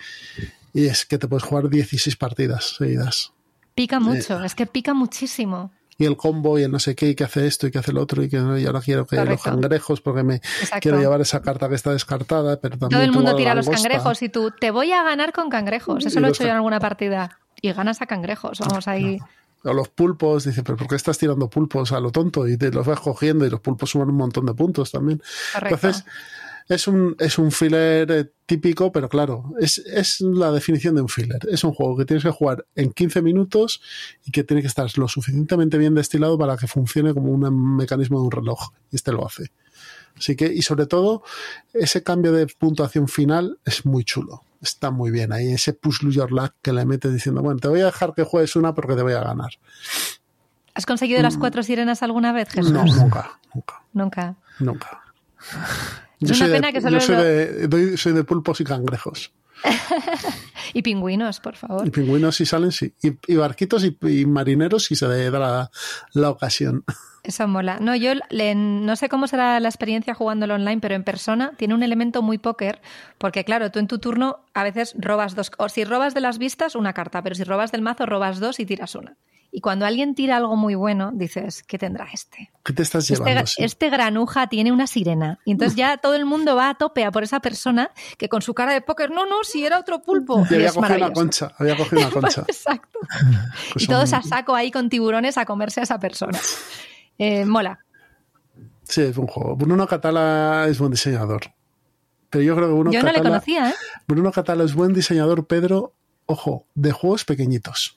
Y 0.73 0.87
es 0.87 1.05
que 1.05 1.19
te 1.19 1.27
puedes 1.27 1.43
jugar 1.43 1.69
16 1.69 2.17
partidas 2.17 2.77
seguidas. 2.79 3.33
Pica 3.75 3.99
mucho, 4.01 4.43
es 4.45 4.55
que 4.55 4.67
pica 4.67 4.95
muchísimo. 4.95 5.73
Y 5.99 6.05
el 6.05 6.17
combo 6.17 6.59
y 6.59 6.63
el 6.63 6.71
no 6.71 6.79
sé 6.79 6.95
qué, 6.95 7.09
y 7.09 7.15
que 7.15 7.25
hace 7.25 7.47
esto 7.47 7.67
y 7.67 7.71
que 7.71 7.79
hace 7.79 7.91
lo 7.93 8.03
otro, 8.03 8.23
y 8.23 8.29
que 8.29 8.37
y 8.37 8.67
ahora 8.67 8.81
quiero 8.83 9.07
que 9.07 9.17
los 9.17 9.25
Correcto. 9.25 9.45
cangrejos 9.45 10.01
porque 10.03 10.23
me 10.23 10.37
Exacto. 10.37 10.81
quiero 10.83 10.99
llevar 11.01 11.23
esa 11.23 11.41
carta 11.41 11.69
que 11.71 11.75
está 11.75 11.93
descartada, 11.93 12.61
pero 12.61 12.77
también 12.79 12.99
Todo 12.99 13.03
el 13.03 13.13
mundo 13.13 13.35
tira 13.35 13.55
los 13.55 13.67
cangrejos 13.69 14.21
y 14.23 14.29
tú, 14.29 14.51
te 14.51 14.71
voy 14.71 14.93
a 14.93 15.03
ganar 15.03 15.33
con 15.33 15.49
cangrejos. 15.49 16.05
Eso 16.05 16.19
Y 16.19 16.21
lo 16.21 16.27
he 16.27 16.31
los 16.31 16.37
hecho 16.39 16.45
yo 16.45 16.51
en 16.51 16.57
alguna 16.57 16.79
partida. 16.81 17.39
Y 17.63 17.73
ganas 17.73 18.03
a 18.03 18.07
cangrejos. 18.07 18.59
Vamos 18.61 18.87
ahí. 18.87 19.19
O 19.67 19.73
los 19.75 19.89
pulpos, 19.89 20.45
dice, 20.45 20.63
pero 20.63 20.77
¿por 20.77 20.89
qué 20.89 20.97
estás 20.97 21.19
tirando 21.19 21.51
pulpos 21.51 21.93
a 21.93 22.01
lo 22.01 22.11
tonto? 22.13 22.47
Y 22.47 22.57
te 22.57 22.71
los 22.71 22.87
vas 22.87 23.01
cogiendo 23.01 23.45
y 23.47 23.51
los 23.51 23.61
pulpos 23.61 23.91
suman 23.91 24.09
un 24.09 24.17
montón 24.17 24.47
de 24.47 24.55
puntos 24.55 24.93
también. 24.93 25.21
Correcto. 25.53 25.75
Entonces, 25.75 26.05
es 26.69 26.89
un, 26.89 27.15
es 27.21 27.39
un 27.39 27.53
filler 27.53 28.11
eh, 28.11 28.33
típico, 28.45 28.91
pero 28.91 29.09
claro, 29.09 29.53
es, 29.61 29.79
es 29.79 30.21
la 30.21 30.51
definición 30.51 30.97
de 30.97 31.03
un 31.03 31.09
filler. 31.09 31.41
Es 31.49 31.63
un 31.63 31.73
juego 31.73 31.97
que 31.97 32.05
tienes 32.05 32.25
que 32.25 32.31
jugar 32.31 32.67
en 32.75 32.93
15 32.93 33.23
minutos 33.23 33.81
y 34.25 34.33
que 34.33 34.43
tiene 34.43 34.63
que 34.63 34.69
estar 34.69 34.87
lo 34.99 35.07
suficientemente 35.07 35.79
bien 35.79 35.95
destilado 35.95 36.37
para 36.37 36.57
que 36.57 36.67
funcione 36.67 37.15
como 37.15 37.31
un 37.31 37.77
mecanismo 37.77 38.19
de 38.19 38.25
un 38.25 38.33
reloj. 38.33 38.71
Y 38.91 38.97
este 38.97 39.13
lo 39.13 39.27
hace. 39.27 39.53
Así 40.17 40.35
que, 40.35 40.47
y 40.47 40.63
sobre 40.63 40.87
todo, 40.87 41.23
ese 41.73 42.03
cambio 42.03 42.33
de 42.33 42.47
puntuación 42.47 43.07
final 43.07 43.59
es 43.65 43.85
muy 43.85 44.03
chulo. 44.03 44.43
Está 44.67 44.91
muy 44.91 45.11
bien 45.11 45.33
ahí, 45.33 45.53
ese 45.53 45.73
push 45.73 46.01
your 46.11 46.31
luck 46.33 46.53
que 46.61 46.73
le 46.73 46.85
metes 46.85 47.13
diciendo, 47.13 47.41
bueno, 47.43 47.61
te 47.61 47.69
voy 47.69 47.81
a 47.81 47.87
dejar 47.87 48.15
que 48.15 48.25
juegues 48.25 48.57
una 48.57 48.75
porque 48.75 48.95
te 48.97 49.03
voy 49.03 49.13
a 49.13 49.21
ganar. 49.23 49.51
¿Has 50.75 50.85
conseguido 50.87 51.23
las 51.23 51.39
cuatro 51.39 51.63
sirenas 51.63 52.03
alguna 52.03 52.33
vez, 52.33 52.49
Jesús? 52.51 52.71
Mm. 52.73 52.75
No, 52.75 52.85
nunca, 52.85 53.39
nunca, 53.55 53.83
Nunca. 53.95 54.37
nunca. 54.59 55.01
Es 56.21 56.31
una 56.31 56.35
soy, 56.35 56.51
pena 56.51 56.67
de, 56.69 56.73
que 56.73 56.81
solo 56.81 56.99
yo 56.99 57.01
soy, 57.07 57.17
lo- 57.17 57.23
de, 57.25 57.69
doy- 57.69 57.97
soy 57.97 58.13
de 58.13 58.25
pulpos 58.25 58.61
y 58.61 58.65
cangrejos. 58.65 59.33
Y 60.75 60.83
pingüinos, 60.83 61.41
por 61.41 61.57
favor. 61.57 61.87
Y 61.87 61.91
pingüinos 61.91 62.37
si 62.37 62.45
salen, 62.47 62.73
sí. 62.73 62.93
Y, 63.03 63.13
y 63.33 63.37
barquitos 63.37 63.85
y, 63.85 63.97
y 64.03 64.27
marineros 64.27 64.85
si 64.85 64.97
se 64.97 65.07
da 65.31 65.39
la, 65.39 65.71
la 66.13 66.31
ocasión. 66.31 66.85
Eso 67.23 67.49
mola. 67.49 67.79
No, 67.81 67.97
yo 67.97 68.13
le- 68.31 68.55
no 68.55 68.95
sé 68.97 69.09
cómo 69.09 69.27
será 69.27 69.59
la 69.61 69.69
experiencia 69.69 70.15
jugándolo 70.15 70.55
online, 70.55 70.81
pero 70.81 70.95
en 70.95 71.03
persona 71.05 71.53
tiene 71.57 71.75
un 71.75 71.83
elemento 71.83 72.23
muy 72.23 72.39
póker, 72.39 72.81
porque 73.19 73.45
claro, 73.45 73.71
tú 73.71 73.79
en 73.79 73.87
tu 73.89 73.99
turno 73.99 74.41
a 74.55 74.63
veces 74.65 74.95
robas 74.99 75.35
dos, 75.35 75.51
o 75.59 75.69
si 75.69 75.85
robas 75.85 76.15
de 76.15 76.21
las 76.21 76.39
vistas, 76.39 76.75
una 76.75 76.93
carta, 76.93 77.23
pero 77.23 77.35
si 77.35 77.45
robas 77.45 77.73
del 77.73 77.83
mazo, 77.83 78.07
robas 78.07 78.39
dos 78.39 78.61
y 78.61 78.67
tiras 78.67 78.95
una. 78.95 79.17
Y 79.53 79.61
cuando 79.61 79.87
alguien 79.87 80.15
tira 80.15 80.37
algo 80.37 80.57
muy 80.57 80.75
bueno, 80.75 81.11
dices, 81.15 81.63
¿qué 81.63 81.79
tendrá 81.79 82.09
este? 82.13 82.51
¿Qué 82.65 82.73
te 82.73 82.83
estás 82.83 83.11
Este, 83.11 83.25
llevando? 83.25 83.47
Sí. 83.47 83.65
este 83.65 83.89
granuja 83.91 84.49
tiene 84.49 84.73
una 84.73 84.87
sirena. 84.87 85.39
Y 85.45 85.53
entonces 85.53 85.77
ya 85.77 85.97
todo 85.97 86.15
el 86.15 86.27
mundo 86.27 86.57
va 86.57 86.69
a 86.71 86.75
tope 86.75 87.05
a 87.05 87.11
por 87.11 87.23
esa 87.23 87.41
persona 87.41 87.91
que 88.19 88.29
con 88.29 88.43
su 88.43 88.53
cara 88.55 88.73
de 88.73 88.81
póker, 88.83 89.11
no, 89.11 89.25
no, 89.27 89.45
si 89.45 89.65
era 89.65 89.79
otro 89.79 90.03
pulpo. 90.03 90.45
Y 90.51 90.55
había 90.55 90.73
cogido 90.73 90.97
una 90.97 91.13
concha. 91.13 91.53
Había 91.59 91.77
cogido 91.77 92.03
una 92.03 92.11
concha. 92.21 92.43
Exacto. 92.49 92.99
Pues 93.73 93.85
y 93.85 93.87
todos 93.87 94.13
a 94.13 94.23
saco 94.23 94.55
ahí 94.55 94.71
con 94.71 94.89
tiburones 94.91 95.39
a 95.39 95.47
comerse 95.47 95.81
a 95.81 95.83
esa 95.85 95.99
persona. 95.99 96.39
Eh, 97.19 97.47
mola. 97.47 97.79
Sí, 98.83 99.01
es 99.01 99.17
un 99.17 99.27
juego. 99.27 99.57
Bruno 99.57 99.87
Catala 99.87 100.67
es 100.69 100.79
buen 100.79 100.91
diseñador. 100.91 101.45
Pero 102.29 102.45
yo 102.45 102.55
creo 102.55 102.69
que 102.69 102.75
Bruno 102.75 102.91
Yo 102.93 103.03
no 103.03 103.11
le 103.11 103.23
conocía, 103.23 103.71
¿eh? 103.71 103.75
Bruno 104.07 104.31
Catala 104.33 104.65
es 104.65 104.75
buen 104.75 104.93
diseñador, 104.93 105.47
Pedro, 105.47 105.95
ojo, 106.27 106.67
de 106.75 106.93
juegos 106.93 107.25
pequeñitos. 107.25 107.96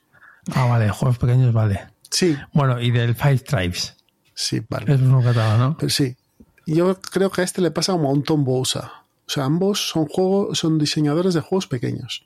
Ah, 0.56 0.66
vale, 0.66 0.90
juegos 0.90 1.18
pequeños, 1.18 1.54
vale. 1.54 1.88
Sí, 2.10 2.36
Bueno, 2.54 2.80
y 2.82 2.92
del 2.92 3.16
Five 3.16 3.40
Tribes. 3.40 3.96
sí, 4.34 4.62
vale. 4.70 4.94
Es 4.94 5.02
uno 5.02 5.22
catalán, 5.22 5.60
¿no? 5.60 5.78
Pero 5.78 5.90
sí. 5.90 6.16
Yo 6.66 7.00
creo 7.02 7.30
que 7.32 7.42
a 7.42 7.44
este 7.44 7.62
le 7.62 7.72
pasa 7.72 7.94
como 7.94 8.10
a 8.10 8.14
un 8.14 8.24
Tom 8.24 8.44
Bousa. 8.44 8.92
O 9.28 9.32
sea, 9.32 9.46
ambos 9.46 9.90
son 9.90 10.06
juegos, 10.08 10.58
son 10.58 10.78
diseñadores 10.80 11.34
de 11.34 11.42
juegos 11.42 11.68
pequeños. 11.68 12.26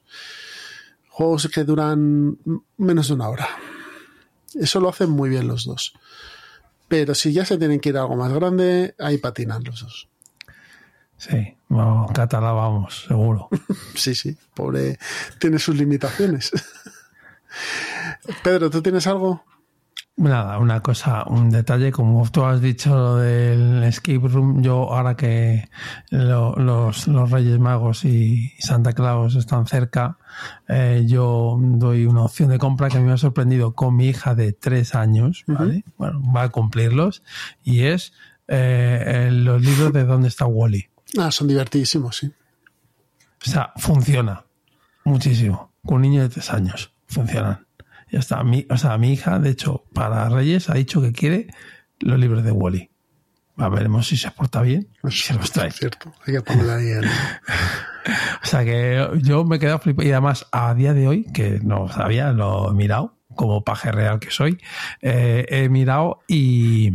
Juegos 1.10 1.48
que 1.54 1.64
duran 1.64 2.38
menos 2.78 3.08
de 3.10 3.14
una 3.14 3.30
hora. 3.30 3.48
Eso 4.56 4.80
lo 4.80 4.90
hacen 4.90 5.10
muy 5.10 5.30
bien 5.30 5.48
los 5.48 5.66
dos. 5.66 5.94
Pero 6.88 7.16
si 7.16 7.34
ya 7.34 7.46
se 7.46 7.58
tienen 7.58 7.80
que 7.80 7.90
ir 7.90 7.98
a 7.98 8.02
algo 8.02 8.16
más 8.16 8.32
grande, 8.34 8.96
ahí 9.00 9.18
patinan 9.18 9.64
los 9.64 9.82
dos. 9.82 10.08
Sí, 11.18 11.56
bueno, 11.70 12.08
catalán 12.14 12.56
vamos, 12.56 13.06
seguro. 13.08 13.50
Sí, 13.96 14.14
sí, 14.16 14.36
pobre, 14.54 14.98
tiene 15.40 15.60
sus 15.60 15.76
limitaciones. 15.76 16.52
Pedro, 18.44 18.70
¿tú 18.70 18.82
tienes 18.82 19.08
algo? 19.08 19.44
Nada, 20.16 20.60
una 20.60 20.80
cosa, 20.82 21.24
un 21.26 21.50
detalle, 21.50 21.92
como 21.92 22.30
tú 22.30 22.44
has 22.46 22.62
dicho 22.62 22.96
lo 22.96 23.16
del 23.18 23.84
escape 23.84 24.20
room, 24.28 24.62
yo 24.62 24.94
ahora 24.94 25.16
que 25.16 25.70
lo- 26.12 26.56
los, 26.56 27.08
los 27.08 27.32
Reyes 27.32 27.58
Magos 27.58 28.06
y 28.06 28.52
Santa 28.60 28.94
Claus 28.94 29.36
están 29.36 29.66
cerca, 29.66 30.20
eh, 30.68 31.04
yo 31.08 31.58
doy 31.60 32.06
una 32.06 32.22
opción 32.26 32.50
de 32.50 32.60
compra 32.60 32.90
que 32.90 33.00
me 33.00 33.12
ha 33.12 33.18
sorprendido 33.18 33.74
con 33.74 33.96
mi 33.96 34.06
hija 34.10 34.36
de 34.36 34.54
tres 34.54 34.94
años, 34.94 35.46
¿vale? 35.48 35.84
Bueno, 35.98 36.22
va 36.32 36.44
a 36.44 36.50
cumplirlos, 36.50 37.24
y 37.64 37.86
es 37.86 38.14
eh, 38.48 39.30
los 39.32 39.64
libros 39.64 39.92
de 39.94 40.04
¿Dónde 40.04 40.28
está 40.28 40.46
Wally? 40.46 40.90
Ah, 41.18 41.32
son 41.32 41.48
divertidísimos, 41.48 42.18
sí. 42.18 42.32
O 43.46 43.50
sea, 43.50 43.74
funciona 43.78 44.46
muchísimo. 45.06 45.72
Con 45.86 45.96
un 45.98 46.02
niño 46.04 46.22
de 46.22 46.30
tres 46.30 46.50
años 46.52 46.93
funcionan. 47.08 47.68
Ya 48.12 48.20
está. 48.20 48.44
Mi, 48.44 48.66
o 48.70 48.78
sea, 48.78 48.98
mi 48.98 49.14
hija, 49.14 49.40
de 49.40 49.50
hecho, 49.50 49.86
para 49.94 50.30
Reyes 50.30 50.70
ha 50.70 50.76
dicho 50.76 51.02
que 51.02 51.12
quiere 51.12 51.48
los 52.00 52.20
libros 52.20 52.44
de 52.44 52.52
Wally. 52.52 52.90
Va, 53.60 53.70
veremos 53.70 54.08
si 54.08 54.18
se 54.18 54.32
porta 54.32 54.62
bien 54.62 54.88
y 55.04 55.12
se 55.12 55.34
los 55.34 55.52
trae. 55.52 55.70
Es 55.70 55.76
cierto, 55.76 56.12
hay 56.26 56.34
que. 56.34 57.02
O 58.44 58.46
sea 58.46 58.66
que 58.66 59.08
yo 59.22 59.46
me 59.46 59.56
he 59.56 59.60
quedado 59.60 59.80
flipado. 59.80 60.08
Y 60.08 60.12
además, 60.12 60.46
a 60.52 60.74
día 60.74 60.94
de 60.94 61.08
hoy, 61.08 61.26
que 61.32 61.62
no 61.64 61.88
sabía, 61.88 62.34
lo 62.34 62.70
he 62.70 62.74
mirado, 62.74 63.18
como 63.34 63.64
paje 63.64 63.94
real 63.94 64.20
que 64.20 64.30
soy, 64.30 64.60
eh, 65.02 65.46
he 65.48 65.70
mirado 65.70 66.20
y 66.28 66.90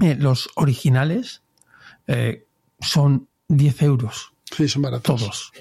eh, 0.00 0.14
los 0.16 0.48
originales 0.54 1.42
eh, 2.06 2.46
son 2.80 3.28
10 3.48 3.82
euros. 3.82 4.32
Sí, 4.44 4.68
son 4.68 4.82
baratos. 4.82 5.20
todos 5.20 5.52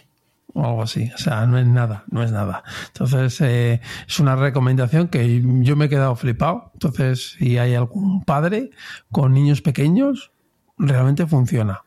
o 0.53 0.65
algo 0.65 0.83
así. 0.83 1.11
O 1.13 1.17
sea, 1.17 1.45
no 1.45 1.57
es 1.57 1.67
nada, 1.67 2.03
no 2.09 2.23
es 2.23 2.31
nada. 2.31 2.63
Entonces, 2.87 3.39
eh, 3.41 3.81
es 4.07 4.19
una 4.19 4.35
recomendación 4.35 5.07
que 5.07 5.41
yo 5.61 5.75
me 5.75 5.85
he 5.85 5.89
quedado 5.89 6.15
flipado. 6.15 6.71
Entonces, 6.73 7.35
si 7.37 7.57
hay 7.57 7.75
algún 7.75 8.23
padre 8.23 8.71
con 9.11 9.33
niños 9.33 9.61
pequeños, 9.61 10.31
realmente 10.77 11.25
funciona. 11.27 11.81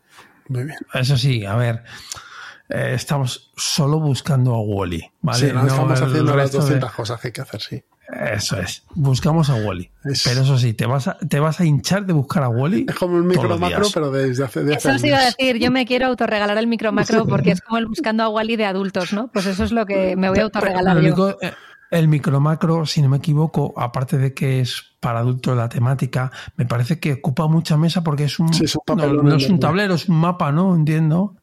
Muy 0.49 0.65
bien. 0.65 0.77
Eso 0.95 1.17
sí, 1.17 1.45
a 1.45 1.57
ver, 1.57 1.85
eh, 2.69 2.93
estamos 2.95 3.53
solo 3.57 4.01
buscando 4.01 4.55
a 4.55 4.61
Wally, 4.61 5.11
¿vale? 5.21 5.39
sí, 5.49 5.53
no, 5.55 5.67
estamos 5.67 5.99
el 6.01 6.07
haciendo 6.07 6.37
las 6.37 6.43
resto 6.45 6.59
de- 6.59 6.63
200 6.65 6.93
cosas 6.93 7.21
que 7.21 7.29
hay 7.29 7.33
que 7.33 7.41
hacer, 7.41 7.61
sí. 7.61 7.85
Eso 8.13 8.59
es. 8.59 8.83
Buscamos 8.95 9.49
a 9.49 9.55
Wally. 9.55 9.91
Es- 10.05 10.23
Pero 10.25 10.43
eso 10.43 10.59
sí, 10.59 10.75
te 10.75 10.85
vas 10.87 11.09
a, 11.09 11.17
te 11.19 11.41
vas 11.41 11.61
a 11.61 11.65
hinchar 11.65 12.05
de 12.05 12.13
buscar 12.13 12.43
a 12.43 12.49
Wally. 12.49 12.87
Es 12.89 12.95
como 12.95 13.17
el 13.17 13.25
micro 13.25 13.59
macro, 13.59 13.87
pero 13.95 14.11
desde 14.11 14.45
hace, 14.45 14.63
de 14.65 14.75
hace 14.77 14.89
Eso 14.91 14.97
os 14.97 15.05
iba 15.05 15.19
a 15.19 15.25
decir, 15.25 15.57
yo 15.59 15.71
me 15.71 15.87
quiero 15.87 16.07
autorregalar 16.09 16.59
el 16.59 16.67
micro 16.67 16.93
macro 16.93 17.25
porque 17.27 17.53
es 17.53 17.61
como 17.63 17.79
el 17.79 17.87
buscando 17.87 18.23
a 18.23 18.29
Wally 18.29 18.57
de 18.57 18.67
adultos, 18.67 19.13
¿no? 19.13 19.29
Pues 19.29 19.47
eso 19.47 19.65
es 19.65 19.73
lo 19.73 19.87
que 19.87 20.15
me 20.17 20.29
voy 20.29 20.41
a 20.41 20.43
autorregalar 20.43 20.97
Pero 20.97 21.09
yo. 21.09 21.15
micro- 21.17 21.39
eh, 21.41 21.55
el 21.91 22.09
micro 22.09 22.41
macro, 22.41 22.87
si 22.87 23.03
no 23.03 23.09
me 23.09 23.19
equivoco, 23.19 23.75
aparte 23.77 24.17
de 24.19 24.33
que 24.35 24.61
es 24.61 24.83
para 25.01 25.21
adultos 25.21 25.57
la 25.57 25.69
temática, 25.69 26.31
me 26.57 26.65
parece 26.67 26.99
que 27.01 27.15
ocupa 27.15 27.49
mucha 27.49 27.77
mesa 27.77 28.03
porque 28.03 28.25
es 28.25 28.39
un, 28.39 28.53
Sí, 28.53 28.65
es 28.65 28.77
un 28.77 28.83
no, 28.97 29.23
no 29.23 29.37
es 29.37 29.49
un 29.49 29.59
tablero, 29.61 29.95
es 29.95 30.09
un 30.09 30.17
mapa, 30.17 30.53
¿no? 30.53 30.75
Entiendo. 30.75 31.35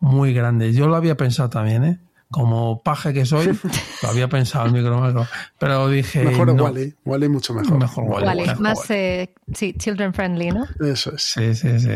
Muy 0.00 0.34
grande. 0.34 0.72
Yo 0.72 0.88
lo 0.88 0.96
había 0.96 1.16
pensado 1.16 1.48
también, 1.50 1.84
¿eh? 1.84 1.98
Como 2.30 2.82
paje 2.82 3.14
que 3.14 3.24
soy, 3.24 3.46
lo 4.02 4.08
había 4.08 4.28
pensado 4.28 4.66
el 4.66 4.72
micro 4.72 5.00
macro. 5.00 5.26
Pero 5.58 5.88
dije. 5.88 6.22
Mejor 6.24 6.52
no, 6.54 6.64
Wally. 6.64 6.94
Wally 7.04 7.28
mucho 7.28 7.54
mejor. 7.54 7.78
Mejor 7.78 8.04
Wally. 8.04 8.26
Wally, 8.26 8.42
mejor 8.42 8.60
más 8.60 8.78
Wally. 8.90 9.00
eh, 9.00 9.34
sí, 9.54 9.72
children 9.78 10.12
friendly, 10.12 10.50
¿no? 10.50 10.66
Eso 10.80 11.14
es. 11.14 11.22
Sí, 11.22 11.54
sí, 11.54 11.80
sí. 11.80 11.88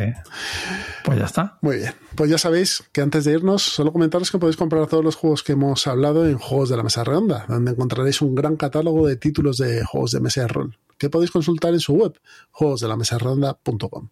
Pues 1.05 1.19
ya 1.19 1.27
está. 1.27 1.59
Muy 1.61 1.77
bien. 1.77 1.93
Pues 2.15 2.31
ya 2.31 2.39
sabéis 2.39 2.83
que 2.93 3.03
antes 3.03 3.25
de 3.27 3.33
irnos, 3.33 3.63
solo 3.63 3.93
comentaros 3.93 4.31
que 4.31 4.39
podéis 4.39 4.57
comprar 4.57 4.87
todos 4.87 5.05
los 5.05 5.17
juegos 5.17 5.43
que 5.43 5.53
hemos 5.53 5.87
hablado 5.87 6.27
en 6.27 6.39
Juegos 6.39 6.71
de 6.71 6.77
la 6.79 6.83
Mesa 6.83 7.05
Redonda, 7.05 7.45
donde 7.47 7.73
encontraréis 7.73 8.23
un 8.23 8.35
gran 8.35 8.57
catálogo 8.57 9.07
de 9.07 9.17
títulos 9.17 9.59
de 9.59 9.85
juegos 9.85 10.13
de 10.13 10.21
mesa 10.21 10.43
de 10.43 10.49
rol, 10.49 10.79
que 10.97 11.11
podéis 11.11 11.31
consultar 11.31 11.75
en 11.75 11.81
su 11.81 11.93
web, 11.95 12.19
juegosdelamesaredonda.com. 12.53 14.09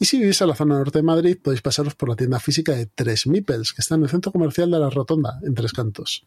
Y 0.00 0.04
si 0.04 0.18
vivís 0.18 0.40
en 0.40 0.48
la 0.48 0.54
zona 0.54 0.76
norte 0.76 1.00
de 1.00 1.02
Madrid, 1.02 1.38
podéis 1.42 1.60
pasaros 1.60 1.96
por 1.96 2.08
la 2.08 2.14
tienda 2.14 2.38
física 2.38 2.72
de 2.72 2.86
Tres 2.86 3.26
Mipels, 3.26 3.72
que 3.72 3.82
está 3.82 3.96
en 3.96 4.04
el 4.04 4.08
centro 4.08 4.30
comercial 4.30 4.70
de 4.70 4.78
la 4.78 4.90
Rotonda, 4.90 5.40
en 5.42 5.54
Tres 5.54 5.72
Cantos, 5.72 6.24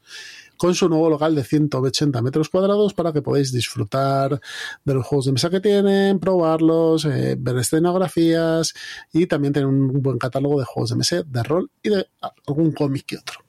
con 0.58 0.76
su 0.76 0.90
nuevo 0.90 1.10
local 1.10 1.36
de 1.36 1.46
180 1.46 2.22
metros 2.22 2.50
cuadrados 2.50 2.94
para 2.94 3.14
que 3.14 3.22
podáis 3.22 3.54
disfrutar 3.54 4.42
de 4.84 4.94
los 4.94 5.06
juegos 5.06 5.28
de 5.28 5.32
mesa 5.32 5.50
que 5.50 5.62
tienen, 5.62 6.20
probarlos, 6.20 7.06
eh, 7.06 7.38
ver 7.40 7.58
escenografías 7.60 8.74
y 9.14 9.28
también 9.28 9.54
tener 9.54 9.68
un 9.68 10.02
buen 10.02 10.18
catálogo 10.18 10.60
de 10.60 10.66
juegos 10.66 10.90
de 10.90 10.96
mesa, 10.98 11.24
de 11.24 11.44
rol 11.44 11.72
y 11.82 11.90
de 11.92 12.10
algún 12.48 12.74
cómic 12.74 13.06
que 13.06 13.18
otro. 13.18 13.40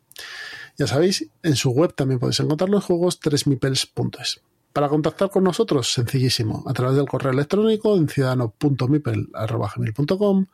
Ya 0.79 0.87
sabéis, 0.87 1.29
en 1.43 1.57
su 1.57 1.71
web 1.71 1.95
también 1.95 2.21
podéis 2.21 2.39
encontrar 2.39 2.71
los 2.71 2.85
juegos 2.85 3.21
3mipels.es. 3.21 4.41
Para 4.73 4.89
contactar 4.89 5.31
con 5.31 5.45
nosotros, 5.45 5.93
sencillísimo, 5.93 6.65
a 6.67 6.73
través 6.73 6.97
del 6.97 7.07
correo 7.07 7.33
electrónico 7.33 7.97
en 7.97 8.09
ciudadano.mipel.com, 8.09 10.47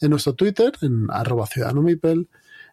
en 0.00 0.10
nuestro 0.10 0.34
Twitter 0.34 0.72
en 0.82 1.06
arroba 1.10 1.46
ciudadanomipel, 1.46 2.28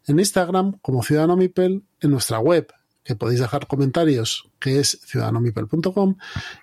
en 0.07 0.20
Instagram 0.20 0.80
como 0.82 1.03
ciudadanomipel, 1.03 1.84
en 2.02 2.11
nuestra 2.11 2.40
web 2.40 2.74
que 3.03 3.16
podéis 3.16 3.40
dejar 3.40 3.68
comentarios 3.68 4.49
que 4.60 4.80
es 4.80 4.99
ciudadanomipel.com 5.06 6.18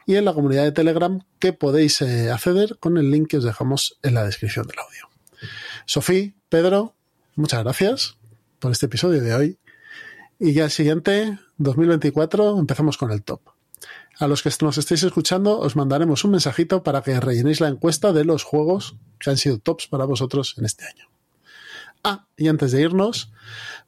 y 0.07 0.17
en 0.17 0.25
la 0.25 0.35
comunidad 0.35 0.65
de 0.65 0.73
Telegram 0.73 1.21
que 1.39 1.53
podéis 1.53 2.03
eh, 2.03 2.31
acceder 2.31 2.79
con 2.79 2.99
el 2.99 3.11
link 3.11 3.29
que 3.29 3.39
os 3.39 3.45
dejamos 3.45 3.99
en 4.03 4.15
la 4.15 4.25
descripción 4.25 4.67
del 4.67 4.79
audio. 4.79 5.09
Sofía, 5.87 6.33
Pedro, 6.49 6.95
muchas 7.35 7.65
gracias 7.65 8.17
por 8.59 8.73
este 8.73 8.87
episodio 8.87 9.23
de 9.23 9.35
hoy. 9.35 9.59
Y 10.39 10.53
ya 10.53 10.65
el 10.65 10.71
siguiente, 10.71 11.39
2024, 11.57 12.59
empezamos 12.59 12.99
con 12.99 13.11
el 13.11 13.23
top. 13.23 13.56
A 14.19 14.27
los 14.27 14.43
que 14.43 14.51
nos 14.63 14.79
estéis 14.79 15.03
escuchando, 15.03 15.59
os 15.59 15.77
mandaremos 15.77 16.25
un 16.25 16.31
mensajito 16.31 16.83
para 16.83 17.03
que 17.03 17.21
rellenéis 17.21 17.61
la 17.61 17.69
encuesta 17.69 18.13
de 18.13 18.25
los 18.25 18.45
juegos 18.45 18.97
que 19.19 19.31
han 19.31 19.37
sido 19.37 19.59
tops 19.59 19.89
para 19.89 20.07
vosotros 20.07 20.55
en 20.57 20.65
este 20.65 20.87
año. 20.87 21.07
Ah, 22.03 22.27
y 22.37 22.49
antes 22.49 22.73
de 22.73 22.81
irnos, 22.81 23.33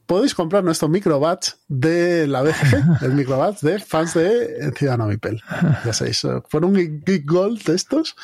podéis 0.05 0.35
comprar 0.35 0.63
nuestro 0.63 0.87
microbatch 0.87 1.53
de 1.67 2.27
la 2.27 2.43
BGG, 2.43 3.01
el 3.03 3.13
microbatch 3.13 3.61
de 3.61 3.79
fans 3.79 4.13
de 4.13 4.71
Ciudadano 4.75 5.07
Mipel. 5.07 5.41
Ya 5.85 5.93
sabéis, 5.93 6.23
eh, 6.25 6.41
por 6.51 6.65
un 6.65 6.73
Geek 6.73 7.25
Gold 7.25 7.63
de 7.63 7.75
estos, 7.75 8.15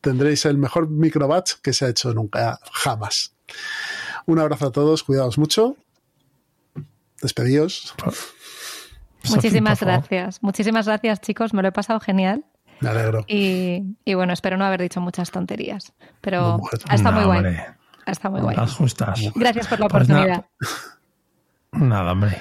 tendréis 0.00 0.46
el 0.46 0.56
mejor 0.56 0.88
microbatch 0.88 1.54
que 1.62 1.72
se 1.72 1.84
ha 1.84 1.88
hecho 1.88 2.14
nunca, 2.14 2.58
jamás. 2.72 3.34
Un 4.24 4.38
abrazo 4.38 4.68
a 4.68 4.72
todos, 4.72 5.02
cuidaos 5.02 5.36
mucho. 5.36 5.76
Despedíos. 7.20 7.94
Muchísimas 9.28 9.80
gracias. 9.80 10.42
Muchísimas 10.42 10.86
gracias, 10.86 11.20
chicos. 11.20 11.52
Me 11.54 11.62
lo 11.62 11.68
he 11.68 11.72
pasado 11.72 12.00
genial. 12.00 12.44
Me 12.80 12.88
alegro. 12.88 13.24
Y, 13.28 13.96
y 14.04 14.14
bueno, 14.14 14.32
espero 14.32 14.56
no 14.56 14.64
haber 14.64 14.80
dicho 14.80 15.00
muchas 15.00 15.30
tonterías. 15.30 15.92
Pero 16.20 16.58
mujer. 16.58 16.80
ha 16.88 16.94
estado 16.94 17.12
No, 17.14 17.18
muy 17.20 17.26
guay. 17.26 17.38
hombre, 17.38 17.66
Ha 18.06 18.10
estado 18.10 18.32
muy 18.32 18.40
guay. 18.42 18.56
Las 18.56 18.74
justas. 18.74 19.20
Gracias 19.34 19.66
por 19.68 19.80
la 19.80 19.88
Pues 19.88 20.04
oportunidad. 20.08 20.44
Nada, 21.72 22.12
hombre. 22.12 22.40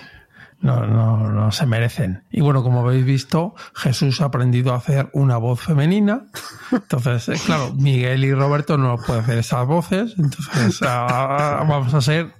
No, 0.62 0.86
no, 0.86 1.30
no 1.30 1.52
se 1.54 1.66
merecen. 1.66 2.24
Y 2.32 2.42
bueno, 2.42 2.64
como 2.64 2.82
habéis 2.82 3.06
visto, 3.06 3.56
Jesús 3.76 4.20
ha 4.22 4.26
aprendido 4.26 4.74
a 4.74 4.78
hacer 4.78 5.10
una 5.14 5.38
voz 5.38 5.62
femenina. 5.62 6.26
Entonces, 6.72 7.30
eh, 7.30 7.42
claro, 7.46 7.74
Miguel 7.76 8.26
y 8.26 8.34
Roberto 8.34 8.78
no 8.78 8.98
pueden 8.98 9.24
hacer 9.24 9.38
esas 9.38 9.66
voces. 9.68 10.16
Entonces, 10.18 10.80
ah, 10.86 11.64
vamos 11.68 11.94
a 11.94 12.02
ser 12.02 12.34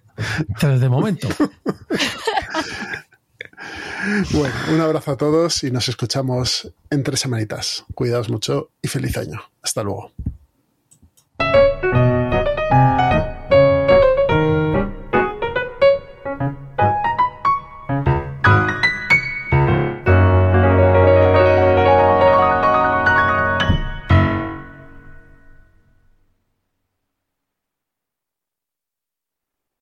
tres 0.60 0.82
de 0.82 0.90
momento. 0.90 1.30
Bueno, 4.32 4.56
un 4.74 4.82
abrazo 4.82 5.12
a 5.12 5.18
todos 5.18 5.64
y 5.64 5.72
nos 5.72 5.90
escuchamos 5.90 6.72
en 6.90 7.04
tres 7.04 7.20
semanitas. 7.20 7.86
Cuidaos 7.96 8.30
mucho 8.30 8.72
y 8.82 8.88
feliz 8.88 9.18
año. 9.18 9.42
Hasta 9.62 9.84
luego. 9.84 10.12